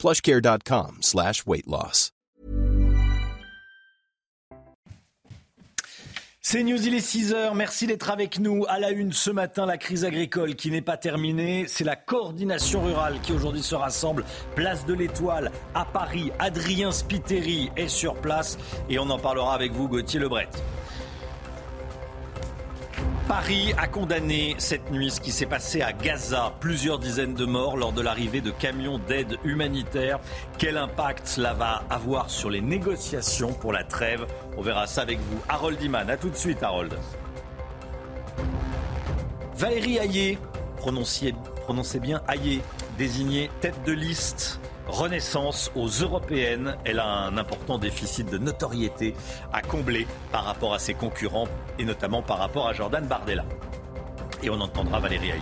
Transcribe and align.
plushcare.com. 0.00 1.00
C'est 6.40 6.62
News, 6.62 6.86
il 6.86 6.94
est 6.94 7.06
6h. 7.06 7.54
Merci 7.54 7.86
d'être 7.86 8.10
avec 8.10 8.38
nous. 8.38 8.64
À 8.66 8.78
la 8.78 8.92
une 8.92 9.12
ce 9.12 9.30
matin, 9.30 9.66
la 9.66 9.76
crise 9.76 10.06
agricole 10.06 10.54
qui 10.54 10.70
n'est 10.70 10.80
pas 10.80 10.96
terminée. 10.96 11.66
C'est 11.68 11.84
la 11.84 11.96
coordination 11.96 12.82
rurale 12.82 13.20
qui 13.20 13.34
aujourd'hui 13.34 13.62
se 13.62 13.74
rassemble. 13.74 14.24
Place 14.56 14.86
de 14.86 14.94
l'Étoile 14.94 15.52
à 15.74 15.84
Paris. 15.84 16.32
Adrien 16.38 16.92
Spiteri 16.92 17.70
est 17.76 17.88
sur 17.88 18.14
place 18.14 18.56
et 18.88 18.98
on 18.98 19.10
en 19.10 19.18
parlera 19.18 19.54
avec 19.54 19.72
vous, 19.72 19.86
Gauthier 19.86 20.18
Lebret. 20.18 20.48
Paris 23.30 23.72
a 23.78 23.86
condamné 23.86 24.56
cette 24.58 24.90
nuit 24.90 25.08
ce 25.08 25.20
qui 25.20 25.30
s'est 25.30 25.46
passé 25.46 25.82
à 25.82 25.92
Gaza. 25.92 26.52
Plusieurs 26.58 26.98
dizaines 26.98 27.34
de 27.34 27.44
morts 27.44 27.76
lors 27.76 27.92
de 27.92 28.02
l'arrivée 28.02 28.40
de 28.40 28.50
camions 28.50 28.98
d'aide 28.98 29.36
humanitaire. 29.44 30.18
Quel 30.58 30.76
impact 30.76 31.28
cela 31.28 31.54
va 31.54 31.84
avoir 31.90 32.28
sur 32.28 32.50
les 32.50 32.60
négociations 32.60 33.52
pour 33.52 33.72
la 33.72 33.84
trêve? 33.84 34.26
On 34.56 34.62
verra 34.62 34.88
ça 34.88 35.02
avec 35.02 35.20
vous. 35.20 35.38
Harold 35.48 35.80
Iman, 35.80 36.10
à 36.10 36.16
tout 36.16 36.28
de 36.28 36.34
suite 36.34 36.60
Harold. 36.60 36.98
Valérie 39.54 39.98
Hayé, 39.98 40.38
prononcez, 40.78 41.32
bien 42.00 42.22
Hayé, 42.26 42.62
désignée 42.98 43.48
tête 43.60 43.80
de 43.86 43.92
liste 43.92 44.58
Renaissance 44.90 45.70
aux 45.76 45.86
européennes. 45.86 46.76
Elle 46.84 46.98
a 46.98 47.06
un 47.06 47.38
important 47.38 47.78
déficit 47.78 48.28
de 48.28 48.38
notoriété 48.38 49.14
à 49.52 49.62
combler 49.62 50.06
par 50.32 50.44
rapport 50.44 50.74
à 50.74 50.78
ses 50.78 50.94
concurrents 50.94 51.48
et 51.78 51.84
notamment 51.84 52.22
par 52.22 52.38
rapport 52.38 52.66
à 52.68 52.72
Jordan 52.72 53.06
Bardella. 53.06 53.44
Et 54.42 54.50
on 54.50 54.60
entendra 54.60 54.98
Valérie 54.98 55.32
Haï. 55.32 55.40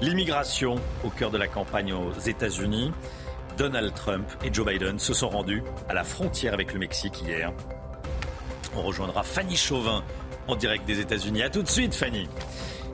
L'immigration 0.00 0.76
au 1.04 1.08
cœur 1.08 1.30
de 1.30 1.38
la 1.38 1.48
campagne 1.48 1.92
aux 1.92 2.12
États-Unis. 2.12 2.92
Donald 3.56 3.94
Trump 3.94 4.26
et 4.44 4.52
Joe 4.52 4.66
Biden 4.66 4.98
se 4.98 5.14
sont 5.14 5.30
rendus 5.30 5.62
à 5.88 5.94
la 5.94 6.04
frontière 6.04 6.52
avec 6.52 6.74
le 6.74 6.78
Mexique 6.78 7.22
hier. 7.22 7.52
On 8.76 8.82
rejoindra 8.82 9.22
Fanny 9.22 9.56
Chauvin 9.56 10.04
en 10.48 10.54
direct 10.54 10.84
des 10.84 11.00
États-Unis. 11.00 11.42
A 11.42 11.48
tout 11.48 11.62
de 11.62 11.68
suite, 11.68 11.94
Fanny. 11.94 12.28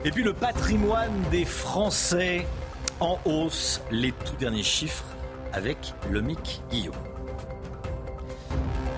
Et 0.05 0.11
puis 0.11 0.23
le 0.23 0.33
patrimoine 0.33 1.21
des 1.29 1.43
Français 1.43 2.47
en 3.01 3.19
hausse. 3.25 3.81
Les 3.91 4.13
tout 4.13 4.35
derniers 4.39 4.63
chiffres 4.63 5.03
avec 5.53 5.93
Lomic 6.11 6.61
Guillaume. 6.69 6.95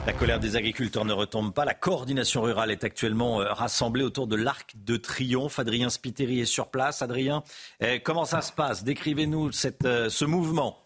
La 0.08 0.14
colère 0.14 0.40
des 0.40 0.56
agriculteurs 0.56 1.04
ne 1.04 1.14
retombe 1.14 1.52
pas. 1.52 1.66
La 1.66 1.74
coordination 1.74 2.44
rurale 2.44 2.70
est 2.70 2.84
actuellement 2.84 3.42
euh, 3.42 3.52
rassemblée 3.52 4.04
autour 4.04 4.28
de 4.28 4.36
l'Arc 4.36 4.76
de 4.76 4.98
Triomphe. 4.98 5.58
Adrien 5.58 5.90
Spiteri 5.90 6.42
est 6.42 6.46
sur 6.46 6.68
place. 6.68 7.02
Adrien, 7.02 7.44
eh, 7.80 8.00
comment 8.02 8.26
ça 8.26 8.42
se 8.42 8.52
passe? 8.52 8.84
Décrivez-nous 8.84 9.50
euh, 9.86 10.10
ce 10.10 10.26
mouvement. 10.26 10.85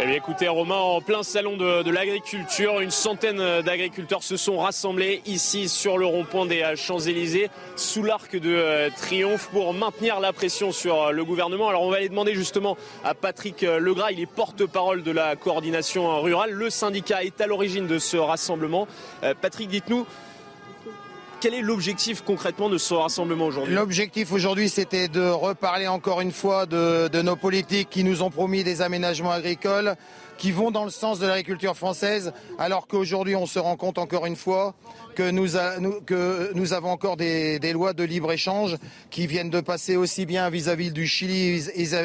Eh 0.00 0.06
bien, 0.06 0.14
écoutez, 0.14 0.46
Romain, 0.46 0.76
en 0.76 1.00
plein 1.00 1.24
salon 1.24 1.56
de, 1.56 1.90
l'agriculture, 1.90 2.78
une 2.78 2.92
centaine 2.92 3.38
d'agriculteurs 3.62 4.22
se 4.22 4.36
sont 4.36 4.58
rassemblés 4.58 5.22
ici 5.26 5.68
sur 5.68 5.98
le 5.98 6.06
rond-point 6.06 6.46
des 6.46 6.62
euh, 6.62 6.76
Champs-Élysées, 6.76 7.50
sous 7.74 8.04
l'arc 8.04 8.36
de 8.36 8.48
euh, 8.48 8.90
triomphe, 8.96 9.48
pour 9.48 9.74
maintenir 9.74 10.20
la 10.20 10.32
pression 10.32 10.70
sur 10.70 11.02
euh, 11.02 11.10
le 11.10 11.24
gouvernement. 11.24 11.68
Alors, 11.68 11.82
on 11.82 11.90
va 11.90 11.96
aller 11.96 12.08
demander 12.08 12.34
justement 12.34 12.76
à 13.02 13.14
Patrick 13.14 13.62
Legras, 13.62 14.12
il 14.12 14.20
est 14.20 14.26
porte-parole 14.26 15.02
de 15.02 15.10
la 15.10 15.34
coordination 15.34 16.22
rurale. 16.22 16.52
Le 16.52 16.70
syndicat 16.70 17.24
est 17.24 17.40
à 17.40 17.48
l'origine 17.48 17.88
de 17.88 17.98
ce 17.98 18.16
rassemblement. 18.16 18.86
Patrick, 19.40 19.68
dites-nous, 19.68 20.06
quel 21.40 21.54
est 21.54 21.62
l'objectif 21.62 22.22
concrètement 22.22 22.68
de 22.68 22.78
ce 22.78 22.94
rassemblement 22.94 23.46
aujourd'hui 23.46 23.74
L'objectif 23.74 24.32
aujourd'hui, 24.32 24.68
c'était 24.68 25.08
de 25.08 25.28
reparler 25.28 25.86
encore 25.86 26.20
une 26.20 26.32
fois 26.32 26.66
de, 26.66 27.22
nos 27.22 27.36
politiques 27.36 27.90
qui 27.90 28.04
nous 28.04 28.22
ont 28.22 28.30
promis 28.30 28.64
des 28.64 28.82
aménagements 28.82 29.32
agricoles 29.32 29.96
qui 30.36 30.52
vont 30.52 30.70
dans 30.70 30.84
le 30.84 30.90
sens 30.90 31.18
de 31.18 31.26
l'agriculture 31.26 31.76
française, 31.76 32.32
alors 32.58 32.86
qu'aujourd'hui, 32.86 33.34
on 33.34 33.46
se 33.46 33.58
rend 33.58 33.76
compte 33.76 33.98
encore 33.98 34.24
une 34.24 34.36
fois 34.36 34.74
que 35.18 35.32
nous, 35.32 35.48
que 36.06 36.52
nous 36.54 36.74
avons 36.74 36.90
encore 36.90 37.16
des, 37.16 37.58
lois 37.72 37.92
de 37.92 38.04
libre-échange 38.04 38.76
qui 39.10 39.26
viennent 39.26 39.50
de 39.50 39.60
passer 39.60 39.96
aussi 39.96 40.26
bien 40.26 40.48
vis-à-vis 40.48 40.92
du 40.92 41.08
Chili 41.08 41.60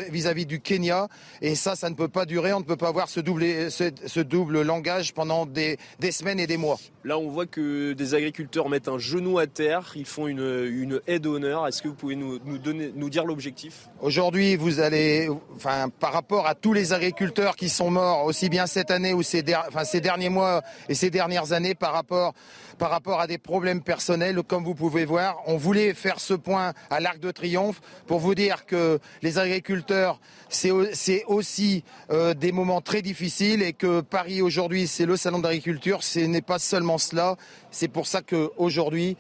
vis-à-vis 0.09 0.47
du 0.47 0.59
Kenya. 0.59 1.07
Et 1.40 1.53
ça, 1.53 1.75
ça 1.75 1.91
ne 1.91 1.96
peut 1.96 2.07
pas 2.07 2.25
durer. 2.25 2.53
On 2.53 2.59
ne 2.59 2.66
peut 2.66 2.75
pas 2.75 2.88
avoir 2.88 3.09
ce 3.09 3.19
double, 3.19 3.69
ce, 3.69 4.19
double 4.19 4.63
langage 4.63 5.13
pendant 5.13 5.46
des, 5.46 5.78
semaines 6.09 6.40
et 6.40 6.47
des 6.47 6.57
mois. 6.57 6.79
Là, 7.03 7.19
on 7.19 7.29
voit 7.29 7.46
que 7.46 7.94
des 7.94 8.16
agriculteurs 8.16 8.68
mettent 8.68 8.88
un 8.88 8.97
genou 8.97 9.38
à 9.38 9.46
terre. 9.46 9.94
Ils 9.96 10.07
font 10.07 10.25
une, 10.25 10.40
une 10.40 11.00
aide 11.06 11.22
d'honneur. 11.22 11.68
Est-ce 11.68 11.84
que 11.84 11.90
vous 11.90 11.94
pouvez 11.94 12.16
nous, 12.16 12.40
donner, 12.57 12.91
nous 12.96 13.12
dire 13.12 13.25
l'objectif? 13.25 13.90
Aujourd'hui, 14.02 14.56
vous 14.56 14.79
allez, 14.79 15.29
enfin, 15.56 15.90
par 16.00 16.13
rapport 16.13 16.47
à 16.47 16.56
tous 16.56 16.73
les 16.73 16.94
agriculteurs 16.94 17.57
qui 17.57 17.69
sont 17.69 17.91
morts, 17.91 18.25
aussi 18.25 18.50
bien 18.50 18.66
cette 18.66 18.90
année 18.90 19.13
ou 19.13 19.22
ces, 19.22 19.44
enfin, 19.68 19.84
ces 19.84 20.02
derniers 20.02 20.29
mois 20.29 20.63
et 20.90 20.96
ces 20.96 21.12
dernières 21.12 21.52
années, 21.52 21.75
par 21.75 21.94
rapport 21.94 22.34
par 22.83 22.91
rapport 22.91 23.21
à 23.21 23.27
des 23.27 23.38
problèmes 23.38 23.81
personnels. 23.81 24.44
Comme 24.45 24.66
vous 24.66 24.75
pouvez 24.75 25.05
voir, 25.05 25.38
on 25.45 25.55
voulait 25.55 25.94
faire 25.94 26.19
ce 26.19 26.33
point 26.33 26.73
à 26.89 26.99
l'Arc 26.99 27.17
de 27.17 27.31
Triomphe 27.31 27.79
pour 28.07 28.19
vous 28.19 28.35
dire 28.35 28.66
que 28.66 28.99
les 29.21 29.39
agriculteurs, 29.39 30.19
c'est 30.49 31.23
aussi 31.27 31.85
euh, 32.11 32.33
des 32.33 32.51
moments 32.51 32.81
très 32.81 33.01
difficiles 33.01 33.61
et 33.61 33.72
que 33.72 34.01
Paris 34.01 34.41
aujourd'hui, 34.41 34.85
c'est 34.88 35.05
le 35.05 35.16
salon 35.16 35.39
d'agriculture. 35.39 36.03
Ce 36.03 36.19
n'est 36.19 36.41
pas 36.41 36.59
seulement 36.59 36.97
cela. 36.97 37.38
C'est 37.72 37.88
pour 37.88 38.05
ça 38.05 38.22
qu'aujourd'hui, 38.22 39.16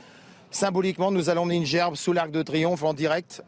symboliquement, 0.51 1.09
nous 1.09 1.29
allons 1.29 1.43
emmener 1.43 1.55
une 1.55 1.65
gerbe 1.65 1.95
sous 1.95 2.11
l'Arc 2.11 2.31
de 2.31 2.41
Triomphe 2.41 2.83
en 2.83 2.93
direct 2.93 3.43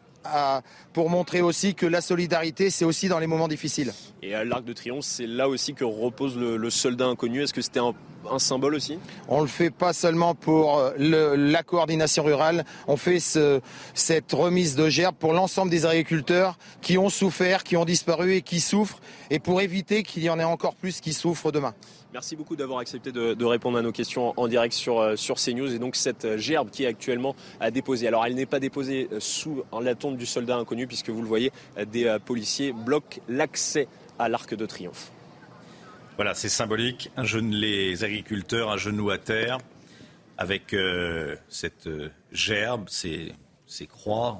pour 0.93 1.09
montrer 1.09 1.41
aussi 1.41 1.75
que 1.75 1.85
la 1.85 2.01
solidarité, 2.01 2.69
c'est 2.69 2.85
aussi 2.85 3.07
dans 3.07 3.19
les 3.19 3.27
moments 3.27 3.47
difficiles. 3.47 3.93
Et 4.21 4.33
à 4.33 4.43
l'Arc 4.43 4.63
de 4.63 4.73
Triomphe, 4.73 5.05
c'est 5.05 5.27
là 5.27 5.47
aussi 5.49 5.73
que 5.73 5.83
repose 5.83 6.37
le, 6.37 6.69
soldat 6.69 7.05
inconnu. 7.05 7.43
Est-ce 7.43 7.53
que 7.53 7.61
c'était 7.61 7.79
un, 7.79 7.93
symbole 8.39 8.75
aussi? 8.75 8.97
On 9.27 9.37
ne 9.37 9.43
le 9.43 9.47
fait 9.47 9.69
pas 9.69 9.93
seulement 9.93 10.33
pour 10.33 10.79
euh, 10.79 11.35
la 11.37 11.63
coordination 11.63 12.23
rurale, 12.23 12.65
on 12.87 12.97
fait 12.97 13.19
cette 13.19 14.31
remise 14.31 14.75
de 14.75 14.89
gerbe 14.89 15.15
pour 15.15 15.33
l'ensemble 15.33 15.69
des 15.69 15.85
agriculteurs 15.85 16.57
qui 16.81 16.97
ont 16.97 17.09
souffert, 17.09 17.63
qui 17.63 17.77
ont 17.77 17.85
disparu 17.85 18.33
et 18.33 18.41
qui 18.41 18.59
souffrent, 18.59 18.99
et 19.29 19.39
pour 19.39 19.61
éviter 19.61 20.03
qu'il 20.03 20.23
y 20.23 20.29
en 20.29 20.39
ait 20.39 20.43
encore 20.43 20.75
plus 20.75 21.01
qui 21.01 21.13
souffrent 21.13 21.51
demain. 21.51 21.73
Merci 22.15 22.37
beaucoup 22.37 22.55
d'avoir 22.55 22.79
accepté 22.79 23.11
de, 23.11 23.43
répondre 23.43 23.77
à 23.77 23.81
nos 23.81 23.91
questions 23.91 24.33
en 24.37 24.47
direct 24.47 24.73
sur, 24.73 25.01
euh, 25.01 25.17
sur 25.17 25.35
CNews. 25.35 25.75
Et 25.75 25.79
donc 25.79 25.97
cette 25.97 26.23
euh, 26.23 26.37
gerbe 26.37 26.69
qui 26.69 26.85
est 26.85 26.87
actuellement 26.87 27.35
à 27.59 27.71
déposer. 27.71 28.07
Alors 28.07 28.25
elle 28.25 28.35
n'est 28.35 28.45
pas 28.45 28.61
déposée 28.61 29.09
euh, 29.11 29.19
sous 29.19 29.65
la 29.81 29.95
tombe 29.95 30.15
du 30.15 30.25
soldat 30.25 30.55
inconnu 30.55 30.87
puisque 30.87 31.09
vous 31.09 31.21
le 31.21 31.27
voyez, 31.27 31.51
des 31.91 32.15
policiers 32.23 32.71
bloquent 32.71 33.19
l'accès 33.27 33.89
à 34.17 34.29
l'Arc 34.29 34.55
de 34.55 34.65
Triomphe. 34.65 35.11
Voilà, 36.15 36.33
c'est 36.35 36.47
symbolique. 36.47 37.11
Un 37.17 37.25
genou, 37.25 37.51
les 37.51 38.05
agriculteurs, 38.05 38.71
un 38.71 38.77
genou 38.77 39.09
à 39.09 39.17
terre, 39.17 39.57
avec 40.37 40.73
cette 41.49 41.89
gerbe, 42.31 42.87
ces, 42.87 43.33
croix, 43.89 44.39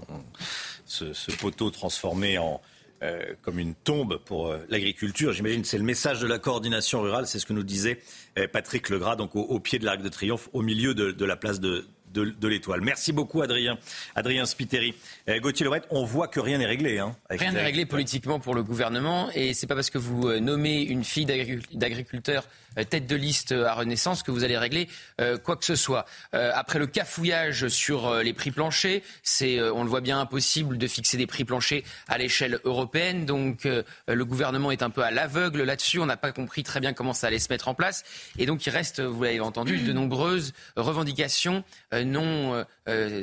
ce, 0.86 1.36
poteau 1.36 1.72
transformé 1.72 2.38
en, 2.38 2.62
euh, 3.06 3.34
comme 3.44 3.60
une 3.60 3.76
tombe 3.76 4.18
pour 4.26 4.48
euh, 4.48 4.58
l'agriculture. 4.70 5.32
J'imagine 5.32 5.64
c'est 5.64 5.78
le 5.78 5.84
message 5.84 6.20
de 6.20 6.28
la 6.28 6.40
coordination 6.40 7.02
rurale, 7.02 7.28
c'est 7.28 7.38
ce 7.38 7.46
que 7.46 7.54
nous 7.54 7.64
disait 7.64 8.00
euh, 8.40 8.48
Patrick 8.52 8.90
Legras, 8.90 9.16
donc 9.16 9.36
au, 9.36 9.60
pied 9.60 9.78
de 9.78 9.86
l'Arc 9.86 10.02
de 10.02 10.10
Triomphe, 10.10 10.50
au 10.54 10.64
milieu 10.64 10.96
de, 10.96 11.26
la 11.26 11.36
place 11.36 11.60
de, 11.60 11.86
de, 12.16 12.48
l'étoile. 12.48 12.82
Merci 12.82 13.14
beaucoup, 13.14 13.42
Adrien. 13.42 13.78
Adrien 14.16 14.46
Spiteri. 14.46 14.94
Gauthier 15.28 15.66
Lebret, 15.66 15.84
on 15.90 16.06
voit 16.06 16.28
que 16.28 16.40
rien 16.40 16.58
n'est 16.58 16.66
réglé. 16.66 17.00
Hein, 17.00 17.16
rien 17.30 17.52
n'est 17.52 17.64
réglé 17.64 17.86
politiquement 17.86 18.40
pour 18.40 18.56
le 18.56 18.64
gouvernement. 18.64 19.30
Et 19.34 19.54
c'est 19.54 19.68
pas 19.68 19.76
parce 19.76 19.90
que 19.90 19.98
vous 19.98 20.40
nommez 20.40 20.82
une 20.82 21.04
fille 21.04 21.26
d'agriculteur 21.26 22.46
euh, 22.78 22.84
tête 22.84 23.08
de 23.08 23.16
liste 23.16 23.52
à 23.52 23.74
Renaissance 23.74 24.24
que 24.24 24.32
vous 24.32 24.44
allez 24.44 24.58
régler 24.58 24.88
euh, 25.22 25.38
quoi 25.38 25.56
que 25.56 25.66
ce 25.66 25.76
soit. 25.76 26.06
Euh, 26.34 26.52
après 26.54 26.80
le 26.80 26.88
cafouillage 26.88 27.68
sur 27.70 28.14
les 28.16 28.34
prix 28.34 28.52
planchers, 28.52 29.02
c'est, 29.24 29.62
on 29.62 29.84
le 29.84 29.90
voit 29.90 30.02
bien, 30.02 30.20
impossible 30.20 30.78
de 30.78 30.88
fixer 30.88 31.18
des 31.18 31.28
prix 31.28 31.46
planchers 31.46 31.84
à 32.08 32.18
l'échelle 32.18 32.60
européenne. 32.64 33.26
Donc 33.26 33.68
le 34.08 34.26
gouvernement 34.26 34.72
est 34.72 34.84
un 34.84 34.90
peu 34.90 35.04
à 35.04 35.12
l'aveugle 35.12 35.64
là-dessus. 35.64 36.00
On 36.00 36.06
n'a 36.06 36.18
pas 36.18 36.32
compris 36.32 36.64
très 36.64 36.80
bien 36.80 36.94
comment 36.94 37.14
ça 37.14 37.28
allait 37.28 37.40
se 37.40 37.52
mettre 37.52 37.68
en 37.68 37.74
place. 37.74 38.04
Et 38.38 38.46
donc 38.46 38.66
il 38.66 38.70
reste, 38.70 39.02
vous 39.02 39.24
l'avez 39.24 39.40
entendu, 39.40 39.78
de 39.78 39.94
nombreuses 39.94 40.54
revendications 40.76 41.64
non 42.06 42.66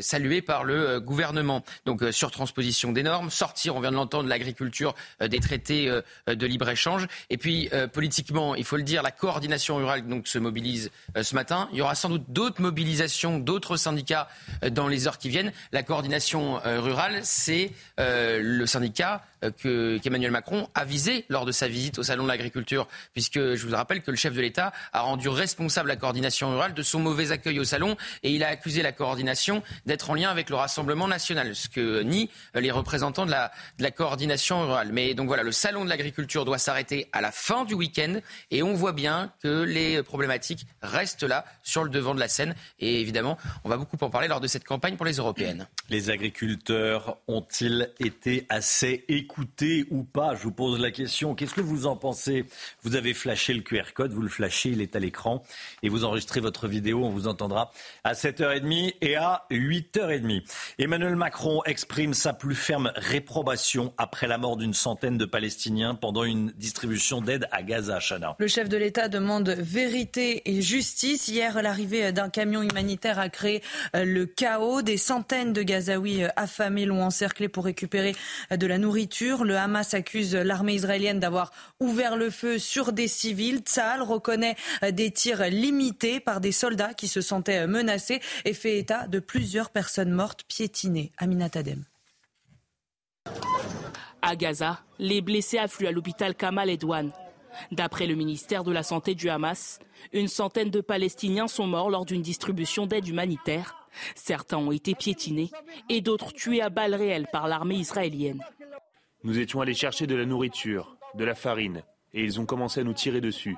salués 0.00 0.43
par 0.43 0.64
le 0.64 1.00
gouvernement. 1.00 1.64
Donc 1.87 2.02
surtransposition 2.11 2.93
des 2.93 3.02
normes, 3.02 3.31
sortir, 3.31 3.76
on 3.76 3.81
vient 3.81 3.90
de 3.90 3.96
l'entendre, 3.96 4.25
de 4.25 4.29
l'agriculture 4.29 4.94
des 5.20 5.40
traités 5.40 5.90
de 6.26 6.46
libre-échange. 6.46 7.06
Et 7.31 7.38
puis 7.38 7.70
politiquement, 7.93 8.55
il 8.55 8.64
faut 8.64 8.76
le 8.76 8.82
dire, 8.82 9.02
la 9.02 9.11
coordination 9.11 9.76
rurale 9.76 10.06
donc, 10.06 10.26
se 10.29 10.38
mobilise 10.38 10.90
ce 11.20 11.34
matin. 11.34 11.69
Il 11.73 11.79
y 11.79 11.82
aura 11.82 11.94
sans 11.94 12.08
doute 12.08 12.25
d'autres 12.29 12.61
mobilisations, 12.61 13.38
d'autres 13.38 13.76
syndicats 13.76 14.29
dans 14.70 14.88
les 14.88 15.06
heures 15.06 15.19
qui 15.19 15.29
viennent. 15.29 15.52
La 15.73 15.82
coordination 15.82 16.61
rurale, 16.64 17.20
c'est 17.23 17.70
le 17.99 18.64
syndicat 18.67 19.25
qu'Emmanuel 19.61 20.31
Macron 20.31 20.69
a 20.75 20.84
visé 20.84 21.25
lors 21.29 21.44
de 21.44 21.52
sa 21.52 21.69
visite 21.69 21.99
au 21.99 22.02
Salon 22.02 22.25
de 22.25 22.29
l'Agriculture, 22.29 22.88
puisque 23.12 23.55
je 23.55 23.67
vous 23.67 23.75
rappelle 23.75 24.02
que 24.02 24.11
le 24.11 24.17
chef 24.17 24.34
de 24.34 24.40
l'État 24.40 24.73
a 24.93 25.00
rendu 25.00 25.29
responsable 25.29 25.88
la 25.88 25.96
coordination 25.96 26.50
rurale 26.50 26.75
de 26.75 26.82
son 26.82 27.00
mauvais 27.00 27.32
accueil 27.32 27.58
au 27.58 27.64
Salon 27.64 27.96
et 28.23 28.31
il 28.31 28.44
a 28.44 28.49
accusé 28.49 28.72
la 28.81 28.93
coordination 28.93 29.63
d'être 29.85 30.09
en 30.09 30.15
lien 30.15 30.31
avec 30.31 30.49
le 30.49 30.57
Rassemblement 30.57 31.09
national, 31.09 31.55
ce 31.55 31.69
que 31.69 32.01
nient 32.03 32.31
les 32.55 32.71
représentants 32.71 33.27
de 33.27 33.31
la, 33.31 33.53
de 33.79 33.83
la 33.83 33.91
coordination 33.91 34.63
rurale. 34.63 34.93
Mais 34.93 35.13
donc 35.13 35.27
voilà, 35.27 35.43
le 35.43 35.53
Salon 35.53 35.85
de 35.85 35.91
l'Agriculture 35.91 36.47
doit 36.47 36.59
s'arrêter 36.59 37.09
à 37.13 37.21
la 37.21 37.33
fin 37.33 37.65
du 37.65 37.75
week-end 37.75 38.21
et 38.51 38.63
on 38.63 38.73
voit 38.73 38.93
bien 38.93 39.33
que 39.43 39.63
les 39.63 40.03
problématiques 40.03 40.67
restent 40.81 41.25
là, 41.25 41.45
sur 41.63 41.85
le 41.85 41.91
devant 41.91 42.15
de 42.15 42.21
la 42.21 42.29
scène. 42.29 42.55
Et 42.79 43.01
évidemment, 43.01 43.37
on 43.65 43.69
va 43.69 43.77
beaucoup 43.77 43.99
en 44.01 44.09
parler 44.09 44.29
lors 44.29 44.41
de 44.41 44.47
cette 44.47 44.65
campagne 44.65 44.97
pour 44.97 45.07
les 45.07 45.17
européennes. 45.17 45.67
Les 45.91 46.11
agriculteurs 46.11 47.19
ont-ils 47.27 47.91
été 47.99 48.47
assez 48.49 49.05
écoutés 49.09 49.87
ou 49.91 50.05
pas? 50.05 50.35
Je 50.37 50.45
vous 50.45 50.53
pose 50.53 50.81
la 50.81 50.91
question. 50.91 51.35
Qu'est-ce 51.35 51.55
que 51.55 51.61
vous 51.61 51.87
en 51.87 51.97
pensez? 51.97 52.47
Vous 52.83 52.95
avez 52.95 53.15
flashé 53.15 53.53
le 53.55 53.63
QR 53.63 53.93
code, 53.95 54.13
vous 54.13 54.23
le 54.23 54.29
flashez, 54.29 54.71
il 54.71 54.81
est 54.81 54.97
à 54.97 54.99
l'écran 54.99 55.43
et 55.83 55.89
vous 55.89 56.05
enregistrez 56.05 56.41
votre 56.41 56.69
vidéo. 56.69 57.05
On 57.05 57.11
vous 57.11 57.27
entendra 57.27 57.73
à 58.05 58.13
7h30 58.13 58.62
et 58.70 59.17
à 59.17 59.44
8h30. 59.50 60.44
Emmanuel 60.79 61.17
Macron 61.17 61.62
exprime 61.64 62.14
sa 62.14 62.32
plus 62.32 62.55
ferme 62.55 62.93
réprobation 62.94 63.93
après 63.99 64.29
la 64.29 64.38
mort 64.38 64.56
d'une 64.56 64.75
centaine 64.75 65.19
de 65.19 65.25
Palestiniens 65.25 65.94
pendant 65.94 66.23
une 66.23 66.53
distribution 66.53 67.20
d'aide 67.20 67.49
à 67.50 67.62
Gaza, 67.62 67.99
Chana. 67.99 68.37
Le 68.38 68.47
chef 68.47 68.69
de 68.69 68.76
l'État 68.76 69.09
demande 69.09 69.50
vérité 69.50 70.43
et 70.44 70.62
justice. 70.62 71.29
Hier, 71.29 71.61
l'arrivée 71.61 72.12
d'un 72.12 72.29
camion 72.29 72.62
humanitaire 72.62 73.19
a 73.19 73.29
créé 73.29 73.62
euh, 73.97 74.05
le 74.05 74.26
chaos. 74.26 74.82
Des 74.82 74.97
centaines 74.97 75.53
de 75.53 75.62
Gazaouis 75.62 76.23
euh, 76.23 76.29
affamés 76.37 76.87
l'ont 76.87 77.03
encerclé 77.03 77.49
pour 77.49 77.65
récupérer 77.65 78.15
euh, 78.53 78.56
de 78.56 78.67
la 78.67 78.79
nourriture. 78.79 79.44
Le 79.44 79.56
Hamas 79.56 79.94
accuse 79.94 80.35
l'armée 80.35 80.75
israélienne 80.75 81.19
d'avoir 81.19 81.50
ouvert 81.81 82.17
le 82.17 82.31
feu 82.31 82.58
sur 82.58 82.93
des 82.93 83.08
civils. 83.08 83.58
Tsahal 83.58 84.03
reconnaît 84.03 84.56
des 84.93 85.11
tirs 85.11 85.44
limités 85.49 86.20
par 86.20 86.41
des 86.41 86.53
soldats 86.53 86.94
qui 86.94 87.08
se 87.08 87.20
sentaient 87.20 87.67
menacés 87.67 88.20
et 88.44 88.55
fait 88.55 88.79
état 88.79 89.06
de 89.06 89.21
plusieurs 89.21 89.71
personnes 89.71 90.12
mortes 90.12 90.44
piétinées. 90.44 91.12
Aminat 91.19 91.50
Adem. 91.55 91.85
À 94.21 94.37
Gaza, 94.37 94.81
les 94.99 95.21
blessés 95.21 95.59
affluent 95.59 95.89
à 95.89 95.93
l'hôpital 95.93 96.35
Kamal 96.35 96.71
Edouane. 96.71 97.12
D'après 97.71 98.06
le 98.06 98.15
ministère 98.15 98.65
de 98.65 98.73
la 98.73 98.83
Santé 98.83 99.15
du 99.15 99.29
Hamas, 99.29 99.79
une 100.12 100.29
centaine 100.29 100.71
de 100.71 100.81
Palestiniens 100.81 101.49
sont 101.49 101.67
morts 101.67 101.91
lors 101.91 102.05
d'une 102.05 102.23
distribution 102.23 102.87
d'aide 102.87 103.09
humanitaire. 103.09 103.89
Certains 104.15 104.59
ont 104.59 104.73
été 104.73 104.94
piétinés 104.94 105.50
et 105.89 106.00
d'autres 106.00 106.33
tués 106.33 106.62
à 106.62 106.71
balles 106.71 106.94
réelles 106.94 107.27
par 107.31 107.49
l'armée 107.49 107.77
israélienne. 107.77 108.43
Nous 109.25 109.39
étions 109.39 109.61
allés 109.61 109.75
chercher 109.75 110.06
de 110.06 110.15
la 110.15 110.25
nourriture, 110.25 110.97
de 111.15 111.25
la 111.25 111.35
farine, 111.35 111.83
et 112.15 112.23
ils 112.23 112.41
ont 112.41 112.47
commencé 112.47 112.81
à 112.81 112.85
nous 112.85 112.94
tirer 112.94 113.21
dessus. 113.21 113.56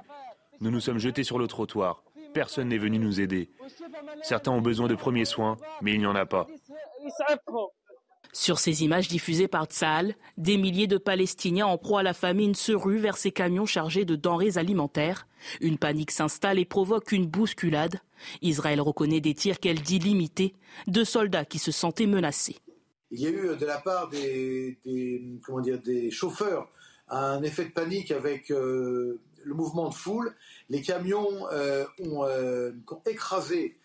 Nous 0.61 0.71
nous 0.71 0.81
sommes 0.81 0.99
jetés 0.99 1.25
sur 1.25 1.39
le 1.39 1.47
trottoir. 1.47 2.03
Personne 2.35 2.69
n'est 2.69 2.79
venu 2.79 2.99
nous 2.99 3.21
aider. 3.21 3.51
Certains 4.23 4.51
ont 4.51 4.61
besoin 4.61 4.89
de 4.89 4.95
premiers 4.95 5.25
soins, 5.25 5.57
mais 5.81 5.95
il 5.95 6.01
n'y 6.01 6.07
en 6.07 6.15
a 6.15 6.27
pas. 6.27 6.47
Sur 8.33 8.59
ces 8.59 8.83
images 8.83 9.07
diffusées 9.07 9.47
par 9.47 9.67
Tsahal, 9.67 10.17
des 10.37 10.57
milliers 10.57 10.89
de 10.89 10.99
Palestiniens 10.99 11.67
en 11.67 11.79
proie 11.79 12.01
à 12.01 12.03
la 12.03 12.15
famine 12.15 12.57
se 12.57 12.73
ruent 12.73 12.99
vers 12.99 13.17
ces 13.17 13.31
camions 13.31 13.65
chargés 13.65 14.05
de 14.05 14.17
denrées 14.17 14.59
alimentaires. 14.59 15.29
Une 15.61 15.79
panique 15.79 16.11
s'installe 16.11 16.59
et 16.59 16.65
provoque 16.65 17.13
une 17.13 17.27
bousculade. 17.27 18.01
Israël 18.43 18.81
reconnaît 18.81 19.21
des 19.21 19.35
tirs 19.35 19.61
qu'elle 19.61 19.81
dit 19.81 20.01
limités 20.01 20.55
de 20.89 21.05
soldats 21.05 21.45
qui 21.45 21.61
se 21.61 21.71
sentaient 21.71 22.07
menacés. 22.07 22.57
Il 23.13 23.21
y 23.21 23.27
a 23.27 23.31
eu 23.31 23.57
de 23.57 23.67
la 23.67 23.79
part 23.79 24.09
des, 24.09 24.79
comment 25.45 25.61
dire, 25.61 25.81
des 25.81 26.11
chauffeurs 26.11 26.69
un 27.09 27.43
effet 27.43 27.67
de 27.67 27.71
panique 27.71 28.11
avec 28.11 28.51
euh, 28.51 29.21
le 29.45 29.55
mouvement 29.55 29.89
de 29.89 29.95
foule. 29.95 30.35
Les 30.71 30.83
camions 30.83 31.47
euh, 31.53 31.85
ont, 32.01 32.25
euh, 32.25 32.73
ont, 32.91 33.01
écrasé 33.07 33.77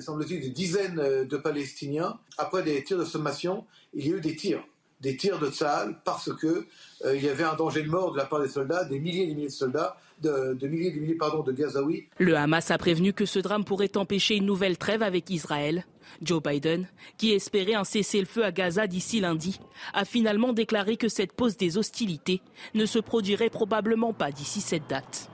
semble-t-il, 0.00 0.40
des 0.40 0.50
dizaines 0.50 0.98
euh, 0.98 1.24
de 1.24 1.36
Palestiniens. 1.36 2.18
Après 2.38 2.62
des 2.62 2.82
tirs 2.84 2.98
de 2.98 3.04
sommation, 3.04 3.64
il 3.94 4.06
y 4.06 4.12
a 4.12 4.16
eu 4.16 4.20
des 4.20 4.36
tirs, 4.36 4.62
des 5.00 5.16
tirs 5.16 5.38
de 5.38 5.50
Tzahal, 5.50 5.96
parce 6.04 6.32
que 6.34 6.66
euh, 7.04 7.16
il 7.16 7.24
y 7.24 7.28
avait 7.28 7.44
un 7.44 7.54
danger 7.54 7.82
de 7.82 7.88
mort 7.88 8.12
de 8.12 8.16
la 8.16 8.26
part 8.26 8.40
des 8.40 8.48
soldats, 8.48 8.84
des 8.84 8.98
milliers 8.98 9.24
et 9.24 9.26
des 9.26 9.34
milliers 9.34 9.48
de 9.48 9.52
soldats, 9.52 9.96
de, 10.22 10.56
milliers 10.66 10.88
et 10.88 10.92
des 10.92 11.00
milliers 11.00 11.14
pardon, 11.14 11.42
de 11.42 11.52
Gazaouis. 11.52 12.06
Le 12.18 12.36
Hamas 12.36 12.70
a 12.70 12.78
prévenu 12.78 13.12
que 13.12 13.26
ce 13.26 13.38
drame 13.38 13.64
pourrait 13.64 13.96
empêcher 13.96 14.36
une 14.36 14.46
nouvelle 14.46 14.78
trêve 14.78 15.02
avec 15.02 15.28
Israël. 15.30 15.84
Joe 16.22 16.42
Biden, 16.42 16.88
qui 17.18 17.32
espérait 17.32 17.74
un 17.74 17.84
cessez-le-feu 17.84 18.44
à 18.44 18.52
Gaza 18.52 18.86
d'ici 18.86 19.20
lundi, 19.20 19.58
a 19.92 20.04
finalement 20.04 20.52
déclaré 20.52 20.96
que 20.96 21.08
cette 21.08 21.32
pause 21.32 21.56
des 21.56 21.78
hostilités 21.78 22.40
ne 22.74 22.86
se 22.86 22.98
produirait 22.98 23.50
probablement 23.50 24.12
pas 24.12 24.30
d'ici 24.30 24.60
cette 24.60 24.88
date. 24.88 25.30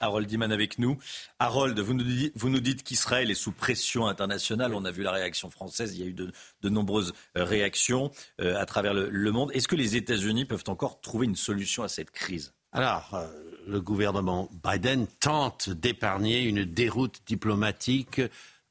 Harold 0.00 0.26
Diman 0.26 0.52
avec 0.52 0.78
nous. 0.78 0.98
Harold, 1.38 1.78
vous 1.78 1.94
nous 1.94 2.04
dites, 2.04 2.32
vous 2.36 2.50
nous 2.50 2.60
dites 2.60 2.82
qu'Israël 2.82 3.30
est 3.30 3.34
sous 3.34 3.52
pression 3.52 4.06
internationale. 4.06 4.74
On 4.74 4.84
a 4.84 4.90
vu 4.90 5.02
la 5.02 5.12
réaction 5.12 5.50
française. 5.50 5.96
Il 5.96 6.00
y 6.00 6.04
a 6.04 6.06
eu 6.06 6.12
de, 6.12 6.32
nombreuses 6.68 7.12
euh, 7.36 7.44
réactions 7.44 8.10
euh, 8.40 8.60
à 8.60 8.66
travers 8.66 8.94
le, 8.94 9.32
monde. 9.32 9.50
Est-ce 9.54 9.68
que 9.68 9.76
les 9.76 9.96
États-Unis 9.96 10.44
peuvent 10.44 10.64
encore 10.68 11.00
trouver 11.00 11.26
une 11.26 11.36
solution 11.36 11.82
à 11.82 11.88
cette 11.88 12.10
crise? 12.10 12.52
Alors, 12.72 13.14
euh, 13.14 13.26
le 13.66 13.80
gouvernement 13.80 14.50
Biden 14.62 15.06
tente 15.20 15.70
d'épargner 15.70 16.42
une 16.42 16.64
déroute 16.64 17.22
diplomatique 17.26 18.20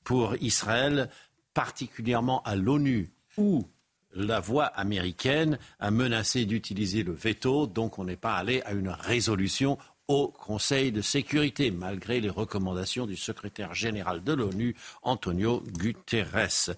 pour 0.06 0.36
Israël, 0.40 1.10
particulièrement 1.54 2.42
à 2.44 2.56
l'ONU, 2.56 3.12
où 3.38 3.68
la 4.14 4.40
voix 4.40 4.66
américaine 4.66 5.60
a 5.82 5.92
menacé 5.92 6.46
d'utiliser 6.46 7.04
le 7.04 7.12
veto, 7.12 7.68
donc 7.68 8.00
on 8.00 8.06
n'est 8.06 8.16
pas 8.16 8.36
allé 8.36 8.62
à 8.62 8.72
une 8.72 8.88
résolution 8.88 9.78
au 10.08 10.28
Conseil 10.28 10.92
de 10.92 11.02
sécurité, 11.02 11.72
malgré 11.72 12.22
les 12.22 12.30
recommandations 12.30 13.08
du 13.08 13.18
secrétaire 13.18 13.74
général 13.74 14.24
de 14.24 14.34
l'ONU, 14.34 14.76
Antonio 15.02 15.64
Guterres. 15.80 16.76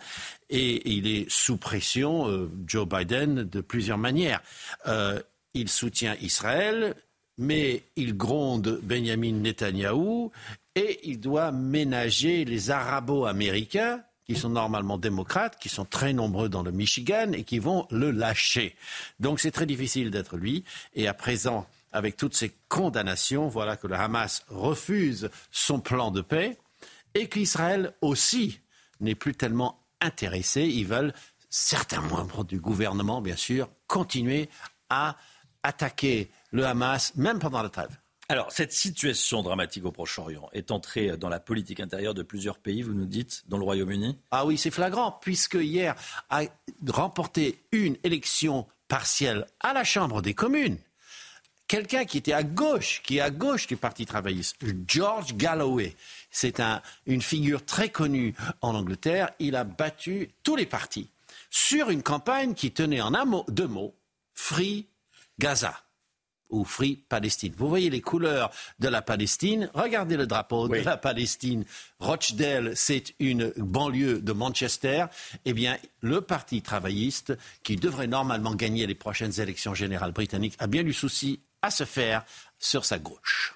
Et 0.49 0.89
il 0.89 1.07
est 1.07 1.29
sous 1.29 1.57
pression, 1.57 2.29
euh, 2.29 2.49
Joe 2.65 2.87
Biden, 2.87 3.43
de 3.43 3.61
plusieurs 3.61 3.97
manières. 3.97 4.41
Euh, 4.87 5.21
il 5.53 5.67
soutient 5.67 6.15
Israël, 6.21 6.95
mais 7.37 7.83
il 7.97 8.15
gronde 8.15 8.79
Benjamin 8.81 9.33
Netanyahou 9.33 10.31
et 10.77 11.09
il 11.09 11.19
doit 11.19 11.51
ménager 11.51 12.45
les 12.45 12.69
arabo-américains 12.69 14.03
qui 14.25 14.35
sont 14.35 14.49
normalement 14.49 14.99
démocrates, 14.99 15.57
qui 15.57 15.69
sont 15.69 15.85
très 15.85 16.13
nombreux 16.13 16.49
dans 16.49 16.61
le 16.61 16.71
Michigan 16.71 17.31
et 17.33 17.43
qui 17.43 17.57
vont 17.57 17.87
le 17.89 18.11
lâcher. 18.11 18.75
Donc 19.19 19.39
c'est 19.39 19.49
très 19.49 19.65
difficile 19.65 20.11
d'être 20.11 20.37
lui. 20.37 20.63
Et 20.93 21.07
à 21.07 21.15
présent, 21.15 21.65
avec 21.91 22.15
toutes 22.15 22.35
ces 22.35 22.51
condamnations, 22.69 23.47
voilà 23.47 23.75
que 23.75 23.87
le 23.87 23.95
Hamas 23.95 24.45
refuse 24.49 25.31
son 25.49 25.79
plan 25.79 26.11
de 26.11 26.21
paix 26.21 26.59
et 27.15 27.27
qu'Israël 27.27 27.93
aussi 28.01 28.59
n'est 28.99 29.15
plus 29.15 29.33
tellement 29.33 29.79
intéressé. 29.99 30.61
Ils 30.61 30.85
veulent, 30.85 31.13
certains 31.49 32.01
membres 32.01 32.43
du 32.43 32.59
gouvernement, 32.59 33.19
bien 33.21 33.35
sûr, 33.35 33.67
continuer 33.87 34.47
à 34.91 35.15
attaquer 35.63 36.29
le 36.51 36.67
Hamas, 36.67 37.15
même 37.15 37.39
pendant 37.39 37.63
la 37.63 37.69
trêve. 37.69 37.97
Alors, 38.29 38.51
cette 38.51 38.73
situation 38.73 39.41
dramatique 39.41 39.85
au 39.85 39.91
Proche-Orient 39.91 40.49
est 40.51 40.71
entrée 40.71 41.15
dans 41.15 41.29
la 41.29 41.39
politique 41.39 41.79
intérieure 41.79 42.13
de 42.13 42.23
plusieurs 42.23 42.57
pays, 42.57 42.81
vous 42.81 42.93
nous 42.93 43.05
dites, 43.05 43.43
dans 43.47 43.57
le 43.57 43.63
Royaume-Uni? 43.63 44.19
Ah 44.31 44.45
oui, 44.45 44.57
c'est 44.57 44.71
flagrant, 44.71 45.11
puisque 45.11 45.55
hier 45.55 45.95
a 46.29 46.41
remporté 46.89 47.63
une 47.71 47.95
élection 48.03 48.67
partielle 48.89 49.45
à 49.61 49.73
la 49.73 49.85
Chambre 49.85 50.21
des 50.21 50.33
communes 50.33 50.77
quelqu'un 51.67 52.05
qui 52.05 52.17
était 52.17 52.33
à 52.33 52.43
gauche, 52.43 53.01
qui 53.03 53.17
est 53.17 53.21
à 53.21 53.29
gauche 53.29 53.67
du 53.67 53.77
Parti 53.77 54.05
travailliste, 54.05 54.57
George 54.87 55.35
Galloway. 55.35 55.95
C'est 56.31 56.61
une 57.05 57.21
figure 57.21 57.65
très 57.65 57.89
connue 57.89 58.33
en 58.61 58.73
Angleterre. 58.73 59.31
Il 59.39 59.55
a 59.55 59.63
battu 59.63 60.31
tous 60.43 60.55
les 60.55 60.65
partis 60.65 61.09
sur 61.49 61.89
une 61.89 62.03
campagne 62.03 62.53
qui 62.53 62.71
tenait 62.71 63.01
en 63.01 63.13
un 63.13 63.25
mot, 63.25 63.45
deux 63.49 63.67
mots, 63.67 63.95
Free 64.33 64.87
Gaza 65.39 65.77
ou 66.49 66.63
Free 66.63 66.97
Palestine. 67.09 67.53
Vous 67.57 67.69
voyez 67.69 67.89
les 67.89 68.01
couleurs 68.01 68.51
de 68.79 68.87
la 68.87 69.01
Palestine. 69.01 69.69
Regardez 69.73 70.17
le 70.17 70.27
drapeau 70.27 70.67
de 70.67 70.75
la 70.75 70.97
Palestine. 70.97 71.65
Rochdale, 71.99 72.73
c'est 72.75 73.13
une 73.19 73.53
banlieue 73.57 74.21
de 74.21 74.31
Manchester. 74.33 75.05
Eh 75.45 75.53
bien, 75.53 75.77
le 76.01 76.21
Parti 76.21 76.61
travailliste, 76.61 77.37
qui 77.63 77.75
devrait 77.75 78.07
normalement 78.07 78.55
gagner 78.55 78.87
les 78.87 78.95
prochaines 78.95 79.39
élections 79.39 79.73
générales 79.73 80.11
britanniques, 80.11 80.55
a 80.59 80.67
bien 80.67 80.83
du 80.83 80.93
souci 80.93 81.39
à 81.61 81.71
se 81.71 81.83
faire 81.83 82.23
sur 82.59 82.85
sa 82.85 82.99
gauche. 82.99 83.55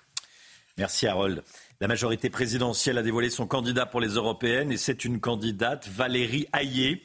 Merci 0.78 1.08
Harold. 1.08 1.44
La 1.80 1.88
majorité 1.88 2.30
présidentielle 2.30 3.00
a 3.00 3.04
dévoilé 3.04 3.32
son 3.32 3.48
candidat 3.48 3.88
pour 3.88 4.02
les 4.02 4.10
européennes 4.10 4.72
et 4.72 4.78
c'est 4.78 5.04
une 5.04 5.20
candidate, 5.20 5.88
Valérie 5.88 6.48
Hayé, 6.54 7.04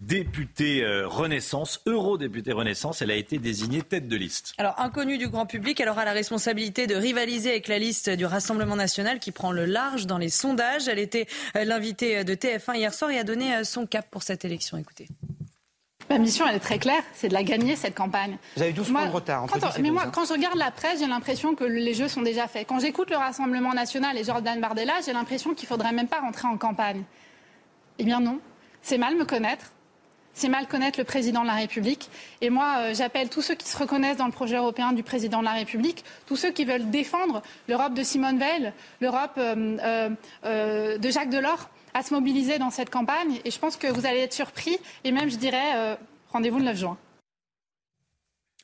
députée 0.00 0.82
euh, 0.82 1.08
Renaissance, 1.08 1.80
eurodéputée 1.86 2.52
Renaissance. 2.52 3.02
Elle 3.02 3.10
a 3.10 3.16
été 3.16 3.38
désignée 3.38 3.82
tête 3.82 4.08
de 4.08 4.16
liste. 4.16 4.54
Alors, 4.58 4.74
inconnue 4.78 5.18
du 5.18 5.28
grand 5.28 5.46
public, 5.46 5.80
elle 5.80 5.88
aura 5.88 6.04
la 6.04 6.12
responsabilité 6.12 6.86
de 6.86 6.94
rivaliser 6.94 7.50
avec 7.50 7.68
la 7.68 7.78
liste 7.78 8.10
du 8.10 8.24
Rassemblement 8.24 8.76
national 8.76 9.18
qui 9.18 9.32
prend 9.32 9.52
le 9.52 9.64
large 9.64 10.06
dans 10.06 10.18
les 10.18 10.28
sondages. 10.28 10.88
Elle 10.88 10.98
était 10.98 11.26
euh, 11.56 11.64
l'invitée 11.64 12.24
de 12.24 12.34
TF1 12.34 12.76
hier 12.76 12.94
soir 12.94 13.10
et 13.10 13.18
a 13.18 13.24
donné 13.24 13.54
euh, 13.54 13.64
son 13.64 13.86
cap 13.86 14.08
pour 14.10 14.22
cette 14.22 14.44
élection. 14.44 14.76
Écoutez. 14.78 15.08
Ma 16.10 16.18
mission, 16.18 16.46
elle 16.48 16.56
est 16.56 16.60
très 16.60 16.78
claire, 16.78 17.02
c'est 17.12 17.28
de 17.28 17.34
la 17.34 17.42
gagner, 17.42 17.76
cette 17.76 17.94
campagne. 17.94 18.38
Vous 18.56 18.62
avez 18.62 18.72
12 18.72 18.92
points 18.92 19.06
de 19.06 19.12
retard. 19.12 19.46
mais 19.78 19.90
moi, 19.90 20.06
quand 20.06 20.24
je 20.24 20.32
regarde 20.32 20.56
la 20.56 20.70
presse, 20.70 21.00
j'ai 21.00 21.06
l'impression 21.06 21.54
que 21.54 21.64
les 21.64 21.92
jeux 21.92 22.08
sont 22.08 22.22
déjà 22.22 22.48
faits. 22.48 22.66
Quand 22.66 22.78
j'écoute 22.78 23.10
le 23.10 23.16
Rassemblement 23.16 23.74
national 23.74 24.16
et 24.16 24.24
Jordan 24.24 24.58
Bardella, 24.58 24.94
j'ai 25.04 25.12
l'impression 25.12 25.52
qu'il 25.52 25.66
ne 25.66 25.68
faudrait 25.68 25.92
même 25.92 26.08
pas 26.08 26.20
rentrer 26.20 26.48
en 26.48 26.56
campagne. 26.56 27.02
Eh 27.98 28.04
bien 28.04 28.20
non, 28.20 28.40
c'est 28.80 28.96
mal 28.96 29.16
me 29.16 29.26
connaître. 29.26 29.72
C'est 30.38 30.48
mal 30.48 30.68
connaître 30.68 31.00
le 31.00 31.04
président 31.04 31.42
de 31.42 31.48
la 31.48 31.56
République. 31.56 32.10
Et 32.42 32.48
moi, 32.48 32.76
euh, 32.78 32.94
j'appelle 32.94 33.28
tous 33.28 33.42
ceux 33.42 33.56
qui 33.56 33.68
se 33.68 33.76
reconnaissent 33.76 34.18
dans 34.18 34.26
le 34.26 34.32
projet 34.32 34.54
européen 34.54 34.92
du 34.92 35.02
président 35.02 35.40
de 35.40 35.44
la 35.44 35.52
République, 35.52 36.04
tous 36.28 36.36
ceux 36.36 36.52
qui 36.52 36.64
veulent 36.64 36.90
défendre 36.90 37.42
l'Europe 37.66 37.92
de 37.92 38.04
Simone 38.04 38.38
Veil, 38.38 38.72
l'Europe 39.00 39.32
euh, 39.36 40.16
euh, 40.44 40.96
de 40.96 41.10
Jacques 41.10 41.30
Delors, 41.30 41.68
à 41.92 42.04
se 42.04 42.14
mobiliser 42.14 42.60
dans 42.60 42.70
cette 42.70 42.88
campagne. 42.88 43.40
Et 43.44 43.50
je 43.50 43.58
pense 43.58 43.76
que 43.76 43.88
vous 43.88 44.06
allez 44.06 44.20
être 44.20 44.32
surpris. 44.32 44.78
Et 45.02 45.10
même, 45.10 45.28
je 45.28 45.38
dirais, 45.38 45.98
rendez-vous 46.30 46.58
le 46.58 46.66
9 46.66 46.76
juin. 46.76 46.96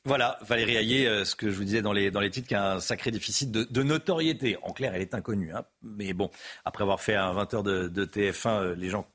Voilà, 0.05 0.37
Valérie 0.43 0.77
Hayé, 0.77 1.25
ce 1.25 1.35
que 1.35 1.49
je 1.49 1.57
vous 1.57 1.65
disais 1.65 1.81
dans 1.81 1.91
les, 1.91 2.09
dans 2.09 2.21
les 2.21 2.29
titres, 2.29 2.47
qui 2.47 2.55
a 2.55 2.75
un 2.75 2.79
sacré 2.79 3.11
déficit 3.11 3.51
de, 3.51 3.83
notoriété. 3.83 4.57
En 4.61 4.71
clair, 4.71 4.93
elle 4.95 5.01
est 5.01 5.13
inconnue. 5.13 5.51
Hein. 5.53 5.65
Mais 5.81 6.13
bon, 6.13 6.31
après 6.63 6.83
avoir 6.83 7.01
fait 7.01 7.15
un 7.15 7.33
20h 7.33 7.63
de, 7.63 8.05
TF1, 8.05 8.47
euh, 8.47 8.75
les 8.75 8.89
gens 8.89 9.05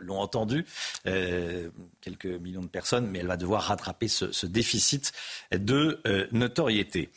l'ont 0.00 0.18
entendu, 0.18 0.64
quelques 1.04 2.26
millions 2.26 2.62
de 2.62 2.68
personnes, 2.68 3.06
mais 3.06 3.20
elle 3.20 3.26
va 3.26 3.36
devoir 3.36 3.62
rattraper 3.62 4.08
ce, 4.08 4.32
ce 4.32 4.46
déficit 4.46 5.12
de 5.52 6.00
notoriété. 6.32 7.10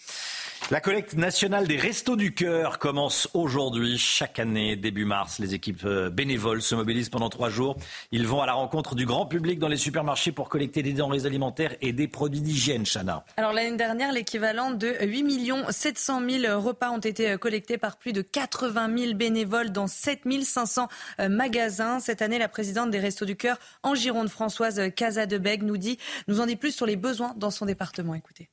La 0.70 0.80
collecte 0.80 1.16
nationale 1.16 1.68
des 1.68 1.76
Restos 1.76 2.16
du 2.16 2.34
Cœur 2.34 2.80
commence 2.80 3.28
aujourd'hui. 3.34 3.98
Chaque 3.98 4.40
année, 4.40 4.78
début 4.78 5.04
mars, 5.04 5.40
les 5.40 5.54
équipes 5.54 5.84
euh, 5.84 6.10
bénévoles 6.10 6.62
se 6.62 6.76
mobilisent 6.76 7.10
pendant 7.10 7.30
trois 7.30 7.50
jours. 7.50 7.76
Ils 8.12 8.26
vont 8.26 8.42
à 8.42 8.46
la 8.46 8.54
rencontre 8.54 8.96
du 8.96 9.06
grand 9.06 9.26
public 9.26 9.60
dans 9.60 9.68
les 9.68 9.76
supermarchés 9.76 10.32
pour 10.32 10.48
collecter 10.48 10.82
des 10.82 10.94
denrées 10.94 11.26
alimentaires 11.26 11.76
et 11.82 11.92
des 11.92 12.08
produits 12.08 12.40
d'hygiène, 12.40 12.86
Chana. 12.86 13.26
Alors 13.36 13.52
l'année 13.52 13.76
dernière, 13.76 14.14
l'équivalent 14.14 14.72
de 14.72 14.96
8 15.02 15.52
700 15.70 16.22
000 16.30 16.62
repas 16.62 16.92
ont 16.92 17.00
été 17.00 17.32
euh, 17.32 17.38
collectés 17.38 17.78
par 17.78 17.98
plus 17.98 18.14
de 18.14 18.22
80 18.22 18.98
000 18.98 19.14
bénévoles 19.16 19.72
dans 19.72 19.88
7 19.88 20.22
500 20.42 20.88
euh, 21.20 21.28
magasins. 21.28 22.00
Cette 22.00 22.22
année, 22.22 22.40
la 22.40 22.48
présidente 22.48 22.92
des 22.92 23.00
Restos 23.00 23.26
du 23.26 23.36
Cœur 23.36 23.58
en 23.84 23.94
Gironde, 23.94 24.30
Françoise 24.30 24.80
Casadebeg, 24.96 25.64
nous 25.64 25.78
dit, 25.78 25.98
nous 26.30 26.40
en 26.40 26.46
dit 26.46 26.56
plus 26.56 26.74
sur 26.74 26.86
les 26.86 26.96
besoins 26.96 27.34
dans 27.36 27.52
son 27.52 27.66
département. 27.66 28.16
Écoutez. 28.16 28.50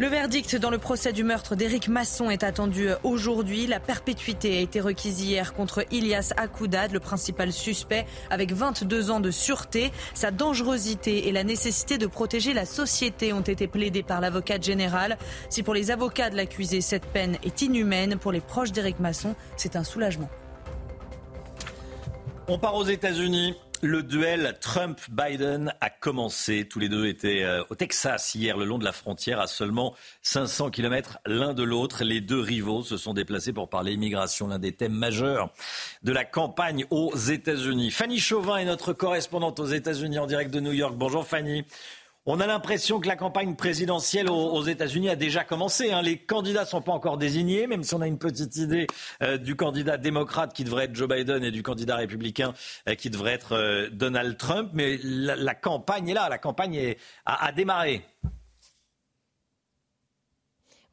Le 0.00 0.06
verdict 0.06 0.54
dans 0.54 0.70
le 0.70 0.78
procès 0.78 1.12
du 1.12 1.24
meurtre 1.24 1.56
d'Éric 1.56 1.88
Masson 1.88 2.30
est 2.30 2.44
attendu 2.44 2.90
aujourd'hui. 3.02 3.66
La 3.66 3.80
perpétuité 3.80 4.56
a 4.56 4.60
été 4.60 4.80
requise 4.80 5.20
hier 5.22 5.54
contre 5.54 5.84
Ilias 5.90 6.32
Akoudad, 6.36 6.92
le 6.92 7.00
principal 7.00 7.52
suspect, 7.52 8.06
avec 8.30 8.52
22 8.52 9.10
ans 9.10 9.18
de 9.18 9.32
sûreté. 9.32 9.90
Sa 10.14 10.30
dangerosité 10.30 11.26
et 11.26 11.32
la 11.32 11.42
nécessité 11.42 11.98
de 11.98 12.06
protéger 12.06 12.54
la 12.54 12.64
société 12.64 13.32
ont 13.32 13.40
été 13.40 13.66
plaidées 13.66 14.04
par 14.04 14.20
l'avocat 14.20 14.60
général. 14.60 15.18
Si 15.50 15.64
pour 15.64 15.74
les 15.74 15.90
avocats 15.90 16.30
de 16.30 16.36
l'accusé, 16.36 16.80
cette 16.80 17.06
peine 17.06 17.36
est 17.42 17.62
inhumaine, 17.62 18.18
pour 18.18 18.30
les 18.30 18.40
proches 18.40 18.70
d'Éric 18.70 19.00
Masson, 19.00 19.34
c'est 19.56 19.74
un 19.74 19.82
soulagement. 19.82 20.30
On 22.46 22.56
part 22.56 22.76
aux 22.76 22.84
États-Unis. 22.84 23.56
Le 23.82 24.02
duel 24.02 24.58
Trump-Biden 24.60 25.72
a 25.80 25.88
commencé. 25.88 26.66
Tous 26.68 26.80
les 26.80 26.88
deux 26.88 27.06
étaient 27.06 27.44
euh, 27.44 27.62
au 27.70 27.76
Texas 27.76 28.34
hier, 28.34 28.56
le 28.56 28.64
long 28.64 28.76
de 28.76 28.84
la 28.84 28.90
frontière, 28.90 29.38
à 29.38 29.46
seulement 29.46 29.94
500 30.22 30.70
km 30.70 31.18
l'un 31.26 31.54
de 31.54 31.62
l'autre. 31.62 32.02
Les 32.02 32.20
deux 32.20 32.40
rivaux 32.40 32.82
se 32.82 32.96
sont 32.96 33.14
déplacés 33.14 33.52
pour 33.52 33.70
parler 33.70 33.92
immigration, 33.92 34.48
l'un 34.48 34.58
des 34.58 34.72
thèmes 34.72 34.94
majeurs 34.94 35.52
de 36.02 36.10
la 36.10 36.24
campagne 36.24 36.86
aux 36.90 37.14
États-Unis. 37.14 37.92
Fanny 37.92 38.18
Chauvin 38.18 38.56
est 38.56 38.64
notre 38.64 38.92
correspondante 38.92 39.60
aux 39.60 39.66
États-Unis 39.66 40.18
en 40.18 40.26
direct 40.26 40.50
de 40.50 40.58
New 40.58 40.72
York. 40.72 40.94
Bonjour 40.96 41.24
Fanny. 41.24 41.64
On 42.30 42.40
a 42.40 42.46
l'impression 42.46 43.00
que 43.00 43.08
la 43.08 43.16
campagne 43.16 43.56
présidentielle 43.56 44.28
aux, 44.28 44.62
États-Unis 44.62 45.08
a 45.08 45.16
déjà 45.16 45.44
commencé. 45.44 45.92
Hein. 45.92 46.02
Les 46.02 46.18
candidats 46.18 46.64
ne 46.64 46.66
sont 46.66 46.82
pas 46.82 46.92
encore 46.92 47.16
désignés, 47.16 47.66
même 47.66 47.82
si 47.82 47.94
on 47.94 48.02
a 48.02 48.06
une 48.06 48.18
petite 48.18 48.54
idée 48.56 48.86
euh, 49.22 49.38
du 49.38 49.56
candidat 49.56 49.96
démocrate 49.96 50.52
qui 50.52 50.62
devrait 50.62 50.84
être 50.84 50.94
Joe 50.94 51.08
Biden 51.08 51.42
et 51.42 51.50
du 51.50 51.62
candidat 51.62 51.96
républicain 51.96 52.52
euh, 52.86 52.96
qui 52.96 53.08
devrait 53.08 53.32
être 53.32 53.52
euh, 53.52 53.88
Donald 53.90 54.36
Trump. 54.36 54.72
Mais 54.74 54.98
la, 55.02 55.54
campagne 55.54 56.10
est 56.10 56.14
là, 56.14 56.28
la 56.28 56.36
campagne 56.36 56.96
a 57.24 57.50
démarré. 57.52 58.04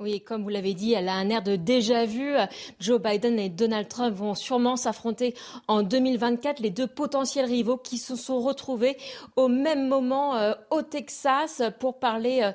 Oui, 0.02 0.20
comme 0.20 0.44
vous 0.44 0.50
l'avez 0.50 0.74
dit, 0.74 0.92
elle 0.92 1.08
a 1.08 1.14
un 1.14 1.30
air 1.30 1.42
de 1.42 1.56
déjà 1.56 2.04
vu. 2.04 2.34
Joe 2.82 3.02
Biden 3.02 3.40
et 3.40 3.48
Donald 3.48 3.88
Trump 3.88 4.14
vont 4.14 4.36
sûrement 4.36 4.76
s'affronter 4.76 5.34
en 5.70 5.84
2024, 5.84 6.60
les 6.60 6.70
deux 6.70 6.86
potentiels 6.86 7.46
rivaux 7.46 7.78
qui 7.78 7.98
se 7.98 8.18
sont 8.18 8.42
retrouvés 8.42 8.98
au 9.38 9.48
même 9.48 9.88
moment 9.88 10.36
euh, 10.36 10.52
au 10.70 10.82
Texas 10.82 11.62
pour 11.80 11.98
parler 11.98 12.42
euh, 12.44 12.52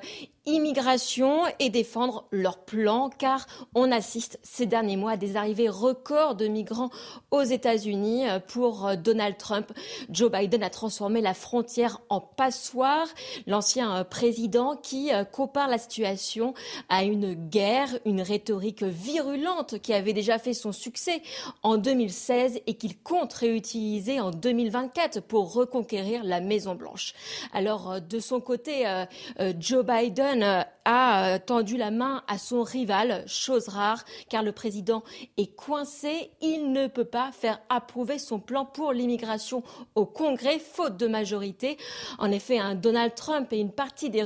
immigration 0.51 1.43
et 1.59 1.69
défendre 1.69 2.25
leur 2.31 2.59
plan, 2.59 3.09
car 3.09 3.47
on 3.75 3.91
assiste 3.91 4.39
ces 4.43 4.65
derniers 4.65 4.97
mois 4.97 5.11
à 5.11 5.17
des 5.17 5.35
arrivées 5.35 5.69
records 5.69 6.35
de 6.35 6.47
migrants 6.47 6.89
aux 7.31 7.43
États-Unis. 7.43 8.25
Pour 8.47 8.97
Donald 8.97 9.37
Trump, 9.37 9.71
Joe 10.09 10.31
Biden 10.31 10.63
a 10.63 10.69
transformé 10.69 11.21
la 11.21 11.33
frontière 11.33 12.01
en 12.09 12.19
passoire. 12.19 13.07
L'ancien 13.47 14.03
président 14.03 14.75
qui 14.75 15.09
compare 15.31 15.67
la 15.67 15.77
situation 15.77 16.53
à 16.89 17.03
une 17.03 17.33
guerre, 17.33 17.89
une 18.05 18.21
rhétorique 18.21 18.83
virulente 18.83 19.79
qui 19.79 19.93
avait 19.93 20.13
déjà 20.13 20.37
fait 20.37 20.53
son 20.53 20.71
succès 20.71 21.21
en 21.63 21.77
2016 21.77 22.61
et 22.67 22.73
qu'il 22.75 22.97
compte 22.97 23.33
réutiliser 23.33 24.19
en 24.19 24.31
2024 24.31 25.21
pour 25.21 25.53
reconquérir 25.53 26.23
la 26.23 26.41
Maison-Blanche. 26.41 27.13
Alors, 27.53 28.01
de 28.01 28.19
son 28.19 28.39
côté, 28.39 28.87
euh, 28.87 29.05
euh, 29.39 29.53
Joe 29.59 29.85
Biden 29.85 30.40
euh, 30.43 30.61
a 30.85 31.39
tendu 31.39 31.77
la 31.77 31.91
main 31.91 32.23
à 32.27 32.37
son 32.37 32.63
rival, 32.63 33.23
chose 33.27 33.67
rare, 33.67 34.03
car 34.29 34.43
le 34.43 34.51
président 34.51 35.03
est 35.37 35.55
coincé. 35.55 36.31
Il 36.41 36.71
ne 36.71 36.87
peut 36.87 37.05
pas 37.05 37.31
faire 37.31 37.61
approuver 37.69 38.17
son 38.17 38.39
plan 38.39 38.65
pour 38.65 38.91
l'immigration 38.91 39.63
au 39.95 40.05
Congrès, 40.05 40.59
faute 40.59 40.97
de 40.97 41.07
majorité. 41.07 41.77
En 42.17 42.31
effet, 42.31 42.57
un 42.57 42.75
Donald 42.75 43.13
Trump 43.15 43.53
et 43.53 43.59
une 43.59 43.71
partie 43.71 44.09
des, 44.09 44.23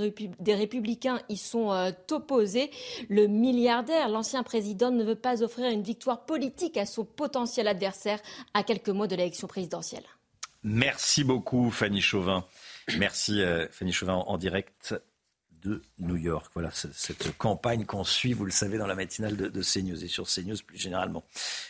républicains 0.54 1.20
y 1.28 1.38
sont 1.38 1.72
opposés. 2.12 2.72
Le 3.10 3.28
milliardaire, 3.28 4.08
l'ancien 4.08 4.44
président, 4.44 4.92
ne 4.92 5.04
veut 5.04 5.16
pas 5.16 5.44
offrir 5.44 5.70
une 5.70 5.84
victoire 5.84 6.26
politique 6.26 6.78
à 6.78 6.86
son 6.86 7.04
potentiel 7.04 7.68
adversaire 7.68 8.20
à 8.54 8.64
quelques 8.64 8.90
mois 8.90 9.08
de 9.08 9.16
l'élection 9.16 9.48
présidentielle. 9.48 10.04
Merci 10.64 11.24
beaucoup, 11.24 11.70
Fanny 11.70 12.02
Chauvin. 12.02 12.44
Merci, 12.98 13.42
euh, 13.42 13.68
Fanny 13.72 13.92
Chauvin, 13.92 14.16
en 14.16 14.38
direct 14.38 14.96
de 15.66 15.82
New 16.00 16.16
York. 16.16 16.52
Voilà 16.54 16.70
cette 16.72 17.38
campagne 17.38 17.86
qu'on 17.86 18.04
suit, 18.04 18.34
vous 18.34 18.46
le 18.46 18.52
savez, 18.52 18.78
dans 18.78 18.88
la 18.88 18.96
matinale 18.96 19.36
de, 19.36 19.48
de, 19.48 19.60
et 19.60 20.08
sur 20.08 20.28
CNews 20.28 20.58
plus 20.66 20.78
généralement. 20.78 21.24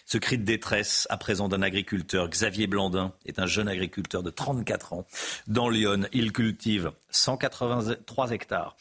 Ce 0.06 0.18
cri 0.18 0.38
de 0.38 0.44
détresse 0.44 1.08
à 1.10 1.18
présent 1.18 1.48
d'un 1.48 1.62
agriculteur, 1.62 2.30
Xavier 2.30 2.68
Blandin, 2.68 3.14
est 3.26 3.40
un 3.40 3.46
jeune 3.46 3.68
agriculteur 3.68 4.22
de 4.22 4.30
34 4.30 4.94
ans. 4.94 5.08
Dans 5.48 5.70
Lyon, 5.70 6.08
il 6.14 6.32
cultive 6.32 6.92
183 7.10 8.32
hectares 8.32 8.76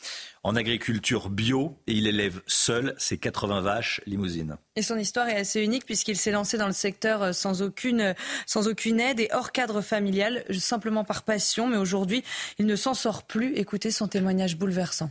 en 0.45 0.57
agriculture 0.57 1.31
bio 1.31 1.75
et 1.87 1.93
il 1.93 2.07
élève 2.07 2.43
seul 2.47 2.95
ses 2.99 3.17
80 3.19 3.63
vaches 3.63 4.03
limousines. 4.07 4.57
Et 4.77 4.83
son 4.83 4.97
histoire 4.97 5.27
est 5.29 5.37
assez 5.37 5.65
unique 5.65 5.87
puisqu'il 5.87 6.17
s'est 6.17 6.31
lancé 6.31 6.59
dans 6.59 6.67
le 6.67 6.73
secteur 6.73 7.23
euh, 7.23 7.33
sans 7.33 7.63
aucune, 7.63 8.15
sans 8.47 8.69
aucune 8.69 9.01
aide 9.01 9.21
et 9.21 9.29
hors 9.33 9.53
cadre 9.53 9.81
familial, 9.81 10.45
simplement 10.51 11.03
par 11.03 11.25
passion. 11.25 11.67
Mais 11.67 11.79
aujourd'hui, 11.79 12.23
il 12.59 12.67
ne 12.67 12.77
s'en 12.77 12.93
sort 12.93 13.27
plus. 13.27 13.55
Écoutez 13.55 13.91
son 13.91 14.07
témoignage 14.07 14.59
bouleversant. 14.59 15.11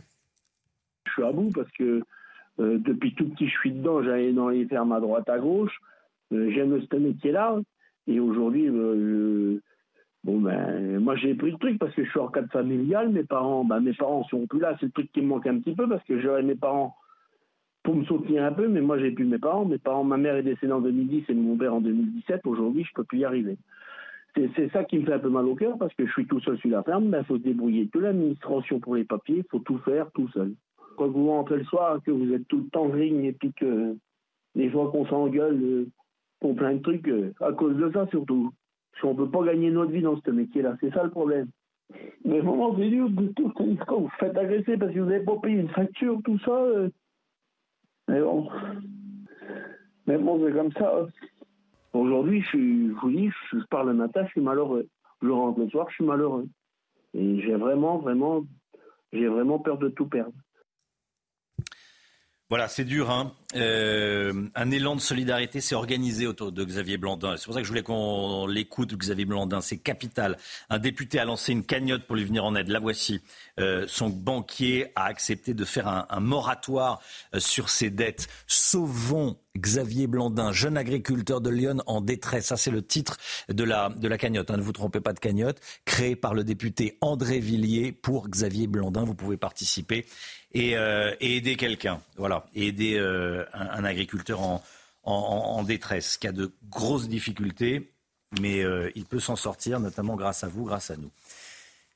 Je 1.06 1.12
suis 1.12 1.24
à 1.24 1.32
bout 1.32 1.50
parce 1.52 1.70
que 1.72 2.00
euh, 2.60 2.78
depuis 2.78 3.14
tout 3.14 3.28
petit, 3.30 3.48
je 3.48 3.58
suis 3.58 3.72
dedans. 3.72 4.04
J'allais 4.04 4.32
dans 4.32 4.48
les 4.48 4.66
fermes 4.66 4.92
à 4.92 5.00
droite, 5.00 5.28
à 5.28 5.38
gauche. 5.38 5.76
Euh, 6.32 6.50
j'aime 6.54 6.80
ce 6.80 6.96
métier-là. 6.96 7.58
Et 8.06 8.20
aujourd'hui, 8.20 8.66
je 8.66 9.58
Bon 10.24 10.40
ben 10.40 10.98
moi 11.00 11.16
j'ai 11.16 11.34
pris 11.34 11.50
le 11.50 11.58
truc 11.58 11.78
parce 11.78 11.94
que 11.94 12.02
je 12.04 12.10
suis 12.10 12.18
en 12.18 12.28
cadre 12.28 12.50
familial, 12.50 13.10
mes 13.10 13.24
parents, 13.24 13.64
ben 13.64 13.80
mes 13.80 13.92
parents 13.92 14.24
sont 14.24 14.46
plus 14.46 14.58
là, 14.58 14.74
c'est 14.80 14.86
le 14.86 14.92
truc 14.92 15.12
qui 15.12 15.20
me 15.20 15.26
manque 15.26 15.46
un 15.46 15.58
petit 15.58 15.74
peu 15.74 15.86
parce 15.86 16.02
que 16.04 16.18
j'aurais 16.20 16.42
mes 16.42 16.54
parents 16.54 16.96
pour 17.84 17.94
me 17.94 18.04
soutenir 18.04 18.42
un 18.42 18.52
peu, 18.52 18.66
mais 18.66 18.80
moi 18.80 18.98
j'ai 18.98 19.12
plus 19.12 19.26
mes 19.26 19.38
parents. 19.38 19.64
Mes 19.66 19.78
parents, 19.78 20.04
ma 20.04 20.16
mère 20.16 20.36
est 20.36 20.42
décédée 20.42 20.72
en 20.72 20.80
2010 20.80 21.24
et 21.28 21.34
mon 21.34 21.56
père 21.56 21.74
en 21.74 21.80
2017. 21.80 22.40
Aujourd'hui, 22.46 22.82
je 22.82 22.92
peux 22.94 23.04
plus 23.04 23.18
y 23.18 23.24
arriver. 23.24 23.56
C'est 24.56 24.72
ça 24.72 24.82
qui 24.82 24.98
me 24.98 25.04
fait 25.04 25.12
un 25.12 25.18
peu 25.20 25.28
mal 25.28 25.44
au 25.44 25.54
cœur 25.54 25.78
parce 25.78 25.94
que 25.94 26.04
je 26.06 26.10
suis 26.10 26.26
tout 26.26 26.40
seul 26.40 26.58
sur 26.58 26.70
la 26.70 26.82
ferme. 26.82 27.04
Il 27.04 27.10
ben, 27.10 27.22
faut 27.22 27.36
se 27.36 27.42
débrouiller. 27.42 27.88
De 27.92 28.00
l'administration 28.00 28.80
pour 28.80 28.96
les 28.96 29.04
papiers, 29.04 29.38
il 29.38 29.48
faut 29.48 29.60
tout 29.60 29.78
faire 29.78 30.10
tout 30.12 30.28
seul. 30.30 30.54
Quand 30.96 31.08
vous 31.08 31.28
rentrez 31.28 31.58
le 31.58 31.64
soir, 31.64 32.00
que 32.04 32.10
vous 32.10 32.32
êtes 32.32 32.48
tout 32.48 32.58
le 32.58 32.68
temps 32.68 32.88
rigne 32.88 33.26
et 33.26 33.32
puis 33.32 33.52
que 33.52 33.94
les 34.56 34.70
fois 34.70 34.90
qu'on 34.90 35.06
s'engueule 35.06 35.60
euh, 35.62 35.86
pour 36.40 36.56
plein 36.56 36.74
de 36.74 36.82
trucs, 36.82 37.06
euh, 37.06 37.32
à 37.40 37.52
cause 37.52 37.76
de 37.76 37.92
ça 37.92 38.06
surtout. 38.08 38.50
Parce 38.94 39.02
qu'on 39.02 39.20
ne 39.20 39.26
peut 39.26 39.30
pas 39.30 39.44
gagner 39.44 39.70
notre 39.70 39.90
vie 39.90 40.02
dans 40.02 40.20
ce 40.20 40.30
métier-là. 40.30 40.76
C'est 40.80 40.92
ça 40.94 41.02
le 41.02 41.10
problème. 41.10 41.48
Mais 42.24 42.40
moment, 42.40 42.74
c'est 42.76 42.88
dur 42.88 43.10
de 43.10 43.26
tout 43.28 43.50
quand 43.50 44.00
vous 44.00 44.10
faites 44.20 44.36
agresser 44.36 44.76
parce 44.78 44.92
que 44.92 45.00
vous 45.00 45.10
n'avez 45.10 45.24
pas 45.24 45.36
payé 45.36 45.60
une 45.60 45.68
facture, 45.68 46.20
tout 46.24 46.38
ça. 46.38 46.52
Euh. 46.52 46.88
Mais 48.08 48.20
bon. 48.20 48.48
Mais 50.06 50.16
bon, 50.16 50.40
c'est 50.44 50.52
comme 50.52 50.72
ça. 50.72 51.06
Aujourd'hui, 51.92 52.42
je, 52.52 52.92
vous 52.92 53.10
dis, 53.10 53.30
je 53.52 53.58
pars 53.68 53.84
le 53.84 53.94
matin, 53.94 54.24
je 54.26 54.30
suis 54.30 54.40
malheureux. 54.40 54.86
Je 55.22 55.28
rentre 55.28 55.58
le 55.58 55.68
soir, 55.68 55.88
je 55.90 55.94
suis 55.96 56.04
malheureux. 56.04 56.46
Et 57.14 57.40
j'ai 57.40 57.56
vraiment, 57.56 57.98
vraiment, 57.98 58.44
j'ai 59.12 59.26
vraiment 59.26 59.58
peur 59.58 59.78
de 59.78 59.88
tout 59.88 60.06
perdre. 60.06 60.34
Voilà, 62.54 62.68
c'est 62.68 62.84
dur. 62.84 63.10
Hein. 63.10 63.32
Euh, 63.56 64.46
un 64.54 64.70
élan 64.70 64.94
de 64.94 65.00
solidarité 65.00 65.60
s'est 65.60 65.74
organisé 65.74 66.28
autour 66.28 66.52
de 66.52 66.64
Xavier 66.64 66.98
Blandin. 66.98 67.36
C'est 67.36 67.46
pour 67.46 67.54
ça 67.54 67.58
que 67.58 67.64
je 67.64 67.68
voulais 67.68 67.82
qu'on 67.82 68.46
l'écoute, 68.46 68.94
Xavier 68.96 69.24
Blandin. 69.24 69.60
C'est 69.60 69.78
capital. 69.78 70.38
Un 70.70 70.78
député 70.78 71.18
a 71.18 71.24
lancé 71.24 71.50
une 71.50 71.64
cagnotte 71.64 72.06
pour 72.06 72.14
lui 72.14 72.24
venir 72.24 72.44
en 72.44 72.54
aide. 72.54 72.68
La 72.68 72.78
voici. 72.78 73.20
Euh, 73.58 73.86
son 73.88 74.08
banquier 74.08 74.92
a 74.94 75.06
accepté 75.06 75.52
de 75.52 75.64
faire 75.64 75.88
un, 75.88 76.20
moratoire 76.20 77.02
euh, 77.34 77.40
sur 77.40 77.70
ses 77.70 77.90
dettes. 77.90 78.28
Sauvons 78.46 79.36
Xavier 79.58 80.06
Blandin, 80.06 80.52
jeune 80.52 80.76
agriculteur 80.76 81.40
de 81.40 81.50
Lyon 81.50 81.78
en 81.86 82.00
détresse. 82.00 82.46
Ça, 82.46 82.56
c'est 82.56 82.70
le 82.70 82.82
titre 82.82 83.18
de 83.48 83.64
la, 83.64 83.88
de 83.88 84.06
la 84.06 84.16
cagnotte. 84.16 84.52
Hein. 84.52 84.58
Ne 84.58 84.62
vous 84.62 84.72
trompez 84.72 85.00
pas 85.00 85.12
de 85.12 85.18
cagnotte. 85.18 85.60
Créée 85.84 86.14
par 86.14 86.34
le 86.34 86.44
député 86.44 86.98
André 87.00 87.40
Villiers 87.40 87.90
pour 87.90 88.28
Xavier 88.28 88.68
Blandin. 88.68 89.02
Vous 89.02 89.14
pouvez 89.16 89.36
participer 89.36 90.06
et, 90.54 90.76
euh, 90.76 91.14
aider 91.20 91.56
quelqu'un. 91.56 92.00
Voilà, 92.16 92.46
aider 92.54 92.96
euh, 92.96 93.44
un, 93.52 93.84
agriculteur 93.84 94.40
en, 94.40 94.62
en, 95.02 95.62
détresse 95.64 96.16
qui 96.16 96.26
a 96.26 96.32
de 96.32 96.52
grosses 96.70 97.08
difficultés, 97.08 97.92
mais 98.40 98.64
euh, 98.64 98.90
il 98.94 99.04
peut 99.04 99.20
s'en 99.20 99.36
sortir, 99.36 99.80
notamment 99.80 100.16
grâce 100.16 100.44
à 100.44 100.48
vous, 100.48 100.64
grâce 100.64 100.90
à 100.90 100.96
nous. 100.96 101.10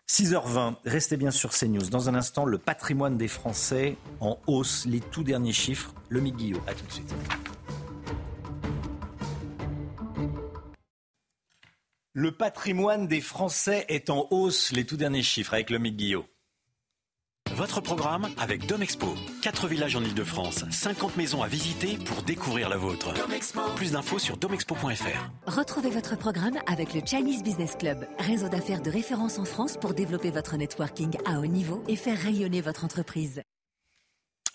6h20, 0.09 0.77
restez 0.85 1.17
bien 1.17 1.31
sur 1.31 1.51
CNews. 1.53 1.91
Dans 1.91 2.09
un 2.09 2.15
instant, 2.15 2.47
le 2.47 2.59
patrimoine 2.59 3.19
des 3.19 3.29
Français 3.29 3.97
en 4.21 4.39
hausse, 4.47 4.87
les 4.87 5.01
tout 5.01 5.23
derniers 5.23 5.53
chiffres. 5.53 5.95
Le 6.09 6.21
Guillot, 6.21 6.63
à 6.67 6.75
tout 6.75 6.87
de 6.87 6.93
suite. 6.93 7.15
Le 12.15 12.33
patrimoine 12.33 13.07
des 13.07 13.21
Français 13.21 13.85
est 13.89 14.09
en 14.09 14.27
hausse, 14.31 14.73
les 14.73 14.85
tout 14.85 14.97
derniers 14.97 15.23
chiffres 15.23 15.53
avec 15.53 15.69
le 15.69 15.79
Guillot. 15.79 16.27
Votre 17.59 17.81
programme 17.81 18.29
avec 18.39 18.67
Domexpo. 18.67 19.17
4 19.43 19.67
villages 19.67 19.97
en 19.97 20.05
Ile-de-France, 20.05 20.65
50 20.71 21.17
maisons 21.17 21.43
à 21.43 21.49
visiter 21.49 21.99
pour 21.99 22.23
découvrir 22.23 22.69
la 22.69 22.77
vôtre. 22.77 23.13
Plus 23.75 23.91
d'infos 23.91 24.21
sur 24.21 24.37
domexpo.fr. 24.37 25.51
Retrouvez 25.51 25.91
votre 25.91 26.17
programme 26.17 26.57
avec 26.69 26.95
le 26.95 27.01
Chinese 27.05 27.43
Business 27.43 27.75
Club, 27.75 28.07
réseau 28.21 28.49
d'affaires 28.49 28.81
de 28.81 28.93
référence 28.93 29.41
en 29.41 29.45
France 29.45 29.77
pour 29.77 29.93
développer 29.93 30.31
votre 30.31 30.57
networking 30.57 31.19
à 31.27 31.41
haut 31.41 31.47
niveau 31.47 31.83
et 31.89 31.97
faire 31.97 32.17
rayonner 32.17 32.61
votre 32.61 32.85
entreprise. 32.85 33.43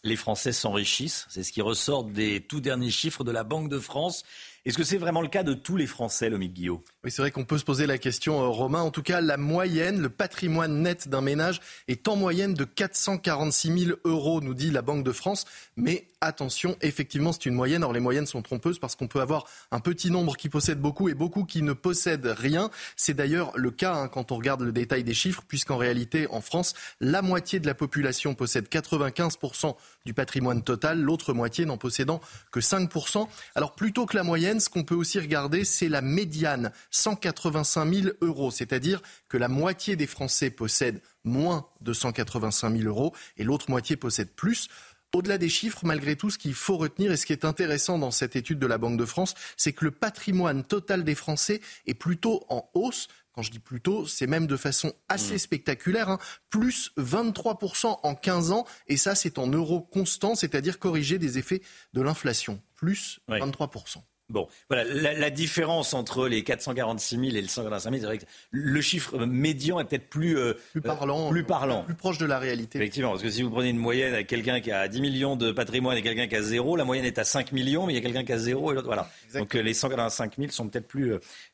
Les 0.06 0.16
Français 0.16 0.54
s'enrichissent, 0.54 1.26
c'est 1.30 1.44
ce 1.44 1.52
qui 1.52 1.62
ressort 1.62 2.06
des 2.06 2.40
tout 2.40 2.62
derniers 2.62 2.90
chiffres 2.90 3.26
de 3.26 3.32
la 3.32 3.44
Banque 3.44 3.68
de 3.68 3.80
France. 3.80 4.24
Est-ce 4.66 4.78
que 4.78 4.86
c'est 4.86 4.98
vraiment 4.98 5.20
le 5.20 5.28
cas 5.28 5.44
de 5.44 5.54
tous 5.54 5.76
les 5.76 5.88
Français, 5.88 6.30
Lomique 6.30 6.54
Guillaume 6.54 6.80
Oui, 7.04 7.12
c'est 7.12 7.22
vrai 7.22 7.32
qu'on 7.32 7.44
peut 7.44 7.58
se 7.58 7.66
poser 7.66 7.86
la 7.86 7.98
question, 7.98 8.42
euh, 8.42 8.48
Romain. 8.48 8.80
En 8.80 8.92
tout 8.92 9.04
cas, 9.04 9.20
la 9.20 9.36
moyenne, 9.36 10.00
le 10.00 10.08
patrimoine 10.08 10.82
net 10.82 11.10
d'un 11.10 11.20
ménage 11.20 11.60
est 11.90 12.08
en 12.08 12.16
moyenne 12.16 12.54
de 12.54 12.64
446 12.64 13.86
000 13.88 13.98
euros, 14.06 14.40
nous 14.40 14.54
dit 14.54 14.72
la 14.72 14.82
Banque 14.82 15.04
de 15.04 15.12
France. 15.12 15.44
Mais 15.76 16.08
attention, 16.22 16.78
effectivement, 16.80 17.34
c'est 17.34 17.46
une 17.46 17.56
moyenne. 17.56 17.84
Or, 17.84 17.92
les 17.92 18.00
moyennes 18.00 18.26
sont 18.26 18.42
trompeuses 18.42 18.80
parce 18.80 18.96
qu'on 18.96 19.10
peut 19.10 19.20
avoir 19.20 19.46
un 19.72 19.82
petit 19.82 20.10
nombre 20.10 20.38
qui 20.38 20.48
possède 20.48 20.80
beaucoup 20.80 21.10
et 21.10 21.14
beaucoup 21.14 21.44
qui 21.44 21.62
ne 21.62 21.74
possèdent 21.74 22.34
rien. 22.38 22.72
C'est 22.96 23.14
d'ailleurs 23.14 23.52
le 23.56 23.70
cas 23.70 23.94
hein, 23.94 24.08
quand 24.08 24.32
on 24.32 24.38
regarde 24.38 24.62
le 24.62 24.72
détail 24.72 25.04
des 25.04 25.14
chiffres, 25.14 25.44
puisqu'en 25.46 25.76
réalité, 25.76 26.28
en 26.30 26.40
France, 26.40 26.74
la 27.02 27.22
moitié 27.22 27.60
de 27.60 27.68
la 27.68 27.74
population 27.74 28.34
possède 28.34 28.70
95% 28.70 29.76
du 30.06 30.14
patrimoine 30.14 30.64
total, 30.64 31.02
l'autre 31.02 31.34
moitié 31.34 31.66
n'en 31.66 31.78
possédant 31.78 32.22
que 32.52 32.62
5%. 32.62 33.28
Alors, 33.56 33.76
plutôt 33.76 34.06
que 34.06 34.16
la 34.16 34.24
moyenne, 34.24 34.53
ce 34.60 34.70
qu'on 34.70 34.84
peut 34.84 34.96
aussi 34.96 35.20
regarder, 35.20 35.64
c'est 35.64 35.90
la 35.90 36.02
médiane, 36.02 36.72
185 36.92 37.94
000 37.94 38.08
euros. 38.22 38.52
C'est-à-dire 38.52 39.02
que 39.30 39.38
la 39.38 39.48
moitié 39.48 39.96
des 39.96 40.08
Français 40.08 40.50
possèdent 40.50 41.02
moins 41.24 41.68
de 41.82 41.94
185 41.94 42.78
000 42.78 42.88
euros 42.88 43.14
et 43.38 43.44
l'autre 43.44 43.70
moitié 43.70 43.96
possède 43.96 44.32
plus. 44.32 44.70
Au-delà 45.14 45.38
des 45.38 45.50
chiffres, 45.50 45.86
malgré 45.86 46.16
tout, 46.16 46.32
ce 46.32 46.40
qu'il 46.40 46.56
faut 46.56 46.76
retenir 46.76 47.12
et 47.12 47.18
ce 47.18 47.28
qui 47.28 47.34
est 47.34 47.46
intéressant 47.46 48.00
dans 48.00 48.10
cette 48.10 48.36
étude 48.36 48.58
de 48.58 48.66
la 48.66 48.80
Banque 48.80 48.98
de 48.98 49.06
France, 49.06 49.36
c'est 49.58 49.72
que 49.72 49.86
le 49.86 49.92
patrimoine 49.92 50.64
total 50.64 51.04
des 51.04 51.14
Français 51.14 51.62
est 51.86 51.94
plutôt 51.94 52.44
en 52.50 52.68
hausse. 52.74 53.08
Quand 53.34 53.44
je 53.44 53.52
dis 53.52 53.60
plutôt, 53.60 54.08
c'est 54.08 54.26
même 54.26 54.48
de 54.48 54.58
façon 54.58 54.92
assez 55.10 55.36
mmh. 55.36 55.40
spectaculaire, 55.40 56.10
hein. 56.10 56.20
plus 56.50 56.92
23% 56.98 58.00
en 58.02 58.16
15 58.16 58.52
ans, 58.52 58.66
et 58.88 58.98
ça 58.98 59.14
c'est 59.14 59.38
en 59.38 59.48
euros 59.48 59.82
constants, 59.82 60.36
c'est-à-dire 60.36 60.80
corrigé 60.80 61.20
des 61.20 61.38
effets 61.38 61.62
de 61.94 62.02
l'inflation, 62.02 62.62
plus 62.76 63.20
23%. 63.30 63.98
Bon, 64.34 64.48
voilà, 64.68 64.84
la, 64.84 65.30
différence 65.30 65.94
entre 65.94 66.28
les 66.28 66.44
446 66.44 67.18
000 67.18 67.24
et 67.28 67.42
les 67.42 67.48
125 67.48 67.92
000, 67.92 68.02
c'est 68.02 68.08
vrai 68.08 68.18
que 68.18 68.26
le 68.50 68.82
chiffre 68.82 69.26
médian 69.26 69.80
est 69.80 69.86
peut-être 69.86 70.10
plus, 70.10 70.40
euh, 70.40 70.56
plus 70.72 70.82
parlant, 70.82 71.30
plus 71.30 71.44
parlant. 71.44 71.84
Plus 71.84 71.94
proche 71.94 72.18
de 72.18 72.26
la 72.26 72.40
réalité. 72.40 72.80
Effectivement, 72.80 73.12
parce 73.12 73.22
que 73.22 73.30
si 73.30 73.44
vous 73.44 73.52
prenez 73.52 73.70
une 73.70 73.78
moyenne 73.78 74.16
avec 74.16 74.26
quelqu'un 74.26 74.60
qui 74.60 74.72
a 74.72 74.88
10 74.88 75.02
millions 75.02 75.36
de 75.36 75.52
patrimoine 75.52 75.96
et 75.98 76.02
quelqu'un 76.02 76.26
qui 76.26 76.36
a 76.36 76.42
zéro, 76.42 76.76
la 76.76 76.84
moyenne 76.84 77.06
est 77.06 77.20
à 77.20 77.24
5 77.24 77.52
millions, 77.52 77.86
mais 77.86 77.94
il 77.94 77.96
y 77.96 78.00
a 78.00 78.02
quelqu'un 78.02 78.24
qui 78.24 78.34
a 78.34 78.40
zéro 78.40 78.72
et 78.72 78.76
l'autre, 78.76 78.88
voilà. 78.88 79.08
Donc 79.36 79.54
les 79.54 79.74
185 79.76 80.38
000 80.40 80.52
sont 80.52 80.68
peut-être 80.68 80.88
plus, 80.88 81.14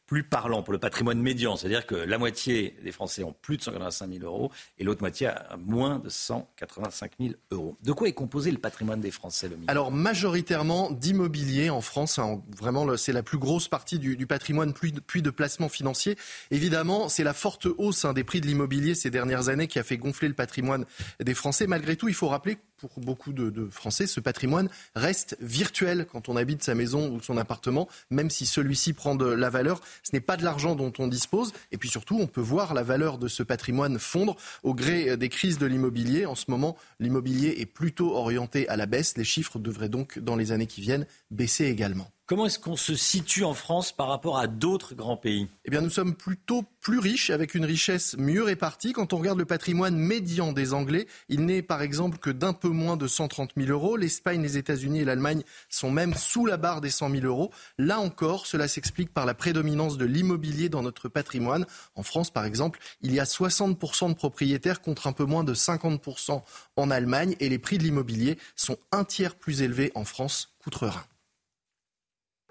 plus 0.10 0.24
parlant 0.24 0.64
pour 0.64 0.74
le 0.74 0.80
patrimoine 0.80 1.22
médian. 1.22 1.56
C'est-à-dire 1.56 1.86
que 1.86 1.94
la 1.94 2.18
moitié 2.18 2.76
des 2.84 2.92
Français 2.92 3.24
ont 3.24 3.36
plus 3.44 3.58
de 3.58 3.62
185 3.62 4.12
000 4.12 4.26
euros 4.26 4.52
et 4.80 4.84
l'autre 4.84 5.02
moitié 5.02 5.28
a 5.28 5.56
moins 5.56 6.00
de 6.00 6.10
185 6.10 7.12
000 7.20 7.34
euros. 7.52 7.78
De 7.84 7.92
quoi 7.92 8.08
est 8.08 8.14
composé 8.14 8.50
le 8.50 8.58
patrimoine 8.58 9.02
des 9.02 9.12
Français, 9.12 9.52
Alors, 9.68 9.92
majoritairement 9.92 10.90
d'immobilier 10.90 11.70
en 11.70 11.82
France. 11.82 12.20
Vraiment, 12.58 12.98
c'est 12.98 13.14
la 13.14 13.22
plus 13.22 13.38
grosse 13.38 13.68
partie 13.68 14.00
du, 14.00 14.26
patrimoine, 14.26 14.74
puis 14.74 14.92
de, 14.92 15.00
puis 15.00 15.22
de 15.22 15.30
placements 15.30 15.70
financiers. 15.70 16.18
Évidemment, 16.50 17.08
c'est 17.08 17.24
la 17.24 17.36
forte 17.36 17.68
hausse 17.78 18.04
hein, 18.04 18.14
des 18.14 18.24
prix 18.24 18.42
de 18.42 18.48
l'immobilier 18.48 18.96
ces 18.96 19.12
dernières 19.12 19.50
années 19.50 19.68
qui 19.68 19.78
a 19.78 19.84
fait 19.84 19.98
gonfler 19.98 20.28
le 20.28 20.34
patrimoine 20.34 20.86
des 21.20 21.36
Français. 21.36 21.68
Malgré 21.68 21.96
tout, 21.96 22.08
il 22.08 22.16
faut 22.16 22.30
rappeler 22.30 22.58
pour 22.88 23.00
beaucoup 23.00 23.34
de, 23.34 23.68
Français, 23.70 24.08
ce 24.08 24.20
patrimoine 24.20 24.70
reste 24.96 25.38
virtuel 25.42 26.06
quand 26.12 26.30
on 26.30 26.36
habite 26.36 26.64
sa 26.64 26.76
maison 26.76 27.12
ou 27.12 27.22
son 27.22 27.38
appartement, 27.38 27.88
même 28.10 28.30
si 28.30 28.46
celui-ci 28.46 28.94
prend 28.94 29.16
de 29.16 29.26
la 29.26 29.50
valeur. 29.50 29.82
Ce 30.04 30.12
n'est 30.14 30.22
pas 30.22 30.38
de 30.38 30.44
l'argent 30.44 30.76
dont 30.76 30.94
on 31.00 31.08
dispose. 31.08 31.54
Et 31.72 31.78
puis 31.78 31.90
surtout, 31.90 32.18
on 32.20 32.28
peut 32.28 32.42
voir 32.42 32.74
la 32.74 32.84
valeur 32.84 33.18
de 33.18 33.28
ce 33.28 33.44
patrimoine 33.44 34.00
fondre 34.00 34.36
au 34.64 34.74
gré 34.74 35.18
des 35.18 35.30
crises 35.30 35.58
de 35.58 35.66
l'immobilier. 35.66 36.26
En 36.26 36.36
ce 36.36 36.46
moment, 36.50 36.78
l'immobilier 37.00 37.56
est 37.60 37.66
plutôt 37.66 38.16
orienté 38.16 38.68
à 38.70 38.78
la 38.78 38.86
baisse. 38.86 39.18
Les 39.18 39.24
chiffres 39.24 39.60
devraient 39.60 39.90
donc, 39.90 40.20
dans 40.20 40.36
les 40.36 40.52
années 40.52 40.68
qui 40.68 40.82
viennent, 40.82 41.06
baisser 41.32 41.66
également. 41.66 42.10
Comment 42.30 42.46
est-ce 42.46 42.60
qu'on 42.60 42.76
se 42.76 42.94
situe 42.94 43.44
en 43.44 43.56
France 43.56 43.92
par 43.92 44.08
rapport 44.08 44.38
à 44.38 44.46
d'autres 44.46 44.94
grands 44.94 45.18
pays? 45.18 45.48
Eh 45.66 45.72
bien, 45.72 45.82
nous 45.82 45.90
sommes 45.90 46.14
plutôt 46.14 46.64
plus 46.80 47.00
riches, 47.00 47.32
avec 47.32 47.56
une 47.56 47.66
richesse 47.66 48.16
mieux 48.20 48.44
répartie. 48.44 48.94
Quand 48.94 49.14
on 49.14 49.18
regarde 49.18 49.40
le 49.40 49.46
patrimoine 49.46 49.98
médian 49.98 50.54
des 50.54 50.76
Anglais, 50.76 51.08
il 51.28 51.44
n'est 51.48 51.64
par 51.64 51.82
exemple 51.82 52.20
que 52.20 52.30
d'un 52.30 52.54
peu 52.54 52.68
moins 52.68 52.98
de 52.98 53.08
130 53.08 53.54
000 53.58 53.72
euros. 53.72 53.98
L'Espagne, 53.98 54.44
les 54.44 54.58
États-Unis 54.58 55.00
et 55.00 55.06
l'Allemagne 55.06 55.42
sont 55.70 55.90
même 55.90 56.14
sous 56.14 56.46
la 56.46 56.58
barre 56.58 56.82
des 56.82 56.92
100 56.92 57.10
000 57.10 57.26
euros. 57.26 57.50
Là 57.80 58.00
encore, 58.00 58.46
cela 58.46 58.68
s'explique 58.68 59.12
par 59.12 59.26
la 59.26 59.34
prédominance 59.34 59.98
de 59.98 60.06
l'immobilier 60.06 60.70
dans 60.70 60.84
notre 60.84 61.10
patrimoine. 61.10 61.66
En 61.96 62.04
France, 62.04 62.30
par 62.30 62.46
exemple, 62.46 62.78
il 63.02 63.12
y 63.12 63.20
a 63.20 63.24
60% 63.24 64.08
de 64.08 64.14
propriétaires 64.14 64.82
contre 64.82 65.08
un 65.08 65.14
peu 65.14 65.26
moins 65.26 65.44
de 65.44 65.56
50% 65.56 66.44
en 66.76 66.92
Allemagne 66.92 67.36
et 67.40 67.50
les 67.50 67.58
prix 67.58 67.80
de 67.80 67.84
l'immobilier 67.86 68.38
sont 68.56 68.78
un 68.92 69.04
tiers 69.04 69.34
plus 69.34 69.64
élevés 69.64 69.92
en 69.96 70.06
France 70.06 70.54
qu'outre-Rhin. 70.64 71.04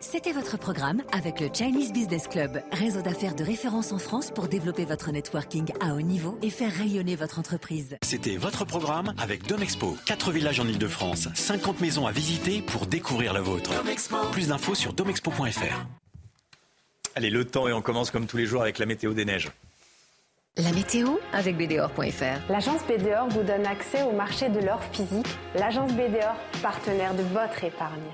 C'était 0.00 0.30
votre 0.30 0.56
programme 0.56 1.02
avec 1.11 1.40
le 1.40 1.48
Chinese 1.52 1.92
Business 1.92 2.28
Club, 2.28 2.62
réseau 2.70 3.02
d'affaires 3.02 3.34
de 3.34 3.42
référence 3.42 3.90
en 3.90 3.98
France 3.98 4.30
pour 4.30 4.46
développer 4.46 4.84
votre 4.84 5.11
networking 5.11 5.72
à 5.80 5.92
haut 5.92 6.00
niveau 6.00 6.38
et 6.40 6.50
faire 6.50 6.72
rayonner 6.72 7.16
votre 7.16 7.40
entreprise. 7.40 7.96
C'était 8.04 8.37
votre 8.37 8.64
programme 8.64 9.12
avec 9.18 9.48
Domexpo. 9.48 9.96
4 10.06 10.30
villages 10.30 10.61
en 10.61 10.68
Ile-de-France, 10.68 11.28
50 11.34 11.80
maisons 11.80 12.06
à 12.06 12.12
visiter 12.12 12.62
pour 12.62 12.87
découvrir 12.87 13.32
la 13.32 13.40
vôtre. 13.40 13.72
Plus 14.30 14.46
d'infos 14.46 14.76
sur 14.76 14.92
domexpo.fr. 14.92 15.84
Allez, 17.16 17.30
le 17.30 17.44
temps 17.44 17.66
et 17.66 17.72
on 17.72 17.82
commence 17.82 18.12
comme 18.12 18.26
tous 18.26 18.37
les 18.37 18.46
jours 18.46 18.62
avec 18.62 18.78
la 18.78 18.87
météo 18.87 19.14
des 19.14 19.24
neiges. 19.24 19.50
La 20.58 20.70
météo 20.70 21.16
avec 21.32 21.56
BDOR.fr. 21.56 22.48
L'agence 22.48 22.82
BDOR 22.87 23.26
vous 23.30 23.42
donne 23.42 23.66
accès 23.66 24.04
au 24.04 24.12
marché 24.12 24.48
de 24.48 24.61
l'or 24.61 24.80
physique. 24.92 25.26
L'agence 25.56 25.92
BDOR, 25.92 26.37
partenaire 26.62 27.14
de 27.16 27.22
votre 27.24 27.64
épargne. 27.64 28.12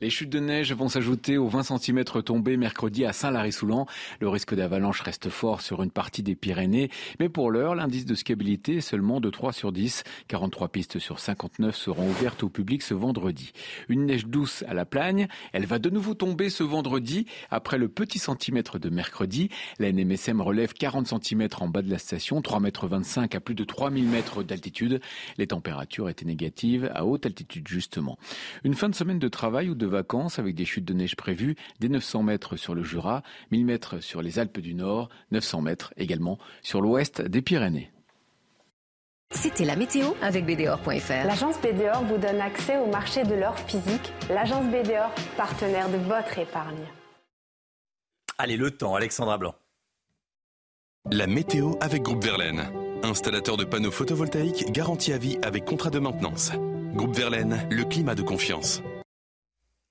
Les 0.00 0.10
chutes 0.10 0.30
de 0.30 0.40
neige 0.40 0.72
vont 0.72 0.88
s'ajouter 0.88 1.38
aux 1.38 1.46
20 1.46 1.78
cm 1.78 2.04
tombés 2.24 2.56
mercredi 2.56 3.04
à 3.04 3.12
Saint-Lary-Soulan. 3.12 3.86
Le 4.20 4.28
risque 4.28 4.52
d'avalanche 4.52 5.00
reste 5.00 5.28
fort 5.28 5.60
sur 5.60 5.84
une 5.84 5.92
partie 5.92 6.24
des 6.24 6.34
Pyrénées, 6.34 6.90
mais 7.20 7.28
pour 7.28 7.48
l'heure, 7.52 7.76
l'indice 7.76 8.04
de 8.04 8.16
skiabilité 8.16 8.78
est 8.78 8.80
seulement 8.80 9.20
de 9.20 9.30
3 9.30 9.52
sur 9.52 9.70
10. 9.70 10.02
43 10.26 10.68
pistes 10.70 10.98
sur 10.98 11.20
59 11.20 11.76
seront 11.76 12.08
ouvertes 12.08 12.42
au 12.42 12.48
public 12.48 12.82
ce 12.82 12.92
vendredi. 12.92 13.52
Une 13.88 14.06
neige 14.06 14.26
douce 14.26 14.64
à 14.66 14.74
la 14.74 14.84
plagne, 14.84 15.28
elle 15.52 15.64
va 15.64 15.78
de 15.78 15.90
nouveau 15.90 16.14
tomber 16.14 16.50
ce 16.50 16.64
vendredi 16.64 17.26
après 17.52 17.78
le 17.78 17.88
petit 17.88 18.18
centimètre 18.18 18.80
de 18.80 18.90
mercredi. 18.90 19.48
La 19.78 19.92
NMSM 19.92 20.40
relève 20.40 20.72
40 20.72 21.06
cm 21.06 21.48
en 21.60 21.68
bas 21.68 21.82
de 21.82 21.90
la 21.90 21.98
station, 21.98 22.40
3,25 22.40 23.22
m 23.22 23.28
à 23.32 23.40
plus 23.40 23.54
de 23.54 23.64
3000 23.64 24.04
mètres 24.06 24.42
d'altitude. 24.42 25.00
Les 25.38 25.46
températures 25.46 26.08
étaient 26.08 26.26
négatives 26.26 26.90
à 26.92 27.06
haute 27.06 27.26
altitude 27.26 27.68
justement. 27.68 28.18
Une 28.64 28.74
fin 28.74 28.88
de 28.88 28.94
semaine 28.96 29.20
de 29.20 29.28
travail 29.28 29.70
ou 29.70 29.76
de 29.76 29.83
vacances 29.86 30.38
avec 30.38 30.54
des 30.54 30.64
chutes 30.64 30.84
de 30.84 30.94
neige 30.94 31.16
prévues 31.16 31.56
des 31.80 31.88
900 31.88 32.22
mètres 32.22 32.56
sur 32.56 32.74
le 32.74 32.82
Jura, 32.82 33.22
1000 33.50 33.64
mètres 33.64 34.00
sur 34.00 34.22
les 34.22 34.38
Alpes 34.38 34.60
du 34.60 34.74
Nord, 34.74 35.08
900 35.30 35.62
mètres 35.62 35.94
également 35.96 36.38
sur 36.62 36.80
l'ouest 36.80 37.22
des 37.22 37.42
Pyrénées. 37.42 37.90
C'était 39.30 39.64
la 39.64 39.76
météo 39.76 40.12
avec 40.22 40.46
BDOR.fr. 40.46 41.26
L'agence 41.26 41.60
BDOR 41.60 42.04
vous 42.04 42.18
donne 42.18 42.40
accès 42.40 42.78
au 42.78 42.86
marché 42.86 43.24
de 43.24 43.34
l'or 43.34 43.58
physique. 43.58 44.12
L'agence 44.30 44.66
BDOR, 44.66 45.10
partenaire 45.36 45.88
de 45.88 45.96
votre 45.96 46.38
épargne. 46.38 46.86
Allez, 48.38 48.56
le 48.56 48.70
temps, 48.70 48.94
Alexandra 48.94 49.38
Blanc. 49.38 49.54
La 51.10 51.26
météo 51.26 51.74
avec 51.80 52.02
Groupe 52.02 52.24
Verlaine. 52.24 52.62
Installateur 53.02 53.56
de 53.56 53.64
panneaux 53.64 53.90
photovoltaïques 53.90 54.72
garantie 54.72 55.12
à 55.12 55.18
vie 55.18 55.38
avec 55.42 55.64
contrat 55.64 55.90
de 55.90 55.98
maintenance. 55.98 56.52
Groupe 56.94 57.14
Verlaine, 57.14 57.66
le 57.70 57.84
climat 57.84 58.14
de 58.14 58.22
confiance. 58.22 58.82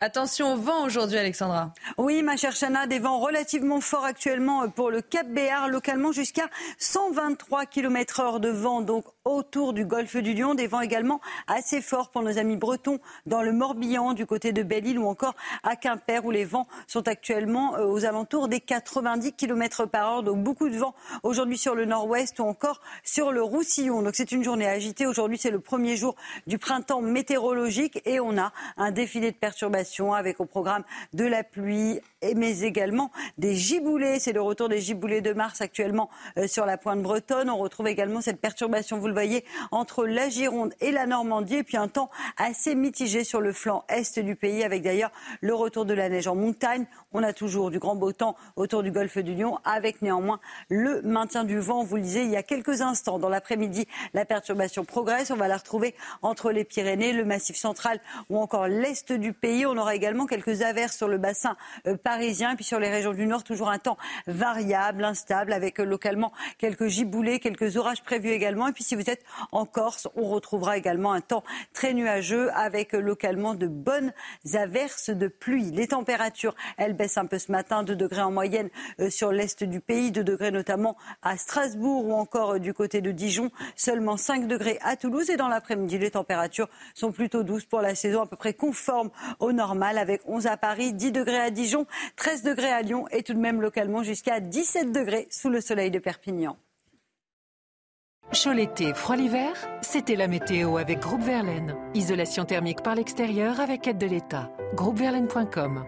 Attention 0.06 0.56
au 0.56 0.58
vent 0.58 0.84
aujourd'hui, 0.84 1.18
Alexandra. 1.18 1.72
Oui, 1.98 2.24
ma 2.24 2.36
chère 2.36 2.52
Chana, 2.52 2.88
des 2.88 3.00
vents 3.00 3.20
relativement 3.20 3.80
forts 3.80 4.04
actuellement 4.04 4.68
pour 4.68 4.92
le 4.92 5.02
Cap 5.02 5.30
Béar, 5.30 5.70
localement 5.70 6.12
jusqu'à 6.12 6.50
123 6.78 7.66
km 7.68 8.20
heure 8.20 8.40
de 8.42 8.50
vent, 8.50 8.82
donc 8.82 9.06
autour 9.24 9.72
du 9.72 9.86
golfe 9.86 10.18
du 10.18 10.34
Lion. 10.34 10.56
Des 10.56 10.68
vents 10.68 10.82
également 10.82 11.22
assez 11.48 11.82
forts 11.82 12.10
pour 12.10 12.22
nos 12.22 12.38
amis 12.38 12.58
bretons 12.58 13.00
dans 13.28 13.42
le 13.42 13.54
Morbihan, 13.54 14.12
du 14.12 14.26
côté 14.26 14.52
de 14.52 14.62
Belle-Île 14.62 15.00
ou 15.00 15.08
encore 15.08 15.36
à 15.64 15.78
Quimper, 15.78 16.26
où 16.26 16.32
les 16.32 16.44
vents 16.44 16.68
sont 16.86 17.08
actuellement 17.08 17.78
euh, 17.78 17.86
aux 17.86 18.04
alentours 18.04 18.50
des 18.50 18.60
90 18.60 19.32
km 19.32 19.86
par 19.86 20.16
heure. 20.16 20.24
Donc 20.24 20.44
beaucoup 20.44 20.68
de 20.68 20.76
vent 20.76 20.94
aujourd'hui 21.24 21.58
sur 21.58 21.76
le 21.76 21.86
nord-ouest 21.86 22.42
ou 22.42 22.44
encore 22.44 22.82
sur 23.06 23.32
le 23.32 23.42
Roussillon. 23.42 24.02
Donc 24.02 24.16
c'est 24.16 24.34
une 24.34 24.44
journée 24.44 24.68
agitée. 24.68 25.06
Aujourd'hui, 25.06 25.38
c'est 25.38 25.50
le 25.50 25.62
premier 25.62 25.96
jour 25.96 26.18
du 26.46 26.58
printemps 26.58 27.00
météorologique 27.00 28.02
et 28.04 28.20
on 28.20 28.38
a 28.38 28.52
un 28.76 28.92
défilé 28.92 29.32
de 29.32 29.38
perturbations 29.38 29.93
avec 30.02 30.40
au 30.40 30.46
programme 30.46 30.84
de 31.14 31.26
la 31.26 31.44
pluie, 31.44 32.02
mais 32.36 32.62
également 32.62 33.12
des 33.38 33.56
giboulées. 33.56 34.20
C'est 34.20 34.34
le 34.34 34.42
retour 34.42 34.70
des 34.70 34.80
giboulées 34.80 35.22
de 35.22 35.34
mars 35.34 35.62
actuellement 35.62 36.10
euh, 36.38 36.48
sur 36.48 36.66
la 36.66 36.78
pointe 36.78 37.02
bretonne. 37.02 37.50
On 37.50 37.58
retrouve 37.58 37.88
également 37.88 38.22
cette 38.22 38.40
perturbation, 38.40 38.98
vous 38.98 39.08
le 39.08 39.14
voyez, 39.14 39.44
entre 39.72 40.06
la 40.06 40.30
Gironde 40.30 40.74
et 40.82 40.92
la 40.92 41.06
Normandie. 41.06 41.58
Et 41.58 41.64
puis 41.64 41.78
un 41.78 41.88
temps 41.88 42.10
assez 42.38 42.76
mitigé 42.76 43.24
sur 43.24 43.42
le 43.42 43.52
flanc 43.52 43.84
est 43.90 44.20
du 44.20 44.36
pays, 44.36 44.64
avec 44.64 44.82
d'ailleurs 44.82 45.12
le 45.42 45.54
retour 45.54 45.86
de 45.86 45.94
la 45.94 46.10
neige 46.10 46.28
en 46.28 46.36
montagne. 46.36 46.86
On 47.14 47.24
a 47.24 47.34
toujours 47.34 47.72
du 47.72 47.80
grand 47.80 47.96
beau 47.96 48.12
temps 48.12 48.36
autour 48.56 48.84
du 48.84 48.92
golfe 48.92 49.18
du 49.18 49.36
Lion, 49.36 49.60
avec 49.64 50.02
néanmoins 50.02 50.40
le 50.70 51.02
maintien 51.02 51.44
du 51.44 51.60
vent. 51.60 51.84
Vous 51.84 51.96
le 51.96 52.02
disiez 52.02 52.24
il 52.24 52.30
y 52.30 52.36
a 52.36 52.44
quelques 52.44 52.82
instants. 52.82 53.20
Dans 53.20 53.30
l'après-midi, 53.30 53.88
la 54.14 54.26
perturbation 54.26 54.86
progresse. 54.86 55.32
On 55.32 55.36
va 55.36 55.48
la 55.48 55.58
retrouver 55.58 55.96
entre 56.22 56.52
les 56.52 56.64
Pyrénées, 56.64 57.14
le 57.14 57.26
Massif 57.26 57.56
central 57.56 58.00
ou 58.30 58.40
encore 58.40 58.68
l'est 58.68 59.12
du 59.12 59.34
pays. 59.34 59.66
On 59.66 59.78
aura 59.78 59.96
également 59.96 60.26
quelques 60.26 60.62
averses 60.62 60.98
sur 60.98 61.08
le 61.08 61.18
bassin 61.18 61.56
euh, 61.88 61.98
parisien. 62.14 62.52
Et 62.52 62.56
puis 62.56 62.64
sur 62.64 62.80
les 62.80 62.90
régions 62.90 63.14
du 63.14 63.26
nord, 63.26 63.44
toujours 63.44 63.70
un 63.70 63.80
temps 63.80 63.98
variable, 64.28 65.04
instable, 65.04 65.52
avec 65.52 65.80
euh, 65.80 65.84
localement 65.84 66.32
quelques 66.60 66.88
giboulées, 66.88 67.40
quelques 67.40 67.76
orages 67.76 68.04
prévus 68.04 68.30
également. 68.30 68.68
Et 68.68 68.72
puis 68.72 68.84
si 68.84 68.96
vous 68.96 69.10
êtes 69.10 69.24
en 69.52 69.66
Corse, 69.66 70.08
on 70.16 70.30
retrouvera 70.30 70.78
également 70.78 71.12
un 71.12 71.22
temps 71.22 71.44
très 71.74 71.96
nuageux, 71.96 72.52
avec 72.54 72.94
euh, 72.94 73.00
localement 73.00 73.56
de 73.56 73.66
bonnes 73.66 74.14
averses 74.54 75.10
de 75.10 75.28
pluie. 75.28 75.72
Les 75.72 75.88
températures, 75.88 76.54
elles 76.78 76.94
baissent 76.94 77.18
un 77.18 77.26
peu 77.26 77.40
ce 77.40 77.52
matin, 77.52 77.82
2 77.82 77.96
degrés 77.96 78.22
en 78.22 78.32
moyenne 78.32 78.70
sur 79.10 79.32
l'est 79.32 79.64
du 79.64 79.80
pays, 79.80 80.12
2 80.12 80.24
degrés 80.24 80.52
notamment 80.52 80.96
à 81.24 81.38
Strasbourg 81.38 82.06
ou 82.06 82.14
encore 82.14 82.60
du 82.60 82.76
côté 82.76 83.02
de 83.02 83.12
Dijon, 83.12 83.50
seulement 83.76 84.18
5 84.18 84.48
degrés 84.48 84.78
à 84.84 84.96
Toulouse. 84.98 85.32
Et 85.32 85.38
dans 85.38 85.48
l'après-midi, 85.48 85.98
les 85.98 86.12
températures 86.12 86.70
sont 86.94 87.12
plutôt 87.12 87.42
douces 87.42 87.66
pour 87.66 87.82
la 87.82 87.96
saison, 87.96 88.22
à 88.22 88.28
peu 88.28 88.36
près 88.36 88.54
conformes 88.54 89.10
au 89.40 89.52
normal 89.52 89.98
avec 89.98 90.22
11 90.28 90.46
à 90.46 90.58
Paris, 90.58 90.94
10 90.94 91.12
degrés 91.12 91.40
à 91.40 91.50
Dijon, 91.50 91.88
13 92.16 92.44
degrés 92.44 92.72
à 92.72 92.82
Lyon 92.82 93.06
et 93.12 93.24
tout 93.24 93.34
de 93.34 93.40
même 93.40 93.62
localement 93.62 94.04
jusqu'à 94.04 94.40
17 94.40 94.92
degrés 94.92 95.28
sous 95.30 95.50
le 95.50 95.62
soleil 95.62 95.92
de 95.92 96.00
Perpignan. 96.00 96.58
Chaud 98.32 98.54
l'été, 98.54 98.94
froid 98.94 99.16
l'hiver, 99.16 99.54
c'était 99.82 100.16
la 100.16 100.28
météo 100.28 100.78
avec 100.78 101.00
Groupe 101.00 101.22
Verlaine. 101.22 101.76
Isolation 101.94 102.46
thermique 102.46 102.82
par 102.82 102.96
l'extérieur 102.96 103.60
avec 103.60 103.88
aide 103.88 103.98
de 103.98 104.08
l'État. 104.08 104.52
Groupeverlaine.com 104.74 105.86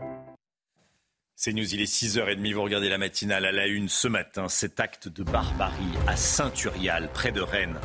c'est 1.37 1.51
News, 1.51 1.73
il 1.73 1.81
est 1.81 1.93
6h30, 1.93 2.53
vous 2.53 2.63
regardez 2.63 2.87
la 2.87 2.97
matinale 2.97 3.45
à 3.45 3.51
la 3.51 3.67
une 3.67 3.89
ce 3.89 4.07
matin, 4.07 4.47
cet 4.47 4.79
acte 4.79 5.09
de 5.09 5.21
barbarie 5.21 5.83
à 6.07 6.15
Saint-Urial, 6.15 7.09
près 7.13 7.33
de 7.33 7.41
Rennes. 7.41 7.77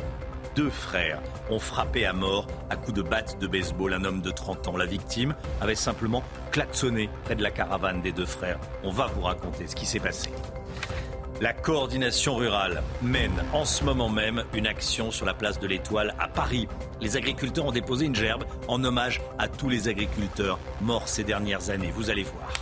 Deux 0.55 0.69
frères 0.69 1.21
ont 1.49 1.59
frappé 1.59 2.05
à 2.05 2.13
mort 2.13 2.47
à 2.69 2.75
coups 2.75 2.97
de 2.97 3.01
batte 3.01 3.39
de 3.39 3.47
baseball 3.47 3.93
un 3.93 4.03
homme 4.03 4.21
de 4.21 4.31
30 4.31 4.67
ans. 4.67 4.77
La 4.77 4.85
victime 4.85 5.35
avait 5.61 5.75
simplement 5.75 6.23
klaxonné 6.51 7.09
près 7.25 7.35
de 7.35 7.43
la 7.43 7.51
caravane 7.51 8.01
des 8.01 8.11
deux 8.11 8.25
frères. 8.25 8.59
On 8.83 8.91
va 8.91 9.07
vous 9.07 9.21
raconter 9.21 9.67
ce 9.67 9.75
qui 9.75 9.85
s'est 9.85 9.99
passé. 9.99 10.31
La 11.41 11.53
coordination 11.53 12.35
rurale 12.35 12.83
mène 13.01 13.43
en 13.51 13.65
ce 13.65 13.83
moment 13.83 14.09
même 14.09 14.43
une 14.53 14.67
action 14.67 15.09
sur 15.09 15.25
la 15.25 15.33
place 15.33 15.59
de 15.59 15.65
l'Étoile 15.65 16.13
à 16.19 16.27
Paris. 16.27 16.67
Les 16.99 17.17
agriculteurs 17.17 17.65
ont 17.65 17.71
déposé 17.71 18.05
une 18.05 18.15
gerbe 18.15 18.43
en 18.67 18.83
hommage 18.83 19.21
à 19.39 19.47
tous 19.47 19.67
les 19.67 19.87
agriculteurs 19.87 20.59
morts 20.81 21.07
ces 21.07 21.23
dernières 21.23 21.71
années. 21.71 21.91
Vous 21.95 22.11
allez 22.11 22.23
voir. 22.23 22.53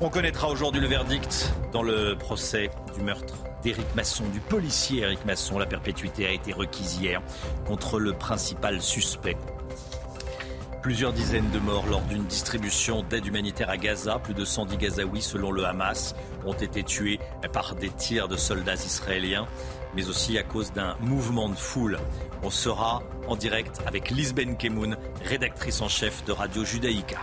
On 0.00 0.08
connaîtra 0.08 0.48
aujourd'hui 0.48 0.80
le 0.80 0.88
verdict 0.88 1.54
dans 1.72 1.84
le 1.84 2.16
procès 2.18 2.68
du 2.96 3.02
meurtre 3.02 3.34
d'Éric 3.64 3.94
Masson, 3.96 4.24
du 4.28 4.40
policier 4.40 5.00
Éric 5.00 5.24
Masson. 5.24 5.58
La 5.58 5.64
perpétuité 5.64 6.26
a 6.26 6.30
été 6.30 6.52
requise 6.52 6.98
hier 7.00 7.22
contre 7.66 7.98
le 7.98 8.12
principal 8.12 8.82
suspect. 8.82 9.38
Plusieurs 10.82 11.14
dizaines 11.14 11.50
de 11.50 11.58
morts 11.58 11.86
lors 11.86 12.02
d'une 12.02 12.26
distribution 12.26 13.02
d'aide 13.02 13.24
humanitaire 13.24 13.70
à 13.70 13.78
Gaza. 13.78 14.18
Plus 14.18 14.34
de 14.34 14.44
110 14.44 14.76
Gazaouis, 14.76 15.22
selon 15.22 15.50
le 15.50 15.64
Hamas, 15.64 16.14
ont 16.44 16.52
été 16.52 16.82
tués 16.82 17.18
par 17.54 17.74
des 17.74 17.88
tirs 17.88 18.28
de 18.28 18.36
soldats 18.36 18.74
israéliens, 18.74 19.48
mais 19.96 20.10
aussi 20.10 20.36
à 20.36 20.42
cause 20.42 20.74
d'un 20.74 20.94
mouvement 21.00 21.48
de 21.48 21.54
foule. 21.54 21.98
On 22.42 22.50
sera 22.50 23.02
en 23.28 23.34
direct 23.34 23.80
avec 23.86 24.10
Lisben 24.10 24.58
Kemoun, 24.58 24.98
rédactrice 25.24 25.80
en 25.80 25.88
chef 25.88 26.22
de 26.26 26.32
Radio 26.32 26.66
Judaïka. 26.66 27.20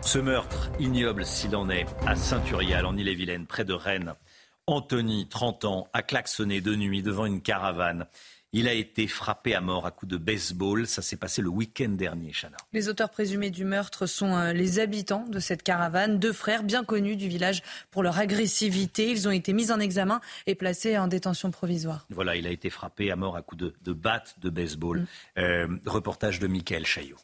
Ce 0.00 0.18
meurtre 0.18 0.70
ignoble 0.80 1.24
s'il 1.24 1.54
en 1.54 1.70
est 1.70 1.86
à 2.04 2.16
Saint-Urial 2.16 2.86
en 2.86 2.96
Ille-et-Vilaine, 2.96 3.46
près 3.46 3.64
de 3.64 3.74
Rennes. 3.74 4.14
Anthony, 4.70 5.26
30 5.28 5.64
ans, 5.64 5.88
a 5.92 6.02
klaxonné 6.02 6.60
de 6.60 6.74
nuit 6.74 7.02
devant 7.02 7.26
une 7.26 7.40
caravane. 7.40 8.06
Il 8.52 8.66
a 8.66 8.72
été 8.72 9.06
frappé 9.06 9.54
à 9.54 9.60
mort 9.60 9.86
à 9.86 9.92
coups 9.92 10.10
de 10.10 10.16
baseball. 10.16 10.86
Ça 10.86 11.02
s'est 11.02 11.16
passé 11.16 11.40
le 11.40 11.48
week-end 11.48 11.90
dernier, 11.90 12.32
Chana. 12.32 12.56
Les 12.72 12.88
auteurs 12.88 13.10
présumés 13.10 13.50
du 13.50 13.64
meurtre 13.64 14.06
sont 14.06 14.36
euh, 14.36 14.52
les 14.52 14.80
habitants 14.80 15.24
de 15.28 15.38
cette 15.38 15.62
caravane, 15.62 16.18
deux 16.18 16.32
frères 16.32 16.64
bien 16.64 16.82
connus 16.82 17.16
du 17.16 17.28
village 17.28 17.62
pour 17.92 18.02
leur 18.02 18.18
agressivité. 18.18 19.08
Ils 19.08 19.28
ont 19.28 19.30
été 19.30 19.52
mis 19.52 19.70
en 19.70 19.78
examen 19.78 20.20
et 20.46 20.56
placés 20.56 20.98
en 20.98 21.06
détention 21.06 21.52
provisoire. 21.52 22.06
Voilà, 22.10 22.34
il 22.34 22.46
a 22.46 22.50
été 22.50 22.70
frappé 22.70 23.12
à 23.12 23.16
mort 23.16 23.36
à 23.36 23.42
coups 23.42 23.62
de, 23.62 23.74
de 23.82 23.92
batte 23.92 24.34
de 24.40 24.50
baseball. 24.50 25.00
Mm. 25.00 25.06
Euh, 25.38 25.68
reportage 25.86 26.40
de 26.40 26.48
Michael 26.48 26.86
Chaillot. 26.86 27.18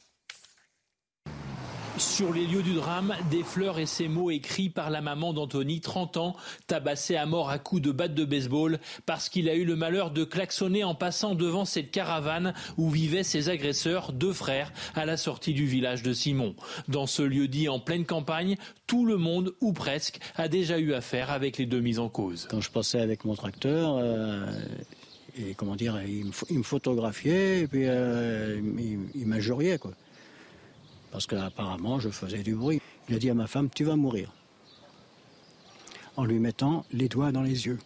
Sur 1.99 2.35
les 2.35 2.47
lieux 2.47 2.63
du 2.63 2.75
drame, 2.75 3.15
des 3.31 3.43
fleurs 3.43 3.79
et 3.79 3.87
ces 3.87 4.07
mots 4.07 4.31
écrits 4.31 4.69
par 4.69 4.91
la 4.91 5.01
maman 5.01 5.33
d'Anthony, 5.33 5.81
30 5.81 6.19
ans, 6.19 6.37
tabassé 6.67 7.17
à 7.17 7.25
mort 7.25 7.49
à 7.49 7.59
coups 7.59 7.81
de 7.81 7.91
batte 7.91 8.15
de 8.15 8.27
baseball 8.27 8.79
parce 9.07 9.31
qu'il 9.31 9.49
a 9.49 9.55
eu 9.55 9.65
le 9.65 9.77
malheur 9.77 10.11
de 10.11 10.25
klaxonner 10.25 10.85
en 10.85 10.95
passant 10.95 11.35
devant 11.35 11.65
cette 11.65 11.91
caravane 11.91 12.53
où 12.77 12.91
vivaient 12.91 13.23
ses 13.23 13.49
agresseurs, 13.49 14.13
deux 14.13 14.35
frères, 14.35 14.73
à 14.95 15.07
la 15.07 15.17
sortie 15.17 15.55
du 15.55 15.65
village 15.65 16.03
de 16.03 16.13
Simon. 16.13 16.55
Dans 16.89 17.07
ce 17.07 17.23
lieu 17.23 17.49
dit 17.49 17.69
en 17.69 17.81
pleine 17.81 18.05
campagne, 18.05 18.57
tout 18.87 19.07
le 19.07 19.17
monde, 19.17 19.55
ou 19.63 19.73
presque, 19.73 20.19
a 20.37 20.49
déjà 20.49 20.79
eu 20.79 20.93
affaire 20.93 21.31
avec 21.31 21.57
les 21.57 21.67
deux 21.67 21.81
mises 21.81 21.99
en 21.99 22.11
cause. 22.11 22.47
Quand 22.51 22.61
je 22.61 22.71
passais 22.71 23.01
avec 23.01 23.25
mon 23.25 23.35
tracteur, 23.35 23.97
euh, 23.99 24.47
et 25.39 25.55
comment 25.55 25.77
dire, 25.77 25.99
il 26.07 26.27
me, 26.27 26.63
photographiait 26.63 27.61
et 27.61 27.67
puis 27.67 27.85
euh, 27.87 28.61
il, 29.15 29.27
parce 31.17 31.27
qu'apparemment 31.27 31.99
je 31.99 32.11
faisais 32.11 32.43
du 32.43 32.55
bruit. 32.55 32.83
Il 33.09 33.15
a 33.15 33.19
dit 33.19 33.31
à 33.31 33.35
ma 33.35 33.47
femme, 33.47 33.71
tu 33.75 33.85
vas 33.85 33.97
mourir, 33.97 34.35
en 36.19 36.27
lui 36.27 36.39
mettant 36.39 36.85
les 36.93 37.09
doigts 37.09 37.33
dans 37.33 37.41
les 37.41 37.65
yeux. 37.65 37.79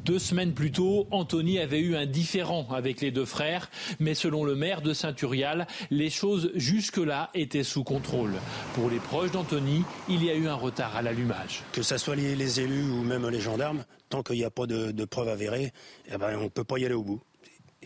Deux 0.00 0.18
semaines 0.18 0.52
plus 0.52 0.70
tôt, 0.70 1.06
Anthony 1.10 1.58
avait 1.58 1.80
eu 1.80 1.96
un 1.96 2.04
différend 2.04 2.68
avec 2.72 3.00
les 3.00 3.10
deux 3.10 3.24
frères, 3.24 3.70
mais 4.00 4.12
selon 4.12 4.44
le 4.44 4.54
maire 4.54 4.82
de 4.82 4.92
Saint-Urial, 4.92 5.66
les 5.90 6.10
choses 6.10 6.50
jusque-là 6.56 7.30
étaient 7.32 7.62
sous 7.62 7.84
contrôle. 7.84 8.34
Pour 8.74 8.90
les 8.90 8.98
proches 8.98 9.30
d'Anthony, 9.30 9.82
il 10.10 10.22
y 10.22 10.28
a 10.28 10.34
eu 10.34 10.46
un 10.46 10.54
retard 10.54 10.94
à 10.94 11.00
l'allumage. 11.00 11.62
Que 11.72 11.80
ce 11.80 11.96
soit 11.96 12.16
les 12.16 12.60
élus 12.60 12.90
ou 12.90 13.02
même 13.02 13.26
les 13.30 13.40
gendarmes, 13.40 13.86
tant 14.10 14.22
qu'il 14.22 14.36
n'y 14.36 14.44
a 14.44 14.50
pas 14.50 14.66
de, 14.66 15.04
preuves 15.06 15.28
avérées, 15.28 15.72
eh 16.12 16.18
ben, 16.18 16.36
on 16.36 16.44
ne 16.44 16.48
peut 16.48 16.64
pas 16.64 16.76
y 16.76 16.84
aller 16.84 16.94
au 16.94 17.02
bout. 17.02 17.22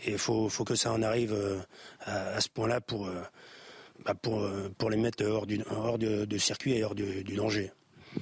Et 0.03 0.11
il 0.11 0.17
faut, 0.17 0.49
que 0.49 0.75
ça 0.75 0.91
en 0.91 1.01
arrive 1.01 1.31
euh, 1.33 1.57
à, 2.01 2.41
ce 2.41 2.49
point-là 2.49 2.81
pour, 2.81 3.07
euh, 3.07 3.21
bah, 4.05 4.13
pour, 4.13 4.41
euh, 4.41 4.69
pour 4.77 4.89
les 4.89 4.97
mettre 4.97 5.25
hors, 5.25 5.45
du, 5.45 5.61
hors 5.69 5.97
de, 5.97 6.25
de, 6.25 6.37
circuit 6.37 6.73
et 6.73 6.83
hors 6.83 6.95
du, 6.95 7.23
du, 7.23 7.35
danger. 7.35 7.71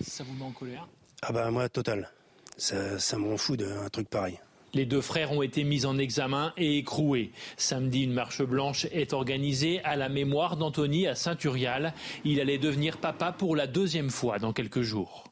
Ça 0.01 0.23
vous 0.23 0.33
met 0.33 0.43
en 0.43 0.51
colère? 0.51 0.87
Ah 1.21 1.31
bah 1.31 1.49
moi, 1.51 1.69
total. 1.69 2.11
Ça, 2.57 2.99
ça 2.99 3.17
m'en 3.17 3.37
fout 3.37 3.59
d'un 3.59 3.89
truc 3.89 4.09
pareil. 4.09 4.39
Les 4.73 4.85
deux 4.85 5.01
frères 5.01 5.31
ont 5.31 5.41
été 5.41 5.63
mis 5.63 5.85
en 5.85 5.97
examen 5.97 6.53
et 6.57 6.77
écroués. 6.77 7.31
Samedi, 7.55 8.03
une 8.03 8.13
marche 8.13 8.43
blanche 8.43 8.85
est 8.91 9.13
organisée 9.13 9.81
à 9.83 9.95
la 9.95 10.09
mémoire 10.09 10.57
d'Anthony 10.57 11.07
à 11.07 11.15
Saint-Urial. 11.15 11.93
Il 12.25 12.39
allait 12.41 12.57
devenir 12.57 12.97
papa 12.97 13.31
pour 13.31 13.55
la 13.55 13.65
deuxième 13.65 14.09
fois 14.09 14.39
dans 14.39 14.53
quelques 14.53 14.81
jours. 14.81 15.23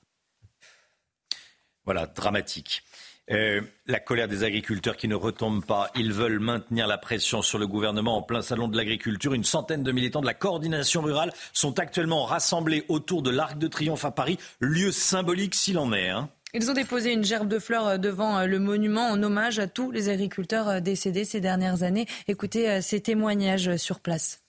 Voilà, 1.83 2.07
dramatique. 2.07 2.81
Euh, 3.31 3.61
la 3.87 3.99
colère 3.99 4.27
des 4.27 4.43
agriculteurs 4.43 4.95
qui 4.97 5.07
ne 5.07 5.15
retombe 5.15 5.65
pas. 5.65 5.89
Ils 5.95 6.13
veulent 6.13 6.39
maintenir 6.39 6.85
la 6.85 6.99
pression 6.99 7.41
sur 7.41 7.57
le 7.57 7.65
gouvernement 7.65 8.17
en 8.17 8.21
plein 8.21 8.43
salon 8.43 8.67
de 8.67 8.77
l'agriculture. 8.77 9.33
Une 9.33 9.43
centaine 9.43 9.83
de 9.83 9.91
militants 9.91 10.21
de 10.21 10.27
la 10.27 10.35
coordination 10.35 11.01
rurale 11.01 11.33
sont 11.51 11.79
actuellement 11.79 12.25
rassemblés 12.25 12.85
autour 12.87 13.23
de 13.23 13.31
l'Arc 13.31 13.57
de 13.57 13.67
Triomphe 13.67 14.05
à 14.05 14.11
Paris, 14.11 14.37
lieu 14.59 14.91
symbolique 14.91 15.55
s'il 15.55 15.79
en 15.79 15.91
est. 15.91 16.09
Hein. 16.09 16.29
Ils 16.53 16.69
ont 16.69 16.73
déposé 16.73 17.13
une 17.13 17.25
gerbe 17.25 17.47
de 17.47 17.57
fleurs 17.57 17.87
euh, 17.87 17.97
devant 17.97 18.37
euh, 18.37 18.45
le 18.45 18.59
monument 18.59 19.09
en 19.09 19.21
hommage 19.23 19.57
à 19.57 19.67
tous 19.67 19.89
les 19.89 20.09
agriculteurs 20.09 20.81
décédés 20.81 21.25
ces 21.25 21.41
dernières 21.41 21.81
années. 21.81 22.05
Écoutez 22.27 22.81
ces 22.81 23.01
témoignages 23.01 23.75
sur 23.77 23.99
place. 23.99 24.44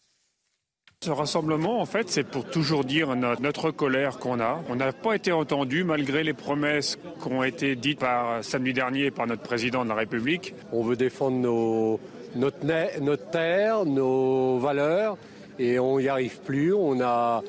Ce 1.06 1.11
rassemblement, 1.12 1.80
en 1.80 1.87
fait, 1.87 2.09
c'est 2.09 2.24
pour 2.24 2.44
toujours 2.46 2.82
dire 2.82 3.14
notre, 3.14 3.70
colère 3.70 4.18
qu'on 4.18 4.40
a. 4.40 4.62
On 4.68 4.74
n'a 4.74 4.92
pas 4.92 5.14
été 5.14 5.30
entendu 5.30 5.85
malgré 5.85 6.24
les 6.24 6.32
promesses 6.32 6.98
qui 7.22 7.28
ont 7.28 7.44
été 7.44 7.76
dites 7.76 8.00
par 8.00 8.42
samedi 8.42 8.72
dernier 8.72 9.12
par 9.12 9.28
notre 9.28 9.42
président 9.42 9.85
de 9.85 9.90
la 9.90 9.94
République. 9.94 10.54
On 10.72 10.82
veut 10.82 10.96
défendre 10.96 11.37
nos, 11.37 12.00
notre, 12.35 13.30
terre, 13.30 13.85
nos 13.85 14.59
valeurs, 14.59 15.16
et 15.61 15.78
on 15.78 16.00
n'y 16.00 16.09
arrive 16.09 16.40
plus. 16.40 16.74
On 16.74 17.00
a, 17.00 17.42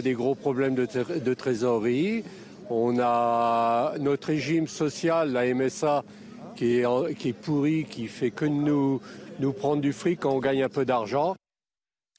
des 0.00 0.14
gros 0.14 0.34
problèmes 0.34 0.74
de, 0.74 1.34
trésorerie. 1.34 2.24
On 2.70 2.98
a 3.00 3.94
notre 4.00 4.28
régime 4.28 4.66
social, 4.66 5.32
la 5.32 5.52
MSA, 5.52 6.04
qui 6.56 6.78
est, 6.78 7.32
pourri, 7.34 7.84
qui 7.84 8.06
fait 8.06 8.30
que 8.30 8.46
nous 8.46 9.00
prendre 9.58 9.82
du 9.82 9.92
fric 9.92 10.20
quand 10.20 10.30
on 10.30 10.40
gagne 10.40 10.62
un 10.62 10.70
peu 10.70 10.86
d'argent. 10.86 11.34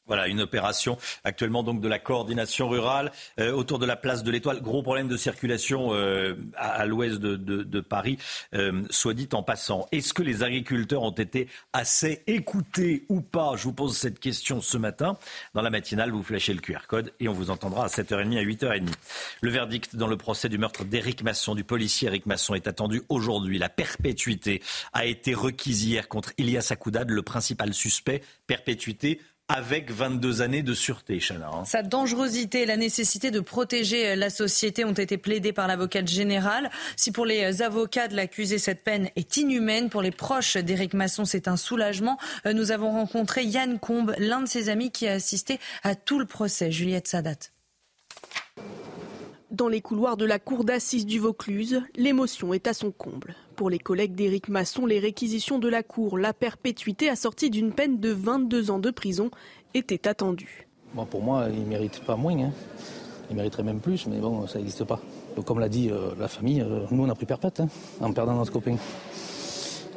Voilà, 0.08 0.28
une 0.28 0.42
opération 0.42 1.00
actuellement 1.24 1.64
donc 1.64 1.82
de 1.82 1.88
la 1.88 1.98
coordination 1.98 2.70
rurale 2.70 3.12
euh, 3.40 3.52
autour 3.52 3.80
de 3.80 3.88
la 3.88 3.96
place 3.96 4.24
de 4.24 4.30
l'Étoile. 4.30 4.62
Gros 4.62 4.84
problème 4.84 5.08
de 5.08 5.18
circulation 5.18 5.94
euh, 5.94 6.36
à, 6.56 6.86
l'ouest 6.86 7.20
de, 7.20 7.82
Paris, 7.82 8.18
euh, 8.54 8.84
soit 8.92 9.16
dit 9.16 9.30
en 9.34 9.42
passant. 9.42 9.88
Est-ce 9.92 10.14
que 10.14 10.22
les 10.22 10.44
agriculteurs 10.44 11.02
ont 11.02 11.12
été 11.12 11.48
assez 11.74 12.24
écoutés 12.28 13.06
ou 13.10 13.22
pas? 13.22 13.54
Je 13.56 13.64
vous 13.64 13.74
pose 13.74 13.98
cette 13.98 14.20
question 14.20 14.62
ce 14.62 14.78
matin. 14.78 15.18
Dans 15.56 15.64
la 15.64 15.72
matinale, 15.72 16.12
vous 16.12 16.24
flashez 16.24 16.54
le 16.54 16.62
QR 16.62 16.86
code 16.88 17.12
et 17.20 17.28
on 17.28 17.34
vous 17.34 17.50
entendra 17.50 17.86
à 17.86 17.88
7h30 17.88 18.38
à 18.38 18.44
8h30. 18.44 18.90
Le 19.42 19.50
verdict 19.50 19.96
dans 19.96 20.08
le 20.08 20.18
procès 20.18 20.50
du 20.50 20.60
meurtre 20.60 20.86
d'Éric 20.86 21.24
Masson, 21.24 21.56
du 21.56 21.64
policier 21.64 22.08
Éric 22.10 22.28
Masson, 22.28 22.54
est 22.54 22.68
attendu 22.68 23.02
aujourd'hui. 23.10 23.58
La 23.58 23.70
perpétuité 23.70 24.62
a 24.94 25.06
été 25.06 25.34
requise 25.34 25.84
hier 25.84 26.08
contre 26.08 26.32
Ilias 26.38 26.68
Akoudad, 26.70 27.10
le 27.10 27.24
principal 27.24 27.74
suspect. 27.74 28.22
Perpétuité 28.46 29.20
avec 29.48 29.92
22 29.92 30.42
années 30.42 30.64
de 30.64 30.74
sûreté, 30.74 31.20
Chana. 31.20 31.50
Hein. 31.54 31.66
Sa 31.66 31.84
dangerosité 31.84 32.64
et 32.64 32.66
la 32.66 32.78
nécessité 32.78 33.30
de 33.30 33.40
protéger 33.40 34.10
euh, 34.10 34.16
la 34.16 34.30
société 34.30 34.86
ont 34.86 34.94
été 34.94 35.18
plaidées 35.18 35.54
par 35.54 35.68
l'avocate 35.68 36.08
générale. 36.08 36.72
Si 36.96 37.12
pour 37.12 37.26
les 37.26 37.44
euh, 37.44 37.64
avocats 37.64 38.08
de 38.08 38.16
l'accusé, 38.16 38.58
cette 38.58 38.84
peine 38.84 39.10
est 39.16 39.38
inhumaine, 39.38 39.90
pour 39.90 40.02
les 40.02 40.12
proches 40.12 40.58
d'Éric 40.58 40.96
Masson, 40.96 41.26
c'est 41.26 41.48
un 41.48 41.58
soulagement. 41.58 42.18
Euh, 42.46 42.54
nous 42.54 42.72
avons 42.72 42.92
rencontré 42.92 43.44
Yann 43.44 43.78
Combe, 43.78 44.16
l'un 44.18 44.42
de 44.42 44.48
ses 44.48 44.70
amis 44.70 44.92
qui 44.92 45.08
a 45.08 45.14
assisté 45.14 45.60
à 45.84 45.94
tout 45.94 46.18
le 46.18 46.26
procès. 46.26 46.72
Juliette 46.72 47.08
Sadat. 47.08 47.36
Dans 49.56 49.70
les 49.70 49.80
couloirs 49.80 50.18
de 50.18 50.26
la 50.26 50.38
cour 50.38 50.66
d'assises 50.66 51.06
du 51.06 51.18
Vaucluse, 51.18 51.82
l'émotion 51.96 52.54
est 52.54 52.68
à 52.68 52.74
son 52.74 52.92
comble. 52.92 53.36
Pour 53.56 53.70
les 53.70 53.80
collègues 53.80 54.14
d'Éric 54.14 54.50
Masson, 54.50 54.86
les 54.86 55.00
réquisitions 55.00 55.60
de 55.60 55.70
la 55.70 55.82
Cour, 55.82 56.18
la 56.18 56.34
perpétuité 56.34 57.08
assortie 57.08 57.50
d'une 57.50 57.72
peine 57.72 58.02
de 58.02 58.10
22 58.10 58.70
ans 58.70 58.80
de 58.80 58.92
prison, 58.92 59.32
étaient 59.74 60.10
attendues. 60.10 60.68
Bon, 60.94 61.06
pour 61.06 61.22
moi, 61.22 61.48
il 61.54 61.62
ne 61.62 61.68
mérite 61.68 62.02
pas 62.02 62.18
moins. 62.18 62.38
Hein. 62.38 62.52
Il 63.30 63.38
mériterait 63.38 63.64
même 63.64 63.80
plus, 63.80 64.08
mais 64.08 64.20
bon, 64.20 64.46
ça 64.46 64.58
n'existe 64.60 64.84
pas. 64.84 65.00
Donc, 65.38 65.46
comme 65.46 65.60
l'a 65.60 65.70
dit 65.70 65.90
euh, 65.90 66.10
la 66.20 66.28
famille, 66.28 66.60
euh, 66.60 66.82
nous, 66.92 67.06
on 67.06 67.10
a 67.10 67.16
pris 67.16 67.26
perpète 67.26 67.62
hein, 67.62 67.70
en 68.02 68.12
perdant 68.12 68.34
notre 68.36 68.52
copain. 68.52 68.76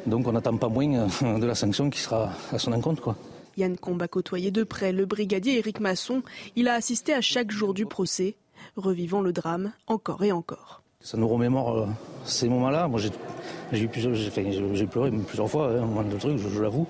Donc, 0.05 0.25
on 0.25 0.31
n'attend 0.31 0.55
pas 0.55 0.69
moins 0.69 1.09
euh, 1.21 1.37
de 1.37 1.45
la 1.45 1.55
sanction 1.55 1.89
qui 1.89 1.99
sera 1.99 2.31
à 2.53 2.59
son 2.59 2.71
encontre. 2.71 3.01
Quoi. 3.01 3.17
Yann 3.59 3.77
Combe 3.77 4.01
a 4.01 4.07
côtoyé 4.07 4.51
de 4.51 4.63
près 4.63 4.93
le 4.93 5.05
brigadier 5.05 5.57
Éric 5.57 5.81
Masson. 5.81 6.23
Il 6.55 6.69
a 6.69 6.75
assisté 6.75 7.13
à 7.13 7.19
chaque 7.19 7.51
jour 7.51 7.73
du 7.73 7.85
procès, 7.85 8.37
revivant 8.75 9.21
le 9.21 9.33
drame 9.33 9.71
encore 9.87 10.23
et 10.23 10.31
encore. 10.31 10.81
Ça 11.01 11.17
nous 11.17 11.27
remémore 11.27 11.87
ces 12.25 12.49
moments-là. 12.49 12.87
Moi, 12.87 12.99
J'ai 13.71 13.87
pleuré 14.87 15.11
plusieurs 15.11 15.49
fois, 15.49 15.71
hein, 15.71 15.81
moment 15.81 16.03
de 16.03 16.17
truc, 16.17 16.37
je, 16.37 16.61
l'avoue. 16.61 16.87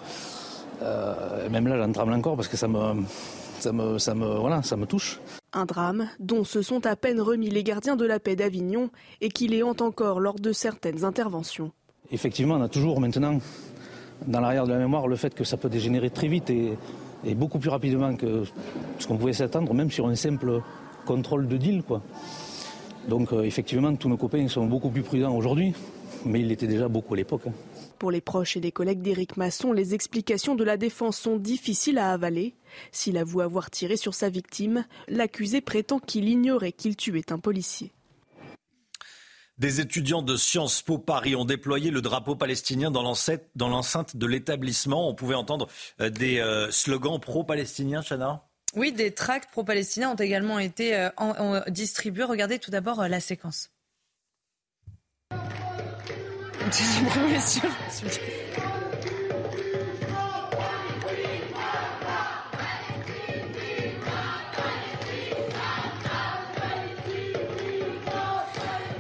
Euh, 0.82 1.50
même 1.50 1.68
là, 1.68 1.78
j'en 1.78 1.92
tremble 1.92 2.14
encore 2.14 2.36
parce 2.36 2.48
que 2.48 2.58
ça 2.58 2.68
me, 2.68 3.04
ça 3.60 3.72
me, 3.72 3.98
ça 3.98 4.16
me, 4.16 4.26
voilà, 4.40 4.64
ça 4.64 4.78
me 4.78 4.86
touche. 4.86 5.20
Un 5.54 5.66
drame 5.66 6.08
dont 6.20 6.44
se 6.44 6.62
sont 6.62 6.86
à 6.86 6.96
peine 6.96 7.20
remis 7.22 7.50
les 7.50 7.64
gardiens 7.64 7.96
de 7.96 8.06
la 8.06 8.20
paix 8.20 8.36
d'Avignon 8.36 8.90
et 9.22 9.30
qui 9.30 9.48
les 9.48 9.64
hantent 9.64 9.82
encore 9.82 10.20
lors 10.20 10.40
de 10.40 10.52
certaines 10.52 11.04
interventions. 11.04 11.72
Effectivement, 12.12 12.56
on 12.56 12.62
a 12.62 12.70
toujours 12.70 13.00
maintenant 13.00 13.40
dans 14.28 14.40
l'arrière 14.40 14.66
de 14.66 14.74
la 14.74 14.80
mémoire 14.80 15.08
le 15.08 15.16
fait 15.16 15.34
que 15.34 15.44
ça 15.44 15.58
peut 15.58 15.70
dégénérer 15.70 16.10
très 16.10 16.28
vite 16.28 16.50
et, 16.50 16.78
beaucoup 17.36 17.60
plus 17.60 17.70
rapidement 17.70 18.16
que 18.16 18.44
ce 18.98 19.08
qu'on 19.08 19.18
pouvait 19.18 19.34
s'attendre, 19.34 19.74
même 19.74 19.92
sur 19.92 20.08
un 20.08 20.16
simple 20.16 20.62
contrôle 21.10 21.48
de 21.48 21.58
deal. 21.58 21.82
Quoi. 21.82 22.04
Donc 23.08 23.34
euh, 23.34 23.42
effectivement, 23.42 23.96
tous 23.96 24.10
nos 24.10 24.18
copains 24.18 24.48
sont 24.48 24.68
beaucoup 24.68 24.92
plus 24.92 25.02
prudents 25.02 25.36
aujourd'hui, 25.36 25.74
mais 26.24 26.40
ils 26.42 26.48
l'étaient 26.48 26.68
déjà 26.68 26.88
beaucoup 26.88 27.16
à 27.16 27.18
l'époque. 27.18 27.48
Hein. 27.48 27.54
Pour 27.98 28.12
les 28.12 28.22
proches 28.22 28.56
et 28.56 28.62
les 28.62 28.72
collègues 28.72 29.02
d'Éric 29.02 29.36
Masson, 29.36 29.74
les 29.74 29.96
explications 29.96 30.54
de 30.54 30.64
la 30.64 30.78
défense 30.78 31.18
sont 31.18 31.38
difficiles 31.38 31.98
à 31.98 32.12
avaler. 32.12 32.54
S'il 32.92 33.18
avoue 33.18 33.42
avoir 33.42 33.72
tiré 33.72 33.98
sur 33.98 34.14
sa 34.14 34.30
victime, 34.30 34.86
l'accusé 35.08 35.62
prétend 35.62 36.00
qu'il 36.00 36.30
ignorait 36.30 36.72
qu'il 36.72 36.96
tuait 36.96 37.32
un 37.32 37.40
policier. 37.40 37.92
Des 39.58 39.82
étudiants 39.82 40.22
de 40.22 40.38
Sciences 40.38 40.82
Po 40.84 41.00
Paris 41.00 41.36
ont 41.36 41.44
déployé 41.44 41.92
le 41.92 42.02
drapeau 42.02 42.36
palestinien 42.36 42.92
dans 42.92 43.02
l'enceinte 43.04 44.16
de 44.16 44.26
l'établissement. 44.28 45.10
On 45.10 45.16
pouvait 45.16 45.36
entendre 45.36 45.68
euh, 46.00 46.10
des 46.10 46.40
euh, 46.40 46.72
slogans 46.72 47.20
pro-palestiniens, 47.20 48.02
Chana? 48.02 48.49
Oui, 48.76 48.92
des 48.92 49.12
tracts 49.12 49.50
pro-palestiniens 49.52 50.12
ont 50.12 50.16
également 50.16 50.60
été 50.60 50.96
euh, 50.96 51.10
distribués. 51.70 52.24
Regardez 52.24 52.60
tout 52.60 52.72
d'abord 52.72 53.08
la 53.08 53.20
séquence. 53.20 53.72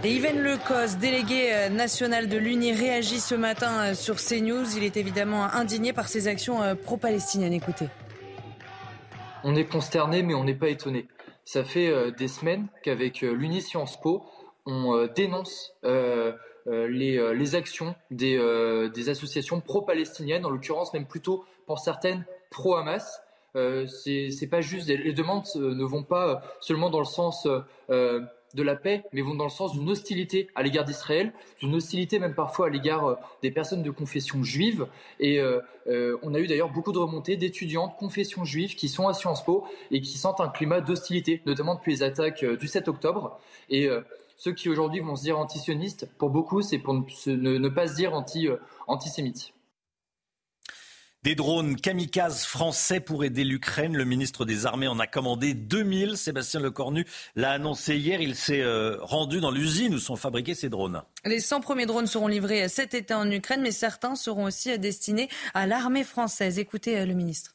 Et 0.09 0.13
Yven 0.13 0.41
Lecos, 0.41 0.97
délégué 0.99 1.53
euh, 1.53 1.69
national 1.69 2.29
de 2.29 2.37
l'UNI, 2.37 2.73
réagit 2.73 3.19
ce 3.19 3.35
matin 3.35 3.71
euh, 3.79 3.93
sur 3.93 4.15
CNews. 4.15 4.65
Il 4.77 4.83
est 4.83 4.97
évidemment 4.97 5.43
indigné 5.43 5.93
par 5.93 6.07
ces 6.07 6.27
actions 6.27 6.63
euh, 6.63 6.73
pro-palestiniennes. 6.73 7.53
Écoutez. 7.53 7.85
On 9.43 9.55
est 9.55 9.65
consterné, 9.65 10.23
mais 10.23 10.33
on 10.33 10.43
n'est 10.43 10.55
pas 10.55 10.69
étonné. 10.69 11.07
Ça 11.45 11.63
fait 11.63 12.11
des 12.11 12.27
semaines 12.27 12.67
qu'avec 12.83 13.21
l'UNI 13.21 13.61
Sciences 13.61 13.99
Po, 13.99 14.23
on 14.65 15.07
dénonce 15.15 15.73
les, 16.65 17.55
actions 17.55 17.95
des, 18.11 18.37
des 18.93 19.09
associations 19.09 19.61
pro-palestiniennes, 19.61 20.45
en 20.45 20.49
l'occurrence 20.49 20.93
même 20.93 21.07
plutôt 21.07 21.45
pour 21.65 21.79
certaines 21.79 22.25
pro-Hamas. 22.51 23.21
c'est 23.55 24.49
pas 24.51 24.61
juste, 24.61 24.87
les 24.87 25.13
demandes 25.13 25.45
ne 25.55 25.83
vont 25.83 26.03
pas 26.03 26.43
seulement 26.59 26.89
dans 26.89 26.99
le 26.99 27.05
sens 27.05 27.47
de 28.53 28.63
la 28.63 28.75
paix, 28.75 29.03
mais 29.13 29.21
vont 29.21 29.35
dans 29.35 29.45
le 29.45 29.49
sens 29.49 29.73
d'une 29.73 29.89
hostilité 29.89 30.47
à 30.55 30.63
l'égard 30.63 30.85
d'Israël, 30.85 31.33
d'une 31.59 31.75
hostilité 31.75 32.19
même 32.19 32.33
parfois 32.33 32.67
à 32.67 32.69
l'égard 32.69 33.05
euh, 33.05 33.15
des 33.41 33.51
personnes 33.51 33.83
de 33.83 33.91
confession 33.91 34.43
juive. 34.43 34.87
Et 35.19 35.39
euh, 35.39 35.59
euh, 35.87 36.17
on 36.23 36.33
a 36.33 36.39
eu 36.39 36.47
d'ailleurs 36.47 36.71
beaucoup 36.71 36.91
de 36.91 36.97
remontées 36.97 37.37
d'étudiants 37.37 37.87
de 37.87 37.93
confession 37.93 38.45
juive 38.45 38.75
qui 38.75 38.89
sont 38.89 39.07
à 39.07 39.13
Sciences 39.13 39.43
Po 39.43 39.65
et 39.91 40.01
qui 40.01 40.17
sentent 40.17 40.41
un 40.41 40.49
climat 40.49 40.81
d'hostilité, 40.81 41.41
notamment 41.45 41.75
depuis 41.75 41.91
les 41.91 42.03
attaques 42.03 42.43
du 42.43 42.67
7 42.67 42.87
octobre. 42.87 43.39
Et 43.69 43.87
ceux 44.37 44.53
qui 44.53 44.69
aujourd'hui 44.69 45.01
vont 45.01 45.15
se 45.15 45.23
dire 45.23 45.37
antisionistes, 45.37 46.07
pour 46.17 46.29
beaucoup, 46.29 46.61
c'est 46.61 46.79
pour 46.79 46.93
ne, 46.93 47.69
pas 47.69 47.87
se 47.87 47.95
dire 47.95 48.13
anti, 48.13 48.47
antisémites. 48.87 49.53
Des 51.21 51.35
drones 51.35 51.75
kamikazes 51.75 52.45
français 52.45 53.01
pour 53.01 53.25
aider 53.25 53.43
l'Ukraine. 53.43 53.97
Le 53.97 54.05
ministre 54.05 54.45
des 54.45 54.65
Armées 54.65 54.87
en 54.87 54.99
a 54.99 55.05
commandé 55.05 55.53
2000. 55.53 56.15
Sébastien 56.15 56.61
Lecornu 56.61 57.05
l'a 57.35 57.51
annoncé 57.51 57.97
hier. 57.97 58.21
Il 58.21 58.37
s'est 58.37 58.61
euh, 58.61 58.95
rendu 59.01 59.41
dans 59.41 59.51
l'usine 59.51 59.93
où 59.93 59.99
sont 59.99 60.15
fabriqués 60.15 60.55
ces 60.55 60.69
drones. 60.69 61.01
Les 61.25 61.41
100 61.41 61.59
premiers 61.59 61.85
drones 61.85 62.07
seront 62.07 62.29
livrés 62.29 62.69
cet 62.69 62.93
été 62.93 63.13
en 63.13 63.29
Ukraine, 63.29 63.61
mais 63.61 63.73
certains 63.73 64.15
seront 64.15 64.45
aussi 64.45 64.79
destinés 64.79 65.27
à 65.53 65.67
l'armée 65.67 66.05
française. 66.05 66.57
Écoutez 66.57 66.97
euh, 66.97 67.05
le 67.05 67.13
ministre. 67.13 67.53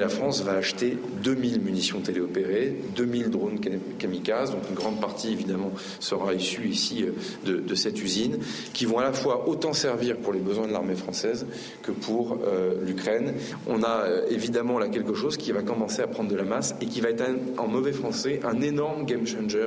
La 0.00 0.08
France 0.08 0.42
va 0.42 0.52
acheter 0.52 0.96
2000 1.22 1.60
munitions 1.60 2.00
téléopérées, 2.00 2.74
2000 2.96 3.28
drones 3.28 3.60
kamikazes, 3.98 4.50
donc 4.50 4.62
une 4.70 4.74
grande 4.74 4.98
partie 5.02 5.30
évidemment 5.32 5.70
sera 6.00 6.32
issue 6.32 6.66
ici 6.66 7.04
euh, 7.46 7.60
de, 7.60 7.74
cette 7.74 8.02
usine, 8.02 8.38
qui 8.72 8.86
vont 8.86 9.00
à 9.00 9.02
la 9.02 9.12
fois 9.12 9.46
autant 9.50 9.74
servir 9.74 10.16
pour 10.16 10.32
les 10.32 10.40
besoins 10.40 10.66
de 10.66 10.72
l'armée 10.72 10.94
française 10.94 11.46
que 11.82 11.92
pour 11.92 12.38
euh, 12.42 12.82
l'Ukraine. 12.86 13.34
On 13.66 13.82
a 13.82 14.06
euh, 14.06 14.26
évidemment 14.30 14.78
là 14.78 14.88
quelque 14.88 15.12
chose 15.12 15.36
qui 15.36 15.52
va 15.52 15.62
commencer 15.62 16.00
à 16.00 16.06
prendre 16.06 16.30
de 16.30 16.36
la 16.36 16.44
masse 16.44 16.74
et 16.80 16.86
qui 16.86 17.02
va 17.02 17.10
être 17.10 17.24
en 17.58 17.68
mauvais 17.68 17.92
français 17.92 18.40
un 18.44 18.62
énorme 18.62 19.04
game 19.04 19.26
changer 19.26 19.66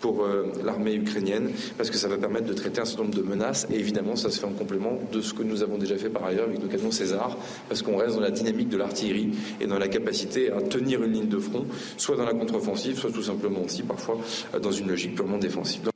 pour 0.00 0.26
l'armée 0.64 0.94
ukrainienne, 0.94 1.52
parce 1.78 1.90
que 1.90 1.96
ça 1.96 2.08
va 2.08 2.16
permettre 2.16 2.46
de 2.46 2.54
traiter 2.54 2.80
un 2.80 2.84
certain 2.84 3.04
nombre 3.04 3.14
de 3.14 3.22
menaces 3.22 3.68
et 3.70 3.78
évidemment 3.78 4.16
ça 4.16 4.30
se 4.30 4.40
fait 4.40 4.46
en 4.46 4.52
complément 4.52 4.98
de 5.12 5.20
ce 5.20 5.32
que 5.32 5.44
nous 5.44 5.62
avons 5.62 5.78
déjà 5.78 5.96
fait 5.96 6.08
par 6.08 6.24
ailleurs 6.24 6.48
avec 6.48 6.60
nos 6.60 6.68
canons 6.68 6.90
César, 6.90 7.38
parce 7.68 7.82
qu'on 7.82 7.96
reste 7.96 8.16
dans 8.16 8.20
la 8.20 8.32
dynamique 8.32 8.68
de 8.68 8.76
l'artillerie 8.76 9.30
et 9.60 9.66
dans 9.66 9.78
la 9.78 9.88
capacité 9.88 10.50
à 10.50 10.60
tenir 10.62 11.02
une 11.02 11.12
ligne 11.12 11.28
de 11.28 11.38
front, 11.38 11.66
soit 11.96 12.16
dans 12.16 12.24
la 12.24 12.32
contre-offensive, 12.32 12.98
soit 12.98 13.12
tout 13.12 13.22
simplement 13.22 13.60
aussi 13.60 13.82
parfois 13.82 14.18
dans 14.60 14.72
une 14.72 14.88
logique 14.88 15.14
purement 15.14 15.38
défensive. 15.38 15.90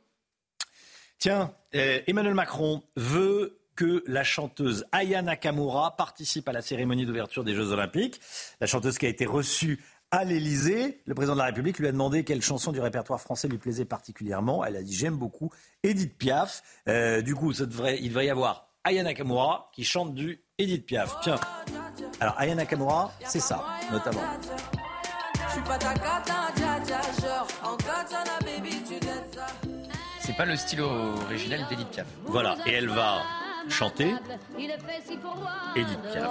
Tiens, 1.19 1.55
euh, 1.75 2.01
Emmanuel 2.07 2.35
Macron 2.35 2.83
veut 2.97 3.59
que 3.77 4.05
la 4.07 4.25
chanteuse 4.25 4.85
Aya 4.93 5.23
Nakamura 5.23 5.97
participe 5.97 6.49
à 6.49 6.53
la 6.53 6.63
cérémonie 6.63 7.07
d'ouverture 7.07 7.45
des 7.45 7.55
Jeux 7.55 7.73
Olympiques. 7.73 8.21
La 8.61 8.67
chanteuse 8.67 8.99
qui 8.99 9.07
a 9.07 9.09
été 9.09 9.27
reçue 9.27 9.83
à 10.11 10.25
l'Elysée, 10.25 11.01
le 11.07 11.15
président 11.15 11.35
de 11.35 11.41
la 11.41 11.47
République 11.47 11.79
lui 11.79 11.89
a 11.89 11.93
demandé 11.93 12.23
quelle 12.25 12.43
chanson 12.43 12.71
du 12.71 12.81
répertoire 12.81 13.21
français 13.21 13.49
lui 13.49 13.59
plaisait 13.59 13.85
particulièrement. 13.85 14.65
Elle 14.65 14.77
a 14.77 14.83
dit 14.83 14.95
j'aime 14.95 15.17
beaucoup 15.17 15.51
Edith 15.83 16.17
Piaf. 16.17 16.63
Euh, 16.89 17.21
du 17.21 17.35
coup, 17.35 17.53
il 17.53 17.67
devrait 17.67 17.99
y 18.01 18.31
avoir 18.31 18.69
Aya 18.85 19.03
Nakamura 19.03 19.71
qui 19.73 19.83
chante 19.83 20.15
du 20.15 20.44
Edith 20.57 20.87
Piaf. 20.87 21.17
Tiens. 21.21 21.41
Alors, 22.21 22.39
Aya 22.39 22.55
Nakamura, 22.55 23.11
c'est 23.25 23.41
ça, 23.41 23.65
notamment. 23.91 24.23
C'est 30.21 30.37
pas 30.37 30.45
le 30.45 30.55
style 30.55 30.81
original 30.83 31.67
d'Edith 31.69 31.89
Piaf. 31.89 32.07
Voilà, 32.27 32.57
et 32.67 32.73
elle 32.75 32.89
va 32.89 33.23
chanter 33.69 34.15
Edith 34.59 35.99
Piaf. 36.13 36.31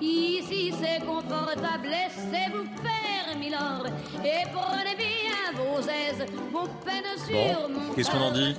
Ici 0.00 0.72
c'est 0.80 1.04
confortable, 1.04 1.88
laissez-vous 1.88 2.64
faire, 2.82 3.38
Milord, 3.38 3.86
et 4.24 4.44
prenez 4.52 4.96
bien 4.96 5.52
vos 5.54 5.80
aises, 5.80 6.26
vos 6.52 6.68
peines 6.84 7.18
sur 7.26 7.68
bon, 7.68 7.94
qu'est-ce 7.94 8.10
qu'on 8.10 8.20
en 8.20 8.32
dit 8.32 8.56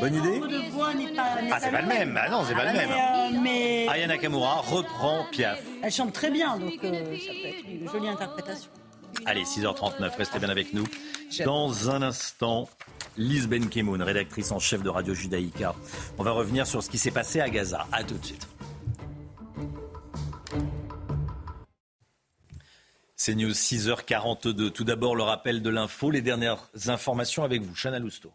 Bonne 0.00 0.14
idée. 0.14 0.40
Ah, 1.50 1.58
c'est 1.60 1.70
pas 1.70 1.82
le 1.82 1.88
même, 1.88 2.18
ah 2.22 2.30
non, 2.30 2.44
c'est 2.46 2.54
pas 2.54 2.64
le 2.64 2.78
même. 2.78 2.90
Euh, 2.90 3.38
mais, 3.42 3.86
Aya 3.88 4.06
Nakamura 4.06 4.56
reprend 4.60 5.26
Piaf. 5.30 5.60
Elle 5.82 5.92
chante 5.92 6.12
très 6.12 6.30
bien, 6.30 6.56
donc 6.58 6.72
euh, 6.84 7.16
ça 7.18 7.32
peut 7.32 7.48
être 7.48 7.68
une 7.68 7.88
jolie 7.88 8.08
interprétation. 8.08 8.70
Allez, 9.26 9.44
6h39, 9.44 10.16
restez 10.16 10.38
bien 10.38 10.48
avec 10.48 10.72
nous. 10.72 10.86
Dans 11.44 11.90
un 11.90 12.02
instant, 12.02 12.68
Lise 13.16 13.48
Benkemoun, 13.48 14.02
rédactrice 14.02 14.52
en 14.52 14.58
chef 14.58 14.82
de 14.82 14.88
Radio 14.88 15.14
Judaïka. 15.14 15.74
On 16.18 16.22
va 16.22 16.32
revenir 16.32 16.66
sur 16.66 16.82
ce 16.82 16.90
qui 16.90 16.98
s'est 16.98 17.10
passé 17.10 17.40
à 17.40 17.50
Gaza. 17.50 17.86
À 17.92 18.04
tout 18.04 18.16
de 18.16 18.24
suite. 18.24 18.48
C'est 23.16 23.34
News 23.34 23.52
6h42. 23.52 24.70
Tout 24.72 24.84
d'abord, 24.84 25.14
le 25.14 25.22
rappel 25.22 25.62
de 25.62 25.70
l'info, 25.70 26.10
les 26.10 26.22
dernières 26.22 26.68
informations 26.86 27.44
avec 27.44 27.62
vous, 27.62 27.74
Chana 27.74 27.98
Lousteau. 27.98 28.32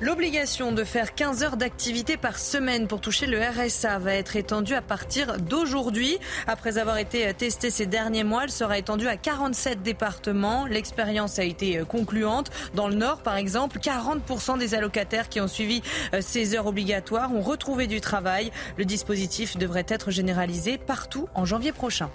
L'obligation 0.00 0.72
de 0.72 0.82
faire 0.82 1.14
15 1.14 1.44
heures 1.44 1.56
d'activité 1.56 2.16
par 2.16 2.40
semaine 2.40 2.88
pour 2.88 3.00
toucher 3.00 3.26
le 3.26 3.40
RSA 3.40 4.00
va 4.00 4.14
être 4.14 4.34
étendue 4.34 4.74
à 4.74 4.82
partir 4.82 5.38
d'aujourd'hui. 5.38 6.18
Après 6.48 6.78
avoir 6.78 6.98
été 6.98 7.32
testée 7.32 7.70
ces 7.70 7.86
derniers 7.86 8.24
mois, 8.24 8.42
elle 8.42 8.50
sera 8.50 8.76
étendue 8.76 9.06
à 9.06 9.16
47 9.16 9.82
départements. 9.82 10.66
L'expérience 10.66 11.38
a 11.38 11.44
été 11.44 11.80
concluante. 11.88 12.50
Dans 12.74 12.88
le 12.88 12.96
Nord, 12.96 13.22
par 13.22 13.36
exemple, 13.36 13.78
40% 13.78 14.58
des 14.58 14.74
allocataires 14.74 15.28
qui 15.28 15.40
ont 15.40 15.46
suivi 15.48 15.80
euh, 16.12 16.18
ces 16.20 16.56
heures 16.56 16.66
obligatoires 16.66 17.32
ont 17.32 17.40
retrouvé 17.40 17.86
du 17.86 18.00
travail. 18.00 18.50
Le 18.76 18.84
dispositif 18.84 19.56
devrait 19.56 19.86
être 19.86 20.10
généralisé 20.10 20.76
partout 20.76 21.28
en 21.34 21.44
janvier 21.44 21.70
prochain. 21.70 22.10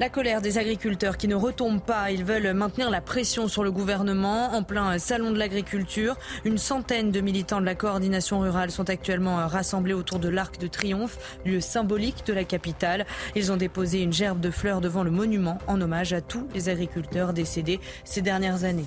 La 0.00 0.08
colère 0.08 0.40
des 0.40 0.58
agriculteurs 0.58 1.16
qui 1.16 1.26
ne 1.26 1.34
retombent 1.34 1.82
pas, 1.82 2.12
ils 2.12 2.24
veulent 2.24 2.52
maintenir 2.52 2.88
la 2.88 3.00
pression 3.00 3.48
sur 3.48 3.64
le 3.64 3.72
gouvernement 3.72 4.54
en 4.54 4.62
plein 4.62 4.96
salon 5.00 5.32
de 5.32 5.38
l'agriculture. 5.38 6.16
Une 6.44 6.56
centaine 6.56 7.10
de 7.10 7.20
militants 7.20 7.60
de 7.60 7.66
la 7.66 7.74
coordination 7.74 8.38
rurale 8.38 8.70
sont 8.70 8.90
actuellement 8.90 9.44
rassemblés 9.48 9.94
autour 9.94 10.20
de 10.20 10.28
l'Arc 10.28 10.60
de 10.60 10.68
Triomphe, 10.68 11.40
lieu 11.44 11.60
symbolique 11.60 12.24
de 12.26 12.32
la 12.32 12.44
capitale. 12.44 13.06
Ils 13.34 13.50
ont 13.50 13.56
déposé 13.56 14.00
une 14.00 14.12
gerbe 14.12 14.38
de 14.38 14.52
fleurs 14.52 14.80
devant 14.80 15.02
le 15.02 15.10
monument 15.10 15.58
en 15.66 15.80
hommage 15.80 16.12
à 16.12 16.20
tous 16.20 16.46
les 16.54 16.68
agriculteurs 16.68 17.32
décédés 17.32 17.80
ces 18.04 18.22
dernières 18.22 18.62
années. 18.62 18.86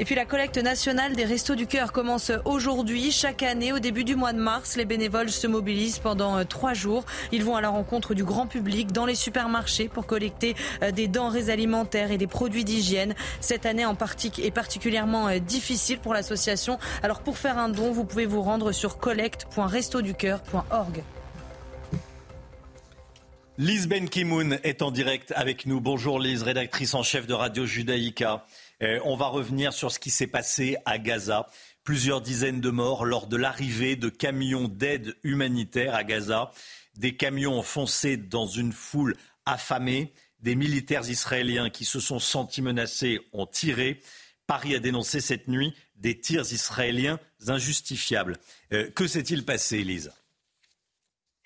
Et 0.00 0.04
puis 0.06 0.14
la 0.14 0.24
collecte 0.24 0.56
nationale 0.56 1.14
des 1.14 1.26
Restos 1.26 1.56
du 1.56 1.66
Cœur 1.66 1.92
commence 1.92 2.32
aujourd'hui. 2.46 3.12
Chaque 3.12 3.42
année, 3.42 3.74
au 3.74 3.80
début 3.80 4.02
du 4.02 4.16
mois 4.16 4.32
de 4.32 4.38
mars, 4.38 4.78
les 4.78 4.86
bénévoles 4.86 5.28
se 5.28 5.46
mobilisent 5.46 5.98
pendant 5.98 6.38
euh, 6.38 6.44
trois 6.44 6.72
jours. 6.72 7.04
Ils 7.32 7.44
vont 7.44 7.54
à 7.54 7.60
la 7.60 7.68
rencontre 7.68 8.14
du 8.14 8.24
grand 8.24 8.46
public 8.46 8.92
dans 8.92 9.04
les 9.04 9.14
supermarchés 9.14 9.88
pour 9.88 10.06
collecter 10.06 10.56
euh, 10.82 10.90
des 10.90 11.06
denrées 11.06 11.50
alimentaires 11.50 12.12
et 12.12 12.16
des 12.16 12.26
produits 12.26 12.64
d'hygiène. 12.64 13.14
Cette 13.42 13.66
année 13.66 13.84
en 13.84 13.92
est 13.92 14.50
particulièrement 14.50 15.28
euh, 15.28 15.38
difficile 15.38 15.98
pour 15.98 16.14
l'association. 16.14 16.78
Alors 17.02 17.20
pour 17.20 17.36
faire 17.36 17.58
un 17.58 17.68
don, 17.68 17.92
vous 17.92 18.04
pouvez 18.04 18.24
vous 18.24 18.40
rendre 18.40 18.72
sur 18.72 18.96
collecte.restoducœur.org. 18.96 21.02
Lise 23.58 23.88
Benkimoun 23.88 24.58
est 24.64 24.80
en 24.80 24.90
direct 24.90 25.34
avec 25.36 25.66
nous. 25.66 25.82
Bonjour 25.82 26.18
Lise, 26.18 26.42
rédactrice 26.42 26.94
en 26.94 27.02
chef 27.02 27.26
de 27.26 27.34
Radio 27.34 27.66
Judaïka. 27.66 28.46
Euh, 28.82 29.00
on 29.04 29.16
va 29.16 29.26
revenir 29.26 29.72
sur 29.72 29.92
ce 29.92 29.98
qui 29.98 30.10
s'est 30.10 30.26
passé 30.26 30.76
à 30.84 30.98
Gaza. 30.98 31.46
Plusieurs 31.84 32.20
dizaines 32.20 32.60
de 32.60 32.70
morts 32.70 33.04
lors 33.04 33.26
de 33.26 33.36
l'arrivée 33.36 33.96
de 33.96 34.08
camions 34.08 34.68
d'aide 34.68 35.16
humanitaire 35.22 35.94
à 35.94 36.04
Gaza. 36.04 36.50
Des 36.96 37.16
camions 37.16 37.58
ont 37.58 37.62
foncé 37.62 38.16
dans 38.16 38.46
une 38.46 38.72
foule 38.72 39.16
affamée. 39.46 40.12
Des 40.40 40.54
militaires 40.54 41.08
israéliens 41.08 41.70
qui 41.70 41.84
se 41.84 42.00
sont 42.00 42.18
sentis 42.18 42.62
menacés 42.62 43.20
ont 43.32 43.46
tiré. 43.46 44.00
Paris 44.46 44.74
a 44.74 44.78
dénoncé 44.78 45.20
cette 45.20 45.48
nuit 45.48 45.74
des 45.96 46.18
tirs 46.18 46.50
israéliens 46.52 47.20
injustifiables. 47.46 48.38
Euh, 48.72 48.90
que 48.90 49.06
s'est-il 49.06 49.44
passé, 49.44 49.82
Lise 49.84 50.12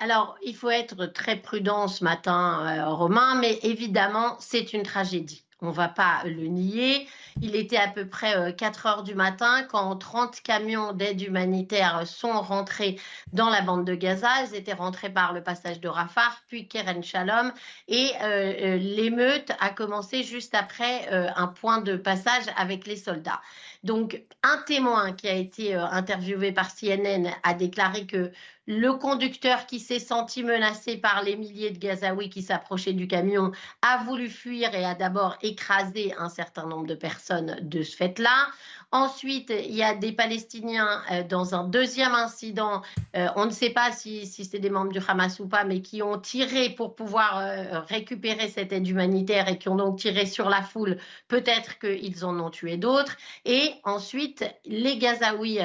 alors, 0.00 0.36
il 0.44 0.54
faut 0.56 0.70
être 0.70 1.06
très 1.06 1.36
prudent 1.36 1.86
ce 1.86 2.02
matin, 2.02 2.66
euh, 2.66 2.88
Romain, 2.92 3.36
mais 3.36 3.60
évidemment, 3.62 4.36
c'est 4.40 4.72
une 4.72 4.82
tragédie. 4.82 5.44
On 5.60 5.68
ne 5.68 5.72
va 5.72 5.88
pas 5.88 6.22
le 6.24 6.46
nier. 6.46 7.06
Il 7.40 7.56
était 7.56 7.76
à 7.76 7.88
peu 7.88 8.06
près 8.06 8.54
4 8.54 8.86
euh, 8.86 8.88
heures 8.88 9.02
du 9.02 9.14
matin 9.14 9.64
quand 9.70 9.96
30 9.96 10.40
camions 10.42 10.92
d'aide 10.92 11.20
humanitaire 11.20 12.06
sont 12.06 12.40
rentrés 12.40 12.98
dans 13.32 13.50
la 13.50 13.60
bande 13.60 13.84
de 13.84 13.94
Gaza. 13.94 14.28
Ils 14.44 14.54
étaient 14.54 14.72
rentrés 14.72 15.10
par 15.10 15.32
le 15.32 15.42
passage 15.42 15.80
de 15.80 15.88
Rafah, 15.88 16.32
puis 16.48 16.68
Keren 16.68 17.02
Shalom. 17.02 17.52
Et 17.88 18.12
euh, 18.22 18.76
l'émeute 18.76 19.50
a 19.60 19.70
commencé 19.70 20.22
juste 20.22 20.54
après 20.54 21.08
un 21.10 21.48
point 21.48 21.80
de 21.80 21.96
passage 21.96 22.44
avec 22.56 22.86
les 22.86 22.96
soldats. 22.96 23.40
Donc, 23.82 24.22
un 24.42 24.58
témoin 24.66 25.12
qui 25.12 25.28
a 25.28 25.34
été 25.34 25.74
interviewé 25.74 26.52
par 26.52 26.70
CNN 26.74 27.30
a 27.42 27.54
déclaré 27.54 28.06
que 28.06 28.30
le 28.66 28.92
conducteur 28.94 29.66
qui 29.66 29.78
s'est 29.78 29.98
senti 29.98 30.42
menacé 30.42 30.96
par 30.96 31.22
les 31.22 31.36
milliers 31.36 31.70
de 31.70 31.78
Gazaouis 31.78 32.30
qui 32.30 32.42
s'approchaient 32.42 32.94
du 32.94 33.06
camion 33.06 33.52
a 33.82 33.98
voulu 34.04 34.30
fuir 34.30 34.74
et 34.74 34.84
a 34.84 34.94
d'abord 34.94 35.36
écrasé 35.42 36.14
un 36.16 36.30
certain 36.30 36.66
nombre 36.66 36.86
de 36.86 36.94
personnes 36.94 37.23
de 37.30 37.82
ce 37.82 37.96
fait-là. 37.96 38.48
Ensuite, 38.94 39.50
il 39.50 39.74
y 39.74 39.82
a 39.82 39.92
des 39.92 40.12
Palestiniens 40.12 41.02
euh, 41.10 41.24
dans 41.24 41.56
un 41.56 41.64
deuxième 41.64 42.14
incident. 42.14 42.80
Euh, 43.16 43.26
on 43.34 43.46
ne 43.46 43.50
sait 43.50 43.70
pas 43.70 43.90
si, 43.90 44.24
c'est 44.24 44.60
des 44.60 44.70
membres 44.70 44.92
du 44.92 45.00
Hamas 45.08 45.40
ou 45.40 45.48
pas, 45.48 45.64
mais 45.64 45.80
qui 45.80 46.00
ont 46.00 46.16
tiré 46.16 46.70
pour 46.70 46.94
pouvoir 46.94 47.38
euh, 47.38 47.80
récupérer 47.88 48.46
cette 48.46 48.72
aide 48.72 48.86
humanitaire 48.86 49.48
et 49.48 49.58
qui 49.58 49.68
ont 49.68 49.74
donc 49.74 49.98
tiré 49.98 50.26
sur 50.26 50.48
la 50.48 50.62
foule. 50.62 50.98
Peut-être 51.26 51.80
qu'ils 51.80 52.24
en 52.24 52.38
ont 52.38 52.50
tué 52.50 52.76
d'autres. 52.76 53.16
Et 53.44 53.72
ensuite, 53.82 54.44
les 54.64 54.96
Gazaouis, 54.96 55.58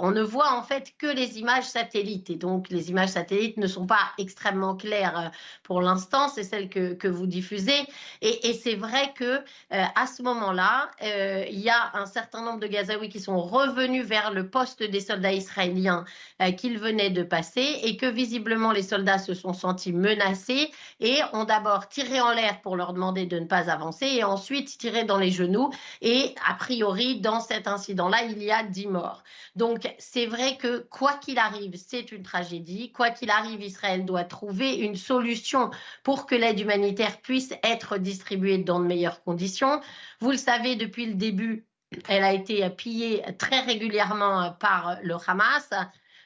on 0.00 0.10
ne 0.10 0.22
voit 0.22 0.52
en 0.52 0.64
fait 0.64 0.92
que 0.98 1.06
les 1.06 1.38
images 1.38 1.66
satellites. 1.66 2.30
Et 2.30 2.36
donc, 2.36 2.68
les 2.70 2.90
images 2.90 3.10
satellites 3.10 3.58
ne 3.58 3.68
sont 3.68 3.86
pas 3.86 4.10
extrêmement 4.18 4.74
claires 4.74 5.30
pour 5.62 5.80
l'instant. 5.82 6.28
C'est 6.28 6.42
celles 6.42 6.68
que, 6.68 7.06
vous 7.06 7.28
diffusez. 7.28 7.86
Et, 8.22 8.48
et 8.48 8.54
c'est 8.54 8.74
vrai 8.74 9.12
que 9.14 9.40
à 9.70 10.06
ce 10.08 10.22
moment-là, 10.24 10.90
il 11.00 11.60
y 11.60 11.70
a 11.70 11.92
un 11.94 12.06
certain 12.06 12.42
nombre 12.42 12.55
de 12.56 12.66
Gazaouis 12.66 13.08
qui 13.08 13.20
sont 13.20 13.40
revenus 13.40 14.04
vers 14.04 14.32
le 14.32 14.48
poste 14.48 14.82
des 14.82 15.00
soldats 15.00 15.32
israéliens 15.32 16.04
euh, 16.42 16.52
qu'ils 16.52 16.78
venaient 16.78 17.10
de 17.10 17.22
passer 17.22 17.80
et 17.82 17.96
que 17.96 18.06
visiblement 18.06 18.72
les 18.72 18.82
soldats 18.82 19.18
se 19.18 19.34
sont 19.34 19.52
sentis 19.52 19.92
menacés 19.92 20.70
et 21.00 21.20
ont 21.32 21.44
d'abord 21.44 21.88
tiré 21.88 22.20
en 22.20 22.32
l'air 22.32 22.60
pour 22.60 22.76
leur 22.76 22.92
demander 22.92 23.26
de 23.26 23.38
ne 23.38 23.46
pas 23.46 23.70
avancer 23.70 24.06
et 24.06 24.24
ensuite 24.24 24.78
tiré 24.78 25.04
dans 25.04 25.18
les 25.18 25.30
genoux. 25.30 25.70
Et 26.02 26.34
a 26.48 26.54
priori, 26.54 27.20
dans 27.20 27.40
cet 27.40 27.66
incident-là, 27.68 28.24
il 28.24 28.42
y 28.42 28.50
a 28.50 28.62
dix 28.62 28.86
morts. 28.86 29.22
Donc 29.54 29.92
c'est 29.98 30.26
vrai 30.26 30.56
que 30.56 30.86
quoi 30.90 31.14
qu'il 31.14 31.38
arrive, 31.38 31.74
c'est 31.76 32.12
une 32.12 32.22
tragédie. 32.22 32.92
Quoi 32.92 33.10
qu'il 33.10 33.30
arrive, 33.30 33.62
Israël 33.62 34.04
doit 34.04 34.24
trouver 34.24 34.76
une 34.76 34.96
solution 34.96 35.70
pour 36.02 36.26
que 36.26 36.34
l'aide 36.34 36.60
humanitaire 36.60 37.20
puisse 37.20 37.52
être 37.62 37.98
distribuée 37.98 38.58
dans 38.58 38.80
de 38.80 38.86
meilleures 38.86 39.22
conditions. 39.22 39.80
Vous 40.20 40.30
le 40.30 40.36
savez, 40.36 40.76
depuis 40.76 41.06
le 41.06 41.14
début, 41.14 41.66
elle 42.08 42.24
a 42.24 42.32
été 42.32 42.68
pillée 42.70 43.22
très 43.38 43.60
régulièrement 43.60 44.52
par 44.58 44.98
le 45.02 45.16
Hamas. 45.26 45.70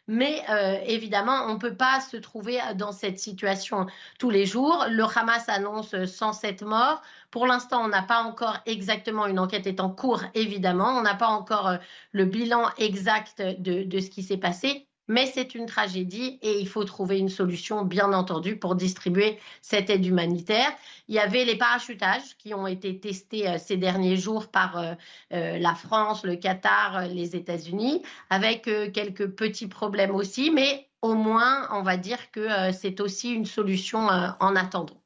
Mais 0.06 0.42
euh, 0.50 0.76
évidemment, 0.86 1.44
on 1.46 1.54
ne 1.54 1.58
peut 1.58 1.76
pas 1.76 2.00
se 2.00 2.16
trouver 2.16 2.58
dans 2.74 2.90
cette 2.90 3.20
situation 3.20 3.86
tous 4.18 4.30
les 4.30 4.44
jours. 4.44 4.86
Le 4.90 5.04
Hamas 5.04 5.48
annonce 5.48 5.94
107 6.04 6.62
morts. 6.62 7.00
Pour 7.30 7.46
l'instant, 7.46 7.84
on 7.84 7.88
n'a 7.88 8.02
pas 8.02 8.22
encore 8.22 8.58
exactement, 8.66 9.26
une 9.26 9.38
enquête 9.38 9.68
est 9.68 9.78
en 9.78 9.90
cours, 9.90 10.22
évidemment. 10.34 10.98
On 10.98 11.02
n'a 11.02 11.14
pas 11.14 11.28
encore 11.28 11.68
euh, 11.68 11.76
le 12.10 12.24
bilan 12.24 12.70
exact 12.76 13.40
de 13.40 14.00
ce 14.00 14.10
qui 14.10 14.24
s'est 14.24 14.36
passé 14.36 14.89
mais 15.10 15.26
c'est 15.26 15.56
une 15.56 15.66
tragédie 15.66 16.38
et 16.40 16.60
il 16.60 16.68
faut 16.68 16.84
trouver 16.84 17.18
une 17.18 17.28
solution, 17.28 17.84
bien 17.84 18.12
entendu, 18.12 18.56
pour 18.56 18.76
distribuer 18.76 19.40
cette 19.60 19.90
aide 19.90 20.06
humanitaire. 20.06 20.70
Il 21.08 21.16
y 21.16 21.18
avait 21.18 21.44
les 21.44 21.56
parachutages 21.56 22.36
qui 22.38 22.54
ont 22.54 22.68
été 22.68 23.00
testés 23.00 23.48
euh, 23.48 23.58
ces 23.58 23.76
derniers 23.76 24.16
jours 24.16 24.46
par 24.46 24.78
euh, 24.78 24.94
euh, 25.32 25.58
la 25.58 25.74
France, 25.74 26.24
le 26.24 26.36
Qatar, 26.36 27.08
les 27.08 27.34
États-Unis, 27.34 28.02
avec 28.30 28.62
quelques 28.92 29.26
petits 29.26 29.66
problèmes 29.66 30.14
aussi, 30.14 30.52
mais 30.52 30.86
au 31.02 31.14
moins, 31.14 31.68
on 31.72 31.82
va 31.82 31.96
dire 31.96 32.30
que 32.30 32.70
c'est 32.72 33.00
aussi 33.00 33.32
une 33.32 33.46
solution 33.46 34.06
en 34.06 34.54
attendant. 34.54 34.99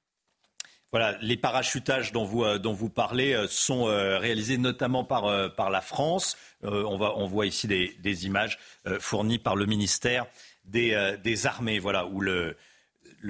Les 1.21 1.37
parachutages 1.37 2.13
dont 2.13 2.25
vous, 2.25 2.45
vous 2.63 2.89
parlez 2.89 3.47
sont 3.49 3.85
réalisés 3.85 4.59
notamment 4.59 5.05
par, 5.05 5.71
la 5.71 5.81
France. 5.81 6.37
on, 6.63 7.27
voit 7.27 7.47
ici 7.47 7.67
des, 7.67 8.27
images 8.27 8.59
fournies 9.01 9.39
par 9.39 9.57
le 9.57 9.67
ministère 9.67 10.27
des, 10.65 11.17
des 11.23 11.47
Armées, 11.47 11.79
voilà, 11.79 12.07
où 12.07 12.21
le, 12.21 12.57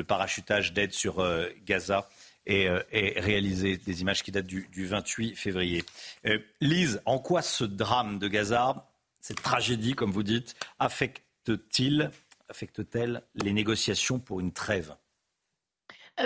parachutage 0.07 0.73
d'aide 0.73 0.93
sur 0.93 1.25
Gaza 1.65 2.09
euh, 2.51 2.83
réalisé 2.93 3.79
des 3.79 4.03
images 4.03 4.23
qui 4.23 4.31
datent 4.31 4.47
du, 4.47 4.69
28 4.87 5.35
février. 5.35 5.83
Euh, 6.27 6.39
Lise, 6.61 7.01
en 7.07 7.19
quoi 7.19 7.41
ce 7.41 7.65
drame 7.65 8.19
de 8.19 8.29
Gaza, 8.29 8.87
cette 9.23 9.41
tragédie, 9.41 9.95
comme 9.95 10.11
vous 10.11 10.23
dites, 10.23 10.55
affecte-t-il, 10.79 12.11
affecte-t-elle 12.51 13.23
les 13.35 13.55
négociations 13.55 14.19
pour 14.19 14.41
une 14.41 14.53
trêve? 14.53 14.95
euh, 14.95 15.04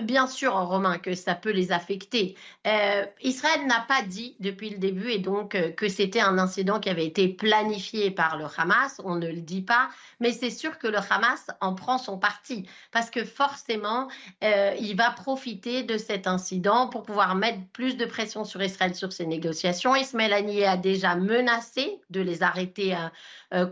bien 0.02 0.26
sûr, 0.26 0.54
Romain, 0.54 0.98
que 0.98 1.14
ça 1.14 1.34
peut 1.34 1.50
les 1.50 1.72
affecter. 1.72 2.36
Euh, 2.66 3.06
Israël 3.22 3.66
n'a 3.66 3.80
pas 3.88 4.02
dit 4.02 4.36
depuis 4.38 4.68
le 4.68 4.78
début 4.78 5.10
et 5.10 5.18
donc 5.18 5.54
euh, 5.54 5.70
que 5.70 5.88
c'était 5.88 6.20
un 6.20 6.38
incident 6.38 6.78
qui 6.78 6.90
avait 6.90 7.06
été 7.06 7.28
planifié 7.28 8.10
par 8.10 8.36
le 8.36 8.44
Hamas. 8.56 9.00
On 9.04 9.16
ne 9.16 9.26
le 9.26 9.40
dit 9.40 9.62
pas, 9.62 9.88
mais 10.20 10.32
c'est 10.32 10.50
sûr 10.50 10.78
que 10.78 10.86
le 10.86 10.98
Hamas 10.98 11.46
en 11.62 11.74
prend 11.74 11.96
son 11.96 12.18
parti 12.18 12.68
parce 12.92 13.08
que 13.08 13.24
forcément, 13.24 14.08
il 14.42 14.94
va 14.96 15.10
profiter 15.10 15.82
de 15.82 15.96
cet 15.96 16.26
incident 16.26 16.88
pour 16.88 17.02
pouvoir 17.02 17.34
mettre 17.34 17.58
plus 17.72 17.96
de 17.96 18.04
pression 18.04 18.44
sur 18.44 18.62
Israël 18.62 18.94
sur 18.94 19.12
ses 19.12 19.26
négociations. 19.26 19.94
Ismaël 19.94 20.32
Haniyeh 20.32 20.66
a 20.66 20.76
déjà 20.76 21.14
menacé 21.14 22.00
de 22.10 22.20
les 22.20 22.42
arrêter 22.42 22.96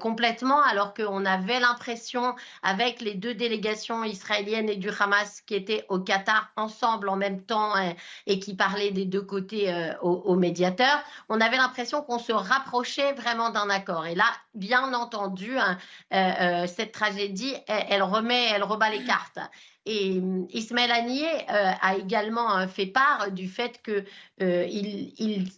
complètement 0.00 0.62
alors 0.62 0.94
qu'on 0.94 1.24
avait 1.24 1.60
l'impression 1.60 2.34
avec 2.62 3.00
les 3.00 3.14
deux 3.14 3.34
délégations 3.34 4.04
israéliennes 4.04 4.68
et 4.68 4.76
du 4.76 4.90
Hamas 4.90 5.42
qui 5.42 5.54
étaient 5.54 5.84
au 5.88 5.98
Qatar 6.06 6.50
ensemble 6.56 7.10
en 7.10 7.16
même 7.16 7.42
temps 7.42 7.74
hein, 7.74 7.92
et 8.26 8.38
qui 8.38 8.54
parlaient 8.54 8.92
des 8.92 9.04
deux 9.04 9.20
côtés 9.20 9.70
euh, 9.70 9.92
aux, 10.00 10.36
médiateurs, 10.36 11.02
on 11.28 11.40
avait 11.40 11.58
l'impression 11.58 12.02
qu'on 12.02 12.18
se 12.18 12.32
rapprochait 12.32 13.12
vraiment 13.12 13.50
d'un 13.50 13.68
accord. 13.68 14.06
Et 14.06 14.14
là, 14.14 14.24
bien 14.54 14.94
entendu, 14.94 15.58
hein, 15.58 15.76
euh, 16.14 16.16
euh, 16.40 16.66
cette 16.66 16.92
tragédie, 16.92 17.54
elle, 17.66 18.02
remet, 18.02 18.46
elle 18.54 18.62
rebat 18.62 18.88
les 18.88 19.04
cartes. 19.04 19.38
Et 19.84 20.20
Ismaël 20.50 20.90
Haniyeh 20.90 21.46
a 21.48 21.94
également 21.94 22.66
fait 22.66 22.86
part 22.86 23.30
du 23.30 23.48
fait 23.48 23.80
qu'il 23.82 24.04
il 24.40 25.14
il 25.18 25.48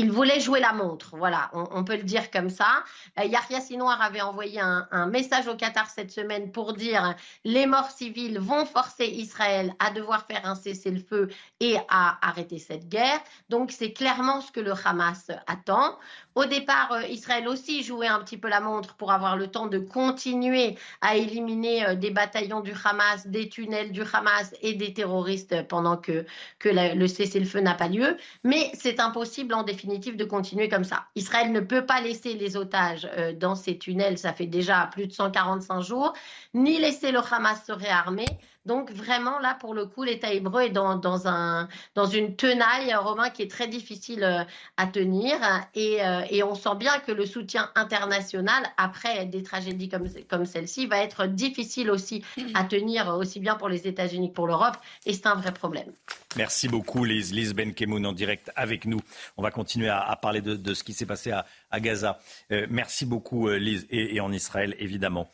voulait 0.00 0.40
jouer 0.40 0.60
la 0.60 0.72
montre, 0.72 1.16
voilà, 1.18 1.50
on, 1.52 1.84
peut 1.84 1.96
le 1.96 2.02
dire 2.02 2.30
comme 2.30 2.48
ça. 2.48 2.82
Euh, 3.20 3.24
Yahya 3.24 3.60
Sinoir 3.60 4.00
avait 4.00 4.22
envoyé 4.22 4.58
un, 4.58 5.06
message 5.06 5.48
au 5.48 5.54
Qatar 5.54 5.90
cette 5.90 6.10
semaine 6.10 6.50
pour 6.50 6.72
dire 6.72 7.14
les 7.44 7.66
morts 7.66 7.90
civiles 7.90 8.38
vont 8.38 8.64
forcer 8.64 9.04
Israël 9.04 9.74
à 9.78 9.90
devoir 9.90 10.24
faire 10.26 10.46
un 10.46 10.54
cessez-le-feu 10.54 11.28
et 11.60 11.76
à 11.90 12.18
arrêter 12.26 12.58
cette 12.58 12.88
guerre. 12.88 13.20
Donc 13.50 13.70
c'est 13.70 13.92
clairement 13.92 14.40
ce 14.40 14.50
que 14.50 14.60
le 14.60 14.72
Hamas 14.72 15.30
attend. 15.46 15.98
Au 16.34 16.46
départ, 16.46 16.92
euh, 16.92 17.02
Israël 17.08 17.46
aussi 17.46 17.82
jouait 17.82 18.06
un 18.06 18.20
petit 18.20 18.38
peu 18.38 18.48
la 18.48 18.60
montre 18.60 18.94
pour 18.94 19.12
avoir 19.12 19.36
le 19.36 19.48
temps 19.48 19.66
de 19.66 19.78
continuer 19.78 20.78
à 21.02 21.16
éliminer 21.16 21.86
euh, 21.86 21.94
des 21.94 22.10
bataillons 22.10 22.60
du 22.60 22.72
Hamas, 22.82 23.26
des 23.26 23.50
tunnels 23.50 23.92
du 23.92 24.02
Hamas 24.10 24.54
et 24.62 24.72
des 24.72 24.94
terroristes 24.94 25.68
pendant 25.68 25.98
que, 25.98 26.24
que 26.58 26.70
le 26.70 27.06
cessez-le-feu 27.06 27.60
n'a 27.60 27.74
pas 27.74 27.88
lieu. 27.88 28.16
Mais 28.42 28.70
c'est 28.72 28.98
impossible 28.98 29.52
en 29.52 29.62
définitive 29.62 29.81
de 29.86 30.24
continuer 30.24 30.68
comme 30.68 30.84
ça. 30.84 31.04
Israël 31.14 31.52
ne 31.52 31.60
peut 31.60 31.86
pas 31.86 32.00
laisser 32.00 32.34
les 32.34 32.56
otages 32.56 33.08
euh, 33.16 33.32
dans 33.32 33.54
ces 33.54 33.78
tunnels, 33.78 34.18
ça 34.18 34.32
fait 34.32 34.46
déjà 34.46 34.88
plus 34.92 35.06
de 35.06 35.12
145 35.12 35.80
jours, 35.80 36.12
ni 36.54 36.78
laisser 36.78 37.12
le 37.12 37.18
Hamas 37.18 37.64
se 37.66 37.72
réarmer. 37.72 38.26
Donc 38.64 38.92
vraiment, 38.92 39.40
là, 39.40 39.56
pour 39.58 39.74
le 39.74 39.86
coup, 39.86 40.04
l'État 40.04 40.32
hébreu 40.32 40.62
est 40.62 40.70
dans, 40.70 40.94
dans, 40.94 41.26
un, 41.26 41.68
dans 41.96 42.06
une 42.06 42.36
tenaille 42.36 42.94
romain 42.94 43.28
qui 43.30 43.42
est 43.42 43.50
très 43.50 43.66
difficile 43.66 44.22
euh, 44.22 44.44
à 44.76 44.86
tenir. 44.86 45.36
Et, 45.74 46.04
euh, 46.04 46.22
et, 46.30 46.44
on 46.44 46.54
sent 46.54 46.76
bien 46.78 47.00
que 47.00 47.10
le 47.10 47.26
soutien 47.26 47.70
international, 47.74 48.64
après 48.76 49.26
des 49.26 49.42
tragédies 49.42 49.88
comme, 49.88 50.46
celle-ci, 50.46 50.86
va 50.86 50.98
être 50.98 51.26
difficile 51.26 51.90
aussi 51.90 52.24
à 52.54 52.64
tenir, 52.64 53.08
aussi 53.08 53.40
bien 53.40 53.56
pour 53.56 53.68
les 53.68 53.88
États-Unis 53.88 54.30
que 54.30 54.34
pour 54.34 54.46
l'Europe. 54.46 54.76
Et 55.06 55.12
c'est 55.12 55.26
un 55.26 55.34
vrai 55.34 55.52
problème. 55.52 55.92
Merci 56.36 56.68
beaucoup, 56.68 57.04
Lise. 57.04 57.32
Lise 57.32 57.54
Benkemoun 57.54 58.06
en 58.06 58.12
direct 58.12 58.52
avec 58.54 58.86
nous. 58.86 59.00
On 59.36 59.42
va 59.42 59.50
continuer 59.50 59.88
à, 59.88 60.16
parler 60.20 60.40
de, 60.40 60.74
ce 60.74 60.84
qui 60.84 60.92
s'est 60.92 61.06
passé 61.06 61.32
à, 61.32 61.80
Gaza. 61.80 62.20
Euh, 62.52 62.66
merci 62.70 63.06
beaucoup, 63.06 63.48
Lise, 63.48 63.86
et 63.90 64.20
en 64.20 64.30
Israël, 64.32 64.76
évidemment. 64.78 65.28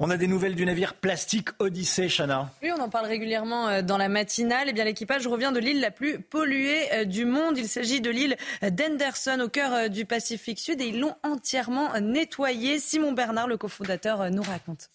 On 0.00 0.10
a 0.10 0.16
des 0.16 0.28
nouvelles 0.28 0.54
du 0.54 0.64
navire 0.64 0.94
plastique 0.94 1.48
Odyssey, 1.58 2.08
Chana. 2.08 2.50
Oui, 2.62 2.70
on 2.70 2.80
en 2.80 2.88
parle 2.88 3.06
régulièrement 3.06 3.66
euh, 3.66 3.82
dans 3.82 3.98
la 3.98 4.08
matinale. 4.08 4.68
Eh 4.68 4.72
bien, 4.72 4.84
l'équipage 4.84 5.26
revient 5.26 5.50
de 5.52 5.58
l'île 5.58 5.80
la 5.80 5.90
plus 5.90 6.20
polluée 6.20 6.84
euh, 6.92 7.04
du 7.04 7.24
monde. 7.24 7.58
Il 7.58 7.66
s'agit 7.66 8.00
de 8.00 8.08
l'île 8.08 8.36
d'Henderson 8.62 9.40
au 9.40 9.48
cœur 9.48 9.74
euh, 9.74 9.88
du 9.88 10.04
Pacifique 10.04 10.60
Sud 10.60 10.80
et 10.80 10.86
ils 10.86 11.00
l'ont 11.00 11.16
entièrement 11.24 11.98
nettoyée. 12.00 12.78
Simon 12.78 13.10
Bernard, 13.10 13.48
le 13.48 13.56
cofondateur, 13.56 14.30
nous 14.30 14.42
raconte. 14.42 14.88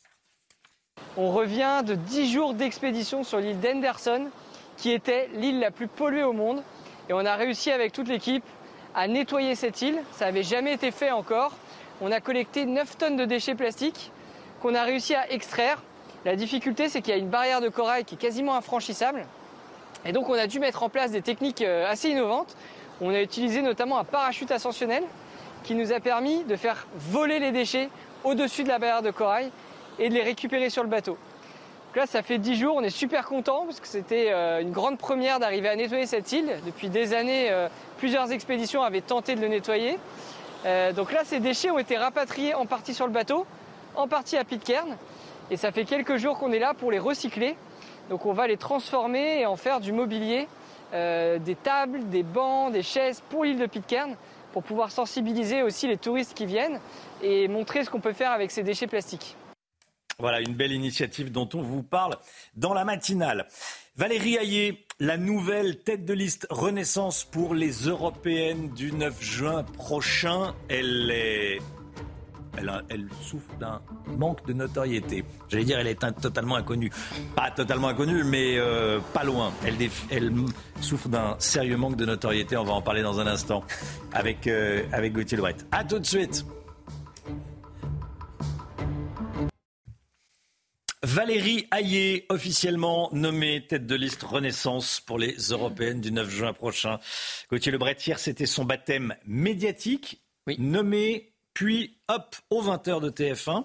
On 1.18 1.34
revient 1.34 1.84
de 1.86 1.96
10 1.96 2.32
jours 2.32 2.54
d'expédition 2.54 3.26
sur 3.26 3.40
l'île 3.40 3.60
d'Henderson, 3.60 4.30
qui 4.78 4.92
était 4.92 5.28
l'île 5.34 5.60
la 5.60 5.72
plus 5.72 5.90
polluée 5.90 6.24
au 6.24 6.32
monde. 6.32 6.64
Et 7.10 7.14
on 7.14 7.26
a 7.26 7.36
réussi 7.36 7.72
avec 7.72 7.92
toute 7.92 8.08
l'équipe 8.08 8.46
à 8.96 9.10
nettoyer 9.10 9.56
cette 9.56 9.82
île. 9.82 9.98
Ça 10.14 10.28
n'avait 10.28 10.44
jamais 10.44 10.72
été 10.72 10.92
fait 10.92 11.12
encore. 11.12 11.58
On 12.00 12.10
a 12.10 12.22
collecté 12.22 12.66
9 12.66 12.98
tonnes 12.98 13.18
de 13.18 13.26
déchets 13.26 13.56
plastiques 13.56 14.14
qu'on 14.64 14.76
a 14.76 14.84
réussi 14.84 15.14
à 15.14 15.30
extraire. 15.30 15.84
La 16.24 16.38
difficulté, 16.38 16.88
c'est 16.88 17.02
qu'il 17.02 17.14
y 17.14 17.18
a 17.18 17.20
une 17.20 17.28
barrière 17.28 17.60
de 17.60 17.68
corail 17.68 18.06
qui 18.06 18.16
est 18.16 18.18
quasiment 18.18 18.56
infranchissable. 18.56 19.26
Et 20.06 20.14
donc, 20.14 20.30
on 20.30 20.34
a 20.34 20.48
dû 20.48 20.60
mettre 20.62 20.84
en 20.84 20.90
place 20.90 21.12
des 21.12 21.22
techniques 21.22 21.62
euh, 21.62 21.86
assez 21.86 22.10
innovantes. 22.10 22.56
On 23.02 23.10
a 23.10 23.22
utilisé 23.22 23.62
notamment 23.62 24.00
un 24.00 24.06
parachute 24.06 24.52
ascensionnel 24.52 25.04
qui 25.66 25.76
nous 25.76 25.92
a 25.92 26.00
permis 26.00 26.46
de 26.46 26.56
faire 26.56 26.88
voler 26.96 27.40
les 27.40 27.52
déchets 27.52 27.90
au-dessus 28.24 28.64
de 28.64 28.70
la 28.70 28.80
barrière 28.80 29.02
de 29.02 29.12
corail 29.12 29.52
et 30.00 30.08
de 30.08 30.14
les 30.14 30.24
récupérer 30.24 30.70
sur 30.70 30.84
le 30.84 30.90
bateau. 30.90 31.18
Donc 31.88 31.98
là, 31.98 32.06
ça 32.06 32.22
fait 32.24 32.38
10 32.38 32.56
jours, 32.56 32.76
on 32.78 32.84
est 32.84 32.90
super 32.90 33.26
content 33.26 33.66
parce 33.66 33.82
que 33.82 33.88
c'était 33.88 34.32
euh, 34.32 34.62
une 34.62 34.72
grande 34.72 34.98
première 34.98 35.40
d'arriver 35.40 35.68
à 35.68 35.76
nettoyer 35.76 36.06
cette 36.06 36.32
île. 36.32 36.50
Depuis 36.66 36.88
des 36.88 37.14
années, 37.14 37.52
euh, 37.52 37.68
plusieurs 37.98 38.32
expéditions 38.32 38.82
avaient 38.82 39.02
tenté 39.02 39.36
de 39.36 39.42
le 39.42 39.50
nettoyer. 39.50 40.00
Donc 40.96 41.12
là, 41.12 41.24
ces 41.26 41.42
déchets 41.42 41.72
ont 41.72 41.78
été 41.78 41.98
rapatriés 41.98 42.54
en 42.54 42.66
partie 42.66 42.94
sur 42.94 43.06
le 43.06 43.12
bateau 43.12 43.46
en 43.96 44.08
partie 44.08 44.38
à 44.38 44.44
Pitcairn. 44.44 44.98
Et 45.52 45.58
ça 45.58 45.72
fait 45.72 45.86
quelques 45.86 46.18
jours 46.18 46.38
qu'on 46.38 46.52
est 46.52 46.60
là 46.60 46.74
pour 46.74 46.92
les 46.92 47.00
recycler. 47.00 47.56
Donc 48.10 48.26
on 48.26 48.34
va 48.34 48.48
les 48.48 48.58
transformer 48.58 49.42
et 49.42 49.46
en 49.46 49.56
faire 49.56 49.80
du 49.80 49.92
mobilier, 49.92 50.48
euh, 50.94 51.40
des 51.40 51.56
tables, 51.56 52.10
des 52.10 52.24
bancs, 52.24 52.72
des 52.72 52.84
chaises 52.84 53.22
pour 53.30 53.44
l'île 53.44 53.60
de 53.60 53.66
Pitcairn, 53.66 54.16
pour 54.52 54.64
pouvoir 54.64 54.92
sensibiliser 54.92 55.64
aussi 55.64 55.88
les 55.88 55.98
touristes 55.98 56.34
qui 56.34 56.46
viennent 56.46 56.80
et 57.22 57.48
montrer 57.48 57.84
ce 57.84 57.90
qu'on 57.90 58.00
peut 58.00 58.14
faire 58.14 58.32
avec 58.32 58.52
ces 58.52 58.64
déchets 58.64 58.88
plastiques. 58.88 59.36
Voilà 60.20 60.42
une 60.42 60.54
belle 60.54 60.72
initiative 60.72 61.32
dont 61.32 61.50
on 61.54 61.62
vous 61.62 61.82
parle 61.82 62.18
dans 62.56 62.74
la 62.74 62.86
matinale. 62.86 63.48
Valérie 63.96 64.36
Hayé, 64.36 64.86
la 65.00 65.18
nouvelle 65.18 65.80
tête 65.80 66.06
de 66.06 66.14
liste 66.14 66.46
Renaissance 66.50 67.24
pour 67.24 67.56
les 67.56 67.72
européennes 67.88 68.70
du 68.70 68.92
9 68.92 69.22
juin 69.22 69.64
prochain, 69.64 70.56
elle 70.70 71.10
est 71.12 71.60
elle, 72.58 73.08
souffre 73.22 73.54
d'un 73.60 73.82
manque 74.18 74.46
de 74.46 74.54
notoriété. 74.54 75.24
J'allais 75.50 75.64
dire, 75.64 75.80
elle 75.80 75.88
est 75.88 76.00
totalement 76.22 76.56
inconnue. 76.56 76.92
Pas 77.36 77.52
totalement 77.52 77.90
inconnue, 77.90 78.24
mais 78.24 78.58
euh, 78.58 79.00
pas 79.14 79.24
loin. 79.24 79.54
Elle, 79.66 79.76
elle 80.10 80.32
souffre 80.82 81.10
d'un 81.10 81.36
sérieux 81.40 81.78
manque 81.78 81.96
de 81.96 82.06
notoriété. 82.06 82.58
On 82.58 82.64
va 82.64 82.74
en 82.74 82.82
parler 82.82 83.02
dans 83.02 83.20
un 83.20 83.28
instant 83.28 83.64
avec, 84.14 84.48
euh, 84.48 84.84
avec 84.92 85.14
Gauthier 85.14 85.38
Lebret. 85.38 85.56
A 85.72 85.84
tout 85.84 86.00
de 86.00 86.06
suite. 86.06 86.46
Valérie 91.06 91.68
Hayé, 91.72 92.26
officiellement 92.30 93.10
nommée 93.12 93.66
tête 93.68 93.86
de 93.86 93.96
liste 93.96 94.24
Renaissance 94.24 95.02
pour 95.02 95.20
les 95.20 95.36
européennes 95.36 96.00
du 96.00 96.14
9 96.14 96.30
juin 96.30 96.54
prochain. 96.54 96.98
Gauthier 97.52 97.74
Lebret, 97.74 97.98
hier, 98.08 98.18
c'était 98.20 98.46
son 98.46 98.64
baptême 98.64 99.14
médiatique. 99.26 100.24
Oui. 100.48 100.56
Nommée 100.60 101.33
puis, 101.54 101.98
hop, 102.08 102.36
aux 102.50 102.64
20h 102.64 103.00
de 103.02 103.10
TF1, 103.10 103.50
euh, 103.60 103.64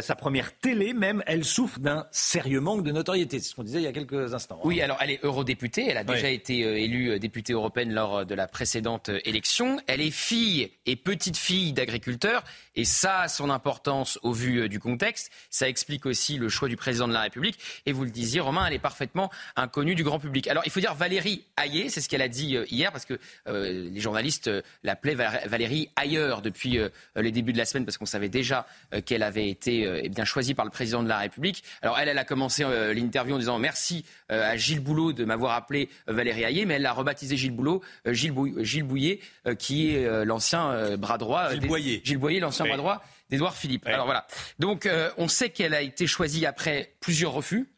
sa 0.00 0.14
première 0.14 0.56
télé 0.58 0.92
même, 0.92 1.22
elle 1.26 1.44
souffre 1.44 1.78
d'un 1.78 2.06
sérieux 2.10 2.60
manque 2.60 2.82
de 2.82 2.92
notoriété. 2.92 3.38
C'est 3.38 3.50
ce 3.50 3.54
qu'on 3.54 3.62
disait 3.62 3.78
il 3.78 3.84
y 3.84 3.88
a 3.88 3.92
quelques 3.92 4.34
instants. 4.34 4.60
Oui, 4.64 4.80
alors 4.80 4.98
elle 5.00 5.10
est 5.10 5.24
eurodéputée. 5.24 5.86
Elle 5.88 5.96
a 5.96 6.04
déjà 6.04 6.30
été 6.30 6.64
euh, 6.64 6.78
élue 6.78 7.10
euh, 7.10 7.18
députée 7.18 7.52
européenne 7.52 7.92
lors 7.92 8.26
de 8.26 8.34
la 8.34 8.46
précédente 8.46 9.10
élection. 9.24 9.80
Elle 9.86 10.00
est 10.00 10.10
fille 10.10 10.70
et 10.86 10.96
petite 10.96 11.36
fille 11.36 11.72
d'agriculteurs. 11.72 12.44
Et 12.76 12.84
ça 12.84 13.20
a 13.20 13.28
son 13.28 13.50
importance 13.50 14.18
au 14.22 14.32
vu 14.32 14.68
du 14.68 14.80
contexte. 14.80 15.30
Ça 15.48 15.68
explique 15.68 16.06
aussi 16.06 16.38
le 16.38 16.48
choix 16.48 16.68
du 16.68 16.76
président 16.76 17.06
de 17.06 17.12
la 17.12 17.20
République. 17.20 17.58
Et 17.86 17.92
vous 17.92 18.04
le 18.04 18.10
disiez, 18.10 18.40
Romain, 18.40 18.66
elle 18.66 18.74
est 18.74 18.80
parfaitement 18.80 19.30
inconnue 19.54 19.94
du 19.94 20.02
grand 20.02 20.18
public. 20.18 20.48
Alors 20.48 20.64
il 20.66 20.72
faut 20.72 20.80
dire 20.80 20.94
Valérie 20.94 21.44
Hayé, 21.56 21.88
c'est 21.88 22.00
ce 22.00 22.08
qu'elle 22.08 22.22
a 22.22 22.28
dit 22.28 22.56
hier, 22.68 22.90
parce 22.90 23.04
que 23.04 23.18
les 23.46 24.00
journalistes 24.00 24.50
l'appelaient 24.82 25.14
Valérie 25.14 25.90
ailleurs 25.94 26.42
depuis 26.42 26.78
les 27.14 27.30
débuts 27.30 27.52
de 27.52 27.58
la 27.58 27.64
semaine 27.64 27.84
parce 27.84 27.98
qu'on 27.98 28.06
savait 28.06 28.28
déjà 28.28 28.66
euh, 28.92 29.00
qu'elle 29.00 29.22
avait 29.22 29.48
été 29.48 29.83
euh, 29.86 30.00
eh 30.02 30.08
bien 30.08 30.24
choisie 30.24 30.54
par 30.54 30.64
le 30.64 30.70
président 30.70 31.02
de 31.02 31.08
la 31.08 31.18
République. 31.18 31.64
Alors 31.82 31.98
elle, 31.98 32.08
elle 32.08 32.18
a 32.18 32.24
commencé 32.24 32.64
euh, 32.64 32.92
l'interview 32.94 33.34
en 33.34 33.38
disant 33.38 33.58
merci 33.58 34.04
à 34.28 34.56
Gilles 34.56 34.80
Boulot 34.80 35.12
de 35.12 35.24
m'avoir 35.24 35.52
appelé 35.52 35.88
Valérie 36.06 36.44
Hayé, 36.44 36.64
mais 36.64 36.74
elle 36.74 36.82
l'a 36.82 36.92
rebaptisé 36.92 37.36
Gilles 37.36 37.52
Boulot, 37.52 37.82
Gilles, 38.06 38.32
Bouillet, 38.32 39.20
qui 39.58 39.94
est 39.94 40.24
l'ancien 40.24 40.96
bras 40.96 41.18
droit. 41.18 41.50
Gilles 41.50 41.66
Boyer. 41.66 42.00
Gilles 42.02 42.18
Boyer, 42.18 42.40
l'ancien 42.40 42.66
bras 42.66 42.76
droit 42.76 43.02
d'Édouard 43.30 43.54
Philippe. 43.54 43.86
Alors 43.86 44.06
voilà. 44.06 44.26
Donc 44.58 44.88
on 45.18 45.28
sait 45.28 45.50
qu'elle 45.50 45.74
a 45.74 45.82
été 45.82 46.06
choisie 46.06 46.46
après 46.46 46.94
plusieurs 47.00 47.32
refus. 47.32 47.73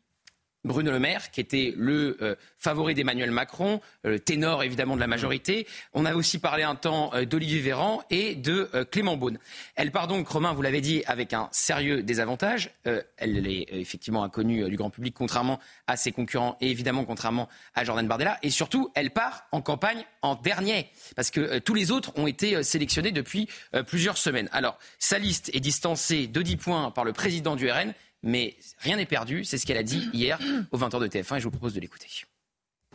Bruno 0.67 0.91
Le 0.91 0.99
Maire, 0.99 1.31
qui 1.31 1.41
était 1.41 1.73
le 1.77 2.19
euh, 2.21 2.35
favori 2.59 2.95
d'Emmanuel 2.95 3.31
Macron, 3.31 3.81
le 4.03 4.15
euh, 4.15 4.19
ténor 4.19 4.63
évidemment 4.63 4.97
de 4.97 5.01
la 5.01 5.07
majorité. 5.07 5.67
On 5.95 6.05
a 6.05 6.15
aussi 6.15 6.39
parlé 6.39 6.65
un 6.65 6.75
temps 6.75 7.13
euh, 7.15 7.25
d'Olivier 7.25 7.61
Véran 7.61 8.03
et 8.11 8.35
de 8.35 8.69
Clément 8.91 9.17
Beaune. 9.17 9.39
Elle 9.77 9.93
part 9.93 10.09
donc, 10.09 10.29
Romain, 10.29 10.53
vous 10.53 10.63
l'avez 10.63 10.81
dit, 10.81 11.03
avec 11.07 11.33
un 11.33 11.49
sérieux 11.53 12.03
désavantage. 12.03 12.71
elle 12.85 13.47
est 13.47 13.67
effectivement 13.71 14.25
inconnue 14.25 14.69
du 14.69 14.77
grand 14.77 14.91
public, 14.91 15.15
contrairement 15.17 15.61
à 15.87 15.97
ses 15.97 16.13
concurrents 16.13 16.57
et 16.61 16.71
évidemment 16.71 17.05
contrairement 17.05 17.49
à 17.75 17.85
Jordan 17.85 18.07
Bardella. 18.07 18.39
Et 18.43 18.51
surtout, 18.51 18.91
elle 18.95 19.11
part 19.11 19.47
en 19.53 19.61
campagne 19.61 20.05
en 20.23 20.35
dernier, 20.35 20.91
parce 21.15 21.31
que 21.31 21.59
tous 21.59 21.75
les 21.75 21.91
autres 21.91 22.13
ont 22.17 22.27
été 22.27 22.63
sélectionnés 22.63 23.13
depuis 23.13 23.49
plusieurs 23.87 24.19
semaines. 24.19 24.49
Alors, 24.53 24.79
sa 24.99 25.19
liste 25.19 25.51
est 25.55 25.61
distancée 25.61 26.27
de 26.27 26.43
10 26.43 26.57
points 26.57 26.91
par 26.91 27.05
le 27.05 27.13
président 27.13 27.57
du 27.57 27.71
RN 27.71 27.95
mais 28.27 28.57
rien 28.79 28.97
n'est 28.97 29.07
perdu. 29.07 29.45
C'est 29.45 29.57
ce 29.57 29.65
qu'elle 29.65 29.79
a 29.79 29.83
dit 29.83 30.09
hier 30.13 30.39
aux 30.71 30.79
20h 30.79 31.01
de 31.01 31.07
TF1 31.07 31.37
et 31.37 31.41
je 31.41 31.45
vous 31.45 31.51
propose 31.51 31.75
de 31.75 31.81
l'écouter. 31.81 32.09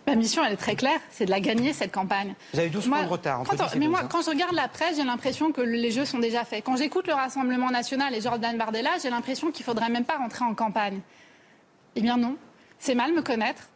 Ma 0.07 0.15
mission, 0.15 0.43
elle 0.43 0.53
est 0.53 0.57
très 0.57 0.75
claire, 0.75 0.99
c'est 1.11 1.25
de 1.25 1.31
la 1.31 1.39
gagner, 1.39 1.73
cette 1.73 1.91
campagne. 1.91 2.33
Vous 2.53 2.59
avez 2.59 2.69
12 2.69 2.87
points 2.87 3.03
de 3.03 3.07
retard. 3.07 3.43
Quand 3.47 3.75
mais 3.75 3.87
moi, 3.87 4.03
quand 4.05 4.23
je 4.23 4.29
regarde 4.29 4.53
la 4.53 4.67
presse, 4.67 4.97
j'ai 4.97 5.03
l'impression 5.03 5.51
que 5.51 5.61
les 5.61 5.91
jeux 5.91 6.05
sont 6.05 6.19
déjà 6.19 6.43
faits. 6.43 6.63
Quand 6.65 6.75
j'écoute 6.75 7.07
le 7.07 7.13
Rassemblement 7.13 7.69
national 7.69 8.15
et 8.15 8.21
Jordan 8.21 8.57
Bardella, 8.57 8.91
j'ai 9.01 9.09
l'impression 9.09 9.51
qu'il 9.51 9.63
ne 9.63 9.65
faudrait 9.65 9.89
même 9.89 10.05
pas 10.05 10.17
rentrer 10.17 10.43
en 10.43 10.55
campagne. 10.55 11.01
Eh 11.95 12.01
bien 12.01 12.17
non, 12.17 12.35
c'est 12.79 12.95
mal 12.95 13.13
me 13.13 13.21
connaître 13.21 13.69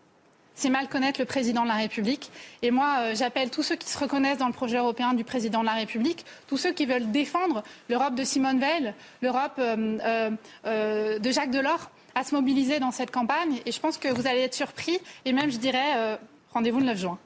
c'est 0.55 0.69
mal 0.69 0.87
connaître 0.87 1.19
le 1.19 1.25
président 1.25 1.63
de 1.63 1.67
la 1.67 1.75
République. 1.75 2.31
Et 2.61 2.71
moi, 2.71 2.99
euh, 2.99 3.15
j'appelle 3.15 3.51
tous 3.51 3.61
ceux 3.61 3.75
qui 3.75 3.89
se 3.89 3.97
reconnaissent 3.97 4.37
dans 4.37 4.47
le 4.47 4.53
projet 4.53 4.77
européen 4.77 5.13
du 5.13 5.23
président 5.23 5.59
de 5.61 5.65
la 5.65 5.73
République, 5.73 6.25
tous 6.47 6.57
ceux 6.57 6.73
qui 6.73 6.85
veulent 6.85 7.11
défendre 7.11 7.63
l'Europe 7.89 8.15
de 8.15 8.23
Simone 8.23 8.59
Veil, 8.59 8.93
l'Europe 9.21 9.55
euh, 9.59 10.31
euh, 10.65 11.19
de 11.19 11.31
Jacques 11.31 11.51
Delors, 11.51 11.91
à 12.15 12.23
se 12.23 12.33
mobiliser 12.33 12.79
dans 12.79 12.91
cette 12.91 13.11
campagne. 13.11 13.59
Et 13.65 13.71
je 13.71 13.79
pense 13.79 13.97
que 13.97 14.07
vous 14.07 14.25
allez 14.25 14.39
être 14.39 14.53
surpris. 14.53 14.97
Et 15.25 15.33
même, 15.33 15.51
je 15.51 15.57
dirais, 15.57 16.17
rendez-vous 16.51 16.79
le 16.79 16.85
9 16.85 16.97
juin. 16.97 17.19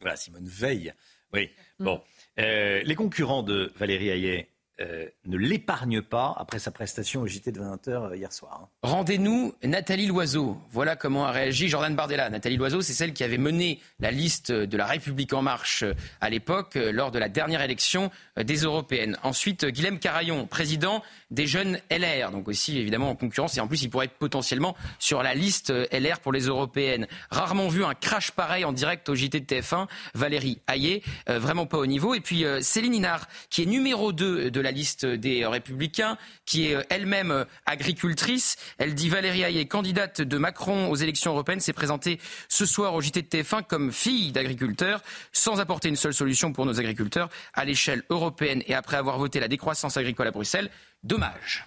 Voilà, 0.00 0.16
Simone 0.16 0.48
Veil. 0.48 0.92
Oui. 1.32 1.50
Mm. 1.78 1.84
Bon. 1.84 2.02
les 2.36 2.94
concurrents 2.96 3.44
de 3.44 3.72
Valérie 3.76 4.08
Hayet, 4.08 4.48
euh, 4.82 5.06
ne 5.24 5.36
l'épargne 5.36 6.02
pas 6.02 6.34
après 6.36 6.58
sa 6.58 6.70
prestation 6.70 7.20
au 7.22 7.26
JT 7.26 7.52
de 7.52 7.60
20h 7.60 7.88
euh, 7.88 8.16
hier 8.16 8.32
soir. 8.32 8.60
Hein. 8.62 8.68
Rendez-nous 8.82 9.54
Nathalie 9.62 10.06
Loiseau. 10.06 10.56
Voilà 10.70 10.96
comment 10.96 11.24
a 11.24 11.30
réagi 11.30 11.68
Jordan 11.68 11.94
Bardella. 11.94 12.30
Nathalie 12.30 12.56
Loiseau, 12.56 12.80
c'est 12.80 12.92
celle 12.92 13.12
qui 13.12 13.22
avait 13.22 13.38
mené 13.38 13.80
la 14.00 14.10
liste 14.10 14.50
de 14.50 14.76
la 14.76 14.86
République 14.86 15.32
en 15.32 15.42
marche 15.42 15.82
euh, 15.82 15.94
à 16.20 16.30
l'époque, 16.30 16.74
lors 16.74 17.10
de 17.10 17.18
la 17.18 17.28
dernière 17.28 17.62
élection 17.62 18.10
des 18.36 18.56
européennes. 18.56 19.16
Ensuite, 19.22 19.64
Guilhem 19.66 19.98
Carayon, 19.98 20.46
président 20.46 21.02
des 21.32 21.46
jeunes 21.46 21.78
LR, 21.90 22.30
donc 22.30 22.48
aussi 22.48 22.78
évidemment 22.78 23.10
en 23.10 23.16
concurrence, 23.16 23.56
et 23.56 23.60
en 23.60 23.66
plus 23.66 23.82
il 23.82 23.90
pourrait 23.90 24.06
être 24.06 24.18
potentiellement 24.18 24.76
sur 24.98 25.22
la 25.22 25.34
liste 25.34 25.72
LR 25.92 26.20
pour 26.20 26.32
les 26.32 26.42
européennes. 26.46 27.06
Rarement 27.30 27.68
vu 27.68 27.84
un 27.84 27.94
crash 27.94 28.30
pareil 28.30 28.64
en 28.64 28.72
direct 28.72 29.08
au 29.08 29.14
JT 29.14 29.40
de 29.40 29.46
TF1. 29.46 29.86
Valérie 30.14 30.60
Hayé, 30.68 31.02
vraiment 31.26 31.66
pas 31.66 31.78
au 31.78 31.86
niveau. 31.86 32.14
Et 32.14 32.20
puis 32.20 32.44
Céline 32.60 32.94
Inard, 32.94 33.28
qui 33.50 33.62
est 33.62 33.66
numéro 33.66 34.12
2 34.12 34.50
de 34.50 34.60
la 34.60 34.70
liste 34.70 35.04
des 35.06 35.46
Républicains, 35.46 36.16
qui 36.44 36.66
est 36.66 36.74
euh, 36.74 36.82
elle-même 36.90 37.30
euh, 37.30 37.44
agricultrice. 37.66 38.56
Elle 38.78 38.94
dit 38.94 39.08
Valérie 39.08 39.42
Hayé, 39.42 39.66
candidate 39.66 40.20
de 40.20 40.38
Macron 40.38 40.90
aux 40.90 40.96
élections 40.96 41.32
européennes, 41.32 41.60
s'est 41.60 41.72
présentée 41.72 42.18
ce 42.48 42.66
soir 42.66 42.94
au 42.94 43.00
JT 43.00 43.22
de 43.22 43.26
TF1 43.26 43.64
comme 43.64 43.92
fille 43.92 44.32
d'agriculteur, 44.32 45.02
sans 45.32 45.60
apporter 45.60 45.88
une 45.88 45.96
seule 45.96 46.14
solution 46.14 46.52
pour 46.52 46.66
nos 46.66 46.78
agriculteurs 46.78 47.28
à 47.54 47.64
l'échelle 47.64 48.02
européenne 48.10 48.62
et 48.66 48.74
après 48.74 48.96
avoir 48.96 49.18
voté 49.18 49.40
la 49.40 49.48
décroissance 49.48 49.96
agricole 49.96 50.26
à 50.26 50.30
Bruxelles. 50.30 50.70
Dommage. 51.04 51.64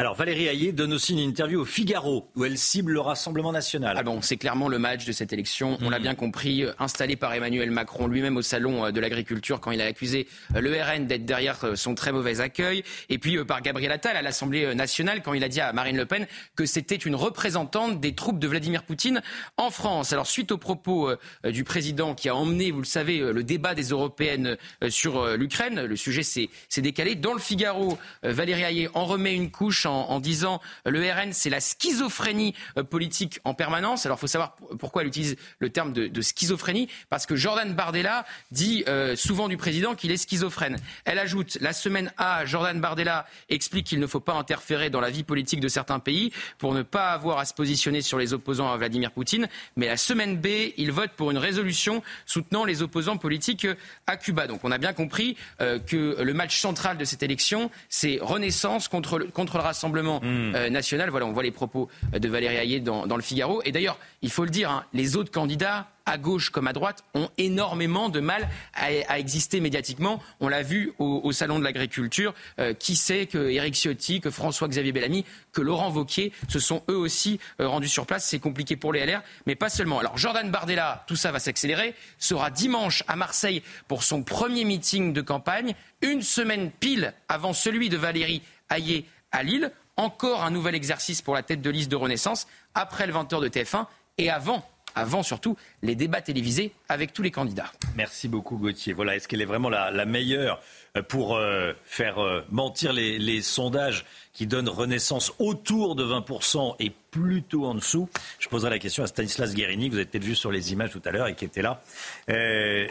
Alors 0.00 0.14
Valérie 0.14 0.46
Hayé 0.46 0.72
donne 0.72 0.94
aussi 0.94 1.12
une 1.12 1.18
interview 1.18 1.60
au 1.60 1.66
Figaro 1.66 2.30
où 2.34 2.46
elle 2.46 2.56
cible 2.56 2.92
le 2.92 3.00
Rassemblement 3.00 3.52
national. 3.52 3.96
Ah 3.98 4.02
bon, 4.02 4.22
c'est 4.22 4.38
clairement 4.38 4.68
le 4.68 4.78
match 4.78 5.04
de 5.04 5.12
cette 5.12 5.30
élection. 5.34 5.76
On 5.82 5.90
l'a 5.90 5.98
mm. 5.98 6.02
bien 6.02 6.14
compris, 6.14 6.64
euh, 6.64 6.72
installé 6.78 7.16
par 7.16 7.34
Emmanuel 7.34 7.70
Macron 7.70 8.06
lui-même 8.06 8.38
au 8.38 8.40
salon 8.40 8.86
euh, 8.86 8.92
de 8.92 8.98
l'agriculture 8.98 9.60
quand 9.60 9.72
il 9.72 9.82
a 9.82 9.84
accusé 9.84 10.26
euh, 10.56 10.62
le 10.62 10.72
RN 10.72 11.04
d'être 11.04 11.26
derrière 11.26 11.76
son 11.76 11.94
très 11.94 12.12
mauvais 12.12 12.40
accueil, 12.40 12.82
et 13.10 13.18
puis 13.18 13.44
par 13.44 13.60
Gabriel 13.60 13.92
Attal 13.92 14.16
à 14.16 14.22
l'Assemblée 14.22 14.74
nationale 14.74 15.20
quand 15.22 15.34
il 15.34 15.44
a 15.44 15.50
dit 15.50 15.60
à 15.60 15.74
Marine 15.74 15.98
Le 15.98 16.06
Pen 16.06 16.26
que 16.56 16.64
c'était 16.64 16.96
une 16.96 17.14
représentante 17.14 18.00
des 18.00 18.14
troupes 18.14 18.38
de 18.38 18.48
Vladimir 18.48 18.84
Poutine 18.84 19.20
en 19.58 19.70
France. 19.70 20.14
Alors 20.14 20.26
suite 20.26 20.50
aux 20.50 20.56
propos 20.56 21.10
du 21.44 21.62
président 21.62 22.14
qui 22.14 22.30
a 22.30 22.34
emmené, 22.34 22.70
vous 22.70 22.80
le 22.80 22.86
savez, 22.86 23.18
le 23.18 23.44
débat 23.44 23.74
des 23.74 23.90
européennes 23.90 24.56
sur 24.88 25.36
l'Ukraine, 25.36 25.84
le 25.84 25.96
sujet 25.96 26.22
s'est 26.22 26.48
décalé. 26.78 27.16
Dans 27.16 27.34
le 27.34 27.38
Figaro, 27.38 27.98
Valérie 28.22 28.62
Hayé 28.62 28.88
en 28.94 29.04
remet 29.04 29.34
une 29.34 29.50
couche 29.50 29.84
en, 29.90 30.20
disant 30.20 30.60
le 30.84 31.00
RN, 31.00 31.32
c'est 31.32 31.50
la 31.50 31.60
schizophrénie 31.60 32.54
euh, 32.76 32.82
politique 32.82 33.40
en 33.44 33.54
permanence. 33.54 34.06
Alors, 34.06 34.18
il 34.18 34.20
faut 34.20 34.26
savoir 34.26 34.56
pourquoi 34.78 35.02
elle 35.02 35.08
utilise 35.08 35.36
le 35.58 35.70
terme 35.70 35.92
de, 35.92 36.20
schizophrénie, 36.20 36.88
parce 37.08 37.26
que 37.26 37.36
Jordan 37.36 37.72
Bardella 37.74 38.24
dit 38.50 38.84
euh, 38.88 39.16
souvent 39.16 39.48
du 39.48 39.56
président 39.56 39.94
qu'il 39.94 40.10
est 40.10 40.16
schizophrène. 40.16 40.76
Elle 41.04 41.18
ajoute, 41.18 41.58
la 41.60 41.72
semaine 41.72 42.12
A, 42.18 42.44
Jordan 42.44 42.80
Bardella 42.80 43.26
explique 43.48 43.86
qu'il 43.86 44.00
ne 44.00 44.06
faut 44.06 44.20
pas 44.20 44.34
interférer 44.34 44.90
dans 44.90 45.00
la 45.00 45.10
vie 45.10 45.22
politique 45.22 45.60
de 45.60 45.68
certains 45.68 45.98
pays 45.98 46.32
pour 46.58 46.74
ne 46.74 46.82
pas 46.82 47.10
avoir 47.10 47.38
à 47.38 47.44
se 47.44 47.54
positionner 47.54 48.02
sur 48.02 48.18
les 48.18 48.32
opposants 48.32 48.70
à 48.72 48.76
Vladimir 48.76 49.12
Poutine. 49.12 49.48
Mais 49.76 49.86
la 49.86 49.96
semaine 49.96 50.36
B, 50.36 50.46
il 50.76 50.92
vote 50.92 51.12
pour 51.16 51.30
une 51.30 51.38
résolution 51.38 52.02
soutenant 52.26 52.64
les 52.64 52.82
opposants 52.82 53.16
politiques 53.16 53.66
à 54.06 54.16
Cuba. 54.16 54.46
Donc 54.46 54.60
on 54.64 54.70
a 54.70 54.78
bien 54.78 54.92
compris 54.92 55.36
euh, 55.60 55.78
que 55.78 56.22
le 56.22 56.34
match 56.34 56.58
central 56.60 56.98
de 56.98 57.04
cette 57.04 57.22
élection, 57.22 57.70
c'est 57.88 58.18
Renaissance 58.20 58.88
contre 58.88 59.18
le, 59.18 59.26
contre 59.26 59.56
le 59.56 59.62
Rassemblement 59.80 60.20
hmm. 60.20 60.54
euh, 60.54 60.68
national. 60.68 61.08
Voilà, 61.08 61.24
on 61.24 61.32
voit 61.32 61.42
les 61.42 61.50
propos 61.50 61.88
de 62.12 62.28
Valérie 62.28 62.56
Hayé 62.56 62.80
dans, 62.80 63.06
le 63.06 63.22
Figaro. 63.22 63.62
Et 63.64 63.72
d'ailleurs, 63.72 63.98
il 64.20 64.30
faut 64.30 64.44
le 64.44 64.50
dire, 64.50 64.70
hein, 64.70 64.84
les 64.92 65.16
autres 65.16 65.30
candidats 65.30 65.88
à 66.10 66.18
gauche 66.18 66.50
comme 66.50 66.66
à 66.66 66.72
droite, 66.72 67.04
ont 67.14 67.30
énormément 67.38 68.08
de 68.08 68.20
mal 68.20 68.48
à, 68.74 69.18
exister 69.18 69.60
médiatiquement. 69.60 70.20
On 70.40 70.48
l'a 70.48 70.62
vu 70.62 70.92
au, 70.98 71.30
Salon 71.32 71.58
de 71.58 71.64
l'Agriculture. 71.64 72.34
Euh, 72.58 72.74
qui 72.74 72.96
sait 72.96 73.26
que 73.26 73.50
Éric 73.50 73.74
Ciotti, 73.74 74.20
que 74.20 74.30
François-Xavier 74.30 74.92
Bellamy, 74.92 75.24
que 75.52 75.60
Laurent 75.60 75.90
Vauquier 75.90 76.32
se 76.48 76.58
sont 76.58 76.82
eux 76.88 76.96
aussi 76.96 77.38
euh, 77.60 77.68
rendus 77.68 77.88
sur 77.88 78.06
place. 78.06 78.26
C'est 78.26 78.38
compliqué 78.38 78.76
pour 78.76 78.92
les 78.92 79.06
LR, 79.06 79.22
mais 79.46 79.54
pas 79.54 79.68
seulement. 79.68 80.00
Alors 80.00 80.18
Jordan 80.18 80.50
Bardella, 80.50 81.04
tout 81.06 81.16
ça 81.16 81.30
va 81.30 81.38
s'accélérer, 81.38 81.94
sera 82.18 82.50
dimanche 82.50 83.04
à 83.06 83.16
Marseille 83.16 83.62
pour 83.86 84.02
son 84.02 84.22
premier 84.22 84.64
meeting 84.64 85.12
de 85.12 85.20
campagne, 85.20 85.74
une 86.02 86.22
semaine 86.22 86.70
pile 86.70 87.14
avant 87.28 87.52
celui 87.52 87.88
de 87.88 87.96
Valérie 87.96 88.42
Hayé 88.68 89.06
à 89.32 89.42
Lille. 89.42 89.70
Encore 89.96 90.42
un 90.42 90.50
nouvel 90.50 90.74
exercice 90.74 91.20
pour 91.22 91.34
la 91.34 91.42
tête 91.42 91.60
de 91.60 91.70
liste 91.70 91.90
de 91.90 91.96
Renaissance, 91.96 92.46
après 92.74 93.06
le 93.06 93.12
20h 93.12 93.42
de 93.42 93.48
TF1 93.48 93.86
et 94.18 94.30
avant 94.30 94.64
avant 94.94 95.22
surtout 95.22 95.56
les 95.82 95.94
débats 95.94 96.20
télévisés 96.20 96.72
avec 96.88 97.12
tous 97.12 97.22
les 97.22 97.30
candidats. 97.30 97.72
Merci 97.96 98.28
beaucoup 98.28 98.56
Gauthier. 98.56 98.92
Voilà, 98.92 99.16
est-ce 99.16 99.28
qu'elle 99.28 99.42
est 99.42 99.46
vraiment 99.46 99.68
la, 99.68 100.04
meilleure 100.04 100.60
euh, 100.96 101.02
pour 101.02 101.36
euh, 101.36 101.72
faire 101.84 102.18
euh, 102.18 102.44
mentir 102.50 102.92
les, 102.92 103.42
sondages 103.42 104.04
qui 104.32 104.46
donnent 104.46 104.68
renaissance 104.68 105.32
autour 105.38 105.94
de 105.94 106.04
20% 106.04 106.76
et 106.78 106.90
plutôt 107.10 107.66
en 107.66 107.74
dessous? 107.74 108.08
Je 108.38 108.48
poserai 108.48 108.70
la 108.70 108.78
question 108.78 109.02
à 109.02 109.06
Stanislas 109.06 109.54
Guérini, 109.54 109.88
que 109.88 109.92
vous 109.92 109.98
avez 109.98 110.06
peut-être 110.06 110.24
vu 110.24 110.34
sur 110.34 110.50
les 110.50 110.72
images 110.72 110.90
tout 110.90 111.02
à 111.04 111.10
l'heure 111.10 111.28
et 111.28 111.34
qui 111.34 111.44
était 111.44 111.62
là, 111.62 111.82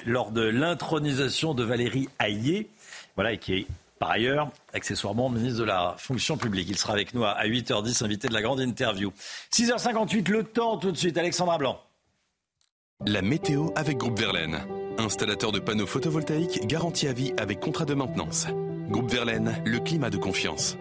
lors 0.05 0.31
de 0.31 0.41
l'intronisation 0.41 1.53
de 1.53 1.63
Valérie 1.63 2.09
Hayé, 2.19 2.69
voilà, 3.15 3.33
et 3.33 3.37
qui 3.37 3.53
est 3.53 3.67
par 3.99 4.11
ailleurs, 4.11 4.49
accessoirement, 4.73 5.29
ministre 5.29 5.59
de 5.59 5.65
la 5.65 5.95
fonction 5.97 6.37
publique. 6.37 6.69
Il 6.69 6.77
sera 6.77 6.93
avec 6.93 7.13
nous 7.13 7.25
à 7.25 7.43
8h10, 7.43 8.03
invité 8.03 8.29
de 8.29 8.33
la 8.33 8.41
grande 8.41 8.61
interview. 8.61 9.11
6h58, 9.51 10.31
le 10.31 10.43
temps 10.43 10.77
tout 10.77 10.91
de 10.91 10.97
suite. 10.97 11.17
Alexandra 11.17 11.57
Blanc. 11.57 11.79
La 13.05 13.21
météo 13.21 13.69
avec 13.75 13.97
Groupe 13.97 14.17
Verlaine. 14.17 14.59
Installateur 14.97 15.51
de 15.51 15.59
panneaux 15.59 15.85
photovoltaïques 15.85 16.65
garantie 16.65 17.07
à 17.07 17.13
vie 17.13 17.33
avec 17.37 17.59
contrat 17.59 17.85
de 17.85 17.93
maintenance. 17.93 18.47
Groupe 18.89 19.11
Verlaine, 19.11 19.61
le 19.65 19.79
climat 19.79 20.09
de 20.09 20.17
confiance. 20.17 20.77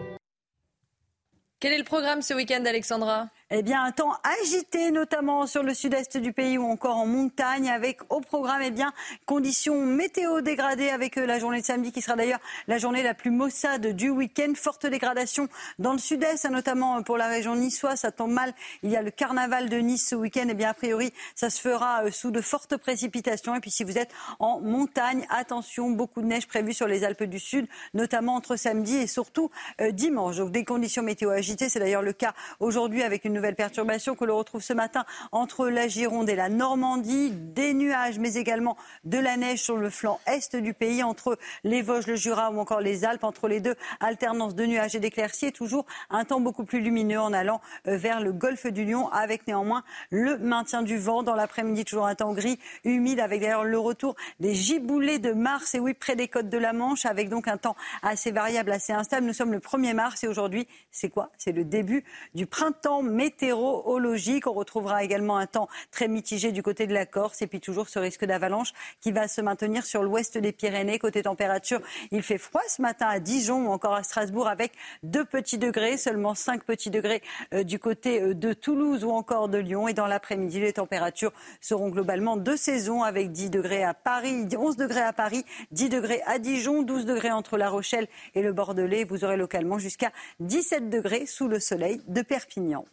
Quel 1.59 1.73
est 1.73 1.77
le 1.77 1.83
programme 1.83 2.21
ce 2.21 2.33
week-end, 2.33 2.63
Alexandra? 2.65 3.27
Eh 3.51 3.63
bien, 3.63 3.83
un 3.83 3.91
temps 3.91 4.13
agité, 4.43 4.91
notamment 4.91 5.47
sur 5.47 5.63
le 5.63 5.73
sud-est 5.73 6.17
du 6.17 6.33
pays 6.33 6.59
ou 6.59 6.65
encore 6.65 6.97
en 6.97 7.07
montagne, 7.07 7.67
avec 7.67 7.99
au 8.09 8.21
programme, 8.21 8.61
eh 8.63 8.69
bien, 8.69 8.93
conditions 9.25 9.87
météo 9.87 10.41
dégradées 10.41 10.89
avec 10.89 11.17
euh, 11.17 11.25
la 11.25 11.39
journée 11.39 11.59
de 11.59 11.65
samedi 11.65 11.91
qui 11.91 12.03
sera 12.03 12.15
d'ailleurs 12.15 12.39
la 12.67 12.77
journée 12.77 13.01
la 13.01 13.15
plus 13.15 13.31
maussade 13.31 13.87
du 13.87 14.11
week-end. 14.11 14.53
Forte 14.55 14.85
dégradation 14.85 15.47
dans 15.79 15.93
le 15.93 15.97
sud-est, 15.97 16.45
hein, 16.45 16.51
notamment 16.51 17.01
pour 17.01 17.17
la 17.17 17.27
région 17.27 17.55
niçoise. 17.55 18.01
Ça 18.01 18.11
tombe 18.11 18.31
mal. 18.31 18.53
Il 18.83 18.91
y 18.91 18.95
a 18.95 19.01
le 19.01 19.09
carnaval 19.09 19.67
de 19.67 19.77
Nice 19.77 20.07
ce 20.09 20.15
week-end. 20.15 20.45
Eh 20.47 20.53
bien, 20.53 20.69
a 20.69 20.75
priori, 20.75 21.11
ça 21.33 21.49
se 21.49 21.59
fera 21.59 22.03
euh, 22.03 22.11
sous 22.11 22.29
de 22.29 22.41
fortes 22.41 22.77
précipitations. 22.77 23.55
Et 23.55 23.61
puis, 23.61 23.71
si 23.71 23.83
vous 23.83 23.97
êtes 23.97 24.11
en 24.37 24.59
montagne, 24.59 25.25
attention, 25.31 25.89
beaucoup 25.89 26.21
de 26.21 26.27
neige 26.27 26.47
prévue 26.47 26.73
sur 26.73 26.85
les 26.85 27.03
Alpes 27.03 27.23
du 27.23 27.39
Sud, 27.39 27.67
notamment 27.95 28.35
entre 28.35 28.57
samedi 28.57 28.97
et 28.97 29.07
surtout 29.07 29.49
euh, 29.81 29.89
dimanche. 29.89 30.37
Donc, 30.37 30.51
des 30.51 30.65
conditions 30.65 31.01
météo 31.01 31.31
agitées. 31.31 31.67
C'est 31.67 31.79
d'ailleurs 31.79 32.03
le 32.03 32.13
cas 32.13 32.35
aujourd'hui 32.59 33.01
avec 33.01 33.25
une 33.25 33.38
nouvelle 33.39 33.55
perturbation 33.55 34.15
que 34.15 34.25
l'on 34.25 34.37
retrouve 34.37 34.61
ce 34.61 34.73
matin 34.73 35.05
entre 35.31 35.69
la 35.69 35.87
Gironde 35.87 36.29
et 36.29 36.35
la 36.35 36.49
Normandie. 36.49 37.31
Des 37.31 37.73
nuages, 37.73 38.19
mais 38.19 38.33
également 38.33 38.75
de 39.05 39.17
la 39.17 39.37
neige 39.37 39.63
sur 39.63 39.77
le 39.77 39.89
flanc 39.89 40.19
est 40.25 40.57
du 40.57 40.73
pays, 40.73 41.03
entre 41.03 41.37
les 41.63 41.81
Vosges, 41.81 42.07
le 42.07 42.15
Jura 42.15 42.51
ou 42.51 42.59
encore 42.59 42.81
les 42.81 43.05
Alpes. 43.05 43.23
Entre 43.23 43.47
les 43.47 43.61
deux, 43.61 43.75
alternance 44.01 44.55
de 44.55 44.65
nuages 44.65 44.95
et 44.95 44.99
d'éclaircies. 44.99 45.53
Toujours 45.53 45.85
un 46.09 46.25
temps 46.25 46.41
beaucoup 46.41 46.65
plus 46.65 46.81
lumineux 46.81 47.19
en 47.19 47.31
allant 47.31 47.61
euh, 47.87 47.95
vers 47.95 48.19
le 48.19 48.33
golfe 48.33 48.67
du 48.67 48.83
Lion, 48.83 49.09
avec 49.09 49.47
néanmoins 49.47 49.83
le 50.11 50.37
maintien 50.37 50.81
du 50.81 50.97
vent. 50.97 51.23
Dans 51.23 51.35
l'après-midi, 51.35 51.85
toujours 51.85 52.07
un 52.07 52.15
temps 52.15 52.33
gris, 52.33 52.59
humide, 52.83 53.21
avec 53.21 53.39
d'ailleurs 53.39 53.63
le 53.63 53.79
retour 53.79 54.15
des 54.41 54.53
giboulées 54.53 55.19
de 55.19 55.31
mars. 55.31 55.75
Et 55.75 55.79
oui, 55.79 55.93
près 55.93 56.17
des 56.17 56.27
côtes 56.27 56.49
de 56.49 56.57
la 56.57 56.73
Manche, 56.73 57.05
avec 57.05 57.29
donc 57.29 57.47
un 57.47 57.57
temps 57.57 57.77
assez 58.01 58.31
variable, 58.31 58.71
assez 58.71 58.91
instable. 58.91 59.25
Nous 59.25 59.33
sommes 59.33 59.53
le 59.53 59.59
1er 59.59 59.93
mars 59.93 60.25
et 60.25 60.27
aujourd'hui, 60.27 60.67
c'est 60.91 61.09
quoi? 61.09 61.29
C'est 61.37 61.53
le 61.53 61.63
début 61.63 62.03
du 62.35 62.45
printemps 62.45 63.01
météorologique. 63.29 64.47
On 64.47 64.53
retrouvera 64.53 65.03
également 65.03 65.37
un 65.37 65.45
temps 65.45 65.69
très 65.91 66.07
mitigé 66.07 66.51
du 66.51 66.63
côté 66.63 66.87
de 66.87 66.93
la 66.95 67.05
Corse 67.05 67.43
et 67.43 67.47
puis 67.47 67.59
toujours 67.59 67.87
ce 67.87 67.99
risque 67.99 68.25
d'avalanche 68.25 68.73
qui 69.01 69.11
va 69.11 69.27
se 69.27 69.39
maintenir 69.39 69.85
sur 69.85 70.01
l'ouest 70.01 70.39
des 70.39 70.51
Pyrénées. 70.51 70.97
Côté 70.97 71.21
température, 71.21 71.79
il 72.11 72.23
fait 72.23 72.39
froid 72.39 72.63
ce 72.67 72.81
matin 72.81 73.05
à 73.07 73.19
Dijon 73.19 73.67
ou 73.67 73.69
encore 73.69 73.93
à 73.93 74.01
Strasbourg 74.01 74.47
avec 74.47 74.71
2 75.03 75.25
petits 75.25 75.59
degrés, 75.59 75.97
seulement 75.97 76.33
5 76.33 76.63
petits 76.63 76.89
degrés 76.89 77.21
euh, 77.53 77.63
du 77.63 77.77
côté 77.77 78.19
euh, 78.19 78.33
de 78.33 78.51
Toulouse 78.53 79.03
ou 79.03 79.11
encore 79.11 79.47
de 79.47 79.59
Lyon. 79.59 79.87
Et 79.87 79.93
dans 79.93 80.07
l'après-midi, 80.07 80.59
les 80.59 80.73
températures 80.73 81.33
seront 81.61 81.89
globalement 81.89 82.35
de 82.35 82.55
saison 82.55 83.03
avec 83.03 83.31
10 83.31 83.51
degrés 83.51 83.83
à 83.83 83.93
Paris, 83.93 84.47
11 84.57 84.75
degrés 84.75 85.01
à 85.01 85.13
Paris, 85.13 85.45
10 85.71 85.89
degrés 85.89 86.21
à 86.25 86.39
Dijon, 86.39 86.81
12 86.81 87.05
degrés 87.05 87.31
entre 87.31 87.57
La 87.57 87.69
Rochelle 87.69 88.07
et 88.33 88.41
le 88.41 88.53
Bordelais. 88.53 89.03
Vous 89.03 89.23
aurez 89.23 89.37
localement 89.37 89.77
jusqu'à 89.77 90.11
17 90.39 90.89
degrés 90.89 91.27
sous 91.27 91.47
le 91.47 91.59
soleil 91.59 92.01
de 92.07 92.23
Perpignan. 92.23 92.85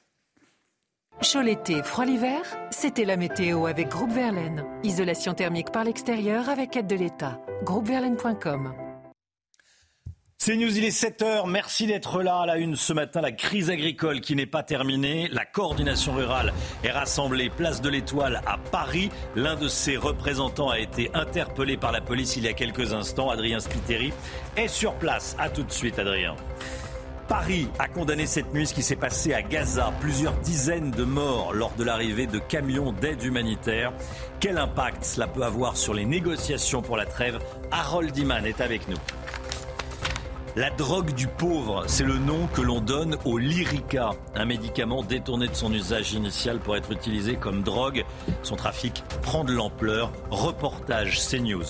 Chaud 1.23 1.41
l'été, 1.41 1.83
froid 1.83 2.05
l'hiver, 2.05 2.43
c'était 2.71 3.07
la 3.07 3.17
météo 3.17 3.67
avec 3.67 3.89
Groupe 3.89 4.12
Verlaine. 4.12 4.64
Isolation 4.85 5.33
thermique 5.33 5.73
par 5.73 5.83
l'extérieur 5.83 6.51
avec 6.51 6.77
aide 6.77 6.87
de 6.87 6.95
l'État. 6.95 7.41
Groupeverlaine.com 7.64 8.75
C'est 10.37 10.57
News, 10.57 10.77
il 10.77 10.85
est 10.85 10.91
7h. 10.91 11.49
Merci 11.51 11.87
d'être 11.87 12.23
là 12.23 12.41
à 12.41 12.47
la 12.47 12.59
une 12.59 12.77
ce 12.77 12.93
matin. 12.93 13.23
La 13.23 13.33
crise 13.33 13.71
agricole 13.71 14.21
qui 14.21 14.37
n'est 14.37 14.45
pas 14.45 14.62
terminée. 14.62 15.29
La 15.33 15.47
coordination 15.47 16.12
rurale 16.12 16.53
est 16.85 16.91
rassemblée 16.91 17.49
place 17.49 17.81
de 17.81 17.89
l'Étoile 17.89 18.43
à 18.47 18.59
Paris. 18.59 19.09
L'un 19.35 19.57
de 19.57 19.69
ses 19.69 19.97
représentants 19.97 20.69
a 20.69 20.79
été 20.79 21.11
interpellé 21.14 21.79
par 21.79 21.93
la 21.93 22.03
police 22.03 22.37
il 22.37 22.45
y 22.45 22.49
a 22.49 22.53
quelques 22.53 22.93
instants. 22.93 23.31
Adrien 23.31 23.59
Spiteri 23.59 24.12
est 24.59 24.69
sur 24.69 24.95
place. 24.97 25.35
A 25.39 25.49
tout 25.49 25.62
de 25.62 25.73
suite, 25.73 25.99
Adrien. 25.99 26.37
Paris 27.29 27.68
a 27.81 27.89
condamné 27.89 28.24
cette 28.27 28.55
nuit 28.55 28.66
ce 28.66 28.74
qui 28.74 28.83
s'est 28.83 28.97
passé 28.97 29.35
à 29.35 29.43
Gaza. 29.43 29.93
Plusieurs 30.01 30.35
dizaines 30.39 30.93
de 30.93 31.05
morts 31.05 31.53
lors 31.53 31.72
de 31.74 31.83
l'arrivée 31.83 32.27
de 32.27 32.39
camions 32.39 32.93
d'aide 32.93 33.22
humanitaire. 33.24 33.93
Quel 34.39 34.59
impact 34.59 35.05
cela 35.05 35.27
peut 35.27 35.43
avoir 35.43 35.77
sur 35.77 35.93
les 35.93 36.05
négociations 36.05 36.83
pour 36.83 36.97
la 36.97 37.05
trêve? 37.05 37.39
Harold 37.72 38.16
Iman 38.16 38.47
est 38.47 38.61
avec 38.61 38.87
nous. 38.89 38.99
La 40.55 40.70
drogue 40.70 41.12
du 41.12 41.27
pauvre, 41.27 41.85
c'est 41.87 42.05
le 42.05 42.16
nom 42.16 42.47
que 42.55 42.62
l'on 42.62 42.81
donne 42.81 43.18
au 43.27 43.37
Lyrica, 43.37 44.12
un 44.35 44.45
médicament 44.47 45.03
détourné 45.03 45.49
de 45.49 45.55
son 45.55 45.70
usage 45.70 46.14
initial 46.14 46.61
pour 46.61 46.77
être 46.77 46.93
utilisé 46.93 47.37
comme 47.37 47.62
drogue. 47.62 48.05
Son 48.43 48.57
trafic 48.57 49.05
prend 49.20 49.45
de 49.45 49.53
l'ampleur. 49.53 50.12
Reportage 50.31 51.20
CNews. 51.29 51.64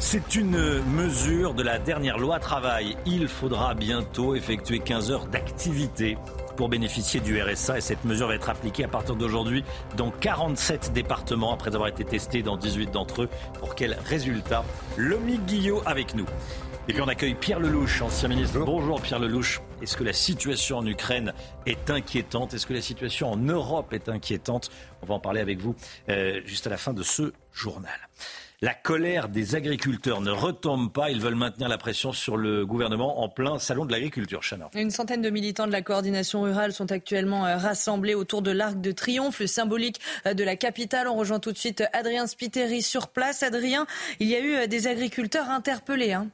C'est 0.00 0.34
une 0.34 0.82
mesure 0.82 1.54
de 1.54 1.62
la 1.62 1.78
dernière 1.78 2.18
loi 2.18 2.38
travail. 2.38 2.96
Il 3.06 3.28
faudra 3.28 3.74
bientôt 3.74 4.34
effectuer 4.34 4.80
15 4.80 5.10
heures 5.10 5.26
d'activité 5.26 6.18
pour 6.56 6.68
bénéficier 6.68 7.20
du 7.20 7.40
RSA 7.40 7.78
et 7.78 7.80
cette 7.80 8.04
mesure 8.04 8.28
va 8.28 8.34
être 8.34 8.50
appliquée 8.50 8.84
à 8.84 8.88
partir 8.88 9.16
d'aujourd'hui 9.16 9.64
dans 9.96 10.10
47 10.10 10.92
départements 10.92 11.54
après 11.54 11.74
avoir 11.74 11.88
été 11.88 12.04
testée 12.04 12.42
dans 12.42 12.56
18 12.56 12.90
d'entre 12.90 13.22
eux. 13.22 13.28
Pour 13.58 13.74
quel 13.74 13.98
résultat? 14.04 14.64
Lomi 14.96 15.38
Guillot 15.38 15.82
avec 15.86 16.14
nous. 16.14 16.26
Et 16.88 16.92
puis 16.92 17.00
on 17.00 17.08
accueille 17.08 17.34
Pierre 17.34 17.60
Lelouch, 17.60 18.02
ancien 18.02 18.28
ministre. 18.28 18.58
Bonjour 18.58 19.00
Pierre 19.00 19.20
Lelouch. 19.20 19.60
Est-ce 19.82 19.96
que 19.96 20.04
la 20.04 20.12
situation 20.12 20.78
en 20.78 20.86
Ukraine 20.86 21.32
est 21.64 21.90
inquiétante? 21.90 22.54
Est-ce 22.54 22.66
que 22.66 22.74
la 22.74 22.82
situation 22.82 23.30
en 23.30 23.36
Europe 23.36 23.92
est 23.92 24.08
inquiétante? 24.08 24.70
On 25.00 25.06
va 25.06 25.14
en 25.14 25.20
parler 25.20 25.40
avec 25.40 25.60
vous 25.60 25.76
euh, 26.08 26.40
juste 26.44 26.66
à 26.66 26.70
la 26.70 26.76
fin 26.76 26.92
de 26.92 27.02
ce 27.02 27.32
journal. 27.52 27.98
La 28.64 28.74
colère 28.74 29.28
des 29.28 29.56
agriculteurs 29.56 30.20
ne 30.20 30.30
retombe 30.30 30.92
pas. 30.92 31.10
Ils 31.10 31.20
veulent 31.20 31.34
maintenir 31.34 31.68
la 31.68 31.78
pression 31.78 32.12
sur 32.12 32.36
le 32.36 32.64
gouvernement 32.64 33.20
en 33.20 33.28
plein 33.28 33.58
salon 33.58 33.84
de 33.84 33.90
l'agriculture. 33.90 34.40
Chana. 34.48 34.70
Une 34.76 34.92
centaine 34.92 35.20
de 35.20 35.30
militants 35.30 35.66
de 35.66 35.72
la 35.72 35.82
coordination 35.82 36.42
rurale 36.42 36.72
sont 36.72 36.92
actuellement 36.92 37.44
euh, 37.44 37.56
rassemblés 37.56 38.14
autour 38.14 38.40
de 38.40 38.52
l'Arc 38.52 38.80
de 38.80 38.92
Triomphe, 38.92 39.40
le 39.40 39.48
symbolique 39.48 40.00
euh, 40.26 40.34
de 40.34 40.44
la 40.44 40.54
capitale. 40.54 41.08
On 41.08 41.16
rejoint 41.16 41.40
tout 41.40 41.50
de 41.50 41.58
suite 41.58 41.82
Adrien 41.92 42.28
Spiteri 42.28 42.82
sur 42.82 43.08
place. 43.08 43.42
Adrien, 43.42 43.84
il 44.20 44.28
y 44.28 44.36
a 44.36 44.40
eu 44.40 44.68
des 44.68 44.86
agriculteurs 44.86 45.50
interpellés. 45.50 46.12
Hein. 46.12 46.28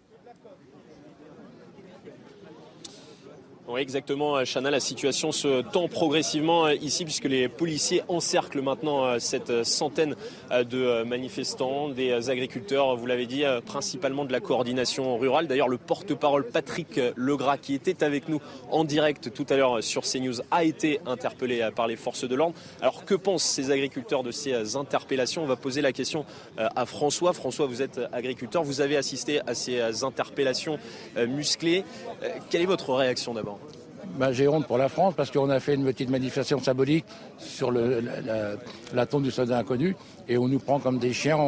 Oui, 3.70 3.82
exactement, 3.82 4.42
Chana. 4.46 4.70
La 4.70 4.80
situation 4.80 5.30
se 5.30 5.60
tend 5.60 5.88
progressivement 5.88 6.64
euh, 6.64 6.74
ici 6.76 7.04
puisque 7.04 7.26
les 7.26 7.48
policiers 7.48 8.00
encerclent 8.08 8.62
maintenant 8.62 9.04
euh, 9.04 9.18
cette 9.18 9.62
centaine 9.62 10.16
euh, 10.50 10.64
de 10.64 11.02
manifestants, 11.02 11.90
des 11.90 12.30
agriculteurs, 12.30 12.96
vous 12.96 13.04
l'avez 13.04 13.26
dit, 13.26 13.44
principalement 13.66 14.24
de 14.24 14.32
la 14.32 14.40
coordination 14.40 15.18
rurale. 15.18 15.48
D'ailleurs, 15.48 15.68
le 15.68 15.76
porte-parole 15.76 16.46
Patrick 16.46 16.98
Legras, 17.14 17.58
qui 17.58 17.74
était 17.74 18.02
avec 18.02 18.30
nous 18.30 18.40
en 18.70 18.84
direct 18.84 19.34
tout 19.34 19.44
à 19.50 19.56
l'heure 19.58 19.84
sur 19.84 20.04
CNews, 20.04 20.40
a 20.50 20.64
été 20.64 21.00
interpellé 21.04 21.68
par 21.76 21.88
les 21.88 21.96
forces 21.96 22.24
de 22.24 22.34
l'ordre. 22.34 22.54
Alors, 22.80 23.04
que 23.04 23.14
pensent 23.14 23.44
ces 23.44 23.70
agriculteurs 23.70 24.22
de 24.22 24.30
ces 24.30 24.76
interpellations? 24.76 25.42
On 25.42 25.46
va 25.46 25.56
poser 25.56 25.82
la 25.82 25.92
question 25.92 26.24
à 26.56 26.86
François. 26.86 27.34
François, 27.34 27.66
vous 27.66 27.82
êtes 27.82 28.00
agriculteur, 28.12 28.62
vous 28.62 28.80
avez 28.80 28.96
assisté 28.96 29.40
à 29.46 29.54
ces 29.54 30.04
interpellations 30.04 30.78
musclées. 31.16 31.84
Quelle 32.48 32.62
est 32.62 32.66
votre 32.66 32.94
réaction 32.94 33.34
d'abord? 33.34 33.57
Bah, 34.16 34.32
J'ai 34.32 34.48
honte 34.48 34.66
pour 34.66 34.78
la 34.78 34.88
France 34.88 35.14
parce 35.16 35.30
qu'on 35.30 35.50
a 35.50 35.61
fait 35.61 35.74
une 35.74 35.84
petite 35.84 36.11
manifestation 36.11 36.61
symbolique 36.61 37.04
sur 37.38 37.70
la, 37.70 39.06
tombe 39.06 39.22
du 39.22 39.30
soldat 39.30 39.59
inconnu 39.59 39.96
et 40.28 40.38
on 40.38 40.48
nous 40.48 40.59
prend 40.59 40.78
comme 40.78 40.98
des 40.98 41.12
chiens, 41.12 41.38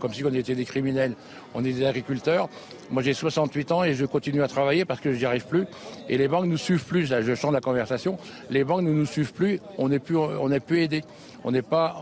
comme 0.00 0.12
si 0.12 0.24
on 0.24 0.32
était 0.32 0.54
des 0.54 0.64
criminels. 0.64 1.14
On 1.54 1.64
est 1.64 1.72
des 1.72 1.86
agriculteurs. 1.86 2.48
Moi 2.90 3.02
j'ai 3.02 3.14
68 3.14 3.72
ans 3.72 3.84
et 3.84 3.94
je 3.94 4.04
continue 4.04 4.42
à 4.42 4.48
travailler 4.48 4.84
parce 4.84 5.00
que 5.00 5.12
je 5.12 5.18
n'y 5.18 5.24
arrive 5.24 5.46
plus. 5.46 5.66
Et 6.08 6.18
les 6.18 6.28
banques 6.28 6.46
nous 6.46 6.58
suivent 6.58 6.84
plus. 6.84 7.06
Je 7.06 7.34
change 7.34 7.52
la 7.52 7.60
conversation. 7.60 8.18
Les 8.50 8.64
banques 8.64 8.82
ne 8.82 8.92
nous 8.92 9.06
suivent 9.06 9.32
plus. 9.32 9.60
On 9.78 9.88
n'est 9.88 9.98
plus, 9.98 10.16
on 10.16 10.50
aidé. 10.50 11.02
On 11.44 11.52
n'est 11.52 11.62
pas, 11.62 11.96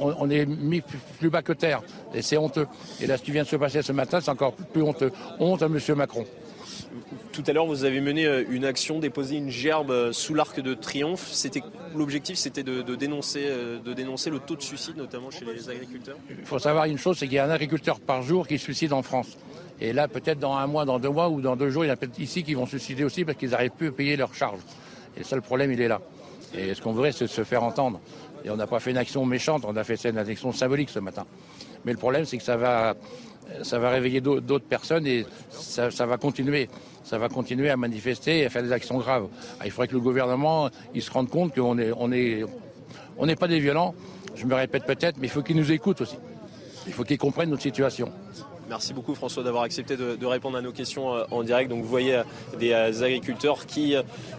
on, 0.00 0.30
est 0.30 0.46
mis 0.46 0.82
plus 1.18 1.30
bas 1.30 1.42
que 1.42 1.52
terre. 1.52 1.82
Et 2.14 2.22
c'est 2.22 2.36
honteux. 2.36 2.66
Et 3.00 3.06
là, 3.06 3.16
ce 3.16 3.22
qui 3.22 3.30
vient 3.30 3.42
de 3.42 3.48
se 3.48 3.56
passer 3.56 3.82
ce 3.82 3.92
matin, 3.92 4.20
c'est 4.20 4.30
encore 4.30 4.52
plus 4.52 4.82
honteux. 4.82 5.12
Honte 5.38 5.62
à 5.62 5.68
Monsieur 5.68 5.94
Macron. 5.94 6.24
Tout 7.32 7.42
à 7.46 7.52
l'heure, 7.52 7.66
vous 7.66 7.84
avez 7.84 8.00
mené 8.00 8.26
euh, 8.26 8.44
une 8.48 8.64
action, 8.64 8.98
déposé 8.98 9.36
une 9.36 9.50
gerbe 9.50 9.90
euh, 9.90 10.12
sous 10.12 10.34
l'arc 10.34 10.60
de 10.60 10.74
triomphe. 10.74 11.28
C'était 11.30 11.62
l'objectif, 11.94 12.36
c'était 12.36 12.62
de, 12.62 12.82
dénoncer, 12.94 13.44
euh, 13.46 13.78
de 13.78 13.92
dénoncer 13.92 14.30
le 14.30 14.38
taux 14.38 14.56
de 14.56 14.62
suicide, 14.62 14.96
notamment 14.96 15.30
chez 15.30 15.44
les 15.44 15.68
agriculteurs. 15.68 16.16
Il 16.30 16.44
faut 16.44 16.58
savoir 16.58 16.86
une 16.86 16.98
chose, 16.98 17.18
c'est 17.18 17.26
qu'il 17.26 17.36
y 17.36 17.38
a 17.38 17.44
un 17.44 17.50
agriculteur 17.50 18.00
par 18.00 18.22
jour 18.22 18.46
qui 18.46 18.58
suicide 18.58 18.92
en 18.92 19.02
France. 19.02 19.36
Et 19.80 19.92
là, 19.92 20.08
peut-être 20.08 20.38
dans 20.38 20.54
un 20.54 20.66
mois, 20.66 20.84
dans 20.84 20.98
deux 20.98 21.10
mois 21.10 21.28
ou 21.28 21.40
dans 21.40 21.56
deux 21.56 21.70
jours, 21.70 21.84
il 21.84 21.88
y 21.88 21.90
en 21.90 21.94
a 21.94 21.96
peut-être 21.96 22.18
ici 22.18 22.42
qui 22.42 22.54
vont 22.54 22.66
suicider 22.66 23.04
aussi 23.04 23.24
parce 23.24 23.36
qu'ils 23.36 23.50
n'arrivent 23.50 23.72
plus 23.76 23.88
à 23.88 23.92
payer 23.92 24.16
leurs 24.16 24.34
charges. 24.34 24.60
Et 25.18 25.24
ça, 25.24 25.36
le 25.36 25.42
problème, 25.42 25.72
il 25.72 25.80
est 25.80 25.88
là. 25.88 26.00
Et 26.56 26.74
ce 26.74 26.80
qu'on 26.80 26.92
voudrait, 26.92 27.12
c'est 27.12 27.26
se 27.26 27.44
faire 27.44 27.62
entendre. 27.62 28.00
Et 28.44 28.50
on 28.50 28.56
n'a 28.56 28.66
pas 28.66 28.80
fait 28.80 28.90
une 28.90 28.98
action 28.98 29.26
méchante, 29.26 29.64
on 29.66 29.76
a 29.76 29.84
fait 29.84 30.02
une 30.04 30.18
action 30.18 30.52
symbolique 30.52 30.90
ce 30.90 31.00
matin. 31.00 31.26
Mais 31.84 31.92
le 31.92 31.98
problème, 31.98 32.24
c'est 32.24 32.38
que 32.38 32.42
ça 32.42 32.56
va, 32.56 32.94
ça 33.62 33.78
va 33.78 33.90
réveiller 33.90 34.20
d'autres 34.20 34.66
personnes 34.66 35.06
et 35.06 35.26
ça, 35.50 36.06
va 36.06 36.16
continuer 36.16 36.68
ça 37.04 37.18
va 37.18 37.28
continuer 37.28 37.70
à 37.70 37.76
manifester 37.76 38.40
et 38.40 38.46
à 38.46 38.50
faire 38.50 38.62
des 38.62 38.72
actions 38.72 38.98
graves. 38.98 39.28
Ah, 39.60 39.66
il 39.66 39.70
faudrait 39.70 39.88
que 39.88 39.94
le 39.94 40.00
gouvernement 40.00 40.68
il 40.94 41.02
se 41.02 41.10
rende 41.10 41.28
compte 41.28 41.54
qu'on 41.54 41.74
n'est 41.74 42.44
n'est 43.22 43.36
pas 43.36 43.48
des 43.48 43.60
violents. 43.60 43.94
Je 44.34 44.44
me 44.44 44.54
répète 44.54 44.84
peut-être, 44.84 45.16
mais 45.18 45.28
il 45.28 45.30
faut 45.30 45.42
qu'ils 45.42 45.56
nous 45.56 45.72
écoutent 45.72 46.00
aussi. 46.00 46.16
Il 46.86 46.92
faut 46.92 47.04
qu'ils 47.04 47.18
comprennent 47.18 47.50
notre 47.50 47.62
situation. 47.62 48.12
Merci 48.68 48.92
beaucoup 48.92 49.14
François 49.14 49.42
d'avoir 49.42 49.62
accepté 49.62 49.96
de, 49.96 50.26
répondre 50.26 50.58
à 50.58 50.62
nos 50.62 50.72
questions 50.72 51.14
euh, 51.14 51.24
en 51.30 51.42
direct. 51.42 51.70
Donc 51.70 51.82
vous 51.82 51.88
voyez 51.88 52.16
euh, 52.16 52.22
des 52.58 52.72
euh, 52.72 53.04
agriculteurs 53.04 53.66
qui 53.66 53.94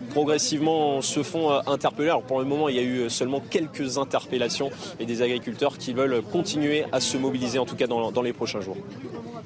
progressivement 0.09 1.01
se 1.01 1.23
font 1.23 1.51
interpeller. 1.67 2.09
Alors 2.09 2.23
pour 2.23 2.39
le 2.39 2.45
moment 2.45 2.69
il 2.69 2.75
y 2.75 2.79
a 2.79 2.83
eu 2.83 3.09
seulement 3.09 3.39
quelques 3.39 3.97
interpellations 3.97 4.69
et 4.99 5.05
des 5.05 5.21
agriculteurs 5.21 5.77
qui 5.77 5.93
veulent 5.93 6.21
continuer 6.21 6.85
à 6.91 6.99
se 6.99 7.17
mobiliser 7.17 7.59
en 7.59 7.65
tout 7.65 7.75
cas 7.75 7.87
dans, 7.87 8.21
les 8.21 8.33
prochains 8.33 8.61
jours. 8.61 8.77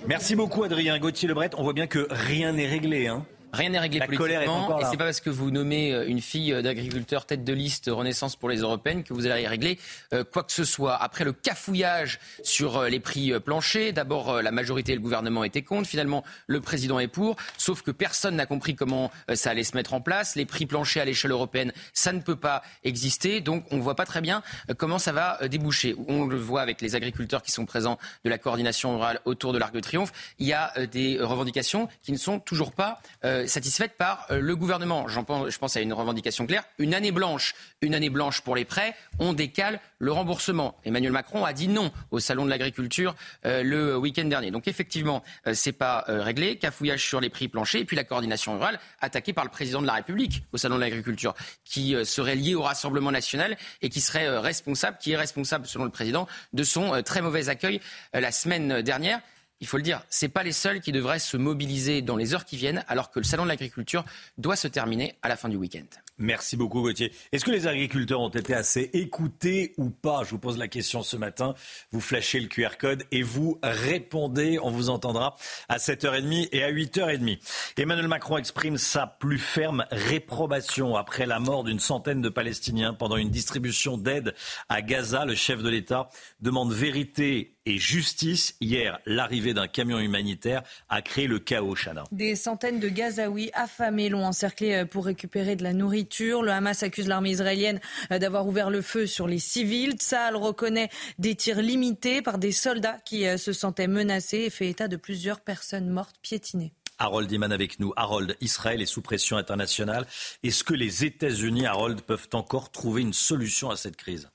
Merci 0.08 0.36
beaucoup 0.36 0.64
Adrien 0.64 0.98
Gauthier 0.98 1.28
Lebret. 1.28 1.52
On 1.58 1.64
voit 1.64 1.74
bien 1.74 1.88
que 1.88 2.08
rien 2.10 2.54
n'est 2.54 2.68
réglé. 2.68 3.08
Hein. 3.08 3.26
Rien 3.54 3.70
n'est 3.70 3.80
réglé 3.80 4.00
politiquement. 4.00 4.80
Et 4.80 4.86
c'est 4.86 4.98
pas 4.98 5.06
parce 5.06 5.22
que 5.22 5.30
vous 5.30 5.52
nommez 5.52 5.94
euh, 5.94 6.08
une 6.08 6.22
fille 6.22 6.54
euh, 6.54 6.62
d'agriculteur 6.62 7.26
tête 7.26 7.44
de 7.44 7.54
liste 7.54 7.90
Renaissance 7.92 8.36
pour 8.36 8.50
les 8.50 8.60
européennes 8.60 9.04
que 9.04 9.14
vous 9.14 9.28
allez 9.28 9.48
régler 9.48 9.78
euh, 10.14 10.24
quoi 10.24 10.44
que 10.44 10.52
ce 10.52 10.64
soit. 10.64 10.96
Après 10.96 11.24
le 11.24 11.34
cafouillage 11.34 12.20
sur 12.44 12.84
les 12.84 13.00
prix 13.00 13.34
planchers, 13.40 13.94
d'abord 13.94 14.42
la 14.42 14.52
majorité 14.52 14.94
et 14.94 14.96
le 14.96 15.02
gouvernement 15.02 15.44
étaient 15.44 15.62
contre. 15.62 15.88
Finalement, 15.88 16.24
le 16.48 16.62
président 16.62 17.00
est 17.00 17.08
pour. 17.08 17.36
Sauf 17.58 17.82
que 17.82 17.92
personne 17.92 18.36
n'a 18.36 18.46
compris 18.46 18.76
comment 18.76 19.12
ça 19.34 19.52
allait 19.52 19.64
se 19.64 19.76
mettre 19.76 19.94
en 19.94 20.02
place. 20.02 20.36
Les 20.36 20.46
prix 20.46 20.66
planchers 20.66 21.02
à 21.02 21.06
l'échelle 21.06 21.32
européenne, 21.32 21.72
ça 21.94 22.14
ne 22.14 22.20
peut 22.20 22.36
pas 22.36 22.62
exister. 22.84 23.42
Donc 23.42 23.66
on 23.72 23.78
ne 23.78 23.82
voit 23.82 23.96
pas 23.96 24.06
très 24.06 24.22
bien 24.22 24.44
comment 24.78 25.00
ça 25.00 25.12
va 25.12 25.40
déboucher. 25.48 25.96
On 26.08 26.26
le 26.26 26.38
voit 26.38 26.62
avec 26.62 26.82
les 26.82 26.96
agriculteurs 26.96 27.42
qui 27.42 27.52
sont 27.52 27.66
présents 27.66 27.98
de 28.24 28.30
la 28.30 28.38
coordination 28.38 28.96
rurale 28.96 29.20
autour 29.26 29.54
de 29.54 29.58
l'Arc 29.58 29.74
de 29.74 29.80
Triomphe. 29.80 30.12
Il 30.40 30.48
y 30.48 30.54
a 30.54 30.74
des 30.92 31.20
revendications 31.20 31.88
qui 32.02 32.12
ne 32.12 32.18
sont 32.18 32.40
toujours 32.40 32.72
pas 32.72 33.02
euh, 33.26 33.41
satisfaite 33.48 33.98
par 33.98 34.26
euh, 34.32 34.40
le 34.40 34.56
gouvernement. 34.56 35.08
Je 35.08 35.58
pense 35.58 35.78
à 35.78 35.82
une 35.82 35.94
revendication 35.94 36.46
claire. 36.46 36.64
Une 36.78 36.94
année 36.94 37.12
blanche, 37.12 37.56
une 37.82 37.96
année 37.96 38.10
blanche 38.10 38.42
pour 38.42 38.56
les 38.56 38.66
prêts, 38.66 38.96
on 39.20 39.34
décale 39.34 39.80
le 40.00 40.12
remboursement. 40.12 40.78
Emmanuel 40.86 41.12
Macron 41.12 41.46
a 41.46 41.54
dit 41.54 41.68
non 41.68 41.92
au 42.12 42.20
salon 42.20 42.46
de 42.46 42.50
l'agriculture 42.50 43.16
euh, 43.46 43.64
le 43.64 43.98
week-end 43.98 44.26
dernier. 44.26 44.52
Donc 44.52 44.68
effectivement, 44.68 45.24
c'est 45.54 45.72
pas 45.72 46.06
réglé. 46.08 46.58
Cafouillage 46.58 47.06
sur 47.06 47.22
les 47.22 47.30
prix 47.30 47.48
planchers 47.48 47.82
et 47.82 47.86
puis 47.86 47.96
la 47.96 48.04
coordination 48.04 48.54
rurale 48.54 48.80
attaquée 49.00 49.34
par 49.34 49.44
le 49.44 49.50
président 49.50 49.82
de 49.82 49.88
la 49.88 49.94
République 49.94 50.44
au 50.52 50.58
salon 50.58 50.76
de 50.76 50.82
l'agriculture, 50.82 51.34
qui 51.64 51.96
serait 52.06 52.36
lié 52.36 52.56
au 52.56 52.62
Rassemblement 52.62 53.12
national 53.12 53.58
et 53.82 53.90
qui 53.90 54.02
serait 54.02 54.38
responsable, 54.40 54.98
qui 55.00 55.12
est 55.12 55.18
responsable 55.18 55.66
selon 55.66 55.86
le 55.86 55.92
président 55.92 56.28
de 56.54 56.64
son 56.64 57.02
très 57.04 57.22
mauvais 57.22 57.50
accueil 57.50 57.80
la 58.14 58.32
semaine 58.32 58.82
dernière 58.82 59.22
il 59.62 59.68
faut 59.68 59.78
le 59.78 59.84
dire, 59.84 60.02
ce 60.10 60.26
pas 60.26 60.44
les 60.44 60.52
seuls 60.52 60.82
qui 60.82 60.92
devraient 60.92 61.20
se 61.20 61.38
mobiliser 61.38 62.02
dans 62.02 62.18
les 62.18 62.34
heures 62.34 62.46
qui 62.46 62.58
viennent, 62.58 62.84
alors 62.88 63.12
que 63.12 63.20
le 63.20 63.26
salon 63.26 63.44
de 63.44 63.50
l'agriculture 63.50 64.04
doit 64.38 64.56
se 64.56 64.68
terminer 64.68 65.16
à 65.22 65.30
la 65.30 65.36
fin 65.38 65.50
du 65.50 65.56
week-end. 65.56 65.86
Merci 66.18 66.56
beaucoup 66.56 66.82
Gauthier. 66.82 67.12
Est-ce 67.32 67.46
que 67.46 67.52
les 67.52 67.66
agriculteurs 67.68 68.22
ont 68.22 68.30
été 68.30 68.54
assez 68.54 68.92
écoutés 68.94 69.74
ou 69.78 69.90
pas? 69.90 70.24
Je 70.24 70.32
vous 70.32 70.40
pose 70.40 70.58
la 70.58 70.68
question 70.68 71.02
ce 71.02 71.18
matin. 71.18 71.56
Vous 71.92 72.00
flashez 72.00 72.40
le 72.40 72.48
QR 72.48 72.78
code 72.80 73.04
et 73.12 73.24
vous 73.24 73.60
répondez. 73.64 74.60
On 74.62 74.70
vous 74.70 74.90
entendra 74.90 75.36
à 75.68 75.78
7h30 75.78 76.50
et 76.52 76.64
à 76.64 76.72
8h30. 76.72 77.40
Emmanuel 77.78 78.08
Macron 78.08 78.38
exprime 78.38 78.78
sa 78.78 79.08
plus 79.08 79.40
ferme 79.40 79.86
réprobation 79.90 80.96
après 80.96 81.26
la 81.26 81.40
mort 81.40 81.64
d'une 81.64 81.80
centaine 81.80 82.22
de 82.22 82.30
Palestiniens 82.30 82.94
pendant 82.94 83.18
une 83.18 83.30
distribution 83.30 83.98
d'aide 83.98 84.36
à 84.70 84.84
Gaza. 84.84 85.26
Le 85.26 85.34
chef 85.34 85.64
de 85.64 85.70
l'État 85.70 86.10
demande 86.40 86.72
vérité 86.72 87.56
et 87.66 87.78
justice. 87.78 88.56
Hier, 88.60 89.00
l'arrivée 89.06 89.54
d'un 89.54 89.68
camion 89.68 90.00
humanitaire 90.00 90.64
a 90.90 91.02
créé 91.02 91.28
le 91.28 91.40
chaos, 91.40 91.76
Chana. 91.76 92.04
Des 92.12 92.36
centaines 92.36 92.80
de 92.80 92.90
Gazaouis 92.90 93.52
affamés 93.54 94.10
l'ont 94.10 94.26
encerclé 94.26 94.74
euh, 94.74 94.86
pour 94.86 95.06
récupérer 95.06 95.56
de 95.56 95.64
la 95.64 95.74
nourriture. 95.74 96.42
Le 96.42 96.52
Hamas 96.52 96.84
accuse 96.84 97.08
l'armée 97.08 97.32
israélienne 97.32 97.80
euh, 98.12 98.20
d'avoir 98.20 98.48
ouvert 98.48 98.70
le 98.70 98.82
feu 98.82 99.06
sur 99.06 99.28
les 99.28 99.40
civils. 99.40 99.94
Tsahal 99.94 100.36
reconnaît 100.36 100.90
des 101.20 101.36
tirs 101.36 101.62
limités 101.62 102.22
par 102.22 102.38
des 102.38 102.52
soldats 102.52 102.98
qui 103.06 103.28
euh, 103.28 103.38
se 103.38 103.54
sentaient 103.54 103.88
menacés 103.88 104.40
et 104.40 104.50
fait 104.50 104.70
état 104.70 104.88
de 104.88 104.98
plusieurs 104.98 105.42
personnes 105.42 105.90
mortes 105.90 106.18
piétinées. 106.22 106.74
Harold 106.98 107.32
Iman 107.32 107.52
avec 107.52 107.80
nous. 107.80 107.94
Harold, 107.96 108.38
Israël 108.42 108.82
est 108.82 108.86
sous 108.86 109.02
pression 109.02 109.38
internationale. 109.38 110.06
Est-ce 110.44 110.64
que 110.64 110.76
les 110.76 111.04
États-Unis, 111.04 111.66
Harold, 111.66 112.02
peuvent 112.02 112.30
encore 112.34 112.72
trouver 112.72 113.02
une 113.02 113.14
solution 113.14 113.72
à 113.72 113.76
cette 113.76 113.98
crise? 113.98 114.30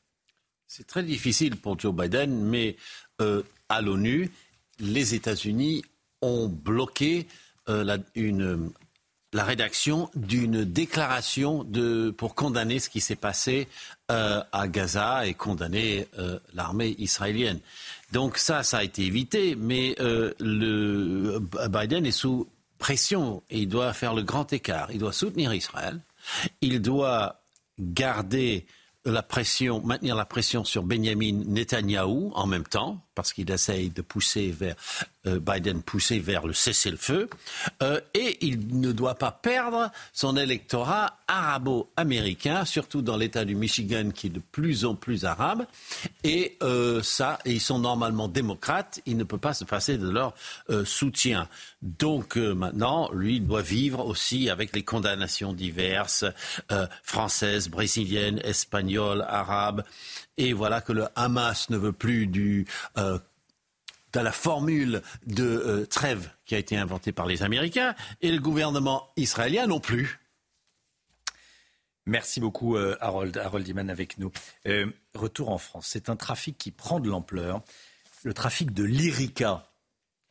C'est 0.69 0.87
très 0.87 1.05
difficile 1.05 1.57
pour 1.57 1.79
Joe 1.79 1.95
Biden, 1.95 2.43
mais 2.45 2.77
euh, 3.21 3.43
à 3.69 3.81
l'ONU, 3.81 4.31
les 4.81 5.15
États-Unis 5.15 5.85
ont 6.23 6.49
bloqué 6.49 7.29
euh, 7.69 7.85
la, 7.85 9.45
rédaction 9.45 10.11
d'une 10.17 10.65
déclaration 10.65 11.65
pour 12.17 12.35
condamner 12.35 12.81
ce 12.81 12.91
qui 12.91 13.01
s'est 13.01 13.17
passé 13.17 13.69
euh, 14.11 14.43
à 14.51 14.67
Gaza 14.67 15.27
et 15.27 15.35
condamner 15.35 16.09
l'armée 16.55 16.97
israélienne. 16.99 17.61
Donc 18.13 18.39
ça, 18.39 18.63
ça 18.63 18.79
a 18.79 18.83
été 18.83 19.03
évité, 19.03 19.55
mais 19.55 19.95
Biden 20.41 22.07
est 22.07 22.11
sous 22.11 22.49
pression 22.79 23.43
et 23.51 23.61
il 23.61 23.69
doit 23.69 23.93
faire 23.93 24.15
le 24.15 24.23
grand 24.23 24.53
écart. 24.53 24.91
Il 24.91 24.99
doit 24.99 25.13
soutenir 25.13 25.53
Israël, 25.53 26.01
il 26.61 26.81
doit 26.81 27.43
garder 27.79 28.67
la 29.07 29.23
pression, 29.23 29.81
maintenir 29.83 30.17
la 30.17 30.25
pression 30.25 30.65
sur 30.65 30.83
Benjamin 30.83 31.45
Netanyahou 31.47 32.33
en 32.35 32.47
même 32.47 32.65
temps, 32.65 33.01
parce 33.15 33.33
qu'il 33.33 33.51
essaye 33.51 33.91
de 33.91 34.03
pousser 34.03 34.51
vers 34.51 34.75
Biden, 35.27 35.83
pousser 35.83 36.19
vers 36.19 36.47
le 36.47 36.53
cessez-le-feu, 36.53 37.29
euh, 37.83 38.01
et 38.15 38.39
il 38.47 38.81
ne 38.81 38.93
doit 38.93 39.17
pas 39.17 39.33
perdre 39.33 39.91
son 40.13 40.37
électorat 40.37 41.19
arabo-américain, 41.29 42.65
surtout 42.65 43.03
dans 43.03 43.17
l'État 43.17 43.45
du 43.45 43.55
Michigan 43.55 44.11
qui 44.15 44.29
est 44.29 44.31
de 44.31 44.41
plus 44.53 44.85
en 44.85 44.95
plus 44.95 45.25
arabe, 45.25 45.67
et 46.25 46.57
euh, 46.63 47.03
ça, 47.03 47.39
ils 47.45 47.61
sont 47.61 47.79
normalement 47.79 48.29
démocrates, 48.29 49.01
il 49.07 49.17
ne 49.17 49.25
peut 49.25 49.39
pas 49.39 49.55
se 49.55 49.65
passer 49.65 49.99
de 49.99 50.09
leur 50.09 50.35
euh, 50.71 50.85
soutien. 50.85 51.49
Donc 51.83 52.37
euh, 52.37 52.55
maintenant, 52.55 53.11
lui, 53.13 53.37
il 53.37 53.47
doit 53.47 53.63
vivre 53.63 54.05
aussi 54.05 54.51
avec 54.51 54.75
les 54.75 54.83
condamnations 54.83 55.53
diverses, 55.53 56.25
euh, 56.73 56.87
françaises, 57.03 57.69
brésiliennes, 57.69 58.41
espagnoles, 58.45 59.25
arabes. 59.29 59.85
Et 60.39 60.53
voilà 60.53 60.81
que 60.81 60.93
le 60.93 61.07
Hamas 61.15 61.71
ne 61.71 61.77
veut 61.77 61.93
plus 61.93 62.27
du, 62.27 62.67
de 64.17 64.23
la 64.23 64.33
formule 64.33 65.03
de 65.27 65.45
euh, 65.45 65.87
trêve 65.87 66.31
qui 66.47 66.55
a 66.55 66.59
été 66.59 66.77
inventée 66.77 67.13
par 67.13 67.27
les 67.27 67.43
Américains 67.43 67.95
et 68.23 68.33
le 68.33 68.41
gouvernement 68.41 69.11
israélien 69.17 69.67
non 69.67 69.79
plus. 69.79 70.21
Merci 72.07 72.41
beaucoup, 72.41 72.77
euh, 72.77 72.97
Harold. 73.01 73.37
Harold 73.37 73.69
Iman 73.69 73.91
avec 73.91 74.17
nous. 74.19 74.33
Euh, 74.67 74.87
retour 75.15 75.51
en 75.51 75.59
France. 75.59 75.89
C'est 75.91 76.09
un 76.09 76.17
trafic 76.17 76.57
qui 76.57 76.71
prend 76.71 76.99
de 76.99 77.11
l'ampleur. 77.11 77.63
Le 78.23 78.33
trafic 78.33 78.73
de 78.73 78.85
l'Irica, 78.85 79.71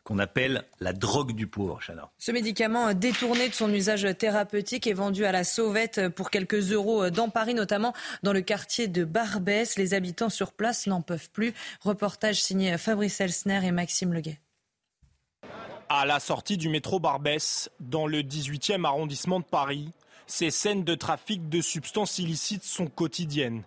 qu'on 0.06 0.20
appelle 0.20 0.64
la 0.80 0.93
drogue 0.93 1.34
du 1.34 1.47
pauvre, 1.47 1.82
Chana. 1.86 2.12
Ce 2.20 2.32
médicament 2.32 2.93
détourné 2.93 3.49
de 3.49 3.53
son 3.53 3.74
usage 3.74 4.08
thérapeutique 4.18 4.86
est 4.86 4.93
vendu 4.93 5.26
à 5.26 5.32
la 5.32 5.43
sauvette 5.43 6.10
pour 6.10 6.30
quelques 6.30 6.72
euros 6.72 7.10
dans 7.10 7.30
Paris, 7.30 7.56
notamment 7.56 7.93
dans 8.22 8.32
le 8.32 8.41
quartier 8.41 8.88
de 8.88 9.03
Barbès. 9.03 9.76
Les 9.78 9.95
habitants 9.95 10.30
sur 10.30 10.53
place 10.53 10.86
n'en 10.86 11.01
peuvent 11.01 11.32
plus. 11.32 11.53
Reportage 11.82 12.41
signé 12.41 12.78
Fabrice 12.78 13.20
Elsner 13.20 13.62
et 13.66 13.72
Maxime 13.72 14.14
Leguet. 14.14 14.39
À 15.89 16.06
la 16.06 16.20
sortie 16.20 16.58
du 16.58 16.70
métro 16.70 16.99
Barbès, 16.99 17.70
dans 17.80 18.06
le 18.06 18.22
18e 18.22 18.86
arrondissement 18.86 19.39
de 19.39 19.45
Paris, 19.45 19.89
ces 20.28 20.51
scènes 20.51 20.84
de 20.84 20.93
trafic 20.93 21.49
de 21.49 21.62
substances 21.62 22.20
illicites 22.20 22.64
sont 22.64 22.88
quotidiennes. 22.88 23.64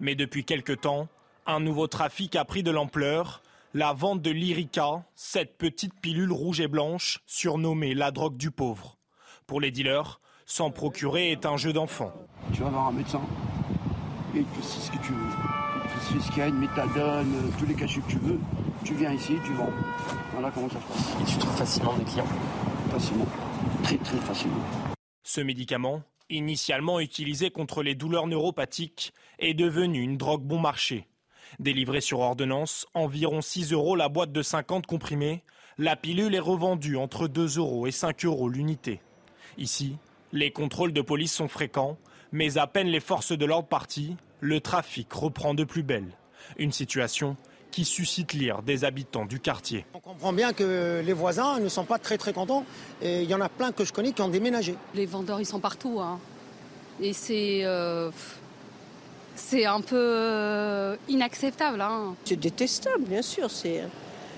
Mais 0.00 0.14
depuis 0.14 0.44
quelque 0.44 0.72
temps, 0.72 1.08
un 1.46 1.60
nouveau 1.60 1.86
trafic 1.86 2.36
a 2.36 2.44
pris 2.44 2.62
de 2.62 2.70
l'ampleur. 2.70 3.42
La 3.78 3.92
vente 3.92 4.22
de 4.22 4.32
l'Irica, 4.32 5.04
cette 5.14 5.56
petite 5.56 5.94
pilule 6.00 6.32
rouge 6.32 6.58
et 6.58 6.66
blanche, 6.66 7.20
surnommée 7.26 7.94
la 7.94 8.10
drogue 8.10 8.36
du 8.36 8.50
pauvre. 8.50 8.98
Pour 9.46 9.60
les 9.60 9.70
dealers, 9.70 10.20
s'en 10.46 10.72
procurer 10.72 11.30
est 11.30 11.46
un 11.46 11.56
jeu 11.56 11.72
d'enfant. 11.72 12.12
Tu 12.52 12.60
vas 12.62 12.70
voir 12.70 12.88
un 12.88 12.92
médecin 12.92 13.22
et 14.34 14.38
il 14.38 14.44
te 14.44 14.62
ce 14.62 14.90
que 14.90 14.96
tu 14.96 15.12
veux. 15.12 15.28
Il 15.76 16.18
te 16.18 16.24
ce 16.24 16.28
qu'il 16.28 16.38
y 16.38 16.40
a, 16.40 16.48
une 16.48 16.58
méthadone, 16.58 17.32
euh, 17.36 17.50
tous 17.56 17.66
les 17.66 17.74
cachets 17.74 18.00
que 18.00 18.10
tu 18.10 18.18
veux. 18.18 18.40
Tu 18.82 18.94
viens 18.94 19.12
ici, 19.12 19.34
tu 19.44 19.52
vends. 19.52 19.70
Voilà 20.32 20.50
comment 20.50 20.68
ça 20.68 20.80
se 20.80 20.86
passe. 20.86 21.14
Et 21.22 21.24
tu 21.30 21.38
trouves 21.38 21.56
facilement 21.56 21.96
des 21.98 22.04
clients 22.04 22.26
Facilement. 22.90 23.26
Très 23.84 23.98
très 23.98 24.18
facilement. 24.18 24.64
Ce 25.22 25.40
médicament, 25.40 26.02
initialement 26.30 26.98
utilisé 26.98 27.52
contre 27.52 27.84
les 27.84 27.94
douleurs 27.94 28.26
neuropathiques, 28.26 29.12
est 29.38 29.54
devenu 29.54 30.00
une 30.00 30.16
drogue 30.16 30.42
bon 30.42 30.58
marché. 30.58 31.06
Délivrée 31.58 32.00
sur 32.00 32.20
ordonnance, 32.20 32.86
environ 32.94 33.40
6 33.40 33.72
euros 33.72 33.96
la 33.96 34.08
boîte 34.08 34.32
de 34.32 34.42
50 34.42 34.86
comprimés, 34.86 35.42
la 35.78 35.96
pilule 35.96 36.34
est 36.34 36.38
revendue 36.40 36.96
entre 36.96 37.28
2 37.28 37.58
euros 37.58 37.86
et 37.86 37.90
5 37.92 38.24
euros 38.24 38.48
l'unité. 38.48 39.00
Ici, 39.56 39.96
les 40.32 40.50
contrôles 40.50 40.92
de 40.92 41.00
police 41.00 41.32
sont 41.32 41.48
fréquents, 41.48 41.96
mais 42.32 42.58
à 42.58 42.66
peine 42.66 42.88
les 42.88 43.00
forces 43.00 43.32
de 43.32 43.44
l'ordre 43.44 43.68
parties, 43.68 44.16
le 44.40 44.60
trafic 44.60 45.12
reprend 45.12 45.54
de 45.54 45.64
plus 45.64 45.82
belle. 45.82 46.08
Une 46.58 46.72
situation 46.72 47.36
qui 47.70 47.84
suscite 47.84 48.32
l'ire 48.32 48.62
des 48.62 48.84
habitants 48.84 49.26
du 49.26 49.40
quartier. 49.40 49.84
On 49.94 50.00
comprend 50.00 50.32
bien 50.32 50.52
que 50.52 51.02
les 51.04 51.12
voisins 51.12 51.58
ne 51.60 51.68
sont 51.68 51.84
pas 51.84 51.98
très 51.98 52.16
très 52.16 52.32
contents 52.32 52.64
et 53.02 53.22
il 53.22 53.28
y 53.28 53.34
en 53.34 53.40
a 53.40 53.48
plein 53.48 53.72
que 53.72 53.84
je 53.84 53.92
connais 53.92 54.12
qui 54.12 54.22
ont 54.22 54.28
déménagé. 54.28 54.74
Les 54.94 55.06
vendeurs, 55.06 55.40
ils 55.40 55.46
sont 55.46 55.60
partout. 55.60 56.00
hein. 56.00 56.18
Et 57.00 57.12
c'est. 57.12 57.60
euh, 57.64 58.10
c'est 59.38 59.64
un 59.66 59.80
peu 59.80 59.96
euh, 59.96 60.96
inacceptable. 61.08 61.80
hein. 61.80 62.14
C'est 62.24 62.36
détestable, 62.36 63.04
bien 63.04 63.22
sûr. 63.22 63.50
C'est, 63.50 63.82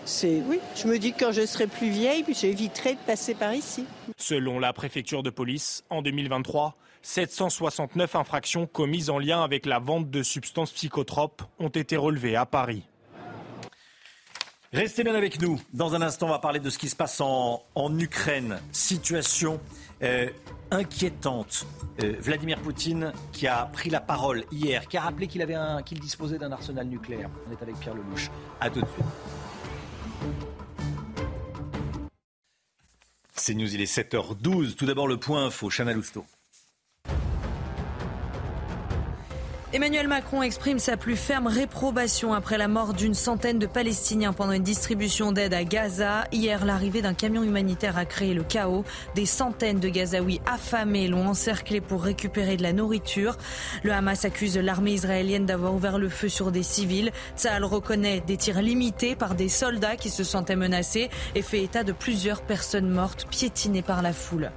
c'est, 0.05 0.43
oui. 0.47 0.61
Je 0.77 0.87
me 0.87 0.99
dis 0.99 1.13
que 1.13 1.25
quand 1.25 1.33
je 1.33 1.45
serai 1.47 1.67
plus 1.67 1.91
vieille, 1.91 2.25
j'éviterai 2.29 2.95
de 2.95 2.99
passer 3.07 3.35
par 3.35 3.55
ici. 3.55 3.85
Selon 4.17 4.59
la 4.59 4.73
préfecture 4.73 5.23
de 5.23 5.31
police, 5.31 5.85
en 5.91 6.03
2023, 6.03 6.77
769 7.03 8.15
infractions 8.17 8.67
commises 8.67 9.09
en 9.11 9.19
lien 9.19 9.43
avec 9.43 9.65
la 9.67 9.79
vente 9.79 10.11
de 10.11 10.23
substances 10.23 10.73
psychotropes 10.73 11.43
ont 11.59 11.69
été 11.69 11.97
relevées 11.97 12.37
à 12.37 12.45
Paris. 12.47 12.83
Restez 14.73 15.03
bien 15.03 15.17
avec 15.17 15.41
nous. 15.41 15.61
Dans 15.73 15.95
un 15.97 16.03
instant, 16.03 16.27
on 16.27 16.31
va 16.31 16.39
parler 16.39 16.61
de 16.61 16.71
ce 16.71 16.79
qui 16.79 16.89
se 16.89 16.95
passe 16.95 17.21
en, 17.21 17.63
en 17.75 17.99
Ukraine. 17.99 18.61
Situation 18.71 19.61
euh, 20.03 20.29
inquiétante. 20.71 21.67
Euh, 22.03 22.15
Vladimir 22.21 22.59
Poutine 22.61 23.13
qui 23.33 23.47
a 23.47 23.67
pris 23.67 23.91
la 23.91 24.01
parole 24.01 24.45
hier, 24.51 24.87
qui 24.89 24.97
a 24.97 25.03
rappelé 25.03 25.27
qu'il 25.27 25.43
avait 25.43 25.57
qu'il 25.85 26.01
disposait 26.01 26.39
d'un 26.39 26.53
arsenal 26.53 26.87
nucléaire. 26.87 27.31
On 27.49 27.53
est 27.53 27.63
avec 27.63 27.77
Pierre 27.81 27.95
Lelouch. 27.95 28.31
À 28.61 28.71
tout 28.71 28.81
de 28.81 28.87
suite. 28.87 29.05
C'est 33.35 33.55
News, 33.55 33.75
il 33.75 33.81
est 33.81 33.93
7h12. 33.93 34.75
Tout 34.75 34.87
d'abord 34.87 35.09
le 35.09 35.17
point 35.17 35.47
info, 35.47 35.71
Chana 35.71 35.93
Lousteau. 35.93 36.25
Emmanuel 39.73 40.09
Macron 40.09 40.43
exprime 40.43 40.81
sa 40.81 40.97
plus 40.97 41.15
ferme 41.15 41.47
réprobation 41.47 42.35
après 42.35 42.59
la 42.59 42.67
mort 42.67 42.93
d'une 42.93 43.15
centaine 43.15 43.61
de 43.61 43.67
Palestiniens 43.67 44.33
pendant 44.33 44.51
une 44.51 44.65
distribution 44.65 45.31
d'aide 45.31 45.55
à 45.55 45.63
Gaza. 45.63 46.25
Hier, 46.33 46.65
l'arrivée 46.65 47.03
d'un 47.03 47.15
camion 47.15 47.45
humanitaire 47.45 47.97
a 47.97 48.05
créé 48.05 48.35
le 48.35 48.43
chaos. 48.43 48.85
Des 49.15 49.27
centaines 49.27 49.79
de 49.79 49.89
Gazaouis 49.89 50.41
affamés 50.45 51.07
l'ont 51.07 51.29
encerclé 51.29 51.81
pour 51.81 52.03
récupérer 52.03 52.57
de 52.57 52.65
la 52.65 52.73
nourriture. 52.73 53.37
Le 53.85 53.93
Hamas 53.93 54.25
accuse 54.25 54.59
l'armée 54.59 54.95
israélienne 54.95 55.47
d'avoir 55.47 55.73
ouvert 55.73 55.99
le 55.99 56.09
feu 56.09 56.29
sur 56.29 56.51
des 56.51 56.65
civils. 56.65 57.13
Tsahal 57.37 57.65
reconnaît 57.65 58.25
des 58.27 58.37
tirs 58.37 58.63
limités 58.63 59.15
par 59.15 59.37
des 59.37 59.49
soldats 59.49 59.95
qui 59.95 60.11
se 60.11 60.25
sentaient 60.25 60.57
menacés 60.57 61.11
et 61.37 61.43
fait 61.43 61.63
état 61.63 61.85
de 61.85 61.93
plusieurs 61.93 62.43
personnes 62.43 62.91
mortes 62.91 63.29
piétinées 63.31 63.83
par 63.83 64.03
la 64.03 64.13
foule. 64.13 64.51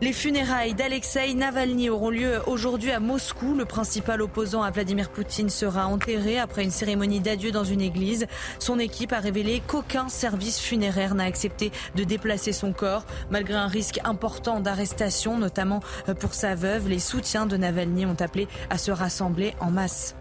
Les 0.00 0.12
funérailles 0.12 0.74
d'Alexei 0.74 1.34
Navalny 1.34 1.90
auront 1.90 2.10
lieu 2.10 2.40
aujourd'hui 2.46 2.92
à 2.92 3.00
Moscou. 3.00 3.56
Le 3.56 3.64
principal 3.64 4.22
opposant 4.22 4.62
à 4.62 4.70
Vladimir 4.70 5.10
Poutine 5.10 5.48
sera 5.48 5.88
enterré 5.88 6.38
après 6.38 6.62
une 6.62 6.70
cérémonie 6.70 7.18
d'adieu 7.18 7.50
dans 7.50 7.64
une 7.64 7.80
église. 7.80 8.28
Son 8.60 8.78
équipe 8.78 9.12
a 9.12 9.18
révélé 9.18 9.60
qu'aucun 9.66 10.08
service 10.08 10.60
funéraire 10.60 11.16
n'a 11.16 11.24
accepté 11.24 11.72
de 11.96 12.04
déplacer 12.04 12.52
son 12.52 12.72
corps, 12.72 13.06
malgré 13.32 13.56
un 13.56 13.66
risque 13.66 13.98
important 14.04 14.60
d'arrestation, 14.60 15.36
notamment 15.36 15.80
pour 16.20 16.32
sa 16.32 16.54
veuve. 16.54 16.88
Les 16.88 17.00
soutiens 17.00 17.46
de 17.46 17.56
Navalny 17.56 18.06
ont 18.06 18.16
appelé 18.20 18.46
à 18.70 18.78
se 18.78 18.92
rassembler 18.92 19.54
en 19.58 19.72
masse. 19.72 20.14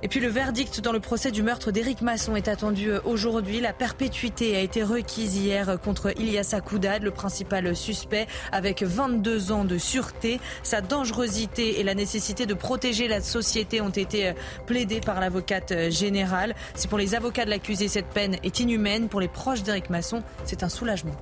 Et 0.00 0.08
puis 0.08 0.20
le 0.20 0.28
verdict 0.28 0.80
dans 0.80 0.92
le 0.92 1.00
procès 1.00 1.32
du 1.32 1.42
meurtre 1.42 1.72
d'Éric 1.72 2.02
Masson 2.02 2.36
est 2.36 2.46
attendu 2.46 2.92
aujourd'hui. 3.04 3.60
La 3.60 3.72
perpétuité 3.72 4.56
a 4.56 4.60
été 4.60 4.84
requise 4.84 5.36
hier 5.36 5.76
contre 5.82 6.12
Ilyas 6.18 6.50
Akoudad, 6.52 7.02
le 7.02 7.10
principal 7.10 7.74
suspect, 7.74 8.28
avec 8.52 8.84
22 8.84 9.50
ans 9.50 9.64
de 9.64 9.76
sûreté. 9.76 10.40
Sa 10.62 10.82
dangerosité 10.82 11.80
et 11.80 11.82
la 11.82 11.94
nécessité 11.94 12.46
de 12.46 12.54
protéger 12.54 13.08
la 13.08 13.20
société 13.20 13.80
ont 13.80 13.88
été 13.88 14.34
plaidées 14.66 15.00
par 15.00 15.18
l'avocate 15.18 15.90
générale. 15.90 16.54
Si 16.74 16.86
pour 16.86 16.98
les 16.98 17.16
avocats 17.16 17.44
de 17.44 17.50
l'accusé, 17.50 17.88
cette 17.88 18.08
peine 18.08 18.36
est 18.44 18.60
inhumaine, 18.60 19.08
pour 19.08 19.20
les 19.20 19.28
proches 19.28 19.64
d'Éric 19.64 19.90
Masson, 19.90 20.22
c'est 20.44 20.62
un 20.62 20.68
soulagement. 20.68 21.16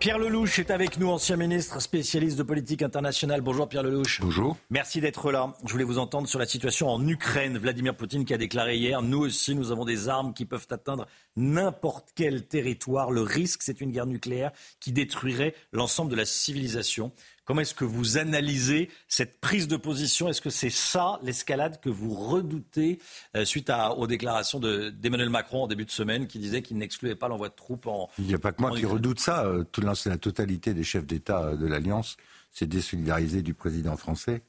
Pierre 0.00 0.18
Lelouch 0.18 0.60
est 0.60 0.70
avec 0.70 0.98
nous, 0.98 1.08
ancien 1.08 1.36
ministre 1.36 1.82
spécialiste 1.82 2.38
de 2.38 2.44
politique 2.44 2.82
internationale. 2.82 3.40
Bonjour 3.40 3.68
Pierre 3.68 3.82
Lelouch. 3.82 4.20
Bonjour. 4.20 4.56
Merci 4.70 5.00
d'être 5.00 5.32
là. 5.32 5.54
Je 5.64 5.72
voulais 5.72 5.82
vous 5.82 5.98
entendre 5.98 6.28
sur 6.28 6.38
la 6.38 6.46
situation 6.46 6.88
en 6.88 7.04
Ukraine. 7.08 7.58
Vladimir 7.58 7.96
Poutine 7.96 8.24
qui 8.24 8.32
a 8.32 8.38
déclaré 8.38 8.76
hier, 8.76 9.02
nous 9.02 9.18
aussi, 9.18 9.56
nous 9.56 9.72
avons 9.72 9.84
des 9.84 10.08
armes 10.08 10.34
qui 10.34 10.44
peuvent 10.44 10.68
atteindre 10.70 11.08
n'importe 11.34 12.10
quel 12.14 12.46
territoire. 12.46 13.10
Le 13.10 13.22
risque, 13.22 13.62
c'est 13.64 13.80
une 13.80 13.90
guerre 13.90 14.06
nucléaire 14.06 14.52
qui 14.78 14.92
détruirait 14.92 15.54
l'ensemble 15.72 16.12
de 16.12 16.16
la 16.16 16.26
civilisation. 16.26 17.10
Comment 17.48 17.62
est-ce 17.62 17.74
que 17.74 17.86
vous 17.86 18.18
analysez 18.18 18.90
cette 19.08 19.40
prise 19.40 19.68
de 19.68 19.78
position? 19.78 20.28
Est-ce 20.28 20.42
que 20.42 20.50
c'est 20.50 20.68
ça 20.68 21.18
l'escalade 21.22 21.80
que 21.80 21.88
vous 21.88 22.12
redoutez 22.12 22.98
euh, 23.34 23.46
suite 23.46 23.72
aux 23.96 24.06
déclarations 24.06 24.60
d'Emmanuel 24.60 25.30
Macron 25.30 25.62
en 25.62 25.66
début 25.66 25.86
de 25.86 25.90
semaine 25.90 26.26
qui 26.26 26.38
disait 26.40 26.60
qu'il 26.60 26.76
n'excluait 26.76 27.14
pas 27.14 27.26
l'envoi 27.26 27.48
de 27.48 27.54
troupes 27.54 27.86
en 27.86 28.10
Il 28.18 28.26
n'y 28.26 28.34
a 28.34 28.38
pas 28.38 28.52
que 28.52 28.60
moi 28.60 28.76
qui 28.76 28.84
redoute 28.84 29.18
ça. 29.18 29.46
Euh, 29.46 29.64
la 30.04 30.18
totalité 30.18 30.74
des 30.74 30.84
chefs 30.84 31.06
d'État 31.06 31.42
euh, 31.42 31.56
de 31.56 31.66
l'Alliance 31.66 32.18
s'est 32.52 32.66
désolidarisé 32.66 33.40
du 33.40 33.54
président 33.54 33.96
français. 33.96 34.42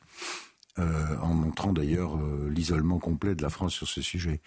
en 0.77 1.33
montrant 1.33 1.71
d'ailleurs 1.71 2.17
l'isolement 2.49 2.99
complet 2.99 3.33
de 3.33 3.41
la 3.41 3.49
France 3.49 3.73
sur 3.73 3.87
ce 3.87 4.01
sujet. 4.01 4.41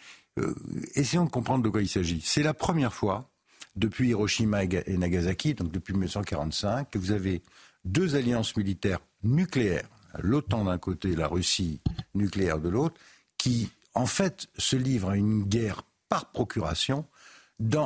essayons 0.94 1.24
de 1.24 1.30
comprendre 1.30 1.64
de 1.64 1.70
quoi 1.70 1.80
il 1.80 1.88
s'agit. 1.88 2.20
C'est 2.22 2.42
la 2.42 2.52
première 2.52 2.92
fois 2.92 3.30
depuis 3.76 4.10
Hiroshima 4.10 4.64
et 4.64 4.96
Nagasaki, 4.98 5.54
donc 5.54 5.72
depuis 5.72 5.92
1945, 5.94 6.90
que 6.90 6.98
vous 6.98 7.12
avez 7.12 7.42
deux 7.84 8.14
alliances 8.16 8.56
militaires 8.56 9.00
nucléaires, 9.22 9.88
l'OTAN 10.20 10.64
d'un 10.64 10.78
côté, 10.78 11.14
la 11.14 11.28
Russie 11.28 11.80
nucléaire 12.14 12.58
de 12.58 12.68
l'autre, 12.68 13.00
qui 13.38 13.70
en 13.94 14.06
fait 14.06 14.48
se 14.56 14.76
livrent 14.76 15.10
à 15.10 15.16
une 15.16 15.44
guerre 15.44 15.82
par 16.08 16.30
procuration 16.30 17.06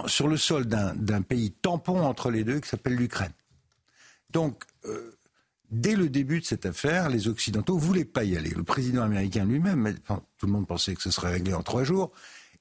sur 0.07 0.29
le 0.29 0.37
sol 0.37 0.67
d'un 0.67 1.23
pays 1.23 1.51
tampon 1.51 2.01
entre 2.01 2.31
les 2.31 2.45
deux 2.45 2.61
qui 2.61 2.69
s'appelle 2.69 2.95
l'Ukraine. 2.95 3.33
Donc, 4.31 4.65
euh, 4.87 5.13
dès 5.71 5.97
le 5.97 6.09
début 6.09 6.41
de 6.41 6.45
cette 6.47 6.67
affaire, 6.67 7.09
les 7.09 7.29
Occidentaux 7.29 7.77
voulaient 7.79 8.05
pas 8.05 8.25
y 8.25 8.37
aller. 8.37 8.51
Le 8.51 8.63
président 8.63 9.03
américain 9.03 9.45
lui-même, 9.45 9.95
tout 10.39 10.47
le 10.47 10.53
monde 10.53 10.67
pensait 10.67 10.95
que 10.95 11.03
ce 11.03 11.11
serait 11.11 11.33
réglé 11.33 11.53
en 11.53 11.63
trois 11.63 11.85
jours, 11.85 12.11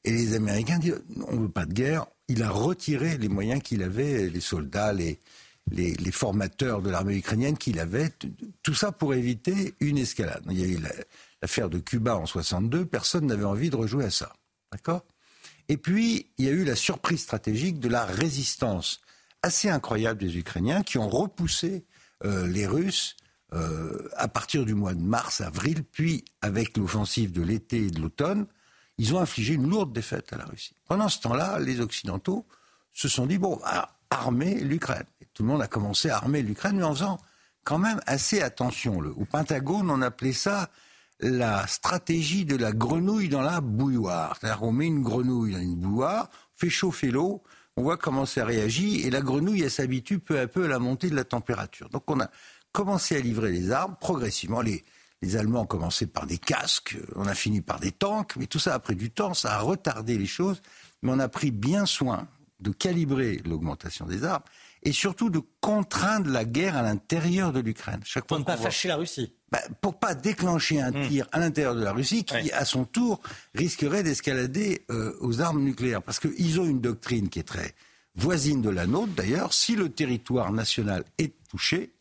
et 0.04 0.12
les 0.12 0.36
Américains 0.36 0.78
disent 0.78 1.02
on 1.28 1.38
veut 1.38 1.50
pas 1.50 1.66
de 1.66 1.74
guerre. 1.74 2.06
Il 2.28 2.44
a 2.44 2.50
retiré 2.50 3.18
les 3.18 3.30
moyens 3.30 3.62
qu'il 3.62 3.82
avait, 3.82 4.30
les 4.30 4.42
soldats, 4.42 4.94
les, 4.94 5.20
les, 5.72 6.12
formateurs 6.12 6.82
de 6.82 6.90
l'armée 6.90 7.18
ukrainienne 7.18 7.58
qu'il 7.58 7.80
avait, 7.80 8.12
tout 8.64 8.74
ça 8.74 8.92
pour 8.92 9.14
éviter 9.14 9.76
une 9.80 9.98
escalade. 9.98 10.44
Il 10.50 10.60
y 10.60 10.64
a 10.64 10.68
eu 10.68 10.80
l'affaire 11.42 11.70
de 11.70 11.80
Cuba 11.80 12.16
en 12.16 12.26
62, 12.26 12.86
personne 12.86 13.26
n'avait 13.26 13.46
envie 13.46 13.70
de 13.70 13.76
rejouer 13.76 14.06
à 14.06 14.12
ça. 14.12 14.34
D'accord? 14.72 15.04
Et 15.68 15.78
puis, 15.78 16.28
il 16.38 16.46
y 16.46 16.48
a 16.48 16.52
eu 16.52 16.64
la 16.64 16.76
surprise 16.76 17.22
stratégique 17.22 17.80
de 17.80 17.90
la 17.90 18.06
résistance 18.06 19.02
assez 19.42 19.70
incroyable 19.70 20.20
des 20.20 20.38
Ukrainiens 20.38 20.84
qui 20.84 20.98
ont 20.98 21.10
repoussé 21.10 21.86
euh, 22.24 22.48
les 22.48 22.68
Russes 22.68 23.16
euh, 23.54 24.10
à 24.16 24.28
partir 24.28 24.66
du 24.66 24.74
mois 24.74 24.94
de 24.94 25.02
mars, 25.02 25.42
avril, 25.42 25.84
puis 25.84 26.26
avec 26.42 26.78
l'offensive 26.78 27.32
de 27.32 27.42
l'été 27.42 27.86
et 27.86 27.92
de 27.92 28.02
l'automne, 28.02 28.48
ils 28.98 29.14
ont 29.14 29.20
infligé 29.20 29.54
une 29.54 29.70
lourde 29.70 29.94
défaite 29.94 30.32
à 30.34 30.38
la 30.38 30.46
Russie. 30.46 30.76
Pendant 30.88 31.10
ce 31.10 31.20
temps-là, 31.20 31.60
les 31.60 31.80
Occidentaux 31.80 32.46
se 32.94 33.08
sont 33.08 33.26
dit, 33.26 33.38
bon, 33.38 33.60
armer 34.16 34.56
l'Ukraine. 34.56 35.06
Tout 35.34 35.44
le 35.44 35.50
monde 35.50 35.62
a 35.62 35.68
commencé 35.68 36.10
à 36.10 36.18
armer 36.18 36.42
l'Ukraine, 36.42 36.78
mais 36.78 36.84
en 36.84 36.94
faisant 36.94 37.18
quand 37.64 37.80
même 37.80 38.00
assez 38.06 38.42
attention. 38.42 38.98
au 39.00 39.26
Pentagone, 39.26 39.90
on 39.90 40.02
appelait 40.02 40.34
ça 40.34 40.70
la 41.20 41.66
stratégie 41.68 42.46
de 42.46 42.56
la 42.56 42.72
grenouille 42.72 43.30
dans 43.30 43.42
la 43.42 43.62
bouilloire. 43.62 44.38
C'est-à-dire 44.40 44.72
met 44.72 44.86
une 44.86 45.02
grenouille 45.02 45.54
dans 45.54 45.60
une 45.60 45.76
bouilloire, 45.76 46.30
fait 46.56 46.70
chauffer 46.70 47.12
l'eau, 47.12 47.42
on 47.78 47.84
voit 47.84 47.98
comment 47.98 48.26
ça 48.26 48.46
réagit, 48.46 49.02
et 49.02 49.10
la 49.10 49.22
grenouille, 49.22 49.64
elle 49.64 49.72
s'habitue 49.72 50.20
peu 50.20 50.40
à 50.40 50.48
peu 50.48 50.66
à 50.66 50.68
la 50.68 50.80
montée 50.80 51.10
de 51.10 51.16
la 51.16 51.24
température. 51.24 51.90
Donc 51.90 52.04
on 52.10 52.20
a 52.20 52.30
commencé 52.72 53.16
à 53.18 53.20
livrer 53.20 53.52
les 53.52 53.72
armes 53.72 53.96
progressivement. 54.00 54.62
Les, 54.62 54.84
les 55.22 55.36
Allemands 55.36 55.62
ont 55.62 55.66
commencé 55.66 56.08
par 56.08 56.26
des 56.26 56.38
casques, 56.38 56.98
on 57.16 57.26
a 57.26 57.34
fini 57.34 57.62
par 57.62 57.80
des 57.80 57.92
tanks, 57.92 58.36
mais 58.38 58.48
tout 58.48 58.60
ça 58.60 58.74
a 58.74 58.80
pris 58.80 58.96
du 58.96 59.12
temps, 59.12 59.34
ça 59.34 59.56
a 59.56 59.60
retardé 59.60 60.18
les 60.18 60.26
choses, 60.26 60.62
mais 61.02 61.12
on 61.12 61.20
a 61.20 61.30
pris 61.30 61.52
bien 61.52 61.86
soin 61.86 62.28
de 62.60 62.72
calibrer 62.72 63.42
l'augmentation 63.46 64.06
des 64.06 64.24
armes 64.24 64.44
et 64.84 64.92
surtout 64.92 65.30
de 65.30 65.42
contraindre 65.60 66.30
la 66.30 66.46
guerre 66.46 66.78
à 66.78 66.84
l'intérieur 66.84 67.52
de 67.52 67.60
l'Ukraine. 67.60 68.02
Pour 68.28 68.40
ne 68.40 68.44
pas 68.44 68.56
fâcher 68.56 68.88
la 68.88 68.96
Russie. 68.98 69.34
Bah, 69.52 69.62
pour 69.82 70.00
pas 70.00 70.14
déclencher 70.14 70.80
un 70.80 70.92
hmm. 70.92 71.08
tir 71.08 71.28
à 71.32 71.40
l'intérieur 71.40 71.76
de 71.76 71.84
la 71.84 71.92
Russie 71.92 72.24
qui, 72.24 72.52
à 72.52 72.66
son 72.66 72.86
tour, 72.86 73.20
risquerait 73.56 74.04
d'escalader 74.04 74.86
euh, 74.92 75.16
aux 75.22 75.42
armes 75.42 75.62
nucléaires. 75.62 76.04
Parce 76.04 76.20
qu'ils 76.20 76.60
ont 76.60 76.66
une 76.66 76.82
doctrine 76.82 77.30
qui 77.30 77.40
est 77.40 77.44
très 77.44 77.74
voisine 78.16 78.62
de 78.62 78.70
la 78.70 78.86
nôtre. 78.86 79.14
D'ailleurs, 79.14 79.54
si 79.54 79.76
le 79.76 79.90
territoire 79.90 80.52
national 80.52 81.04
est 81.18 81.34
touché, 81.50 81.94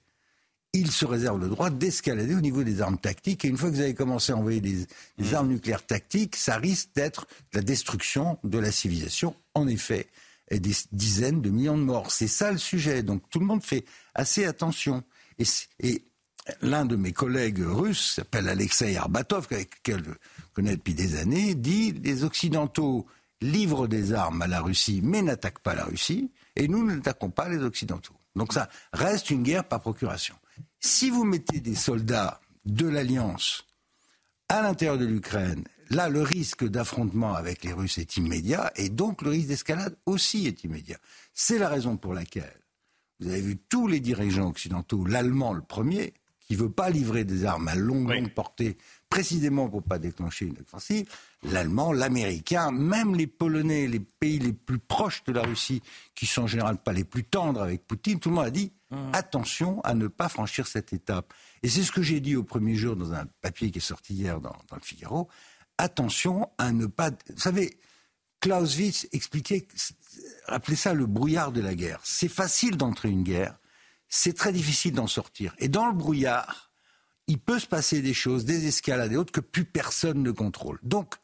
ils 0.74 0.90
se 0.90 1.06
réservent 1.06 1.40
le 1.40 1.48
droit 1.48 1.70
d'escalader 1.70 2.34
au 2.34 2.40
niveau 2.40 2.64
des 2.64 2.82
armes 2.82 2.98
tactiques. 2.98 3.44
Et 3.44 3.48
une 3.48 3.56
fois 3.56 3.70
que 3.70 3.76
vous 3.76 3.80
avez 3.80 3.94
commencé 3.94 4.32
à 4.32 4.36
envoyer 4.36 4.60
des, 4.60 4.86
hmm. 5.18 5.34
armes 5.34 5.48
nucléaires 5.48 5.86
tactiques, 5.86 6.36
ça 6.36 6.56
risque 6.56 6.90
d'être 6.94 7.26
la 7.52 7.62
destruction 7.62 8.38
de 8.44 8.58
la 8.58 8.72
civilisation. 8.72 9.34
En 9.54 9.68
effet, 9.68 10.08
et 10.50 10.60
des 10.60 10.74
dizaines 10.92 11.40
de 11.40 11.50
millions 11.50 11.78
de 11.78 11.82
morts. 11.82 12.10
C'est 12.10 12.28
ça 12.28 12.52
le 12.52 12.58
sujet. 12.58 13.02
Donc 13.02 13.22
tout 13.30 13.40
le 13.40 13.46
monde 13.46 13.62
fait 13.62 13.84
assez 14.14 14.44
attention. 14.44 15.02
Et, 15.38 16.02
l'un 16.60 16.84
de 16.84 16.94
mes 16.94 17.12
collègues 17.12 17.62
russes, 17.64 18.16
s'appelle 18.16 18.48
Alexei 18.48 18.96
Arbatov, 18.96 19.48
que 19.48 19.56
je 19.86 20.10
connais 20.52 20.76
depuis 20.76 20.92
des 20.92 21.16
années, 21.16 21.54
dit 21.54 21.92
les 21.92 22.22
Occidentaux 22.22 23.06
livrent 23.40 23.88
des 23.88 24.12
armes 24.12 24.42
à 24.42 24.46
la 24.46 24.60
Russie, 24.60 25.00
mais 25.02 25.22
n'attaquent 25.22 25.60
pas 25.60 25.74
la 25.74 25.84
Russie, 25.84 26.30
et 26.54 26.68
nous 26.68 26.84
n'attaquons 26.84 27.30
pas 27.30 27.48
les 27.48 27.62
Occidentaux. 27.62 28.14
Donc 28.36 28.52
ça 28.52 28.68
reste 28.92 29.30
une 29.30 29.42
guerre 29.42 29.64
par 29.64 29.80
procuration. 29.80 30.34
Si 30.80 31.08
vous 31.08 31.24
mettez 31.24 31.60
des 31.60 31.74
soldats 31.74 32.40
de 32.66 32.86
l'Alliance 32.86 33.64
à 34.48 34.62
l'intérieur 34.62 34.98
de 34.98 35.06
l'Ukraine 35.06 35.64
là, 35.90 36.08
le 36.08 36.22
risque 36.22 36.64
d'affrontement 36.64 37.34
avec 37.34 37.64
les 37.64 37.72
Russes 37.72 37.98
est 37.98 38.16
immédiat 38.16 38.72
et 38.76 38.88
donc 38.88 39.22
le 39.22 39.30
risque 39.30 39.48
d'escalade 39.48 39.96
aussi 40.06 40.46
est 40.46 40.64
immédiat. 40.64 40.98
C'est 41.32 41.58
la 41.58 41.68
raison 41.68 41.96
pour 41.96 42.14
laquelle 42.14 42.60
vous 43.20 43.28
avez 43.28 43.40
vu 43.40 43.56
tous 43.56 43.86
les 43.86 44.00
dirigeants 44.00 44.48
occidentaux, 44.48 45.04
l'Allemand 45.04 45.52
le 45.52 45.62
premier, 45.62 46.14
qui 46.40 46.54
ne 46.54 46.58
veut 46.58 46.70
pas 46.70 46.90
livrer 46.90 47.24
des 47.24 47.44
armes 47.44 47.68
à 47.68 47.74
longue, 47.74 48.10
longue 48.10 48.32
portée, 48.34 48.76
précisément 49.08 49.68
pour 49.68 49.80
ne 49.80 49.86
pas 49.86 49.98
déclencher 49.98 50.46
une 50.46 50.60
offensive, 50.60 51.08
l'Allemand, 51.44 51.92
l'Américain, 51.92 52.70
même 52.70 53.14
les 53.14 53.26
Polonais, 53.26 53.86
les 53.86 54.00
pays 54.00 54.38
les 54.38 54.52
plus 54.52 54.78
proches 54.78 55.24
de 55.24 55.32
la 55.32 55.42
Russie, 55.42 55.82
qui 56.14 56.26
sont 56.26 56.42
en 56.42 56.46
général 56.46 56.76
pas 56.76 56.92
les 56.92 57.04
plus 57.04 57.24
tendres 57.24 57.62
avec 57.62 57.86
Poutine, 57.86 58.18
tout 58.18 58.28
le 58.28 58.34
monde 58.34 58.46
a 58.46 58.50
dit 58.50 58.72
mmh. 58.90 58.96
attention 59.14 59.80
à 59.82 59.94
ne 59.94 60.06
pas 60.06 60.28
franchir 60.28 60.66
cette 60.66 60.92
étape. 60.92 61.32
Et 61.62 61.68
c'est 61.68 61.82
ce 61.82 61.92
que 61.92 62.02
j'ai 62.02 62.20
dit 62.20 62.36
au 62.36 62.42
premier 62.42 62.74
jour 62.74 62.96
dans 62.96 63.14
un 63.14 63.24
papier 63.40 63.70
qui 63.70 63.78
est 63.78 63.80
sorti 63.80 64.14
hier 64.14 64.40
dans, 64.40 64.56
dans 64.68 64.76
le 64.76 64.82
Figaro 64.82 65.28
attention 65.78 66.48
à 66.58 66.72
ne 66.72 66.86
pas. 66.86 67.10
Vous 67.10 67.40
savez, 67.40 67.78
Clausewitz 68.40 69.08
expliquait, 69.12 69.66
rappelez 70.46 70.76
ça 70.76 70.94
le 70.94 71.06
brouillard 71.06 71.52
de 71.52 71.60
la 71.60 71.74
guerre. 71.74 72.00
C'est 72.04 72.28
facile 72.28 72.76
d'entrer 72.76 73.10
une 73.10 73.22
guerre, 73.22 73.58
c'est 74.08 74.36
très 74.36 74.52
difficile 74.52 74.92
d'en 74.92 75.06
sortir. 75.06 75.54
Et 75.58 75.68
dans 75.68 75.86
le 75.86 75.94
brouillard, 75.94 76.70
il 77.26 77.38
peut 77.38 77.58
se 77.58 77.66
passer 77.66 78.02
des 78.02 78.14
choses, 78.14 78.44
des 78.44 78.66
escalades 78.66 79.12
et 79.12 79.16
autres 79.16 79.32
que 79.32 79.40
plus 79.40 79.64
personne 79.64 80.22
ne 80.22 80.30
contrôle. 80.30 80.78
Donc, 80.82 81.14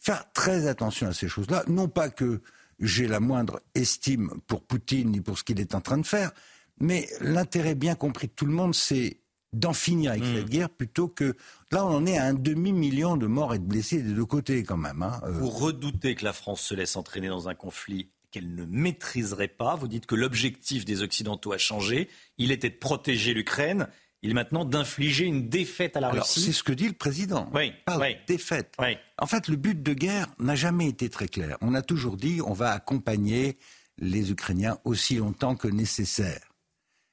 faire 0.00 0.30
très 0.32 0.66
attention 0.66 1.06
à 1.06 1.14
ces 1.14 1.28
choses-là. 1.28 1.64
Non 1.68 1.88
pas 1.88 2.10
que 2.10 2.42
j'ai 2.80 3.06
la 3.06 3.20
moindre 3.20 3.60
estime 3.74 4.40
pour 4.46 4.62
Poutine 4.62 5.10
ni 5.10 5.20
pour 5.20 5.38
ce 5.38 5.44
qu'il 5.44 5.60
est 5.60 5.74
en 5.74 5.80
train 5.80 5.98
de 5.98 6.06
faire, 6.06 6.32
mais 6.78 7.08
l'intérêt 7.20 7.74
bien 7.74 7.94
compris 7.94 8.26
de 8.26 8.32
tout 8.32 8.46
le 8.46 8.52
monde, 8.52 8.74
c'est 8.74 9.18
d'en 9.54 9.72
finir 9.72 10.12
avec 10.12 10.24
cette 10.24 10.46
hmm. 10.46 10.50
guerre 10.50 10.70
plutôt 10.70 11.08
que 11.08 11.34
là 11.70 11.84
on 11.84 11.96
en 11.96 12.06
est 12.06 12.18
à 12.18 12.24
un 12.24 12.34
demi-million 12.34 13.16
de 13.16 13.26
morts 13.26 13.54
et 13.54 13.58
de 13.58 13.64
blessés 13.64 14.02
des 14.02 14.12
deux 14.12 14.24
côtés 14.24 14.62
quand 14.64 14.76
même. 14.76 15.02
Hein. 15.02 15.20
Euh, 15.24 15.30
Vous 15.30 15.50
redoutez 15.50 16.14
que 16.14 16.24
la 16.24 16.32
France 16.32 16.60
se 16.60 16.74
laisse 16.74 16.96
entraîner 16.96 17.28
dans 17.28 17.48
un 17.48 17.54
conflit 17.54 18.10
qu'elle 18.30 18.54
ne 18.54 18.64
maîtriserait 18.64 19.48
pas. 19.48 19.76
Vous 19.76 19.86
dites 19.86 20.06
que 20.06 20.16
l'objectif 20.16 20.84
des 20.84 21.02
Occidentaux 21.02 21.52
a 21.52 21.58
changé. 21.58 22.08
Il 22.36 22.50
était 22.50 22.70
de 22.70 22.74
protéger 22.74 23.32
l'Ukraine. 23.32 23.86
Il 24.22 24.30
est 24.30 24.34
maintenant 24.34 24.64
d'infliger 24.64 25.24
une 25.26 25.48
défaite 25.48 25.96
à 25.96 26.00
la 26.00 26.08
Alors, 26.08 26.24
Russie. 26.24 26.40
C'est 26.40 26.52
ce 26.52 26.64
que 26.64 26.72
dit 26.72 26.88
le 26.88 26.94
président. 26.94 27.48
Oui. 27.54 27.72
oui. 27.96 28.16
défaite. 28.26 28.72
Oui. 28.80 28.96
En 29.18 29.26
fait, 29.26 29.46
le 29.48 29.56
but 29.56 29.80
de 29.80 29.92
guerre 29.92 30.26
n'a 30.38 30.56
jamais 30.56 30.88
été 30.88 31.08
très 31.10 31.28
clair. 31.28 31.58
On 31.60 31.74
a 31.74 31.82
toujours 31.82 32.16
dit 32.16 32.40
on 32.44 32.54
va 32.54 32.70
accompagner 32.70 33.56
les 33.98 34.32
Ukrainiens 34.32 34.78
aussi 34.84 35.16
longtemps 35.16 35.54
que 35.54 35.68
nécessaire. 35.68 36.53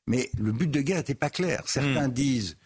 Mais 0.08 0.30
le 0.38 0.52
but 0.52 0.70
de 0.70 0.82
guerre 0.82 0.98
n'était 0.98 1.16
pas 1.16 1.30
clair. 1.30 1.64
Certains 1.68 2.08
hmm. 2.08 2.14
disent 2.14 2.58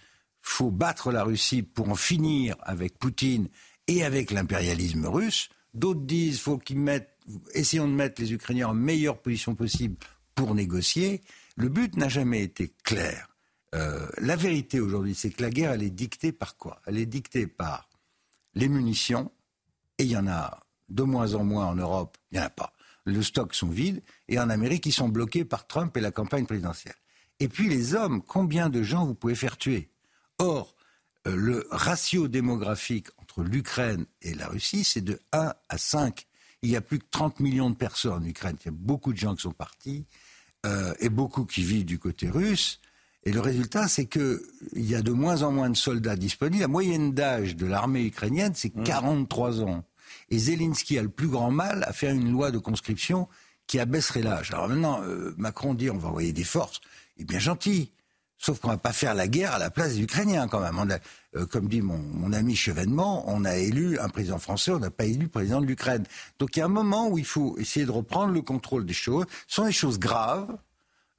faut 0.42 0.72
battre 0.72 1.12
la 1.12 1.24
Russie 1.24 1.64
pour 1.64 1.90
en 1.90 1.96
finir 1.96 2.56
avec 2.62 3.00
Poutine 3.00 3.50
et 3.88 4.04
avec 4.04 4.32
l'impérialisme 4.32 5.08
russe. 5.08 5.50
D'autres 5.74 6.02
disent 6.02 6.40
faut 6.40 6.58
qu'ils 6.58 6.80
mettent, 6.80 7.18
essayons 7.54 7.88
de 7.88 7.94
mettre 7.94 8.22
les 8.22 8.32
Ukrainiens 8.32 8.70
en 8.70 8.74
meilleure 8.74 9.22
position 9.22 9.56
possible 9.56 9.98
pour 10.36 10.54
négocier. 10.54 11.22
Le 11.58 11.70
but 11.70 11.96
n'a 11.98 12.10
jamais 12.10 12.44
été 12.44 12.72
clair. 12.84 13.28
Euh, 13.74 14.08
la 14.20 14.36
vérité 14.36 14.80
aujourd'hui, 14.80 15.16
c'est 15.16 15.32
que 15.32 15.42
la 15.42 15.50
guerre, 15.50 15.72
elle 15.72 15.84
est 15.84 15.90
dictée 15.90 16.32
par 16.32 16.58
quoi? 16.58 16.82
Elle 16.86 16.98
est 16.98 17.06
dictée 17.06 17.48
par 17.48 17.90
les 18.54 18.70
munitions, 18.70 19.32
et 19.98 20.04
il 20.04 20.12
y 20.12 20.18
en 20.18 20.28
a 20.28 20.60
de 20.90 21.04
moins 21.04 21.34
en 21.34 21.44
moins 21.44 21.68
en 21.68 21.76
Europe, 21.76 22.18
il 22.32 22.38
n'y 22.38 22.44
en 22.44 22.48
a 22.48 22.50
pas. 22.50 22.74
Les 23.06 23.22
stocks 23.22 23.54
sont 23.54 23.70
vides, 23.70 24.02
et 24.28 24.40
en 24.40 24.50
Amérique, 24.50 24.86
ils 24.86 24.94
sont 24.94 25.10
bloqués 25.10 25.44
par 25.44 25.68
Trump 25.68 25.96
et 25.98 26.02
la 26.02 26.12
campagne 26.12 26.46
présidentielle. 26.46 26.96
Et 27.40 27.48
puis 27.48 27.70
les 27.70 27.96
hommes, 27.96 28.22
combien 28.22 28.70
de 28.70 28.82
gens 28.82 29.06
vous 29.06 29.16
pouvez 29.16 29.36
faire 29.36 29.58
tuer? 29.58 29.90
Or, 30.40 30.76
euh, 31.28 31.36
le 31.36 31.68
ratio 31.72 32.28
démographique 32.28 33.08
entre 33.18 33.44
l'Ukraine 33.44 34.06
et 34.22 34.34
la 34.34 34.48
Russie, 34.48 34.84
c'est 34.84 35.02
de 35.02 35.20
1 35.34 35.54
à 35.70 35.78
5. 35.78 36.26
Il 36.62 36.70
y 36.70 36.76
a 36.76 36.82
plus 36.82 37.00
que 37.00 37.06
30 37.12 37.40
millions 37.40 37.70
de 37.70 37.76
personnes 37.76 38.14
en 38.14 38.24
Ukraine. 38.24 38.56
Il 38.62 38.66
y 38.66 38.70
a 38.70 38.78
beaucoup 38.78 39.14
de 39.14 39.18
gens 39.18 39.36
qui 39.36 39.44
sont 39.44 39.52
partis 39.52 40.06
euh, 40.66 40.94
et 41.00 41.10
beaucoup 41.10 41.46
qui 41.46 41.64
vivent 41.64 41.86
du 41.86 42.00
côté 42.00 42.30
russe. 42.30 42.80
Et 43.24 43.32
le 43.32 43.40
résultat, 43.40 43.88
c'est 43.88 44.06
qu'il 44.06 44.40
y 44.74 44.94
a 44.94 45.02
de 45.02 45.12
moins 45.12 45.42
en 45.42 45.52
moins 45.52 45.70
de 45.70 45.78
soldats 45.78 46.16
disponibles. 46.16 46.62
La 46.62 46.68
moyenne 46.68 47.12
d'âge 47.14 47.56
de 47.56 47.66
l'armée 47.66 48.06
ukrainienne, 48.06 48.54
c'est 48.56 48.70
43 48.70 49.52
mmh. 49.52 49.64
ans. 49.64 49.84
Et 50.30 50.38
Zelensky 50.38 50.98
a 50.98 51.04
le 51.04 51.10
plus 51.10 51.28
grand 51.28 51.52
mal 51.52 51.84
à 51.88 51.94
faire 51.94 52.14
une 52.14 52.32
loi 52.32 52.52
de 52.52 52.60
conscription 52.60 53.28
qui 53.68 53.80
abaisserait 53.80 54.22
l'âge. 54.22 54.52
Alors 54.52 54.70
maintenant, 54.70 55.02
euh, 55.04 55.34
Macron 55.38 55.74
dit 55.74 55.90
on 55.90 55.98
va 55.98 56.10
envoyer 56.10 56.34
des 56.34 56.44
forces. 56.44 56.82
Est 57.18 57.26
bien 57.26 57.40
gentil. 57.40 57.92
Sauf 58.38 58.60
qu'on 58.60 58.68
ne 58.68 58.74
va 58.74 58.78
pas 58.78 58.92
faire 58.92 59.16
la 59.16 59.28
guerre 59.28 59.54
à 59.54 59.60
la 59.60 59.70
place 59.70 59.94
des 59.94 60.02
Ukrainiens 60.02 60.48
quand 60.48 60.60
même. 60.60 61.00
Euh, 61.36 61.46
comme 61.46 61.68
dit 61.68 61.82
mon, 61.82 62.34
ami 62.34 62.56
Chevènement, 62.56 63.24
on 63.28 63.46
a 63.46 63.56
élu 63.56 63.98
un 64.00 64.10
président 64.10 64.40
français, 64.40 64.72
on 64.72 64.80
n'a 64.80 64.92
pas 64.92 65.06
élu 65.06 65.30
président 65.30 65.62
de 65.62 65.66
l'Ukraine. 65.66 66.04
Donc 66.38 66.56
il 66.56 66.60
y 66.60 66.62
a 66.62 66.66
un 66.66 66.70
moment 66.70 67.08
où 67.08 67.18
il 67.18 67.26
faut 67.26 67.58
essayer 67.58 67.86
de 67.86 67.92
reprendre 67.92 68.34
le 68.34 68.42
contrôle 68.42 68.86
des 68.86 68.94
choses. 68.94 69.26
Ce 69.48 69.56
sont 69.56 69.66
des 69.66 69.72
choses 69.72 70.00
graves. 70.00 70.58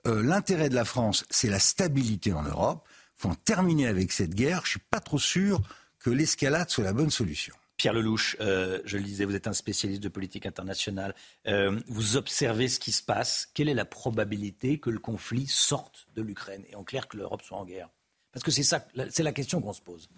Euh, 0.07 0.23
l'intérêt 0.23 0.69
de 0.69 0.75
la 0.75 0.85
France, 0.85 1.25
c'est 1.31 1.49
la 1.49 1.59
stabilité 1.59 2.33
en 2.33 2.43
Europe. 2.43 2.87
Il 3.19 3.23
faut 3.23 3.29
en 3.31 3.35
terminer 3.35 3.87
avec 3.87 4.13
cette 4.13 4.35
guerre. 4.35 4.61
Je 4.65 4.69
ne 4.69 4.71
suis 4.73 4.87
pas 4.91 5.01
trop 5.01 5.19
sûr 5.19 5.63
que 5.99 6.11
l'escalade 6.11 6.69
soit 6.69 6.85
la 6.85 6.93
bonne 6.93 7.11
solution. 7.11 7.55
Pierre 7.77 7.93
Lelouch, 7.93 8.37
euh, 8.41 8.81
je 8.85 8.97
le 8.97 9.03
disais, 9.03 9.25
vous 9.25 9.35
êtes 9.35 9.47
un 9.47 9.53
spécialiste 9.53 10.03
de 10.03 10.09
politique 10.09 10.47
internationale. 10.47 11.15
Euh, 11.47 11.79
vous 11.89 12.17
observez 12.17 12.69
ce 12.69 12.81
qui 12.81 12.93
se 12.93 13.03
passe. 13.03 13.49
Quelle 13.55 13.69
est 13.69 13.75
la 13.75 13.85
probabilité 13.85 14.79
que 14.81 14.91
le 14.91 14.99
conflit 14.99 15.47
sorte 15.47 16.07
de 16.15 16.23
l'Ukraine 16.23 16.65
et 16.69 16.75
en 16.75 16.85
clair 16.85 17.07
que 17.09 17.17
l'Europe 17.17 17.43
soit 17.43 17.59
en 17.59 17.65
guerre? 17.65 17.91
Parce 18.33 18.45
que 18.45 18.51
c'est 18.51 18.63
ça, 18.63 18.87
c'est 19.11 19.23
la 19.23 19.33
question 19.33 19.61
qu'on 19.61 19.73
se 19.73 19.83
pose. 19.83 20.09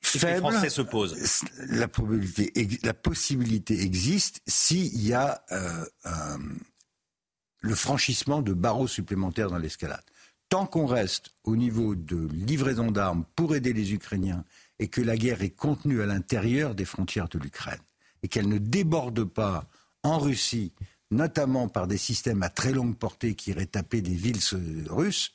Faible, 0.00 0.34
les 0.34 0.38
Français 0.40 0.70
se 0.70 0.82
posent. 0.82 1.44
La 1.68 1.86
probabilité, 1.86 2.52
la 2.82 2.92
possibilité 2.92 3.80
existe 3.80 4.42
s'il 4.46 5.00
y 5.00 5.14
a 5.14 5.44
le 7.60 7.74
franchissement 7.74 8.42
de 8.42 8.52
barreaux 8.52 8.88
supplémentaires 8.88 9.48
dans 9.48 9.58
l'escalade. 9.58 10.02
Tant 10.48 10.66
qu'on 10.66 10.84
reste 10.86 11.30
au 11.44 11.56
niveau 11.56 11.94
de 11.94 12.28
livraison 12.30 12.90
d'armes 12.90 13.24
pour 13.36 13.54
aider 13.54 13.72
les 13.72 13.94
Ukrainiens 13.94 14.44
et 14.82 14.88
que 14.88 15.00
la 15.00 15.16
guerre 15.16 15.42
est 15.42 15.50
contenue 15.50 16.02
à 16.02 16.06
l'intérieur 16.06 16.74
des 16.74 16.84
frontières 16.84 17.28
de 17.28 17.38
l'Ukraine 17.38 17.78
et 18.24 18.28
qu'elle 18.28 18.48
ne 18.48 18.58
déborde 18.58 19.22
pas 19.22 19.68
en 20.02 20.18
Russie, 20.18 20.72
notamment 21.12 21.68
par 21.68 21.86
des 21.86 21.96
systèmes 21.96 22.42
à 22.42 22.48
très 22.48 22.72
longue 22.72 22.96
portée 22.96 23.36
qui 23.36 23.50
iraient 23.50 23.66
taper 23.66 24.00
des 24.00 24.16
villes 24.16 24.40
russes, 24.90 25.34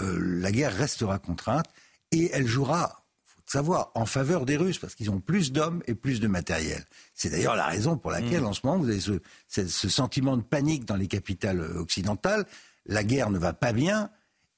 euh, 0.00 0.18
la 0.18 0.50
guerre 0.52 0.74
restera 0.74 1.18
contrainte 1.18 1.66
et 2.12 2.30
elle 2.32 2.46
jouera 2.46 3.04
savoir, 3.44 3.90
en 3.94 4.06
faveur 4.06 4.46
des 4.46 4.56
Russes, 4.56 4.78
parce 4.78 4.94
qu'ils 4.94 5.10
ont 5.10 5.20
plus 5.20 5.52
d'hommes 5.52 5.82
et 5.86 5.94
plus 5.94 6.20
de 6.20 6.28
matériel. 6.28 6.84
C'est 7.14 7.30
d'ailleurs 7.30 7.56
la 7.56 7.66
raison 7.66 7.96
pour 7.96 8.10
laquelle, 8.10 8.42
mm. 8.42 8.46
en 8.46 8.52
ce 8.52 8.60
moment, 8.64 8.78
vous 8.78 8.88
avez 8.88 9.00
ce, 9.00 9.88
sentiment 9.88 10.36
de 10.36 10.42
panique 10.42 10.84
dans 10.84 10.96
les 10.96 11.08
capitales 11.08 11.60
occidentales. 11.76 12.46
La 12.86 13.04
guerre 13.04 13.30
ne 13.30 13.38
va 13.38 13.52
pas 13.52 13.72
bien 13.72 14.10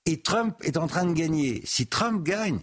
et 0.06 0.22
Trump 0.22 0.56
est 0.62 0.76
en 0.76 0.86
train 0.88 1.04
de 1.04 1.12
gagner. 1.12 1.62
Si 1.64 1.86
Trump 1.86 2.24
gagne, 2.24 2.60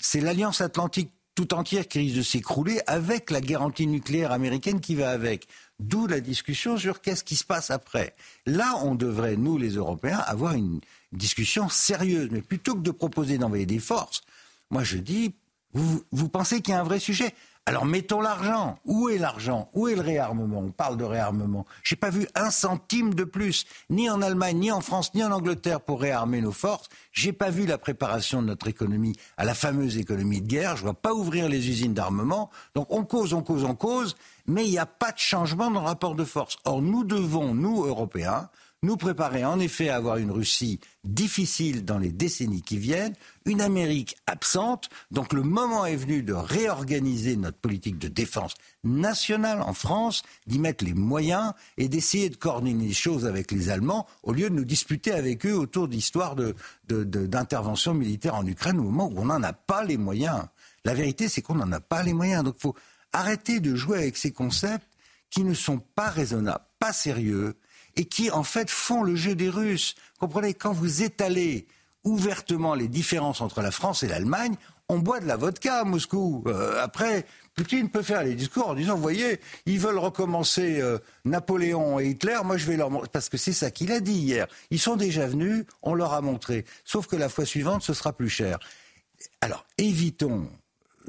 c'est 0.00 0.20
l'alliance 0.20 0.60
atlantique 0.60 1.10
tout 1.34 1.54
entière 1.54 1.86
qui 1.86 2.00
risque 2.00 2.16
de 2.16 2.22
s'écrouler 2.22 2.80
avec 2.88 3.30
la 3.30 3.40
garantie 3.40 3.86
nucléaire 3.86 4.32
américaine 4.32 4.80
qui 4.80 4.96
va 4.96 5.10
avec. 5.10 5.46
D'où 5.78 6.08
la 6.08 6.18
discussion 6.18 6.76
sur 6.76 7.00
qu'est-ce 7.00 7.22
qui 7.22 7.36
se 7.36 7.44
passe 7.44 7.70
après. 7.70 8.16
Là, 8.44 8.74
on 8.82 8.96
devrait, 8.96 9.36
nous 9.36 9.56
les 9.56 9.76
Européens, 9.76 10.18
avoir 10.18 10.54
une 10.54 10.80
discussion 11.12 11.68
sérieuse. 11.68 12.28
Mais 12.32 12.42
plutôt 12.42 12.74
que 12.74 12.80
de 12.80 12.90
proposer 12.90 13.38
d'envoyer 13.38 13.66
des 13.66 13.78
forces, 13.78 14.22
moi 14.70 14.82
je 14.82 14.98
dis, 14.98 15.32
vous, 15.74 16.28
pensez 16.28 16.60
qu'il 16.60 16.72
y 16.72 16.76
a 16.76 16.80
un 16.80 16.84
vrai 16.84 16.98
sujet? 16.98 17.32
Alors 17.68 17.84
mettons 17.84 18.22
l'argent. 18.22 18.78
Où 18.86 19.10
est 19.10 19.18
l'argent? 19.18 19.68
Où 19.74 19.88
est 19.88 19.94
le 19.94 20.00
réarmement? 20.00 20.60
On 20.60 20.70
parle 20.70 20.96
de 20.96 21.04
réarmement. 21.04 21.66
Je 21.82 21.94
n'ai 21.94 21.98
pas 21.98 22.08
vu 22.08 22.26
un 22.34 22.50
centime 22.50 23.12
de 23.12 23.24
plus, 23.24 23.66
ni 23.90 24.08
en 24.08 24.22
Allemagne, 24.22 24.56
ni 24.56 24.72
en 24.72 24.80
France, 24.80 25.12
ni 25.14 25.22
en 25.22 25.30
Angleterre 25.32 25.82
pour 25.82 26.00
réarmer 26.00 26.40
nos 26.40 26.52
forces. 26.52 26.88
J'ai 27.12 27.34
pas 27.34 27.50
vu 27.50 27.66
la 27.66 27.76
préparation 27.76 28.40
de 28.40 28.46
notre 28.46 28.68
économie 28.68 29.16
à 29.36 29.44
la 29.44 29.52
fameuse 29.52 29.98
économie 29.98 30.40
de 30.40 30.46
guerre. 30.46 30.78
Je 30.78 30.82
vois 30.82 30.94
pas 30.94 31.12
ouvrir 31.12 31.50
les 31.50 31.68
usines 31.68 31.92
d'armement. 31.92 32.48
Donc 32.74 32.86
on 32.88 33.04
cause, 33.04 33.34
on 33.34 33.42
cause, 33.42 33.64
on 33.64 33.74
cause, 33.74 34.16
mais 34.46 34.64
il 34.64 34.70
n'y 34.70 34.78
a 34.78 34.86
pas 34.86 35.12
de 35.12 35.18
changement 35.18 35.70
dans 35.70 35.80
le 35.80 35.86
rapport 35.86 36.14
de 36.14 36.24
force. 36.24 36.56
Or 36.64 36.80
nous 36.80 37.04
devons, 37.04 37.54
nous 37.54 37.84
Européens, 37.84 38.48
nous 38.82 38.96
préparer 38.96 39.44
en 39.44 39.58
effet 39.58 39.88
à 39.88 39.96
avoir 39.96 40.18
une 40.18 40.30
Russie 40.30 40.78
difficile 41.02 41.84
dans 41.84 41.98
les 41.98 42.12
décennies 42.12 42.62
qui 42.62 42.78
viennent, 42.78 43.14
une 43.44 43.60
Amérique 43.60 44.16
absente. 44.26 44.88
Donc 45.10 45.32
le 45.32 45.42
moment 45.42 45.84
est 45.84 45.96
venu 45.96 46.22
de 46.22 46.32
réorganiser 46.32 47.36
notre 47.36 47.58
politique 47.58 47.98
de 47.98 48.08
défense 48.08 48.54
nationale 48.84 49.62
en 49.62 49.72
France, 49.72 50.22
d'y 50.46 50.60
mettre 50.60 50.84
les 50.84 50.94
moyens 50.94 51.54
et 51.76 51.88
d'essayer 51.88 52.30
de 52.30 52.36
coordonner 52.36 52.86
les 52.86 52.92
choses 52.92 53.26
avec 53.26 53.50
les 53.50 53.68
Allemands 53.68 54.06
au 54.22 54.32
lieu 54.32 54.48
de 54.48 54.54
nous 54.54 54.64
disputer 54.64 55.12
avec 55.12 55.44
eux 55.44 55.54
autour 55.54 55.88
d'histoires 55.88 56.36
d'intervention 56.86 57.94
militaire 57.94 58.36
en 58.36 58.46
Ukraine 58.46 58.78
au 58.78 58.84
moment 58.84 59.08
où 59.08 59.20
on 59.20 59.26
n'en 59.26 59.42
a 59.42 59.52
pas 59.52 59.82
les 59.82 59.96
moyens. 59.96 60.44
La 60.84 60.94
vérité, 60.94 61.28
c'est 61.28 61.42
qu'on 61.42 61.56
n'en 61.56 61.72
a 61.72 61.80
pas 61.80 62.04
les 62.04 62.14
moyens. 62.14 62.44
Donc 62.44 62.54
il 62.58 62.62
faut 62.62 62.76
arrêter 63.12 63.58
de 63.58 63.74
jouer 63.74 63.98
avec 63.98 64.16
ces 64.16 64.30
concepts 64.30 64.86
qui 65.30 65.42
ne 65.42 65.54
sont 65.54 65.78
pas 65.78 66.10
raisonnables, 66.10 66.64
pas 66.78 66.92
sérieux 66.92 67.56
et 67.98 68.06
qui 68.06 68.30
en 68.30 68.44
fait 68.44 68.70
font 68.70 69.02
le 69.02 69.16
jeu 69.16 69.34
des 69.34 69.50
Russes. 69.50 69.94
Comprenez, 70.18 70.54
quand 70.54 70.72
vous 70.72 71.02
étalez 71.02 71.66
ouvertement 72.04 72.74
les 72.74 72.88
différences 72.88 73.40
entre 73.40 73.60
la 73.60 73.72
France 73.72 74.02
et 74.02 74.08
l'Allemagne, 74.08 74.54
on 74.88 75.00
boit 75.00 75.20
de 75.20 75.26
la 75.26 75.36
vodka 75.36 75.80
à 75.80 75.84
Moscou. 75.84 76.44
Euh, 76.46 76.82
après, 76.82 77.26
Poutine 77.54 77.90
peut 77.90 78.02
faire 78.02 78.22
les 78.22 78.34
discours 78.34 78.68
en 78.68 78.74
disant, 78.74 78.94
vous 78.94 79.02
voyez, 79.02 79.40
ils 79.66 79.78
veulent 79.78 79.98
recommencer 79.98 80.80
euh, 80.80 80.98
Napoléon 81.24 81.98
et 81.98 82.10
Hitler, 82.10 82.38
moi 82.44 82.56
je 82.56 82.66
vais 82.66 82.76
leur 82.76 82.88
montrer, 82.88 83.08
parce 83.12 83.28
que 83.28 83.36
c'est 83.36 83.52
ça 83.52 83.70
qu'il 83.70 83.92
a 83.92 84.00
dit 84.00 84.12
hier. 84.12 84.46
Ils 84.70 84.78
sont 84.78 84.96
déjà 84.96 85.26
venus, 85.26 85.66
on 85.82 85.92
leur 85.92 86.14
a 86.14 86.22
montré. 86.22 86.64
Sauf 86.84 87.08
que 87.08 87.16
la 87.16 87.28
fois 87.28 87.44
suivante, 87.44 87.82
ce 87.82 87.92
sera 87.92 88.12
plus 88.12 88.30
cher. 88.30 88.58
Alors, 89.40 89.66
évitons 89.76 90.48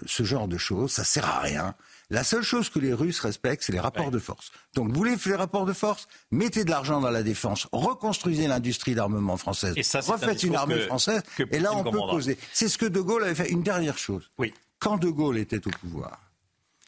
ce 0.08 0.24
genre 0.24 0.48
de 0.48 0.58
choses, 0.58 0.92
ça 0.92 1.04
sert 1.04 1.26
à 1.26 1.40
rien. 1.40 1.76
La 2.12 2.24
seule 2.24 2.42
chose 2.42 2.70
que 2.70 2.80
les 2.80 2.94
Russes 2.94 3.20
respectent, 3.20 3.64
c'est 3.64 3.72
les 3.72 3.80
rapports 3.80 4.10
de 4.10 4.18
force. 4.18 4.52
Donc, 4.74 4.90
vous 4.90 4.96
voulez 4.96 5.16
faire 5.16 5.34
les 5.34 5.38
rapports 5.38 5.66
de 5.66 5.74
force? 5.74 6.08
Mettez 6.32 6.64
de 6.64 6.72
l'argent 6.72 7.02
dans 7.02 7.12
la 7.12 7.22
défense, 7.22 7.68
reconstruisez 7.72 8.48
l'industrie 8.48 8.96
d'armement 8.96 9.38
française, 9.38 9.74
et 9.78 9.84
ça, 9.84 10.00
refaites 10.00 10.42
une 10.44 10.56
armée 10.56 10.80
française, 10.80 11.22
et 11.52 11.60
là, 11.60 11.74
on 11.74 11.84
peut 11.84 11.98
poser. 11.98 12.38
C'est 12.52 12.68
ce 12.68 12.78
que 12.78 12.88
De 12.88 13.00
Gaulle 13.00 13.24
avait 13.24 13.36
fait. 13.36 13.50
Une 13.50 13.64
dernière 13.64 13.98
chose. 13.98 14.32
Oui. 14.40 14.54
Quand 14.80 14.98
De 14.98 15.10
Gaulle 15.10 15.38
était 15.38 15.66
au 15.68 15.72
pouvoir, 15.72 16.20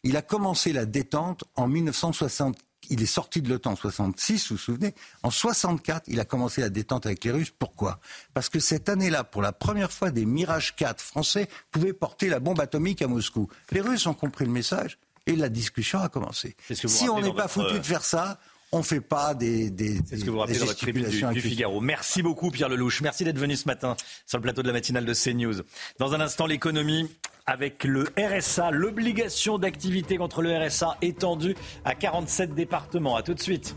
il 0.02 0.16
a 0.16 0.22
commencé 0.22 0.72
la 0.72 0.86
détente 0.86 1.44
en 1.54 1.68
1960 1.68 2.58
il 2.90 3.02
est 3.02 3.06
sorti 3.06 3.40
de 3.40 3.48
l'OTAN 3.48 3.72
en 3.72 3.76
66, 3.76 4.48
vous 4.48 4.56
vous 4.56 4.60
souvenez? 4.60 4.94
En 5.22 5.30
64, 5.30 6.04
il 6.08 6.18
a 6.20 6.24
commencé 6.24 6.60
la 6.60 6.68
détente 6.68 7.06
avec 7.06 7.24
les 7.24 7.30
Russes. 7.30 7.52
Pourquoi? 7.56 8.00
Parce 8.34 8.48
que 8.48 8.58
cette 8.58 8.88
année-là, 8.88 9.24
pour 9.24 9.40
la 9.40 9.52
première 9.52 9.92
fois, 9.92 10.10
des 10.10 10.26
Mirage 10.26 10.74
4 10.76 11.00
français 11.00 11.48
pouvaient 11.70 11.92
porter 11.92 12.28
la 12.28 12.40
bombe 12.40 12.60
atomique 12.60 13.00
à 13.00 13.06
Moscou. 13.06 13.48
Les 13.70 13.80
Russes 13.80 14.06
ont 14.06 14.14
compris 14.14 14.44
le 14.44 14.50
message 14.50 14.98
et 15.26 15.36
la 15.36 15.48
discussion 15.48 16.00
a 16.00 16.08
commencé. 16.08 16.56
Si 16.72 17.08
on 17.08 17.20
n'est 17.20 17.32
pas 17.32 17.48
foutu 17.48 17.78
de 17.78 17.84
faire 17.84 18.04
ça, 18.04 18.38
on 18.72 18.78
ne 18.78 18.82
fait 18.82 19.02
pas 19.02 19.34
des, 19.34 19.70
des, 19.70 19.98
C'est 20.06 20.16
ce 20.16 20.24
que 20.24 20.30
vous 20.30 20.38
rappelez 20.38 20.58
dans 20.58 20.64
votre 20.64 20.78
tribune 20.78 21.06
du, 21.06 21.40
Figaro? 21.42 21.80
Merci 21.80 22.22
beaucoup 22.22 22.50
Pierre 22.50 22.70
Lelouch. 22.70 23.02
Merci 23.02 23.22
d'être 23.22 23.38
venu 23.38 23.54
ce 23.54 23.66
matin 23.66 23.96
sur 24.26 24.38
le 24.38 24.42
plateau 24.42 24.62
de 24.62 24.66
la 24.66 24.72
matinale 24.72 25.04
de 25.04 25.12
CNews. 25.12 25.62
Dans 25.98 26.14
un 26.14 26.20
instant, 26.20 26.46
l'économie 26.46 27.10
avec 27.44 27.84
le 27.84 28.08
RSA, 28.16 28.70
l'obligation 28.70 29.58
d'activité 29.58 30.16
contre 30.16 30.40
le 30.40 30.56
RSA 30.56 30.96
étendue 31.02 31.54
à 31.84 31.94
47 31.94 32.54
départements. 32.54 33.14
A 33.16 33.22
tout 33.22 33.34
de 33.34 33.40
suite. 33.40 33.76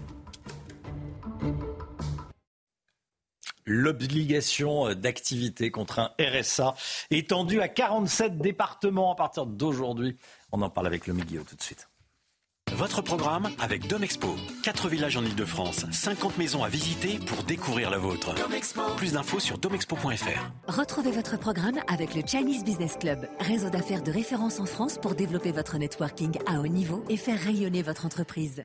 L'obligation 3.65 4.93
d'activité 4.93 5.71
contre 5.71 5.99
un 5.99 6.11
RSA 6.19 6.75
étendue 7.09 7.59
à 7.59 7.67
47 7.67 8.37
départements 8.37 9.11
à 9.11 9.15
partir 9.15 9.47
d'aujourd'hui. 9.47 10.17
On 10.51 10.61
en 10.61 10.69
parle 10.69 10.87
avec 10.87 11.07
le 11.07 11.13
Guillaume 11.13 11.45
tout 11.45 11.55
de 11.55 11.61
suite. 11.61 11.87
votre 12.75 13.01
programme 13.01 13.49
avec 13.59 13.87
Domexpo. 13.87 14.35
4 14.63 14.89
villages 14.89 15.17
en 15.17 15.23
Ile-de-France, 15.23 15.85
50 15.91 16.37
maisons 16.37 16.63
à 16.63 16.69
visiter 16.69 17.19
pour 17.19 17.43
découvrir 17.43 17.89
la 17.89 17.97
vôtre. 17.97 18.33
Plus 18.97 19.13
d'infos 19.13 19.39
sur 19.39 19.57
domexpo.fr. 19.57 20.51
Retrouvez 20.67 21.11
votre 21.11 21.37
programme 21.37 21.79
avec 21.87 22.15
le 22.15 22.21
Chinese 22.25 22.63
Business 22.63 22.97
Club, 22.97 23.27
réseau 23.39 23.69
d'affaires 23.69 24.03
de 24.03 24.11
référence 24.11 24.59
en 24.59 24.65
France 24.65 24.97
pour 24.97 25.15
développer 25.15 25.51
votre 25.51 25.77
networking 25.77 26.37
à 26.47 26.59
haut 26.59 26.67
niveau 26.67 27.03
et 27.09 27.17
faire 27.17 27.39
rayonner 27.39 27.81
votre 27.81 28.05
entreprise. 28.05 28.63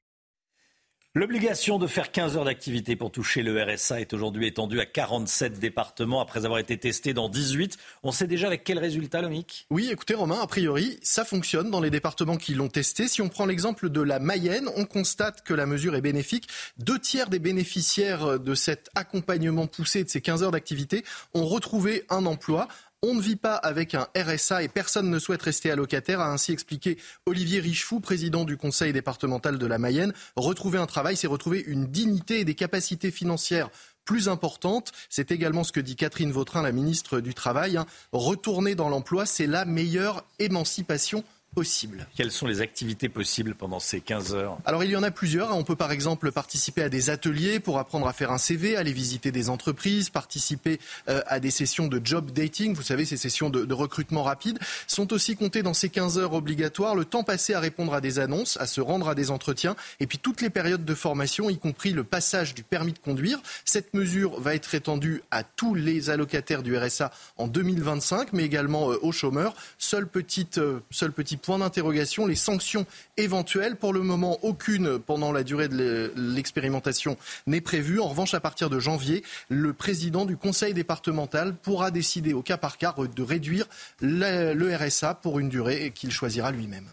L'obligation 1.17 1.81
de 1.81 1.89
faire 1.89 2.13
15 2.13 2.37
heures 2.37 2.45
d'activité 2.45 2.95
pour 2.95 3.11
toucher 3.11 3.43
le 3.43 3.61
RSA 3.61 4.01
est 4.01 4.13
aujourd'hui 4.13 4.47
étendue 4.47 4.79
à 4.79 4.87
47 4.87 5.59
départements 5.59 6.21
après 6.21 6.45
avoir 6.45 6.61
été 6.61 6.79
testé 6.79 7.15
dans 7.15 7.29
18. 7.29 7.79
On 8.05 8.13
sait 8.13 8.29
déjà 8.29 8.47
avec 8.47 8.63
quel 8.63 8.79
résultat, 8.79 9.21
Lomic 9.21 9.67
Oui, 9.71 9.89
écoutez 9.91 10.15
Romain, 10.15 10.39
a 10.41 10.47
priori, 10.47 11.01
ça 11.03 11.25
fonctionne 11.25 11.69
dans 11.69 11.81
les 11.81 11.91
départements 11.91 12.37
qui 12.37 12.55
l'ont 12.55 12.69
testé. 12.69 13.09
Si 13.09 13.23
on 13.23 13.29
prend 13.29 13.45
l'exemple 13.45 13.91
de 13.91 14.01
la 14.01 14.21
Mayenne, 14.21 14.69
on 14.77 14.85
constate 14.85 15.43
que 15.43 15.53
la 15.53 15.67
mesure 15.67 15.97
est 15.97 16.01
bénéfique. 16.01 16.47
Deux 16.79 17.01
tiers 17.01 17.29
des 17.29 17.41
bénéficiaires 17.41 18.39
de 18.39 18.55
cet 18.55 18.89
accompagnement 18.95 19.67
poussé 19.67 20.05
de 20.05 20.09
ces 20.09 20.21
15 20.21 20.45
heures 20.45 20.53
d'activité 20.53 21.05
ont 21.35 21.45
retrouvé 21.45 22.05
un 22.09 22.25
emploi. 22.25 22.69
On 23.03 23.15
ne 23.15 23.23
vit 23.23 23.37
pas 23.37 23.55
avec 23.55 23.95
un 23.95 24.09
RSA 24.15 24.63
et 24.63 24.69
personne 24.69 25.09
ne 25.09 25.19
souhaite 25.19 25.41
rester 25.41 25.71
allocataire, 25.71 26.21
a 26.21 26.31
ainsi 26.31 26.53
expliqué 26.53 26.99
Olivier 27.25 27.59
Richefou, 27.59 27.99
président 27.99 28.45
du 28.45 28.59
conseil 28.59 28.93
départemental 28.93 29.57
de 29.57 29.67
la 29.67 29.79
Mayenne. 29.79 30.13
Retrouver 30.37 30.79
un 30.79 30.85
travail, 30.85 31.17
c'est 31.17 31.27
retrouver 31.27 31.65
une 31.67 31.87
dignité 31.87 32.41
et 32.41 32.45
des 32.45 32.55
capacités 32.55 33.11
financières 33.11 33.71
plus 34.05 34.29
importantes. 34.29 34.93
C'est 35.09 35.31
également 35.31 35.65
ce 35.65 35.73
que 35.73 35.81
dit 35.81 35.97
Catherine 35.97 36.31
Vautrin, 36.31 36.61
la 36.61 36.73
ministre 36.73 37.21
du 37.21 37.33
Travail. 37.33 37.79
Hein. 37.79 37.87
Retourner 38.13 38.75
dans 38.75 38.91
l'emploi, 38.91 39.25
c'est 39.25 39.47
la 39.47 39.65
meilleure 39.65 40.27
émancipation 40.39 41.25
possible. 41.55 42.07
Quelles 42.15 42.31
sont 42.31 42.47
les 42.47 42.61
activités 42.61 43.09
possibles 43.09 43.55
pendant 43.55 43.81
ces 43.81 44.01
15 44.01 44.35
heures 44.35 44.59
Alors 44.65 44.85
il 44.85 44.91
y 44.91 44.97
en 44.97 45.03
a 45.03 45.11
plusieurs. 45.11 45.57
On 45.57 45.65
peut 45.65 45.77
par 45.77 45.93
exemple 45.93 46.31
participer 46.31 46.83
à 46.83 46.89
des 46.89 47.11
ateliers 47.11 47.61
pour 47.61 47.79
apprendre 47.79 48.07
à 48.07 48.13
faire 48.13 48.31
un 48.31 48.39
CV, 48.39 48.77
aller 48.77 48.93
visiter 48.93 49.33
des 49.33 49.51
entreprises, 49.51 50.11
participer 50.11 50.79
euh, 51.09 51.23
à 51.27 51.41
des 51.41 51.51
sessions 51.51 51.89
de 51.89 52.01
job 52.03 52.31
dating. 52.31 52.75
Vous 52.75 52.83
savez, 52.83 53.05
ces 53.05 53.17
sessions 53.17 53.51
de, 53.51 53.65
de, 53.65 53.75
recrutement 53.75 54.23
rapide 54.23 54.59
sont 54.87 55.13
aussi 55.13 55.37
comptées 55.37 55.63
dans 55.63 55.75
ces 55.75 55.89
15 55.89 56.19
heures 56.19 56.35
obligatoires. 56.35 56.95
Le 56.95 57.05
temps 57.05 57.25
passé 57.25 57.55
à 57.55 57.61
répondre 57.61 57.95
à 57.95 58.01
des 58.01 58.19
annonces, 58.19 58.57
à 58.61 58.67
se 58.67 58.81
rendre 58.81 59.09
à 59.09 59.15
des 59.15 59.31
entretiens 59.31 59.75
et 59.99 60.07
puis 60.07 60.19
toutes 60.19 60.41
les 60.43 60.51
périodes 60.51 60.85
de 60.85 60.95
formation, 60.95 61.51
y 61.51 61.59
compris 61.59 61.93
le 61.93 62.05
passage 62.05 62.55
du 62.55 62.63
permis 62.63 62.93
de 62.93 62.99
conduire. 62.99 63.41
Cette 63.65 63.95
mesure 63.95 64.41
va 64.41 64.55
être 64.55 64.75
étendue 64.75 65.23
à 65.31 65.43
tous 65.43 65.75
les 65.75 66.11
allocataires 66.11 66.63
du 66.63 66.77
RSA 66.77 67.11
en 67.37 67.49
2025, 67.49 68.33
mais 68.33 68.45
également 68.45 68.93
euh, 68.93 68.99
aux 69.03 69.13
chômeurs. 69.13 69.55
Seul 69.79 70.07
petit, 70.07 70.47
euh, 70.59 70.81
seul 70.91 71.13
petit 71.13 71.40
point 71.41 71.59
d'interrogation, 71.59 72.27
les 72.27 72.35
sanctions 72.35 72.87
éventuelles. 73.17 73.77
Pour 73.77 73.93
le 73.93 74.03
moment, 74.03 74.39
aucune 74.43 74.99
pendant 74.99 75.33
la 75.33 75.43
durée 75.43 75.69
de 75.69 76.13
l'expérimentation 76.17 77.17
n'est 77.47 77.61
prévue. 77.61 78.01
En 78.01 78.09
revanche, 78.09 78.35
à 78.35 78.41
partir 78.41 78.71
de 78.71 78.79
janvier, 78.79 79.23
le 79.49 79.73
président 79.73 80.25
du 80.25 80.37
conseil 80.37 80.75
départemental 80.75 81.55
pourra 81.55 81.91
décider 81.91 82.33
au 82.33 82.43
cas 82.43 82.57
par 82.57 82.79
cas 82.79 82.95
de 83.15 83.23
réduire 83.23 83.67
le 84.01 84.77
RSA 84.77 85.15
pour 85.15 85.39
une 85.39 85.49
durée 85.49 85.93
qu'il 85.95 86.11
choisira 86.11 86.51
lui-même. 86.51 86.87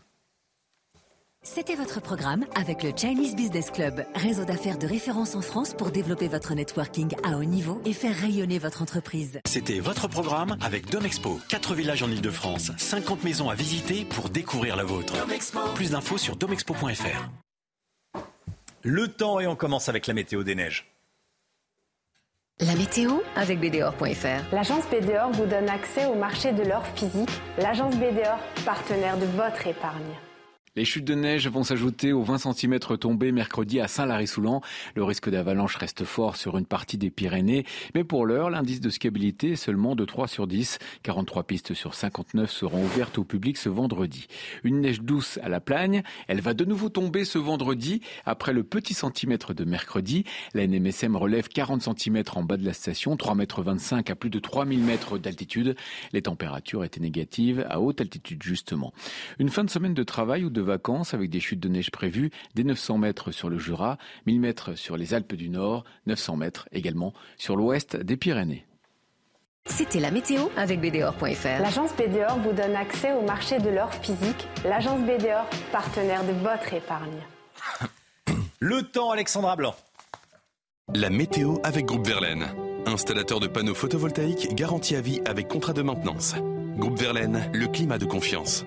C'était 1.49 1.76
votre 1.76 2.02
programme 2.02 2.45
avec 2.56 2.84
le 2.84 2.91
Chinese 2.94 3.34
Business 3.34 3.72
Club, 3.72 4.06
réseau 4.14 4.44
d'affaires 4.44 4.78
de 4.78 4.86
référence 4.86 5.34
en 5.34 5.41
France 5.41 5.74
pour 5.74 5.91
développer 5.91 6.28
votre 6.28 6.53
networking 6.53 7.15
à 7.24 7.38
haut 7.38 7.45
niveau 7.45 7.82
et 7.86 7.94
faire 7.94 8.14
rayonner 8.14 8.60
votre 8.60 8.82
entreprise. 8.82 9.40
C'était 9.45 9.80
votre 9.80 10.10
programme 10.10 10.57
avec 10.61 10.90
Domexpo. 10.91 11.40
4 11.48 11.74
villages 11.74 12.03
en 12.03 12.11
Ile-de-France, 12.11 12.74
50 12.78 13.24
maisons 13.24 13.49
à 13.49 13.56
visiter 13.56 14.03
pour 14.03 14.28
découvrir 14.30 14.76
la 14.76 14.84
vôtre. 14.84 15.14
Plus 15.74 15.91
d'infos 15.91 16.18
sur 16.18 16.36
domexpo.fr. 16.36 18.19
Le 18.84 19.07
temps 19.07 19.40
et 19.40 19.48
on 19.48 19.56
commence 19.56 19.88
avec 19.88 20.06
la 20.07 20.14
météo 20.14 20.44
des 20.44 20.53
neiges. 20.53 20.91
La 22.60 22.76
météo 22.76 23.19
avec 23.38 23.61
BDOR.fr. 23.61 24.53
L'agence 24.53 24.84
BDOR 24.91 25.32
vous 25.32 25.45
donne 25.45 25.69
accès 25.69 26.07
au 26.07 26.15
marché 26.15 26.52
de 26.52 26.64
l'or 26.64 26.86
physique. 26.95 27.32
L'agence 27.57 27.95
BDOR, 27.95 28.38
partenaire 28.65 29.18
de 29.18 29.26
votre 29.28 29.65
épargne. 29.65 30.14
Les 30.77 30.85
chutes 30.85 31.05
de 31.05 31.15
neige 31.15 31.47
vont 31.47 31.63
s'ajouter 31.63 32.13
aux 32.13 32.21
20 32.21 32.53
cm 32.53 32.77
tombés 32.99 33.31
mercredi 33.31 33.79
à 33.79 33.87
Saint-Lary-Soulan. 33.87 34.61
Le 34.93 35.03
risque 35.03 35.27
d'avalanche 35.27 35.75
reste 35.75 36.03
fort 36.03 36.35
sur 36.35 36.55
une 36.55 36.67
partie 36.67 36.99
des 36.99 37.09
Pyrénées. 37.09 37.65
Mais 37.95 38.03
pour 38.03 38.27
l'heure, 38.27 38.51
l'indice 38.51 38.79
de 38.79 38.91
skiabilité 38.91 39.53
est 39.53 39.55
seulement 39.55 39.95
de 39.95 40.05
3 40.05 40.27
sur 40.27 40.45
10. 40.45 40.77
43 41.01 41.45
pistes 41.45 41.73
sur 41.73 41.95
59 41.95 42.51
seront 42.51 42.83
ouvertes 42.83 43.17
au 43.17 43.23
public 43.23 43.57
ce 43.57 43.69
vendredi. 43.69 44.27
Une 44.63 44.81
neige 44.81 45.01
douce 45.01 45.39
à 45.41 45.49
la 45.49 45.59
plagne. 45.59 46.03
Elle 46.27 46.41
va 46.41 46.53
de 46.53 46.63
nouveau 46.63 46.89
tomber 46.89 47.25
ce 47.25 47.39
vendredi 47.39 48.01
après 48.27 48.53
le 48.53 48.61
petit 48.63 48.93
centimètre 48.93 49.55
de 49.55 49.65
mercredi. 49.65 50.25
La 50.53 50.67
NMSM 50.67 51.15
relève 51.15 51.47
40 51.47 51.81
cm 51.81 52.21
en 52.35 52.43
bas 52.43 52.57
de 52.57 52.65
la 52.65 52.73
station, 52.73 53.15
3,25 53.15 53.95
m 53.95 54.03
à 54.09 54.15
plus 54.15 54.29
de 54.29 54.37
3000 54.37 54.79
mètres 54.81 55.17
d'altitude. 55.17 55.75
Les 56.13 56.21
températures 56.21 56.83
étaient 56.83 57.01
négatives 57.01 57.65
à 57.67 57.81
haute 57.81 57.99
altitude 57.99 58.43
justement. 58.43 58.93
Une 59.39 59.49
fin 59.49 59.63
de 59.63 59.71
semaine 59.71 59.95
de 59.95 60.03
travail 60.03 60.43
ou 60.43 60.51
de 60.51 60.66
vacances 60.68 61.15
avec 61.15 61.31
des 61.31 61.39
chutes 61.39 61.60
de 61.60 61.69
neige 61.69 61.89
prévues 61.89 62.30
des 62.53 62.64
900 62.64 62.99
mètres 62.99 63.31
sur 63.31 63.49
le 63.49 63.57
Jura, 63.57 63.98
1000 64.27 64.39
mètres 64.39 64.76
sur 64.76 64.98
les 64.98 65.14
Alpes 65.14 65.34
du 65.34 65.49
Nord, 65.49 65.84
900 66.06 66.35
mètres 66.35 66.69
également 66.72 67.14
sur 67.38 67.56
l'ouest 67.56 67.98
des 67.98 68.18
Pyrénées. 68.18 68.68
C'était 69.65 69.99
la 69.99 70.11
météo 70.11 70.48
avec 70.56 70.80
BDOR.fr. 70.80 71.61
L'agence 71.61 71.91
BDOR 71.95 72.38
vous 72.39 72.53
donne 72.53 72.76
accès 72.76 73.14
au 73.14 73.22
marché 73.22 73.60
de 73.60 73.69
l'or 73.69 73.94
physique. 73.94 74.48
L'agence 74.64 75.02
BDOR, 75.02 75.45
partenaire 75.72 76.23
de 76.23 76.31
votre 76.31 76.73
épargne. 76.73 77.22
Le 78.60 78.81
temps, 78.81 79.11
Alexandra 79.11 79.56
Blanc. 79.56 79.76
La 80.95 81.10
météo 81.10 81.57
avec 81.64 81.85
Groupe 81.85 82.07
Verlaine. 82.07 82.45
Installateur 82.85 83.39
de 83.39 83.48
panneaux 83.48 83.76
photovoltaïques 83.76 84.56
garantie 84.56 84.95
à 84.95 85.02
vie 85.02 85.22
avec 85.26 85.48
contrat 85.48 85.73
de 85.73 85.81
maintenance. 85.81 86.35
Groupe 86.77 86.98
Verlaine, 86.98 87.52
le 87.53 87.68
climat 87.68 87.98
de 87.98 88.06
confiance. 88.06 88.65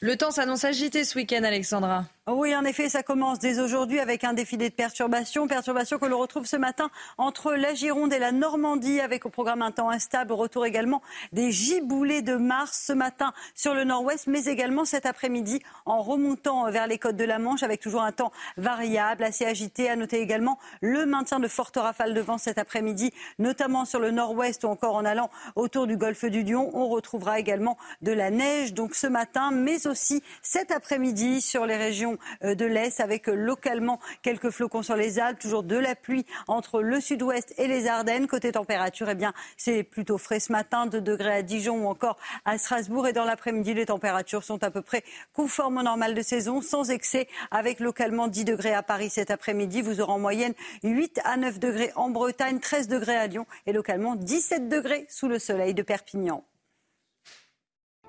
Le 0.00 0.16
temps 0.16 0.30
s'annonce 0.30 0.64
agité 0.64 1.04
ce 1.04 1.16
week-end, 1.16 1.42
Alexandra. 1.42 2.04
Oui, 2.28 2.56
en 2.56 2.64
effet, 2.64 2.88
ça 2.88 3.04
commence 3.04 3.38
dès 3.38 3.60
aujourd'hui 3.60 4.00
avec 4.00 4.24
un 4.24 4.32
défilé 4.32 4.68
de 4.68 4.74
perturbations. 4.74 5.46
Perturbations 5.46 6.00
que 6.00 6.06
l'on 6.06 6.18
retrouve 6.18 6.44
ce 6.44 6.56
matin 6.56 6.90
entre 7.18 7.54
la 7.54 7.72
Gironde 7.72 8.12
et 8.12 8.18
la 8.18 8.32
Normandie 8.32 8.98
avec 8.98 9.26
au 9.26 9.28
programme 9.28 9.62
un 9.62 9.70
temps 9.70 9.90
instable. 9.90 10.32
Retour 10.32 10.66
également 10.66 11.02
des 11.30 11.52
giboulées 11.52 12.22
de 12.22 12.34
mars 12.34 12.82
ce 12.84 12.92
matin 12.92 13.32
sur 13.54 13.74
le 13.74 13.84
nord-ouest, 13.84 14.26
mais 14.26 14.46
également 14.46 14.84
cet 14.84 15.06
après-midi 15.06 15.62
en 15.84 16.02
remontant 16.02 16.68
vers 16.68 16.88
les 16.88 16.98
côtes 16.98 17.14
de 17.14 17.24
la 17.24 17.38
Manche 17.38 17.62
avec 17.62 17.80
toujours 17.80 18.02
un 18.02 18.10
temps 18.10 18.32
variable, 18.56 19.22
assez 19.22 19.46
agité. 19.46 19.88
À 19.88 19.94
noter 19.94 20.20
également 20.20 20.58
le 20.80 21.06
maintien 21.06 21.38
de 21.38 21.46
fortes 21.46 21.76
rafales 21.76 22.12
de 22.12 22.20
vent 22.20 22.38
cet 22.38 22.58
après-midi, 22.58 23.12
notamment 23.38 23.84
sur 23.84 24.00
le 24.00 24.10
nord-ouest 24.10 24.64
ou 24.64 24.66
encore 24.66 24.96
en 24.96 25.04
allant 25.04 25.30
autour 25.54 25.86
du 25.86 25.96
golfe 25.96 26.24
du 26.24 26.42
Lion. 26.42 26.72
On 26.74 26.88
retrouvera 26.88 27.38
également 27.38 27.78
de 28.02 28.10
la 28.10 28.30
neige 28.30 28.74
donc 28.74 28.96
ce 28.96 29.06
matin, 29.06 29.52
mais 29.52 29.86
aussi 29.86 30.24
cet 30.42 30.72
après-midi 30.72 31.40
sur 31.40 31.66
les 31.66 31.76
régions 31.76 32.15
euh, 32.44 32.54
de 32.54 32.64
l'Est 32.64 33.00
avec 33.00 33.28
euh, 33.28 33.34
localement 33.34 34.00
quelques 34.22 34.50
flocons 34.50 34.82
sur 34.82 34.96
les 34.96 35.18
Alpes, 35.18 35.38
toujours 35.38 35.62
de 35.62 35.76
la 35.76 35.94
pluie 35.94 36.26
entre 36.48 36.82
le 36.82 37.00
sud-ouest 37.00 37.54
et 37.58 37.66
les 37.66 37.86
Ardennes. 37.86 38.26
Côté 38.26 38.52
température, 38.52 39.08
eh 39.08 39.14
bien, 39.14 39.32
c'est 39.56 39.82
plutôt 39.82 40.18
frais 40.18 40.40
ce 40.40 40.52
matin, 40.52 40.86
2 40.86 41.00
degrés 41.00 41.34
à 41.34 41.42
Dijon 41.42 41.84
ou 41.84 41.88
encore 41.88 42.16
à 42.44 42.58
Strasbourg. 42.58 43.06
Et 43.06 43.12
dans 43.12 43.24
l'après-midi, 43.24 43.74
les 43.74 43.86
températures 43.86 44.44
sont 44.44 44.62
à 44.62 44.70
peu 44.70 44.82
près 44.82 45.04
conformes 45.32 45.78
au 45.78 45.82
normal 45.82 46.14
de 46.14 46.22
saison, 46.22 46.60
sans 46.60 46.90
excès, 46.90 47.28
avec 47.50 47.80
localement 47.80 48.28
10 48.28 48.44
degrés 48.44 48.74
à 48.74 48.82
Paris 48.82 49.10
cet 49.10 49.30
après-midi. 49.30 49.82
Vous 49.82 50.00
aurez 50.00 50.12
en 50.12 50.18
moyenne 50.18 50.54
8 50.82 51.20
à 51.24 51.36
9 51.36 51.58
degrés 51.58 51.92
en 51.96 52.10
Bretagne, 52.10 52.60
13 52.60 52.88
degrés 52.88 53.16
à 53.16 53.26
Lyon 53.26 53.46
et 53.66 53.72
localement 53.72 54.14
17 54.16 54.68
degrés 54.68 55.06
sous 55.08 55.28
le 55.28 55.38
soleil 55.38 55.74
de 55.74 55.82
Perpignan. 55.82 56.44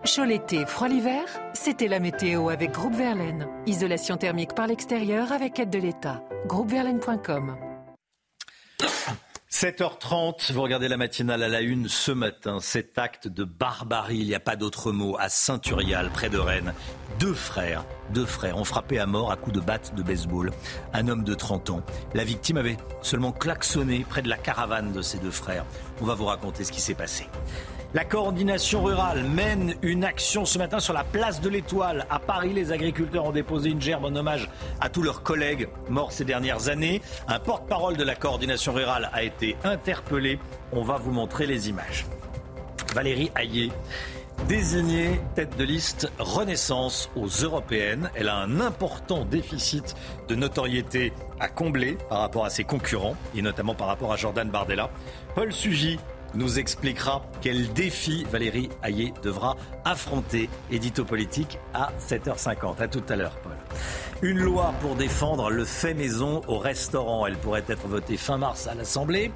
Chaud 0.04 0.26
l'été, 0.26 0.66
froid 0.66 0.88
l'hiver, 0.88 1.24
c'était 1.54 1.88
la 1.88 2.00
météo 2.00 2.50
avec 2.50 2.72
Groupe 2.72 2.96
Verlaine. 2.96 3.48
Isolation 3.66 4.16
thermique 4.16 4.54
par 4.54 4.68
l'extérieur 4.68 5.32
avec 5.32 5.60
aide 5.60 5.70
de 5.70 5.80
l'État. 5.80 6.24
Groupeverlaine.com 6.46 7.58
7h30, 9.50 10.54
vous 10.54 10.62
regardez 10.62 10.88
la 10.88 10.98
matinale 10.98 11.42
à 11.42 11.50
la 11.50 11.62
une 11.62 11.88
ce 11.88 12.12
matin. 12.12 12.60
Cet 12.60 13.00
acte 13.00 13.28
de 13.28 13.44
barbarie, 13.44 14.18
il 14.20 14.28
n'y 14.28 14.36
a 14.36 14.40
pas 14.40 14.56
d'autre 14.56 14.92
mot, 14.92 15.18
à 15.20 15.30
Saint-Urial, 15.30 16.12
près 16.12 16.30
de 16.30 16.38
Rennes. 16.38 16.74
Deux 17.20 17.34
frères, 17.34 17.84
deux 18.14 18.26
frères 18.26 18.58
ont 18.58 18.66
frappé 18.66 19.00
à 19.00 19.08
mort 19.08 19.32
à 19.32 19.36
coups 19.36 19.56
de 19.56 19.62
batte 19.62 19.96
de 19.96 20.04
baseball 20.04 20.52
un 20.94 21.08
homme 21.08 21.24
de 21.24 21.34
30 21.34 21.72
ans. 21.72 21.82
La 22.14 22.24
victime 22.24 22.58
avait 22.58 22.78
seulement 23.02 23.32
klaxonné 23.32 24.06
près 24.08 24.22
de 24.22 24.30
la 24.30 24.38
caravane 24.38 24.92
de 24.92 25.02
ses 25.02 25.18
deux 25.18 25.32
frères. 25.32 25.66
On 26.02 26.06
va 26.06 26.14
vous 26.14 26.26
raconter 26.26 26.64
ce 26.64 26.72
qui 26.72 26.82
s'est 26.82 26.94
passé. 26.94 27.28
La 27.94 28.04
coordination 28.04 28.84
rurale 28.84 29.24
mène 29.24 29.76
une 29.82 30.04
action 30.04 30.44
ce 30.44 30.58
matin 30.58 30.80
sur 30.80 30.94
la 30.94 31.06
place 31.06 31.40
de 31.40 31.48
l'Étoile. 31.48 32.06
À 32.10 32.20
Paris, 32.20 32.52
les 32.54 32.74
agriculteurs 32.74 33.26
ont 33.26 33.32
déposé 33.32 33.70
une 33.70 33.82
gerbe 33.82 34.04
en 34.04 34.14
hommage 34.14 34.50
à 34.82 34.90
tous 34.90 35.02
leurs 35.02 35.24
collègues 35.24 35.70
morts 35.88 36.12
ces 36.12 36.26
dernières 36.26 36.68
années. 36.68 37.02
Un 37.30 37.40
porte-parole 37.40 37.96
de 37.96 38.04
la 38.04 38.16
coordination 38.16 38.74
rurale 38.74 39.10
a 39.14 39.24
été 39.24 39.56
interpellé. 39.64 40.38
On 40.74 40.84
va 40.84 40.98
vous 40.98 41.12
montrer 41.12 41.46
les 41.46 41.70
images. 41.70 42.06
Valérie 42.94 43.32
Hayé, 43.38 43.72
Désignée 44.46 45.20
tête 45.36 45.58
de 45.58 45.64
liste 45.66 46.10
Renaissance 46.20 47.10
aux 47.18 47.28
européennes, 47.28 48.10
elle 48.16 48.30
a 48.30 48.38
un 48.38 48.62
important 48.62 49.26
déficit 49.26 49.94
de 50.30 50.36
notoriété 50.36 51.12
à 51.40 51.50
combler 51.50 51.98
par 52.08 52.20
rapport 52.20 52.46
à 52.46 52.50
ses 52.50 52.64
concurrents 52.64 53.18
et 53.36 53.42
notamment 53.42 53.76
par 53.76 53.88
rapport 53.88 54.14
à 54.14 54.16
Jordan 54.16 54.50
Bardella. 54.50 54.90
Paul 55.36 55.52
Sugy 55.52 56.00
nous 56.38 56.60
expliquera 56.60 57.24
quel 57.42 57.74
défi 57.74 58.24
Valérie 58.32 58.70
Hayé 58.84 59.14
devra 59.24 59.58
affronter. 59.84 60.50
Édito 60.72 61.04
politique 61.04 61.58
à 61.74 61.92
7h50. 62.00 62.82
À 62.82 62.88
tout 62.88 63.04
à 63.10 63.16
l'heure, 63.16 63.38
Paul. 63.42 63.54
Une 64.22 64.40
loi 64.40 64.74
pour 64.82 64.96
défendre 64.96 65.50
le 65.50 65.66
fait 65.66 65.94
maison 65.94 66.42
au 66.48 66.60
restaurant. 66.60 67.26
Elle 67.26 67.38
pourrait 67.38 67.64
être 67.68 67.88
votée 67.88 68.18
fin 68.18 68.38
mars 68.38 68.68
à 68.68 68.76
l'Assemblée. 68.76 69.32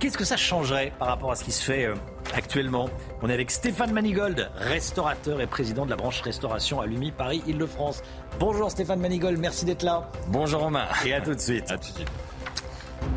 Qu'est-ce 0.00 0.18
que 0.18 0.24
ça 0.24 0.36
changerait 0.36 0.92
par 0.98 1.08
rapport 1.08 1.30
à 1.32 1.36
ce 1.36 1.44
qui 1.44 1.52
se 1.52 1.62
fait 1.62 1.86
euh, 1.86 1.94
actuellement? 2.34 2.90
On 3.22 3.30
est 3.30 3.34
avec 3.34 3.50
Stéphane 3.50 3.92
Manigold, 3.92 4.50
restaurateur 4.56 5.40
et 5.40 5.46
président 5.46 5.86
de 5.86 5.90
la 5.90 5.96
branche 5.96 6.20
restauration 6.20 6.80
à 6.80 6.86
l'UMI 6.86 7.12
Paris-Île-de-France. 7.12 8.02
Bonjour 8.38 8.70
Stéphane 8.70 9.00
Manigold, 9.00 9.38
merci 9.38 9.64
d'être 9.64 9.82
là. 9.82 10.10
Bonjour 10.28 10.60
Romain. 10.60 10.86
Et 11.06 11.14
à 11.14 11.20
tout 11.20 11.34
de 11.34 11.40
suite. 11.40 11.70
À 11.70 11.78
tout 11.78 11.90
de 11.90 11.96
suite. 11.96 12.10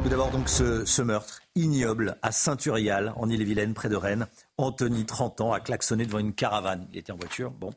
Tout 0.04 0.10
d'abord 0.10 0.30
donc 0.30 0.48
ce, 0.48 0.86
ce 0.86 1.02
meurtre 1.02 1.42
ignoble 1.58 2.18
à 2.22 2.32
Saint-Urial, 2.32 3.14
en 3.16 3.30
Ille-et-Vilaine, 3.30 3.74
près 3.74 3.90
de 3.90 3.96
Rennes. 3.96 4.28
Anthony, 4.58 5.06
30 5.06 5.42
ans, 5.42 5.54
a 5.54 5.60
klaxonné 5.60 6.06
devant 6.06 6.20
une 6.20 6.34
caravane. 6.34 6.88
Il 6.92 7.00
était 7.00 7.12
en 7.12 7.18
voiture. 7.18 7.52
Bon, 7.52 7.72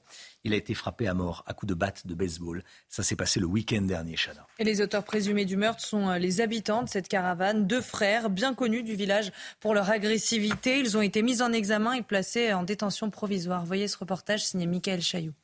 il 0.45 0.53
a 0.53 0.57
été 0.57 0.75
frappé 0.75 1.09
à 1.09 1.15
mort 1.15 1.43
à 1.47 1.55
coups 1.55 1.69
de 1.69 1.75
batte 1.75 2.07
de 2.07 2.15
baseball. 2.15 2.63
Ça 2.89 3.03
s'est 3.03 3.17
passé 3.17 3.41
le 3.41 3.47
week-end 3.47 3.83
dernier, 3.83 4.17
Chana. 4.17 4.47
Et 4.59 4.65
les 4.65 4.81
auteurs 4.81 5.05
présumés 5.05 5.45
du 5.45 5.57
meurtre 5.57 5.85
sont 5.85 6.09
euh, 6.09 6.19
les 6.19 6.41
habitants 6.41 6.83
de 6.83 6.89
cette 6.89 7.09
caravane, 7.09 7.67
deux 7.67 7.81
frères 7.81 8.31
bien 8.31 8.55
connus 8.55 8.83
du 8.83 8.95
village 8.95 9.33
pour 9.61 9.75
leur 9.75 9.91
agressivité. 9.91 10.79
Ils 10.79 10.97
ont 10.97 11.03
été 11.03 11.23
mis 11.23 11.43
en 11.43 11.53
examen 11.53 11.95
et 11.95 12.03
placés 12.03 12.53
en 12.53 12.63
détention 12.63 13.11
provisoire. 13.11 13.65
Voyez 13.65 13.89
ce 13.89 13.99
reportage 13.99 14.45
signé 14.45 14.67
Michael 14.67 15.01
Chailloux. 15.01 15.35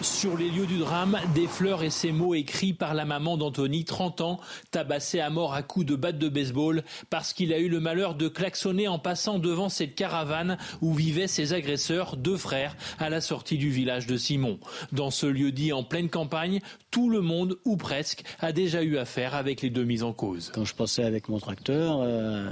Sur 0.00 0.36
les 0.36 0.48
lieux 0.48 0.66
du 0.66 0.78
drame, 0.78 1.18
des 1.34 1.48
fleurs 1.48 1.82
et 1.82 1.90
ces 1.90 2.12
mots 2.12 2.34
écrits 2.34 2.72
par 2.72 2.94
la 2.94 3.04
maman 3.04 3.36
d'Anthony, 3.36 3.84
30 3.84 4.20
ans, 4.20 4.40
tabassé 4.70 5.18
à 5.18 5.28
mort 5.28 5.54
à 5.54 5.62
coups 5.62 5.86
de 5.86 5.96
batte 5.96 6.18
de 6.18 6.28
baseball 6.28 6.84
parce 7.10 7.32
qu'il 7.32 7.52
a 7.52 7.58
eu 7.58 7.68
le 7.68 7.80
malheur 7.80 8.14
de 8.14 8.28
klaxonner 8.28 8.86
en 8.86 9.00
passant 9.00 9.40
devant 9.40 9.68
cette 9.68 9.96
caravane 9.96 10.56
où 10.82 10.94
vivaient 10.94 11.26
ses 11.26 11.52
agresseurs, 11.52 12.16
deux 12.16 12.36
frères, 12.36 12.76
à 13.00 13.10
la 13.10 13.20
sortie 13.20 13.58
du 13.58 13.70
village 13.70 14.06
de 14.06 14.16
Simon. 14.16 14.60
Dans 14.92 15.10
ce 15.10 15.26
lieu 15.26 15.50
dit 15.50 15.72
en 15.72 15.82
pleine 15.82 16.08
campagne, 16.08 16.60
tout 16.92 17.10
le 17.10 17.20
monde, 17.20 17.58
ou 17.64 17.76
presque, 17.76 18.22
a 18.38 18.52
déjà 18.52 18.84
eu 18.84 18.98
affaire 18.98 19.34
avec 19.34 19.62
les 19.62 19.70
deux 19.70 19.84
mises 19.84 20.04
en 20.04 20.12
cause. 20.12 20.52
Quand 20.54 20.64
je 20.64 20.76
passais 20.76 21.02
avec 21.02 21.28
mon 21.28 21.40
tracteur, 21.40 21.98
euh, 22.02 22.48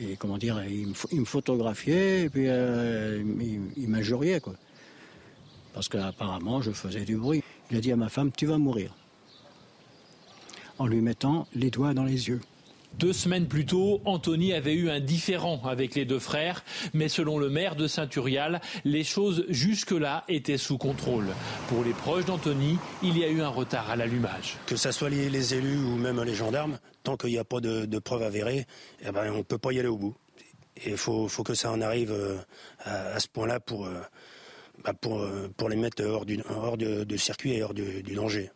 et 0.00 0.16
comment 0.16 0.38
dire, 0.38 0.62
il 0.64 0.88
me, 1.20 1.24
photographiait 1.24 2.22
et 2.22 2.30
puis 2.30 2.46
euh, 2.48 3.22
il, 3.40 3.60
il 3.76 4.40
quoi 4.40 4.54
parce 5.76 5.90
qu'apparemment 5.90 6.62
je 6.62 6.70
faisais 6.70 7.04
du 7.04 7.18
bruit. 7.18 7.44
Il 7.70 7.76
a 7.76 7.80
dit 7.80 7.92
à 7.92 7.96
ma 7.96 8.08
femme, 8.08 8.32
tu 8.32 8.46
vas 8.46 8.56
mourir, 8.56 8.94
en 10.78 10.86
lui 10.86 11.02
mettant 11.02 11.46
les 11.54 11.70
doigts 11.70 11.92
dans 11.92 12.04
les 12.04 12.28
yeux. 12.28 12.40
Deux 12.94 13.12
semaines 13.12 13.46
plus 13.46 13.66
tôt, 13.66 14.00
Anthony 14.06 14.54
avait 14.54 14.72
eu 14.72 14.88
un 14.88 15.00
différend 15.00 15.62
avec 15.66 15.94
les 15.94 16.06
deux 16.06 16.18
frères, 16.18 16.64
mais 16.94 17.10
selon 17.10 17.38
le 17.38 17.50
maire 17.50 17.76
de 17.76 17.88
Saint-Urial, 17.88 18.62
les 18.86 19.04
choses 19.04 19.44
jusque-là 19.50 20.24
étaient 20.28 20.56
sous 20.56 20.78
contrôle. 20.78 21.26
Pour 21.68 21.84
les 21.84 21.92
proches 21.92 22.24
d'Anthony, 22.24 22.78
il 23.02 23.18
y 23.18 23.24
a 23.24 23.28
eu 23.28 23.42
un 23.42 23.50
retard 23.50 23.90
à 23.90 23.96
l'allumage. 23.96 24.56
Que 24.64 24.76
ce 24.76 24.92
soit 24.92 25.10
les, 25.10 25.28
les, 25.28 25.52
élus 25.52 25.76
ou 25.76 25.96
même 25.96 26.22
les 26.22 26.34
gendarmes, 26.34 26.78
tant 27.02 27.18
qu'il 27.18 27.30
n'y 27.30 27.38
a 27.38 27.44
pas 27.44 27.60
de, 27.60 27.84
de 27.84 27.98
preuves 27.98 28.22
avérées, 28.22 28.66
eh 29.02 29.12
ben, 29.12 29.30
on 29.30 29.38
ne 29.38 29.42
peut 29.42 29.58
pas 29.58 29.72
y 29.72 29.78
aller 29.78 29.88
au 29.88 29.98
bout. 29.98 30.16
Et 30.78 30.90
il 30.90 30.96
faut, 30.96 31.28
faut, 31.28 31.42
que 31.42 31.52
ça 31.52 31.70
en 31.70 31.82
arrive 31.82 32.12
euh, 32.12 32.38
à, 32.82 33.08
à 33.08 33.20
ce 33.20 33.28
point-là 33.28 33.60
pour... 33.60 33.84
Euh, 33.84 34.00
bah 34.86 34.98
pour, 35.00 35.26
pour, 35.56 35.68
les 35.68 35.76
mettre 35.76 36.04
hors, 36.04 36.24
du, 36.24 36.40
hors 36.48 36.76
de, 36.76 37.04
de, 37.04 37.16
circuit 37.16 37.52
et 37.52 37.62
hors 37.62 37.74
du, 37.74 38.02
du, 38.02 38.14
danger. 38.14 38.50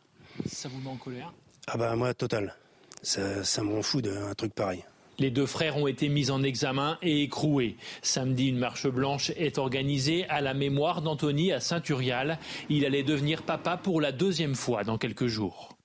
Ça 0.47 0.69
vous 0.69 0.81
met 0.81 0.90
en 0.90 0.97
colère? 0.97 1.32
Ah 1.66 1.77
bah 1.77 1.94
moi, 1.97 2.15
total. 2.15 2.55
Ça, 3.02 3.44
ça 3.44 3.62
me 3.62 3.73
rend 3.74 3.82
fou 3.82 4.01
d'un 4.01 4.35
truc 4.35 4.55
pareil. 4.55 4.85
Les 5.20 5.31
deux 5.31 5.44
frères 5.44 5.77
ont 5.77 5.86
été 5.86 6.09
mis 6.09 6.31
en 6.31 6.43
examen 6.43 6.97
et 7.02 7.23
écroués. 7.23 7.77
Samedi, 8.01 8.48
une 8.48 8.59
marche 8.59 8.86
blanche 8.86 9.31
est 9.36 9.59
organisée 9.59 10.27
à 10.28 10.40
la 10.40 10.55
mémoire 10.55 11.02
d'Anthony 11.02 11.52
à 11.52 11.61
Saint-Urial. 11.61 12.39
Il 12.70 12.86
allait 12.86 13.02
devenir 13.02 13.43
papa 13.43 13.77
pour 13.77 14.01
la 14.01 14.12
deuxième 14.12 14.55
fois 14.55 14.82
dans 14.82 14.97
quelques 14.97 15.27
jours. 15.27 15.77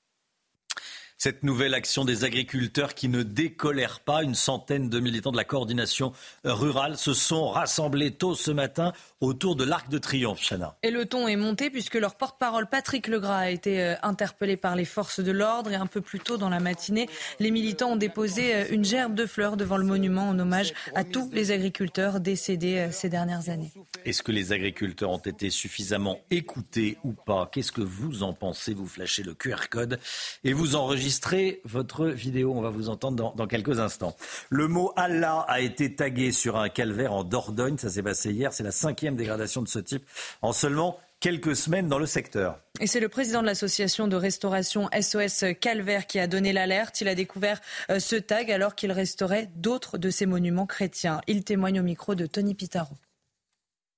Cette 1.25 1.41
nouvelle 1.41 1.73
action 1.73 2.05
des 2.05 2.23
agriculteurs 2.23 2.93
qui 2.93 3.09
ne 3.09 3.23
décolèrent 3.23 4.01
pas, 4.01 4.21
une 4.21 4.35
centaine 4.35 4.89
de 4.89 4.99
militants 4.99 5.31
de 5.31 5.37
la 5.37 5.43
coordination 5.43 6.13
rurale 6.43 6.97
se 6.97 7.15
sont 7.15 7.47
rassemblés 7.49 8.11
tôt 8.11 8.35
ce 8.35 8.51
matin 8.51 8.93
autour 9.21 9.55
de 9.55 9.63
l'Arc 9.63 9.89
de 9.89 9.97
Triomphe, 9.97 10.39
Chana. 10.47 10.77
Et 10.83 10.91
le 10.91 11.07
ton 11.07 11.27
est 11.27 11.35
monté 11.35 11.71
puisque 11.71 11.95
leur 11.95 12.13
porte-parole 12.13 12.67
Patrick 12.69 13.07
Legras 13.07 13.39
a 13.39 13.49
été 13.49 13.81
euh, 13.81 13.95
interpellé 14.03 14.55
par 14.55 14.75
les 14.75 14.85
forces 14.85 15.19
de 15.19 15.31
l'ordre 15.31 15.71
et 15.71 15.75
un 15.75 15.87
peu 15.87 15.99
plus 15.99 16.19
tôt 16.19 16.37
dans 16.37 16.49
la 16.49 16.59
matinée, 16.59 17.09
les 17.39 17.49
militants 17.49 17.93
ont 17.93 17.95
déposé 17.95 18.53
euh, 18.53 18.65
une 18.69 18.85
gerbe 18.85 19.15
de 19.15 19.25
fleurs 19.25 19.57
devant 19.57 19.77
le 19.77 19.83
monument 19.83 20.29
en 20.29 20.37
hommage 20.37 20.73
à 20.93 21.03
tous 21.03 21.31
les 21.33 21.49
agriculteurs 21.49 22.19
décédés 22.19 22.77
euh, 22.77 22.91
ces 22.91 23.09
dernières 23.09 23.49
années. 23.49 23.73
Est-ce 24.05 24.21
que 24.21 24.31
les 24.31 24.51
agriculteurs 24.51 25.09
ont 25.09 25.17
été 25.17 25.49
suffisamment 25.49 26.19
écoutés 26.29 26.99
ou 27.03 27.13
pas? 27.13 27.49
Qu'est-ce 27.51 27.71
que 27.71 27.81
vous 27.81 28.21
en 28.21 28.33
pensez? 28.33 28.75
Vous 28.75 28.85
flashez 28.85 29.23
le 29.23 29.33
QR 29.33 29.69
code 29.71 29.99
et 30.43 30.53
vous 30.53 30.75
enregistrez 30.75 31.14
votre 31.63 32.07
vidéo. 32.07 32.53
On 32.55 32.61
va 32.61 32.69
vous 32.69 32.89
entendre 32.89 33.17
dans, 33.17 33.33
dans 33.35 33.47
quelques 33.47 33.79
instants. 33.79 34.15
Le 34.49 34.67
mot 34.67 34.93
Allah 34.95 35.45
a 35.47 35.59
été 35.61 35.95
tagué 35.95 36.31
sur 36.31 36.57
un 36.57 36.69
calvaire 36.69 37.13
en 37.13 37.23
Dordogne. 37.23 37.77
Ça 37.77 37.89
s'est 37.89 38.03
passé 38.03 38.31
hier. 38.31 38.53
C'est 38.53 38.63
la 38.63 38.71
cinquième 38.71 39.15
dégradation 39.15 39.61
de 39.61 39.67
ce 39.67 39.79
type 39.79 40.03
en 40.41 40.53
seulement 40.53 40.99
quelques 41.19 41.55
semaines 41.55 41.87
dans 41.87 41.97
le 41.97 42.05
secteur. 42.05 42.59
Et 42.79 42.87
c'est 42.87 42.99
le 42.99 43.09
président 43.09 43.41
de 43.41 43.47
l'association 43.47 44.07
de 44.07 44.15
restauration 44.15 44.89
SOS 44.99 45.45
Calvaire 45.59 46.07
qui 46.07 46.19
a 46.19 46.27
donné 46.27 46.53
l'alerte. 46.53 47.01
Il 47.01 47.07
a 47.07 47.15
découvert 47.15 47.61
euh, 47.89 47.99
ce 47.99 48.15
tag 48.15 48.51
alors 48.51 48.75
qu'il 48.75 48.91
restaurait 48.91 49.49
d'autres 49.55 49.97
de 49.97 50.09
ces 50.09 50.25
monuments 50.25 50.65
chrétiens. 50.67 51.21
Il 51.27 51.43
témoigne 51.43 51.79
au 51.79 51.83
micro 51.83 52.15
de 52.15 52.25
Tony 52.25 52.53
Pitaro. 52.53 52.95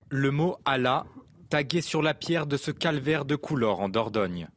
Le 0.10 0.32
mot 0.32 0.58
Allah 0.64 1.06
tagué 1.50 1.82
sur 1.82 2.02
la 2.02 2.14
pierre 2.14 2.46
de 2.46 2.58
ce 2.58 2.72
calvaire 2.72 3.26
de 3.26 3.36
Coulor 3.36 3.80
en 3.80 3.90
Dordogne. 3.90 4.48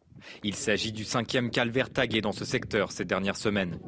Il 0.44 0.54
s'agit 0.54 0.92
du 0.92 1.04
cinquième 1.04 1.50
calvaire 1.50 1.90
tagué 1.90 2.20
dans 2.20 2.32
ce 2.32 2.44
secteur 2.44 2.92
ces 2.92 3.04
dernières 3.04 3.36
semaines. 3.36 3.78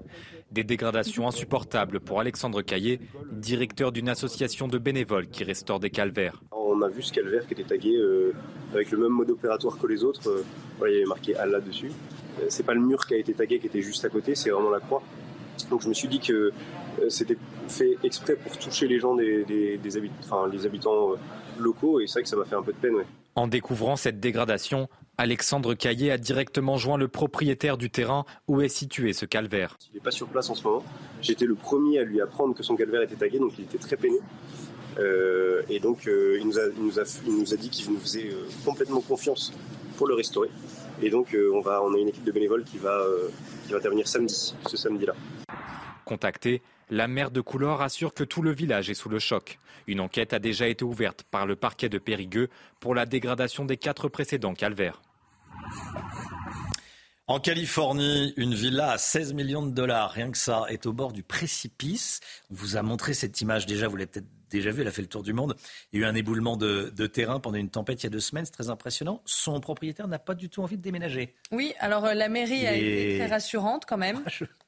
Des 0.51 0.65
dégradations 0.65 1.27
insupportables 1.27 2.01
pour 2.01 2.21
Alexandre 2.21 2.63
Caillé, 2.63 3.01
directeur 3.31 3.91
d'une 3.91 4.09
association 4.09 4.69
de 4.69 4.79
bénévoles 4.79 5.29
qui 5.29 5.45
restaure 5.45 5.81
des 5.81 5.91
calvaires. 5.91 6.43
On 6.51 6.83
a 6.83 6.89
vu 6.89 7.03
ce 7.03 7.13
calvaire 7.13 7.47
qui 7.47 7.55
était 7.55 7.65
tagué 7.65 7.97
euh, 7.97 8.35
avec 8.75 8.91
le 8.91 8.99
même 8.99 9.13
mode 9.13 9.31
opératoire 9.31 9.79
que 9.79 9.87
les 9.87 10.05
autres. 10.05 10.29
Euh, 10.29 10.45
il 10.87 10.93
y 10.93 10.97
avait 10.97 11.05
marqué 11.07 11.35
Allah 11.37 11.61
dessus. 11.61 11.91
Euh, 12.41 12.47
c'est 12.49 12.65
pas 12.65 12.75
le 12.75 12.81
mur 12.81 13.07
qui 13.07 13.15
a 13.15 13.19
été 13.19 13.33
tagué 13.33 13.59
qui 13.59 13.67
était 13.67 13.83
juste 13.83 14.05
à 14.05 14.09
côté, 14.09 14.35
c'est 14.35 14.51
vraiment 14.51 14.71
la 14.71 14.81
croix. 14.81 15.03
Donc 15.71 15.83
je 15.83 15.89
me 15.89 15.95
suis 15.95 16.09
dit 16.09 16.21
que 16.21 16.51
c'était 17.09 17.37
fait 17.69 17.97
exprès 18.03 18.37
pour 18.37 18.57
toucher 18.59 18.89
les 18.89 18.99
gens 18.99 19.15
des, 19.15 19.45
des, 19.45 19.79
des 19.79 19.97
habit 19.97 20.11
enfin, 20.21 20.49
les 20.51 20.67
habitants 20.67 21.13
locaux 21.59 22.01
et 22.01 22.07
c'est 22.07 22.15
vrai 22.15 22.23
que 22.23 22.29
ça 22.29 22.37
m'a 22.37 22.45
fait 22.45 22.57
un 22.57 22.63
peu 22.63 22.73
de 22.73 22.79
peine. 22.79 22.95
Ouais. 22.95 23.07
En 23.35 23.47
découvrant 23.47 23.97
cette 23.97 24.21
dégradation, 24.21 24.89
Alexandre 25.23 25.75
Caillé 25.75 26.11
a 26.11 26.19
directement 26.19 26.79
joint 26.79 26.99
le 26.99 27.07
propriétaire 27.07 27.79
du 27.79 27.91
terrain 27.91 28.25
où 28.49 28.61
est 28.61 28.69
situé 28.69 29.13
ce 29.13 29.25
calvaire. 29.25 29.77
Il 29.93 29.95
n'est 29.95 30.01
pas 30.01 30.11
sur 30.11 30.27
place 30.27 30.51
en 30.51 30.57
ce 30.57 30.65
moment. 30.65 30.83
J'étais 31.21 31.45
le 31.45 31.55
premier 31.55 32.01
à 32.01 32.03
lui 32.03 32.21
apprendre 32.21 32.57
que 32.57 32.65
son 32.65 32.75
calvaire 32.75 33.03
était 33.03 33.15
tagué, 33.15 33.39
donc 33.39 33.53
il 33.57 33.63
était 33.63 33.79
très 33.79 33.97
peiné. 33.97 34.19
Euh, 34.99 35.63
et 35.69 35.79
donc 35.79 36.09
euh, 36.09 36.39
il, 36.41 36.47
nous 36.49 36.59
a, 36.59 36.63
il, 36.77 36.83
nous 36.83 36.99
a, 36.99 37.05
il, 37.25 37.39
nous 37.39 37.55
a, 37.55 37.57
dit 37.57 37.71
qu'il 37.71 37.93
nous 37.93 38.01
faisait 38.01 38.31
euh, 38.33 38.49
complètement 38.65 39.01
confiance 39.01 39.53
pour 39.97 40.09
le 40.09 40.15
restaurer. 40.15 40.51
Et 41.01 41.09
donc 41.09 41.37
on, 41.55 41.61
va, 41.61 41.81
on 41.85 41.95
a 41.95 41.99
une 41.99 42.09
équipe 42.09 42.25
de 42.25 42.33
bénévoles 42.33 42.65
qui 42.65 42.79
va, 42.79 43.07
qui 43.65 43.71
va 43.71 43.79
intervenir 43.79 44.09
samedi, 44.09 44.57
ce 44.67 44.77
samedi-là. 44.77 45.15
Contacté, 46.05 46.63
la 46.91 47.07
maire 47.07 47.31
de 47.31 47.41
Coulor 47.41 47.81
assure 47.81 48.13
que 48.13 48.25
tout 48.25 48.43
le 48.43 48.51
village 48.51 48.91
est 48.91 48.95
sous 48.95 49.09
le 49.09 49.21
choc. 49.21 49.61
Une 49.87 50.01
enquête 50.01 50.33
a 50.33 50.41
déjà 50.41 50.67
été 50.67 50.85
ouverte 50.85 51.23
par 51.31 51.47
le 51.47 51.55
parquet 51.55 51.89
de 51.89 51.99
Périgueux 51.99 52.49
pour 52.81 52.97
la 52.97 53.07
dégradation 53.07 53.65
des 53.65 53.77
quatre 53.77 54.09
précédents 54.09 54.55
calvaires. 54.55 55.01
En 57.29 57.41
Californie, 57.41 58.35
une 58.37 58.53
villa 58.53 58.91
à 58.91 58.99
16 58.99 59.33
millions 59.33 59.65
de 59.65 59.71
dollars, 59.71 60.11
rien 60.11 60.31
que 60.31 60.37
ça, 60.37 60.65
est 60.69 60.87
au 60.87 60.93
bord 60.93 61.13
du 61.13 61.23
précipice. 61.23 62.21
On 62.51 62.55
vous 62.55 62.77
a 62.77 62.83
montré 62.83 63.15
cette 63.15 63.41
image 63.41 63.65
déjà, 63.65 63.89
vous 63.89 63.97
l'avez 63.97 64.09
peut-être 64.09 64.29
déjà 64.59 64.71
vue, 64.71 64.83
elle 64.83 64.89
a 64.89 64.93
fait 64.93 65.03
le 65.03 65.09
tour 65.09 65.23
du 65.23 65.33
monde. 65.33 65.57
Il 65.93 66.01
y 66.01 66.05
a 66.05 66.07
eu 66.07 66.11
un 66.11 66.15
éboulement 66.15 66.57
de, 66.57 66.93
de 66.95 67.07
terrain 67.07 67.41
pendant 67.41 67.59
une 67.59 67.71
tempête 67.71 68.03
il 68.03 68.07
y 68.07 68.09
a 68.09 68.11
deux 68.11 68.21
semaines, 68.21 68.45
c'est 68.45 68.53
très 68.53 68.71
impressionnant. 68.71 69.23
Son 69.25 69.61
propriétaire 69.61 70.09
n'a 70.09 70.19
pas 70.19 70.35
du 70.35 70.49
tout 70.49 70.63
envie 70.63 70.77
de 70.77 70.83
déménager. 70.83 71.35
Oui, 71.51 71.75
alors 71.79 72.05
euh, 72.05 72.15
la 72.15 72.29
mairie 72.29 72.67
a 72.67 72.75
été 72.75 73.19
très 73.19 73.27
rassurante 73.29 73.85
quand 73.87 73.99
même. 73.99 74.23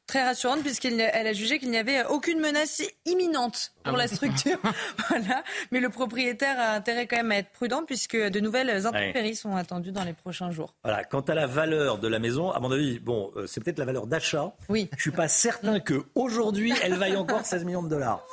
Très 0.07 0.23
rassurante 0.23 0.61
puisqu'elle 0.61 1.01
a 1.01 1.33
jugé 1.33 1.59
qu'il 1.59 1.71
n'y 1.71 1.79
avait 1.79 2.05
aucune 2.05 2.39
menace 2.39 2.83
imminente 3.07 3.73
pour 3.85 3.95
ah 3.95 3.99
la 3.99 4.07
structure. 4.07 4.59
voilà. 5.09 5.43
Mais 5.71 5.81
le 5.81 5.89
propriétaire 5.89 6.61
a 6.61 6.75
intérêt 6.75 7.07
quand 7.07 7.17
même 7.17 7.33
à 7.33 7.39
être 7.39 7.51
prudent 7.51 7.85
puisque 7.87 8.17
de 8.17 8.41
nouvelles 8.41 8.87
intempéries 8.87 9.29
ouais. 9.29 9.35
sont 9.35 9.57
attendues 9.57 9.93
dans 9.93 10.05
les 10.05 10.13
prochains 10.13 10.51
jours. 10.51 10.75
Voilà. 10.85 11.05
Quant 11.05 11.23
à 11.23 11.35
la 11.35 11.47
valeur 11.47 11.99
de 11.99 12.09
la 12.09 12.19
maison, 12.19 12.51
à 12.51 12.61
mon 12.61 12.71
avis, 12.71 12.99
bon, 12.99 13.33
euh, 13.37 13.47
c'est 13.47 13.65
peut-être 13.65 13.79
la 13.79 13.87
valeur 13.87 14.07
d'achat. 14.07 14.53
Oui. 14.69 14.91
Je 14.95 15.01
suis 15.01 15.11
pas 15.11 15.29
certain 15.29 15.81
que 15.81 16.05
aujourd'hui 16.15 16.75
elle 16.83 16.95
vaille 16.95 17.17
encore 17.17 17.47
16 17.47 17.65
millions 17.65 17.83
de 17.83 17.89
dollars. 17.89 18.27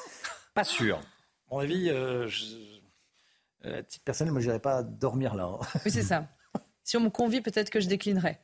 Pas 0.53 0.65
sûr 0.65 0.99
mon 1.51 1.59
avis, 1.59 1.89
euh, 1.89 2.27
je, 2.27 2.45
euh, 3.65 3.79
à 3.79 3.83
titre 3.83 4.03
personnel, 4.03 4.33
moi, 4.33 4.41
je 4.41 4.51
pas 4.57 4.83
dormir 4.83 5.35
là. 5.35 5.45
Hein. 5.45 5.59
Oui, 5.85 5.91
c'est 5.91 6.01
ça. 6.01 6.27
Si 6.83 6.97
on 6.97 7.01
me 7.01 7.09
convie, 7.09 7.41
peut-être 7.41 7.69
que 7.69 7.79
je 7.79 7.87
déclinerai. 7.87 8.37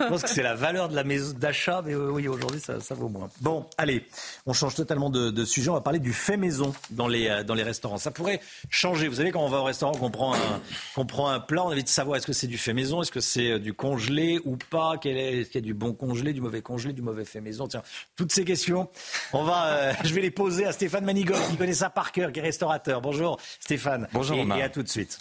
je 0.00 0.08
pense 0.08 0.22
que 0.22 0.28
c'est 0.28 0.42
la 0.42 0.54
valeur 0.54 0.88
de 0.88 0.94
la 0.94 1.04
maison 1.04 1.34
d'achat, 1.36 1.82
mais 1.84 1.94
oui, 1.94 2.28
aujourd'hui, 2.28 2.60
ça, 2.60 2.78
vaut 2.94 3.08
moins. 3.08 3.30
Bon, 3.40 3.66
allez, 3.76 4.06
on 4.46 4.52
change 4.52 4.74
totalement 4.74 5.10
de, 5.10 5.44
sujet. 5.44 5.70
On 5.70 5.74
va 5.74 5.80
parler 5.80 5.98
du 5.98 6.12
fait 6.12 6.36
maison 6.36 6.74
dans 6.90 7.08
les, 7.08 7.28
euh, 7.28 7.42
dans 7.42 7.54
les 7.54 7.62
restaurants. 7.62 7.98
Ça 7.98 8.10
pourrait 8.10 8.40
changer. 8.70 9.08
Vous 9.08 9.16
savez, 9.16 9.30
quand 9.30 9.44
on 9.44 9.48
va 9.48 9.58
au 9.58 9.64
restaurant, 9.64 9.92
qu'on 9.92 10.10
prend 10.10 10.34
un, 10.34 10.60
qu'on 10.94 11.06
prend 11.06 11.28
un 11.28 11.40
plat, 11.40 11.64
on 11.64 11.68
a 11.68 11.72
envie 11.72 11.84
de 11.84 11.88
savoir 11.88 12.16
est-ce 12.16 12.26
que 12.26 12.32
c'est 12.32 12.46
du 12.46 12.58
fait 12.58 12.74
maison, 12.74 13.02
est-ce 13.02 13.12
que 13.12 13.20
c'est 13.20 13.52
euh, 13.52 13.58
du 13.58 13.72
congelé 13.72 14.40
ou 14.44 14.56
pas, 14.56 14.94
est-ce 15.04 15.50
qu'il 15.50 15.60
y 15.60 15.64
a 15.64 15.66
du 15.66 15.74
bon 15.74 15.92
congelé, 15.94 16.32
du 16.32 16.40
mauvais 16.40 16.62
congelé, 16.62 16.92
du 16.92 17.02
mauvais 17.02 17.24
fait 17.24 17.40
maison. 17.40 17.66
Tiens, 17.66 17.82
toutes 18.16 18.32
ces 18.32 18.44
questions, 18.44 18.88
on 19.32 19.44
va, 19.44 19.66
euh, 19.66 19.92
je 20.04 20.14
vais 20.14 20.20
les 20.20 20.30
poser 20.30 20.64
à 20.64 20.72
Stéphane 20.72 21.04
Manigol, 21.04 21.38
qui 21.50 21.56
connaît 21.56 21.72
ça 21.72 21.90
par 21.90 22.12
cœur, 22.12 22.32
qui 22.32 22.40
est 22.40 22.42
restaurateur. 22.42 23.00
Bonjour 23.00 23.38
Stéphane. 23.60 24.08
Bonjour. 24.12 24.36
et 24.56 24.62
à 24.62 24.68
tout 24.68 24.82
de 24.82 24.88
suite. 24.88 25.18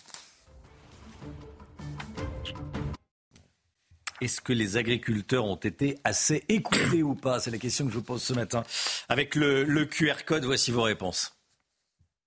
Est-ce 4.19 4.41
que 4.41 4.51
les 4.51 4.77
agriculteurs 4.77 5.45
ont 5.45 5.57
été 5.57 5.99
assez 6.03 6.43
écoutés 6.49 7.03
ou 7.03 7.13
pas? 7.13 7.39
C'est 7.39 7.51
la 7.51 7.59
question 7.59 7.85
que 7.85 7.91
je 7.91 7.97
vous 7.97 8.03
pose 8.03 8.23
ce 8.23 8.33
matin. 8.33 8.63
Avec 9.09 9.35
le, 9.35 9.85
QR 9.85 10.25
code, 10.25 10.43
voici 10.43 10.71
vos 10.71 10.81
réponses. 10.81 11.37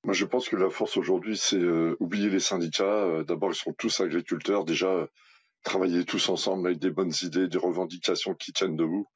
Moi, 0.04 0.14
je 0.14 0.24
pense 0.24 0.48
que 0.48 0.56
la 0.56 0.70
force 0.70 0.96
aujourd'hui, 0.96 1.36
c'est 1.36 1.58
euh, 1.58 1.96
oublier 1.98 2.30
les 2.30 2.38
syndicats. 2.38 2.84
Euh, 2.84 3.24
d'abord, 3.24 3.50
ils 3.50 3.56
sont 3.56 3.72
tous 3.72 4.00
agriculteurs. 4.00 4.64
Déjà, 4.64 4.86
euh, 4.86 5.06
travailler 5.64 6.04
tous 6.04 6.28
ensemble 6.28 6.68
avec 6.68 6.78
des 6.78 6.90
bonnes 6.90 7.12
idées, 7.22 7.48
des 7.48 7.58
revendications 7.58 8.34
qui 8.34 8.52
tiennent 8.52 8.76
debout. 8.76 9.08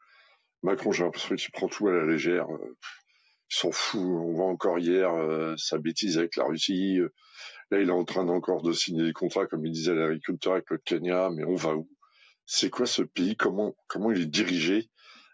Macron, 0.65 0.91
j'ai 0.91 1.05
l'impression 1.05 1.37
qu'il 1.37 1.53
prend 1.53 1.69
tout 1.69 1.87
à 1.87 1.93
la 1.93 2.05
légère. 2.05 2.47
ils 2.51 3.57
sont 3.57 3.73
fous. 3.73 4.19
On 4.21 4.33
voit 4.33 4.47
encore 4.47 4.79
hier 4.81 5.11
sa 5.59 5.79
bêtise 5.79 6.19
avec 6.19 6.37
la 6.37 6.45
Russie. 6.45 6.99
Là, 7.71 7.81
il 7.81 7.89
est 7.89 7.93
en 7.93 8.05
train 8.05 8.27
encore 8.29 8.63
de 8.63 8.73
signer 8.73 9.05
des 9.05 9.13
contrats, 9.13 9.47
comme 9.47 9.65
il 9.65 9.73
disait 9.73 9.95
l'agriculteur 9.95 10.55
avec 10.55 10.71
le 10.71 10.79
Kenya. 10.79 11.31
Mais 11.31 11.45
on 11.45 11.55
va 11.55 11.77
où? 11.77 11.89
C'est 12.47 12.71
quoi 12.71 12.87
ce 12.87 13.03
pays? 13.03 13.37
Comment 13.37 13.75
comment 13.87 14.11
il 14.11 14.23
est 14.23 14.27
dirigé? 14.27 14.91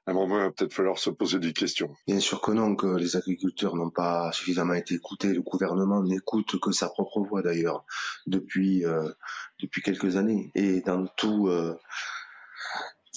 À 0.07 0.13
un 0.13 0.15
moment, 0.15 0.39
il 0.39 0.45
va 0.45 0.51
peut-être 0.51 0.73
falloir 0.73 0.99
se 0.99 1.11
poser 1.11 1.39
des 1.39 1.53
questions. 1.53 1.95
Bien 2.07 2.21
sûr 2.21 2.41
que 2.41 2.51
non, 2.53 2.75
que 2.75 2.87
les 2.87 3.17
agriculteurs 3.17 3.77
n'ont 3.77 3.91
pas 3.91 4.33
suffisamment 4.33 4.75
été 4.75 4.95
écoutés. 4.95 5.33
Le 5.33 5.43
gouvernement 5.43 6.03
n'écoute 6.03 6.59
que 6.59 6.73
sa 6.73 6.89
propre 6.89 7.21
voix 7.21 7.43
d'ailleurs 7.43 7.85
depuis 8.27 8.85
euh, 8.85 9.09
depuis 9.61 9.83
quelques 9.83 10.17
années 10.17 10.51
et 10.55 10.81
dans 10.81 11.07
tout 11.07 11.49
euh, 11.49 11.77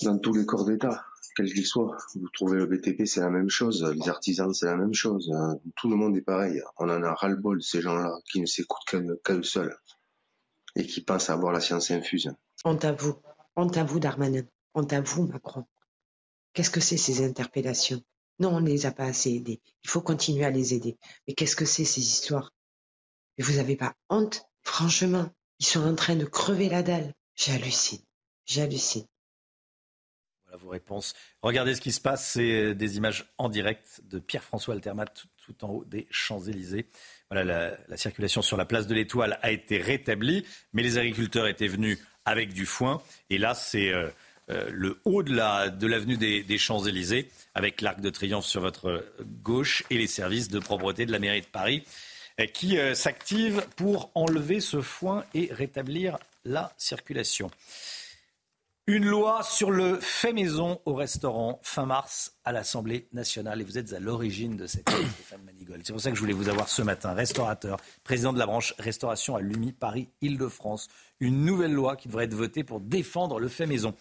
dans 0.03 0.17
tous 0.19 0.33
les 0.33 0.45
corps 0.45 0.65
d'État, 0.65 1.05
quels 1.35 1.51
qu'ils 1.53 1.65
soient. 1.65 1.97
Vous 2.15 2.29
trouvez 2.33 2.57
le 2.57 2.65
BTP, 2.65 3.05
c'est 3.05 3.21
la 3.21 3.29
même 3.29 3.49
chose. 3.49 3.83
Les 3.83 4.09
artisans, 4.09 4.53
c'est 4.53 4.65
la 4.65 4.75
même 4.75 4.93
chose. 4.93 5.31
Tout 5.75 5.89
le 5.89 5.95
monde 5.95 6.17
est 6.17 6.21
pareil. 6.21 6.61
On 6.77 6.89
en 6.89 7.03
a 7.03 7.13
ras-le-bol 7.13 7.61
ces 7.63 7.81
gens-là 7.81 8.11
qui 8.29 8.41
ne 8.41 8.45
s'écoutent 8.45 8.95
qu'à 9.23 9.33
eux 9.33 9.43
seuls 9.43 9.75
et 10.75 10.85
qui 10.85 11.01
pensent 11.01 11.29
avoir 11.29 11.53
la 11.53 11.59
science 11.59 11.91
infuse. 11.91 12.33
À 12.65 12.91
vous. 12.93 13.15
Honte 13.55 13.77
à 13.77 13.83
vous, 13.83 13.99
Darmanin. 13.99 14.43
Honte 14.73 14.93
à 14.93 15.01
vous, 15.01 15.27
Macron. 15.27 15.65
Qu'est-ce 16.53 16.71
que 16.71 16.79
c'est 16.79 16.97
ces 16.97 17.23
interpellations? 17.25 18.01
Non, 18.39 18.49
on 18.55 18.61
ne 18.61 18.67
les 18.69 18.85
a 18.85 18.91
pas 18.91 19.05
assez 19.05 19.31
aidés. 19.31 19.61
Il 19.83 19.89
faut 19.89 20.01
continuer 20.01 20.45
à 20.45 20.49
les 20.49 20.73
aider. 20.73 20.97
Mais 21.27 21.33
qu'est-ce 21.33 21.55
que 21.55 21.65
c'est 21.65 21.85
ces 21.85 22.01
histoires? 22.01 22.51
Mais 23.37 23.43
vous 23.43 23.53
n'avez 23.53 23.75
pas 23.75 23.95
honte? 24.09 24.43
Franchement, 24.63 25.29
ils 25.59 25.65
sont 25.65 25.83
en 25.85 25.95
train 25.95 26.15
de 26.15 26.25
crever 26.25 26.69
la 26.69 26.83
dalle. 26.83 27.13
J'hallucine. 27.35 28.01
J'hallucine. 28.45 29.05
Voilà 30.45 30.57
vos 30.57 30.69
réponses. 30.69 31.13
Regardez 31.41 31.75
ce 31.75 31.81
qui 31.81 31.91
se 31.91 32.01
passe. 32.01 32.31
C'est 32.31 32.75
des 32.75 32.97
images 32.97 33.33
en 33.37 33.49
direct 33.49 34.01
de 34.03 34.19
Pierre-François 34.19 34.73
Altermat 34.73 35.05
tout, 35.05 35.65
en 35.65 35.69
haut 35.69 35.85
des 35.85 36.07
Champs-Élysées. 36.09 36.89
Voilà, 37.29 37.77
la 37.87 37.97
circulation 37.97 38.41
sur 38.41 38.57
la 38.57 38.65
place 38.65 38.87
de 38.87 38.95
l'Étoile 38.95 39.39
a 39.41 39.51
été 39.51 39.77
rétablie, 39.77 40.45
mais 40.71 40.83
les 40.83 40.97
agriculteurs 40.97 41.47
étaient 41.47 41.67
venus 41.67 41.99
avec 42.25 42.53
du 42.53 42.65
foin. 42.65 43.01
Et 43.29 43.37
là, 43.37 43.53
c'est 43.53 43.91
euh, 43.91 44.09
euh, 44.49 44.69
le 44.71 44.99
haut 45.05 45.23
de 45.23 45.33
l'avenue 45.33 46.17
des, 46.17 46.57
Champs-Élysées, 46.57 47.29
avec 47.55 47.81
l'Arc 47.81 48.01
de 48.01 48.09
Triomphe 48.09 48.45
sur 48.45 48.61
votre 48.61 49.05
gauche 49.41 49.83
et 49.89 49.97
les 49.97 50.07
services 50.07 50.49
de 50.49 50.59
propreté 50.59 51.05
de 51.05 51.11
la 51.11 51.19
mairie 51.19 51.41
de 51.41 51.47
Paris 51.47 51.83
euh, 52.39 52.45
qui 52.45 52.77
s'activent 52.93 53.65
pour 53.75 54.11
enlever 54.15 54.59
ce 54.59 54.81
foin 54.81 55.23
et 55.33 55.49
rétablir 55.51 56.17
la 56.45 56.73
circulation. 56.77 57.49
Une 58.85 59.05
loi 59.05 59.43
sur 59.43 59.71
le 59.71 59.97
fait 60.01 60.33
maison 60.33 60.81
au 60.83 60.93
restaurant 60.93 61.57
fin 61.63 61.85
mars 61.85 62.35
à 62.43 62.51
l'Assemblée 62.51 63.07
nationale. 63.13 63.61
Et 63.61 63.63
vous 63.63 63.77
êtes 63.77 63.93
à 63.93 63.99
l'origine 64.01 64.57
de 64.57 64.67
cette 64.67 64.89
loi, 64.91 64.99
Stéphane 65.13 65.41
Manigold. 65.45 65.83
C'est 65.85 65.93
pour 65.93 66.01
ça 66.01 66.09
que 66.09 66.17
je 66.17 66.19
voulais 66.19 66.33
vous 66.33 66.49
avoir 66.49 66.67
ce 66.67 66.81
matin. 66.81 67.13
Restaurateur, 67.13 67.79
président 68.03 68.33
de 68.33 68.39
la 68.39 68.45
branche 68.45 68.73
restauration 68.79 69.37
à 69.37 69.41
l'UMI 69.41 69.71
Paris-Île-de-France. 69.71 70.89
Une 71.21 71.45
nouvelle 71.45 71.71
loi 71.71 71.95
qui 71.95 72.09
devrait 72.09 72.25
être 72.25 72.33
votée 72.33 72.65
pour 72.65 72.81
défendre 72.81 73.39
le 73.39 73.47
fait 73.47 73.67
maison. 73.67 73.95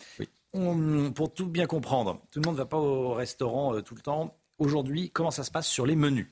pour 1.14 1.32
tout 1.32 1.46
bien 1.46 1.66
comprendre, 1.66 2.20
tout 2.32 2.40
le 2.40 2.46
monde 2.46 2.56
ne 2.56 2.62
va 2.62 2.66
pas 2.66 2.78
au 2.78 3.14
restaurant 3.14 3.76
euh, 3.76 3.82
tout 3.82 3.94
le 3.94 4.02
temps. 4.02 4.36
Aujourd'hui, 4.58 5.10
comment 5.10 5.30
ça 5.30 5.44
se 5.44 5.52
passe 5.52 5.68
sur 5.68 5.86
les 5.86 5.94
menus? 5.94 6.26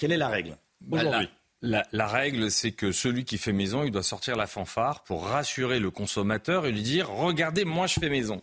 Quelle 0.00 0.12
est 0.12 0.16
la 0.16 0.28
règle? 0.28 0.56
Bah, 0.80 1.00
aujourd'hui 1.00 1.28
la, 1.62 2.06
règle, 2.06 2.50
c'est 2.50 2.72
que 2.72 2.92
celui 2.92 3.24
qui 3.24 3.38
fait 3.38 3.52
maison, 3.52 3.84
il 3.84 3.90
doit 3.90 4.02
sortir 4.02 4.36
la 4.36 4.46
fanfare 4.46 5.02
pour 5.04 5.26
rassurer 5.26 5.80
le 5.80 5.90
consommateur 5.90 6.66
et 6.66 6.72
lui 6.72 6.82
dire 6.82 7.08
Regardez, 7.10 7.64
moi 7.64 7.86
je 7.86 7.98
fais 7.98 8.10
maison. 8.10 8.42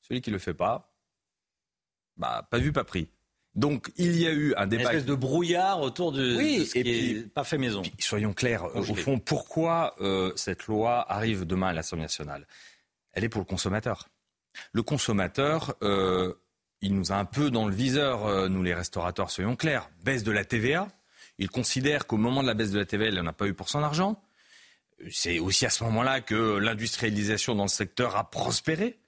Celui 0.00 0.20
qui 0.20 0.30
ne 0.30 0.34
le 0.34 0.40
fait 0.40 0.54
pas, 0.54 0.94
bah, 2.16 2.46
pas 2.50 2.58
vu, 2.58 2.72
pas 2.72 2.84
pris. 2.84 3.08
Donc 3.54 3.92
il 3.96 4.16
y 4.16 4.26
a 4.26 4.32
eu 4.32 4.54
un 4.56 4.66
débat. 4.66 4.82
Une 4.82 4.88
espèce 4.88 5.04
de 5.04 5.14
brouillard 5.14 5.80
autour 5.80 6.12
de, 6.12 6.36
oui, 6.36 6.66
ce 6.66 6.72
qui 6.72 6.80
et 6.80 6.82
puis, 6.82 7.22
pas 7.28 7.44
fait 7.44 7.58
maison. 7.58 7.82
soyons 8.00 8.32
clairs, 8.32 8.64
au 8.74 8.94
fond, 8.94 9.18
pourquoi 9.18 9.94
euh, 10.00 10.32
cette 10.36 10.66
loi 10.66 11.10
arrive 11.10 11.44
demain 11.44 11.68
à 11.68 11.72
l'Assemblée 11.72 12.04
nationale? 12.04 12.46
Elle 13.12 13.24
est 13.24 13.28
pour 13.28 13.40
le 13.40 13.46
consommateur. 13.46 14.08
Le 14.72 14.82
consommateur, 14.82 15.76
euh, 15.82 16.34
il 16.80 16.96
nous 16.96 17.12
a 17.12 17.16
un 17.16 17.24
peu 17.24 17.50
dans 17.50 17.68
le 17.68 17.74
viseur, 17.74 18.26
euh, 18.26 18.48
nous 18.48 18.62
les 18.62 18.74
restaurateurs, 18.74 19.30
soyons 19.30 19.56
clairs. 19.56 19.88
Baisse 20.02 20.24
de 20.24 20.32
la 20.32 20.44
TVA, 20.44 20.88
il 21.38 21.50
considère 21.50 22.06
qu'au 22.06 22.16
moment 22.16 22.42
de 22.42 22.46
la 22.46 22.54
baisse 22.54 22.70
de 22.70 22.78
la 22.78 22.84
TVA, 22.84 23.06
il 23.06 23.14
n'en 23.14 23.26
a 23.26 23.32
pas 23.32 23.46
eu 23.46 23.54
pour 23.54 23.68
son 23.68 23.82
argent. 23.82 24.22
C'est 25.10 25.38
aussi 25.38 25.66
à 25.66 25.70
ce 25.70 25.84
moment-là 25.84 26.20
que 26.20 26.56
l'industrialisation 26.58 27.54
dans 27.54 27.64
le 27.64 27.68
secteur 27.68 28.16
a 28.16 28.30
prospéré. 28.30 28.98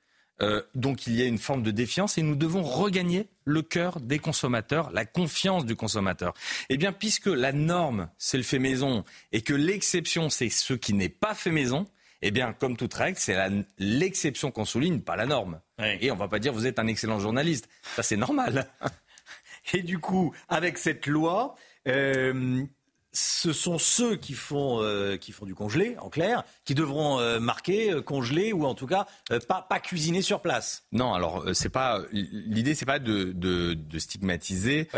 Euh, 0.42 0.62
donc 0.74 1.06
il 1.06 1.14
y 1.14 1.22
a 1.22 1.24
une 1.24 1.38
forme 1.38 1.62
de 1.62 1.70
défiance 1.70 2.18
et 2.18 2.22
nous 2.22 2.36
devons 2.36 2.62
regagner 2.62 3.28
le 3.44 3.62
cœur 3.62 4.00
des 4.00 4.18
consommateurs, 4.18 4.90
la 4.90 5.06
confiance 5.06 5.64
du 5.64 5.76
consommateur. 5.76 6.34
Eh 6.68 6.76
bien, 6.76 6.92
puisque 6.92 7.28
la 7.28 7.52
norme, 7.52 8.10
c'est 8.18 8.36
le 8.36 8.42
fait 8.42 8.58
maison 8.58 9.04
et 9.32 9.40
que 9.40 9.54
l'exception, 9.54 10.28
c'est 10.28 10.50
ce 10.50 10.74
qui 10.74 10.92
n'est 10.92 11.08
pas 11.08 11.34
fait 11.34 11.52
maison, 11.52 11.86
eh 12.22 12.30
bien, 12.30 12.52
comme 12.52 12.76
toute 12.76 12.92
règle, 12.92 13.18
c'est 13.18 13.36
l'exception 13.78 14.50
qu'on 14.50 14.64
souligne, 14.64 15.00
pas 15.00 15.16
la 15.16 15.26
norme. 15.26 15.60
Et 15.78 16.10
on 16.10 16.14
ne 16.14 16.18
va 16.20 16.28
pas 16.28 16.38
dire 16.38 16.52
vous 16.52 16.66
êtes 16.66 16.78
un 16.78 16.86
excellent 16.86 17.20
journaliste. 17.20 17.68
Ça, 17.94 18.02
c'est 18.02 18.16
normal. 18.16 18.68
Et 19.72 19.82
du 19.82 19.98
coup, 19.98 20.34
avec 20.48 20.78
cette 20.78 21.06
loi, 21.06 21.56
euh, 21.86 22.64
ce 23.12 23.52
sont 23.52 23.78
ceux 23.78 24.16
qui 24.16 24.34
font, 24.34 24.82
euh, 24.82 25.16
qui 25.16 25.32
font 25.32 25.46
du 25.46 25.54
congelé, 25.54 25.96
en 25.98 26.10
clair, 26.10 26.44
qui 26.64 26.74
devront 26.74 27.18
euh, 27.18 27.40
marquer 27.40 28.02
congelé 28.04 28.52
ou 28.52 28.66
en 28.66 28.74
tout 28.74 28.86
cas 28.86 29.06
pas, 29.48 29.62
pas 29.62 29.80
cuisiner 29.80 30.22
sur 30.22 30.42
place. 30.42 30.84
Non, 30.92 31.14
alors 31.14 31.44
c'est 31.54 31.70
pas 31.70 32.02
l'idée, 32.12 32.74
c'est 32.74 32.86
pas 32.86 32.98
de, 32.98 33.32
de, 33.32 33.98
stigmatiser 33.98 34.88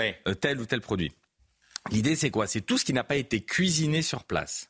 tel 0.40 0.60
ou 0.60 0.66
tel 0.66 0.80
produit. 0.80 1.12
L'idée, 1.90 2.16
c'est 2.16 2.30
quoi? 2.30 2.46
C'est 2.46 2.60
tout 2.60 2.76
ce 2.76 2.84
qui 2.84 2.92
n'a 2.92 3.04
pas 3.04 3.16
été 3.16 3.40
cuisiné 3.40 4.02
sur 4.02 4.24
place 4.24 4.68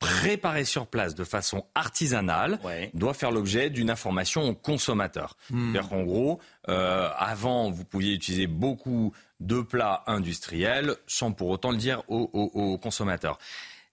préparé 0.00 0.64
sur 0.64 0.88
place 0.88 1.14
de 1.14 1.22
façon 1.22 1.64
artisanale 1.76 2.58
doit 2.94 3.14
faire 3.14 3.30
l'objet 3.30 3.70
d'une 3.70 3.90
information 3.90 4.48
au 4.48 4.54
consommateur. 4.54 5.36
Hmm. 5.50 5.72
C'est-à-dire 5.72 5.90
qu'en 5.90 6.02
gros, 6.02 6.40
avant, 6.66 7.70
vous 7.70 7.84
pouviez 7.84 8.14
utiliser 8.14 8.48
beaucoup 8.48 9.12
de 9.40 9.62
plats 9.62 10.04
industriels 10.06 10.96
sans 11.06 11.32
pour 11.32 11.48
autant 11.48 11.70
le 11.70 11.78
dire 11.78 12.02
aux, 12.08 12.78
consommateurs. 12.78 13.38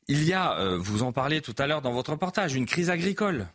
Il 0.07 0.23
y 0.23 0.33
a, 0.33 0.57
euh, 0.59 0.77
vous 0.77 1.03
en 1.03 1.11
parliez 1.11 1.41
tout 1.41 1.55
à 1.57 1.67
l'heure 1.67 1.81
dans 1.81 1.91
votre 1.91 2.11
reportage, 2.11 2.55
une 2.55 2.65
crise 2.65 2.89
agricole. 2.89 3.47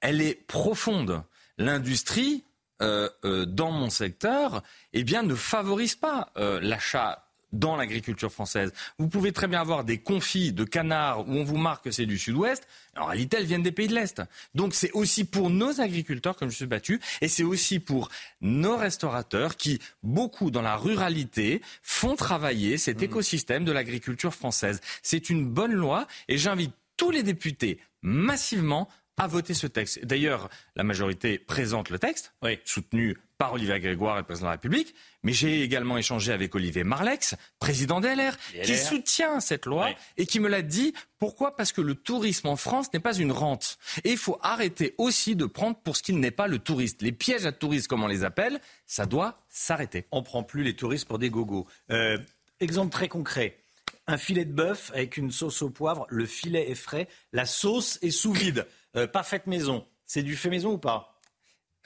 Elle 0.00 0.20
est 0.20 0.34
profonde. 0.46 1.22
L'industrie, 1.58 2.44
euh, 2.82 3.08
euh, 3.24 3.46
dans 3.46 3.70
mon 3.70 3.88
secteur, 3.90 4.62
eh 4.92 5.04
bien, 5.04 5.22
ne 5.22 5.34
favorise 5.34 5.96
pas 5.96 6.32
l'achat 6.36 7.25
dans 7.58 7.76
l'agriculture 7.76 8.32
française. 8.32 8.72
Vous 8.98 9.08
pouvez 9.08 9.32
très 9.32 9.48
bien 9.48 9.60
avoir 9.60 9.84
des 9.84 9.98
confits 9.98 10.52
de 10.52 10.64
canards 10.64 11.28
où 11.28 11.32
on 11.32 11.44
vous 11.44 11.56
marque 11.56 11.84
que 11.84 11.90
c'est 11.90 12.06
du 12.06 12.18
sud-ouest. 12.18 12.66
En 12.96 13.06
réalité, 13.06 13.36
elles 13.38 13.46
viennent 13.46 13.62
des 13.62 13.72
pays 13.72 13.88
de 13.88 13.94
l'Est. 13.94 14.22
Donc 14.54 14.74
c'est 14.74 14.92
aussi 14.92 15.24
pour 15.24 15.50
nos 15.50 15.80
agriculteurs, 15.80 16.36
comme 16.36 16.50
je 16.50 16.56
suis 16.56 16.66
battu, 16.66 17.00
et 17.20 17.28
c'est 17.28 17.42
aussi 17.42 17.78
pour 17.78 18.10
nos 18.40 18.76
restaurateurs 18.76 19.56
qui, 19.56 19.80
beaucoup 20.02 20.50
dans 20.50 20.62
la 20.62 20.76
ruralité, 20.76 21.60
font 21.82 22.16
travailler 22.16 22.78
cet 22.78 23.00
mmh. 23.00 23.04
écosystème 23.04 23.64
de 23.64 23.72
l'agriculture 23.72 24.34
française. 24.34 24.80
C'est 25.02 25.30
une 25.30 25.46
bonne 25.46 25.72
loi 25.72 26.06
et 26.28 26.38
j'invite 26.38 26.72
tous 26.96 27.10
les 27.10 27.22
députés 27.22 27.78
massivement 28.02 28.88
à 29.16 29.26
voter 29.26 29.54
ce 29.54 29.66
texte. 29.66 30.04
D'ailleurs, 30.04 30.48
la 30.74 30.84
majorité 30.84 31.38
présente 31.38 31.90
le 31.90 31.98
texte, 31.98 32.34
soutenu 32.64 33.16
par 33.38 33.52
Olivier 33.52 33.78
Grégoire 33.80 34.16
et 34.16 34.20
le 34.20 34.24
président 34.24 34.46
de 34.46 34.48
la 34.48 34.52
République, 34.52 34.94
mais 35.22 35.32
j'ai 35.32 35.62
également 35.62 35.98
échangé 35.98 36.32
avec 36.32 36.54
Olivier 36.54 36.84
Marlex, 36.84 37.34
président 37.58 38.00
des 38.00 38.14
LR, 38.14 38.36
qui 38.64 38.76
soutient 38.76 39.40
cette 39.40 39.66
loi 39.66 39.90
et 40.16 40.26
qui 40.26 40.40
me 40.40 40.48
l'a 40.48 40.62
dit. 40.62 40.94
Pourquoi? 41.18 41.56
Parce 41.56 41.72
que 41.72 41.80
le 41.80 41.94
tourisme 41.94 42.48
en 42.48 42.56
France 42.56 42.92
n'est 42.92 43.00
pas 43.00 43.16
une 43.16 43.32
rente. 43.32 43.78
Et 44.04 44.12
il 44.12 44.18
faut 44.18 44.38
arrêter 44.42 44.94
aussi 44.98 45.36
de 45.36 45.46
prendre 45.46 45.76
pour 45.76 45.96
ce 45.96 46.02
qu'il 46.02 46.18
n'est 46.18 46.30
pas 46.30 46.46
le 46.46 46.58
touriste. 46.58 47.02
Les 47.02 47.12
pièges 47.12 47.46
à 47.46 47.52
touristes, 47.52 47.88
comme 47.88 48.04
on 48.04 48.08
les 48.08 48.24
appelle, 48.24 48.60
ça 48.86 49.06
doit 49.06 49.42
s'arrêter. 49.48 50.06
On 50.12 50.22
prend 50.22 50.42
plus 50.42 50.62
les 50.62 50.74
touristes 50.74 51.06
pour 51.06 51.18
des 51.18 51.30
gogos. 51.30 51.66
Euh, 51.90 52.18
exemple 52.60 52.92
très 52.92 53.08
concret 53.08 53.58
un 54.06 54.18
filet 54.18 54.44
de 54.44 54.52
bœuf 54.52 54.90
avec 54.94 55.16
une 55.16 55.30
sauce 55.30 55.62
au 55.62 55.70
poivre, 55.70 56.06
le 56.10 56.26
filet 56.26 56.70
est 56.70 56.76
frais, 56.76 57.08
la 57.32 57.44
sauce 57.44 57.98
est 58.02 58.10
sous 58.10 58.32
vide. 58.32 58.66
Euh, 58.96 59.06
pas 59.06 59.22
faite 59.22 59.46
maison. 59.46 59.86
C'est 60.06 60.22
du 60.22 60.36
fait 60.36 60.50
maison 60.50 60.72
ou 60.72 60.78
pas 60.78 61.12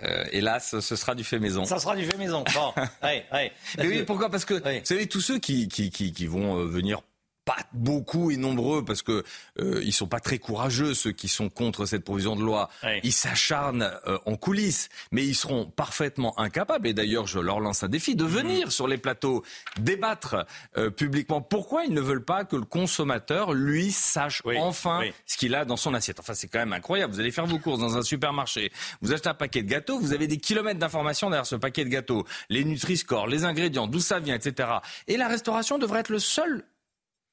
euh, 0.03 0.25
hélas, 0.33 0.81
ce 0.81 0.97
sera 0.97 1.15
du 1.15 1.25
fait 1.25 1.39
maison. 1.39 1.67
Ça 1.67 1.79
sera 1.79 1.95
du 1.95 2.07
fait 2.07 2.17
maison. 2.17 2.43
Bon, 2.55 2.73
ouais, 3.03 3.27
ouais. 3.33 3.53
oui, 3.81 4.03
pourquoi? 4.03 4.31
Parce 4.31 4.47
que 4.47 4.55
vous 4.55 4.85
savez, 4.85 5.07
tous 5.07 5.21
ceux 5.21 5.39
qui, 5.39 5.69
qui, 5.69 5.91
qui, 5.91 6.13
qui 6.15 6.27
vont 6.27 6.59
euh, 6.59 6.65
venir 6.65 7.03
pas 7.51 7.65
beaucoup 7.73 8.31
et 8.31 8.37
nombreux 8.37 8.85
parce 8.85 9.03
que 9.03 9.25
euh, 9.59 9.81
ils 9.83 9.93
sont 9.93 10.07
pas 10.07 10.21
très 10.21 10.39
courageux 10.39 10.95
ceux 10.95 11.11
qui 11.11 11.27
sont 11.27 11.49
contre 11.49 11.85
cette 11.85 12.05
provision 12.05 12.37
de 12.37 12.43
loi. 12.43 12.71
Ils 13.03 13.13
s'acharnent 13.13 13.91
euh, 14.07 14.19
en 14.25 14.37
coulisses, 14.37 14.89
mais 15.11 15.25
ils 15.25 15.35
seront 15.35 15.67
parfaitement 15.67 16.39
incapables. 16.39 16.87
Et 16.87 16.95
d'ailleurs, 16.95 17.27
je 17.27 17.41
leur 17.41 17.59
lance 17.59 17.83
un 17.83 17.89
défi 17.89 18.15
de 18.15 18.25
venir 18.25 18.67
mhm. 18.67 18.71
sur 18.71 18.87
les 18.87 18.99
plateaux 18.99 19.43
débattre 19.81 20.47
euh, 20.77 20.91
publiquement. 20.91 21.41
Pourquoi 21.41 21.85
ils 21.85 21.93
ne 21.93 22.01
veulent 22.01 22.25
pas 22.25 22.45
que 22.45 22.55
le 22.55 22.65
consommateur 22.65 23.53
lui 23.53 23.91
sache 23.91 24.43
enfin 24.57 25.01
ce 25.27 25.37
qu'il 25.37 25.57
a 25.57 25.65
dans 25.65 25.77
son 25.77 25.93
assiette 25.95 26.21
Enfin, 26.21 26.35
c'est 26.35 26.47
quand 26.47 26.61
même 26.61 26.73
incroyable. 26.73 27.13
Vous 27.13 27.21
allez 27.21 27.33
faire 27.33 27.47
vos 27.47 27.59
courses 27.59 27.81
dans 27.81 27.97
un 27.97 28.03
supermarché, 28.03 28.71
vous 29.01 29.13
achetez 29.13 29.29
un 29.29 29.35
paquet 29.35 29.65
de 29.65 29.69
gâteaux, 29.69 29.99
vous 29.99 30.13
avez 30.13 30.29
des 30.29 30.39
kilomètres 30.39 30.79
d'informations 30.79 31.31
derrière 31.31 31.47
ce 31.47 31.57
paquet 31.57 31.85
de 31.85 31.91
gâteaux, 31.91 32.25
les 32.49 32.63
Nutri-Score, 32.63 33.27
les 33.27 33.45
ingrédients, 33.45 33.89
d'où 33.89 33.99
ça 33.99 34.21
vient, 34.21 34.37
etc. 34.37 34.69
Et 35.09 35.17
la 35.17 35.27
restauration 35.27 35.79
devrait 35.79 36.01
être 36.01 36.11
le 36.11 36.21
seul 36.21 36.65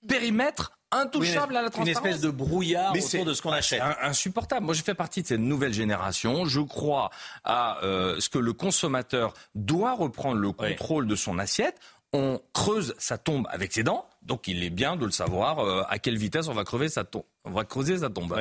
périmètre 0.08 0.78
intouchable 0.92 1.56
à 1.58 1.62
la 1.62 1.70
transparence. 1.70 2.02
Une 2.04 2.10
espèce 2.10 2.22
de 2.22 2.30
brouillard 2.30 2.94
autour 2.96 3.26
de 3.26 3.34
ce 3.34 3.42
qu'on 3.42 3.52
achète. 3.52 3.82
insupportable. 4.02 4.66
Moi, 4.66 4.76
je 4.76 4.84
fais 4.84 4.94
partie 4.94 5.22
de 5.22 5.28
cette 5.28 5.40
nouvelle 5.40 5.74
génération. 5.74 6.46
Je 6.46 6.62
crois 6.62 7.10
à 7.44 7.84
euh, 7.84 8.20
ce 8.20 8.30
que 8.30 8.40
le 8.40 8.54
consommateur 8.54 9.34
doit 9.56 9.96
reprendre 9.96 10.40
le 10.40 10.52
contrôle 10.52 11.08
de 11.08 11.16
son 11.16 11.40
assiette. 11.40 11.80
On 12.14 12.40
creuse 12.54 12.96
sa 12.98 13.18
tombe 13.18 13.48
avec 13.50 13.74
ses 13.74 13.84
dents, 13.84 14.08
donc 14.22 14.48
il 14.48 14.64
est 14.64 14.70
bien 14.70 14.96
de 14.96 15.06
le 15.06 15.12
savoir 15.12 15.60
euh, 15.60 15.84
à 15.90 16.00
quelle 16.00 16.18
vitesse 16.18 16.48
on 16.48 16.54
va 16.54 16.64
crever 16.64 16.88
sa 16.88 17.04
tombe. 17.04 17.24
On 17.44 17.52
va 17.52 17.66
creuser 17.66 17.98
sa 17.98 18.10
tombe. 18.10 18.34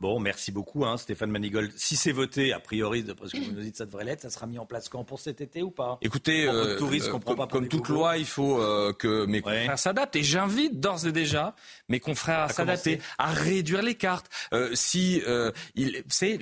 Bon, 0.00 0.20
merci 0.20 0.52
beaucoup, 0.52 0.84
hein, 0.84 0.96
Stéphane 0.96 1.30
Manigold. 1.30 1.72
Si 1.76 1.96
c'est 1.96 2.12
voté, 2.12 2.52
a 2.52 2.60
priori, 2.60 3.02
parce 3.02 3.32
que 3.32 3.38
vous 3.38 3.52
nous 3.52 3.62
dites 3.62 3.76
ça 3.76 3.84
devrait 3.84 4.04
l'être, 4.04 4.20
ça 4.20 4.30
sera 4.30 4.46
mis 4.46 4.58
en 4.58 4.66
place 4.66 4.88
quand? 4.88 5.02
Pour 5.02 5.18
cet 5.18 5.40
été 5.40 5.62
ou 5.62 5.72
pas? 5.72 5.98
Écoutez, 6.02 6.46
euh, 6.46 6.78
euh, 6.80 7.46
comme, 7.48 7.68
toute 7.68 7.88
loi, 7.88 8.16
il 8.16 8.26
faut 8.26 8.60
euh, 8.60 8.92
que 8.92 9.26
mes 9.26 9.40
confrères 9.40 9.78
s'adaptent. 9.78 10.14
Et 10.14 10.22
j'invite 10.22 10.78
d'ores 10.78 11.06
et 11.06 11.12
déjà 11.12 11.56
mes 11.88 11.98
confrères 11.98 12.40
à, 12.40 12.48
s'adapter, 12.48 13.00
à 13.18 13.32
réduire 13.32 13.82
les 13.82 13.96
cartes. 13.96 14.30
si 14.74 15.20
il, 15.74 16.04
c'est 16.08 16.38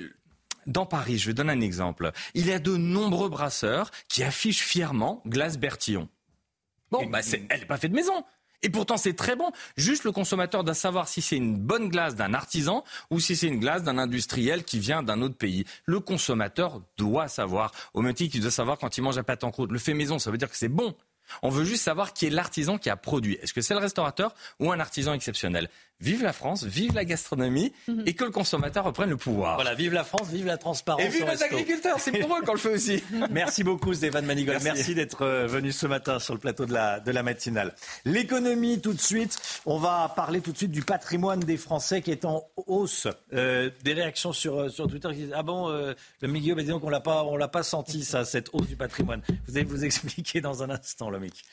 dans 0.67 0.85
Paris, 0.85 1.17
je 1.17 1.27
vais 1.27 1.33
donner 1.33 1.53
un 1.53 1.61
exemple. 1.61 2.11
Il 2.35 2.47
y 2.47 2.51
a 2.51 2.59
de 2.59 2.75
nombreux 2.77 3.29
brasseurs 3.29 3.89
qui 4.07 4.21
affichent 4.21 4.63
fièrement 4.63 5.23
Glace 5.25 5.57
Bertillon. 5.57 6.09
Bon, 6.91 7.05
bah, 7.07 7.19
elle 7.49 7.59
n'est 7.59 7.65
pas 7.65 7.77
faite 7.77 7.91
de 7.91 7.95
maison. 7.95 8.23
Et 8.63 8.69
pourtant, 8.69 8.97
c'est 8.97 9.13
très 9.13 9.35
bon. 9.35 9.51
Juste 9.75 10.03
le 10.03 10.11
consommateur 10.11 10.63
doit 10.63 10.73
savoir 10.73 11.07
si 11.07 11.21
c'est 11.21 11.37
une 11.37 11.57
bonne 11.57 11.89
glace 11.89 12.15
d'un 12.15 12.33
artisan 12.33 12.83
ou 13.11 13.19
si 13.19 13.35
c'est 13.35 13.47
une 13.47 13.59
glace 13.59 13.83
d'un 13.83 13.97
industriel 13.97 14.63
qui 14.63 14.79
vient 14.79 15.03
d'un 15.03 15.21
autre 15.21 15.37
pays. 15.37 15.65
Le 15.85 15.99
consommateur 15.99 16.81
doit 16.97 17.27
savoir, 17.27 17.71
au 17.93 18.01
même 18.01 18.13
titre 18.13 18.31
qu'il 18.31 18.41
doit 18.41 18.51
savoir 18.51 18.77
quand 18.79 18.97
il 18.97 19.01
mange 19.01 19.17
un 19.17 19.23
pâte 19.23 19.43
en 19.43 19.51
croûte. 19.51 19.71
Le 19.71 19.79
fait 19.79 19.93
maison, 19.93 20.17
ça 20.17 20.31
veut 20.31 20.37
dire 20.37 20.49
que 20.49 20.57
c'est 20.57 20.69
bon. 20.69 20.95
On 21.41 21.49
veut 21.49 21.65
juste 21.65 21.83
savoir 21.83 22.13
qui 22.13 22.25
est 22.25 22.29
l'artisan 22.29 22.77
qui 22.77 22.89
a 22.89 22.95
produit. 22.95 23.37
Est-ce 23.41 23.53
que 23.53 23.61
c'est 23.61 23.73
le 23.73 23.79
restaurateur 23.79 24.33
ou 24.59 24.71
un 24.71 24.79
artisan 24.79 25.13
exceptionnel? 25.13 25.69
Vive 25.99 26.21
la 26.21 26.31
France, 26.31 26.63
vive 26.63 26.93
la 26.93 27.05
gastronomie 27.05 27.73
mhm. 27.87 28.03
et 28.05 28.13
que 28.13 28.23
le 28.23 28.29
consommateur 28.29 28.83
reprenne 28.83 29.09
le 29.09 29.17
pouvoir. 29.17 29.55
Voilà, 29.55 29.73
vive 29.73 29.93
la 29.93 30.03
France, 30.03 30.29
vive 30.29 30.45
la 30.45 30.57
transparence. 30.57 31.03
Et 31.03 31.09
vive 31.09 31.25
les 31.27 31.41
agriculteurs, 31.41 31.99
c'est 31.99 32.11
pour 32.11 32.37
eux 32.37 32.41
qu'on 32.41 32.51
le 32.51 32.59
fait 32.59 32.73
aussi. 32.73 33.03
Merci 33.31 33.63
beaucoup 33.63 33.95
Stéphane 33.95 34.25
Manigold. 34.27 34.61
Merci, 34.61 34.93
d'être 34.93 35.23
euh, 35.23 35.47
venu 35.47 35.71
ce 35.71 35.87
matin 35.87 36.19
sur 36.19 36.35
le 36.35 36.39
plateau 36.39 36.67
de 36.67 36.73
la, 36.73 36.99
de 36.99 37.11
la 37.11 37.23
matinale. 37.23 37.73
L'économie 38.05 38.79
tout 38.79 38.93
de 38.93 39.01
suite. 39.01 39.39
On 39.65 39.79
va 39.79 40.13
parler 40.15 40.41
tout 40.41 40.51
de 40.51 40.57
suite 40.57 40.71
du 40.71 40.83
patrimoine 40.83 41.39
des 41.39 41.57
Français 41.57 42.03
qui 42.03 42.11
est 42.11 42.25
en 42.25 42.43
hausse. 42.67 43.07
Euh, 43.33 43.71
des 43.83 43.93
réactions 43.93 44.33
sur, 44.33 44.59
euh, 44.59 44.69
sur 44.69 44.87
Twitter 44.87 45.09
qui 45.09 45.21
disent 45.21 45.33
Ah 45.33 45.41
bon, 45.41 45.67
le 45.67 46.27
milieu, 46.27 46.53
mais 46.53 46.63
disons 46.63 46.79
qu'on 46.79 46.89
l'a 46.89 46.99
pas, 46.99 47.23
on 47.23 47.37
l'a 47.37 47.47
pas 47.47 47.63
senti 47.63 48.03
ça, 48.03 48.23
cette 48.23 48.49
hausse 48.53 48.67
du 48.67 48.75
patrimoine. 48.75 49.23
Vous 49.47 49.57
allez 49.57 49.65
vous 49.65 49.83
expliquer 49.83 50.41
dans 50.41 50.61
un 50.61 50.69
instant, 50.69 51.09
Lomic. 51.09 51.43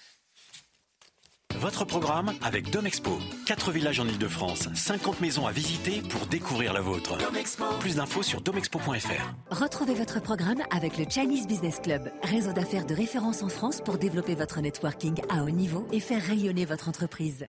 Votre 1.57 1.85
programme 1.85 2.33
avec 2.43 2.71
Domexpo. 2.71 3.19
4 3.47 3.71
villages 3.71 4.01
en 4.01 4.09
Ile-de-France, 4.09 4.69
50 4.75 5.21
maisons 5.21 5.47
à 5.47 5.53
visiter 5.53 6.03
pour 6.03 6.27
découvrir 6.27 6.73
la 6.73 6.81
vôtre. 6.81 7.17
Plus 7.79 7.97
d'infos 7.97 8.23
sur 8.23 8.41
domexpo.fr. 8.41 9.55
Retrouvez 9.55 9.95
votre 9.95 10.21
programme 10.21 10.63
avec 10.71 10.99
le 10.99 11.05
Chinese 11.09 11.47
Business 11.47 11.79
Club, 11.81 12.11
réseau 12.23 12.53
d'affaires 12.53 12.87
de 12.87 12.95
référence 12.95 13.43
en 13.43 13.49
France 13.49 13.81
pour 13.81 13.99
développer 13.99 14.35
votre 14.35 14.61
networking 14.61 15.21
à 15.31 15.45
haut 15.45 15.51
niveau 15.51 15.87
et 15.93 16.01
faire 16.01 16.23
rayonner 16.23 16.65
votre 16.65 16.89
entreprise. 16.89 17.47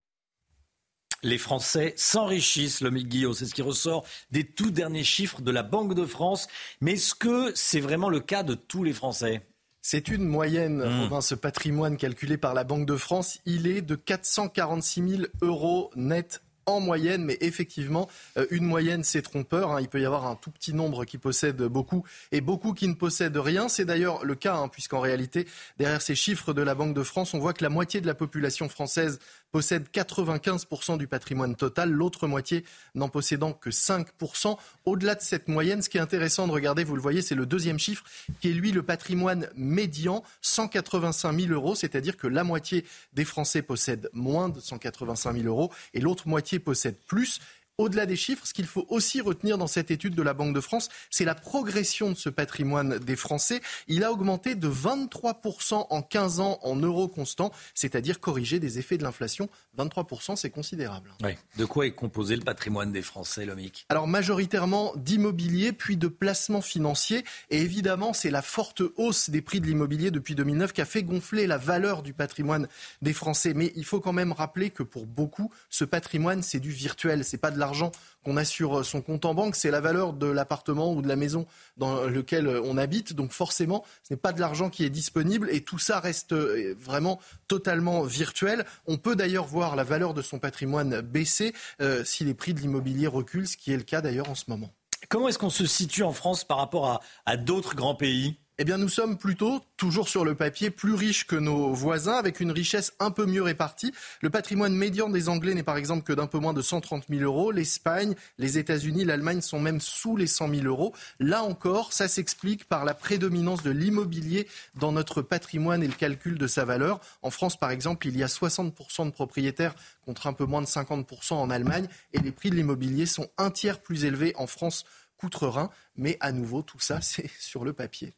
Les 1.24 1.40
Français 1.40 1.96
s'enrichissent, 1.98 2.82
le 2.82 2.92
Guillaume, 2.92 3.34
c'est 3.34 3.48
ce 3.48 3.56
qui 3.56 3.64
ressort 3.64 4.06
des 4.30 4.44
tout 4.44 4.70
derniers 4.70 5.04
chiffres 5.04 5.42
de 5.42 5.50
la 5.50 5.64
Banque 5.64 5.96
de 5.96 6.06
France. 6.06 6.48
Mais 6.82 6.94
est-ce 6.94 7.16
que 7.16 7.52
c'est 7.56 7.80
vraiment 7.80 8.10
le 8.10 8.20
cas 8.20 8.44
de 8.44 8.54
tous 8.54 8.84
les 8.84 8.94
Français? 8.94 9.48
C'est 9.88 10.08
une 10.08 10.24
moyenne, 10.24 10.84
mmh. 10.84 11.22
ce 11.22 11.36
patrimoine 11.36 11.96
calculé 11.96 12.38
par 12.38 12.56
la 12.56 12.64
Banque 12.64 12.88
de 12.88 12.96
France. 12.96 13.38
Il 13.46 13.68
est 13.68 13.84
de 13.84 13.94
446 13.94 15.10
000 15.10 15.24
euros 15.44 15.92
net 15.96 16.42
en 16.66 16.80
moyenne, 16.80 17.24
mais 17.24 17.38
effectivement, 17.42 18.10
euh, 18.38 18.48
une 18.50 18.66
moyenne, 18.66 19.04
c'est 19.04 19.22
trompeur. 19.22 19.72
Hein. 19.72 19.82
Il 19.82 19.88
peut 19.88 20.02
y 20.02 20.06
avoir 20.06 20.26
un 20.26 20.36
tout 20.36 20.50
petit 20.50 20.74
nombre 20.74 21.06
qui 21.06 21.20
possède 21.20 21.62
beaucoup 21.62 22.04
et 22.32 22.42
beaucoup 22.42 22.74
qui 22.74 22.88
ne 22.88 22.96
possèdent 22.96 23.38
rien. 23.38 23.70
C'est 23.70 23.86
d'ailleurs 23.86 24.26
le 24.26 24.34
cas, 24.34 24.56
hein, 24.56 24.70
puisqu'en 24.70 25.00
réalité, 25.00 25.48
derrière 25.78 26.02
ces 26.02 26.16
chiffres 26.16 26.54
de 26.54 26.64
la 26.64 26.74
Banque 26.74 26.96
de 26.96 27.04
France, 27.04 27.36
on 27.36 27.40
voit 27.40 27.54
que 27.54 27.64
la 27.64 27.70
moitié 27.70 28.02
de 28.02 28.08
la 28.08 28.16
population 28.16 28.70
française 28.70 29.20
possède 29.56 29.88
95% 29.94 30.98
du 30.98 31.08
patrimoine 31.08 31.56
total, 31.56 31.90
l'autre 31.90 32.28
moitié 32.28 32.66
n'en 32.94 33.08
possédant 33.08 33.54
que 33.54 33.70
5%. 33.70 34.58
Au-delà 34.84 35.16
de 35.16 35.22
cette 35.22 35.48
moyenne, 35.48 35.82
ce 35.82 35.88
qui 35.88 35.98
est 35.98 36.02
intéressant 36.02 36.46
de 36.46 36.52
regarder, 36.52 36.84
vous 36.84 36.98
le 36.98 37.02
voyez, 37.02 37.22
c'est 37.22 37.36
le 37.36 37.46
deuxième 37.46 37.80
chiffre, 37.80 38.04
qui 38.42 38.50
est 38.50 38.54
lui 38.54 38.74
le 38.74 38.84
patrimoine 38.84 39.48
médian, 39.56 40.24
185 40.42 41.40
000 41.40 41.54
euros, 41.54 41.74
c'est-à-dire 41.74 42.18
que 42.18 42.28
la 42.28 42.44
moitié 42.44 42.84
des 43.14 43.24
Français 43.24 43.62
possèdent 43.62 44.10
moins 44.12 44.50
de 44.50 44.60
185 44.60 45.38
000 45.38 45.48
euros 45.48 45.72
et 45.94 46.02
l'autre 46.02 46.28
moitié 46.28 46.60
possède 46.60 46.98
plus. 47.08 47.40
Au-delà 47.78 48.06
des 48.06 48.16
chiffres, 48.16 48.48
ce 48.48 48.54
qu'il 48.54 48.68
faut 48.68 48.86
aussi 48.90 49.20
retenir 49.20 49.58
dans 49.58 49.68
cette 49.68 49.92
étude 49.92 50.16
de 50.16 50.22
la 50.22 50.34
Banque 50.34 50.56
de 50.56 50.62
France, 50.62 50.88
c'est 51.10 51.26
la 51.26 51.36
progression 51.36 52.10
de 52.10 52.16
ce 52.16 52.30
patrimoine 52.30 53.00
des 53.00 53.18
Français. 53.18 53.60
Il 53.90 54.06
a 54.06 54.14
augmenté 54.14 54.56
de 54.56 54.70
23% 54.70 55.88
en 55.90 56.02
15 56.02 56.40
ans 56.40 56.58
en 56.64 56.78
euros 56.78 57.10
constants, 57.10 57.52
c'est-à-dire 57.74 58.22
corrigé 58.22 58.60
des 58.60 58.80
effets 58.80 58.98
de 58.98 59.04
l'inflation. 59.04 59.50
23%, 59.78 60.38
c'est 60.38 60.50
considérable. 60.50 61.12
De 61.58 61.66
quoi 61.66 61.86
est 61.86 61.92
composé 61.92 62.38
le 62.38 62.44
patrimoine 62.44 62.94
des 62.94 63.02
Français, 63.02 63.46
Lomic 63.46 63.86
Alors 63.90 64.08
majoritairement 64.08 64.94
d'immobilier, 64.96 65.74
puis 65.74 65.98
de 65.98 66.08
placements 66.08 66.62
financiers. 66.62 67.26
Et 67.50 67.60
évidemment, 67.60 68.14
c'est 68.14 68.32
la 68.32 68.42
forte 68.42 68.84
hausse 68.96 69.30
des 69.30 69.42
prix 69.42 69.60
de 69.60 69.66
l'immobilier 69.66 70.12
depuis 70.12 70.36
2009 70.36 70.72
qui 70.72 70.80
a 70.80 70.86
fait 70.86 71.04
gonfler 71.04 71.46
la 71.46 71.58
valeur 71.58 72.04
du 72.04 72.14
patrimoine 72.14 72.70
des 73.02 73.12
Français. 73.14 73.54
Mais 73.54 73.74
il 73.76 73.84
faut 73.84 74.00
quand 74.00 74.14
même 74.14 74.32
rappeler 74.32 74.70
que 74.70 74.84
pour 74.84 75.06
beaucoup, 75.06 75.52
ce 75.70 75.84
patrimoine, 75.84 76.42
c'est 76.42 76.62
du 76.62 76.72
virtuel, 76.72 77.26
c'est 77.26 77.38
pas 77.38 77.52
de 77.52 77.60
l'argent 77.66 77.92
qu'on 78.24 78.38
a 78.38 78.46
sur 78.46 78.86
son 78.86 79.02
compte 79.02 79.26
en 79.26 79.34
banque, 79.34 79.56
c'est 79.56 79.72
la 79.72 79.82
valeur 79.82 80.14
de 80.14 80.28
l'appartement 80.28 80.94
ou 80.94 81.02
de 81.02 81.08
la 81.08 81.16
maison 81.16 81.46
dans 81.78 82.06
lequel 82.06 82.48
on 82.48 82.78
habite. 82.78 83.14
Donc 83.14 83.32
forcément, 83.32 83.84
ce 84.04 84.14
n'est 84.14 84.20
pas 84.20 84.34
de 84.34 84.40
l'argent 84.40 84.70
qui 84.70 84.84
est 84.84 84.90
disponible 84.90 85.50
et 85.52 85.62
tout 85.62 85.80
ça 85.80 86.00
reste 86.00 86.34
euh, 86.34 86.76
vraiment 86.80 87.20
totalement 87.48 88.04
virtuel. 88.04 88.66
On 88.88 88.98
peut 88.98 89.16
d'ailleurs 89.16 89.46
voir 89.46 89.76
la 89.76 89.84
valeur 89.84 90.14
de 90.14 90.22
son 90.22 90.40
patrimoine 90.40 91.02
baisser 91.02 91.54
euh, 91.82 92.04
si 92.04 92.24
les 92.24 92.34
prix 92.34 92.54
de 92.54 92.60
l'immobilier 92.60 93.08
reculent, 93.08 93.48
ce 93.48 93.58
qui 93.58 93.72
est 93.72 93.78
le 93.78 93.84
cas 93.84 94.02
d'ailleurs 94.02 94.30
en 94.30 94.36
ce 94.36 94.46
moment. 94.48 94.72
Comment 95.10 95.28
est-ce 95.28 95.38
qu'on 95.38 95.50
se 95.50 95.66
situe 95.66 96.04
en 96.04 96.14
France 96.14 96.44
par 96.44 96.58
rapport 96.58 97.02
à 97.26 97.38
d'autres 97.38 97.76
grands 97.76 97.96
pays? 97.96 98.40
Eh 98.58 98.64
bien, 98.64 98.78
nous 98.78 98.88
sommes 98.88 99.18
plutôt, 99.18 99.62
toujours 99.76 100.08
sur 100.08 100.24
le 100.24 100.34
papier, 100.34 100.70
plus 100.70 100.94
riches 100.94 101.28
que 101.28 101.36
nos 101.36 101.74
voisins, 101.74 102.14
avec 102.14 102.40
une 102.40 102.52
richesse 102.52 102.94
un 103.00 103.12
peu 103.12 103.26
mieux 103.26 103.44
répartie. 103.44 103.94
Le 104.22 104.30
patrimoine 104.30 104.74
médian 104.74 105.10
des 105.10 105.28
Anglais 105.28 105.54
n'est 105.54 105.64
par 105.64 105.76
exemple 105.76 106.04
que 106.04 106.14
d'un 106.14 106.28
peu 106.28 106.40
moins 106.40 106.54
de 106.54 106.62
130 106.62 107.04
000 107.10 107.22
euros. 107.22 107.52
L'Espagne, 107.52 108.16
les 108.38 108.58
États-Unis, 108.58 109.04
l'Allemagne 109.04 109.42
sont 109.42 109.60
même 109.60 109.82
sous 109.82 110.16
les 110.16 110.28
100 110.28 110.56
000 110.56 110.68
euros. 110.68 110.94
Là 111.20 111.44
encore, 111.44 111.92
ça 111.92 112.08
s'explique 112.08 112.64
par 112.64 112.86
la 112.86 112.94
prédominance 112.94 113.62
de 113.62 113.72
l'immobilier 113.72 114.48
dans 114.76 114.94
notre 114.94 115.22
patrimoine 115.22 115.84
et 115.84 115.88
le 115.88 115.94
calcul 115.94 116.38
de 116.38 116.48
sa 116.48 116.64
valeur. 116.64 117.02
En 117.24 117.32
France, 117.32 117.58
par 117.58 117.72
exemple, 117.72 118.08
il 118.08 118.18
y 118.18 118.24
a 118.24 118.28
60% 118.28 119.06
de 119.06 119.12
propriétaires 119.12 119.76
contre 120.06 120.28
un 120.28 120.34
peu 120.34 120.46
moins 120.46 120.62
de 120.62 120.68
50% 120.68 121.34
en 121.34 121.50
Allemagne, 121.50 121.90
et 122.14 122.20
les 122.20 122.32
prix 122.32 122.52
de 122.52 122.56
l'immobilier 122.56 123.06
sont 123.06 123.28
un 123.38 123.52
tiers 123.52 123.82
plus 123.82 124.06
élevés 124.06 124.34
en 124.38 124.48
France 124.48 124.86
qu'outre-Rhin. 125.18 125.70
Mais 125.98 126.16
à 126.22 126.32
nouveau, 126.32 126.62
tout 126.62 126.80
ça, 126.80 127.02
c'est 127.02 127.30
sur 127.38 127.66
le 127.66 127.74
papier. 127.74 128.16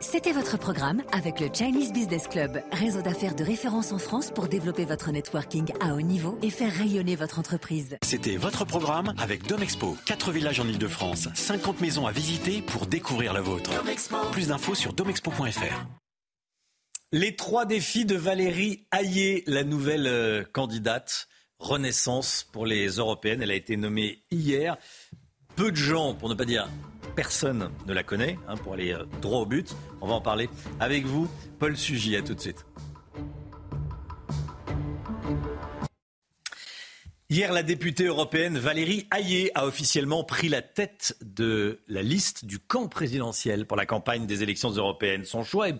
C'était 0.00 0.32
votre 0.32 0.58
programme 0.58 1.02
avec 1.12 1.38
le 1.38 1.48
Chinese 1.52 1.92
Business 1.92 2.26
Club, 2.26 2.60
réseau 2.72 3.02
d'affaires 3.02 3.34
de 3.34 3.44
référence 3.44 3.92
en 3.92 3.98
France 3.98 4.30
pour 4.34 4.48
développer 4.48 4.84
votre 4.84 5.12
networking 5.12 5.72
à 5.80 5.94
haut 5.94 6.00
niveau 6.00 6.38
et 6.42 6.50
faire 6.50 6.72
rayonner 6.72 7.14
votre 7.14 7.38
entreprise. 7.38 7.96
C'était 8.02 8.36
votre 8.36 8.64
programme 8.64 9.14
avec 9.18 9.46
Domexpo. 9.46 9.96
4 10.06 10.32
villages 10.32 10.60
en 10.60 10.66
Ile-de-France, 10.66 11.28
50 11.34 11.80
maisons 11.80 12.06
à 12.06 12.12
visiter 12.12 12.62
pour 12.62 12.86
découvrir 12.86 13.32
la 13.32 13.42
vôtre. 13.42 13.70
Plus 14.32 14.48
d'infos 14.48 14.74
sur 14.74 14.92
domexpo.fr. 14.92 15.86
Les 17.12 17.36
trois 17.36 17.66
défis 17.66 18.04
de 18.04 18.16
Valérie 18.16 18.86
Hayé, 18.90 19.44
la 19.46 19.62
nouvelle 19.62 20.06
euh, 20.06 20.42
candidate 20.52 21.28
Renaissance 21.58 22.48
pour 22.50 22.66
les 22.66 22.88
européennes. 22.88 23.42
Elle 23.42 23.50
a 23.50 23.54
été 23.54 23.76
nommée 23.76 24.24
hier. 24.30 24.78
Peu 25.54 25.70
de 25.70 25.76
gens, 25.76 26.14
pour 26.14 26.28
ne 26.28 26.34
pas 26.34 26.46
dire 26.46 26.68
personne, 27.14 27.70
ne 27.86 27.92
la 27.92 28.02
connaît, 28.02 28.38
hein, 28.48 28.56
pour 28.56 28.74
aller 28.74 28.92
euh, 28.92 29.04
droit 29.20 29.40
au 29.40 29.46
but. 29.46 29.74
On 30.00 30.06
va 30.06 30.14
en 30.14 30.20
parler 30.20 30.48
avec 30.80 31.04
vous, 31.04 31.28
Paul 31.58 31.76
Sugy. 31.76 32.16
À 32.16 32.22
tout 32.22 32.34
de 32.34 32.40
suite. 32.40 32.64
Hier, 37.32 37.50
la 37.50 37.62
députée 37.62 38.04
européenne 38.04 38.58
Valérie 38.58 39.08
Hayé 39.10 39.50
a 39.54 39.64
officiellement 39.64 40.22
pris 40.22 40.50
la 40.50 40.60
tête 40.60 41.16
de 41.22 41.80
la 41.88 42.02
liste 42.02 42.44
du 42.44 42.58
camp 42.58 42.88
présidentiel 42.88 43.66
pour 43.66 43.78
la 43.78 43.86
campagne 43.86 44.26
des 44.26 44.42
élections 44.42 44.68
européennes. 44.68 45.24
Son 45.24 45.42
choix 45.42 45.70
est, 45.70 45.76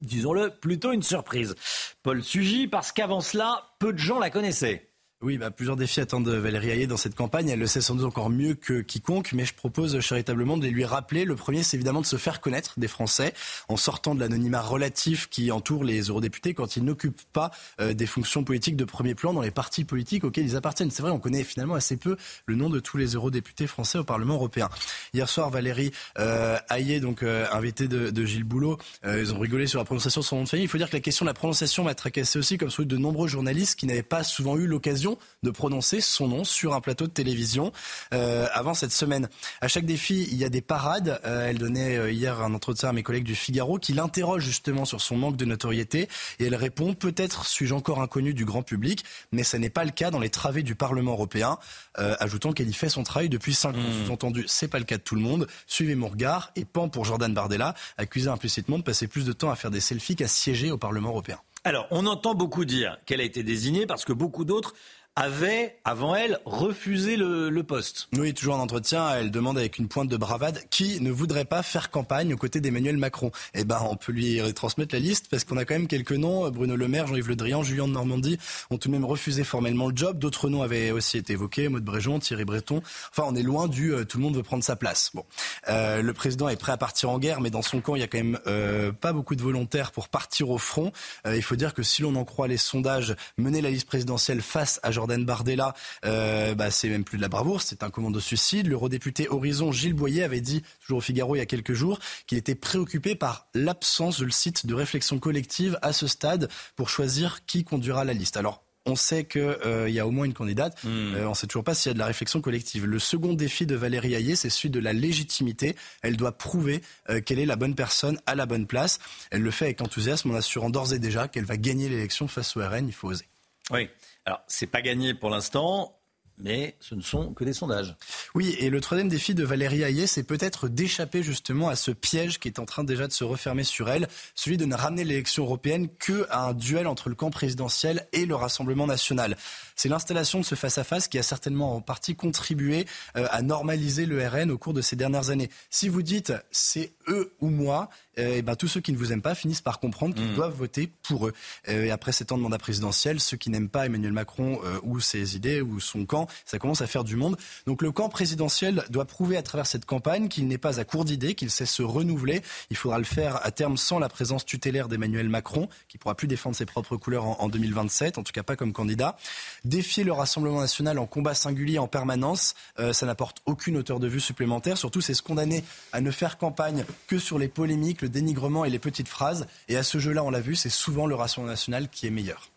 disons-le, 0.00 0.50
plutôt 0.50 0.90
une 0.90 1.04
surprise. 1.04 1.54
Paul 2.02 2.24
Sugy, 2.24 2.66
parce 2.66 2.90
qu'avant 2.90 3.20
cela, 3.20 3.70
peu 3.78 3.92
de 3.92 3.98
gens 3.98 4.18
la 4.18 4.30
connaissaient. 4.30 4.89
Oui, 5.22 5.36
bah, 5.36 5.50
plusieurs 5.50 5.76
défis 5.76 6.00
attendent 6.00 6.30
Valérie 6.30 6.70
Hayé 6.70 6.86
dans 6.86 6.96
cette 6.96 7.14
campagne. 7.14 7.50
Elle 7.50 7.58
le 7.58 7.66
sait 7.66 7.82
sans 7.82 7.94
doute 7.94 8.06
encore 8.06 8.30
mieux 8.30 8.54
que 8.54 8.80
quiconque, 8.80 9.34
mais 9.34 9.44
je 9.44 9.52
propose 9.52 10.00
charitablement 10.00 10.56
de 10.56 10.62
les 10.62 10.70
lui 10.70 10.86
rappeler. 10.86 11.26
Le 11.26 11.36
premier, 11.36 11.62
c'est 11.62 11.76
évidemment 11.76 12.00
de 12.00 12.06
se 12.06 12.16
faire 12.16 12.40
connaître 12.40 12.80
des 12.80 12.88
Français 12.88 13.34
en 13.68 13.76
sortant 13.76 14.14
de 14.14 14.20
l'anonymat 14.20 14.62
relatif 14.62 15.28
qui 15.28 15.52
entoure 15.52 15.84
les 15.84 16.04
eurodéputés 16.04 16.54
quand 16.54 16.76
ils 16.76 16.84
n'occupent 16.84 17.20
pas 17.34 17.50
euh, 17.82 17.92
des 17.92 18.06
fonctions 18.06 18.44
politiques 18.44 18.76
de 18.76 18.86
premier 18.86 19.14
plan 19.14 19.34
dans 19.34 19.42
les 19.42 19.50
partis 19.50 19.84
politiques 19.84 20.24
auxquels 20.24 20.46
ils 20.46 20.56
appartiennent. 20.56 20.90
C'est 20.90 21.02
vrai, 21.02 21.10
on 21.10 21.18
connaît 21.18 21.44
finalement 21.44 21.74
assez 21.74 21.98
peu 21.98 22.16
le 22.46 22.54
nom 22.54 22.70
de 22.70 22.80
tous 22.80 22.96
les 22.96 23.08
eurodéputés 23.08 23.66
français 23.66 23.98
au 23.98 24.04
Parlement 24.04 24.36
européen. 24.36 24.70
Hier 25.12 25.28
soir, 25.28 25.50
Valérie 25.50 25.92
euh, 26.18 26.56
donc 27.02 27.22
euh, 27.22 27.44
invitée 27.52 27.88
de, 27.88 28.08
de, 28.08 28.24
Gilles 28.24 28.44
Boulot, 28.44 28.78
euh, 29.04 29.20
ils 29.20 29.34
ont 29.34 29.38
rigolé 29.38 29.66
sur 29.66 29.80
la 29.80 29.84
prononciation 29.84 30.22
de 30.22 30.26
son 30.26 30.36
nom 30.36 30.44
de 30.44 30.48
famille. 30.48 30.64
Il 30.64 30.68
faut 30.68 30.78
dire 30.78 30.88
que 30.88 30.96
la 30.96 31.00
question 31.00 31.26
de 31.26 31.28
la 31.30 31.34
prononciation 31.34 31.84
m'a 31.84 31.94
tracassé 31.94 32.38
aussi, 32.38 32.56
comme 32.56 32.70
celui 32.70 32.86
de 32.86 32.96
nombreux 32.96 33.28
journalistes 33.28 33.78
qui 33.78 33.84
n'avaient 33.84 34.02
pas 34.02 34.24
souvent 34.24 34.56
eu 34.56 34.66
l'occasion 34.66 35.09
de 35.42 35.50
prononcer 35.50 36.00
son 36.00 36.28
nom 36.28 36.44
sur 36.44 36.74
un 36.74 36.80
plateau 36.80 37.06
de 37.06 37.12
télévision 37.12 37.72
euh, 38.12 38.46
avant 38.52 38.74
cette 38.74 38.92
semaine. 38.92 39.28
À 39.60 39.68
chaque 39.68 39.86
défi, 39.86 40.28
il 40.30 40.36
y 40.36 40.44
a 40.44 40.48
des 40.48 40.60
parades. 40.60 41.20
Euh, 41.24 41.48
elle 41.48 41.58
donnait 41.58 41.96
euh, 41.96 42.10
hier 42.10 42.40
un 42.40 42.54
entretien 42.54 42.90
à 42.90 42.92
mes 42.92 43.02
collègues 43.02 43.24
du 43.24 43.34
Figaro 43.34 43.78
qui 43.78 43.92
l'interrogent 43.92 44.44
justement 44.44 44.84
sur 44.84 45.00
son 45.00 45.16
manque 45.16 45.36
de 45.36 45.44
notoriété 45.44 46.08
et 46.38 46.44
elle 46.44 46.54
répond 46.54 46.94
peut-être 46.94 47.46
suis-je 47.46 47.74
encore 47.74 48.00
inconnu 48.00 48.34
du 48.34 48.44
grand 48.44 48.62
public, 48.62 49.04
mais 49.32 49.42
ce 49.42 49.56
n'est 49.56 49.70
pas 49.70 49.84
le 49.84 49.90
cas 49.90 50.10
dans 50.10 50.18
les 50.18 50.30
travées 50.30 50.62
du 50.62 50.74
Parlement 50.74 51.12
européen, 51.12 51.58
euh, 51.98 52.14
ajoutant 52.20 52.52
qu'elle 52.52 52.68
y 52.68 52.74
fait 52.74 52.88
son 52.88 53.02
travail 53.02 53.28
depuis 53.28 53.54
cinq 53.54 53.74
ans. 53.76 53.78
Mmh. 53.78 54.06
Sous-entendu, 54.06 54.44
c'est 54.46 54.68
pas 54.68 54.78
le 54.78 54.84
cas 54.84 54.96
de 54.96 55.02
tout 55.02 55.14
le 55.14 55.22
monde. 55.22 55.46
Suivez 55.66 55.94
mon 55.94 56.08
regard 56.08 56.52
et 56.56 56.64
pan 56.64 56.88
pour 56.88 57.04
Jordan 57.04 57.32
Bardella, 57.32 57.74
accusé 57.98 58.28
implicitement 58.28 58.78
de 58.78 58.82
passer 58.82 59.06
plus 59.06 59.24
de 59.24 59.32
temps 59.32 59.50
à 59.50 59.56
faire 59.56 59.70
des 59.70 59.80
selfies 59.80 60.16
qu'à 60.16 60.28
siéger 60.28 60.70
au 60.70 60.78
Parlement 60.78 61.10
européen. 61.10 61.38
Alors, 61.62 61.86
on 61.90 62.06
entend 62.06 62.34
beaucoup 62.34 62.64
dire 62.64 62.96
qu'elle 63.04 63.20
a 63.20 63.24
été 63.24 63.42
désignée 63.42 63.84
parce 63.84 64.06
que 64.06 64.14
beaucoup 64.14 64.46
d'autres 64.46 64.74
avait, 65.20 65.76
avant 65.84 66.14
elle, 66.14 66.38
refusé 66.46 67.16
le, 67.16 67.50
le, 67.50 67.62
poste. 67.62 68.08
Oui, 68.16 68.32
toujours 68.32 68.54
en 68.54 68.60
entretien, 68.60 69.14
elle 69.14 69.30
demande 69.30 69.58
avec 69.58 69.78
une 69.78 69.86
pointe 69.86 70.08
de 70.08 70.16
bravade 70.16 70.62
qui 70.70 71.00
ne 71.00 71.10
voudrait 71.10 71.44
pas 71.44 71.62
faire 71.62 71.90
campagne 71.90 72.32
aux 72.32 72.38
côtés 72.38 72.60
d'Emmanuel 72.60 72.96
Macron. 72.96 73.30
Eh 73.54 73.64
ben, 73.64 73.80
on 73.88 73.96
peut 73.96 74.12
lui 74.12 74.40
retransmettre 74.40 74.94
la 74.94 75.00
liste 75.00 75.28
parce 75.30 75.44
qu'on 75.44 75.58
a 75.58 75.66
quand 75.66 75.74
même 75.74 75.88
quelques 75.88 76.12
noms. 76.12 76.48
Bruno 76.50 76.74
Le 76.74 76.88
Maire, 76.88 77.06
Jean-Yves 77.06 77.28
Le 77.28 77.36
Drian, 77.36 77.62
Julien 77.62 77.86
de 77.86 77.92
Normandie 77.92 78.38
ont 78.70 78.78
tout 78.78 78.88
de 78.88 78.92
même 78.92 79.04
refusé 79.04 79.44
formellement 79.44 79.88
le 79.88 79.96
job. 79.96 80.18
D'autres 80.18 80.48
noms 80.48 80.62
avaient 80.62 80.90
aussi 80.90 81.18
été 81.18 81.34
évoqués, 81.34 81.68
Maud 81.68 81.84
Bréjon, 81.84 82.18
Thierry 82.18 82.46
Breton. 82.46 82.80
Enfin, 83.10 83.24
on 83.26 83.36
est 83.36 83.42
loin 83.42 83.68
du 83.68 83.92
euh, 83.92 84.04
tout 84.04 84.16
le 84.16 84.24
monde 84.24 84.36
veut 84.36 84.42
prendre 84.42 84.64
sa 84.64 84.76
place. 84.76 85.10
Bon, 85.12 85.24
euh, 85.68 86.00
le 86.00 86.12
président 86.14 86.48
est 86.48 86.56
prêt 86.56 86.72
à 86.72 86.76
partir 86.76 87.10
en 87.10 87.18
guerre, 87.18 87.40
mais 87.40 87.50
dans 87.50 87.62
son 87.62 87.80
camp, 87.80 87.94
il 87.94 88.00
y 88.00 88.04
a 88.04 88.06
quand 88.06 88.18
même 88.18 88.38
euh, 88.46 88.90
pas 88.92 89.12
beaucoup 89.12 89.34
de 89.34 89.42
volontaires 89.42 89.92
pour 89.92 90.08
partir 90.08 90.50
au 90.50 90.58
front. 90.58 90.92
Euh, 91.26 91.36
il 91.36 91.42
faut 91.42 91.56
dire 91.56 91.74
que 91.74 91.82
si 91.82 92.02
l'on 92.02 92.14
en 92.16 92.24
croit 92.24 92.48
les 92.48 92.56
sondages, 92.56 93.14
mener 93.38 93.60
la 93.60 93.70
liste 93.70 93.86
présidentielle 93.86 94.40
face 94.40 94.80
à 94.82 94.90
Jordan 94.90 95.09
Bardella, 95.18 95.74
euh, 96.04 96.54
bah, 96.54 96.70
c'est 96.70 96.88
même 96.88 97.04
plus 97.04 97.16
de 97.16 97.22
la 97.22 97.28
bravoure, 97.28 97.62
c'est 97.62 97.82
un 97.82 97.90
commando 97.90 98.20
suicide. 98.20 98.66
L'eurodéputé 98.66 99.28
Horizon 99.28 99.72
Gilles 99.72 99.94
Boyer 99.94 100.22
avait 100.22 100.40
dit, 100.40 100.62
toujours 100.80 100.98
au 100.98 101.02
Figaro 101.02 101.36
il 101.36 101.38
y 101.38 101.42
a 101.42 101.46
quelques 101.46 101.74
jours, 101.74 101.98
qu'il 102.26 102.38
était 102.38 102.54
préoccupé 102.54 103.14
par 103.14 103.48
l'absence, 103.54 104.18
je 104.18 104.24
le 104.24 104.30
cite, 104.30 104.66
de 104.66 104.74
réflexion 104.74 105.18
collective 105.18 105.78
à 105.82 105.92
ce 105.92 106.06
stade 106.06 106.48
pour 106.76 106.88
choisir 106.88 107.44
qui 107.46 107.64
conduira 107.64 108.04
la 108.04 108.14
liste. 108.14 108.36
Alors, 108.36 108.62
on 108.86 108.96
sait 108.96 109.24
qu'il 109.24 109.40
euh, 109.42 109.88
y 109.88 110.00
a 110.00 110.06
au 110.06 110.10
moins 110.10 110.24
une 110.24 110.34
candidate. 110.34 110.82
Mmh. 110.84 110.88
Euh, 110.88 111.26
on 111.26 111.30
ne 111.30 111.34
sait 111.34 111.46
toujours 111.46 111.64
pas 111.64 111.74
s'il 111.74 111.90
y 111.90 111.92
a 111.92 111.94
de 111.94 111.98
la 111.98 112.06
réflexion 112.06 112.40
collective. 112.40 112.86
Le 112.86 112.98
second 112.98 113.34
défi 113.34 113.66
de 113.66 113.74
Valérie 113.76 114.14
Hayé, 114.14 114.36
c'est 114.36 114.50
celui 114.50 114.70
de 114.70 114.80
la 114.80 114.92
légitimité. 114.92 115.76
Elle 116.02 116.16
doit 116.16 116.32
prouver 116.32 116.82
euh, 117.08 117.20
qu'elle 117.20 117.38
est 117.38 117.46
la 117.46 117.56
bonne 117.56 117.74
personne 117.74 118.18
à 118.26 118.34
la 118.34 118.46
bonne 118.46 118.66
place. 118.66 118.98
Elle 119.30 119.42
le 119.42 119.50
fait 119.50 119.66
avec 119.66 119.80
enthousiasme 119.80 120.30
en 120.30 120.34
assurant 120.34 120.70
d'ores 120.70 120.94
et 120.94 120.98
déjà 120.98 121.28
qu'elle 121.28 121.44
va 121.44 121.56
gagner 121.56 121.88
l'élection 121.88 122.26
face 122.26 122.56
au 122.56 122.60
RN. 122.60 122.88
Il 122.88 122.94
faut 122.94 123.08
oser. 123.08 123.26
Oui. 123.70 123.88
Alors, 124.30 124.44
c'est 124.46 124.68
pas 124.68 124.80
gagné 124.80 125.12
pour 125.12 125.28
l'instant 125.28 125.99
mais 126.42 126.76
ce 126.80 126.94
ne 126.94 127.02
sont 127.02 127.32
que 127.32 127.44
des 127.44 127.52
sondages. 127.52 127.96
Oui, 128.34 128.56
et 128.58 128.70
le 128.70 128.80
troisième 128.80 129.08
défi 129.08 129.34
de 129.34 129.44
Valérie 129.44 129.82
Hayé, 129.82 130.06
c'est 130.06 130.22
peut-être 130.22 130.68
d'échapper 130.68 131.22
justement 131.22 131.68
à 131.68 131.76
ce 131.76 131.90
piège 131.90 132.38
qui 132.38 132.48
est 132.48 132.58
en 132.58 132.66
train 132.66 132.84
déjà 132.84 133.06
de 133.06 133.12
se 133.12 133.24
refermer 133.24 133.64
sur 133.64 133.88
elle, 133.88 134.08
celui 134.34 134.56
de 134.56 134.64
ne 134.64 134.74
ramener 134.74 135.04
l'élection 135.04 135.44
européenne 135.44 135.88
qu'à 135.88 136.40
un 136.40 136.54
duel 136.54 136.86
entre 136.86 137.08
le 137.08 137.14
camp 137.14 137.30
présidentiel 137.30 138.06
et 138.12 138.26
le 138.26 138.34
Rassemblement 138.34 138.86
national. 138.86 139.36
C'est 139.76 139.88
l'installation 139.88 140.40
de 140.40 140.44
ce 140.44 140.54
face-à-face 140.54 141.08
qui 141.08 141.18
a 141.18 141.22
certainement 141.22 141.76
en 141.76 141.80
partie 141.80 142.14
contribué 142.14 142.86
euh, 143.16 143.26
à 143.30 143.42
normaliser 143.42 144.06
le 144.06 144.26
RN 144.26 144.50
au 144.50 144.58
cours 144.58 144.74
de 144.74 144.82
ces 144.82 144.96
dernières 144.96 145.30
années. 145.30 145.50
Si 145.70 145.88
vous 145.88 146.02
dites 146.02 146.32
c'est 146.50 146.92
eux 147.08 147.32
ou 147.40 147.48
moi, 147.48 147.88
euh, 148.18 148.36
et 148.36 148.42
ben, 148.42 148.56
tous 148.56 148.68
ceux 148.68 148.80
qui 148.80 148.92
ne 148.92 148.98
vous 148.98 149.12
aiment 149.12 149.22
pas 149.22 149.34
finissent 149.34 149.60
par 149.60 149.80
comprendre 149.80 150.14
qu'ils 150.14 150.30
mmh. 150.30 150.34
doivent 150.34 150.54
voter 150.54 150.90
pour 151.02 151.28
eux. 151.28 151.32
Euh, 151.68 151.84
et 151.84 151.90
après 151.90 152.12
sept 152.12 152.32
ans 152.32 152.38
de 152.38 152.42
mandat 152.42 152.58
présidentiel, 152.58 153.20
ceux 153.20 153.36
qui 153.36 153.50
n'aiment 153.50 153.68
pas 153.68 153.86
Emmanuel 153.86 154.12
Macron 154.12 154.60
euh, 154.64 154.78
ou 154.82 155.00
ses 155.00 155.36
idées 155.36 155.60
ou 155.60 155.80
son 155.80 156.04
camp, 156.04 156.26
ça 156.44 156.58
commence 156.58 156.80
à 156.82 156.86
faire 156.86 157.04
du 157.04 157.16
monde. 157.16 157.36
Donc 157.66 157.82
le 157.82 157.92
camp 157.92 158.08
présidentiel 158.08 158.84
doit 158.90 159.04
prouver 159.04 159.36
à 159.36 159.42
travers 159.42 159.66
cette 159.66 159.84
campagne 159.84 160.28
qu'il 160.28 160.46
n'est 160.48 160.58
pas 160.58 160.80
à 160.80 160.84
court 160.84 161.04
d'idées, 161.04 161.34
qu'il 161.34 161.50
sait 161.50 161.66
se 161.66 161.82
renouveler. 161.82 162.42
Il 162.70 162.76
faudra 162.76 162.98
le 162.98 163.04
faire 163.04 163.44
à 163.44 163.50
terme 163.50 163.76
sans 163.76 163.98
la 163.98 164.08
présence 164.08 164.44
tutélaire 164.44 164.88
d'Emmanuel 164.88 165.28
Macron, 165.28 165.68
qui 165.88 165.98
pourra 165.98 166.14
plus 166.14 166.28
défendre 166.28 166.56
ses 166.56 166.66
propres 166.66 166.96
couleurs 166.96 167.24
en, 167.24 167.36
en 167.40 167.48
2027, 167.48 168.18
en 168.18 168.22
tout 168.22 168.32
cas 168.32 168.42
pas 168.42 168.56
comme 168.56 168.72
candidat. 168.72 169.16
Défier 169.64 170.04
le 170.04 170.12
Rassemblement 170.12 170.60
national 170.60 170.98
en 170.98 171.06
combat 171.06 171.34
singulier 171.34 171.78
en 171.78 171.88
permanence, 171.88 172.54
euh, 172.78 172.92
ça 172.92 173.06
n'apporte 173.06 173.38
aucune 173.46 173.76
hauteur 173.76 174.00
de 174.00 174.06
vue 174.06 174.20
supplémentaire. 174.20 174.78
Surtout, 174.78 175.00
c'est 175.00 175.14
se 175.14 175.22
condamner 175.22 175.64
à 175.92 176.00
ne 176.00 176.10
faire 176.10 176.38
campagne 176.38 176.84
que 177.06 177.18
sur 177.18 177.38
les 177.38 177.48
polémiques, 177.48 178.02
le 178.02 178.08
dénigrement 178.08 178.64
et 178.64 178.70
les 178.70 178.78
petites 178.78 179.08
phrases. 179.08 179.46
Et 179.68 179.76
à 179.76 179.82
ce 179.82 179.98
jeu-là, 179.98 180.24
on 180.24 180.30
l'a 180.30 180.40
vu, 180.40 180.54
c'est 180.54 180.70
souvent 180.70 181.06
le 181.06 181.14
Rassemblement 181.14 181.52
national 181.52 181.88
qui 181.88 182.06
est 182.06 182.10
meilleur. 182.10 182.50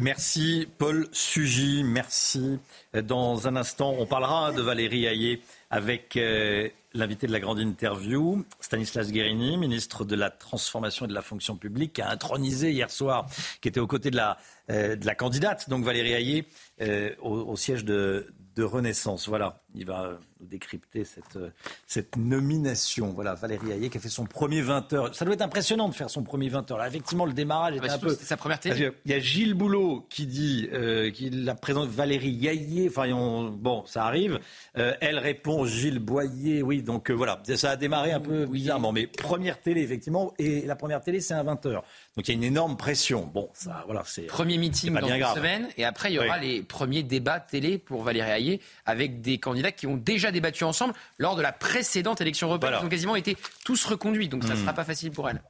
Merci 0.00 0.68
Paul 0.78 1.08
Sugy, 1.10 1.82
merci. 1.82 2.60
Dans 3.02 3.48
un 3.48 3.56
instant, 3.56 3.96
on 3.98 4.06
parlera 4.06 4.52
de 4.52 4.62
Valérie 4.62 5.06
Hayé 5.06 5.42
avec 5.70 6.16
euh, 6.16 6.68
l'invité 6.94 7.26
de 7.26 7.32
la 7.32 7.40
grande 7.40 7.58
interview, 7.58 8.44
Stanislas 8.60 9.10
Guérini, 9.10 9.56
ministre 9.56 10.04
de 10.04 10.14
la 10.14 10.30
Transformation 10.30 11.06
et 11.06 11.08
de 11.08 11.14
la 11.14 11.20
Fonction 11.20 11.56
publique, 11.56 11.94
qui 11.94 12.02
a 12.02 12.10
intronisé 12.10 12.70
hier 12.70 12.92
soir, 12.92 13.26
qui 13.60 13.66
était 13.66 13.80
aux 13.80 13.88
côtés 13.88 14.12
de 14.12 14.16
la, 14.16 14.38
euh, 14.70 14.96
candidate, 15.18 15.68
donc 15.68 15.84
Valérie 15.84 16.12
Hayé, 16.12 16.46
euh, 16.80 17.12
au, 17.20 17.32
au, 17.32 17.56
siège 17.56 17.84
de, 17.84 18.32
de 18.54 18.62
Renaissance. 18.62 19.28
Voilà, 19.28 19.64
il 19.74 19.84
va 19.84 20.20
nous 20.40 20.46
décrypter 20.46 21.04
cette, 21.04 21.38
cette 21.86 22.16
nomination. 22.16 23.12
Voilà, 23.12 23.34
Valérie 23.34 23.90
qui 23.90 23.98
a 23.98 24.00
fait 24.00 24.08
son 24.08 24.24
premier 24.24 24.60
20 24.60 24.92
heures. 24.92 25.14
Ça 25.14 25.24
doit 25.24 25.34
être 25.34 25.42
impressionnant 25.42 25.88
de 25.88 25.94
faire 25.94 26.10
son 26.10 26.22
premier 26.22 26.48
20 26.48 26.70
heures. 26.70 26.78
Là, 26.78 26.88
effectivement, 26.88 27.26
le 27.26 27.32
démarrage 27.32 27.76
était 27.76 27.86
bah, 27.86 27.94
un 27.94 27.98
peu. 27.98 28.14
sa 28.14 28.36
première 28.36 28.60
télé. 28.60 28.90
Il 29.04 29.10
y 29.10 29.14
a 29.14 29.18
Gilles 29.18 29.54
Boulot 29.54 30.06
qui 30.10 30.26
dit 30.26 30.68
euh, 30.72 31.10
qu'il 31.10 31.44
la 31.44 31.54
présente 31.54 31.88
Valérie 31.88 32.46
Hayé. 32.46 32.88
Enfin, 32.88 33.10
on, 33.12 33.50
bon, 33.50 33.84
ça 33.86 34.04
arrive. 34.04 34.40
Euh, 34.76 34.94
elle 35.00 35.18
répond 35.18 35.64
Gilles 35.64 35.98
Boyer. 35.98 36.62
Oui, 36.62 36.82
donc 36.82 37.10
euh, 37.10 37.14
voilà, 37.14 37.42
ça 37.56 37.70
a 37.70 37.76
démarré 37.76 38.12
un 38.12 38.20
peu 38.20 38.44
oui. 38.44 38.60
bizarrement. 38.60 38.92
Mais 38.92 39.06
première 39.06 39.60
télé, 39.60 39.82
effectivement. 39.82 40.34
Et 40.38 40.62
la 40.66 40.76
première 40.76 41.00
télé, 41.00 41.20
c'est 41.20 41.34
à 41.34 41.42
20 41.42 41.66
heures. 41.66 41.84
Donc 42.16 42.28
il 42.28 42.32
y 42.32 42.34
a 42.34 42.36
une 42.36 42.44
énorme 42.44 42.76
pression. 42.76 43.30
Bon, 43.32 43.48
ça, 43.54 43.82
voilà, 43.86 44.02
c'est. 44.06 44.22
Premier 44.22 44.58
meeting 44.58 44.94
dans 44.94 45.08
une 45.08 45.24
semaine. 45.34 45.68
Et 45.76 45.84
après, 45.84 46.10
il 46.10 46.14
y 46.14 46.18
aura 46.18 46.38
oui. 46.40 46.48
les 46.48 46.62
premiers 46.62 47.02
débats 47.02 47.40
télé 47.40 47.78
pour 47.78 48.02
Valérie 48.02 48.30
Hayé 48.30 48.60
avec 48.86 49.20
des 49.20 49.38
candidats 49.38 49.72
qui 49.72 49.86
ont 49.86 49.96
déjà 49.96 50.27
débattu 50.32 50.64
ensemble 50.64 50.94
lors 51.18 51.36
de 51.36 51.42
la 51.42 51.52
précédente 51.52 52.20
élection 52.20 52.48
européenne. 52.48 52.70
Voilà. 52.70 52.82
Ils 52.82 52.86
ont 52.86 52.90
quasiment 52.90 53.16
été 53.16 53.36
tous 53.64 53.84
reconduits, 53.84 54.28
donc 54.28 54.44
ça 54.44 54.50
ne 54.50 54.54
mmh. 54.54 54.60
sera 54.60 54.72
pas 54.72 54.84
facile 54.84 55.10
pour 55.10 55.28
elle. 55.28 55.42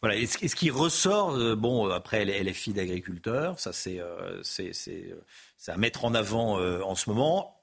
Voilà. 0.00 0.16
Et 0.16 0.26
ce, 0.26 0.54
qui 0.54 0.70
ressort, 0.70 1.34
euh, 1.34 1.56
bon, 1.56 1.90
après, 1.90 2.22
elle, 2.22 2.30
elle 2.30 2.48
est 2.48 2.52
fille 2.52 2.72
d'agriculteur, 2.72 3.58
ça 3.58 3.72
c'est 3.72 3.98
euh, 4.00 4.40
c'est 4.42 5.72
à 5.72 5.76
mettre 5.76 6.04
en 6.04 6.14
avant 6.14 6.58
euh, 6.58 6.80
en 6.82 6.94
ce 6.94 7.10
moment. 7.10 7.60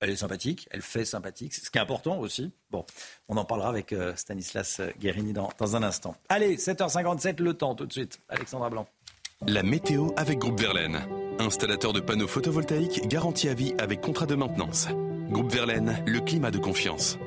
elle 0.00 0.10
est 0.10 0.16
sympathique, 0.16 0.66
elle 0.70 0.82
fait 0.82 1.04
sympathique, 1.04 1.54
ce 1.54 1.70
qui 1.70 1.78
est 1.78 1.80
important 1.80 2.18
aussi. 2.18 2.52
Bon, 2.70 2.84
on 3.28 3.36
en 3.36 3.44
parlera 3.44 3.68
avec 3.68 3.92
euh, 3.92 4.14
Stanislas 4.16 4.80
Guérini 4.98 5.32
dans, 5.32 5.50
dans 5.58 5.76
un 5.76 5.82
instant. 5.82 6.16
Allez, 6.28 6.56
7h57, 6.56 7.42
le 7.42 7.54
temps 7.54 7.74
tout 7.74 7.86
de 7.86 7.92
suite. 7.92 8.20
Alexandra 8.28 8.70
Blanc. 8.70 8.88
La 9.46 9.62
météo 9.62 10.10
avec 10.16 10.38
Groupe 10.38 10.60
Verlaine. 10.60 11.06
Installateur 11.38 11.92
de 11.92 12.00
panneaux 12.00 12.28
photovoltaïques 12.28 13.06
garantie 13.08 13.48
à 13.48 13.54
vie 13.54 13.74
avec 13.78 14.00
contrat 14.00 14.26
de 14.26 14.34
maintenance. 14.34 14.88
Groupe 15.30 15.52
Verlaine, 15.52 16.02
le 16.06 16.20
climat 16.20 16.50
de 16.50 16.58
confiance. 16.58 17.18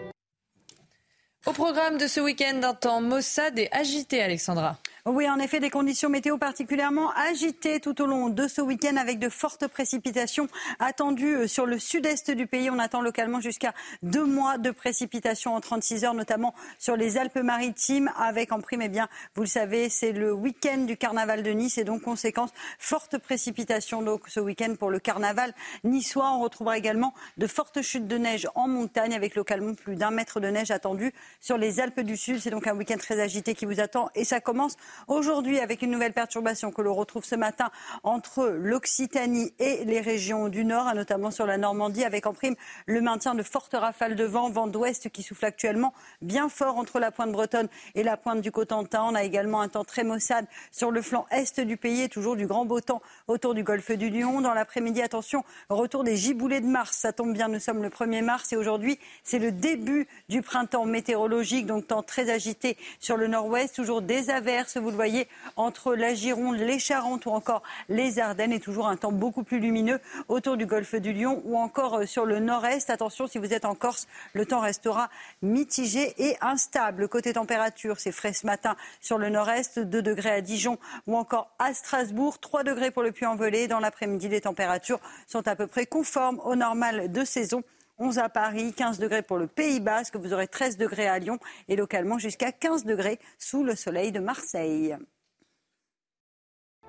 Au 1.45 1.53
programme 1.53 1.97
de 1.97 2.07
ce 2.07 2.19
week-end, 2.19 2.61
un 2.63 2.73
temps 2.73 3.01
maussade 3.01 3.57
et 3.57 3.69
agité, 3.71 4.21
Alexandra. 4.21 4.77
Oui, 5.09 5.29
en 5.29 5.39
effet, 5.39 5.61
des 5.61 5.69
conditions 5.69 6.09
météo 6.09 6.37
particulièrement 6.37 7.11
agitées 7.11 7.79
tout 7.79 8.01
au 8.01 8.05
long 8.05 8.27
de 8.27 8.45
ce 8.49 8.59
week-end 8.59 8.97
avec 8.97 9.19
de 9.19 9.29
fortes 9.29 9.65
précipitations 9.69 10.49
attendues 10.79 11.33
euh, 11.33 11.47
sur 11.47 11.65
le 11.65 11.79
sud-est 11.79 12.29
du 12.31 12.45
pays. 12.45 12.69
On 12.69 12.77
attend 12.77 12.99
localement 12.99 13.39
jusqu'à 13.39 13.73
deux 14.03 14.25
mois 14.25 14.57
de 14.57 14.69
précipitations 14.69 15.55
en 15.55 15.61
36 15.61 16.03
heures, 16.03 16.13
notamment 16.13 16.53
sur 16.77 16.97
les 16.97 17.17
Alpes-Maritimes 17.17 18.11
avec 18.17 18.51
en 18.51 18.59
prime, 18.59 18.81
eh 18.81 18.89
bien, 18.89 19.07
vous 19.35 19.43
le 19.43 19.47
savez, 19.47 19.87
c'est 19.87 20.11
le 20.11 20.33
week-end 20.33 20.79
du 20.79 20.97
carnaval 20.97 21.41
de 21.41 21.51
Nice 21.51 21.77
et 21.77 21.85
donc 21.85 22.01
conséquence, 22.01 22.49
fortes 22.77 23.17
précipitations 23.17 24.01
donc 24.01 24.23
ce 24.27 24.41
week-end 24.41 24.75
pour 24.77 24.89
le 24.89 24.99
carnaval 24.99 25.53
niçois. 25.85 26.33
On 26.33 26.41
retrouvera 26.41 26.77
également 26.77 27.13
de 27.37 27.47
fortes 27.47 27.81
chutes 27.81 28.07
de 28.07 28.17
neige 28.17 28.45
en 28.55 28.67
montagne 28.67 29.13
avec 29.13 29.35
localement 29.35 29.73
plus 29.73 29.95
d'un 29.95 30.11
mètre 30.11 30.41
de 30.41 30.49
neige 30.49 30.69
attendu 30.69 31.13
sur 31.39 31.57
les 31.57 31.79
Alpes 31.79 32.01
du 32.01 32.17
Sud. 32.17 32.41
C'est 32.41 32.49
donc 32.49 32.67
un 32.67 32.75
week-end 32.75 32.97
très 32.97 33.21
agité 33.21 33.55
qui 33.55 33.65
vous 33.65 33.79
attend 33.79 34.09
et 34.13 34.25
ça 34.25 34.41
commence 34.41 34.75
Aujourd'hui, 35.07 35.59
avec 35.59 35.81
une 35.81 35.91
nouvelle 35.91 36.13
perturbation 36.13 36.71
que 36.71 36.81
l'on 36.81 36.93
retrouve 36.93 37.23
ce 37.23 37.35
matin 37.35 37.69
entre 38.03 38.47
l'Occitanie 38.47 39.53
et 39.59 39.85
les 39.85 40.01
régions 40.01 40.49
du 40.49 40.65
Nord, 40.65 40.93
notamment 40.95 41.31
sur 41.31 41.45
la 41.45 41.57
Normandie, 41.57 42.03
avec 42.03 42.25
en 42.25 42.33
prime 42.33 42.55
le 42.85 43.01
maintien 43.01 43.35
de 43.35 43.43
fortes 43.43 43.75
rafales 43.75 44.15
de 44.15 44.23
vent, 44.23 44.49
vent 44.49 44.67
d'ouest 44.67 45.09
qui 45.09 45.23
souffle 45.23 45.45
actuellement 45.45 45.93
bien 46.21 46.49
fort 46.49 46.77
entre 46.77 46.99
la 46.99 47.11
pointe 47.11 47.31
bretonne 47.31 47.67
et 47.95 48.03
la 48.03 48.17
pointe 48.17 48.41
du 48.41 48.51
Cotentin. 48.51 49.03
On 49.03 49.15
a 49.15 49.23
également 49.23 49.61
un 49.61 49.69
temps 49.69 49.83
très 49.83 50.03
maussade 50.03 50.45
sur 50.71 50.91
le 50.91 51.01
flanc 51.01 51.25
est 51.31 51.59
du 51.59 51.77
pays 51.77 52.03
et 52.03 52.09
toujours 52.09 52.35
du 52.35 52.45
grand 52.45 52.65
beau 52.65 52.81
temps 52.81 53.01
autour 53.27 53.53
du 53.53 53.63
golfe 53.63 53.91
du 53.91 54.09
Lion. 54.09 54.41
Dans 54.41 54.53
l'après-midi, 54.53 55.01
attention, 55.01 55.43
retour 55.69 56.03
des 56.03 56.15
giboulées 56.15 56.61
de 56.61 56.67
mars. 56.67 56.97
Ça 56.97 57.13
tombe 57.13 57.33
bien, 57.33 57.47
nous 57.47 57.59
sommes 57.59 57.81
le 57.81 57.89
1er 57.89 58.23
mars 58.23 58.51
et 58.53 58.57
aujourd'hui, 58.57 58.99
c'est 59.23 59.39
le 59.39 59.51
début 59.51 60.07
du 60.29 60.41
printemps 60.41 60.85
météorologique, 60.85 61.65
donc 61.65 61.87
temps 61.87 62.03
très 62.03 62.29
agité 62.29 62.77
sur 62.99 63.17
le 63.17 63.27
nord-ouest, 63.27 63.75
toujours 63.75 64.01
des 64.01 64.29
averses 64.29 64.76
vous 64.77 64.89
le 64.89 64.95
voyez, 64.95 65.27
entre 65.55 65.95
la 65.95 66.13
Gironde, 66.13 66.57
les 66.57 66.79
Charentes 66.79 67.25
ou 67.25 67.31
encore 67.31 67.63
les 67.89 68.19
Ardennes 68.19 68.51
et 68.51 68.59
toujours 68.59 68.87
un 68.87 68.97
temps 68.97 69.11
beaucoup 69.11 69.43
plus 69.43 69.59
lumineux 69.59 69.99
autour 70.27 70.57
du 70.57 70.65
golfe 70.65 70.95
du 70.95 71.13
Lion 71.13 71.41
ou 71.45 71.57
encore 71.57 71.99
euh, 71.99 72.05
sur 72.05 72.25
le 72.25 72.39
nord-est. 72.39 72.89
Attention, 72.89 73.27
si 73.27 73.37
vous 73.37 73.53
êtes 73.53 73.65
en 73.65 73.75
Corse, 73.75 74.07
le 74.33 74.45
temps 74.45 74.59
restera 74.59 75.09
mitigé 75.41 76.13
et 76.17 76.37
instable. 76.41 77.07
Côté 77.07 77.33
température, 77.33 77.99
c'est 77.99 78.11
frais 78.11 78.33
ce 78.33 78.45
matin 78.45 78.75
sur 79.01 79.17
le 79.17 79.29
nord-est, 79.29 79.79
2 79.79 80.01
degrés 80.01 80.31
à 80.31 80.41
Dijon 80.41 80.77
ou 81.07 81.17
encore 81.17 81.49
à 81.59 81.73
Strasbourg, 81.73 82.39
3 82.39 82.63
degrés 82.63 82.91
pour 82.91 83.03
le 83.03 83.11
Puy-en-Velay. 83.11 83.67
Dans 83.67 83.79
l'après-midi, 83.79 84.29
les 84.29 84.41
températures 84.41 84.99
sont 85.27 85.47
à 85.47 85.55
peu 85.55 85.67
près 85.67 85.85
conformes 85.85 86.39
au 86.43 86.55
normal 86.55 87.11
de 87.11 87.23
saison. 87.23 87.63
11 87.99 88.19
à 88.19 88.29
Paris, 88.29 88.73
15 88.73 88.99
degrés 88.99 89.23
pour 89.23 89.37
le 89.37 89.47
Pays 89.47 89.79
Basque, 89.79 90.15
vous 90.15 90.33
aurez 90.33 90.47
13 90.47 90.77
degrés 90.77 91.07
à 91.07 91.19
Lyon 91.19 91.39
et 91.67 91.75
localement 91.75 92.19
jusqu'à 92.19 92.51
15 92.51 92.85
degrés 92.85 93.19
sous 93.39 93.63
le 93.63 93.75
soleil 93.75 94.11
de 94.11 94.19
Marseille. 94.19 94.95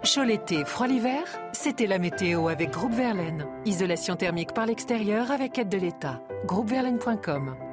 Chaud 0.05 0.23
l'été, 0.23 0.65
froid 0.65 0.87
l'hiver, 0.87 1.25
c'était 1.53 1.87
la 1.87 1.99
météo 1.99 2.49
avec 2.49 2.71
Groupe 2.71 2.93
Verlaine. 2.93 3.47
Isolation 3.65 4.17
thermique 4.17 4.55
par 4.55 4.67
l'extérieur 4.67 5.31
avec 5.31 5.59
aide 5.59 5.69
de 5.69 5.79
l'État. 5.79 6.23
Groupeverlaine.com 6.47 7.68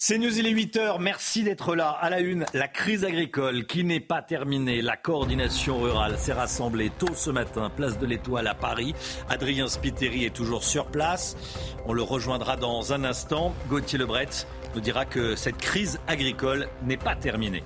c'est 0.00 0.16
News, 0.16 0.38
il 0.38 0.46
est 0.46 0.54
8h. 0.54 1.00
Merci 1.00 1.42
d'être 1.42 1.74
là. 1.74 1.90
À 1.90 2.08
la 2.08 2.20
une, 2.20 2.46
la 2.54 2.68
crise 2.68 3.04
agricole 3.04 3.66
qui 3.66 3.82
n'est 3.82 3.98
pas 3.98 4.22
terminée. 4.22 4.80
La 4.80 4.96
coordination 4.96 5.80
rurale 5.80 6.16
s'est 6.16 6.32
rassemblée 6.32 6.90
tôt 6.96 7.14
ce 7.14 7.30
matin, 7.30 7.68
place 7.68 7.98
de 7.98 8.06
l'Étoile 8.06 8.46
à 8.46 8.54
Paris. 8.54 8.94
Adrien 9.28 9.66
Spiteri 9.66 10.24
est 10.24 10.34
toujours 10.34 10.62
sur 10.62 10.86
place. 10.86 11.36
On 11.84 11.92
le 11.92 12.02
rejoindra 12.02 12.56
dans 12.56 12.92
un 12.92 13.02
instant. 13.02 13.52
Gauthier 13.68 13.98
Lebret 13.98 14.28
nous 14.76 14.80
dira 14.80 15.04
que 15.04 15.34
cette 15.34 15.58
crise 15.58 15.98
agricole 16.06 16.68
n'est 16.84 16.96
pas 16.96 17.16
terminée. 17.16 17.64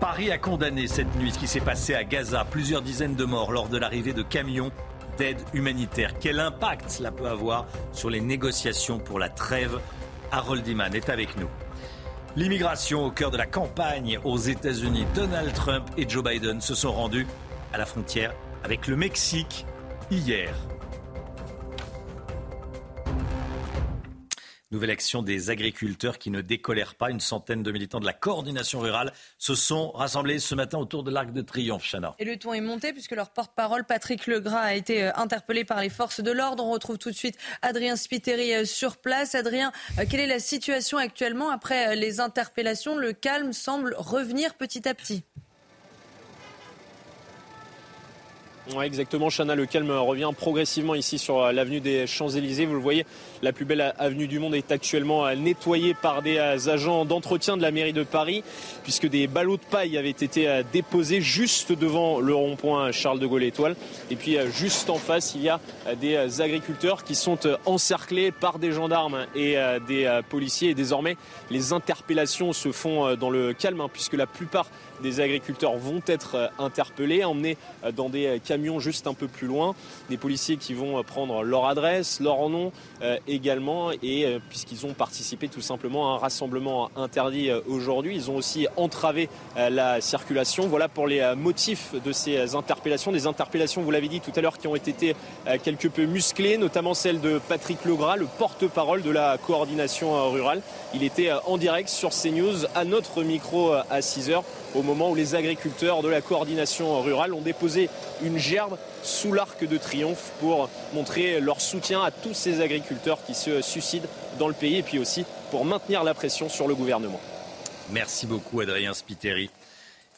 Paris 0.00 0.32
a 0.32 0.38
condamné 0.38 0.88
cette 0.88 1.14
nuit 1.14 1.30
ce 1.30 1.38
qui 1.38 1.46
s'est 1.46 1.60
passé 1.60 1.94
à 1.94 2.02
Gaza. 2.02 2.44
Plusieurs 2.44 2.82
dizaines 2.82 3.14
de 3.14 3.24
morts 3.24 3.52
lors 3.52 3.68
de 3.68 3.78
l'arrivée 3.78 4.14
de 4.14 4.22
camions 4.22 4.72
d'aide 5.16 5.38
humanitaire. 5.54 6.14
Quel 6.18 6.40
impact 6.40 6.90
cela 6.90 7.12
peut 7.12 7.28
avoir 7.28 7.66
sur 7.92 8.10
les 8.10 8.20
négociations 8.20 8.98
pour 8.98 9.20
la 9.20 9.28
trêve 9.28 9.78
Harold 10.32 10.66
Iman 10.66 10.94
est 10.94 11.10
avec 11.10 11.36
nous. 11.36 11.48
L'immigration 12.36 13.04
au 13.04 13.10
cœur 13.10 13.30
de 13.30 13.36
la 13.36 13.44
campagne 13.44 14.18
aux 14.24 14.38
États-Unis. 14.38 15.04
Donald 15.14 15.52
Trump 15.52 15.84
et 15.98 16.08
Joe 16.08 16.24
Biden 16.24 16.62
se 16.62 16.74
sont 16.74 16.90
rendus 16.90 17.26
à 17.74 17.78
la 17.78 17.84
frontière 17.84 18.32
avec 18.64 18.86
le 18.86 18.96
Mexique 18.96 19.66
hier. 20.10 20.54
Nouvelle 24.72 24.90
action 24.90 25.22
des 25.22 25.50
agriculteurs 25.50 26.16
qui 26.16 26.30
ne 26.30 26.40
décolèrent 26.40 26.94
pas. 26.94 27.10
Une 27.10 27.20
centaine 27.20 27.62
de 27.62 27.70
militants 27.70 28.00
de 28.00 28.06
la 28.06 28.14
coordination 28.14 28.80
rurale 28.80 29.12
se 29.36 29.54
sont 29.54 29.90
rassemblés 29.90 30.38
ce 30.38 30.54
matin 30.54 30.78
autour 30.78 31.02
de 31.02 31.10
l'Arc 31.10 31.30
de 31.30 31.42
Triomphe, 31.42 31.84
Chana. 31.84 32.14
Et 32.18 32.24
le 32.24 32.38
ton 32.38 32.54
est 32.54 32.62
monté 32.62 32.94
puisque 32.94 33.10
leur 33.10 33.28
porte-parole, 33.28 33.84
Patrick 33.84 34.26
Legras, 34.26 34.60
a 34.62 34.74
été 34.74 35.04
euh, 35.04 35.10
interpellé 35.16 35.66
par 35.66 35.82
les 35.82 35.90
forces 35.90 36.22
de 36.22 36.30
l'ordre. 36.30 36.64
On 36.64 36.70
retrouve 36.70 36.96
tout 36.96 37.10
de 37.10 37.14
suite 37.14 37.36
Adrien 37.60 37.96
Spiteri 37.96 38.54
euh, 38.54 38.64
sur 38.64 38.96
place. 38.96 39.34
Adrien, 39.34 39.72
euh, 39.98 40.04
quelle 40.10 40.20
est 40.20 40.26
la 40.26 40.40
situation 40.40 40.96
actuellement 40.96 41.50
après 41.50 41.94
les 41.94 42.20
interpellations? 42.20 42.96
Le 42.96 43.12
calme 43.12 43.52
semble 43.52 43.94
revenir 43.98 44.54
petit 44.54 44.88
à 44.88 44.94
petit. 44.94 45.22
Ouais, 48.74 48.86
exactement, 48.86 49.28
Chana, 49.28 49.56
le 49.56 49.66
calme 49.66 49.90
revient 49.90 50.30
progressivement 50.36 50.94
ici 50.94 51.18
sur 51.18 51.52
l'avenue 51.52 51.80
des 51.80 52.06
Champs-Élysées. 52.06 52.64
Vous 52.64 52.74
le 52.74 52.80
voyez, 52.80 53.04
la 53.42 53.52
plus 53.52 53.64
belle 53.64 53.92
avenue 53.98 54.28
du 54.28 54.38
monde 54.38 54.54
est 54.54 54.70
actuellement 54.70 55.28
nettoyée 55.34 55.94
par 55.94 56.22
des 56.22 56.38
agents 56.68 57.04
d'entretien 57.04 57.56
de 57.56 57.62
la 57.62 57.72
mairie 57.72 57.92
de 57.92 58.04
Paris, 58.04 58.44
puisque 58.84 59.08
des 59.08 59.26
ballots 59.26 59.56
de 59.56 59.64
paille 59.68 59.98
avaient 59.98 60.10
été 60.10 60.62
déposés 60.72 61.20
juste 61.20 61.72
devant 61.72 62.20
le 62.20 62.34
rond-point 62.34 62.92
Charles 62.92 63.18
de 63.18 63.26
Gaulle 63.26 63.42
Étoile. 63.42 63.74
Et 64.10 64.16
puis 64.16 64.36
juste 64.54 64.90
en 64.90 64.96
face, 64.96 65.34
il 65.34 65.42
y 65.42 65.48
a 65.48 65.60
des 66.00 66.40
agriculteurs 66.40 67.02
qui 67.02 67.16
sont 67.16 67.38
encerclés 67.66 68.30
par 68.30 68.60
des 68.60 68.70
gendarmes 68.70 69.26
et 69.34 69.56
des 69.88 70.20
policiers. 70.28 70.70
Et 70.70 70.74
désormais, 70.74 71.16
les 71.50 71.72
interpellations 71.72 72.52
se 72.52 72.70
font 72.70 73.16
dans 73.16 73.30
le 73.30 73.52
calme, 73.54 73.80
hein, 73.80 73.90
puisque 73.92 74.14
la 74.14 74.26
plupart 74.26 74.68
des 75.02 75.18
agriculteurs 75.18 75.76
vont 75.76 76.00
être 76.06 76.52
interpellés, 76.60 77.24
emmenés 77.24 77.56
dans 77.96 78.08
des 78.08 78.40
camions 78.44 78.78
juste 78.78 79.08
un 79.08 79.14
peu 79.14 79.26
plus 79.26 79.48
loin. 79.48 79.74
Des 80.10 80.16
policiers 80.16 80.58
qui 80.58 80.74
vont 80.74 81.02
prendre 81.02 81.42
leur 81.42 81.66
adresse, 81.66 82.20
leur 82.20 82.48
nom 82.48 82.70
et 84.02 84.26
euh, 84.26 84.38
puisqu'ils 84.48 84.84
ont 84.86 84.92
participé 84.92 85.48
tout 85.48 85.60
simplement 85.60 86.12
à 86.12 86.16
un 86.16 86.18
rassemblement 86.18 86.90
interdit 86.96 87.50
euh, 87.50 87.60
aujourd'hui, 87.66 88.14
ils 88.14 88.30
ont 88.30 88.36
aussi 88.36 88.66
entravé 88.76 89.28
euh, 89.56 89.70
la 89.70 90.00
circulation. 90.00 90.68
Voilà 90.68 90.88
pour 90.88 91.06
les 91.06 91.22
motifs 91.36 91.94
de 92.04 92.12
ces 92.12 92.54
interpellations. 92.54 93.12
Des 93.12 93.26
interpellations, 93.26 93.82
vous 93.82 93.90
l'avez 93.90 94.08
dit 94.08 94.20
tout 94.20 94.32
à 94.36 94.40
l'heure, 94.40 94.58
qui 94.58 94.66
ont 94.66 94.76
été 94.76 95.14
quelque 95.62 95.88
peu 95.88 96.04
musclées, 96.04 96.58
notamment 96.58 96.94
celle 96.94 97.20
de 97.20 97.40
Patrick 97.48 97.84
Legras, 97.84 98.16
le 98.16 98.26
porte-parole 98.38 99.02
de 99.02 99.10
la 99.10 99.38
coordination 99.38 100.30
rurale. 100.30 100.62
Il 100.94 101.02
était 101.02 101.30
en 101.46 101.56
direct 101.56 101.88
sur 101.88 102.10
CNews 102.10 102.66
à 102.74 102.84
notre 102.84 103.22
micro 103.22 103.72
à 103.72 104.02
6 104.02 104.30
heures 104.30 104.44
au 104.74 104.82
moment 104.82 105.10
où 105.10 105.14
les 105.14 105.34
agriculteurs 105.34 106.02
de 106.02 106.08
la 106.08 106.20
coordination 106.20 107.00
rurale 107.02 107.34
ont 107.34 107.40
déposé 107.40 107.90
une 108.22 108.38
gerbe 108.38 108.76
sous 109.02 109.32
l'arc 109.32 109.66
de 109.66 109.76
triomphe 109.76 110.32
pour 110.40 110.68
montrer 110.94 111.40
leur 111.40 111.60
soutien 111.60 112.02
à 112.02 112.10
tous 112.10 112.34
ces 112.34 112.60
agriculteurs 112.60 113.18
qui 113.24 113.34
se 113.34 113.60
suicident 113.60 114.08
dans 114.38 114.48
le 114.48 114.54
pays 114.54 114.76
et 114.76 114.82
puis 114.82 114.98
aussi 114.98 115.24
pour 115.50 115.64
maintenir 115.64 116.04
la 116.04 116.14
pression 116.14 116.48
sur 116.48 116.68
le 116.68 116.74
gouvernement. 116.74 117.20
Merci 117.90 118.26
beaucoup 118.26 118.60
Adrien 118.60 118.94
Spiteri. 118.94 119.50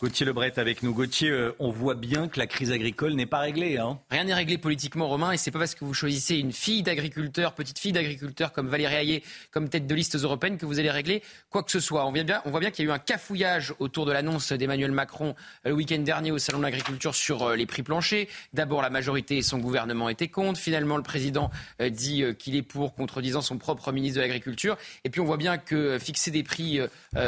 Gauthier 0.00 0.26
Lebret 0.26 0.58
avec 0.58 0.82
nous. 0.82 0.92
Gauthier, 0.92 1.30
euh, 1.30 1.54
on 1.60 1.70
voit 1.70 1.94
bien 1.94 2.26
que 2.26 2.40
la 2.40 2.48
crise 2.48 2.72
agricole 2.72 3.12
n'est 3.12 3.26
pas 3.26 3.38
réglée. 3.38 3.78
Hein. 3.78 4.00
Rien 4.10 4.24
n'est 4.24 4.34
réglé 4.34 4.58
politiquement, 4.58 5.06
Romain, 5.08 5.30
et 5.30 5.36
c'est 5.36 5.52
pas 5.52 5.60
parce 5.60 5.76
que 5.76 5.84
vous 5.84 5.94
choisissez 5.94 6.34
une 6.34 6.52
fille 6.52 6.82
d'agriculteur, 6.82 7.54
petite 7.54 7.78
fille 7.78 7.92
d'agriculteur 7.92 8.52
comme 8.52 8.66
Valérie 8.66 8.96
Ayé, 8.96 9.22
comme 9.52 9.68
tête 9.68 9.86
de 9.86 9.94
liste 9.94 10.16
européenne, 10.16 10.58
que 10.58 10.66
vous 10.66 10.80
allez 10.80 10.90
régler 10.90 11.22
quoi 11.48 11.62
que 11.62 11.70
ce 11.70 11.78
soit. 11.78 12.04
On, 12.06 12.10
voit 12.50 12.60
bien 12.60 12.72
qu'il 12.72 12.84
y 12.84 12.88
a 12.88 12.90
eu 12.90 12.94
un 12.94 12.98
cafouillage 12.98 13.72
autour 13.78 14.04
de 14.04 14.10
l'annonce 14.10 14.50
d'Emmanuel 14.50 14.90
Macron 14.90 15.36
euh, 15.64 15.68
le 15.68 15.74
week-end 15.74 16.00
dernier 16.00 16.32
au 16.32 16.38
Salon 16.38 16.58
de 16.58 16.64
l'agriculture 16.64 17.14
sur 17.14 17.44
euh, 17.44 17.56
les 17.56 17.66
prix 17.66 17.84
planchers. 17.84 18.26
D'abord, 18.52 18.82
la 18.82 18.90
majorité 18.90 19.36
et 19.36 19.42
son 19.42 19.58
gouvernement 19.58 20.08
étaient 20.08 20.26
contre. 20.26 20.58
Finalement, 20.58 20.96
le 20.96 21.04
président 21.04 21.50
dit 21.80 22.24
qu'il 22.38 22.56
est 22.56 22.62
pour, 22.62 22.94
contredisant 22.94 23.42
son 23.42 23.58
propre 23.58 23.92
ministre 23.92 24.16
de 24.16 24.22
l'Agriculture. 24.22 24.76
Et 25.04 25.10
puis, 25.10 25.20
on 25.20 25.24
voit 25.24 25.36
bien 25.36 25.58
que 25.58 25.98
fixer 25.98 26.30
des 26.30 26.42
prix 26.42 26.80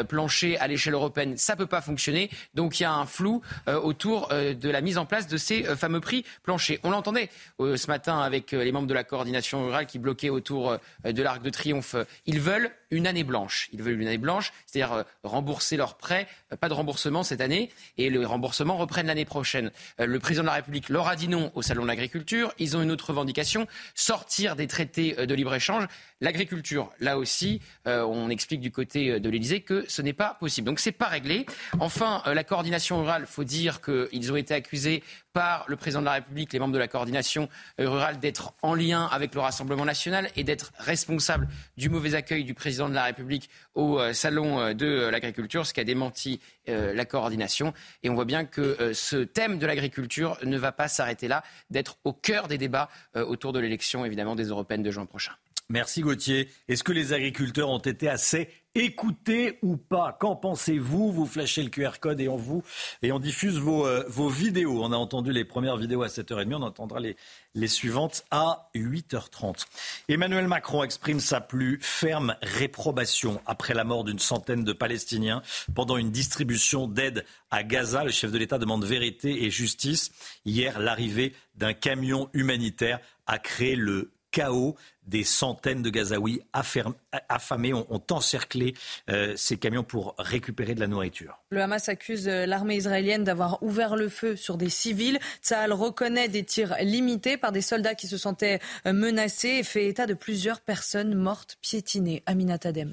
planchers 0.09 0.57
à 0.61 0.67
l'échelle 0.67 0.95
européenne, 0.95 1.37
ça 1.37 1.57
peut 1.57 1.67
pas 1.67 1.81
fonctionner. 1.81 2.31
Donc 2.57 2.81
il 2.81 2.83
y 2.83 2.87
a 2.87 2.93
un 2.93 3.07
flou 3.07 3.43
autour 3.69 4.29
de 4.29 4.69
la 4.69 4.81
mise 4.81 4.99
en 4.99 5.07
place 5.07 5.29
de 5.29 5.37
ces 5.37 5.63
fameux 5.77 6.01
prix 6.01 6.25
planchers. 6.43 6.79
On 6.83 6.91
l'entendait 6.91 7.31
ce 7.61 7.87
matin 7.87 8.19
avec 8.19 8.51
les 8.53 8.73
membres 8.73 8.89
de 8.89 8.95
la 8.95 9.05
coordination 9.05 9.65
rurale 9.65 9.87
qui 9.87 9.99
bloquaient 9.99 10.31
autour 10.31 10.79
de 11.05 11.23
l'Arc 11.23 11.43
de 11.43 11.51
Triomphe. 11.51 11.95
Ils 12.27 12.41
veulent 12.41 12.71
une 12.91 13.07
année 13.07 13.25
blanche. 13.25 13.69
Ils 13.73 13.83
veulent 13.83 14.01
une 14.01 14.07
année 14.07 14.19
blanche, 14.19 14.53
c'est-à-dire 14.67 15.05
rembourser 15.23 15.77
leurs 15.77 15.97
prêts, 15.97 16.27
pas 16.61 16.69
de 16.69 16.75
remboursement 16.75 17.23
cette 17.23 17.41
année, 17.41 17.71
et 17.99 18.11
le 18.11 18.27
remboursement 18.27 18.77
reprenne 18.77 19.07
l'année 19.07 19.25
prochaine. 19.25 19.71
Le 19.99 20.19
président 20.19 20.43
de 20.43 20.49
la 20.49 20.55
République 20.55 20.89
leur 20.89 21.09
a 21.09 21.17
dit 21.17 21.29
non 21.29 21.51
au 21.55 21.63
Salon 21.63 21.83
de 21.83 21.89
l'agriculture. 21.89 22.53
Ils 22.59 22.77
ont 22.77 22.83
une 22.83 22.91
autre 22.91 23.09
revendication, 23.09 23.67
sortir 23.95 24.57
des 24.57 24.67
traités 24.67 25.15
de 25.27 25.35
libre-échange. 25.35 25.87
L'agriculture, 26.21 26.91
là 26.99 27.19
aussi, 27.19 27.61
euh, 27.87 28.03
on 28.05 28.31
explique 28.31 28.61
du 28.61 28.71
côté 28.71 29.11
euh, 29.11 29.21
de 29.21 29.29
l'Elysée 29.29 29.61
que 29.61 29.85
ce 29.89 30.01
n'est 30.03 30.13
pas 30.13 30.37
possible. 30.41 30.67
Donc 30.67 30.81
c'est 30.81 30.93
pas 30.93 31.09
réglé. 31.09 31.47
Enfin, 31.79 32.23
euh, 32.27 32.35
la 32.35 32.45
coordination 32.45 33.01
rurale, 33.01 33.27
faut 33.27 33.45
dire 33.45 33.81
qu'ils 33.81 34.33
ont 34.33 34.37
été 34.37 34.55
accusés 34.55 35.03
par 35.33 35.65
le 35.69 35.77
président 35.77 36.01
de 36.01 36.07
la 36.07 36.13
République, 36.13 36.53
les 36.53 36.59
membres 36.59 36.73
de 36.73 36.79
la 36.79 36.89
coordination 36.89 37.49
rurale, 37.79 38.19
d'être 38.19 38.55
en 38.63 38.75
lien 38.75 39.05
avec 39.13 39.35
le 39.35 39.41
Rassemblement 39.43 39.85
national 39.85 40.31
et 40.37 40.45
d'être 40.45 40.73
responsables 40.79 41.49
du 41.77 41.91
mauvais 41.91 42.15
accueil 42.15 42.45
du 42.45 42.55
président 42.55 42.76
de 42.89 42.95
la 42.95 43.05
République 43.05 43.49
au 43.75 44.01
salon 44.13 44.75
de 44.75 45.09
l'agriculture, 45.09 45.67
ce 45.67 45.75
qui 45.75 45.81
a 45.81 45.85
démenti 45.85 46.41
la 46.67 47.05
coordination. 47.05 47.73
Et 48.03 48.11
on 48.11 48.15
voit 48.15 48.25
bien 48.25 48.45
que 48.45 48.93
ce 48.93 49.17
thème 49.17 49.59
de 49.59 49.67
l'agriculture 49.67 50.39
ne 50.43 50.59
va 50.59 50.73
pas 50.73 50.89
s'arrêter 50.89 51.29
là, 51.29 51.43
d'être 51.71 51.97
au 52.05 52.13
cœur 52.13 52.49
des 52.49 52.59
débats 52.59 52.89
autour 53.15 53.53
de 53.53 53.59
l'élection, 53.59 54.05
évidemment, 54.05 54.35
des 54.35 54.49
européennes 54.49 54.83
de 54.83 54.91
juin 54.91 55.07
prochain. 55.07 55.33
Merci 55.69 56.01
Gauthier. 56.01 56.49
Est-ce 56.69 56.85
que 56.85 56.93
les 56.93 57.13
agriculteurs 57.13 57.71
ont 57.71 57.81
été 57.81 58.09
assez 58.09 58.51
écoutés 58.77 59.59
ou 59.63 59.77
pas? 59.77 60.17
Qu'en 60.21 60.37
pensez-vous? 60.37 61.11
Vous 61.11 61.27
flashez 61.27 61.65
le 61.65 61.71
QR 61.71 61.99
code 62.01 62.21
et 62.21 62.29
on 62.29 62.37
vous 62.37 62.63
et 63.03 63.11
on 63.11 63.19
diffuse 63.19 63.59
vos, 63.59 63.85
euh, 63.85 64.05
vos 64.09 64.29
vidéos. 64.29 64.85
On 64.85 64.93
a 64.93 64.97
entendu 64.97 65.33
les 65.33 65.45
premières 65.45 65.77
vidéos 65.77 66.05
à 66.05 66.07
7h30, 66.07 66.55
on 66.55 66.63
entendra 66.63 67.01
les, 67.01 67.17
les 67.55 67.67
suivantes 67.67 68.25
à 68.31 68.71
8h30. 68.77 69.67
Emmanuel 70.09 70.47
Macron 70.47 70.85
exprime 70.85 71.19
sa 71.19 71.41
plus 71.41 71.81
ferme 71.83 72.37
réprobation 72.43 73.43
après 73.45 73.75
la 73.75 73.83
mort 73.83 74.05
d'une 74.05 74.21
centaine 74.21 74.63
de 74.63 74.73
Palestiniens 74.73 75.43
pendant 75.75 75.97
une 75.97 76.13
distribution 76.13 76.87
d'aide 76.87 77.25
à 77.51 77.65
Gaza. 77.65 78.05
Le 78.05 78.13
chef 78.13 78.31
de 78.31 78.39
l'État 78.39 78.59
demande 78.59 78.85
vérité 78.85 79.43
et 79.43 79.51
justice. 79.51 80.13
Hier, 80.45 80.79
l'arrivée 80.79 81.35
d'un 81.57 81.73
camion 81.73 82.31
humanitaire 82.35 83.01
a 83.27 83.41
créé 83.41 83.75
le 83.75 84.13
chaos. 84.37 84.77
Des 85.07 85.23
centaines 85.23 85.83
de 85.83 85.89
Gazaouis 85.89 86.43
affamés 86.53 87.73
ont, 87.73 88.03
encerclé 88.11 88.75
euh, 89.09 89.35
ces 89.37 89.57
camions 89.57 89.85
pour 89.85 90.15
récupérer 90.19 90.75
de 90.75 90.81
la 90.81 90.89
nourriture. 90.89 91.41
Le 91.51 91.63
Hamas 91.63 91.89
accuse 91.89 92.29
euh, 92.29 92.45
l'armée 92.45 92.77
israélienne 92.77 93.23
d'avoir 93.23 93.63
ouvert 93.63 93.95
le 93.95 94.09
feu 94.09 94.37
sur 94.37 94.57
des 94.57 94.69
civils. 94.69 95.21
Tsahal 95.43 95.73
reconnaît 95.73 96.29
des 96.29 96.45
tirs 96.45 96.75
limités 96.81 97.37
par 97.37 97.53
des 97.53 97.63
soldats 97.63 97.95
qui 97.95 98.09
se 98.09 98.19
sentaient 98.19 98.59
euh, 98.85 98.93
menacés 98.93 99.61
et 99.61 99.63
fait 99.63 99.87
état 99.87 100.07
de 100.07 100.15
plusieurs 100.15 100.61
personnes 100.61 101.15
mortes 101.15 101.57
piétinées. 101.63 102.23
Aminat 102.27 102.59
Adem. 102.65 102.93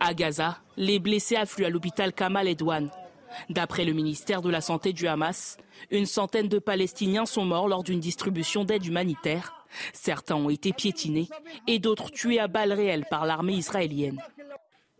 À 0.00 0.14
Gaza, 0.14 0.58
les 0.76 0.98
blessés 0.98 1.36
affluent 1.36 1.64
à 1.64 1.70
l'hôpital 1.70 2.12
Kamal 2.12 2.48
Edouane. 2.48 2.90
D'après 3.50 3.84
le 3.84 3.92
ministère 3.92 4.42
de 4.42 4.50
la 4.50 4.60
Santé 4.60 4.92
du 4.92 5.06
Hamas, 5.06 5.56
une 5.90 6.06
centaine 6.06 6.48
de 6.48 6.58
Palestiniens 6.58 7.26
sont 7.26 7.44
morts 7.44 7.68
lors 7.68 7.82
d'une 7.82 8.00
distribution 8.00 8.64
d'aide 8.64 8.86
humanitaire. 8.86 9.66
Certains 9.92 10.36
ont 10.36 10.50
été 10.50 10.72
piétinés 10.72 11.28
et 11.66 11.78
d'autres 11.78 12.10
tués 12.10 12.40
à 12.40 12.48
balles 12.48 12.72
réelles 12.72 13.06
par 13.10 13.26
l'armée 13.26 13.54
israélienne. 13.54 14.22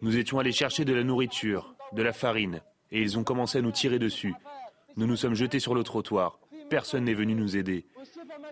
Nous 0.01 0.17
étions 0.17 0.39
allés 0.39 0.53
chercher 0.53 0.85
de 0.85 0.95
la 0.95 1.03
nourriture, 1.03 1.75
de 1.93 2.03
la 2.03 2.13
farine, 2.13 2.61
et 2.93 3.01
ils 3.01 3.19
ont 3.19 3.25
commencé 3.25 3.59
à 3.59 3.63
nous 3.63 3.73
tirer 3.73 3.99
dessus. 3.99 4.35
Nous 4.97 5.07
nous 5.07 5.17
sommes 5.17 5.35
jetés 5.35 5.61
sur 5.61 5.75
le 5.75 5.83
trottoir. 5.83 6.39
Personne 6.71 7.05
n'est 7.05 7.15
venu 7.15 7.35
nous 7.35 7.57
aider. 7.57 7.87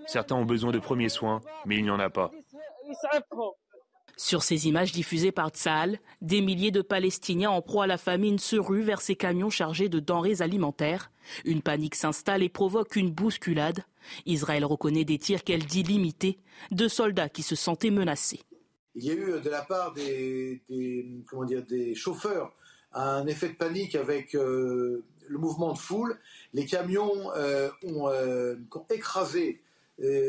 Certains 0.07 0.36
ont 0.36 0.44
besoin 0.44 0.73
de 0.73 0.78
premiers 0.78 1.09
soins, 1.09 1.40
mais 1.65 1.77
il 1.77 1.85
n'y 1.85 1.90
en 1.90 2.01
a 2.01 2.11
pas. 2.11 2.31
Sur 4.18 4.43
ces 4.43 4.66
images 4.66 4.93
diffusées 4.93 5.30
par 5.30 5.51
Tsahal, 5.51 5.98
des 6.22 6.40
milliers 6.40 6.70
de 6.70 6.80
Palestiniens 6.80 7.51
en 7.51 7.60
proie 7.60 7.84
à 7.84 7.86
la 7.86 7.98
famine 7.98 8.38
se 8.38 8.56
ruent 8.56 8.82
vers 8.82 9.02
ces 9.02 9.14
camions 9.14 9.51
chargés 9.51 9.90
de 9.90 10.01
denrées 10.01 10.40
alimentaires. 10.40 11.12
Une 11.44 11.60
panique 11.60 11.94
s'installe 11.94 12.43
et 12.43 12.48
provoque 12.48 12.97
une 12.97 13.10
bousculade. 13.10 13.84
Israël 14.24 14.64
reconnaît 14.64 15.05
des 15.05 15.18
tirs 15.18 15.44
qu'elle 15.44 15.66
dit 15.66 15.82
limités 15.82 16.38
de 16.70 16.88
soldats 16.88 17.28
qui 17.28 17.43
se 17.43 17.55
sentaient 17.55 17.90
menacés. 17.90 18.40
Il 18.94 19.05
y 19.05 19.10
a 19.10 19.14
eu 19.14 19.38
de 19.38 19.51
la 19.51 19.60
part 19.60 19.93
des, 19.93 20.62
chauffeurs 21.94 22.55
un 22.94 23.26
effet 23.26 23.51
de 23.51 23.55
panique 23.55 23.94
avec 23.94 24.34
euh, 24.34 25.05
le 25.28 25.38
mouvement 25.38 25.74
de 25.74 25.78
foule. 25.78 26.18
Les 26.55 26.64
camions 26.64 27.30
euh, 27.36 27.68
euh, 27.84 28.56
ont 28.74 28.86
écrasé 28.88 29.60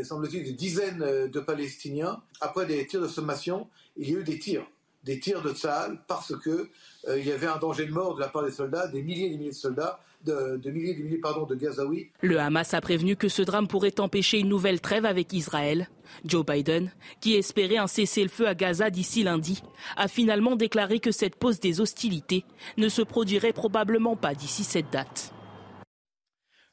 semble-t-il, 0.03 0.43
des 0.43 0.53
dizaines 0.53 1.01
euh, 1.01 1.27
de 1.27 1.39
Palestiniens. 1.39 2.21
Après 2.41 2.65
des 2.65 2.85
tirs 2.87 3.01
de 3.01 3.07
sommation, 3.07 3.67
il 3.97 4.09
y 4.09 4.15
a 4.15 4.19
eu 4.19 4.23
des 4.23 4.39
tirs, 4.39 4.65
des 5.03 5.19
tirs 5.19 5.41
de 5.41 5.51
Tsahal, 5.51 5.99
parce 6.07 6.35
que 6.37 6.69
euh, 7.07 7.19
il 7.19 7.25
y 7.25 7.31
avait 7.31 7.47
un 7.47 7.57
danger 7.57 7.85
de 7.85 7.91
mort 7.91 8.15
de 8.15 8.21
la 8.21 8.29
part 8.29 8.43
des 8.43 8.51
soldats, 8.51 8.87
des 8.87 9.01
milliers 9.01 9.27
et 9.27 9.29
des 9.29 9.37
milliers 9.37 9.51
de 9.51 9.55
soldats, 9.55 9.99
de, 10.23 10.59
milliers 10.71 10.91
et 10.91 10.95
des 10.95 11.03
milliers 11.03 11.17
pardon, 11.19 11.45
de 11.45 11.55
Gazaouis. 11.55 12.09
Le 12.21 12.39
Hamas 12.39 12.73
a 12.73 12.81
prévenu 12.81 13.15
que 13.15 13.29
ce 13.29 13.41
drame 13.41 13.67
pourrait 13.67 13.99
empêcher 13.99 14.39
une 14.39 14.49
nouvelle 14.49 14.81
trêve 14.81 15.05
avec 15.05 15.31
Israël. 15.33 15.89
Joe 16.25 16.45
Biden, 16.45 16.91
qui 17.21 17.35
espérait 17.35 17.77
un 17.77 17.87
cessez-le-feu 17.87 18.47
à 18.47 18.55
Gaza 18.55 18.89
d'ici 18.89 19.23
lundi, 19.23 19.61
a 19.95 20.07
finalement 20.07 20.55
déclaré 20.55 20.99
que 20.99 21.11
cette 21.11 21.35
pause 21.35 21.59
des 21.59 21.81
hostilités 21.81 22.45
ne 22.77 22.89
se 22.89 23.01
produirait 23.01 23.53
probablement 23.53 24.15
pas 24.15 24.33
d'ici 24.33 24.63
cette 24.63 24.91
date. 24.91 25.33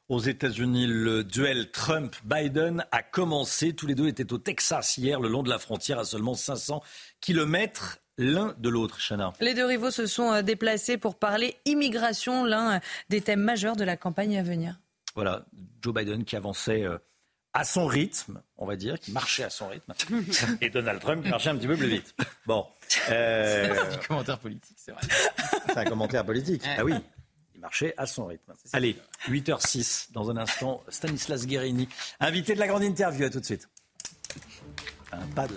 Aux 0.07 0.19
États-Unis, 0.19 0.85
le 0.85 1.23
duel 1.23 1.71
Trump-Biden 1.71 2.85
a 2.91 3.01
commencé. 3.01 3.73
Tous 3.73 3.87
les 3.87 3.95
deux 3.95 4.07
étaient 4.07 4.31
au 4.31 4.37
Texas 4.37 4.97
hier, 4.97 5.19
le 5.19 5.29
long 5.29 5.41
de 5.41 5.49
la 5.49 5.57
frontière, 5.57 5.97
à 5.97 6.05
seulement 6.05 6.35
500 6.35 6.83
kilomètres 7.21 7.97
l'un 8.19 8.53
de 8.59 8.69
l'autre, 8.69 8.99
Chana. 8.99 9.33
Les 9.41 9.55
deux 9.55 9.65
rivaux 9.65 9.89
se 9.89 10.05
sont 10.05 10.31
euh, 10.31 10.41
déplacés 10.43 10.99
pour 10.99 11.15
parler 11.15 11.57
immigration, 11.65 12.45
l'un 12.45 12.75
euh, 12.75 12.79
des 13.09 13.21
thèmes 13.21 13.41
majeurs 13.41 13.75
de 13.75 13.83
la 13.83 13.97
campagne 13.97 14.37
à 14.37 14.43
venir. 14.43 14.79
Voilà, 15.15 15.43
Joe 15.81 15.95
Biden 15.95 16.23
qui 16.23 16.35
avançait 16.35 16.83
euh, 16.83 16.99
à 17.53 17.63
son 17.63 17.87
rythme, 17.87 18.43
on 18.57 18.67
va 18.67 18.75
dire, 18.75 18.99
qui 18.99 19.11
marchait 19.11 19.43
à 19.43 19.49
son 19.49 19.69
rythme, 19.69 19.93
et 20.61 20.69
Donald 20.69 21.01
Trump 21.01 21.23
qui 21.23 21.29
marchait 21.29 21.49
un 21.49 21.57
petit 21.57 21.67
peu 21.67 21.77
plus 21.77 21.89
vite. 21.89 22.15
Bon. 22.45 22.67
Euh... 23.09 23.73
C'est 23.73 23.95
un 23.95 24.07
commentaire 24.07 24.37
politique, 24.37 24.77
c'est 24.77 24.91
vrai. 24.91 25.01
C'est 25.65 25.77
un 25.77 25.85
commentaire 25.85 26.23
politique. 26.23 26.61
Ah 26.77 26.85
oui 26.85 26.93
à 27.97 28.05
son. 28.05 28.29
Allez, 28.73 28.97
8h06, 29.27 30.11
dans 30.11 30.29
un 30.29 30.37
instant, 30.37 30.83
Stanislas 30.89 31.45
Guérini, 31.45 31.87
invité 32.19 32.53
de 32.53 32.59
la 32.59 32.67
grande 32.67 32.83
interview. 32.83 33.25
À 33.25 33.29
tout 33.29 33.39
de 33.39 33.45
suite. 33.45 33.67
Un 35.11 35.25
pas 35.27 35.47
de 35.47 35.55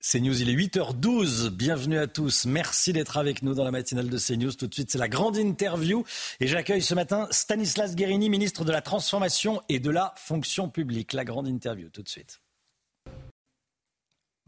CNews, 0.00 0.40
il 0.40 0.50
est 0.50 0.54
8h12. 0.54 1.48
Bienvenue 1.48 1.98
à 1.98 2.06
tous. 2.06 2.46
Merci 2.46 2.92
d'être 2.92 3.16
avec 3.16 3.42
nous 3.42 3.54
dans 3.54 3.64
la 3.64 3.72
matinale 3.72 4.08
de 4.08 4.18
CNews. 4.18 4.52
Tout 4.52 4.68
de 4.68 4.74
suite, 4.74 4.90
c'est 4.92 4.98
la 4.98 5.08
grande 5.08 5.36
interview. 5.36 6.04
Et 6.38 6.46
j'accueille 6.46 6.82
ce 6.82 6.94
matin 6.94 7.26
Stanislas 7.32 7.96
Guérini, 7.96 8.30
ministre 8.30 8.64
de 8.64 8.70
la 8.70 8.82
Transformation 8.82 9.62
et 9.68 9.80
de 9.80 9.90
la 9.90 10.14
Fonction 10.16 10.68
publique. 10.68 11.12
La 11.12 11.24
grande 11.24 11.48
interview, 11.48 11.88
tout 11.88 12.02
de 12.02 12.08
suite. 12.08 12.40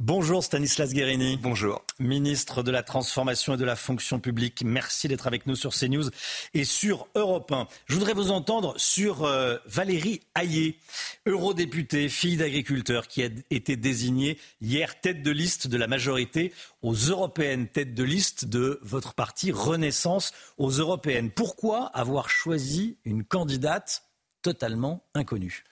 Bonjour 0.00 0.44
Stanislas 0.44 0.92
Guérini. 0.92 1.36
Bonjour. 1.36 1.84
Ministre 1.98 2.62
de 2.62 2.70
la 2.70 2.84
Transformation 2.84 3.54
et 3.54 3.56
de 3.56 3.64
la 3.64 3.74
Fonction 3.74 4.20
publique. 4.20 4.62
Merci 4.64 5.08
d'être 5.08 5.26
avec 5.26 5.48
nous 5.48 5.56
sur 5.56 5.74
CNews 5.74 6.08
et 6.54 6.62
sur 6.62 7.08
Europe 7.16 7.50
1. 7.50 7.66
Je 7.86 7.94
voudrais 7.94 8.12
vous 8.12 8.30
entendre 8.30 8.74
sur 8.76 9.24
euh, 9.24 9.56
Valérie 9.66 10.20
Hayé, 10.36 10.78
eurodéputée, 11.26 12.08
fille 12.08 12.36
d'agriculteur, 12.36 13.08
qui 13.08 13.24
a 13.24 13.28
été 13.50 13.74
désignée 13.74 14.38
hier 14.60 15.00
tête 15.00 15.24
de 15.24 15.32
liste 15.32 15.66
de 15.66 15.76
la 15.76 15.88
majorité 15.88 16.52
aux 16.80 16.94
européennes, 16.94 17.66
tête 17.66 17.92
de 17.92 18.04
liste 18.04 18.44
de 18.44 18.78
votre 18.82 19.14
parti 19.14 19.50
Renaissance 19.50 20.30
aux 20.58 20.70
européennes. 20.70 21.32
Pourquoi 21.32 21.86
avoir 21.86 22.30
choisi 22.30 22.98
une 23.04 23.24
candidate 23.24 24.04
totalement 24.42 25.02
inconnue? 25.14 25.64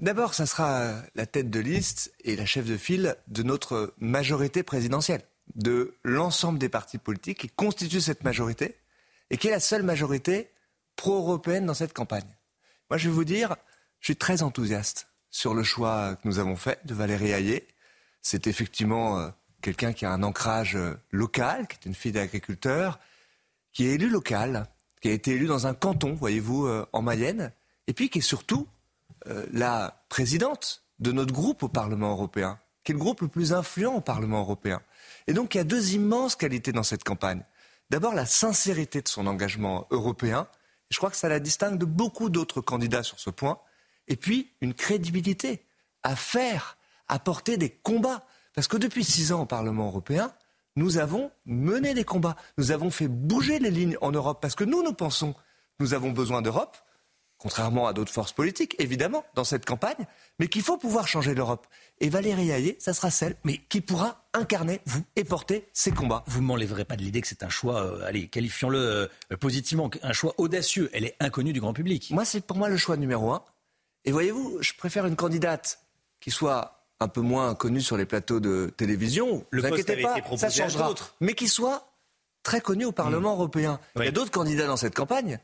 D'abord, 0.00 0.32
ça 0.32 0.46
sera 0.46 0.94
la 1.14 1.26
tête 1.26 1.50
de 1.50 1.60
liste 1.60 2.14
et 2.24 2.34
la 2.34 2.46
chef 2.46 2.64
de 2.64 2.78
file 2.78 3.16
de 3.28 3.42
notre 3.42 3.92
majorité 3.98 4.62
présidentielle, 4.62 5.20
de 5.54 5.94
l'ensemble 6.04 6.58
des 6.58 6.70
partis 6.70 6.96
politiques 6.96 7.40
qui 7.40 7.48
constituent 7.50 8.00
cette 8.00 8.24
majorité 8.24 8.78
et 9.28 9.36
qui 9.36 9.48
est 9.48 9.50
la 9.50 9.60
seule 9.60 9.82
majorité 9.82 10.48
pro-européenne 10.96 11.66
dans 11.66 11.74
cette 11.74 11.92
campagne. 11.92 12.34
Moi, 12.88 12.96
je 12.96 13.10
vais 13.10 13.14
vous 13.14 13.26
dire, 13.26 13.56
je 14.00 14.06
suis 14.06 14.16
très 14.16 14.42
enthousiaste 14.42 15.08
sur 15.28 15.52
le 15.52 15.62
choix 15.62 16.16
que 16.16 16.26
nous 16.26 16.38
avons 16.38 16.56
fait 16.56 16.80
de 16.86 16.94
Valérie 16.94 17.32
Hayé. 17.32 17.68
C'est 18.22 18.46
effectivement 18.46 19.18
euh, 19.18 19.28
quelqu'un 19.60 19.92
qui 19.92 20.06
a 20.06 20.12
un 20.12 20.22
ancrage 20.22 20.76
euh, 20.76 20.94
local, 21.10 21.68
qui 21.68 21.76
est 21.76 21.86
une 21.86 21.94
fille 21.94 22.12
d'agriculteur, 22.12 23.00
qui 23.74 23.86
est 23.86 23.96
élu 23.96 24.08
local, 24.08 24.66
qui 25.02 25.08
a 25.08 25.12
été 25.12 25.32
élu 25.32 25.46
dans 25.46 25.66
un 25.66 25.74
canton, 25.74 26.14
voyez-vous, 26.14 26.64
euh, 26.64 26.86
en 26.94 27.02
Mayenne, 27.02 27.52
et 27.86 27.92
puis 27.92 28.08
qui 28.08 28.20
est 28.20 28.22
surtout 28.22 28.66
euh, 29.26 29.46
la 29.52 30.04
présidente 30.08 30.82
de 30.98 31.12
notre 31.12 31.32
groupe 31.32 31.62
au 31.62 31.68
Parlement 31.68 32.10
européen, 32.10 32.58
qui 32.84 32.92
est 32.92 32.94
le 32.94 33.00
groupe 33.00 33.20
le 33.20 33.28
plus 33.28 33.52
influent 33.52 33.94
au 33.94 34.00
Parlement 34.00 34.40
européen. 34.40 34.80
Et 35.26 35.32
donc 35.32 35.54
il 35.54 35.58
y 35.58 35.60
a 35.60 35.64
deux 35.64 35.94
immenses 35.94 36.36
qualités 36.36 36.72
dans 36.72 36.82
cette 36.82 37.04
campagne. 37.04 37.44
D'abord, 37.90 38.14
la 38.14 38.26
sincérité 38.26 39.02
de 39.02 39.08
son 39.08 39.26
engagement 39.26 39.86
européen. 39.90 40.46
Je 40.90 40.96
crois 40.98 41.10
que 41.10 41.16
ça 41.16 41.28
la 41.28 41.40
distingue 41.40 41.76
de 41.76 41.84
beaucoup 41.84 42.30
d'autres 42.30 42.60
candidats 42.60 43.02
sur 43.02 43.18
ce 43.18 43.30
point. 43.30 43.58
Et 44.06 44.16
puis, 44.16 44.52
une 44.60 44.74
crédibilité 44.74 45.64
à 46.02 46.14
faire, 46.14 46.78
à 47.08 47.18
porter 47.18 47.56
des 47.56 47.70
combats. 47.70 48.24
Parce 48.54 48.68
que 48.68 48.76
depuis 48.76 49.04
six 49.04 49.32
ans 49.32 49.42
au 49.42 49.46
Parlement 49.46 49.86
européen, 49.86 50.32
nous 50.76 50.98
avons 50.98 51.32
mené 51.46 51.94
des 51.94 52.04
combats. 52.04 52.36
Nous 52.58 52.70
avons 52.70 52.90
fait 52.90 53.08
bouger 53.08 53.58
les 53.58 53.70
lignes 53.70 53.96
en 54.00 54.12
Europe. 54.12 54.40
Parce 54.40 54.54
que 54.54 54.64
nous, 54.64 54.82
nous 54.84 54.94
pensons, 54.94 55.34
nous 55.80 55.92
avons 55.92 56.10
besoin 56.12 56.42
d'Europe 56.42 56.76
contrairement 57.40 57.86
à 57.86 57.92
d'autres 57.92 58.12
forces 58.12 58.32
politiques, 58.32 58.76
évidemment, 58.78 59.24
dans 59.34 59.44
cette 59.44 59.64
campagne, 59.64 60.06
mais 60.38 60.48
qu'il 60.48 60.62
faut 60.62 60.76
pouvoir 60.76 61.08
changer 61.08 61.34
l'Europe. 61.34 61.66
Et 61.98 62.08
Valérie 62.08 62.50
Hayé, 62.50 62.76
ça 62.78 62.92
sera 62.92 63.10
celle 63.10 63.36
mais 63.44 63.58
qui 63.68 63.80
pourra 63.80 64.28
incarner 64.34 64.80
vous 64.84 65.02
et 65.16 65.24
porter 65.24 65.66
ces 65.72 65.90
combats. 65.90 66.22
Vous 66.26 66.40
ne 66.40 66.46
m'enlèverez 66.46 66.84
pas 66.84 66.96
de 66.96 67.02
l'idée 67.02 67.20
que 67.20 67.26
c'est 67.26 67.42
un 67.42 67.48
choix, 67.48 67.82
euh, 67.82 68.06
allez, 68.06 68.28
qualifions-le 68.28 68.78
euh, 68.78 69.36
positivement, 69.38 69.90
un 70.02 70.12
choix 70.12 70.34
audacieux. 70.38 70.90
Elle 70.92 71.04
est 71.04 71.16
inconnue 71.18 71.52
du 71.52 71.60
grand 71.60 71.72
public. 71.72 72.10
Moi, 72.10 72.24
c'est 72.24 72.42
pour 72.42 72.58
moi 72.58 72.68
le 72.68 72.76
choix 72.76 72.96
numéro 72.96 73.32
un. 73.32 73.42
Et 74.04 74.12
voyez-vous, 74.12 74.58
je 74.60 74.72
préfère 74.74 75.06
une 75.06 75.16
candidate 75.16 75.80
qui 76.20 76.30
soit 76.30 76.86
un 77.00 77.08
peu 77.08 77.22
moins 77.22 77.54
connue 77.54 77.80
sur 77.80 77.96
les 77.96 78.04
plateaux 78.04 78.40
de 78.40 78.72
télévision. 78.76 79.46
Le 79.50 79.62
vous 79.62 79.68
inquiétez 79.68 80.02
pas, 80.02 80.16
ça 80.36 80.50
changera. 80.50 80.94
Mais 81.20 81.32
qui 81.34 81.48
soit 81.48 81.90
très 82.42 82.60
connu 82.60 82.84
au 82.84 82.92
Parlement 82.92 83.32
mmh. 83.32 83.38
européen. 83.38 83.80
Il 83.96 84.04
y 84.04 84.08
a 84.08 84.12
d'autres 84.12 84.30
candidats 84.30 84.66
dans 84.66 84.76
cette 84.76 84.94
campagne 84.94 85.38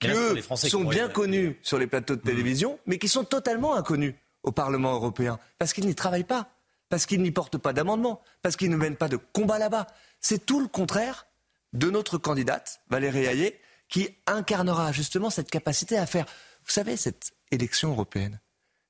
qui 0.00 0.68
sont 0.70 0.84
bien 0.84 1.08
connus 1.08 1.58
sur 1.62 1.78
les 1.78 1.86
plateaux 1.86 2.16
de 2.16 2.22
télévision, 2.22 2.78
mais 2.86 2.98
qui 2.98 3.08
sont 3.08 3.24
totalement 3.24 3.74
inconnus 3.74 4.14
au 4.42 4.52
Parlement 4.52 4.94
européen, 4.94 5.38
parce 5.58 5.72
qu'ils 5.72 5.86
n'y 5.86 5.94
travaillent 5.94 6.24
pas, 6.24 6.50
parce 6.88 7.06
qu'ils 7.06 7.22
n'y 7.22 7.30
portent 7.30 7.58
pas 7.58 7.72
d'amendement, 7.72 8.22
parce 8.42 8.56
qu'ils 8.56 8.70
ne 8.70 8.76
mènent 8.76 8.96
pas 8.96 9.08
de 9.08 9.16
combat 9.16 9.58
là-bas. 9.58 9.86
C'est 10.20 10.44
tout 10.46 10.60
le 10.60 10.68
contraire 10.68 11.26
de 11.72 11.90
notre 11.90 12.18
candidate, 12.18 12.80
Valérie 12.88 13.26
Hayé, 13.26 13.60
qui 13.88 14.08
incarnera 14.26 14.92
justement 14.92 15.30
cette 15.30 15.50
capacité 15.50 15.98
à 15.98 16.06
faire. 16.06 16.24
Vous 16.64 16.72
savez, 16.72 16.96
cette 16.96 17.32
élection 17.50 17.90
européenne, 17.90 18.40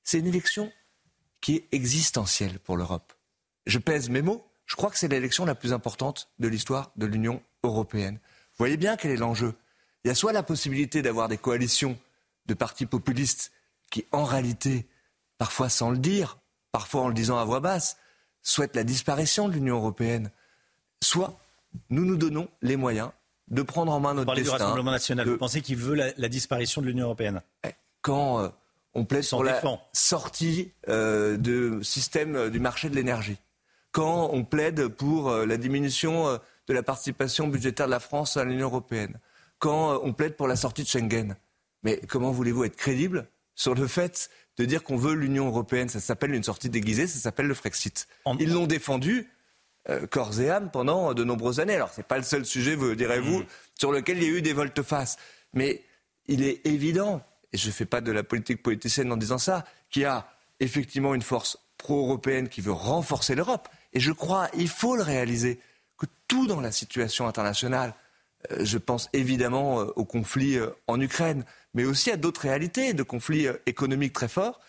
c'est 0.03 0.19
une 0.19 0.27
élection 0.27 0.71
qui 1.41 1.55
est 1.55 1.67
existentielle 1.73 2.59
pour 2.59 2.77
l'Europe. 2.77 3.13
Je 3.65 3.79
pèse 3.79 4.09
mes 4.09 4.21
mots, 4.21 4.47
je 4.65 4.75
crois 4.75 4.89
que 4.89 4.97
c'est 4.97 5.07
l'élection 5.07 5.45
la 5.45 5.55
plus 5.55 5.73
importante 5.73 6.29
de 6.39 6.47
l'histoire 6.47 6.91
de 6.95 7.05
l'Union 7.05 7.41
européenne. 7.63 8.15
Vous 8.15 8.57
voyez 8.57 8.77
bien 8.77 8.95
quel 8.95 9.11
est 9.11 9.17
l'enjeu 9.17 9.53
il 10.03 10.07
y 10.07 10.11
a 10.11 10.15
soit 10.15 10.33
la 10.33 10.43
possibilité 10.43 11.01
d'avoir 11.01 11.27
des 11.27 11.37
coalitions 11.37 11.97
de 12.47 12.53
partis 12.53 12.85
populistes 12.85 13.51
qui, 13.89 14.05
en 14.11 14.23
réalité, 14.23 14.87
parfois 15.37 15.69
sans 15.69 15.91
le 15.91 15.97
dire, 15.97 16.37
parfois 16.71 17.01
en 17.01 17.07
le 17.07 17.13
disant 17.13 17.37
à 17.37 17.45
voix 17.45 17.59
basse, 17.59 17.97
souhaitent 18.41 18.75
la 18.75 18.83
disparition 18.83 19.47
de 19.47 19.53
l'Union 19.53 19.75
européenne, 19.75 20.31
soit 21.03 21.39
nous 21.89 22.05
nous 22.05 22.17
donnons 22.17 22.47
les 22.61 22.77
moyens 22.77 23.11
de 23.47 23.61
prendre 23.61 23.91
en 23.91 23.99
main 23.99 24.13
notre 24.13 24.21
Vous 24.21 24.25
parlez 24.25 24.43
du 24.43 24.49
Rassemblement 24.49 24.91
national. 24.91 25.27
Vous 25.27 25.37
pensez 25.37 25.61
qu'il 25.61 25.77
veut 25.77 25.95
la, 25.95 26.29
disparition 26.29 26.81
de 26.81 26.87
l'Union 26.87 27.05
européenne? 27.05 27.41
Eh, 27.65 27.71
Quand 28.01 28.39
euh, 28.39 28.49
on 28.93 29.05
plaide 29.05 29.29
pour 29.29 29.43
la 29.43 29.61
sortie 29.93 30.71
euh, 30.87 31.37
du 31.37 31.83
système 31.83 32.35
euh, 32.35 32.49
du 32.49 32.59
marché 32.59 32.89
de 32.89 32.95
l'énergie, 32.95 33.37
quand 33.91 34.29
on 34.31 34.45
plaide 34.45 34.87
pour 34.87 35.29
la 35.31 35.57
diminution 35.57 36.39
de 36.67 36.73
la 36.73 36.81
participation 36.81 37.49
budgétaire 37.49 37.87
de 37.87 37.91
la 37.91 37.99
France 37.99 38.37
à 38.37 38.45
l'Union 38.45 38.67
européenne, 38.67 39.19
quand 39.61 39.93
euh, 39.93 39.99
on 40.03 40.11
plaide 40.11 40.35
pour 40.35 40.49
la 40.49 40.57
sortie 40.57 40.83
de 40.83 40.87
Schengen. 40.89 41.37
Mais 41.83 42.01
comment 42.09 42.31
voulez-vous 42.31 42.65
être 42.65 42.75
crédible 42.75 43.29
sur 43.55 43.75
le 43.75 43.87
fait 43.87 44.29
de 44.57 44.65
dire 44.65 44.83
qu'on 44.83 44.97
veut 44.97 45.13
l'Union 45.13 45.47
européenne? 45.47 45.87
Ça 45.87 46.01
s'appelle 46.01 46.33
une 46.33 46.43
sortie 46.43 46.69
déguisée, 46.69 47.07
ça 47.07 47.19
s'appelle 47.19 47.47
le 47.47 47.53
Frexit. 47.53 48.07
Ils 48.39 48.51
l'ont 48.51 48.67
défendu 48.67 49.29
euh, 49.89 50.05
corps 50.07 50.39
et 50.41 50.49
âme 50.49 50.69
pendant 50.71 51.13
de 51.13 51.23
nombreuses 51.23 51.59
années. 51.59 51.75
Alors, 51.75 51.93
ce 51.93 52.01
n'est 52.01 52.07
pas 52.07 52.17
le 52.17 52.23
seul 52.23 52.45
sujet, 52.45 52.75
vous 52.75 52.95
direz-vous, 52.95 53.39
mm. 53.39 53.45
sur 53.79 53.91
lequel 53.91 54.17
il 54.17 54.23
y 54.23 54.27
a 54.27 54.37
eu 54.37 54.41
des 54.41 54.53
volte-face. 54.53 55.17
Mais 55.53 55.83
il 56.27 56.43
est 56.43 56.65
évident, 56.67 57.21
et 57.53 57.57
je 57.57 57.67
ne 57.67 57.71
fais 57.71 57.85
pas 57.85 58.01
de 58.01 58.11
la 58.11 58.23
politique 58.23 58.61
politicienne 58.61 59.11
en 59.11 59.17
disant 59.17 59.37
ça, 59.37 59.63
qu'il 59.89 60.03
y 60.03 60.05
a 60.05 60.27
effectivement 60.59 61.15
une 61.15 61.21
force 61.21 61.57
pro-européenne 61.77 62.49
qui 62.49 62.61
veut 62.61 62.71
renforcer 62.71 63.35
l'Europe. 63.35 63.69
Et 63.93 63.99
je 63.99 64.11
crois, 64.11 64.49
il 64.55 64.69
faut 64.69 64.95
le 64.95 65.03
réaliser, 65.03 65.59
que 65.97 66.05
tout 66.27 66.47
dans 66.47 66.61
la 66.61 66.71
situation 66.71 67.27
internationale, 67.27 67.93
je 68.59 68.77
pense 68.77 69.09
évidemment 69.13 69.81
euh, 69.81 69.85
au 69.95 70.05
conflit 70.05 70.57
euh, 70.57 70.69
en 70.87 70.99
Ukraine, 70.99 71.45
mais 71.73 71.85
aussi 71.85 72.11
à 72.11 72.17
d'autres 72.17 72.41
réalités 72.41 72.93
de 72.93 73.03
conflits 73.03 73.47
économiques 73.65 74.13
très 74.13 74.27
forts, 74.27 74.59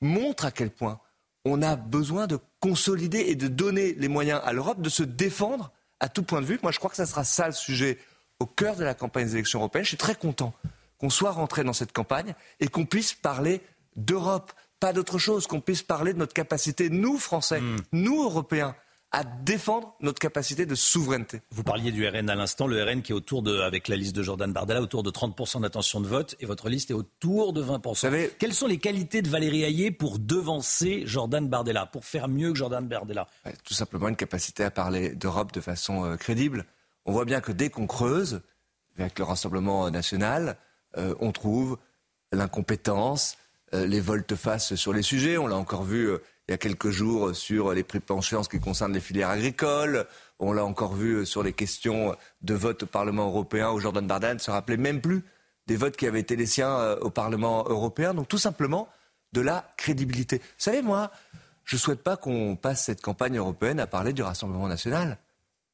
montre 0.00 0.44
à 0.44 0.50
quel 0.50 0.70
point 0.70 1.00
on 1.44 1.62
a 1.62 1.76
besoin 1.76 2.26
de 2.26 2.38
consolider 2.60 3.20
et 3.20 3.34
de 3.34 3.48
donner 3.48 3.94
les 3.94 4.08
moyens 4.08 4.40
à 4.44 4.52
l'Europe 4.52 4.82
de 4.82 4.88
se 4.88 5.02
défendre 5.02 5.72
à 6.00 6.08
tout 6.08 6.22
point 6.22 6.40
de 6.40 6.46
vue. 6.46 6.58
Moi, 6.62 6.72
je 6.72 6.78
crois 6.78 6.90
que 6.90 6.96
ce 6.96 7.04
sera 7.04 7.24
ça 7.24 7.46
le 7.46 7.52
sujet 7.52 7.98
au 8.40 8.46
cœur 8.46 8.76
de 8.76 8.84
la 8.84 8.94
campagne 8.94 9.26
des 9.26 9.34
élections 9.34 9.60
européennes. 9.60 9.84
Je 9.84 9.90
suis 9.90 9.96
très 9.96 10.14
content 10.14 10.52
qu'on 10.98 11.10
soit 11.10 11.30
rentré 11.30 11.64
dans 11.64 11.72
cette 11.72 11.92
campagne 11.92 12.34
et 12.60 12.68
qu'on 12.68 12.86
puisse 12.86 13.14
parler 13.14 13.60
d'Europe, 13.96 14.52
pas 14.80 14.92
d'autre 14.92 15.18
chose, 15.18 15.46
qu'on 15.46 15.60
puisse 15.60 15.82
parler 15.82 16.12
de 16.12 16.18
notre 16.18 16.34
capacité, 16.34 16.90
nous, 16.90 17.18
Français, 17.18 17.60
hmm. 17.60 17.78
nous, 17.92 18.22
Européens, 18.22 18.74
à 19.10 19.24
défendre 19.24 19.94
notre 20.00 20.18
capacité 20.18 20.66
de 20.66 20.74
souveraineté. 20.74 21.40
Vous 21.50 21.62
parliez 21.62 21.92
du 21.92 22.06
RN 22.06 22.28
à 22.28 22.34
l'instant, 22.34 22.66
le 22.66 22.82
RN 22.82 23.00
qui 23.00 23.12
est 23.12 23.14
autour 23.14 23.42
de, 23.42 23.60
avec 23.60 23.88
la 23.88 23.96
liste 23.96 24.14
de 24.14 24.22
Jordan 24.22 24.52
Bardella, 24.52 24.82
autour 24.82 25.02
de 25.02 25.10
30% 25.10 25.62
d'intention 25.62 26.00
de 26.00 26.06
vote, 26.06 26.36
et 26.40 26.46
votre 26.46 26.68
liste 26.68 26.90
est 26.90 26.94
autour 26.94 27.52
de 27.52 27.62
20%. 27.62 27.88
Vous 27.88 27.94
savez, 27.94 28.30
Quelles 28.38 28.52
sont 28.52 28.66
les 28.66 28.78
qualités 28.78 29.22
de 29.22 29.28
Valérie 29.28 29.64
Hayé 29.64 29.90
pour 29.90 30.18
devancer 30.18 31.04
Jordan 31.06 31.48
Bardella, 31.48 31.86
pour 31.86 32.04
faire 32.04 32.28
mieux 32.28 32.52
que 32.52 32.58
Jordan 32.58 32.86
Bardella? 32.86 33.26
Tout 33.64 33.74
simplement 33.74 34.08
une 34.08 34.16
capacité 34.16 34.62
à 34.64 34.70
parler 34.70 35.14
d'Europe 35.14 35.52
de 35.52 35.60
façon 35.60 36.04
euh, 36.04 36.16
crédible. 36.16 36.66
On 37.06 37.12
voit 37.12 37.24
bien 37.24 37.40
que 37.40 37.52
dès 37.52 37.70
qu'on 37.70 37.86
creuse, 37.86 38.42
avec 38.98 39.18
le 39.18 39.24
Rassemblement 39.24 39.90
national, 39.90 40.58
euh, 40.98 41.14
on 41.20 41.32
trouve 41.32 41.78
l'incompétence, 42.30 43.38
euh, 43.72 43.86
les 43.86 44.00
volte-face 44.00 44.74
sur 44.74 44.92
les 44.92 45.02
sujets. 45.02 45.38
On 45.38 45.46
l'a 45.46 45.56
encore 45.56 45.84
vu 45.84 46.10
il 46.48 46.52
y 46.52 46.54
a 46.54 46.58
quelques 46.58 46.90
jours 46.90 47.36
sur 47.36 47.74
les 47.74 47.82
prix 47.82 48.00
penchés 48.00 48.34
en 48.34 48.42
ce 48.42 48.48
qui 48.48 48.58
concerne 48.58 48.94
les 48.94 49.00
filières 49.00 49.28
agricoles. 49.28 50.06
On 50.38 50.52
l'a 50.52 50.64
encore 50.64 50.94
vu 50.94 51.26
sur 51.26 51.42
les 51.42 51.52
questions 51.52 52.16
de 52.40 52.54
vote 52.54 52.84
au 52.84 52.86
Parlement 52.86 53.26
européen 53.26 53.70
où 53.70 53.80
Jordan 53.80 54.06
Bardella 54.06 54.34
ne 54.34 54.38
se 54.38 54.50
rappelait 54.50 54.78
même 54.78 55.02
plus 55.02 55.22
des 55.66 55.76
votes 55.76 55.96
qui 55.96 56.06
avaient 56.06 56.20
été 56.20 56.36
les 56.36 56.46
siens 56.46 56.70
euh, 56.70 56.98
au 57.00 57.10
Parlement 57.10 57.64
européen. 57.68 58.14
Donc 58.14 58.28
tout 58.28 58.38
simplement 58.38 58.88
de 59.34 59.42
la 59.42 59.70
crédibilité. 59.76 60.38
Vous 60.38 60.44
savez, 60.56 60.80
moi, 60.80 61.10
je 61.64 61.76
ne 61.76 61.80
souhaite 61.80 62.02
pas 62.02 62.16
qu'on 62.16 62.56
passe 62.56 62.84
cette 62.84 63.02
campagne 63.02 63.36
européenne 63.36 63.78
à 63.78 63.86
parler 63.86 64.14
du 64.14 64.22
Rassemblement 64.22 64.68
national. 64.68 65.18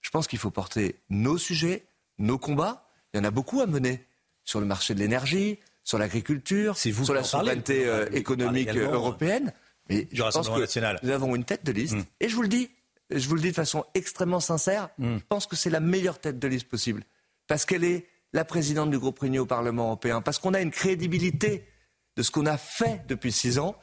Je 0.00 0.10
pense 0.10 0.26
qu'il 0.26 0.40
faut 0.40 0.50
porter 0.50 0.96
nos 1.08 1.38
sujets, 1.38 1.84
nos 2.18 2.36
combats. 2.36 2.88
Il 3.12 3.18
y 3.18 3.20
en 3.20 3.24
a 3.24 3.30
beaucoup 3.30 3.60
à 3.60 3.66
mener 3.66 4.04
sur 4.42 4.58
le 4.58 4.66
marché 4.66 4.92
de 4.94 4.98
l'énergie, 4.98 5.60
sur 5.84 5.98
l'agriculture, 5.98 6.76
sur 6.76 7.14
la 7.14 7.22
souveraineté 7.22 7.86
euh, 7.86 8.06
économique 8.10 8.70
européenne. 8.70 9.52
Mais 9.88 10.08
je 10.12 10.22
pense 10.22 10.48
que 10.48 10.60
national. 10.60 10.98
nous 11.02 11.10
avons 11.10 11.34
une 11.34 11.44
tête 11.44 11.64
de 11.64 11.72
liste. 11.72 11.96
Hmm. 11.96 12.04
Et 12.20 12.28
je 12.28 12.34
vous 12.34 12.42
le 12.42 12.48
dis, 12.48 12.70
je 13.10 13.28
vous 13.28 13.34
le 13.34 13.40
dis 13.40 13.50
de 13.50 13.54
façon 13.54 13.84
extrêmement 13.94 14.40
sincère, 14.40 14.88
hmm. 14.98 15.18
je 15.18 15.24
pense 15.28 15.46
que 15.46 15.56
c'est 15.56 15.70
la 15.70 15.80
meilleure 15.80 16.18
tête 16.18 16.38
de 16.38 16.48
liste 16.48 16.68
possible. 16.68 17.04
Parce 17.46 17.64
qu'elle 17.64 17.84
est 17.84 18.06
la 18.32 18.44
présidente 18.44 18.90
du 18.90 18.98
groupe 18.98 19.18
Réunion 19.18 19.42
au 19.42 19.46
Parlement 19.46 19.84
européen. 19.84 20.20
Parce 20.20 20.38
qu'on 20.38 20.54
a 20.54 20.60
une 20.60 20.70
crédibilité 20.70 21.68
de 22.16 22.22
ce 22.22 22.30
qu'on 22.30 22.46
a 22.46 22.56
fait 22.56 23.02
depuis 23.06 23.32
six 23.32 23.58
ans. 23.58 23.76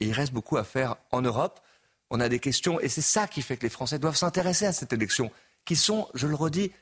Et 0.00 0.06
il 0.06 0.12
reste 0.12 0.32
beaucoup 0.32 0.56
à 0.56 0.64
faire 0.64 0.96
en 1.12 1.22
Europe. 1.22 1.60
On 2.10 2.20
a 2.20 2.28
des 2.28 2.40
questions, 2.40 2.80
et 2.80 2.88
c'est 2.88 3.02
ça 3.02 3.28
qui 3.28 3.42
fait 3.42 3.56
que 3.56 3.62
les 3.62 3.68
Français 3.68 3.98
doivent 3.98 4.16
s'intéresser 4.16 4.66
à 4.66 4.72
cette 4.72 4.92
élection, 4.92 5.30
qui 5.64 5.76
sont, 5.76 6.08
je 6.14 6.26
le 6.26 6.34
redis, 6.34 6.72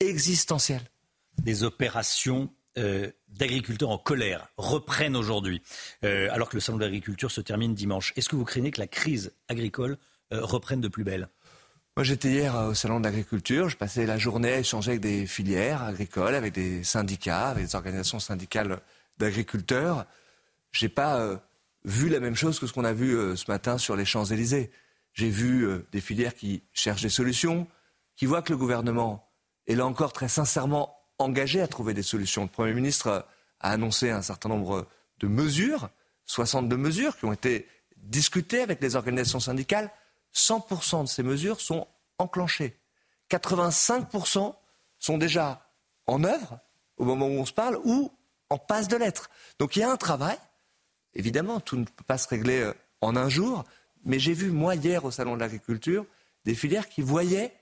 existentielles. 0.00 0.82
Des 1.38 1.62
opérations 1.64 2.50
euh, 2.76 3.10
d'agriculteurs 3.28 3.90
en 3.90 3.98
colère 3.98 4.48
reprennent 4.56 5.16
aujourd'hui, 5.16 5.62
euh, 6.04 6.28
alors 6.32 6.48
que 6.48 6.56
le 6.56 6.60
salon 6.60 6.78
de 6.78 6.84
l'agriculture 6.84 7.30
se 7.30 7.40
termine 7.40 7.74
dimanche. 7.74 8.12
Est-ce 8.16 8.28
que 8.28 8.36
vous 8.36 8.44
craignez 8.44 8.70
que 8.70 8.80
la 8.80 8.86
crise 8.86 9.32
agricole 9.48 9.96
euh, 10.32 10.40
reprenne 10.44 10.80
de 10.80 10.88
plus 10.88 11.04
belle? 11.04 11.28
Moi, 11.96 12.02
j'étais 12.02 12.30
hier 12.30 12.54
au 12.56 12.74
salon 12.74 12.98
de 12.98 13.04
l'agriculture. 13.04 13.68
Je 13.68 13.76
passais 13.76 14.06
la 14.06 14.18
journée 14.18 14.52
à 14.52 14.58
échanger 14.58 14.92
avec 14.92 15.00
des 15.00 15.26
filières 15.26 15.82
agricoles, 15.82 16.34
avec 16.34 16.52
des 16.52 16.82
syndicats, 16.82 17.50
avec 17.50 17.66
des 17.66 17.74
organisations 17.76 18.18
syndicales 18.18 18.80
d'agriculteurs. 19.18 20.04
J'ai 20.72 20.88
pas 20.88 21.40
vu 21.84 22.08
la 22.08 22.18
même 22.18 22.34
chose 22.34 22.58
que 22.58 22.66
ce 22.66 22.72
qu'on 22.72 22.84
a 22.84 22.92
vu 22.92 23.36
ce 23.36 23.48
matin 23.48 23.78
sur 23.78 23.94
les 23.94 24.04
Champs-Élysées. 24.04 24.72
J'ai 25.12 25.30
vu 25.30 25.68
des 25.92 26.00
filières 26.00 26.34
qui 26.34 26.64
cherchent 26.72 27.02
des 27.02 27.08
solutions, 27.08 27.68
qui 28.16 28.26
voient 28.26 28.42
que 28.42 28.52
le 28.52 28.58
gouvernement 28.58 29.30
est 29.68 29.76
là 29.76 29.86
encore 29.86 30.12
très 30.12 30.28
sincèrement 30.28 31.03
engagé 31.18 31.60
à 31.60 31.68
trouver 31.68 31.94
des 31.94 32.02
solutions. 32.02 32.42
Le 32.42 32.48
Premier 32.48 32.74
ministre 32.74 33.26
a 33.60 33.70
annoncé 33.70 34.10
un 34.10 34.22
certain 34.22 34.48
nombre 34.48 34.86
de 35.18 35.26
mesures, 35.26 35.88
62 36.26 36.76
mesures 36.76 37.16
qui 37.16 37.24
ont 37.24 37.32
été 37.32 37.68
discutées 37.96 38.60
avec 38.60 38.80
les 38.80 38.96
organisations 38.96 39.40
syndicales. 39.40 39.90
100% 40.34 41.04
de 41.04 41.08
ces 41.08 41.22
mesures 41.22 41.60
sont 41.60 41.86
enclenchées. 42.18 42.76
85% 43.30 44.54
sont 44.98 45.18
déjà 45.18 45.68
en 46.06 46.24
œuvre 46.24 46.58
au 46.96 47.04
moment 47.04 47.26
où 47.26 47.38
on 47.38 47.46
se 47.46 47.52
parle 47.52 47.78
ou 47.84 48.12
en 48.50 48.58
passe 48.58 48.88
de 48.88 48.96
l'être. 48.96 49.30
Donc 49.58 49.76
il 49.76 49.80
y 49.80 49.82
a 49.82 49.90
un 49.90 49.96
travail. 49.96 50.36
Évidemment, 51.14 51.60
tout 51.60 51.76
ne 51.76 51.84
peut 51.84 52.04
pas 52.06 52.18
se 52.18 52.28
régler 52.28 52.60
euh, 52.60 52.74
en 53.00 53.16
un 53.16 53.28
jour, 53.28 53.64
mais 54.04 54.18
j'ai 54.18 54.32
vu, 54.32 54.50
moi, 54.50 54.74
hier 54.74 55.04
au 55.04 55.10
Salon 55.10 55.34
de 55.34 55.40
l'agriculture, 55.40 56.04
des 56.44 56.54
filières 56.54 56.88
qui 56.88 57.02
voyaient 57.02 57.54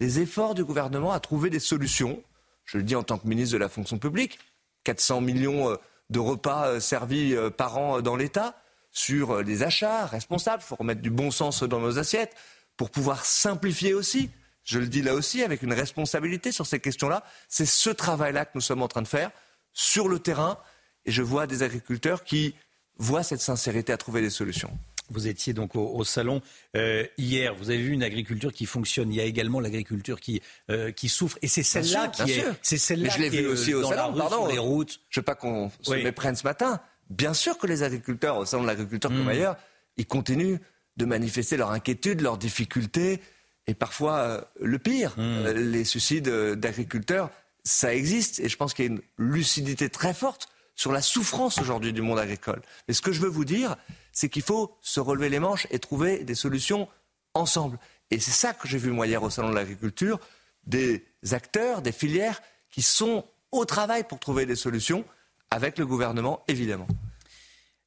les 0.00 0.20
efforts 0.20 0.54
du 0.54 0.64
gouvernement 0.64 1.12
à 1.12 1.20
trouver 1.20 1.50
des 1.50 1.60
solutions 1.60 2.22
je 2.70 2.78
le 2.78 2.84
dis 2.84 2.94
en 2.94 3.02
tant 3.02 3.18
que 3.18 3.26
ministre 3.26 3.52
de 3.54 3.58
la 3.58 3.68
fonction 3.68 3.98
publique, 3.98 4.38
400 4.84 5.20
millions 5.22 5.76
de 6.08 6.18
repas 6.18 6.78
servis 6.78 7.34
par 7.56 7.78
an 7.78 8.00
dans 8.00 8.14
l'État, 8.14 8.54
sur 8.92 9.42
les 9.42 9.62
achats 9.64 10.06
responsables, 10.06 10.62
il 10.64 10.66
faut 10.66 10.76
remettre 10.76 11.00
du 11.00 11.10
bon 11.10 11.30
sens 11.30 11.64
dans 11.64 11.80
nos 11.80 11.98
assiettes, 11.98 12.34
pour 12.76 12.90
pouvoir 12.90 13.24
simplifier 13.24 13.92
aussi, 13.92 14.30
je 14.62 14.78
le 14.78 14.86
dis 14.86 15.02
là 15.02 15.14
aussi, 15.14 15.42
avec 15.42 15.62
une 15.62 15.72
responsabilité 15.72 16.52
sur 16.52 16.66
ces 16.66 16.78
questions-là. 16.78 17.24
C'est 17.48 17.66
ce 17.66 17.90
travail-là 17.90 18.44
que 18.44 18.52
nous 18.54 18.60
sommes 18.60 18.82
en 18.82 18.88
train 18.88 19.02
de 19.02 19.08
faire 19.08 19.30
sur 19.72 20.08
le 20.08 20.18
terrain, 20.18 20.58
et 21.04 21.10
je 21.10 21.22
vois 21.22 21.46
des 21.46 21.62
agriculteurs 21.62 22.24
qui 22.24 22.54
voient 22.98 23.22
cette 23.22 23.40
sincérité 23.40 23.92
à 23.92 23.96
trouver 23.96 24.20
des 24.20 24.30
solutions. 24.30 24.70
Vous 25.10 25.26
étiez 25.26 25.52
donc 25.52 25.74
au, 25.74 26.04
salon 26.04 26.40
euh, 26.76 27.04
hier. 27.18 27.54
Vous 27.54 27.70
avez 27.70 27.80
vu 27.80 27.92
une 27.92 28.02
agriculture 28.02 28.52
qui 28.52 28.64
fonctionne. 28.64 29.12
Il 29.12 29.16
y 29.16 29.20
a 29.20 29.24
également 29.24 29.60
l'agriculture 29.60 30.20
qui, 30.20 30.40
euh, 30.70 30.92
qui 30.92 31.08
souffre. 31.08 31.38
Et 31.42 31.48
c'est 31.48 31.62
celle-là 31.62 32.08
qui 32.08 32.32
est. 32.32 32.44
C'est 32.62 32.78
celle-là 32.78 33.10
je 33.10 33.18
l'ai 33.18 33.28
vu 33.28 33.46
aussi 33.46 33.74
au 33.74 33.82
salon. 33.82 34.16
pardon. 34.16 34.46
les 34.46 34.58
routes. 34.58 35.00
Je 35.10 35.20
veux 35.20 35.24
pas 35.24 35.34
qu'on 35.34 35.70
se 35.82 35.94
méprenne 35.94 36.36
ce 36.36 36.44
matin. 36.44 36.80
Bien 37.10 37.34
sûr 37.34 37.58
que 37.58 37.66
les 37.66 37.82
agriculteurs 37.82 38.36
au 38.36 38.44
salon 38.44 38.62
de 38.62 38.68
l'agriculture 38.68 39.10
comme 39.10 39.24
hmm. 39.24 39.28
ailleurs, 39.28 39.56
ils 39.96 40.06
continuent 40.06 40.58
de 40.96 41.04
manifester 41.04 41.56
leur 41.56 41.72
inquiétude, 41.72 42.20
leurs 42.20 42.38
difficultés 42.38 43.20
et 43.66 43.74
parfois 43.74 44.18
euh, 44.18 44.40
le 44.60 44.78
pire, 44.78 45.14
hmm. 45.16 45.48
les 45.48 45.84
suicides 45.84 46.28
d'agriculteurs. 46.28 47.30
Ça 47.64 47.92
existe 47.92 48.38
et 48.38 48.48
je 48.48 48.56
pense 48.56 48.74
qu'il 48.74 48.84
y 48.84 48.88
a 48.88 48.92
une 48.92 49.02
lucidité 49.18 49.88
très 49.88 50.14
forte 50.14 50.48
sur 50.80 50.92
la 50.92 51.02
souffrance 51.02 51.58
aujourd'hui 51.58 51.92
du 51.92 52.00
monde 52.00 52.18
agricole. 52.18 52.62
Mais 52.88 52.94
ce 52.94 53.02
que 53.02 53.12
je 53.12 53.20
veux 53.20 53.28
vous 53.28 53.44
dire, 53.44 53.76
c'est 54.12 54.30
qu'il 54.30 54.40
faut 54.40 54.78
se 54.80 54.98
relever 54.98 55.28
les 55.28 55.38
manches 55.38 55.66
et 55.70 55.78
trouver 55.78 56.24
des 56.24 56.34
solutions 56.34 56.88
ensemble. 57.34 57.78
Et 58.10 58.18
c'est 58.18 58.30
ça 58.30 58.54
que 58.54 58.66
j'ai 58.66 58.78
vu 58.78 58.90
moi 58.90 59.06
hier 59.06 59.22
au 59.22 59.28
Salon 59.28 59.50
de 59.50 59.56
l'agriculture, 59.56 60.18
des 60.64 61.04
acteurs, 61.32 61.82
des 61.82 61.92
filières 61.92 62.40
qui 62.70 62.80
sont 62.80 63.26
au 63.52 63.66
travail 63.66 64.04
pour 64.04 64.20
trouver 64.20 64.46
des 64.46 64.56
solutions, 64.56 65.04
avec 65.50 65.76
le 65.76 65.84
gouvernement 65.84 66.42
évidemment. 66.48 66.88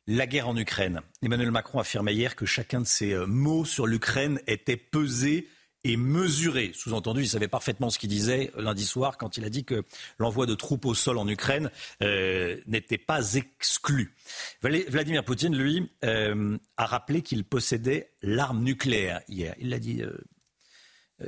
La 0.05 0.27
guerre 0.27 0.49
en 0.49 0.55
Ukraine. 0.55 1.01
Emmanuel 1.23 1.49
Macron 1.49 1.79
affirmait 1.79 2.13
hier 2.13 2.35
que 2.35 2.45
chacun 2.45 2.81
de 2.81 2.85
ses 2.85 3.13
euh, 3.13 3.25
mots 3.25 3.65
sur 3.65 3.87
l'Ukraine 3.87 4.39
était 4.45 4.77
pesé 4.77 5.47
et 5.83 5.97
mesuré. 5.97 6.71
Sous-entendu, 6.73 7.21
il 7.21 7.29
savait 7.29 7.47
parfaitement 7.47 7.89
ce 7.89 7.99
qu'il 7.99 8.09
disait 8.09 8.51
lundi 8.55 8.85
soir 8.85 9.17
quand 9.17 9.37
il 9.37 9.43
a 9.43 9.49
dit 9.49 9.65
que 9.65 9.83
l'envoi 10.17 10.45
de 10.45 10.55
troupes 10.55 10.85
au 10.85 10.93
sol 10.93 11.17
en 11.17 11.27
Ukraine 11.27 11.71
euh, 12.01 12.59
n'était 12.67 12.97
pas 12.97 13.33
exclu. 13.35 14.15
Vladimir 14.61 15.23
Poutine, 15.25 15.55
lui, 15.55 15.89
euh, 16.05 16.57
a 16.77 16.85
rappelé 16.85 17.21
qu'il 17.21 17.43
possédait 17.43 18.11
l'arme 18.21 18.63
nucléaire 18.63 19.21
hier. 19.27 19.55
Il 19.59 19.69
l'a 19.69 19.79
dit. 19.79 20.01
Euh, 20.01 20.17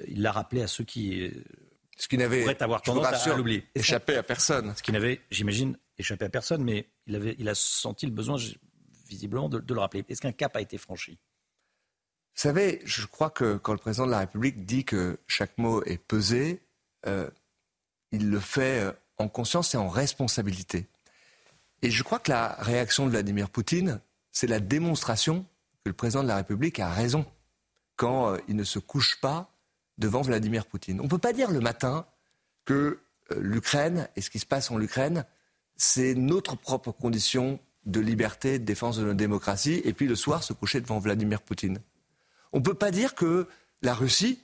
il 0.08 0.22
l'a 0.22 0.32
rappelé 0.32 0.62
à 0.62 0.68
ceux 0.68 0.84
qui. 0.84 1.32
ce 1.98 2.08
qui 2.08 2.18
n'avait 2.18 2.62
avoir 2.62 2.82
tendance 2.82 3.28
à, 3.28 3.36
l'oublier. 3.36 3.66
Échappé 3.76 4.16
à 4.16 4.24
personne. 4.24 4.74
Ce 4.76 4.84
qui 4.84 4.92
n'avait, 4.92 5.22
j'imagine, 5.32 5.78
échappé 5.98 6.26
à 6.26 6.30
personne, 6.30 6.64
mais 6.64 6.90
il, 7.08 7.16
avait, 7.16 7.36
il 7.38 7.48
a 7.48 7.56
senti 7.56 8.06
le 8.06 8.12
besoin, 8.12 8.38
visiblement, 9.08 9.48
de 9.48 9.74
le 9.74 9.80
rappeler. 9.80 10.04
Est-ce 10.10 10.22
qu'un 10.22 10.32
cap 10.32 10.56
a 10.58 10.62
été 10.62 10.78
franchi? 10.78 11.20
Vous 12.36 12.42
savez, 12.42 12.82
je 12.84 13.06
crois 13.06 13.30
que 13.30 13.56
quand 13.56 13.72
le 13.72 13.78
président 13.78 14.06
de 14.06 14.12
la 14.12 14.20
République 14.20 14.66
dit 14.66 14.84
que 14.84 15.18
chaque 15.26 15.58
mot 15.58 15.82
est 15.84 15.98
pesé, 15.98 16.62
euh, 17.08 17.30
il 18.12 18.30
le 18.30 18.42
fait 18.42 18.82
euh, 18.82 18.92
en 19.18 19.30
conscience 19.30 19.74
et 19.74 19.78
en 19.78 19.88
responsabilité. 19.88 20.86
Et 21.82 21.92
je 21.92 22.04
crois 22.04 22.20
que 22.20 22.32
la 22.32 22.58
réaction 22.60 23.06
de 23.06 23.12
Vladimir 23.12 23.50
Poutine, 23.50 24.02
c'est 24.34 24.48
la 24.48 24.60
démonstration 24.60 25.46
que 25.86 25.90
le 25.90 25.94
président 25.94 26.24
de 26.24 26.28
la 26.28 26.36
République 26.36 26.78
a 26.82 26.90
raison 26.90 27.26
quand 27.96 28.34
euh, 28.34 28.38
il 28.50 28.58
ne 28.58 28.66
se 28.66 28.80
couche 28.80 29.22
pas 29.22 29.50
devant 29.98 30.22
Vladimir 30.22 30.66
Poutine. 30.66 31.00
On 31.00 31.04
ne 31.04 31.10
peut 31.10 31.18
pas 31.18 31.32
dire 31.32 31.52
le 31.52 31.62
matin 31.62 32.06
que 32.66 33.00
l'Ukraine 33.38 34.10
et 34.18 34.22
ce 34.22 34.30
qui 34.30 34.40
se 34.40 34.46
passe 34.46 34.72
en 34.72 34.82
Ukraine, 34.82 35.24
c'est 35.78 36.16
notre 36.16 36.58
propre 36.58 36.92
condition 36.92 37.62
de 37.86 38.02
liberté, 38.02 38.60
de 38.60 38.66
défense 38.66 38.98
de 38.98 39.06
notre 39.06 39.16
démocratie, 39.16 39.82
et 39.86 39.94
puis 39.94 40.08
le 40.08 40.16
soir 40.16 40.44
se 40.44 40.52
coucher 40.52 40.82
devant 40.82 41.00
Vladimir 41.00 41.42
Poutine. 41.42 41.80
On 42.56 42.60
ne 42.60 42.64
peut 42.64 42.74
pas 42.74 42.90
dire 42.90 43.16
que 43.16 43.48
la 43.82 43.94
Russie, 43.94 44.40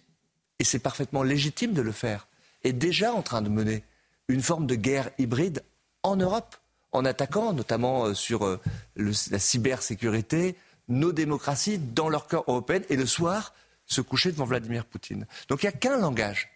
et 0.60 0.66
c'est 0.66 0.80
parfaitement 0.80 1.24
légitime 1.24 1.72
de 1.72 1.82
le 1.82 1.94
faire, 1.94 2.28
est 2.62 2.74
déjà 2.74 3.14
en 3.14 3.22
train 3.22 3.42
de 3.42 3.48
mener 3.48 3.86
une 4.28 4.42
forme 4.42 4.68
de 4.68 4.76
guerre 4.76 5.10
hybride 5.18 5.64
en 6.04 6.18
Europe, 6.18 6.58
en 6.92 7.06
attaquant 7.06 7.54
notamment 7.54 8.08
euh, 8.08 8.14
sur 8.14 8.46
euh, 8.46 8.60
la 8.98 9.40
cybersécurité 9.40 10.58
nos 10.90 11.14
démocraties 11.14 11.78
dans 11.80 12.10
leur 12.10 12.28
cœur 12.28 12.44
européen 12.48 12.82
et 12.90 12.98
le 12.98 13.06
soir 13.06 13.54
se 13.86 14.02
coucher 14.02 14.34
devant 14.34 14.44
Vladimir 14.44 14.84
Poutine. 14.84 15.26
Donc 15.48 15.64
il 15.64 15.68
n'y 15.68 15.74
a 15.74 15.78
qu'un 15.78 15.98
langage 15.98 16.50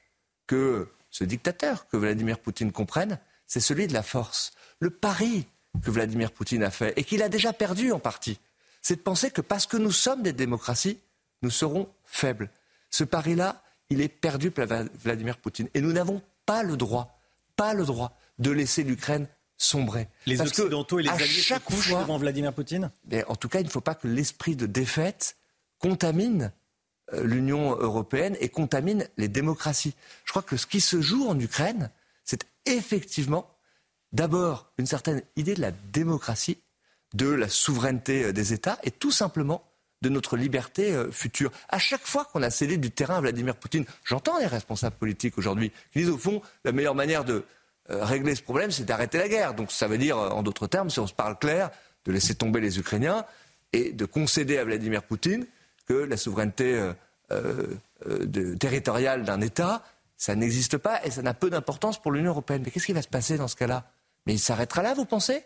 que 0.48 0.90
ce 1.10 1.24
dictateur, 1.24 1.88
que 1.88 1.96
Vladimir 1.96 2.40
Poutine 2.40 2.74
comprenne, 2.74 3.18
c'est 3.48 3.62
celui 3.62 3.88
de 3.88 3.94
la 3.94 4.04
force. 4.04 4.52
Le 4.82 4.90
pari 4.90 5.48
que 5.82 5.90
Vladimir 5.90 6.34
Poutine 6.34 6.64
a 6.64 6.72
fait 6.72 6.94
et 6.98 7.06
qu'il 7.06 7.24
a 7.24 7.30
déjà 7.30 7.54
perdu 7.54 7.94
en 7.94 8.00
partie, 8.00 8.40
c'est 8.82 8.98
de 8.98 9.02
penser 9.02 9.32
que 9.32 9.40
parce 9.40 9.68
que 9.68 9.78
nous 9.78 9.94
sommes 9.94 10.22
des 10.22 10.34
démocraties, 10.34 11.00
nous 11.42 11.50
serons 11.50 11.90
faibles. 12.06 12.50
Ce 12.90 13.04
pari-là, 13.04 13.62
il 13.90 14.02
est 14.02 14.10
perdu 14.10 14.52
par 14.52 14.68
Vladimir 15.04 15.38
Poutine. 15.38 15.70
Et 15.74 15.82
nous 15.82 15.94
n'avons 15.94 16.22
pas 16.46 16.64
le 16.64 16.78
droit, 16.78 17.20
pas 17.56 17.74
le 17.74 17.86
droit 17.86 18.18
de 18.40 18.52
laisser 18.52 18.84
l'Ukraine 18.84 19.28
sombrer. 19.58 20.08
Les 20.26 20.42
Occidentaux 20.42 21.00
et 21.00 21.04
les 21.04 21.10
Alliés 21.10 21.28
chaque 21.28 21.64
se 21.64 21.68
couchent 21.68 21.92
devant 21.92 22.18
Vladimir 22.18 22.54
Poutine 22.54 22.92
En 23.28 23.36
tout 23.36 23.50
cas, 23.50 23.60
il 23.60 23.66
ne 23.66 23.70
faut 23.70 23.82
pas 23.82 23.96
que 23.96 24.08
l'esprit 24.08 24.56
de 24.56 24.66
défaite 24.66 25.38
contamine 25.80 26.52
euh, 27.14 27.24
l'Union 27.24 27.78
européenne 27.78 28.36
et 28.40 28.50
contamine 28.50 29.08
les 29.18 29.28
démocraties. 29.28 29.96
Je 30.26 30.32
crois 30.32 30.42
que 30.42 30.58
ce 30.58 30.66
qui 30.66 30.82
se 30.82 31.02
joue 31.02 31.28
en 31.28 31.40
Ukraine, 31.40 31.92
c'est 32.24 32.46
effectivement 32.66 33.50
d'abord 34.12 34.72
une 34.78 34.88
certaine 34.88 35.22
idée 35.36 35.54
de 35.54 35.62
la 35.62 35.72
démocratie, 35.72 36.58
de 37.14 37.30
la 37.30 37.48
souveraineté 37.48 38.24
euh, 38.24 38.34
des 38.34 38.54
États 38.54 38.80
et 38.84 38.92
tout 38.92 39.12
simplement 39.12 39.64
de 40.06 40.10
notre 40.10 40.38
liberté 40.38 40.94
euh, 40.94 41.12
future. 41.12 41.52
À 41.70 41.80
chaque 41.80 42.06
fois 42.06 42.26
qu'on 42.26 42.44
a 42.44 42.50
cédé 42.50 42.78
du 42.78 42.92
terrain 42.92 43.18
à 43.18 43.22
Vladimir 43.22 43.56
Poutine, 43.56 43.86
j'entends 44.04 44.38
les 44.38 44.46
responsables 44.46 44.96
politiques 44.96 45.38
aujourd'hui 45.38 45.72
qui 45.92 46.00
disent 46.00 46.10
au 46.10 46.18
fond 46.18 46.42
la 46.64 46.72
meilleure 46.72 46.96
manière 46.96 47.26
de 47.26 47.44
euh, 47.90 48.04
régler 48.06 48.36
ce 48.36 48.44
problème, 48.44 48.72
c'est 48.72 48.86
d'arrêter 48.86 49.18
la 49.18 49.28
guerre. 49.28 49.54
Donc 49.56 49.72
ça 49.72 49.88
veut 49.88 49.98
dire, 49.98 50.18
euh, 50.18 50.30
en 50.30 50.44
d'autres 50.44 50.68
termes, 50.68 50.90
si 50.90 51.00
on 51.00 51.08
se 51.08 51.14
parle 51.14 51.38
clair, 51.40 51.72
de 52.06 52.12
laisser 52.12 52.36
tomber 52.36 52.62
les 52.62 52.78
Ukrainiens 52.78 53.26
et 53.74 53.92
de 53.92 54.06
concéder 54.06 54.60
à 54.60 54.64
Vladimir 54.64 55.02
Poutine 55.04 55.46
que 55.88 55.94
la 55.94 56.18
souveraineté 56.18 56.92
territoriale 58.60 59.24
d'un 59.24 59.42
État, 59.42 59.84
ça 60.18 60.36
n'existe 60.36 60.78
pas 60.78 61.04
et 61.04 61.12
ça 61.12 61.24
n'a 61.24 61.34
peu 61.34 61.50
d'importance 61.50 62.00
pour 62.00 62.12
l'Union 62.12 62.30
européenne. 62.30 62.62
Mais 62.64 62.72
qu'est-ce 62.72 62.86
qui 62.86 62.94
va 62.94 63.02
se 63.02 63.08
passer 63.08 63.38
dans 63.38 63.48
ce 63.48 63.56
cas-là? 63.56 63.84
Mais 64.26 64.34
il 64.34 64.40
s'arrêtera 64.40 64.84
là, 64.84 64.94
vous 64.94 65.06
pensez? 65.06 65.44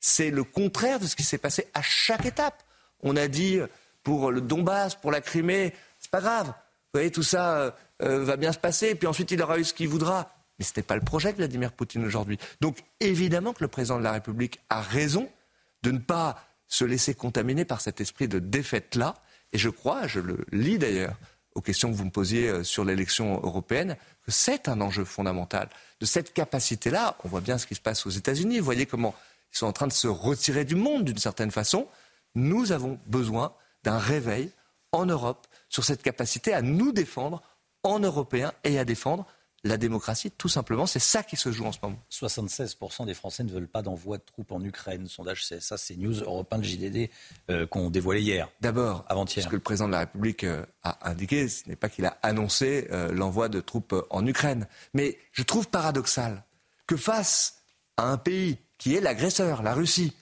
C'est 0.00 0.30
le 0.30 0.44
contraire 0.44 0.98
de 0.98 1.06
ce 1.06 1.14
qui 1.14 1.22
s'est 1.22 1.38
passé 1.38 1.68
à 1.74 1.82
chaque 1.82 2.24
étape. 2.24 2.62
On 3.02 3.16
a 3.16 3.28
dit 3.28 3.60
pour 4.08 4.30
le 4.30 4.40
Donbass, 4.40 4.94
pour 4.94 5.10
la 5.10 5.20
Crimée, 5.20 5.74
c'est 5.98 6.10
pas 6.10 6.22
grave. 6.22 6.46
Vous 6.46 6.94
voyez, 6.94 7.10
tout 7.10 7.22
ça 7.22 7.58
euh, 7.58 7.70
euh, 8.02 8.24
va 8.24 8.38
bien 8.38 8.52
se 8.52 8.58
passer, 8.58 8.94
puis 8.94 9.06
ensuite 9.06 9.30
il 9.32 9.42
aura 9.42 9.58
eu 9.58 9.64
ce 9.64 9.74
qu'il 9.74 9.86
voudra. 9.88 10.32
Mais 10.58 10.64
ce 10.64 10.70
n'était 10.70 10.82
pas 10.82 10.96
le 10.96 11.02
projet 11.02 11.30
de 11.30 11.36
Vladimir 11.36 11.72
Poutine 11.72 12.06
aujourd'hui. 12.06 12.38
Donc 12.62 12.78
évidemment 13.00 13.52
que 13.52 13.62
le 13.62 13.68
président 13.68 13.98
de 13.98 14.04
la 14.04 14.12
République 14.12 14.60
a 14.70 14.80
raison 14.80 15.28
de 15.82 15.90
ne 15.90 15.98
pas 15.98 16.42
se 16.68 16.86
laisser 16.86 17.12
contaminer 17.12 17.66
par 17.66 17.82
cet 17.82 18.00
esprit 18.00 18.28
de 18.28 18.38
défaite-là. 18.38 19.14
Et 19.52 19.58
je 19.58 19.68
crois, 19.68 20.06
je 20.06 20.20
le 20.20 20.38
lis 20.52 20.78
d'ailleurs 20.78 21.14
aux 21.54 21.60
questions 21.60 21.90
que 21.90 21.96
vous 21.96 22.06
me 22.06 22.10
posiez 22.10 22.48
euh, 22.48 22.64
sur 22.64 22.86
l'élection 22.86 23.34
européenne, 23.42 23.94
que 24.24 24.30
c'est 24.30 24.70
un 24.70 24.80
enjeu 24.80 25.04
fondamental. 25.04 25.68
De 26.00 26.06
cette 26.06 26.32
capacité-là, 26.32 27.18
on 27.24 27.28
voit 27.28 27.42
bien 27.42 27.58
ce 27.58 27.66
qui 27.66 27.74
se 27.74 27.82
passe 27.82 28.06
aux 28.06 28.10
États-Unis. 28.10 28.58
Vous 28.58 28.64
voyez 28.64 28.86
comment 28.86 29.14
ils 29.52 29.58
sont 29.58 29.66
en 29.66 29.72
train 29.74 29.86
de 29.86 29.92
se 29.92 30.08
retirer 30.08 30.64
du 30.64 30.76
monde 30.76 31.04
d'une 31.04 31.18
certaine 31.18 31.50
façon. 31.50 31.88
Nous 32.34 32.72
avons 32.72 32.98
besoin 33.04 33.52
d'un 33.88 33.98
réveil 33.98 34.50
en 34.92 35.06
Europe 35.06 35.46
sur 35.70 35.82
cette 35.82 36.02
capacité 36.02 36.52
à 36.52 36.60
nous 36.60 36.92
défendre 36.92 37.42
en 37.82 37.98
Européens 38.00 38.52
et 38.64 38.78
à 38.78 38.84
défendre 38.84 39.24
la 39.64 39.78
démocratie, 39.78 40.30
tout 40.30 40.48
simplement. 40.48 40.86
C'est 40.86 40.98
ça 40.98 41.22
qui 41.22 41.36
se 41.36 41.50
joue 41.50 41.64
en 41.64 41.72
ce 41.72 41.78
moment. 41.82 41.98
76% 42.10 43.06
des 43.06 43.14
Français 43.14 43.44
ne 43.44 43.50
veulent 43.50 43.66
pas 43.66 43.80
d'envoi 43.80 44.18
de 44.18 44.22
troupes 44.22 44.52
en 44.52 44.62
Ukraine. 44.62 45.08
Sondage 45.08 45.48
CSA, 45.48 45.78
c'est 45.78 45.96
News 45.96 46.20
Européen 46.20 46.58
de 46.58 46.64
JDD 46.64 47.10
euh, 47.50 47.66
qu'on 47.66 47.88
dévoilait 47.88 48.22
hier. 48.22 48.50
D'abord, 48.60 49.06
avant-hier. 49.08 49.44
Ce 49.44 49.48
que 49.48 49.56
le 49.56 49.62
président 49.62 49.86
de 49.86 49.92
la 49.92 50.00
République 50.00 50.44
euh, 50.44 50.64
a 50.82 51.08
indiqué, 51.08 51.48
ce 51.48 51.66
n'est 51.68 51.76
pas 51.76 51.88
qu'il 51.88 52.04
a 52.04 52.18
annoncé 52.22 52.88
euh, 52.92 53.10
l'envoi 53.12 53.48
de 53.48 53.60
troupes 53.60 53.94
en 54.10 54.26
Ukraine. 54.26 54.68
Mais 54.92 55.18
je 55.32 55.42
trouve 55.42 55.68
paradoxal 55.68 56.44
que 56.86 56.96
face 56.96 57.62
à 57.96 58.04
un 58.04 58.18
pays 58.18 58.58
qui 58.76 58.94
est 58.94 59.00
l'agresseur, 59.00 59.62
la 59.62 59.74
Russie, 59.74 60.12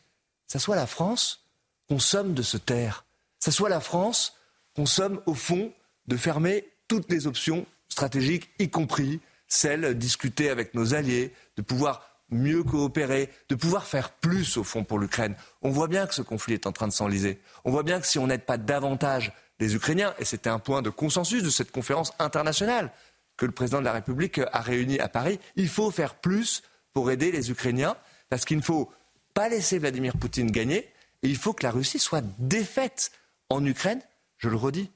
ça 0.46 0.60
soit 0.60 0.76
la 0.76 0.86
France 0.86 1.44
qu'on 1.88 1.98
somme 1.98 2.32
de 2.32 2.42
se 2.42 2.56
taire 2.56 3.05
ça 3.46 3.52
soit 3.52 3.68
la 3.68 3.78
France 3.78 4.34
qu'on 4.74 4.86
somme 4.86 5.20
au 5.24 5.34
fond 5.34 5.72
de 6.08 6.16
fermer 6.16 6.68
toutes 6.88 7.08
les 7.12 7.28
options 7.28 7.64
stratégiques, 7.88 8.50
y 8.58 8.70
compris 8.70 9.20
celles 9.46 9.96
discutées 9.96 10.50
avec 10.50 10.74
nos 10.74 10.94
alliés, 10.94 11.32
de 11.56 11.62
pouvoir 11.62 12.10
mieux 12.28 12.64
coopérer, 12.64 13.30
de 13.48 13.54
pouvoir 13.54 13.86
faire 13.86 14.10
plus 14.10 14.56
au 14.56 14.64
fond 14.64 14.82
pour 14.82 14.98
l'Ukraine. 14.98 15.36
On 15.62 15.70
voit 15.70 15.86
bien 15.86 16.08
que 16.08 16.14
ce 16.16 16.22
conflit 16.22 16.54
est 16.54 16.66
en 16.66 16.72
train 16.72 16.88
de 16.88 16.92
s'enliser. 16.92 17.40
On 17.64 17.70
voit 17.70 17.84
bien 17.84 18.00
que 18.00 18.08
si 18.08 18.18
on 18.18 18.26
n'aide 18.26 18.42
pas 18.42 18.58
davantage 18.58 19.32
les 19.60 19.76
Ukrainiens, 19.76 20.12
et 20.18 20.24
c'était 20.24 20.50
un 20.50 20.58
point 20.58 20.82
de 20.82 20.90
consensus 20.90 21.44
de 21.44 21.50
cette 21.50 21.70
conférence 21.70 22.14
internationale, 22.18 22.90
que 23.36 23.46
le 23.46 23.52
président 23.52 23.78
de 23.78 23.84
la 23.84 23.92
République 23.92 24.40
a 24.50 24.60
réunis 24.60 24.98
à 24.98 25.06
Paris. 25.06 25.38
Il 25.54 25.68
faut 25.68 25.92
faire 25.92 26.16
plus 26.16 26.64
pour 26.92 27.12
aider 27.12 27.30
les 27.30 27.52
Ukrainiens, 27.52 27.96
parce 28.28 28.44
qu'il 28.44 28.56
ne 28.56 28.62
faut 28.62 28.90
pas 29.34 29.48
laisser 29.48 29.78
Vladimir 29.78 30.16
Poutine 30.16 30.50
gagner, 30.50 30.90
et 31.22 31.28
il 31.28 31.36
faut 31.36 31.52
que 31.52 31.62
la 31.62 31.70
Russie 31.70 32.00
soit 32.00 32.24
défaite 32.40 33.12
en 33.50 33.64
Ukraine. 33.64 34.00
Je 34.38 34.48
le 34.48 34.56
redis, 34.56 34.90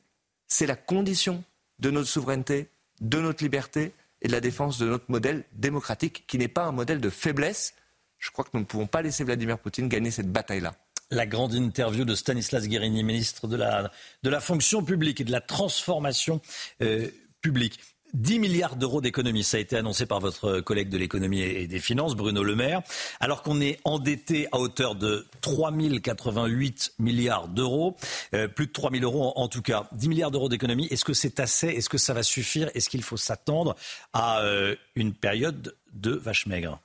c'est 0.47 0.67
la 0.67 0.77
condition 0.77 1.43
de 1.79 1.91
notre 1.91 2.09
souveraineté, 2.09 2.69
de 3.01 3.21
notre 3.21 3.43
liberté 3.43 3.93
et 4.23 4.29
de 4.29 4.33
la 4.33 4.41
défense 4.41 4.79
de 4.79 4.87
notre 4.87 5.11
modèle 5.11 5.45
démocratique, 5.53 6.25
qui 6.27 6.39
n'est 6.39 6.49
pas 6.49 6.65
un 6.65 6.73
modèle 6.73 7.01
de 7.01 7.11
faiblesse. 7.11 7.75
Je 8.19 8.31
crois 8.31 8.45
que 8.45 8.51
nous 8.53 8.61
ne 8.61 8.67
pouvons 8.67 8.87
pas 8.87 9.01
laisser 9.03 9.25
Vladimir 9.25 9.59
Poutine 9.59 9.89
gagner 9.89 10.11
cette 10.11 10.31
bataille-là. 10.31 10.75
La 11.11 11.27
grande 11.27 11.55
interview 11.55 12.05
de 12.05 12.15
Stanislas 12.15 12.69
Guérini, 12.69 13.03
ministre 13.03 13.49
de 13.49 13.57
la, 13.57 14.41
fonction 14.41 14.85
publique 14.85 15.21
et 15.21 15.25
de 15.25 15.33
la 15.33 15.41
transformation 15.41 16.41
euh, 16.83 17.09
publique. 17.41 17.81
10 18.15 18.39
milliards 18.39 18.77
d'euros 18.77 19.01
d'économies, 19.01 19.45
ça 19.45 19.57
a 19.57 19.61
été 19.61 19.77
annoncé 19.77 20.07
par 20.07 20.21
votre 20.21 20.61
collègue 20.61 20.89
de 20.89 20.99
l'économie 20.99 21.41
et 21.41 21.67
des 21.67 21.79
finances, 21.79 22.15
Bruno 22.15 22.43
Le 22.43 22.57
Maire, 22.57 22.83
alors 23.21 23.43
qu'on 23.43 23.61
est 23.61 23.79
endetté 23.85 24.49
à 24.53 24.59
hauteur 24.59 24.95
de 24.95 25.27
3 25.41 25.73
088 26.03 26.95
milliards 26.99 27.49
d'euros, 27.49 27.97
euh, 28.35 28.49
plus 28.49 28.67
de 28.67 28.73
3 28.73 28.91
000 28.91 29.05
euros 29.05 29.33
en, 29.37 29.49
tout 29.49 29.63
cas. 29.63 29.89
10 29.93 30.09
milliards 30.09 30.31
d'euros 30.31 30.49
d'économies, 30.49 30.87
est-ce 30.91 31.05
que 31.05 31.15
c'est 31.15 31.41
assez? 31.41 31.69
Est-ce 31.69 31.89
que 31.89 31.99
ça 31.99 32.15
va 32.15 32.23
suffire? 32.23 32.71
Est-ce 32.75 32.89
qu'il 32.89 33.03
faut 33.03 33.17
s'attendre 33.17 33.77
à 34.13 34.41
euh, 34.41 34.75
une 34.95 35.15
période 35.15 35.77
de 35.93 36.13
vache 36.13 36.47
maigre? 36.47 36.81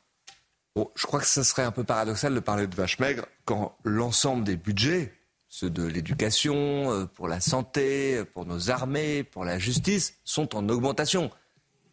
Je 0.95 1.05
crois 1.05 1.21
que 1.21 1.27
ce 1.27 1.43
serait 1.43 1.63
un 1.63 1.71
peu 1.71 1.85
paradoxal 1.85 2.35
de 2.35 2.39
parler 2.41 2.67
de 2.67 2.75
vache 2.75 2.99
maigre 2.99 3.25
quand 3.45 3.77
l'ensemble 3.85 4.43
des 4.43 4.57
budgets 4.57 5.13
ceux 5.55 5.69
de 5.69 5.83
l'éducation, 5.83 6.91
euh, 6.91 7.05
pour 7.05 7.29
la 7.29 7.39
santé, 7.39 8.25
pour 8.33 8.45
nos 8.45 8.71
armées, 8.71 9.23
pour 9.23 9.45
la 9.45 9.57
justice, 9.57 10.19
sont 10.25 10.53
en 10.53 10.67
augmentation. 10.67 11.31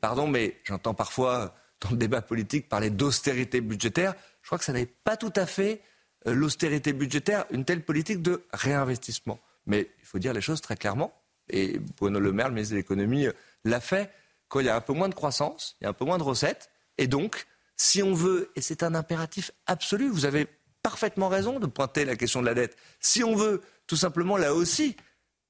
Pardon, 0.00 0.26
mais 0.26 0.58
j'entends 0.64 0.94
parfois 0.94 1.54
dans 1.80 1.90
le 1.90 1.96
débat 1.96 2.22
politique 2.22 2.68
parler 2.68 2.90
d'austérité 2.90 3.60
budgétaire. 3.60 4.14
Je 4.40 4.48
crois 4.48 4.58
que 4.58 4.64
ça 4.64 4.72
n'est 4.72 4.86
pas 4.86 5.16
tout 5.16 5.32
à 5.36 5.46
fait 5.46 5.80
euh, 6.26 6.34
l'austérité 6.34 6.92
budgétaire, 6.92 7.44
une 7.52 7.64
telle 7.64 7.84
politique 7.84 8.20
de 8.20 8.42
réinvestissement. 8.52 9.38
Mais 9.66 9.88
il 10.00 10.06
faut 10.06 10.18
dire 10.18 10.32
les 10.32 10.40
choses 10.40 10.60
très 10.60 10.74
clairement. 10.74 11.14
Et 11.48 11.78
Bruno 11.98 12.18
Le 12.18 12.32
Maire, 12.32 12.48
le 12.48 12.54
ministre 12.54 12.72
de 12.72 12.78
l'économie, 12.78 13.28
euh, 13.28 13.32
l'a 13.64 13.80
fait 13.80 14.10
quand 14.48 14.58
il 14.58 14.66
y 14.66 14.70
a 14.70 14.74
un 14.74 14.80
peu 14.80 14.92
moins 14.92 15.08
de 15.08 15.14
croissance, 15.14 15.76
il 15.80 15.84
y 15.84 15.86
a 15.86 15.90
un 15.90 15.94
peu 15.94 16.04
moins 16.04 16.18
de 16.18 16.24
recettes. 16.24 16.68
Et 16.98 17.06
donc, 17.06 17.46
si 17.76 18.02
on 18.02 18.12
veut, 18.12 18.50
et 18.56 18.60
c'est 18.60 18.82
un 18.82 18.96
impératif 18.96 19.52
absolu, 19.66 20.08
vous 20.08 20.24
avez 20.24 20.48
parfaitement 20.82 21.28
raison 21.28 21.58
de 21.58 21.66
pointer 21.66 22.04
la 22.04 22.16
question 22.16 22.40
de 22.40 22.46
la 22.46 22.54
dette. 22.54 22.76
Si 23.00 23.22
on 23.22 23.34
veut 23.34 23.62
tout 23.86 23.96
simplement 23.96 24.36
là 24.36 24.54
aussi 24.54 24.96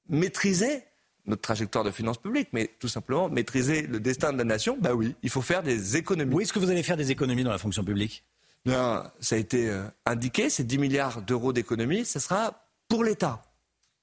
maîtriser 0.08 0.84
notre 1.26 1.42
trajectoire 1.42 1.84
de 1.84 1.90
finances 1.90 2.18
publiques, 2.18 2.48
mais 2.52 2.70
tout 2.78 2.88
simplement 2.88 3.28
maîtriser 3.28 3.82
le 3.82 4.00
destin 4.00 4.32
de 4.32 4.38
la 4.38 4.44
nation, 4.44 4.76
bah 4.80 4.94
oui, 4.94 5.14
il 5.22 5.30
faut 5.30 5.42
faire 5.42 5.62
des 5.62 5.96
économies. 5.96 6.34
Où 6.34 6.40
est-ce 6.40 6.52
que 6.52 6.58
vous 6.58 6.70
allez 6.70 6.82
faire 6.82 6.96
des 6.96 7.10
économies 7.10 7.44
dans 7.44 7.52
la 7.52 7.58
fonction 7.58 7.84
publique? 7.84 8.24
Bien, 8.64 9.10
ça 9.20 9.36
a 9.36 9.38
été 9.38 9.68
euh, 9.68 9.84
indiqué, 10.06 10.50
ces 10.50 10.64
10 10.64 10.78
milliards 10.78 11.22
d'euros 11.22 11.52
d'économies, 11.52 12.04
ce 12.04 12.18
sera 12.18 12.66
pour 12.88 13.04
l'État, 13.04 13.42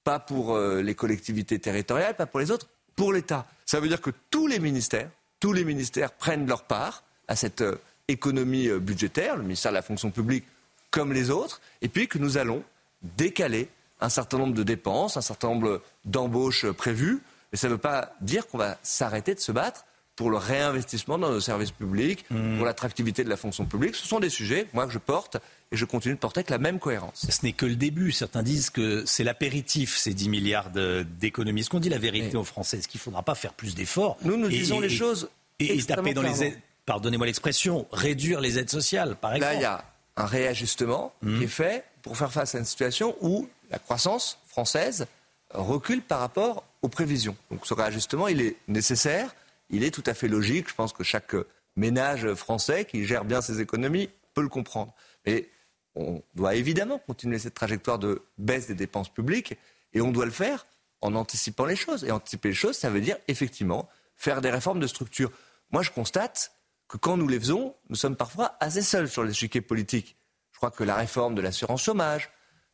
pas 0.04 0.20
pour 0.20 0.56
euh, 0.56 0.82
les 0.82 0.96
collectivités 0.96 1.60
territoriales, 1.60 2.16
pas 2.16 2.26
pour 2.26 2.40
les 2.40 2.52
autres, 2.52 2.68
pour 2.96 3.14
l'État. 3.14 3.48
Ça 3.66 3.80
veut 3.80 3.88
dire 3.88 4.02
que 4.02 4.12
tous 4.30 4.48
les 4.48 4.60
ministères, 4.60 5.10
tous 5.40 5.54
les 5.54 5.64
ministères 5.64 6.12
prennent 6.12 6.48
leur 6.48 6.64
part 6.64 7.04
à 7.28 7.36
cette 7.36 7.62
euh, 7.62 7.76
économie 8.08 8.70
budgétaire. 8.80 9.38
Le 9.38 9.44
ministère 9.44 9.72
de 9.72 9.76
la 9.76 9.82
fonction 9.82 10.12
publique 10.12 10.46
comme 10.92 11.14
les 11.14 11.30
autres, 11.30 11.62
et 11.82 11.88
puis 11.88 12.08
que 12.08 12.18
nous 12.18 12.38
allons 12.38 12.64
décaler 13.02 13.70
un 14.02 14.10
certain 14.10 14.38
nombre 14.38 14.54
de 14.54 14.64
dépenses, 14.64 15.18
un 15.18 15.22
certain 15.22 15.50
nombre 15.50 15.82
d'embauches 16.06 16.70
prévues. 16.72 17.22
Mais 17.52 17.58
ça 17.58 17.68
ne 17.68 17.74
veut 17.74 17.80
pas 17.80 18.14
dire 18.22 18.48
qu'on 18.48 18.58
va 18.58 18.78
s'arrêter 18.84 19.36
de 19.36 19.40
se 19.40 19.52
battre 19.52 19.86
pour 20.16 20.30
le 20.30 20.38
réinvestissement 20.38 21.18
dans 21.18 21.32
nos 21.32 21.40
services 21.40 21.72
publics, 21.72 22.26
mmh. 22.30 22.58
pour 22.58 22.66
l'attractivité 22.66 23.24
de 23.24 23.30
la 23.30 23.38
fonction 23.38 23.66
publique. 23.66 23.96
Ce 23.96 24.06
sont 24.06 24.20
des 24.20 24.30
sujets, 24.30 24.68
moi, 24.74 24.86
que 24.86 24.92
je 24.92 24.98
porte 24.98 25.38
et 25.72 25.78
je 25.78 25.86
continue 25.86 26.16
de 26.16 26.20
porter 26.20 26.40
avec 26.40 26.50
la 26.50 26.58
même 26.58 26.78
cohérence. 26.78 27.26
Ce 27.30 27.46
n'est 27.46 27.54
que 27.54 27.66
le 27.66 27.78
début. 27.78 28.12
Certains 28.12 28.44
disent 28.44 28.70
que 28.70 29.06
c'est 29.06 29.24
l'apéritif, 29.24 29.98
ces 29.98 30.14
10 30.14 30.28
milliards 30.30 30.72
d'économies. 30.72 31.62
Est-ce 31.62 31.70
qu'on 31.70 31.80
dit 31.80 31.90
la 31.90 32.00
vérité 32.00 32.36
aux 32.36 32.44
Français 32.44 32.80
Est-ce 32.80 32.90
qu'il 32.90 33.00
ne 33.00 33.04
faudra 33.04 33.24
pas 33.24 33.36
faire 33.36 33.54
plus 33.54 33.76
d'efforts 33.76 34.18
Nous, 34.24 34.36
nous 34.36 34.50
disons 34.50 34.80
les 34.82 34.90
choses. 34.90 35.30
Et, 35.60 35.78
et 35.78 35.84
taper 35.84 36.14
dans 36.14 36.22
les 36.22 36.44
aides, 36.44 36.60
pardonnez-moi 36.86 37.28
l'expression, 37.28 37.88
réduire 37.92 38.42
les 38.42 38.58
aides 38.60 38.70
sociales, 38.70 39.16
par 39.16 39.36
exemple. 39.36 39.54
Là, 39.54 39.60
il 39.60 39.62
y 39.62 39.66
a 39.66 39.84
un 40.20 40.26
réajustement 40.26 41.14
qui 41.22 41.28
mmh. 41.28 41.44
est 41.44 41.48
fait 41.48 41.86
pour 42.02 42.18
faire 42.18 42.32
face 42.32 42.54
à 42.54 42.60
une 42.60 42.66
situation 42.66 43.16
où 43.22 43.48
la 43.72 43.80
croissance 43.80 44.40
française 44.48 45.08
recule 45.54 46.02
par 46.02 46.20
rapport 46.20 46.64
aux 46.82 46.90
prévisions. 46.90 47.36
Donc 47.50 47.66
ce 47.66 47.74
réajustement, 47.74 48.28
il 48.28 48.42
est 48.42 48.58
nécessaire, 48.68 49.34
il 49.70 49.84
est 49.84 49.92
tout 49.92 50.04
à 50.06 50.14
fait 50.14 50.28
logique. 50.28 50.70
Je 50.70 50.76
pense 50.76 50.94
que 50.94 51.04
chaque 51.04 51.36
ménage 51.76 52.34
français 52.34 52.86
qui 52.86 53.06
gère 53.06 53.26
bien 53.26 53.42
ses 53.42 53.62
économies 53.62 54.10
peut 54.34 54.42
le 54.42 54.50
comprendre. 54.50 54.94
Mais 55.26 55.50
on 55.96 56.22
doit 56.36 56.56
évidemment 56.56 57.00
continuer 57.00 57.40
cette 57.40 57.54
trajectoire 57.54 57.98
de 57.98 58.22
baisse 58.38 58.68
des 58.68 58.76
dépenses 58.76 59.10
publiques 59.10 59.58
et 59.94 60.02
on 60.02 60.12
doit 60.12 60.26
le 60.26 60.32
faire 60.32 60.68
en 61.02 61.16
anticipant 61.16 61.66
les 61.66 61.76
choses. 61.76 62.04
Et 62.04 62.12
anticiper 62.12 62.50
les 62.50 62.56
choses, 62.56 62.78
ça 62.78 62.90
veut 62.90 63.02
dire 63.02 63.18
effectivement 63.28 63.88
faire 64.16 64.42
des 64.42 64.50
réformes 64.50 64.80
de 64.80 64.88
structure. 64.88 65.32
Moi, 65.72 65.82
je 65.82 65.92
constate 65.92 66.52
que 66.90 66.98
quand 66.98 67.16
nous 67.16 67.28
les 67.28 67.40
faisons, 67.40 67.76
nous 67.90 67.96
sommes 67.96 68.18
parfois 68.18 68.58
assez 68.60 68.82
seuls 68.82 69.08
sur 69.08 69.24
l'échiquier 69.24 69.62
politique. 69.62 70.18
Je 70.52 70.58
crois 70.58 70.72
que 70.72 70.84
la 70.84 70.96
réforme 70.96 71.36
de 71.36 71.42
l'assurance 71.42 71.84
chômage, 71.84 72.30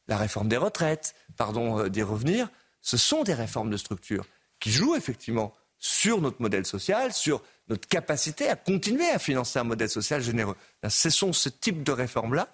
la 0.07 0.17
réforme 0.17 0.47
des 0.47 0.57
retraites, 0.57 1.13
pardon 1.37 1.79
euh, 1.79 1.89
d'y 1.89 2.01
revenir, 2.01 2.47
ce 2.81 2.97
sont 2.97 3.23
des 3.23 3.33
réformes 3.33 3.69
de 3.69 3.77
structure 3.77 4.25
qui 4.59 4.71
jouent 4.71 4.95
effectivement 4.95 5.53
sur 5.77 6.21
notre 6.21 6.41
modèle 6.41 6.65
social, 6.65 7.13
sur 7.13 7.43
notre 7.67 7.87
capacité 7.87 8.49
à 8.49 8.55
continuer 8.55 9.09
à 9.09 9.19
financer 9.19 9.59
un 9.59 9.63
modèle 9.63 9.89
social 9.89 10.21
généreux. 10.21 10.55
ce 10.87 11.09
sont 11.09 11.33
ce 11.33 11.49
type 11.49 11.83
de 11.83 11.91
réformes-là 11.91 12.47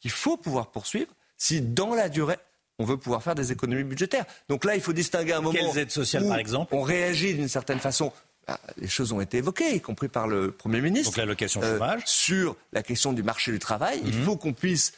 qu'il 0.00 0.10
faut 0.10 0.36
pouvoir 0.36 0.70
poursuivre 0.70 1.12
si, 1.36 1.60
dans 1.60 1.94
la 1.94 2.08
durée, 2.08 2.38
on 2.78 2.84
veut 2.84 2.98
pouvoir 2.98 3.22
faire 3.22 3.34
des 3.34 3.52
économies 3.52 3.84
budgétaires. 3.84 4.26
Donc 4.48 4.64
là, 4.64 4.74
il 4.74 4.82
faut 4.82 4.92
distinguer 4.92 5.32
un 5.32 5.40
moment. 5.40 5.58
Quelles 5.58 5.78
aides 5.78 5.90
sociales, 5.90 6.26
par 6.28 6.38
exemple? 6.38 6.74
On 6.74 6.82
réagit 6.82 7.34
d'une 7.34 7.48
certaine 7.48 7.80
façon 7.80 8.12
bah, 8.46 8.60
les 8.76 8.88
choses 8.88 9.12
ont 9.12 9.20
été 9.20 9.38
évoquées, 9.38 9.74
y 9.74 9.80
compris 9.80 10.08
par 10.08 10.28
le 10.28 10.52
Premier 10.52 10.80
ministre. 10.80 11.10
Donc 11.10 11.16
l'allocation 11.16 11.60
euh, 11.64 11.78
sur 12.04 12.56
la 12.72 12.82
question 12.82 13.12
du 13.12 13.22
marché 13.22 13.50
du 13.50 13.58
travail. 13.58 14.00
Il 14.04 14.14
mhm. 14.14 14.24
faut 14.24 14.36
qu'on 14.36 14.52
puisse 14.52 14.92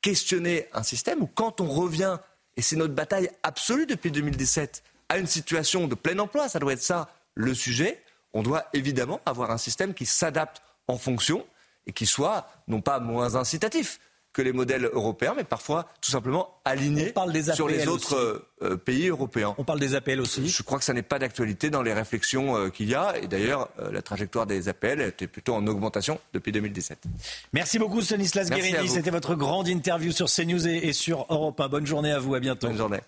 questionner 0.00 0.68
un 0.72 0.82
système 0.82 1.22
où 1.22 1.26
quand 1.26 1.60
on 1.60 1.68
revient, 1.68 2.18
et 2.56 2.62
c'est 2.62 2.76
notre 2.76 2.94
bataille 2.94 3.30
absolue 3.42 3.86
depuis 3.86 4.10
2017, 4.10 4.82
à 5.08 5.18
une 5.18 5.26
situation 5.26 5.86
de 5.86 5.94
plein 5.94 6.18
emploi, 6.18 6.48
ça 6.48 6.58
doit 6.58 6.72
être 6.72 6.82
ça 6.82 7.10
le 7.34 7.52
sujet, 7.54 8.02
on 8.32 8.42
doit 8.42 8.66
évidemment 8.72 9.20
avoir 9.26 9.50
un 9.50 9.58
système 9.58 9.94
qui 9.94 10.06
s'adapte 10.06 10.62
en 10.88 10.98
fonction 10.98 11.46
et 11.86 11.92
qui 11.92 12.06
soit 12.06 12.48
non 12.68 12.80
pas 12.80 13.00
moins 13.00 13.36
incitatif, 13.36 14.00
que 14.34 14.42
les 14.42 14.52
modèles 14.52 14.90
européens, 14.92 15.32
mais 15.36 15.44
parfois 15.44 15.88
tout 16.02 16.10
simplement 16.10 16.60
alignés 16.64 17.14
sur 17.54 17.68
les 17.68 17.88
autres 17.88 18.44
euh, 18.62 18.76
pays 18.76 19.08
européens. 19.08 19.54
On 19.56 19.64
parle 19.64 19.78
des 19.80 19.94
APL 19.94 20.20
aussi. 20.20 20.48
Je 20.48 20.62
crois 20.62 20.78
que 20.78 20.84
ça 20.84 20.92
n'est 20.92 21.02
pas 21.02 21.18
d'actualité 21.18 21.70
dans 21.70 21.82
les 21.82 21.94
réflexions 21.94 22.56
euh, 22.56 22.68
qu'il 22.68 22.88
y 22.88 22.94
a. 22.94 23.16
Et 23.22 23.28
d'ailleurs, 23.28 23.70
euh, 23.78 23.92
la 23.92 24.02
trajectoire 24.02 24.46
des 24.46 24.68
APL 24.68 25.00
était 25.00 25.28
plutôt 25.28 25.54
en 25.54 25.66
augmentation 25.66 26.20
depuis 26.32 26.50
2017. 26.50 27.04
Merci 27.52 27.78
beaucoup, 27.78 28.02
Stanislas 28.02 28.50
Guérini. 28.50 28.88
C'était 28.88 29.10
votre 29.10 29.36
grande 29.36 29.68
interview 29.68 30.10
sur 30.10 30.26
CNews 30.26 30.66
et, 30.66 30.92
sur 30.92 31.26
Europe 31.30 31.60
1. 31.60 31.68
Bonne 31.68 31.86
journée 31.86 32.12
à 32.12 32.18
vous. 32.18 32.34
À 32.34 32.40
bientôt. 32.40 32.66
Bonne 32.66 32.76
journée. 32.76 33.00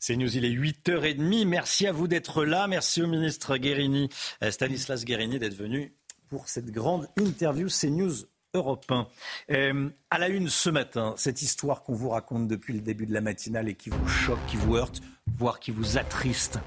CNews, 0.00 0.34
il 0.36 0.44
est 0.46 0.50
8h30. 0.50 1.46
Merci 1.46 1.86
à 1.86 1.92
vous 1.92 2.08
d'être 2.08 2.44
là. 2.44 2.68
Merci 2.68 3.02
au 3.02 3.06
ministre 3.06 3.58
Guérini, 3.58 4.08
Stanislas 4.50 5.04
Guérini, 5.04 5.38
d'être 5.38 5.56
venu 5.56 5.92
pour 6.28 6.48
cette 6.48 6.70
grande 6.70 7.08
interview 7.18 7.68
CNews 7.68 8.26
Europe 8.54 8.86
1. 8.90 9.06
Euh, 9.50 9.90
à 10.10 10.18
la 10.18 10.28
une 10.28 10.48
ce 10.48 10.70
matin, 10.70 11.14
cette 11.16 11.42
histoire 11.42 11.82
qu'on 11.82 11.94
vous 11.94 12.08
raconte 12.08 12.48
depuis 12.48 12.72
le 12.72 12.80
début 12.80 13.06
de 13.06 13.12
la 13.12 13.20
matinale 13.20 13.68
et 13.68 13.74
qui 13.74 13.90
vous 13.90 14.08
choque, 14.08 14.38
qui 14.48 14.56
vous 14.56 14.76
heurte, 14.76 15.00
voire 15.36 15.60
qui 15.60 15.70
vous 15.70 15.98
attriste. 15.98 16.58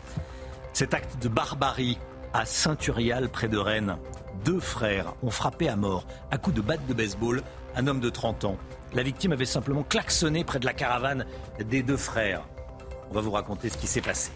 Cet 0.73 0.93
acte 0.93 1.21
de 1.21 1.29
barbarie 1.29 1.97
à 2.33 2.45
Saint-Urial, 2.45 3.29
près 3.29 3.47
de 3.47 3.57
Rennes. 3.57 3.97
Deux 4.45 4.59
frères 4.59 5.15
ont 5.23 5.31
frappé 5.31 5.67
à 5.67 5.75
mort 5.75 6.05
à 6.31 6.37
coups 6.37 6.55
de 6.55 6.61
batte 6.61 6.85
de 6.87 6.93
baseball 6.93 7.41
un 7.75 7.87
homme 7.87 7.99
de 7.99 8.09
30 8.09 8.45
ans. 8.45 8.57
La 8.93 9.03
victime 9.03 9.31
avait 9.31 9.45
simplement 9.45 9.83
klaxonné 9.83 10.43
près 10.43 10.59
de 10.59 10.65
la 10.65 10.73
caravane 10.73 11.25
des 11.59 11.83
deux 11.83 11.97
frères. 11.97 12.47
On 13.09 13.13
va 13.13 13.21
vous 13.21 13.31
raconter 13.31 13.69
ce 13.69 13.77
qui 13.77 13.87
s'est 13.87 14.01
passé. 14.01 14.31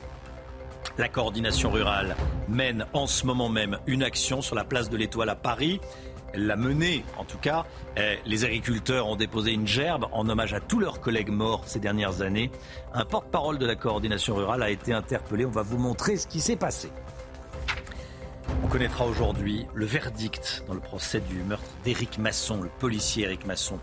La 0.98 1.10
coordination 1.10 1.72
rurale 1.72 2.16
mène 2.48 2.86
en 2.94 3.08
ce 3.08 3.26
moment 3.26 3.50
même 3.50 3.80
une 3.88 4.04
action 4.04 4.42
sur 4.42 4.56
la 4.56 4.64
place 4.64 4.90
de 4.90 4.98
l'Étoile 4.98 5.30
à 5.30 5.36
Paris. 5.36 5.82
Elle 6.34 6.48
l'a 6.48 6.56
menée, 6.56 7.04
en 7.18 7.26
tout 7.26 7.38
cas. 7.38 7.66
Eh, 7.98 8.18
les 8.26 8.46
agriculteurs 8.46 9.08
ont 9.08 9.16
déposé 9.16 9.52
une 9.52 9.68
gerbe 9.68 10.08
en 10.12 10.28
hommage 10.28 10.54
à 10.54 10.60
tous 10.60 10.80
leurs 10.80 11.00
collègues 11.00 11.30
morts 11.30 11.64
ces 11.66 11.80
dernières 11.80 12.22
années. 12.22 12.52
Un 12.94 13.06
porte-parole 13.06 13.58
de 13.58 13.66
la 13.66 13.76
coordination 13.76 14.36
rurale 14.36 14.64
a 14.64 14.70
été 14.70 14.94
interpellé. 14.94 15.46
On 15.46 15.52
va 15.52 15.62
vous 15.62 15.78
montrer 15.78 16.18
ce 16.18 16.28
qui 16.28 16.40
s'est 16.40 16.56
passé. 16.56 16.92
On 18.64 18.68
connaîtra 18.68 19.06
aujourd'hui 19.06 19.66
le 19.74 19.86
verdict 19.86 20.64
dans 20.68 20.74
le 20.74 20.80
procès 20.80 21.22
du 21.22 21.36
meurtre 21.44 21.70
d'Éric 21.84 22.18
Masson, 22.18 22.62
le 22.62 22.70
policier 22.80 23.26
Éric 23.26 23.46
Masson. 23.46 23.80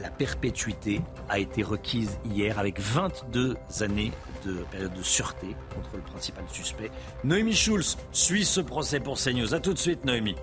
La 0.00 0.10
perpétuité 0.10 1.00
a 1.28 1.38
été 1.38 1.62
requise 1.62 2.18
hier 2.24 2.58
avec 2.58 2.78
22 2.80 3.56
années 3.80 4.12
de 4.48 4.58
de, 4.58 4.64
période 4.64 4.94
de 4.94 5.02
sûreté 5.02 5.56
contre 5.74 5.96
le 5.96 6.02
principal 6.02 6.44
suspect. 6.48 6.90
Noémie 7.24 7.54
Schulz 7.54 7.96
suit 8.12 8.44
ce 8.44 8.60
procès 8.60 9.00
pour 9.00 9.18
CNews. 9.18 9.54
A 9.54 9.60
tout 9.60 9.74
de 9.74 9.78
suite, 9.78 10.04
Noémie. 10.04 10.36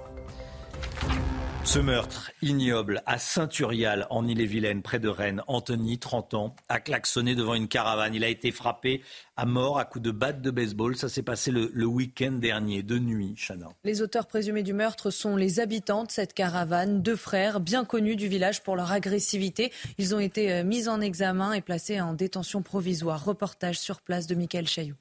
Ce 1.66 1.80
meurtre 1.80 2.32
ignoble 2.44 3.02
à 3.08 3.18
Saint-Urial, 3.18 4.06
en 4.12 4.28
Ille-et-Vilaine, 4.28 4.84
près 4.84 5.00
de 5.00 5.10
Rennes, 5.10 5.42
Anthony, 5.48 5.98
30 5.98 6.36
ans, 6.36 6.56
a 6.70 6.80
klaxonné 6.80 7.34
devant 7.34 7.56
une 7.56 7.68
caravane. 7.68 8.14
Il 8.14 8.24
a 8.24 8.30
été 8.30 8.52
frappé 8.52 9.02
à 9.36 9.46
mort 9.48 9.80
à 9.80 9.84
coups 9.84 10.04
de 10.04 10.12
batte 10.12 10.42
de 10.42 10.52
baseball. 10.52 10.96
Ça 10.96 11.10
s'est 11.10 11.24
passé 11.24 11.52
le, 11.52 11.86
week-end 11.86 12.34
dernier, 12.34 12.84
de 12.84 13.00
nuit, 13.00 13.34
Chana. 13.36 13.70
Les 13.84 14.04
auteurs 14.04 14.28
présumés 14.28 14.64
du 14.64 14.74
meurtre 14.74 15.10
sont 15.10 15.36
les 15.36 15.60
habitants 15.60 16.04
de 16.04 16.12
cette 16.12 16.34
caravane, 16.34 17.02
deux 17.02 17.16
frères 17.16 17.60
bien 17.60 17.84
connus 17.84 18.16
du 18.16 18.28
village 18.28 18.62
pour 18.62 18.76
leur 18.76 18.92
agressivité. 18.92 19.74
Ils 19.98 20.14
ont 20.14 20.20
été 20.20 20.54
euh, 20.54 20.64
mis 20.64 20.88
en 20.88 21.02
examen 21.02 21.52
et 21.52 21.62
placés 21.62 22.00
en 22.00 22.14
détention 22.14 22.62
provisoire. 22.62 23.26
Reportage 23.26 23.80
sur 23.80 24.02
place 24.02 24.28
de 24.28 24.36
Michael 24.36 24.68
Chailloux. 24.68 24.96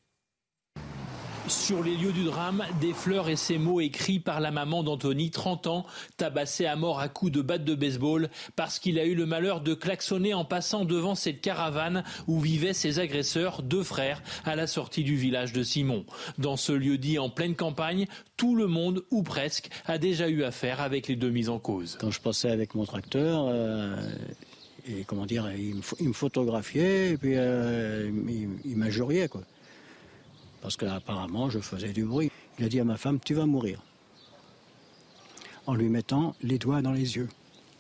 Sur 1.49 1.83
les 1.83 1.95
lieux 1.95 2.13
du 2.13 2.25
drame, 2.25 2.65
des 2.81 2.95
fleurs 2.95 3.29
et 3.29 3.37
ces 3.37 3.59
mots 3.59 3.81
écrits 3.81 4.19
par 4.19 4.41
la 4.41 4.51
maman 4.51 4.83
d'Anthony, 4.83 5.31
30 5.31 5.67
ans, 5.67 5.87
tabassé 6.17 6.65
à 6.65 6.75
mort 6.75 7.01
à 7.01 7.11
coups 7.11 7.33
de 7.33 7.43
batte 7.43 7.65
de 7.65 7.75
baseball 7.75 8.31
parce 8.57 8.79
qu'il 8.79 8.99
a 8.99 9.05
eu 9.05 9.15
le 9.15 9.27
malheur 9.27 9.61
de 9.61 9.75
klaxonner 9.75 10.33
en 10.33 10.47
passant 10.47 10.87
devant 10.87 11.15
cette 11.15 11.43
caravane 11.43 12.03
où 12.29 12.41
vivaient 12.41 12.73
ses 12.73 12.99
agresseurs, 12.99 13.63
deux 13.63 13.83
frères, 13.83 14.23
à 14.47 14.57
la 14.57 14.67
sortie 14.67 15.05
du 15.05 15.17
village 15.17 15.53
de 15.53 15.63
Simon. 15.63 16.07
Dans 16.39 16.57
ce 16.57 16.73
lieu 16.73 16.97
dit 16.97 17.19
en 17.19 17.29
pleine 17.29 17.57
campagne, 17.57 18.07
tout 18.39 18.57
le 18.57 18.67
monde, 18.67 19.05
ou 19.11 19.23
presque, 19.23 19.69
a 19.85 19.99
déjà 19.99 20.29
eu 20.31 20.45
affaire 20.45 20.81
avec 20.81 21.09
les 21.09 21.17
deux 21.17 21.31
mises 21.31 21.51
en 21.51 21.59
cause. 21.59 21.99
Quand 22.01 22.11
je 22.11 22.23
passais 22.23 22.51
avec 22.51 22.75
mon 22.75 22.87
tracteur, 22.87 23.45
euh, 23.49 23.95
et 24.89 25.05
comment 25.05 25.27
dire, 25.27 25.51
il 25.53 25.77
me, 26.07 26.13
photographiait 26.13 27.11
et 27.11 27.17
puis 27.19 27.35
euh, 27.37 28.11
il, 28.29 28.49
il 28.65 29.29
quoi 29.29 29.43
parce 30.65 30.79
qu'apparemment 30.79 31.51
je 31.51 31.59
faisais 31.59 31.93
du 31.93 32.07
bruit. 32.07 32.33
Il 32.59 32.65
a 32.65 32.69
dit 32.71 32.81
à 32.81 32.85
ma 32.85 32.97
femme, 32.97 33.21
tu 33.23 33.35
vas 33.35 33.45
mourir, 33.45 33.83
en 35.67 35.75
lui 35.75 35.91
mettant 35.91 36.35
les 36.43 36.59
doigts 36.59 36.81
dans 36.81 36.93
les 36.93 37.17
yeux. 37.17 37.29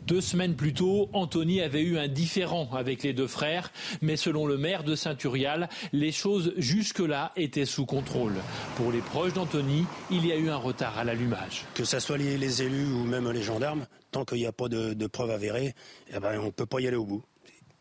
Deux 0.02 0.20
semaines 0.20 0.54
plus 0.54 0.74
tôt, 0.74 1.08
Anthony 1.14 1.62
avait 1.62 1.80
eu 1.80 1.96
un 1.96 2.08
différend 2.08 2.68
avec 2.74 3.02
les 3.02 3.14
deux 3.14 3.26
frères, 3.26 3.72
mais 4.02 4.16
selon 4.16 4.46
le 4.46 4.58
maire 4.58 4.84
de 4.84 4.96
Saint-Urial, 4.96 5.70
les 5.94 6.12
choses 6.12 6.52
jusque-là 6.58 7.32
étaient 7.36 7.64
sous 7.64 7.86
contrôle. 7.86 8.34
Pour 8.76 8.92
les 8.92 9.00
proches 9.00 9.32
d'Anthony, 9.32 9.86
il 10.10 10.26
y 10.26 10.32
a 10.32 10.36
eu 10.36 10.50
un 10.50 10.56
retard 10.56 10.98
à 10.98 11.04
l'allumage. 11.04 11.64
Que 11.72 11.84
ce 11.84 12.00
soit 12.00 12.18
les 12.18 12.62
élus 12.62 12.92
ou 12.92 13.04
même 13.04 13.30
les 13.30 13.42
gendarmes, 13.42 13.86
tant 14.10 14.26
qu'il 14.26 14.38
n'y 14.38 14.46
a 14.46 14.52
pas 14.52 14.68
de, 14.68 15.06
preuves 15.06 15.30
avérées, 15.30 15.74
eh 16.14 16.20
ben, 16.20 16.38
on 16.38 16.46
ne 16.46 16.50
peut 16.50 16.66
pas 16.66 16.80
y 16.80 16.86
aller 16.86 16.98
au 16.98 17.06
bout. 17.06 17.24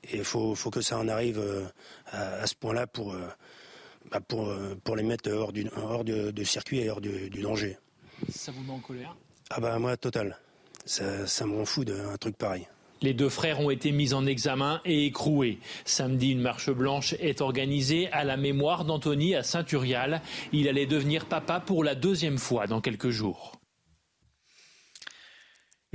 Et 0.09 0.17
il 0.17 0.23
faut, 0.23 0.55
que 0.71 0.81
ça 0.81 0.97
en 0.97 1.09
arrive 1.09 1.39
euh, 1.39 1.65
à, 2.11 2.47
ce 2.47 2.55
point-là 2.55 2.87
pour, 2.87 3.13
euh, 3.13 3.27
bah, 4.11 4.19
pour, 4.19 4.49
euh, 4.49 4.75
pour 4.83 4.95
les 4.95 5.03
mettre 5.03 5.31
hors, 5.31 5.51
du, 5.51 5.67
hors 5.75 6.03
de, 6.03 6.43
circuit 6.43 6.79
et 6.79 6.89
hors 6.89 7.01
du, 7.01 7.29
danger. 7.29 7.77
Ça 8.29 8.51
vous 8.51 8.63
met 8.63 8.71
en 8.71 8.79
colère? 8.79 9.15
Ah 9.49 9.59
bah 9.59 9.77
moi, 9.79 9.97
total. 9.97 10.37
Ça, 10.85 11.27
ça 11.27 11.45
me 11.45 11.55
rend 11.55 11.65
fou 11.65 11.85
d'un 11.85 12.17
truc 12.17 12.37
pareil. 12.37 12.67
Les 13.01 13.13
deux 13.13 13.29
frères 13.29 13.59
ont 13.59 13.69
été 13.69 13.91
mis 13.91 14.13
en 14.13 14.25
examen 14.25 14.79
et 14.85 15.05
écroués. 15.05 15.59
Samedi, 15.83 16.31
une 16.31 16.39
marche 16.39 16.69
blanche 16.69 17.15
est 17.19 17.41
organisée 17.41 18.09
à 18.11 18.23
la 18.23 18.37
mémoire 18.37 18.85
d'Anthony 18.85 19.35
à 19.35 19.43
Saint-Urial. 19.43 20.21
Il 20.53 20.69
allait 20.69 20.85
devenir 20.85 21.25
papa 21.25 21.59
pour 21.59 21.83
la 21.83 21.95
deuxième 21.95 22.37
fois 22.37 22.65
dans 22.65 22.79
quelques 22.79 23.09
jours. 23.09 23.59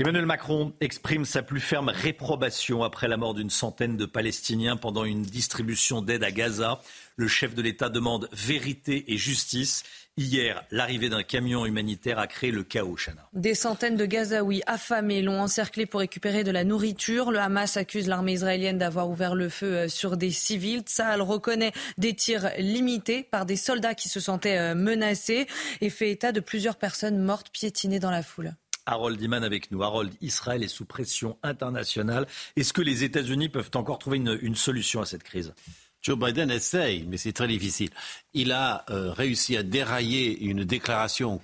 Emmanuel 0.00 0.26
Macron 0.26 0.74
exprime 0.80 1.24
sa 1.24 1.42
plus 1.42 1.58
ferme 1.58 1.88
réprobation 1.88 2.84
après 2.84 3.08
la 3.08 3.16
mort 3.16 3.34
d'une 3.34 3.50
centaine 3.50 3.96
de 3.96 4.06
Palestiniens 4.06 4.76
pendant 4.76 5.02
une 5.04 5.22
distribution 5.22 6.02
d'aide 6.02 6.22
à 6.22 6.30
Gaza. 6.30 6.80
Le 7.16 7.26
chef 7.26 7.52
de 7.56 7.62
l'État 7.62 7.88
demande 7.88 8.28
vérité 8.32 9.12
et 9.12 9.16
justice. 9.16 9.82
Hier, 10.16 10.62
l'arrivée 10.70 11.08
d'un 11.08 11.24
camion 11.24 11.66
humanitaire 11.66 12.20
a 12.20 12.28
créé 12.28 12.52
le 12.52 12.62
chaos, 12.62 12.94
Chana. 12.94 13.28
Des 13.32 13.56
centaines 13.56 13.96
de 13.96 14.06
Gazaouis 14.06 14.62
affamés 14.68 15.20
l'ont 15.20 15.40
encerclé 15.40 15.84
pour 15.84 15.98
récupérer 15.98 16.44
de 16.44 16.52
la 16.52 16.62
nourriture. 16.62 17.32
Le 17.32 17.40
Hamas 17.40 17.76
accuse 17.76 18.06
l'armée 18.06 18.34
israélienne 18.34 18.78
d'avoir 18.78 19.10
ouvert 19.10 19.34
le 19.34 19.48
feu 19.48 19.74
euh, 19.74 19.88
sur 19.88 20.16
des 20.16 20.30
civils. 20.30 20.82
Tsahal 20.82 21.22
reconnaît 21.22 21.72
des 21.98 22.14
tirs 22.14 22.52
limités 22.56 23.24
par 23.24 23.46
des 23.46 23.56
soldats 23.56 23.96
qui 23.96 24.08
se 24.08 24.20
sentaient 24.20 24.58
euh, 24.58 24.74
menacés 24.76 25.48
et 25.80 25.90
fait 25.90 26.12
état 26.12 26.30
de 26.30 26.38
plusieurs 26.38 26.76
personnes 26.76 27.18
mortes 27.18 27.50
piétinées 27.50 27.98
dans 27.98 28.12
la 28.12 28.22
foule. 28.22 28.54
Harold 28.88 29.20
Iman 29.20 29.44
avec 29.44 29.70
nous. 29.70 29.82
Harold, 29.82 30.12
Israël 30.22 30.64
est 30.64 30.68
sous 30.68 30.86
pression 30.86 31.36
internationale. 31.42 32.26
Est-ce 32.56 32.72
que 32.72 32.80
les 32.80 33.04
États-Unis 33.04 33.50
peuvent 33.50 33.70
encore 33.74 33.98
trouver 33.98 34.16
une, 34.16 34.56
solution 34.56 35.02
à 35.02 35.06
cette 35.06 35.22
crise? 35.22 35.52
Joe 36.00 36.18
Biden 36.18 36.50
essaye, 36.50 37.04
mais 37.06 37.18
c'est 37.18 37.32
très 37.32 37.48
difficile. 37.48 37.90
Il 38.32 38.50
a 38.52 38.84
euh, 38.88 39.12
réussi 39.12 39.56
à 39.56 39.62
dérailler 39.62 40.38
une 40.40 40.64
déclaration 40.64 41.40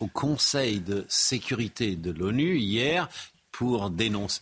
au 0.00 0.06
Conseil 0.08 0.80
de 0.80 1.04
sécurité 1.08 1.94
de 1.94 2.10
l'ONU 2.10 2.56
hier 2.56 3.08
pour 3.52 3.92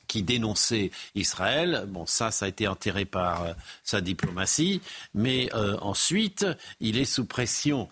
qui 0.06 0.22
dénonçait 0.22 0.90
Israël. 1.14 1.84
Bon, 1.88 2.06
ça, 2.06 2.30
ça 2.30 2.46
a 2.46 2.48
été 2.48 2.66
enterré 2.66 3.04
par 3.04 3.42
euh, 3.42 3.52
sa 3.82 4.00
diplomatie. 4.00 4.80
Mais 5.12 5.50
euh, 5.54 5.76
ensuite, 5.80 6.46
il 6.80 6.96
est 6.98 7.04
sous 7.04 7.26
pression 7.26 7.88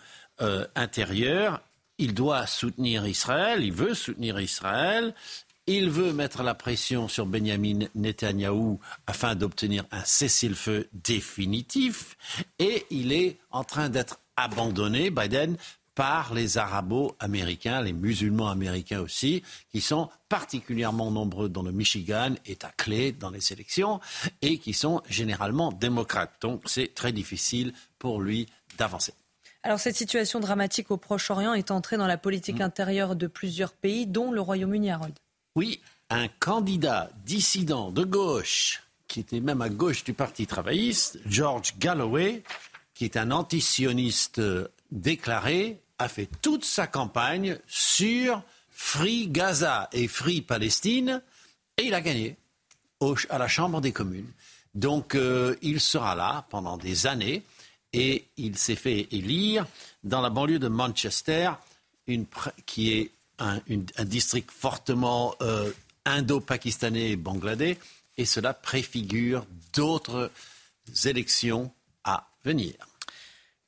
intérieure 0.75 1.63
il 1.99 2.15
doit 2.15 2.47
soutenir 2.47 3.07
Israël, 3.07 3.63
il 3.63 3.73
veut 3.73 3.95
soutenir 3.95 4.41
Israël, 4.41 5.15
il 5.67 5.91
veut 5.91 6.13
mettre 6.13 6.43
la 6.43 6.55
pression 6.55 7.09
sur 7.09 7.27
Benjamin 7.27 7.87
Netanyahou 7.95 8.79
afin 9.07 9.35
d'obtenir 9.35 9.85
un 9.91 10.05
cessez-le-feu 10.05 10.89
définitif 10.93 12.17
et 12.59 12.87
il 12.91 13.13
est 13.13 13.39
en 13.51 13.65
train 13.65 13.89
d'être 13.89 14.21
abandonné, 14.37 15.11
Biden, 15.11 15.57
par 15.97 16.35
les 16.35 16.59
arabo-américains, 16.59 17.81
les 17.81 17.95
musulmans 17.95 18.51
américains 18.51 19.01
aussi, 19.01 19.43
qui 19.73 19.81
sont 19.81 20.11
particulièrement 20.29 21.11
nombreux 21.11 21.49
dans 21.49 21.63
le 21.63 21.73
Michigan, 21.73 22.35
État 22.45 22.71
clé 22.77 23.13
dans 23.13 23.31
les 23.31 23.53
élections, 23.53 23.99
et 24.43 24.59
qui 24.59 24.75
sont 24.75 25.03
généralement 25.09 25.73
démocrates. 25.73 26.35
Donc 26.43 26.63
c'est 26.67 26.95
très 26.95 27.13
difficile 27.13 27.73
pour 27.99 28.21
lui 28.21 28.47
d'avancer. 28.77 29.15
Alors 29.67 29.81
cette 29.81 29.97
situation 29.97 30.39
dramatique 30.39 30.93
au 30.93 30.97
Proche-Orient 30.97 31.53
est 31.53 31.73
entrée 31.73 31.97
dans 31.97 32.07
la 32.07 32.17
politique 32.17 32.61
mm. 32.61 32.63
intérieure 32.63 33.17
de 33.17 33.27
plusieurs 33.27 33.73
pays, 33.73 34.07
dont 34.07 34.31
le 34.31 34.41
Royaume-Uni, 34.41 34.93
Harold. 34.93 35.15
Oui, 35.57 35.81
un 36.09 36.29
candidat 36.29 37.11
dissident 37.25 37.91
de 37.91 38.05
gauche, 38.05 38.85
qui 39.09 39.19
était 39.19 39.41
même 39.41 39.61
à 39.63 39.69
gauche 39.69 40.05
du 40.05 40.15
Parti 40.15 40.47
travailliste, 40.47 41.19
George 41.27 41.75
Galloway, 41.81 42.45
qui 42.95 43.07
est 43.07 43.17
un 43.17 43.33
antisioniste 43.33 44.41
déclaré, 44.93 45.81
a 45.99 46.09
fait 46.09 46.29
toute 46.43 46.65
sa 46.65 46.87
campagne 46.87 47.59
sur 47.67 48.45
Free 48.71 49.27
Gaza 49.27 49.89
et 49.91 50.07
Free 50.07 50.43
Palestine, 50.43 51.21
et 51.77 51.87
il 51.87 51.95
a 51.95 52.03
gagné 52.03 52.37
à 53.31 53.39
la 53.39 53.49
Chambre 53.49 53.81
des 53.81 53.91
communes. 53.91 54.31
Donc 54.77 55.17
euh, 55.17 55.57
il 55.61 55.81
sera 55.81 56.15
là 56.15 56.47
pendant 56.51 56.77
des 56.77 57.09
années 57.09 57.43
et 57.97 58.29
il 58.37 58.59
s'est 58.59 58.77
fait 58.77 59.09
élire 59.11 59.67
dans 60.05 60.21
la 60.21 60.29
banlieue 60.29 60.59
de 60.59 60.69
Manchester, 60.69 61.53
qui 62.67 62.93
est 62.93 63.11
un, 63.39 63.59
district 64.05 64.51
fortement 64.51 65.35
euh, 65.41 65.73
indo-pakistanais 66.05 67.11
et 67.13 67.17
bangladais, 67.17 67.79
et 68.19 68.27
cela 68.27 68.53
préfigure 68.53 69.47
d'autres 69.75 70.31
élections 71.07 71.73
à 72.05 72.29
venir. 72.45 72.75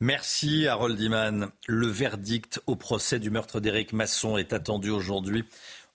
Merci 0.00 0.68
Harold 0.68 1.00
Iman. 1.00 1.50
Le 1.66 1.86
verdict 1.88 2.60
au 2.66 2.76
procès 2.76 3.18
du 3.18 3.30
meurtre 3.30 3.60
d'Éric 3.60 3.94
Masson 3.94 4.36
est 4.36 4.52
attendu 4.52 4.90
aujourd'hui 4.90 5.44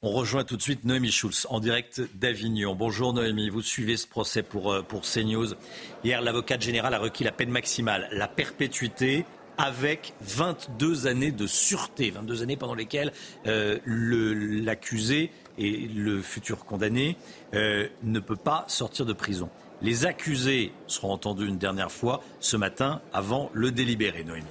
on 0.04 0.12
rejoint 0.12 0.44
tout 0.44 0.58
de 0.58 0.62
suite 0.62 0.84
Noémie 0.84 1.12
Schulz 1.12 1.48
en 1.50 1.62
direct 1.62 2.02
d'Avignon. 2.14 2.76
Bonjour 2.76 3.14
Noémie, 3.14 3.50
vous 3.50 3.62
suivez 3.62 3.96
ce 3.96 4.06
procès 4.06 4.44
pour, 4.44 4.72
euh, 4.72 4.82
pour 4.82 5.04
CNews. 5.04 5.56
Hier, 6.04 6.22
l'avocate 6.22 6.62
générale 6.62 6.94
a 6.94 7.00
requis 7.00 7.24
la 7.24 7.32
peine 7.32 7.50
maximale, 7.50 8.10
la 8.12 8.28
perpétuité 8.28 9.26
avec 9.58 10.14
22 10.22 11.08
années 11.08 11.32
de 11.32 11.48
sûreté, 11.48 12.12
22 12.12 12.44
années 12.44 12.58
pendant 12.58 12.76
lesquelles 12.76 13.14
euh, 13.48 13.80
l'accusé 13.86 15.32
et 15.58 15.88
le 15.88 16.22
futur 16.22 16.66
condamné 16.66 17.16
euh, 17.54 17.88
ne 18.04 18.20
peut 18.20 18.36
pas 18.36 18.66
sortir 18.68 19.06
de 19.06 19.14
prison. 19.14 19.50
Les 19.82 20.06
accusés 20.06 20.74
seront 20.88 21.14
entendus 21.14 21.48
une 21.48 21.58
dernière 21.58 21.92
fois 21.92 22.22
ce 22.42 22.58
matin 22.58 23.02
avant 23.14 23.50
le 23.54 23.72
délibéré, 23.72 24.26
Noémie. 24.26 24.44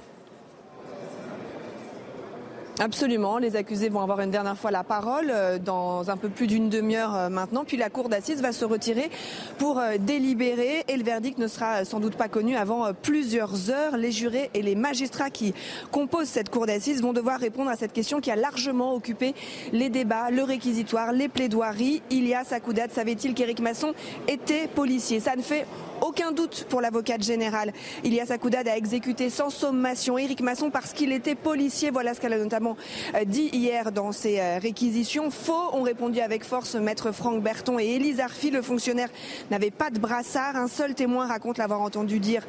Absolument, 2.79 3.37
les 3.37 3.55
accusés 3.55 3.89
vont 3.89 4.01
avoir 4.01 4.19
une 4.21 4.31
dernière 4.31 4.57
fois 4.57 4.71
la 4.71 4.83
parole 4.83 5.29
euh, 5.29 5.59
dans 5.59 6.09
un 6.09 6.17
peu 6.17 6.27
plus 6.27 6.47
d'une 6.47 6.69
demi-heure 6.69 7.15
euh, 7.15 7.29
maintenant, 7.29 7.65
puis 7.65 7.77
la 7.77 7.91
cour 7.91 8.09
d'assises 8.09 8.41
va 8.41 8.51
se 8.51 8.65
retirer 8.65 9.11
pour 9.59 9.77
euh, 9.77 9.97
délibérer 9.99 10.83
et 10.87 10.97
le 10.97 11.03
verdict 11.03 11.37
ne 11.37 11.45
sera 11.45 11.85
sans 11.85 11.99
doute 11.99 12.15
pas 12.15 12.29
connu 12.29 12.55
avant 12.55 12.91
plusieurs 12.99 13.69
heures. 13.69 13.95
Les 13.95 14.11
jurés 14.11 14.49
et 14.55 14.63
les 14.63 14.73
magistrats 14.73 15.29
qui 15.29 15.53
composent 15.91 16.29
cette 16.29 16.49
cour 16.49 16.65
d'assises 16.65 17.03
vont 17.03 17.13
devoir 17.13 17.39
répondre 17.39 17.69
à 17.69 17.75
cette 17.75 17.93
question 17.93 18.19
qui 18.19 18.31
a 18.31 18.35
largement 18.35 18.95
occupé 18.95 19.35
les 19.71 19.89
débats, 19.89 20.31
le 20.31 20.41
réquisitoire, 20.41 21.11
les 21.11 21.27
plaidoiries. 21.27 22.01
Ilias 22.09 22.47
Akoudad 22.51 22.91
savait-il 22.91 23.35
qu'Éric 23.35 23.59
Masson 23.59 23.93
était 24.27 24.67
policier? 24.67 25.19
Ça 25.19 25.35
ne 25.35 25.43
fait 25.43 25.67
aucun 26.01 26.31
doute 26.31 26.65
pour 26.69 26.81
l'avocate 26.81 27.23
générale. 27.23 27.71
Ilias 28.03 28.31
Akoudad 28.31 28.67
a 28.67 28.75
exécuté 28.75 29.29
sans 29.29 29.51
sommation 29.51 30.17
Éric 30.17 30.41
Masson 30.41 30.71
parce 30.71 30.91
qu'il 30.91 31.11
était 31.11 31.35
policier. 31.35 31.91
Voilà 31.91 32.13
ce 32.13 32.19
qu'elle 32.19 32.33
a 32.33 32.37
notamment 32.37 32.62
euh, 33.15 33.25
dit 33.25 33.49
hier 33.53 33.91
dans 33.91 34.11
ses 34.11 34.39
euh, 34.39 34.59
réquisitions. 34.59 35.31
Faux, 35.31 35.69
ont 35.73 35.83
répondu 35.83 36.19
avec 36.19 36.43
force 36.43 36.75
maître 36.75 37.11
Franck 37.11 37.41
Berton 37.41 37.79
et 37.79 37.85
Élise 37.85 38.19
Arfi. 38.19 38.51
Le 38.51 38.61
fonctionnaire 38.61 39.09
n'avait 39.51 39.71
pas 39.71 39.89
de 39.89 39.99
brassard. 39.99 40.55
Un 40.55 40.67
seul 40.67 40.95
témoin 40.95 41.27
raconte 41.27 41.57
l'avoir 41.57 41.81
entendu 41.81 42.19
dire 42.19 42.43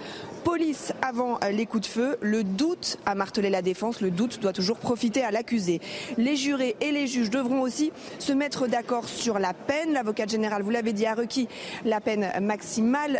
police 0.44 0.92
avant 1.02 1.38
euh, 1.42 1.50
les 1.50 1.66
coups 1.66 1.88
de 1.88 1.92
feu. 1.92 2.18
Le 2.20 2.44
doute 2.44 2.98
a 3.06 3.14
martelé 3.14 3.50
la 3.50 3.62
défense. 3.62 4.00
Le 4.00 4.10
doute 4.10 4.40
doit 4.40 4.52
toujours 4.52 4.78
profiter 4.78 5.22
à 5.22 5.30
l'accusé. 5.30 5.80
Les 6.16 6.36
jurés 6.36 6.76
et 6.80 6.92
les 6.92 7.06
juges 7.06 7.30
devront 7.30 7.60
aussi 7.60 7.92
se 8.18 8.32
mettre 8.32 8.66
d'accord 8.66 9.08
sur 9.08 9.38
la 9.38 9.54
peine. 9.54 9.92
L'avocate 9.92 10.30
générale, 10.30 10.62
vous 10.62 10.70
l'avez 10.70 10.92
dit, 10.92 11.06
a 11.06 11.14
requis 11.14 11.48
la 11.84 12.00
peine 12.00 12.30
maximale, 12.40 13.18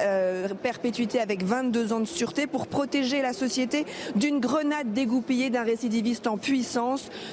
perpétuité 0.62 1.20
avec 1.20 1.42
22 1.42 1.92
ans 1.92 2.00
de 2.00 2.04
sûreté 2.04 2.46
pour 2.46 2.66
protéger 2.66 3.22
la 3.22 3.32
société 3.32 3.86
d'une 4.16 4.40
grenade 4.40 4.92
dégoupillée 4.92 5.50
d'un 5.50 5.62
récidiviste 5.62 6.26
en 6.26 6.36
puissance 6.36 6.84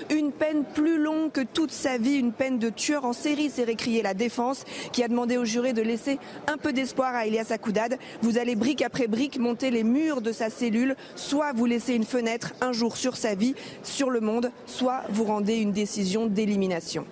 une 0.09 0.31
peine 0.31 0.63
plus 0.63 0.97
longue 0.97 1.31
que 1.31 1.41
toute 1.41 1.71
sa 1.71 1.97
vie, 1.97 2.15
une 2.15 2.31
peine 2.31 2.59
de 2.59 2.69
tueur 2.69 3.05
en 3.05 3.13
série, 3.13 3.49
s'est 3.49 3.63
récriée 3.63 4.01
la 4.01 4.13
défense, 4.13 4.63
qui 4.91 5.03
a 5.03 5.07
demandé 5.07 5.37
aux 5.37 5.45
jurés 5.45 5.73
de 5.73 5.81
laisser 5.81 6.19
un 6.47 6.57
peu 6.57 6.73
d'espoir 6.73 7.13
à 7.13 7.25
Elias 7.25 7.47
Akoudad. 7.49 7.97
Vous 8.21 8.37
allez 8.37 8.55
brique 8.55 8.81
après 8.81 9.07
brique 9.07 9.39
monter 9.39 9.71
les 9.71 9.83
murs 9.83 10.21
de 10.21 10.31
sa 10.31 10.49
cellule, 10.49 10.95
soit 11.15 11.53
vous 11.53 11.65
laissez 11.65 11.93
une 11.93 12.05
fenêtre 12.05 12.53
un 12.61 12.71
jour 12.71 12.97
sur 12.97 13.17
sa 13.17 13.35
vie, 13.35 13.55
sur 13.83 14.09
le 14.09 14.19
monde, 14.19 14.51
soit 14.65 15.03
vous 15.09 15.25
rendez 15.25 15.55
une 15.55 15.71
décision 15.71 16.27
d'élimination. 16.27 17.05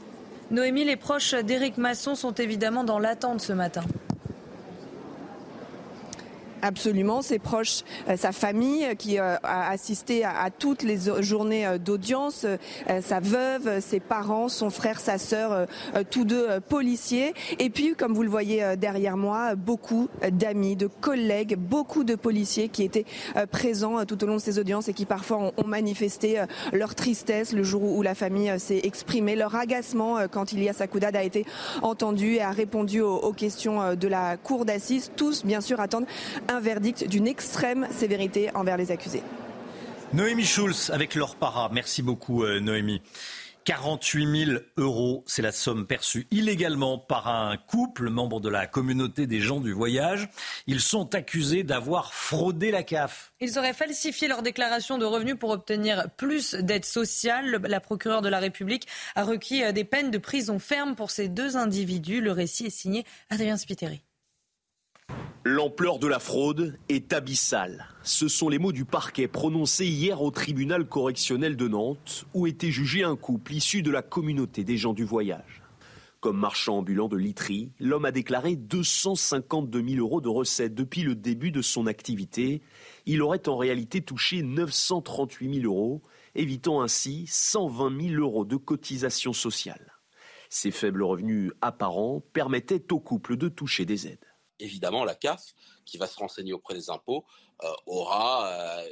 Noémie, 0.52 0.86
les 0.86 0.96
proches 0.96 1.36
d'Éric 1.36 1.78
Masson 1.78 2.16
sont 2.16 2.34
évidemment 2.34 2.84
dans 2.84 3.00
l'attente 3.00 3.42
ce 3.42 3.54
matin. 3.54 3.84
Absolument, 6.62 7.22
ses 7.22 7.40
proches, 7.40 7.84
euh, 8.10 8.18
sa 8.18 8.32
famille 8.32 8.86
euh, 8.86 8.94
qui 8.94 9.18
euh, 9.18 9.38
a 9.44 9.70
assisté 9.72 10.26
à, 10.26 10.50
toutes 10.58 10.84
les 10.84 10.98
journées 11.20 11.78
d'audience, 11.80 12.46
sa 13.02 13.20
veuve, 13.20 13.80
ses 13.82 14.00
parents, 14.00 14.50
son 14.50 14.70
frère, 14.70 15.00
sa 15.00 15.18
sœur, 15.18 15.68
tous 16.10 16.26
deux 16.26 16.60
policiers. 16.68 17.34
Et 17.60 17.70
puis, 17.70 17.96
comme 17.96 18.14
vous 18.14 18.24
le 18.24 18.30
voyez 18.30 18.76
derrière 18.78 19.16
moi, 19.16 19.56
beaucoup 19.56 20.10
d'amis, 20.32 20.76
de 20.76 20.88
collègues, 20.88 21.56
beaucoup 21.58 22.04
de 22.04 22.16
policiers 22.16 22.70
qui 22.70 22.84
étaient 22.84 23.06
présents 23.52 24.06
tout 24.06 24.24
au 24.24 24.28
long 24.28 24.36
de 24.36 24.42
ces 24.42 24.60
audiences 24.60 24.88
et 24.88 24.94
qui 24.94 25.06
parfois 25.06 25.54
ont, 25.58 25.68
manifesté 25.68 26.44
leur 26.74 26.96
tristesse 26.96 27.54
le 27.54 27.64
jour 27.64 27.84
où 27.84 28.02
la 28.02 28.16
famille 28.16 28.52
s'est 28.60 28.82
exprimée, 28.84 29.36
leur 29.36 29.56
agacement 29.56 30.18
quand 30.32 30.52
Ilias 30.52 30.78
Akoudad 30.80 31.16
a 31.16 31.24
été 31.24 31.46
entendu 31.82 32.34
et 32.34 32.42
a 32.42 32.52
répondu 32.52 33.02
aux, 33.02 33.18
aux 33.18 33.34
questions 33.34 33.96
de 33.96 34.08
la 34.08 34.38
cour 34.38 34.66
d'assises. 34.66 35.12
Tous, 35.16 35.46
bien 35.46 35.62
sûr, 35.62 35.80
attendent 35.80 36.08
un 36.50 36.60
verdict 36.60 37.08
d'une 37.08 37.28
extrême 37.28 37.88
sévérité 37.92 38.50
envers 38.56 38.76
les 38.76 38.92
accusés. 38.92 39.24
Noémie 40.12 40.46
Schulz 40.46 40.90
avec 40.92 41.16
leur 41.16 41.36
para. 41.36 41.70
Merci 41.72 42.02
beaucoup 42.02 42.44
euh, 42.44 42.60
Noémie. 42.60 43.02
48 43.66 44.46
000 44.46 44.60
euros, 44.78 45.24
c'est 45.28 45.44
la 45.44 45.52
somme 45.52 45.86
perçue 45.86 46.26
illégalement 46.32 46.98
par 46.98 47.28
un 47.28 47.56
couple, 47.56 48.10
membre 48.10 48.40
de 48.40 48.50
la 48.50 48.66
communauté 48.66 49.28
des 49.28 49.40
gens 49.42 49.60
du 49.60 49.74
voyage. 49.74 50.28
Ils 50.66 50.80
sont 50.80 51.14
accusés 51.14 51.62
d'avoir 51.62 52.16
fraudé 52.16 52.72
la 52.72 52.82
CAF. 52.82 53.32
Ils 53.40 53.60
auraient 53.60 53.74
falsifié 53.74 54.28
leur 54.28 54.42
déclaration 54.42 54.98
de 54.98 55.06
revenus 55.06 55.36
pour 55.38 55.52
obtenir 55.52 56.10
plus 56.18 56.56
d'aide 56.56 56.86
sociale. 56.86 57.62
La 57.68 57.80
procureure 57.80 58.24
de 58.24 58.30
la 58.30 58.40
République 58.40 58.88
a 59.14 59.24
requis 59.24 59.64
euh, 59.64 59.72
des 59.72 59.84
peines 59.84 60.10
de 60.10 60.18
prison 60.18 60.58
ferme 60.58 60.96
pour 60.96 61.12
ces 61.12 61.28
deux 61.28 61.56
individus. 61.56 62.22
Le 62.22 62.32
récit 62.32 62.66
est 62.66 62.72
signé 62.72 63.06
Adrien 63.30 63.58
Spiteri. 63.58 64.02
L'ampleur 65.46 66.00
de 66.00 66.08
la 66.08 66.20
fraude 66.20 66.78
est 66.90 67.12
abyssale. 67.12 67.88
Ce 68.04 68.28
sont 68.28 68.50
les 68.50 68.60
mots 68.60 68.72
du 68.72 68.86
parquet 68.86 69.28
prononcés 69.28 69.88
hier 69.88 70.22
au 70.22 70.32
tribunal 70.32 70.86
correctionnel 70.86 71.56
de 71.56 71.68
Nantes, 71.68 72.26
où 72.34 72.46
était 72.46 72.72
jugé 72.72 73.04
un 73.04 73.16
couple 73.16 73.54
issu 73.54 73.82
de 73.82 73.90
la 73.90 74.02
communauté 74.02 74.64
des 74.64 74.78
gens 74.78 74.94
du 74.94 75.06
voyage. 75.06 75.64
Comme 76.20 76.38
marchand 76.38 76.78
ambulant 76.80 77.08
de 77.08 77.18
literie, 77.18 77.72
l'homme 77.80 78.06
a 78.06 78.12
déclaré 78.12 78.58
252 78.58 79.82
000 79.82 80.00
euros 80.00 80.22
de 80.22 80.28
recettes 80.28 80.76
depuis 80.76 81.02
le 81.02 81.16
début 81.16 81.52
de 81.52 81.62
son 81.62 81.88
activité. 81.88 82.62
Il 83.06 83.22
aurait 83.22 83.48
en 83.48 83.58
réalité 83.58 84.02
touché 84.02 84.44
938 84.44 85.62
000 85.62 85.66
euros, 85.66 86.04
évitant 86.36 86.82
ainsi 86.82 87.26
120 87.28 88.10
000 88.10 88.22
euros 88.22 88.46
de 88.46 88.58
cotisations 88.58 89.34
sociales. 89.34 89.94
Ces 90.50 90.72
faibles 90.72 91.04
revenus 91.04 91.54
apparents 91.62 92.22
permettaient 92.34 92.92
au 92.92 93.00
couple 93.00 93.36
de 93.36 93.48
toucher 93.48 93.86
des 93.86 94.06
aides 94.06 94.29
évidemment, 94.60 95.04
la 95.04 95.16
CAF, 95.16 95.54
qui 95.86 95.98
va 95.98 96.08
se 96.08 96.18
renseigner 96.18 96.54
auprès 96.54 96.74
des 96.74 96.90
impôts, 96.90 97.26
euh, 97.64 97.68
aura 97.88 98.48
euh, 98.48 98.88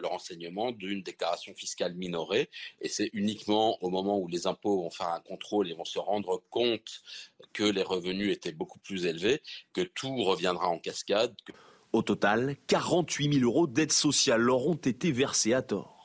le 0.00 0.06
renseignement 0.06 0.72
d'une 0.72 1.02
déclaration 1.02 1.54
fiscale 1.54 1.94
minorée. 1.94 2.50
Et 2.80 2.88
c'est 2.88 3.10
uniquement 3.12 3.82
au 3.82 3.90
moment 3.90 4.18
où 4.18 4.28
les 4.28 4.46
impôts 4.46 4.82
vont 4.82 4.90
faire 4.90 5.08
un 5.08 5.20
contrôle 5.20 5.70
et 5.70 5.74
vont 5.74 5.84
se 5.84 5.98
rendre 5.98 6.42
compte 6.50 7.02
que 7.52 7.64
les 7.64 7.82
revenus 7.82 8.32
étaient 8.32 8.52
beaucoup 8.52 8.78
plus 8.78 9.06
élevés 9.06 9.42
que 9.72 9.82
tout 9.82 10.16
reviendra 10.22 10.68
en 10.68 10.78
cascade. 10.78 11.34
Au 11.92 12.02
total, 12.02 12.56
48 12.66 13.34
000 13.34 13.44
euros 13.44 13.66
d'aide 13.66 13.92
sociale 13.92 14.42
leur 14.42 14.66
ont 14.66 14.74
été 14.74 15.10
versés 15.10 15.54
à 15.54 15.62
tort. 15.62 15.98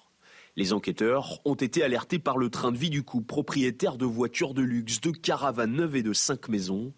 Les 0.56 0.72
enquêteurs 0.72 1.40
ont 1.46 1.56
été 1.56 1.84
alertés 1.84 2.20
par 2.20 2.38
le 2.38 2.50
train 2.50 2.72
de 2.72 2.78
vie 2.78 2.92
du 2.92 3.04
couple 3.04 3.26
propriétaire 3.26 3.98
de 3.98 4.06
voitures 4.06 4.54
de 4.54 4.62
luxe, 4.62 5.02
de 5.02 5.12
caravanes 5.12 5.74
neuves 5.74 5.96
et 5.96 6.04
de 6.04 6.14
cinq 6.14 6.48
maisons. 6.48 6.94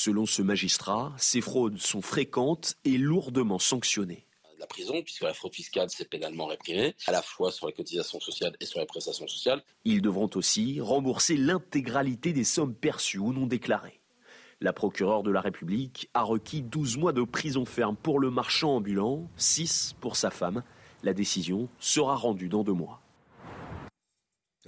Selon 0.00 0.26
ce 0.26 0.42
magistrat, 0.42 1.12
ces 1.18 1.40
fraudes 1.40 1.78
sont 1.78 2.02
fréquentes 2.02 2.76
et 2.84 2.98
lourdement 2.98 3.58
sanctionnées 3.58 4.24
la 4.60 4.66
prison, 4.66 5.02
puisque 5.02 5.22
la 5.22 5.34
fraude 5.34 5.54
fiscale, 5.54 5.88
c'est 5.90 6.08
pénalement 6.08 6.46
réprimé, 6.46 6.94
à 7.06 7.12
la 7.12 7.22
fois 7.22 7.50
sur 7.50 7.66
les 7.66 7.72
cotisations 7.72 8.20
sociales 8.20 8.56
et 8.60 8.66
sur 8.66 8.78
les 8.78 8.86
prestations 8.86 9.26
sociales. 9.26 9.62
Ils 9.84 10.02
devront 10.02 10.30
aussi 10.34 10.80
rembourser 10.80 11.36
l'intégralité 11.36 12.32
des 12.32 12.44
sommes 12.44 12.74
perçues 12.74 13.18
ou 13.18 13.32
non 13.32 13.46
déclarées. 13.46 14.00
La 14.60 14.72
procureure 14.72 15.22
de 15.24 15.30
la 15.32 15.40
République 15.40 16.10
a 16.14 16.22
requis 16.22 16.62
12 16.62 16.96
mois 16.96 17.12
de 17.12 17.22
prison 17.22 17.64
ferme 17.64 17.96
pour 17.96 18.20
le 18.20 18.30
marchand 18.30 18.76
ambulant, 18.76 19.28
6 19.36 19.94
pour 20.00 20.16
sa 20.16 20.30
femme. 20.30 20.62
La 21.02 21.12
décision 21.12 21.68
sera 21.80 22.14
rendue 22.14 22.48
dans 22.48 22.62
deux 22.62 22.72
mois. 22.72 23.00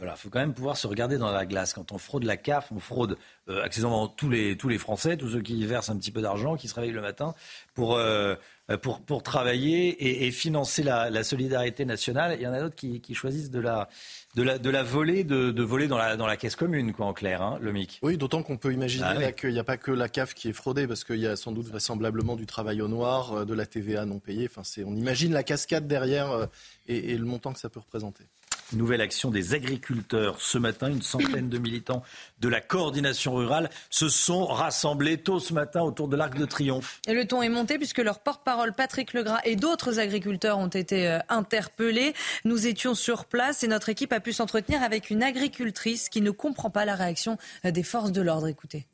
Voilà, 0.00 0.16
faut 0.16 0.30
quand 0.30 0.40
même 0.40 0.54
pouvoir 0.54 0.78
se 0.78 0.86
regarder 0.86 1.18
dans 1.18 1.30
la 1.30 1.44
glace. 1.44 1.74
Quand 1.74 1.92
on 1.92 1.98
fraude 1.98 2.24
la 2.24 2.38
CAF, 2.38 2.72
on 2.72 2.78
fraude 2.78 3.18
euh, 3.50 3.62
accessoirement 3.62 4.08
tous 4.08 4.30
les, 4.30 4.56
tous 4.56 4.70
les 4.70 4.78
Français, 4.78 5.18
tous 5.18 5.28
ceux 5.28 5.42
qui 5.42 5.62
versent 5.66 5.90
un 5.90 5.98
petit 5.98 6.10
peu 6.10 6.22
d'argent, 6.22 6.56
qui 6.56 6.68
se 6.68 6.74
réveillent 6.74 6.94
le 6.94 7.02
matin 7.02 7.34
pour, 7.74 7.96
euh, 7.96 8.34
pour, 8.80 9.02
pour 9.02 9.22
travailler 9.22 10.24
et, 10.26 10.30
financer 10.30 10.82
la, 10.82 11.22
solidarité 11.22 11.84
nationale. 11.84 12.34
Il 12.40 12.42
y 12.42 12.46
en 12.46 12.52
a 12.54 12.60
d'autres 12.60 12.76
qui, 12.76 13.02
qui, 13.02 13.14
choisissent 13.14 13.50
de 13.50 13.60
la, 13.60 13.90
de 14.36 14.42
la, 14.42 14.56
de 14.56 14.70
la 14.70 14.82
voler, 14.82 15.22
de, 15.22 15.50
de 15.50 15.62
voler 15.62 15.86
dans 15.86 15.98
la, 15.98 16.16
dans 16.16 16.26
la 16.26 16.38
caisse 16.38 16.56
commune, 16.56 16.94
quoi, 16.94 17.04
en 17.04 17.12
clair, 17.12 17.42
hein, 17.42 17.58
le 17.60 17.70
MIC. 17.70 17.98
Oui, 18.00 18.16
d'autant 18.16 18.42
qu'on 18.42 18.56
peut 18.56 18.72
imaginer 18.72 19.04
ah 19.06 19.32
qu'il 19.32 19.52
n'y 19.52 19.58
a 19.58 19.64
pas 19.64 19.76
que 19.76 19.90
la 19.90 20.08
CAF 20.08 20.32
qui 20.32 20.48
est 20.48 20.54
fraudée, 20.54 20.86
parce 20.86 21.04
qu'il 21.04 21.18
y 21.18 21.26
a 21.26 21.36
sans 21.36 21.52
doute 21.52 21.66
vraisemblablement 21.66 22.36
du 22.36 22.46
travail 22.46 22.80
au 22.80 22.88
noir, 22.88 23.34
euh, 23.34 23.44
de 23.44 23.52
la 23.52 23.66
TVA 23.66 24.06
non 24.06 24.18
payée. 24.18 24.48
Enfin, 24.50 24.62
on 24.86 24.96
imagine 24.96 25.34
la 25.34 25.42
cascade 25.42 25.86
derrière 25.86 26.48
et 26.86 27.18
le 27.18 27.24
montant 27.26 27.52
que 27.52 27.58
ça 27.58 27.68
peut 27.68 27.80
représenter. 27.80 28.24
Nouvelle 28.72 29.00
action 29.00 29.30
des 29.30 29.54
agriculteurs. 29.54 30.40
Ce 30.40 30.58
matin, 30.58 30.88
une 30.88 31.02
centaine 31.02 31.48
de 31.48 31.58
militants 31.58 32.02
de 32.40 32.48
la 32.48 32.60
coordination 32.60 33.34
rurale 33.34 33.68
se 33.90 34.08
sont 34.08 34.46
rassemblés 34.46 35.18
tôt 35.18 35.40
ce 35.40 35.52
matin 35.52 35.82
autour 35.82 36.08
de 36.08 36.16
l'Arc 36.16 36.36
de 36.36 36.44
Triomphe. 36.44 37.00
Et 37.06 37.14
le 37.14 37.26
ton 37.26 37.42
est 37.42 37.48
monté 37.48 37.78
puisque 37.78 37.98
leur 37.98 38.20
porte-parole 38.20 38.72
Patrick 38.72 39.12
Legras 39.12 39.40
et 39.44 39.56
d'autres 39.56 39.98
agriculteurs 39.98 40.58
ont 40.58 40.68
été 40.68 41.08
euh, 41.08 41.18
interpellés. 41.28 42.14
Nous 42.44 42.66
étions 42.66 42.94
sur 42.94 43.24
place 43.24 43.64
et 43.64 43.68
notre 43.68 43.88
équipe 43.88 44.12
a 44.12 44.20
pu 44.20 44.32
s'entretenir 44.32 44.82
avec 44.82 45.10
une 45.10 45.22
agricultrice 45.22 46.08
qui 46.08 46.20
ne 46.20 46.30
comprend 46.30 46.70
pas 46.70 46.84
la 46.84 46.94
réaction 46.94 47.38
euh, 47.64 47.70
des 47.70 47.82
forces 47.82 48.12
de 48.12 48.22
l'ordre. 48.22 48.46
Écoutez. 48.46 48.86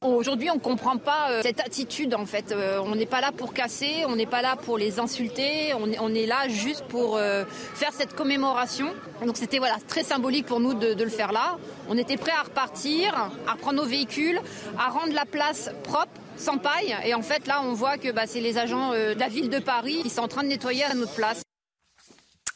Aujourd'hui, 0.00 0.50
on 0.50 0.56
ne 0.56 0.60
comprend 0.60 0.98
pas 0.98 1.30
euh, 1.30 1.42
cette 1.42 1.60
attitude 1.60 2.14
en 2.14 2.26
fait. 2.26 2.52
Euh, 2.52 2.78
on 2.84 2.94
n'est 2.94 3.06
pas 3.06 3.20
là 3.20 3.32
pour 3.32 3.54
casser, 3.54 4.04
on 4.06 4.16
n'est 4.16 4.26
pas 4.26 4.42
là 4.42 4.56
pour 4.56 4.76
les 4.76 4.98
insulter, 4.98 5.72
on, 5.74 6.14
est 6.14 6.26
là 6.26 6.48
juste 6.48 6.84
pour 6.88 7.16
euh, 7.16 7.44
faire 7.74 7.92
cette 7.92 8.14
commémoration. 8.14 8.92
Donc 9.24 9.36
c'était 9.36 9.58
voilà 9.58 9.76
très 9.88 10.02
symbolique 10.02 10.46
pour 10.46 10.60
nous 10.60 10.74
de, 10.74 11.02
le 11.02 11.10
faire 11.10 11.32
là. 11.32 11.58
On 11.88 11.96
était 11.96 12.16
prêts 12.16 12.32
à 12.32 12.42
repartir, 12.42 13.14
à 13.46 13.52
reprendre 13.52 13.82
nos 13.82 13.88
véhicules, 13.88 14.38
à 14.78 14.90
rendre 14.90 15.14
la 15.14 15.24
place 15.24 15.70
propre 15.84 16.12
sans 16.36 16.58
paille. 16.58 16.94
Et 17.04 17.14
en 17.14 17.22
fait, 17.22 17.46
là, 17.46 17.62
on 17.62 17.72
voit 17.72 17.96
que 17.96 18.10
bah, 18.10 18.26
c'est 18.26 18.40
les 18.40 18.58
agents 18.58 18.90
de 18.90 19.18
la 19.18 19.28
ville 19.28 19.48
de 19.48 19.58
Paris 19.58 20.00
qui 20.02 20.10
sont 20.10 20.22
en 20.22 20.28
train 20.28 20.42
de 20.42 20.48
nettoyer 20.48 20.84
à 20.84 20.94
notre 20.94 21.14
place. 21.14 21.42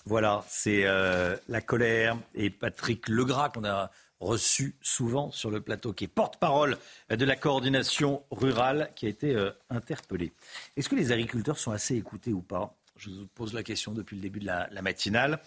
Voilà, 0.04 0.44
c'est 0.48 0.84
la 1.48 1.60
colère 1.60 2.16
et 2.34 2.50
Patrick 2.50 3.08
Legras 3.08 3.50
qu'on 3.50 3.64
a 3.64 3.90
reçu 4.20 4.74
souvent 4.80 5.30
sur 5.30 5.50
le 5.50 5.60
plateau, 5.60 5.92
qui 5.92 6.04
est 6.04 6.08
porte-parole 6.08 6.76
de 7.10 7.24
la 7.24 7.36
coordination 7.36 8.22
rurale, 8.30 8.90
qui 8.96 9.06
a 9.06 9.08
été 9.08 9.34
euh, 9.34 9.50
interpellé. 9.70 10.32
Est-ce 10.76 10.88
que 10.88 10.96
les 10.96 11.12
agriculteurs 11.12 11.58
sont 11.58 11.70
assez 11.70 11.96
écoutés 11.96 12.32
ou 12.32 12.42
pas? 12.42 12.76
Je 12.96 13.10
vous 13.10 13.26
pose 13.34 13.54
la 13.54 13.62
question 13.62 13.92
depuis 13.92 14.16
le 14.16 14.22
début 14.22 14.40
de 14.40 14.46
la, 14.46 14.68
la 14.72 14.82
matinale. 14.82 15.40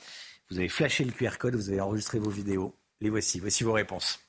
Vous 0.49 0.57
avez 0.57 0.69
flashé 0.69 1.03
le 1.03 1.11
QR 1.11 1.37
code, 1.37 1.55
vous 1.55 1.69
avez 1.69 1.81
enregistré 1.81 2.19
vos 2.19 2.29
vidéos. 2.29 2.75
Les 3.01 3.09
voici, 3.09 3.39
voici 3.39 3.63
vos 3.63 3.73
réponses. 3.73 4.19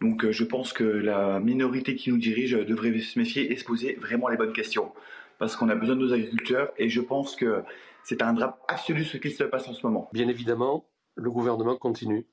Donc 0.00 0.24
euh, 0.24 0.32
je 0.32 0.44
pense 0.44 0.72
que 0.72 0.84
la 0.84 1.40
minorité 1.40 1.96
qui 1.96 2.10
nous 2.10 2.18
dirige 2.18 2.52
devrait 2.52 2.98
se 3.00 3.18
méfier 3.18 3.52
et 3.52 3.56
se 3.56 3.64
poser 3.64 3.94
vraiment 3.94 4.28
les 4.28 4.36
bonnes 4.36 4.52
questions. 4.52 4.92
Parce 5.38 5.56
qu'on 5.56 5.68
a 5.68 5.74
besoin 5.74 5.96
de 5.96 6.00
nos 6.00 6.12
agriculteurs 6.12 6.72
et 6.78 6.88
je 6.88 7.00
pense 7.00 7.36
que 7.36 7.62
c'est 8.04 8.22
un 8.22 8.32
drame 8.32 8.54
absolu 8.68 9.04
ce 9.04 9.16
qui 9.16 9.30
se 9.30 9.44
passe 9.44 9.68
en 9.68 9.74
ce 9.74 9.84
moment. 9.84 10.08
Bien 10.12 10.28
évidemment, 10.28 10.86
le 11.16 11.30
gouvernement 11.30 11.76
continue. 11.76 12.26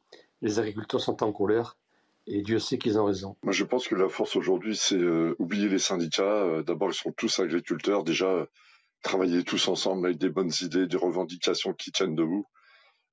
Les 0.43 0.59
agriculteurs 0.59 0.99
sont 0.99 1.23
en 1.23 1.31
colère 1.31 1.77
et 2.27 2.41
Dieu 2.41 2.59
sait 2.59 2.77
qu'ils 2.77 2.99
ont 2.99 3.05
raison. 3.05 3.37
Moi, 3.43 3.53
je 3.53 3.63
pense 3.63 3.87
que 3.87 3.95
la 3.95 4.09
force 4.09 4.35
aujourd'hui, 4.35 4.75
c'est 4.75 4.97
euh, 4.97 5.37
oublier 5.39 5.69
les 5.69 5.79
syndicats. 5.79 6.43
Euh, 6.43 6.63
D'abord, 6.63 6.89
ils 6.89 6.95
sont 6.95 7.13
tous 7.13 7.39
agriculteurs. 7.39 8.03
Déjà, 8.03 8.27
euh, 8.27 8.45
travailler 9.03 9.45
tous 9.45 9.69
ensemble 9.69 10.05
avec 10.05 10.17
des 10.17 10.27
bonnes 10.27 10.51
idées, 10.59 10.85
des 10.85 10.97
revendications 10.97 11.73
qui 11.73 11.93
tiennent 11.93 12.13
debout. 12.13 12.45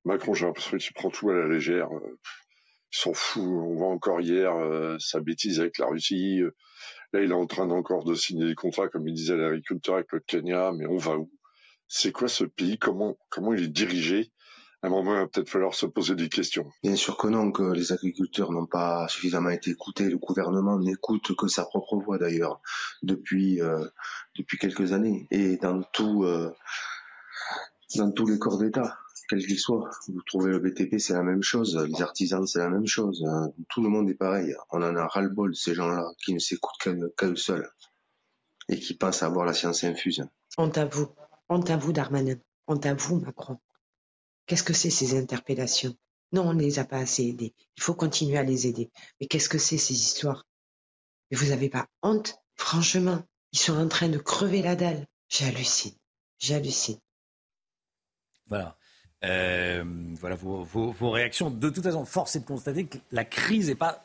Macron, 0.05 0.35
j'ai 0.35 0.45
l'impression 0.45 0.77
qu'il 0.77 0.93
prend 0.93 1.09
tout 1.09 1.31
à 1.31 1.35
la 1.35 1.47
légère. 1.47 1.89
Ils 1.93 2.99
sont 2.99 3.15
fous. 3.15 3.63
On 3.65 3.75
voit 3.77 3.91
encore 3.91 4.21
hier 4.21 4.53
sa 4.99 5.21
bêtise 5.21 5.61
avec 5.61 5.79
la 5.79 5.87
Russie. 5.87 6.41
Là, 7.13 7.23
il 7.23 7.31
est 7.31 7.35
en 7.35 7.47
train 7.47 7.71
encore 7.71 8.03
de 8.03 8.15
signer 8.15 8.47
des 8.47 8.55
contrats, 8.57 8.89
comme 8.89 9.07
il 9.07 9.15
disait 9.15 9.37
l'agriculteur 9.37 9.97
avec 9.97 10.11
le 10.11 10.21
Kenya. 10.21 10.73
Mais 10.75 10.87
on 10.87 10.97
va 10.97 11.17
où? 11.19 11.31
C'est 11.87 12.13
quoi 12.13 12.29
ce 12.29 12.45
pays? 12.45 12.79
Comment 12.79 13.17
comment 13.29 13.53
il 13.53 13.65
est 13.65 13.69
dirigé? 13.69 14.33
À 14.83 14.87
un 14.87 14.91
moment, 14.91 15.13
il 15.13 15.19
va 15.19 15.27
peut-être 15.27 15.51
falloir 15.51 15.75
se 15.75 15.85
poser 15.85 16.15
des 16.15 16.31
questions. 16.31 16.71
Bien 16.83 16.97
sûr 16.97 17.19
que 17.19 17.27
non, 17.29 17.53
que 17.53 17.63
les 17.63 17.93
agriculteurs 17.93 18.51
n'ont 18.51 18.65
pas 18.67 19.07
suffisamment 19.09 19.51
été 19.51 19.71
écoutés. 19.71 20.09
Le 20.09 20.17
gouvernement 20.17 20.79
n'écoute 20.79 21.37
que 21.37 21.49
sa 21.49 21.65
propre 21.67 21.97
voix 21.99 22.17
d'ailleurs 22.17 22.63
depuis 23.03 23.61
euh, 23.61 23.85
depuis 24.37 24.57
quelques 24.57 24.93
années 24.93 25.27
et 25.31 25.59
dans 25.59 25.83
tout 25.83 26.25
euh, 26.25 26.51
dans 27.97 28.11
tous 28.11 28.27
les 28.27 28.39
corps 28.39 28.57
d'État, 28.59 28.97
quels 29.29 29.45
qu'ils 29.45 29.59
soient. 29.59 29.91
Vous 30.09 30.23
trouvez 30.27 30.51
le 30.51 30.61
BTP, 30.61 30.99
c'est 30.99 31.13
la 31.13 31.23
même 31.23 31.43
chose. 31.43 31.77
Les 31.77 32.01
artisans, 32.01 32.47
c'est 32.47 32.61
la 32.61 32.71
même 32.71 32.87
chose. 32.87 33.23
Tout 33.69 33.83
le 33.83 33.89
monde 33.91 34.09
est 34.09 34.15
pareil. 34.15 34.55
On 34.71 34.83
en 34.83 34.97
a 34.97 35.07
ras-le-bol 35.07 35.51
de 35.51 35.57
ces 35.57 35.75
gens-là 35.75 36.05
qui 36.25 36.33
ne 36.33 36.39
s'écoutent 36.39 36.79
qu'à- 36.81 36.95
qu'à 37.19 37.27
eux 37.27 37.37
seuls 37.37 37.69
et 38.71 38.79
qui 38.79 38.95
pensent 38.95 39.23
avoir 39.23 39.45
la 39.45 39.53
science 39.53 39.85
infuse. 39.85 40.25
Honte 40.57 40.79
à 40.79 40.87
vous. 40.87 41.09
Honte 41.49 41.69
à 41.71 41.77
vous, 41.77 41.93
Darmanin. 41.93 42.37
Honte 42.67 42.87
à 42.87 42.95
vous, 42.95 43.19
Macron. 43.21 43.59
Qu'est-ce 44.51 44.65
que 44.65 44.73
c'est 44.73 44.91
ces 44.91 45.17
interpellations? 45.17 45.95
Non, 46.33 46.49
on 46.49 46.55
ne 46.55 46.61
les 46.61 46.81
a 46.81 46.85
pas 46.85 46.97
assez 46.97 47.23
aidés. 47.23 47.55
Il 47.77 47.85
faut 47.85 47.95
continuer 47.95 48.37
à 48.37 48.43
les 48.43 48.67
aider. 48.67 48.91
Mais 49.21 49.29
qu'est-ce 49.29 49.49
que 49.49 49.59
c'est 49.59 49.79
ces 49.79 49.95
histoires? 49.95 50.45
Mais 51.31 51.37
vous 51.37 51.51
n'avez 51.51 51.69
pas 51.69 51.87
honte? 52.03 52.35
Franchement, 52.57 53.23
ils 53.53 53.61
sont 53.61 53.79
en 53.79 53.87
train 53.87 54.09
de 54.09 54.19
crever 54.19 54.61
la 54.61 54.75
dalle. 54.75 55.07
J'hallucine. 55.29 55.95
J'hallucine. 56.41 56.99
Voilà. 58.49 58.77
Euh, 59.23 59.85
voilà 60.19 60.35
vos, 60.35 61.11
réactions. 61.13 61.49
De 61.49 61.71
toute 61.71 61.85
façon, 61.85 62.05
force 62.05 62.35
est 62.35 62.41
de 62.41 62.45
constater 62.45 62.87
que 62.87 62.99
la 63.13 63.25
crise 63.25 63.69
n'est 63.69 63.77
pas, 63.77 64.03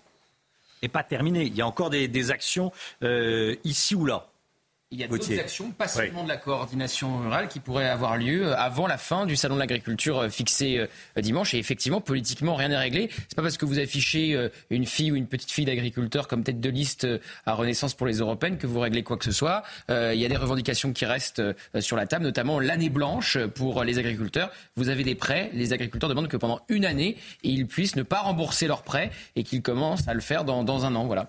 terminée. 1.09 1.45
Il 1.45 1.55
y 1.55 1.61
a 1.63 1.67
encore 1.67 1.89
des, 1.89 2.07
des 2.07 2.29
actions 2.29 2.71
euh, 3.01 3.55
ici 3.63 3.95
ou 3.95 4.05
là. 4.05 4.29
Il 4.91 4.99
y 4.99 5.03
a 5.03 5.07
d'autres 5.07 5.39
actions, 5.39 5.71
pas 5.71 5.87
seulement 5.87 6.23
de 6.23 6.29
la 6.29 6.37
coordination 6.37 7.17
rurale, 7.17 7.47
qui 7.47 7.59
pourraient 7.59 7.89
avoir 7.89 8.17
lieu 8.17 8.53
avant 8.55 8.85
la 8.85 8.99
fin 8.99 9.25
du 9.25 9.35
salon 9.35 9.55
de 9.55 9.59
l'agriculture 9.59 10.19
euh, 10.19 10.29
fixé 10.29 10.77
euh, 10.77 11.21
dimanche. 11.21 11.55
Et 11.55 11.57
effectivement, 11.57 12.01
politiquement, 12.01 12.53
rien 12.53 12.67
n'est 12.67 12.77
réglé. 12.77 13.09
C'est 13.11 13.35
pas 13.35 13.41
parce 13.41 13.57
que 13.57 13.65
vous 13.65 13.79
affichez 13.79 14.35
euh, 14.35 14.49
une 14.69 14.85
fille 14.85 15.11
ou 15.11 15.15
une 15.15 15.25
petite 15.25 15.49
fille 15.49 15.65
d'agriculteur 15.65 16.27
comme 16.27 16.43
tête 16.43 16.61
de 16.61 16.69
liste 16.69 17.07
à 17.47 17.53
Renaissance 17.53 17.95
pour 17.95 18.05
les 18.05 18.19
européennes 18.19 18.59
que 18.59 18.67
vous 18.67 18.79
réglez 18.79 19.01
quoi 19.01 19.17
que 19.17 19.25
ce 19.25 19.31
soit. 19.31 19.63
Il 19.89 20.19
y 20.19 20.25
a 20.25 20.29
des 20.29 20.37
revendications 20.37 20.93
qui 20.93 21.05
restent 21.05 21.41
sur 21.79 21.97
la 21.97 22.05
table, 22.05 22.23
notamment 22.23 22.59
l'année 22.59 22.89
blanche 22.89 23.37
pour 23.55 23.83
les 23.83 23.97
agriculteurs. 23.97 24.51
Vous 24.75 24.89
avez 24.89 25.03
des 25.03 25.15
prêts. 25.15 25.49
Les 25.53 25.73
agriculteurs 25.73 26.09
demandent 26.09 26.27
que 26.27 26.37
pendant 26.37 26.61
une 26.69 26.85
année, 26.85 27.17
ils 27.43 27.65
puissent 27.65 27.95
ne 27.95 28.03
pas 28.03 28.19
rembourser 28.19 28.67
leurs 28.67 28.83
prêts 28.83 29.11
et 29.35 29.43
qu'ils 29.43 29.61
commencent 29.61 30.07
à 30.07 30.13
le 30.13 30.21
faire 30.21 30.45
dans, 30.45 30.63
dans 30.63 30.85
un 30.85 30.95
an. 30.95 31.05
Voilà. 31.05 31.27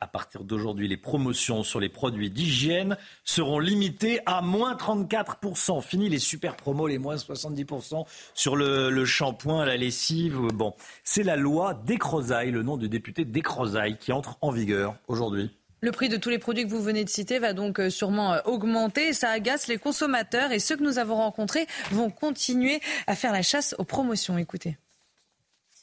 À 0.00 0.06
partir 0.06 0.44
d'aujourd'hui, 0.44 0.88
les 0.88 0.96
promotions 0.96 1.62
sur 1.62 1.80
les 1.80 1.88
produits 1.88 2.30
d'hygiène 2.30 2.96
seront 3.24 3.58
limitées 3.58 4.20
à 4.26 4.42
moins 4.42 4.74
34%. 4.74 5.80
Fini 5.82 6.08
les 6.08 6.18
super 6.18 6.56
promos, 6.56 6.88
les 6.88 6.98
moins 6.98 7.16
70% 7.16 8.04
sur 8.34 8.56
le, 8.56 9.04
shampoing, 9.04 9.64
la 9.64 9.76
lessive. 9.76 10.36
Bon, 10.52 10.74
c'est 11.04 11.22
la 11.22 11.36
loi 11.36 11.74
Descrozaille, 11.86 12.50
le 12.50 12.62
nom 12.62 12.76
du 12.76 12.88
député 12.88 13.24
Descrozaille, 13.24 13.96
qui 13.96 14.12
entre 14.12 14.36
en 14.40 14.50
vigueur 14.50 14.96
aujourd'hui. 15.08 15.50
Le 15.80 15.92
prix 15.92 16.08
de 16.08 16.16
tous 16.16 16.30
les 16.30 16.38
produits 16.38 16.64
que 16.64 16.70
vous 16.70 16.82
venez 16.82 17.04
de 17.04 17.10
citer 17.10 17.38
va 17.38 17.52
donc 17.52 17.78
euh, 17.78 17.90
sûrement 17.90 18.32
euh, 18.32 18.40
augmenter. 18.46 19.12
Ça 19.12 19.30
agace 19.30 19.68
les 19.68 19.76
consommateurs 19.76 20.50
et 20.50 20.58
ceux 20.58 20.76
que 20.76 20.82
nous 20.82 20.98
avons 20.98 21.16
rencontrés 21.16 21.66
vont 21.90 22.10
continuer 22.10 22.80
à 23.06 23.14
faire 23.14 23.32
la 23.32 23.42
chasse 23.42 23.74
aux 23.78 23.84
promotions. 23.84 24.38
Écoutez. 24.38 24.78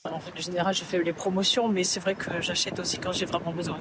En 0.09 0.17
règle 0.17 0.41
générale, 0.41 0.73
je 0.73 0.83
fais 0.83 0.97
les 1.03 1.13
promotions, 1.13 1.67
mais 1.67 1.83
c'est 1.83 1.99
vrai 1.99 2.15
que 2.15 2.41
j'achète 2.41 2.79
aussi 2.79 2.97
quand 2.97 3.11
j'ai 3.11 3.27
vraiment 3.27 3.51
besoin. 3.51 3.77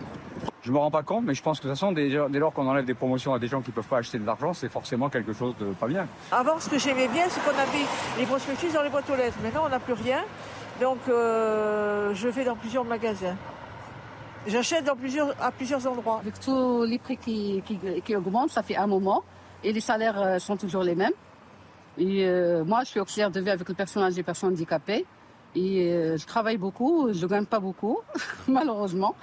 Je 0.61 0.71
me 0.71 0.77
rends 0.77 0.91
pas 0.91 1.03
compte, 1.03 1.25
mais 1.25 1.33
je 1.33 1.43
pense 1.43 1.61
que 1.61 1.65
de 1.65 1.71
toute 1.71 1.79
façon, 1.79 1.93
dès, 1.93 2.11
dès 2.11 2.39
lors 2.39 2.53
qu'on 2.53 2.69
enlève 2.69 2.85
des 2.85 2.93
promotions 2.93 3.33
à 3.33 3.39
des 3.39 3.47
gens 3.47 3.63
qui 3.63 3.71
peuvent 3.71 3.89
pas 3.89 3.97
acheter 3.97 4.19
de 4.19 4.27
l'argent, 4.27 4.53
c'est 4.53 4.69
forcément 4.69 5.09
quelque 5.09 5.33
chose 5.33 5.55
de 5.59 5.73
pas 5.73 5.87
bien. 5.87 6.07
Avant, 6.31 6.61
ce 6.61 6.69
que 6.69 6.79
j'aimais 6.79 7.09
bien, 7.09 7.25
c'est 7.31 7.41
qu'on 7.41 7.59
avait 7.59 7.87
les 8.19 8.27
prospectus 8.27 8.71
dans 8.71 8.83
les 8.83 8.91
boîtes 8.91 9.09
aux 9.09 9.17
lettres. 9.17 9.39
Maintenant, 9.43 9.63
on 9.65 9.71
n'a 9.71 9.81
plus 9.81 9.95
rien. 9.95 10.23
Donc, 10.79 10.99
euh, 11.09 12.13
je 12.13 12.29
vais 12.29 12.45
dans 12.45 12.57
plusieurs 12.57 12.85
magasins. 12.85 13.37
J'achète 14.47 14.85
dans 14.85 14.97
plusieurs, 14.97 15.35
à 15.43 15.51
plusieurs 15.51 15.87
endroits. 15.87 16.19
Avec 16.21 16.39
tous 16.39 16.85
les 16.85 16.99
prix 16.99 17.17
qui, 17.17 17.63
qui, 17.65 17.79
qui 18.05 18.15
augmentent, 18.15 18.51
ça 18.51 18.63
fait 18.63 18.77
un 18.77 18.87
moment. 18.87 19.25
Et 19.65 19.73
les 19.73 19.81
salaires 19.81 20.21
euh, 20.21 20.39
sont 20.39 20.59
toujours 20.59 20.83
les 20.83 20.95
mêmes. 20.95 21.15
Et 21.97 22.27
euh, 22.27 22.63
moi, 22.63 22.81
je 22.85 22.91
suis 22.91 23.01
auxiliaire 23.01 23.31
de 23.31 23.41
vie 23.41 23.49
avec 23.49 23.67
le 23.67 23.75
personnel 23.75 24.13
des 24.13 24.23
personnes 24.23 24.51
handicapées. 24.53 25.07
Et 25.55 25.89
euh, 25.89 26.17
je 26.17 26.27
travaille 26.27 26.59
beaucoup, 26.59 27.13
je 27.13 27.23
ne 27.23 27.31
gagne 27.31 27.47
pas 27.47 27.61
beaucoup, 27.61 27.99
malheureusement. 28.49 29.17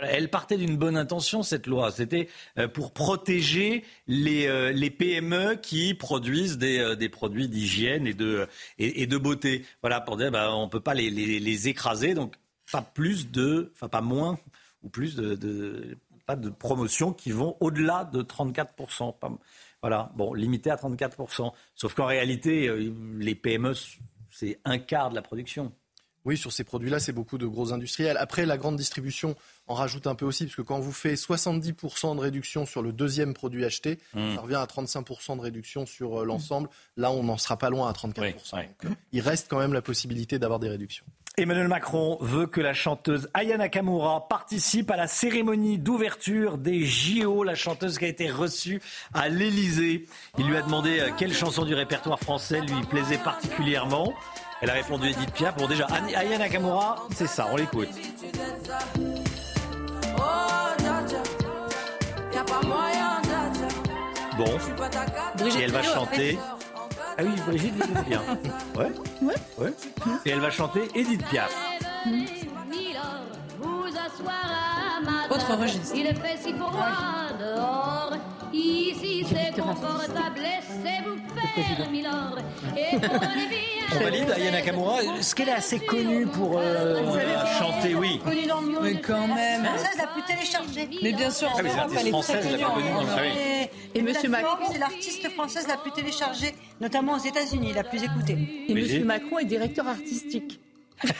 Elle 0.00 0.30
partait 0.30 0.56
d'une 0.56 0.76
bonne 0.76 0.96
intention, 0.96 1.42
cette 1.42 1.66
loi. 1.66 1.90
C'était 1.90 2.28
euh, 2.56 2.68
pour 2.68 2.92
protéger 2.92 3.84
les, 4.06 4.46
euh, 4.46 4.70
les 4.70 4.90
PME 4.90 5.56
qui 5.56 5.94
produisent 5.94 6.56
des, 6.56 6.94
des 6.96 7.08
produits 7.08 7.48
d'hygiène 7.48 8.06
et 8.06 8.14
de, 8.14 8.46
et, 8.78 9.06
de 9.08 9.18
beauté. 9.18 9.64
Voilà, 9.80 10.00
pour 10.00 10.16
dire, 10.16 10.30
bah, 10.30 10.54
on 10.54 10.66
ne 10.66 10.70
peut 10.70 10.80
pas 10.80 10.94
les, 10.94 11.10
les, 11.10 11.68
écraser, 11.68 12.14
donc 12.14 12.36
pas 12.70 12.82
plus 12.82 13.30
de, 13.32 13.72
enfin 13.74 13.88
pas 13.88 14.02
moins 14.02 14.38
ou 14.82 14.88
plus 14.88 15.16
de, 15.16 15.34
de 15.34 15.96
pas 16.26 16.36
de 16.36 16.50
promotions 16.50 17.12
qui 17.12 17.32
vont 17.32 17.56
au-delà 17.58 18.04
de 18.04 18.22
34%. 18.22 19.18
Pas- 19.18 19.32
voilà, 19.80 20.12
bon, 20.14 20.32
limité 20.34 20.70
à 20.70 20.76
34%. 20.76 21.52
Sauf 21.74 21.94
qu'en 21.94 22.06
réalité, 22.06 22.70
les 23.18 23.34
PME, 23.34 23.74
c'est 24.38 24.60
un 24.64 24.78
quart 24.78 25.10
de 25.10 25.16
la 25.16 25.22
production. 25.22 25.72
Oui, 26.24 26.36
sur 26.36 26.52
ces 26.52 26.64
produits-là, 26.64 27.00
c'est 27.00 27.12
beaucoup 27.12 27.38
de 27.38 27.46
gros 27.46 27.72
industriels. 27.72 28.16
Après, 28.18 28.44
la 28.46 28.56
grande 28.56 28.76
distribution 28.76 29.36
en 29.66 29.74
rajoute 29.74 30.06
un 30.06 30.14
peu 30.14 30.26
aussi, 30.26 30.44
parce 30.44 30.56
que 30.56 30.62
quand 30.62 30.80
vous 30.80 30.92
faites 30.92 31.18
70% 31.18 32.16
de 32.16 32.20
réduction 32.20 32.66
sur 32.66 32.82
le 32.82 32.92
deuxième 32.92 33.34
produit 33.34 33.64
acheté, 33.64 33.98
Mmh. 34.14 34.34
ça 34.34 34.40
revient 34.40 34.54
à 34.56 34.64
35% 34.64 35.36
de 35.36 35.40
réduction 35.40 35.86
sur 35.86 36.20
euh, 36.20 36.24
l'ensemble. 36.24 36.68
Là, 36.96 37.10
on 37.10 37.22
n'en 37.22 37.36
sera 37.36 37.56
pas 37.56 37.70
loin 37.70 37.88
à 37.88 37.92
34%. 37.92 38.14
Donc, 38.16 38.84
euh, 38.84 38.88
il 39.12 39.20
reste 39.20 39.48
quand 39.48 39.58
même 39.58 39.72
la 39.72 39.82
possibilité 39.82 40.38
d'avoir 40.38 40.58
des 40.58 40.68
réductions. 40.68 41.04
Emmanuel 41.36 41.68
Macron 41.68 42.18
veut 42.20 42.46
que 42.46 42.60
la 42.60 42.74
chanteuse 42.74 43.28
Aya 43.32 43.56
Nakamura 43.56 44.26
participe 44.26 44.90
à 44.90 44.96
la 44.96 45.06
cérémonie 45.06 45.78
d'ouverture 45.78 46.58
des 46.58 46.84
JO. 46.84 47.44
La 47.44 47.54
chanteuse 47.54 47.98
qui 47.98 48.06
a 48.06 48.08
été 48.08 48.28
reçue 48.28 48.82
à 49.14 49.28
l'Elysée. 49.28 50.06
Il 50.38 50.48
lui 50.48 50.56
a 50.56 50.62
demandé 50.62 50.98
euh, 50.98 51.10
quelle 51.16 51.32
chanson 51.32 51.64
du 51.64 51.74
répertoire 51.74 52.18
français 52.18 52.60
lui 52.60 52.84
plaisait 52.90 53.18
particulièrement. 53.18 54.14
Elle 54.60 54.70
a 54.70 54.74
répondu 54.74 55.08
Edith 55.08 55.32
Piaf. 55.32 55.56
Bon, 55.56 55.66
déjà, 55.66 55.86
Aya 55.86 56.38
Nakamura, 56.38 57.06
c'est 57.14 57.28
ça, 57.28 57.46
on 57.52 57.56
l'écoute. 57.56 57.88
Bon, 64.36 64.46
et 65.58 65.62
elle 65.62 65.72
va 65.72 65.82
chanter. 65.82 66.38
Ah 67.18 67.22
oui, 67.22 67.30
Brigitte 67.46 67.74
bien. 68.08 68.22
Ouais, 68.76 68.92
Ouais. 69.22 69.34
ouais. 69.58 69.72
Et 70.24 70.30
elle 70.30 70.40
va 70.40 70.50
chanter 70.50 70.88
Edith 70.94 71.24
Piaf. 71.28 71.52
Autre 75.30 75.54
registre. 75.56 75.94
Il 75.96 76.06
est 76.06 76.14
fait 76.14 76.38
si 76.42 76.52
froid 76.54 76.70
dehors, 77.38 78.12
Ici 78.52 79.24
c'est 79.28 79.60
confortable, 79.60 80.40
laissez-vous 80.40 81.16
faire, 81.34 81.90
milord. 81.90 82.38
Et 82.76 82.96
On 83.96 83.98
valide 84.04 84.30
Aya 84.30 84.50
Nakamura. 84.50 85.02
Est-ce 85.02 85.34
qu'elle 85.34 85.48
est 85.48 85.52
assez 85.52 85.78
connue 85.80 86.26
pour 86.26 86.58
euh, 86.58 87.02
chanter 87.58 87.94
Oui. 87.94 88.20
Mais 88.82 89.00
quand 89.00 89.26
même. 89.28 89.64
française 89.64 89.96
la 89.98 90.06
plus 90.08 90.22
téléchargée. 90.22 90.88
Mais 91.02 91.12
bien 91.12 91.30
sûr, 91.30 91.48
en 91.48 91.52
Ah 91.58 91.62
Europe, 91.62 91.92
elle 91.98 92.08
est 92.08 92.10
très 92.22 92.32
connue. 92.40 92.50
connue 92.50 92.62
dans 92.92 93.00
le- 93.02 93.06
ah. 93.16 93.26
Et, 93.94 93.98
Et 93.98 94.02
Monsieur 94.02 94.28
Macron, 94.28 94.58
c'est 94.70 94.78
l'artiste 94.78 95.28
française 95.30 95.66
la 95.68 95.76
plus 95.78 95.90
téléchargée, 95.92 96.54
notamment 96.80 97.14
aux 97.14 97.18
États-Unis, 97.18 97.72
la 97.74 97.84
plus 97.84 98.02
écoutée. 98.04 98.36
Et 98.68 98.74
Monsieur 98.74 99.04
Macron 99.04 99.38
est 99.38 99.44
directeur 99.46 99.88
artistique. 99.88 100.60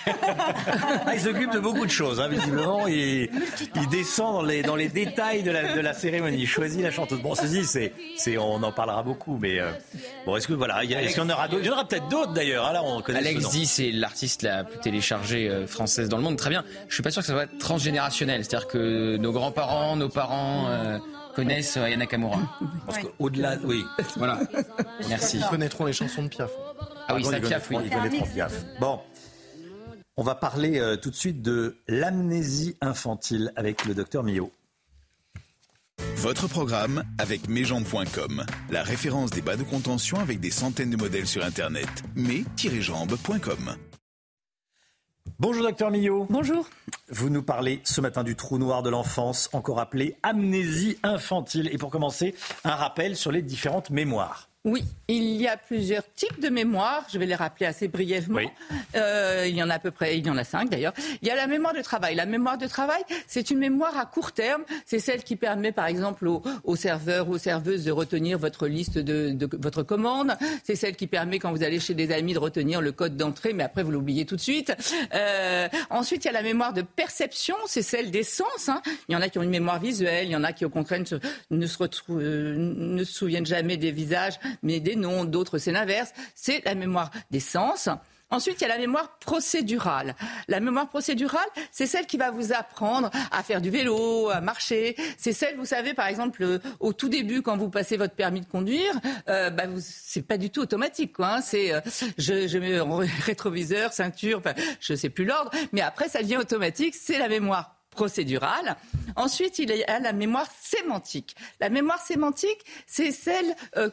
Ah, 0.07 1.15
il 1.15 1.21
s'occupe 1.21 1.53
de 1.53 1.59
beaucoup 1.59 1.87
de 1.87 1.91
choses, 1.91 2.21
hein, 2.21 2.29
visiblement. 2.29 2.87
Il, 2.87 3.29
il 3.77 3.89
descend 3.89 4.35
dans 4.35 4.43
les, 4.43 4.63
dans 4.63 4.77
les 4.77 4.89
détails 4.89 5.43
de 5.43 5.51
la, 5.51 5.75
de 5.75 5.81
la 5.81 5.93
cérémonie. 5.93 6.39
Il 6.41 6.47
choisit 6.47 6.83
la 6.83 6.91
chanteuse. 6.91 7.21
Bon, 7.21 7.35
ceci, 7.35 7.65
c'est, 7.65 7.93
c'est, 8.17 8.37
on 8.39 8.63
en 8.63 8.73
parlera 8.73 9.03
beaucoup, 9.03 9.39
mais 9.41 9.61
euh, 9.61 9.71
bon, 10.27 10.37
est-ce 10.37 10.49
que 10.49 10.53
voilà, 10.55 10.85
il 10.85 10.91
y 10.91 10.95
a- 10.95 11.03
est-ce 11.03 11.15
qu'il 11.15 11.23
y 11.23 11.27
en 11.27 11.31
aura 11.31 11.49
d'autres? 11.49 11.63
Il 11.63 11.67
y 11.67 11.71
en 11.71 11.75
aura 11.75 11.87
peut-être 11.87 12.09
d'autres 12.09 12.33
d'ailleurs. 12.33 12.73
Là, 12.73 12.83
on 12.85 13.01
connaît 13.03 13.21
ce 13.23 13.27
Alex 13.29 13.43
nom. 13.45 13.51
dit 13.51 13.67
c'est 13.67 13.91
l'artiste 13.93 14.43
la 14.43 14.65
plus 14.65 14.79
téléchargée 14.81 15.49
euh, 15.49 15.67
française 15.67 16.09
dans 16.09 16.17
le 16.17 16.23
monde. 16.23 16.37
Très 16.37 16.51
bien. 16.51 16.65
Je 16.89 16.95
suis 16.95 17.03
pas 17.03 17.11
sûr 17.11 17.23
que 17.23 17.27
ça 17.27 17.33
soit 17.35 17.49
transgénérationnel. 17.59 18.45
C'est-à-dire 18.45 18.69
que 18.69 19.17
nos 19.17 19.33
grands-parents, 19.33 19.97
nos 19.97 20.09
parents 20.09 20.67
euh, 20.69 20.99
connaissent 21.35 21.77
Aya 21.77 21.97
Nakamura. 21.97 22.39
Parce 22.87 22.99
qu'au-delà, 22.99 23.57
oui. 23.65 23.85
Voilà. 24.17 24.41
Merci. 25.09 25.39
Ils 25.39 25.47
connaîtront 25.47 25.85
les 25.85 25.93
chansons 25.93 26.23
de 26.25 26.29
Piaf. 26.29 26.51
Ah 27.11 27.15
oui, 27.15 27.25
ça 27.25 27.39
ils 27.39 27.43
Piaf, 27.43 27.69
oui. 27.71 27.77
connaîtront- 27.77 27.87
ils 27.87 28.03
connaîtront 28.11 28.27
Piaf. 28.35 28.53
Bon. 28.81 29.01
On 30.21 30.25
va 30.25 30.35
parler 30.35 30.81
euh, 30.81 30.97
tout 30.97 31.11
de 31.11 31.15
suite 31.15 31.43
de 31.43 31.77
l'amnésie 31.87 32.77
infantile 32.81 33.53
avec 33.55 33.85
le 33.85 33.95
docteur 33.95 34.25
Millot. 34.25 34.51
Votre 36.17 36.49
programme 36.49 37.05
avec 37.19 37.49
mesjambes.com, 37.49 38.45
la 38.69 38.83
référence 38.83 39.31
des 39.31 39.43
bas 39.43 39.55
de 39.55 39.63
contention 39.63 40.19
avec 40.19 40.41
des 40.41 40.51
centaines 40.51 40.91
de 40.91 40.97
modèles 40.97 41.29
sur 41.29 41.45
Internet. 41.45 41.89
mes-jambes.com. 42.17 43.77
Bonjour 45.39 45.63
docteur 45.63 45.93
Millot. 45.93 46.27
Bonjour. 46.29 46.69
Vous 47.11 47.31
nous 47.31 47.45
parlez 47.45 47.81
ce 47.85 48.01
matin 48.01 48.25
du 48.25 48.35
trou 48.35 48.59
noir 48.59 48.83
de 48.83 48.91
l'enfance, 48.91 49.49
encore 49.53 49.79
appelé 49.79 50.17
amnésie 50.25 50.99
infantile. 51.05 51.69
Et 51.73 51.79
pour 51.79 51.91
commencer, 51.91 52.35
un 52.65 52.75
rappel 52.75 53.15
sur 53.15 53.31
les 53.31 53.43
différentes 53.43 53.91
mémoires. 53.91 54.48
Oui, 54.65 54.83
il 55.07 55.41
y 55.41 55.47
a 55.47 55.57
plusieurs 55.57 56.03
types 56.15 56.41
de 56.41 56.49
mémoire. 56.49 57.07
Je 57.11 57.19
vais 57.19 57.27
les 57.27 57.37
rappeler 57.37 57.65
assez 57.65 57.87
brièvement. 57.89 58.41
Euh, 58.97 59.47
il 59.49 59.55
y 59.55 59.63
en 59.63 59.71
a 59.71 59.75
à 59.75 59.79
peu 59.79 59.93
près, 59.93 60.19
il 60.19 60.27
y 60.27 60.31
en 60.31 60.37
a 60.37 60.43
cinq 60.45 60.69
d'ailleurs. 60.69 60.93
Il 61.23 61.29
y 61.29 61.31
a 61.31 61.37
la 61.37 61.47
mémoire 61.47 61.73
de 61.73 61.81
travail. 61.81 62.17
La 62.17 62.27
mémoire 62.27 62.59
de 62.59 62.67
travail, 62.67 63.01
c'est 63.29 63.51
une 63.51 63.59
mémoire 63.59 63.97
à 63.97 64.05
court 64.05 64.33
terme. 64.33 64.65
C'est 64.85 64.99
celle 64.99 65.23
qui 65.23 65.37
permet, 65.37 65.71
par 65.73 65.87
exemple, 65.87 66.27
aux, 66.27 66.43
aux 66.65 66.77
serveurs 66.77 67.29
ou 67.29 67.35
aux 67.35 67.39
serveuses 67.39 67.85
de 67.85 67.93
retenir 67.93 68.37
votre 68.37 68.67
liste 68.67 68.99
de, 68.99 69.31
de 69.31 69.49
votre 69.63 69.85
commande. 69.85 70.37
C'est 70.65 70.77
celle 70.77 70.97
qui 70.97 71.07
permet, 71.07 71.39
quand 71.39 71.53
vous 71.53 71.63
allez 71.63 71.79
chez 71.81 71.95
des 71.95 72.11
amis, 72.13 72.35
de 72.35 72.39
retenir 72.41 72.81
le 72.81 72.91
code 72.93 73.17
d'entrée, 73.17 73.53
mais 73.53 73.63
après 73.63 73.85
vous 73.85 73.93
l'oubliez 73.93 74.27
tout 74.27 74.37
de 74.37 74.41
suite. 74.41 74.73
Euh, 75.15 75.69
ensuite, 75.89 76.25
il 76.25 76.27
y 76.27 76.31
a 76.31 76.35
la 76.35 76.43
mémoire 76.43 76.73
de 76.73 76.83
perception. 76.83 77.55
C'est 77.67 77.83
celle 77.83 78.11
des 78.11 78.25
sens. 78.25 78.69
hein. 78.69 78.83
Il 79.09 79.13
y 79.13 79.17
en 79.17 79.23
a 79.23 79.29
qui 79.29 79.39
ont 79.39 79.43
une 79.43 79.51
mémoire 79.51 79.79
visuelle. 79.81 80.27
Il 80.27 80.33
y 80.33 80.37
en 80.37 80.45
a 80.45 80.53
qui, 80.53 80.65
au 80.65 80.71
contraire, 80.71 80.99
ne 81.01 81.05
se, 81.07 81.15
ne 81.53 81.67
se, 81.67 81.79
retrou- 81.79 82.19
euh, 82.21 82.55
ne 82.59 83.05
se 83.05 83.13
souviennent 83.13 83.47
jamais 83.47 83.77
des 83.77 83.93
visages, 83.93 84.35
mais 84.63 84.81
des 84.81 84.97
noms. 84.97 85.25
D'autres, 85.25 85.59
c'est 85.59 85.73
l'inverse. 85.73 86.13
C'est 86.35 86.65
la 86.65 86.75
mémoire 86.75 87.11
des 87.31 87.41
sens. 87.41 87.89
Ensuite, 88.31 88.61
il 88.61 88.63
y 88.63 88.65
a 88.67 88.69
la 88.69 88.79
mémoire 88.79 89.19
procédurale. 89.19 90.15
La 90.49 90.61
mémoire 90.61 90.89
procédurale, 90.89 91.49
c'est 91.73 91.87
celle 91.87 92.07
qui 92.07 92.19
va 92.19 92.31
vous 92.31 92.53
apprendre 92.53 93.11
à 93.31 93.43
faire 93.43 93.63
du 93.63 93.71
vélo, 93.71 94.29
à 94.29 94.43
marcher. 94.43 94.97
C'est 95.17 95.33
celle, 95.33 95.57
vous 95.57 95.65
savez, 95.65 95.95
par 95.95 96.09
exemple, 96.09 96.43
euh, 96.43 96.59
au 96.79 96.93
tout 96.93 97.09
début, 97.09 97.41
quand 97.41 97.57
vous 97.57 97.71
passez 97.71 97.97
votre 97.97 98.15
permis 98.15 98.43
de 98.43 98.47
conduire, 98.47 98.93
euh, 99.31 99.49
bah, 99.49 99.65
c'est 99.81 100.27
pas 100.27 100.37
du 100.37 100.51
tout 100.51 100.61
automatique. 100.61 101.15
Hein. 101.21 101.41
C'est, 101.43 101.73
euh, 101.73 101.81
je, 102.19 102.47
je 102.47 102.59
mets 102.59 102.79
rétroviseur, 103.25 103.95
ceinture, 103.95 104.39
enfin, 104.41 104.53
je 104.79 104.95
sais 104.95 105.09
plus 105.09 105.25
l'ordre, 105.25 105.51
mais 105.73 105.81
après, 105.81 106.11
ça 106.11 106.23
devient 106.23 106.37
automatique. 106.37 106.95
C'est 106.97 107.19
la 107.19 107.29
mémoire 107.29 107.77
procédurale. 107.99 108.77
Ensuite, 109.17 109.59
il 109.59 109.75
y 109.75 109.85
a 109.85 109.99
la 109.99 110.13
mémoire 110.13 110.47
sémantique. 110.63 111.35
La 111.61 111.71
mémoire 111.71 112.01
sémantique, 112.01 112.61
c'est 112.87 113.11
celle 113.11 113.57
euh, 113.77 113.91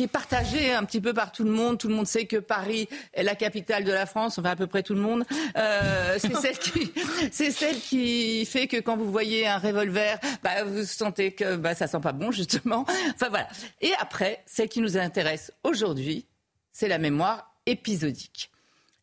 qui 0.00 0.04
est 0.04 0.08
partagée 0.08 0.72
un 0.72 0.82
petit 0.86 1.02
peu 1.02 1.12
par 1.12 1.30
tout 1.30 1.44
le 1.44 1.50
monde. 1.50 1.76
Tout 1.78 1.88
le 1.88 1.94
monde 1.94 2.06
sait 2.06 2.24
que 2.24 2.38
Paris 2.38 2.88
est 3.12 3.22
la 3.22 3.34
capitale 3.34 3.84
de 3.84 3.92
la 3.92 4.06
France, 4.06 4.38
enfin 4.38 4.48
à 4.48 4.56
peu 4.56 4.66
près 4.66 4.82
tout 4.82 4.94
le 4.94 5.00
monde. 5.02 5.26
Euh, 5.58 6.16
c'est 6.18 6.34
celle 6.36 6.58
qui, 6.58 6.90
c'est 7.30 7.50
celle 7.50 7.78
qui 7.78 8.46
fait 8.46 8.66
que 8.66 8.78
quand 8.78 8.96
vous 8.96 9.10
voyez 9.12 9.46
un 9.46 9.58
revolver, 9.58 10.18
bah, 10.42 10.64
vous 10.64 10.84
sentez 10.86 11.32
que 11.32 11.56
bah, 11.56 11.74
ça 11.74 11.86
sent 11.86 12.00
pas 12.00 12.12
bon 12.12 12.30
justement. 12.30 12.86
Enfin 13.14 13.28
voilà. 13.28 13.46
Et 13.82 13.92
après, 14.00 14.42
celle 14.46 14.70
qui 14.70 14.80
nous 14.80 14.96
intéresse 14.96 15.52
aujourd'hui, 15.64 16.24
c'est 16.72 16.88
la 16.88 16.96
mémoire 16.96 17.52
épisodique. 17.66 18.50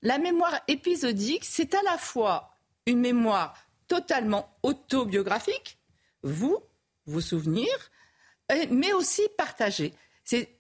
La 0.02 0.18
mémoire 0.18 0.60
épisodique, 0.68 1.46
c'est 1.46 1.76
à 1.76 1.82
la 1.84 2.00
fois 2.00 2.56
une 2.88 3.02
mémoire 3.02 3.54
totalement 3.88 4.50
autobiographique, 4.64 5.78
vous, 6.24 6.58
vos 7.06 7.22
souvenirs, 7.22 7.92
et- 8.52 8.66
mais 8.66 8.94
aussi 8.94 9.22
partagée. 9.38 9.94
C'est 10.24 10.57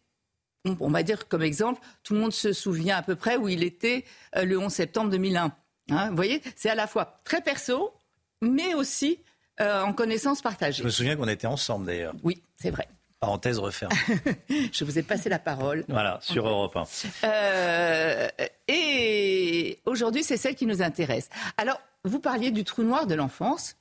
on 0.68 0.77
on 0.88 0.89
va 0.89 1.03
dire 1.03 1.27
comme 1.27 1.44
exemple, 1.44 1.81
tout 2.03 2.14
le 2.14 2.19
monde 2.19 2.34
se 2.34 2.53
souvient 2.53 2.98
à 2.98 3.02
peu 3.02 3.15
près 3.15 3.38
où 3.38 3.48
il 3.48 3.64
était 3.64 4.06
euh, 4.35 4.44
le 4.44 4.57
11 4.57 4.72
septembre 4.72 5.10
2001. 5.11 5.52
Hein, 5.89 6.10
vous 6.10 6.15
voyez, 6.15 6.41
c'est 6.56 6.69
à 6.69 6.76
la 6.76 6.88
fois 6.88 7.19
très 7.23 7.41
perso, 7.41 7.94
mais 8.41 8.73
aussi 8.73 9.19
euh, 9.61 9.81
en 9.81 9.94
connaissance 9.94 10.41
partagée. 10.41 10.80
Je 10.80 10.84
me 10.84 10.89
souviens 10.89 11.15
qu'on 11.15 11.27
était 11.27 11.48
ensemble 11.48 11.85
d'ailleurs. 11.85 12.14
Oui, 12.23 12.44
c'est 12.57 12.69
vrai. 12.69 12.88
Parenthèse 13.19 13.57
refermée. 13.57 13.95
Je 14.72 14.84
vous 14.84 14.99
ai 14.99 15.03
passé 15.03 15.27
la 15.30 15.39
parole. 15.39 15.84
voilà, 15.88 16.19
sur 16.22 16.48
Europe 16.48 16.76
1. 16.76 16.84
Euh, 17.23 18.27
et 18.68 19.80
aujourd'hui, 19.85 20.23
c'est 20.23 20.38
celle 20.38 20.56
qui 20.56 20.68
nous 20.68 20.84
intéresse. 20.84 21.30
Alors, 21.57 21.81
vous 22.03 22.19
parliez 22.19 22.52
du 22.52 22.64
trou 22.64 22.84
noir 22.84 23.07
de 23.07 23.15
l'enfance. 23.15 23.76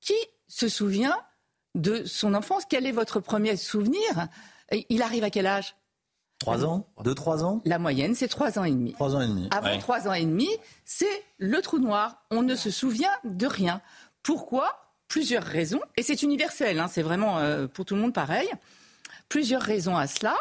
Qui 0.00 0.14
se 0.46 0.68
souvient 0.68 1.16
de 1.74 2.04
son 2.04 2.34
enfance? 2.34 2.64
Quel 2.68 2.86
est 2.86 2.92
votre 2.92 3.18
premier 3.18 3.56
souvenir? 3.56 4.28
Il 4.90 5.00
arrive 5.02 5.24
à 5.24 5.30
quel 5.30 5.46
âge? 5.46 5.74
3 6.38 6.64
ans 6.64 6.86
2-3 7.02 7.42
ans 7.44 7.62
La 7.64 7.78
moyenne, 7.78 8.14
c'est 8.14 8.28
3 8.28 8.58
ans 8.58 8.64
et 8.64 8.70
demi. 8.70 8.92
3 8.92 9.16
ans 9.16 9.20
et 9.20 9.26
demi. 9.26 9.48
Avant 9.50 9.68
ouais. 9.68 9.78
3 9.78 10.08
ans 10.08 10.12
et 10.12 10.24
demi, 10.24 10.48
c'est 10.84 11.24
le 11.38 11.60
trou 11.62 11.78
noir. 11.78 12.22
On 12.30 12.42
ne 12.42 12.54
se 12.54 12.70
souvient 12.70 13.10
de 13.24 13.46
rien. 13.46 13.80
Pourquoi? 14.22 14.92
Plusieurs 15.08 15.44
raisons. 15.44 15.80
Et 15.96 16.02
c'est 16.02 16.22
universel, 16.22 16.78
hein, 16.80 16.88
c'est 16.90 17.02
vraiment 17.02 17.38
euh, 17.38 17.68
pour 17.68 17.84
tout 17.84 17.94
le 17.94 18.00
monde 18.00 18.12
pareil. 18.12 18.48
Plusieurs 19.28 19.62
raisons 19.62 19.96
à 19.96 20.06
cela. 20.06 20.36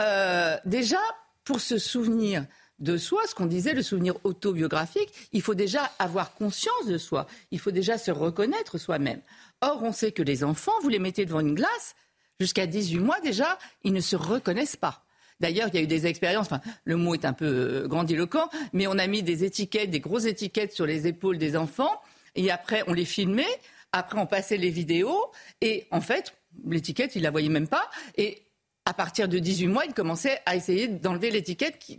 Euh, 0.00 0.56
déjà, 0.64 0.98
pour 1.44 1.60
se 1.60 1.78
souvenir 1.78 2.44
de 2.78 2.96
soi, 2.98 3.22
ce 3.26 3.34
qu'on 3.34 3.46
disait, 3.46 3.72
le 3.72 3.82
souvenir 3.82 4.14
autobiographique, 4.24 5.10
il 5.32 5.42
faut 5.42 5.54
déjà 5.54 5.90
avoir 5.98 6.34
conscience 6.34 6.86
de 6.86 6.98
soi. 6.98 7.26
Il 7.50 7.58
faut 7.58 7.70
déjà 7.70 7.98
se 7.98 8.10
reconnaître 8.10 8.78
soi-même. 8.78 9.20
Or, 9.62 9.82
on 9.82 9.92
sait 9.92 10.12
que 10.12 10.22
les 10.22 10.44
enfants, 10.44 10.72
vous 10.82 10.88
les 10.88 10.98
mettez 10.98 11.24
devant 11.24 11.40
une 11.40 11.54
glace, 11.54 11.94
jusqu'à 12.40 12.66
18 12.66 12.98
mois 12.98 13.20
déjà, 13.20 13.58
ils 13.84 13.92
ne 13.92 14.00
se 14.00 14.16
reconnaissent 14.16 14.76
pas. 14.76 15.05
D'ailleurs, 15.40 15.68
il 15.72 15.76
y 15.76 15.78
a 15.78 15.82
eu 15.82 15.86
des 15.86 16.06
expériences, 16.06 16.46
enfin, 16.46 16.60
le 16.84 16.96
mot 16.96 17.14
est 17.14 17.24
un 17.24 17.32
peu 17.32 17.46
euh, 17.46 17.88
grandiloquent, 17.88 18.48
mais 18.72 18.86
on 18.86 18.98
a 18.98 19.06
mis 19.06 19.22
des 19.22 19.44
étiquettes, 19.44 19.90
des 19.90 20.00
grosses 20.00 20.24
étiquettes 20.24 20.72
sur 20.72 20.86
les 20.86 21.06
épaules 21.06 21.38
des 21.38 21.56
enfants, 21.56 22.00
et 22.34 22.50
après, 22.50 22.82
on 22.86 22.92
les 22.92 23.04
filmait, 23.04 23.44
après, 23.92 24.18
on 24.18 24.26
passait 24.26 24.56
les 24.56 24.70
vidéos, 24.70 25.30
et 25.60 25.86
en 25.90 26.00
fait, 26.00 26.34
l'étiquette, 26.66 27.16
ils 27.16 27.22
la 27.22 27.30
voyaient 27.30 27.48
même 27.48 27.68
pas, 27.68 27.90
et 28.16 28.42
à 28.86 28.94
partir 28.94 29.28
de 29.28 29.38
18 29.38 29.66
mois, 29.66 29.84
il 29.84 29.92
commençait 29.92 30.40
à 30.46 30.54
essayer 30.54 30.86
d'enlever 30.86 31.30
l'étiquette 31.30 31.78
qui, 31.78 31.98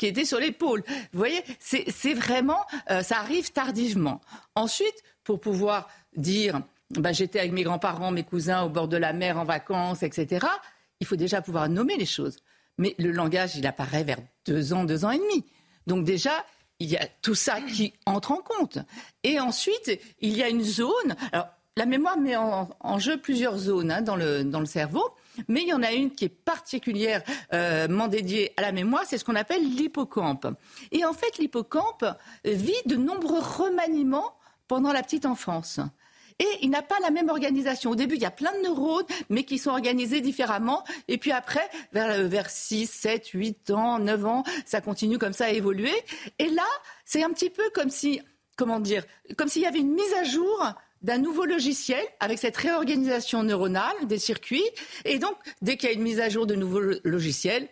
était 0.00 0.24
sur 0.24 0.40
l'épaule. 0.40 0.82
Vous 1.12 1.18
voyez, 1.18 1.42
c'est 1.60 1.84
c'est 1.90 2.14
vraiment, 2.14 2.64
euh, 2.90 3.02
ça 3.02 3.18
arrive 3.18 3.52
tardivement. 3.52 4.22
Ensuite, 4.54 5.02
pour 5.22 5.38
pouvoir 5.38 5.88
dire, 6.16 6.62
bah, 6.90 7.12
j'étais 7.12 7.40
avec 7.40 7.52
mes 7.52 7.62
grands-parents, 7.62 8.10
mes 8.10 8.24
cousins 8.24 8.62
au 8.62 8.70
bord 8.70 8.88
de 8.88 8.96
la 8.96 9.12
mer 9.12 9.38
en 9.38 9.44
vacances, 9.44 10.02
etc., 10.02 10.46
il 11.00 11.06
faut 11.06 11.16
déjà 11.16 11.42
pouvoir 11.42 11.68
nommer 11.68 11.96
les 11.96 12.06
choses. 12.06 12.38
Mais 12.78 12.94
le 12.98 13.10
langage, 13.10 13.56
il 13.56 13.66
apparaît 13.66 14.04
vers 14.04 14.18
deux 14.46 14.72
ans, 14.72 14.84
deux 14.84 15.04
ans 15.04 15.10
et 15.10 15.18
demi. 15.18 15.44
Donc 15.86 16.04
déjà, 16.04 16.44
il 16.80 16.88
y 16.88 16.96
a 16.96 17.06
tout 17.22 17.34
ça 17.34 17.60
qui 17.60 17.94
entre 18.06 18.32
en 18.32 18.38
compte. 18.38 18.78
Et 19.22 19.38
ensuite, 19.38 20.00
il 20.20 20.36
y 20.36 20.42
a 20.42 20.48
une 20.48 20.62
zone. 20.62 21.16
Alors, 21.32 21.46
la 21.76 21.86
mémoire 21.86 22.18
met 22.18 22.36
en, 22.36 22.98
jeu 22.98 23.16
plusieurs 23.16 23.56
zones 23.56 23.90
hein, 23.90 24.00
dans, 24.00 24.16
le, 24.16 24.44
dans 24.44 24.60
le 24.60 24.66
cerveau, 24.66 25.02
mais 25.48 25.62
il 25.62 25.68
y 25.68 25.72
en 25.72 25.82
a 25.82 25.92
une 25.92 26.12
qui 26.12 26.26
est 26.26 26.28
particulièrement 26.28 28.08
dédiée 28.08 28.52
à 28.56 28.62
la 28.62 28.70
mémoire, 28.70 29.02
c'est 29.06 29.18
ce 29.18 29.24
qu'on 29.24 29.34
appelle 29.34 29.62
l'hippocampe. 29.62 30.46
Et 30.92 31.04
en 31.04 31.12
fait, 31.12 31.38
l'hippocampe 31.38 32.04
vit 32.44 32.72
de 32.86 32.94
nombreux 32.94 33.40
remaniements 33.40 34.34
pendant 34.68 34.92
la 34.92 35.02
petite 35.02 35.26
enfance. 35.26 35.80
Et 36.40 36.48
il 36.62 36.70
n'a 36.70 36.82
pas 36.82 36.98
la 37.00 37.10
même 37.10 37.28
organisation. 37.28 37.90
Au 37.90 37.94
début, 37.94 38.16
il 38.16 38.22
y 38.22 38.26
a 38.26 38.30
plein 38.30 38.52
de 38.58 38.62
neurones, 38.62 39.06
mais 39.28 39.44
qui 39.44 39.58
sont 39.58 39.70
organisés 39.70 40.20
différemment. 40.20 40.82
Et 41.06 41.18
puis 41.18 41.30
après, 41.30 41.68
vers, 41.92 42.10
euh, 42.10 42.26
vers 42.26 42.50
6, 42.50 42.86
7, 42.86 43.28
8 43.28 43.70
ans, 43.70 43.98
9 44.00 44.26
ans, 44.26 44.44
ça 44.66 44.80
continue 44.80 45.18
comme 45.18 45.32
ça 45.32 45.46
à 45.46 45.50
évoluer. 45.50 45.94
Et 46.38 46.48
là, 46.48 46.66
c'est 47.04 47.22
un 47.22 47.30
petit 47.30 47.50
peu 47.50 47.62
comme 47.72 47.90
si, 47.90 48.20
comment 48.56 48.80
dire, 48.80 49.04
comme 49.36 49.48
s'il 49.48 49.62
y 49.62 49.66
avait 49.66 49.78
une 49.78 49.94
mise 49.94 50.12
à 50.20 50.24
jour 50.24 50.74
d'un 51.02 51.18
nouveau 51.18 51.44
logiciel 51.44 52.02
avec 52.18 52.38
cette 52.38 52.56
réorganisation 52.56 53.42
neuronale 53.42 53.94
des 54.06 54.18
circuits. 54.18 54.64
Et 55.04 55.18
donc, 55.18 55.36
dès 55.62 55.76
qu'il 55.76 55.90
y 55.90 55.92
a 55.92 55.94
une 55.94 56.02
mise 56.02 56.18
à 56.18 56.30
jour 56.30 56.46
de 56.46 56.54
nouveaux 56.54 56.80
logiciels, 57.04 57.68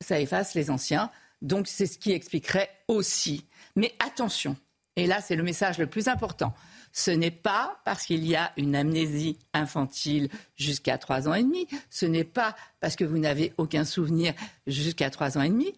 ça 0.00 0.18
efface 0.18 0.54
les 0.54 0.70
anciens. 0.70 1.10
Donc, 1.42 1.68
c'est 1.68 1.86
ce 1.86 1.98
qui 1.98 2.12
expliquerait 2.12 2.70
aussi. 2.88 3.46
Mais 3.76 3.94
attention, 3.98 4.56
et 4.96 5.06
là, 5.06 5.20
c'est 5.20 5.36
le 5.36 5.42
message 5.42 5.78
le 5.78 5.86
plus 5.86 6.08
important. 6.08 6.54
Ce 6.92 7.10
n'est 7.10 7.30
pas 7.30 7.80
parce 7.84 8.04
qu'il 8.04 8.26
y 8.26 8.36
a 8.36 8.52
une 8.56 8.76
amnésie 8.76 9.38
infantile 9.54 10.28
jusqu'à 10.56 10.98
trois 10.98 11.28
ans 11.28 11.34
et 11.34 11.42
demi, 11.42 11.66
ce 11.90 12.06
n'est 12.06 12.24
pas 12.24 12.54
parce 12.80 12.96
que 12.96 13.04
vous 13.04 13.18
n'avez 13.18 13.52
aucun 13.56 13.84
souvenir 13.84 14.34
jusqu'à 14.66 15.08
trois 15.10 15.38
ans 15.38 15.42
et 15.42 15.48
demi 15.48 15.72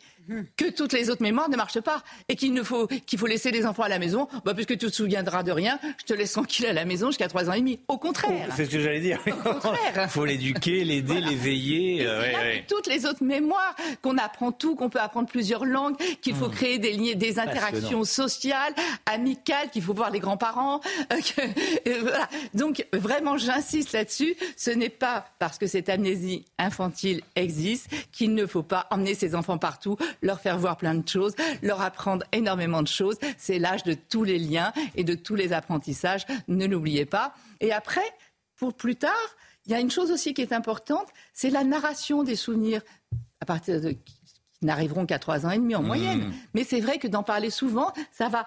que 0.57 0.70
toutes 0.70 0.93
les 0.93 1.11
autres 1.11 1.23
mémoires 1.23 1.49
ne 1.49 1.57
marchent 1.57 1.81
pas 1.81 2.03
et 2.28 2.36
qu'il 2.36 2.62
faut 2.65 2.86
qu'il 2.86 3.19
faut 3.19 3.27
laisser 3.27 3.51
les 3.51 3.67
enfants 3.67 3.83
à 3.83 3.89
la 3.89 3.99
maison, 3.99 4.28
bah, 4.44 4.55
puisque 4.55 4.77
tu 4.78 4.86
te 4.86 4.89
souviendras 4.89 5.43
de 5.43 5.53
rien, 5.53 5.78
je 5.99 6.05
te 6.05 6.15
laisse 6.15 6.33
tranquille 6.33 6.67
à 6.67 6.73
la 6.73 6.85
maison 6.85 7.09
jusqu'à 7.09 7.28
3 7.28 7.51
ans 7.51 7.53
et 7.53 7.61
demi. 7.61 7.81
Au 7.89 7.99
contraire. 7.99 8.49
C'est 8.57 8.67
ce 8.67 8.70
que 8.70 8.81
j'allais 8.81 9.01
dire. 9.01 9.20
Il 9.27 9.35
faut 10.09 10.25
l'éduquer, 10.25 10.85
l'aider, 10.85 11.20
l'éveiller. 11.20 12.07
Euh, 12.07 12.59
toutes 12.69 12.86
les 12.86 13.07
autres 13.07 13.25
mémoires, 13.25 13.75
qu'on 14.03 14.19
apprend 14.19 14.53
tout, 14.53 14.75
qu'on 14.75 14.89
peut 14.89 15.01
apprendre 15.01 15.28
plusieurs 15.28 15.65
langues, 15.65 15.97
qu'il 16.20 16.35
faut 16.35 16.49
hmm. 16.49 16.55
créer 16.55 16.78
des 16.78 16.93
liens, 16.93 17.15
des 17.15 17.39
interactions 17.39 18.05
sociales, 18.05 18.75
amicales, 19.07 19.70
qu'il 19.70 19.83
faut 19.83 19.94
voir 19.94 20.11
les 20.11 20.20
grands-parents. 20.20 20.81
Euh, 21.15 21.49
euh, 21.89 21.99
voilà. 22.01 22.28
Donc 22.55 22.86
vraiment, 22.93 23.36
j'insiste 23.36 23.93
là-dessus. 23.93 24.35
Ce 24.57 24.70
n'est 24.70 24.89
pas 24.89 25.27
parce 25.39 25.59
que 25.59 25.67
cette 25.67 25.89
amnésie 25.89 26.44
infantile 26.59 27.23
existe 27.36 27.89
qu'il 28.12 28.35
ne 28.35 28.47
faut 28.47 28.62
pas 28.62 28.86
emmener 28.91 29.15
ses 29.15 29.35
enfants 29.35 29.59
partout 29.59 29.97
leur 30.23 30.41
faire 30.41 30.59
voir 30.59 30.76
plein 30.76 30.94
de 30.94 31.09
choses, 31.09 31.34
leur 31.62 31.81
apprendre 31.81 32.25
énormément 32.33 32.83
de 32.83 32.89
choses. 32.89 33.17
C'est 33.39 33.59
l'âge 33.59 33.83
de 33.84 33.94
tous 33.94 34.25
les 34.25 34.39
liens 34.39 34.73
et 34.94 35.05
de 35.05 35.15
tous 35.15 35.34
les 35.34 35.52
apprentissages. 35.52 36.26
Ne 36.49 36.67
l'oubliez 36.67 37.07
pas. 37.07 37.34
Et 37.60 37.73
après, 37.73 38.05
pour 38.57 38.75
plus 38.75 38.97
tard, 38.97 39.12
il 39.67 39.73
y 39.73 39.75
a 39.75 39.81
une 39.81 39.91
chose 39.91 40.10
aussi 40.10 40.34
qui 40.34 40.43
est 40.43 40.52
importante, 40.52 41.09
c'est 41.33 41.51
la 41.51 41.65
narration 41.65 42.23
des 42.23 42.36
souvenirs 42.36 42.83
à 43.41 43.47
partir 43.47 43.81
de 43.81 43.93
qui 43.93 44.18
n'arriveront 44.62 45.07
qu'à 45.07 45.18
trois 45.18 45.47
ans 45.47 45.51
et 45.51 45.59
demi 45.59 45.75
en 45.75 45.83
mmh. 45.83 45.86
moyenne. 45.86 46.33
Mais 46.55 46.65
c'est 46.65 46.81
vrai 46.81 46.99
que 46.99 47.09
d'en 47.09 47.23
parler 47.23 47.51
souvent, 47.51 47.93
ça 48.12 48.28
va 48.28 48.47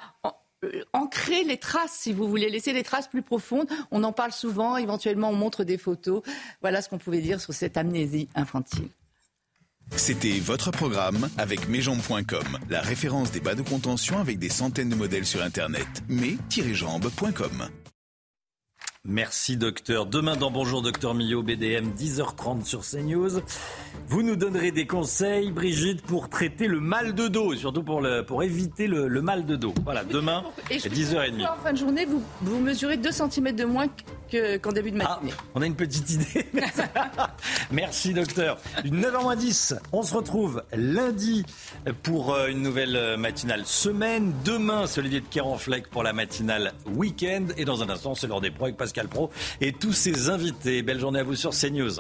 euh, 0.64 0.84
ancrer 0.94 1.44
les 1.44 1.58
traces, 1.58 1.92
si 1.92 2.14
vous 2.14 2.28
voulez, 2.28 2.50
laisser 2.50 2.74
les 2.74 2.84
traces 2.84 3.08
plus 3.08 3.22
profondes. 3.22 3.68
On 3.92 4.04
en 4.04 4.12
parle 4.12 4.32
souvent, 4.32 4.78
éventuellement 4.78 5.30
on 5.30 5.36
montre 5.36 5.64
des 5.64 5.78
photos. 5.78 6.24
Voilà 6.62 6.82
ce 6.82 6.90
qu'on 6.90 6.98
pouvait 6.98 7.22
dire 7.22 7.40
sur 7.40 7.54
cette 7.54 7.78
amnésie 7.78 8.30
infantile. 8.34 8.90
C'était 9.96 10.40
votre 10.40 10.72
programme 10.72 11.30
avec 11.38 11.68
mesjambes.com, 11.68 12.60
la 12.70 12.82
référence 12.82 13.32
des 13.32 13.40
bas 13.40 13.56
de 13.56 13.62
contention 13.62 14.20
avec 14.20 14.40
des 14.40 14.50
centaines 14.50 14.90
de 14.90 14.96
modèles 14.96 15.26
sur 15.26 15.42
Internet. 15.42 15.88
mes-jambes.com. 16.10 17.70
Merci 19.10 19.56
docteur. 19.56 20.06
Demain 20.06 20.36
dans 20.36 20.52
Bonjour 20.52 20.82
docteur 20.82 21.14
Millot, 21.14 21.42
BDM, 21.42 21.92
10h30 21.98 22.66
sur 22.66 22.82
CNews. 22.82 23.40
Vous 24.10 24.22
nous 24.22 24.36
donnerez 24.36 24.72
des 24.72 24.86
conseils, 24.86 25.50
Brigitte, 25.50 26.02
pour 26.02 26.28
traiter 26.28 26.68
le 26.68 26.82
mal 26.82 27.16
de 27.16 27.30
dos, 27.30 27.56
surtout 27.56 27.84
pour, 27.84 28.02
le, 28.02 28.24
pour 28.24 28.44
éviter 28.44 28.86
le, 28.88 29.08
mal 29.22 29.46
de 29.46 29.56
dos. 29.56 29.74
Voilà, 29.86 30.04
demain, 30.04 30.44
à 30.70 30.74
10h30. 30.74 31.48
En 31.48 31.56
fin 31.56 31.72
de 31.72 31.78
journée, 31.78 32.06
vous, 32.06 32.22
vous 32.42 32.60
mesurez 32.60 32.98
2 32.98 33.10
cm 33.10 33.56
de 33.56 33.64
moins 33.64 33.88
qu'en 34.62 34.74
début 34.74 34.92
de 34.92 34.98
matinée. 34.98 35.32
Ah, 35.38 35.44
on 35.56 35.62
a 35.62 35.66
une 35.66 35.76
petite 35.76 36.10
idée. 36.10 36.46
Merci 37.72 38.14
docteur. 38.14 38.58
9h10, 38.84 39.78
on 39.94 40.04
se 40.04 40.14
retrouve 40.14 40.64
lundi 40.74 41.46
pour 42.04 42.34
euh, 42.34 42.48
une 42.48 42.62
nouvelle 42.62 42.96
euh, 42.98 43.18
matinale 43.18 43.66
semaine. 43.66 44.34
Demain, 44.44 44.86
c'est 44.86 45.00
Olivier 45.00 45.22
de 45.22 45.28
Kéranfleck 45.28 45.88
pour 45.88 46.04
la 46.04 46.12
matinale 46.12 46.74
week-end. 46.86 47.46
Et 47.56 47.64
dans 47.64 47.84
un 47.84 47.90
instant, 47.90 48.16
c'est 48.16 48.28
l'heure 48.28 48.42
des 48.42 48.52
pros 48.52 48.66
avec 48.66 48.76
Et 49.62 49.74
tous 49.74 49.94
ses 49.94 50.30
invités. 50.30 50.82
Belle 50.82 51.00
journée 51.00 51.20
à 51.20 51.24
vous 51.24 51.36
sur 51.36 51.52
CNews. 51.52 52.00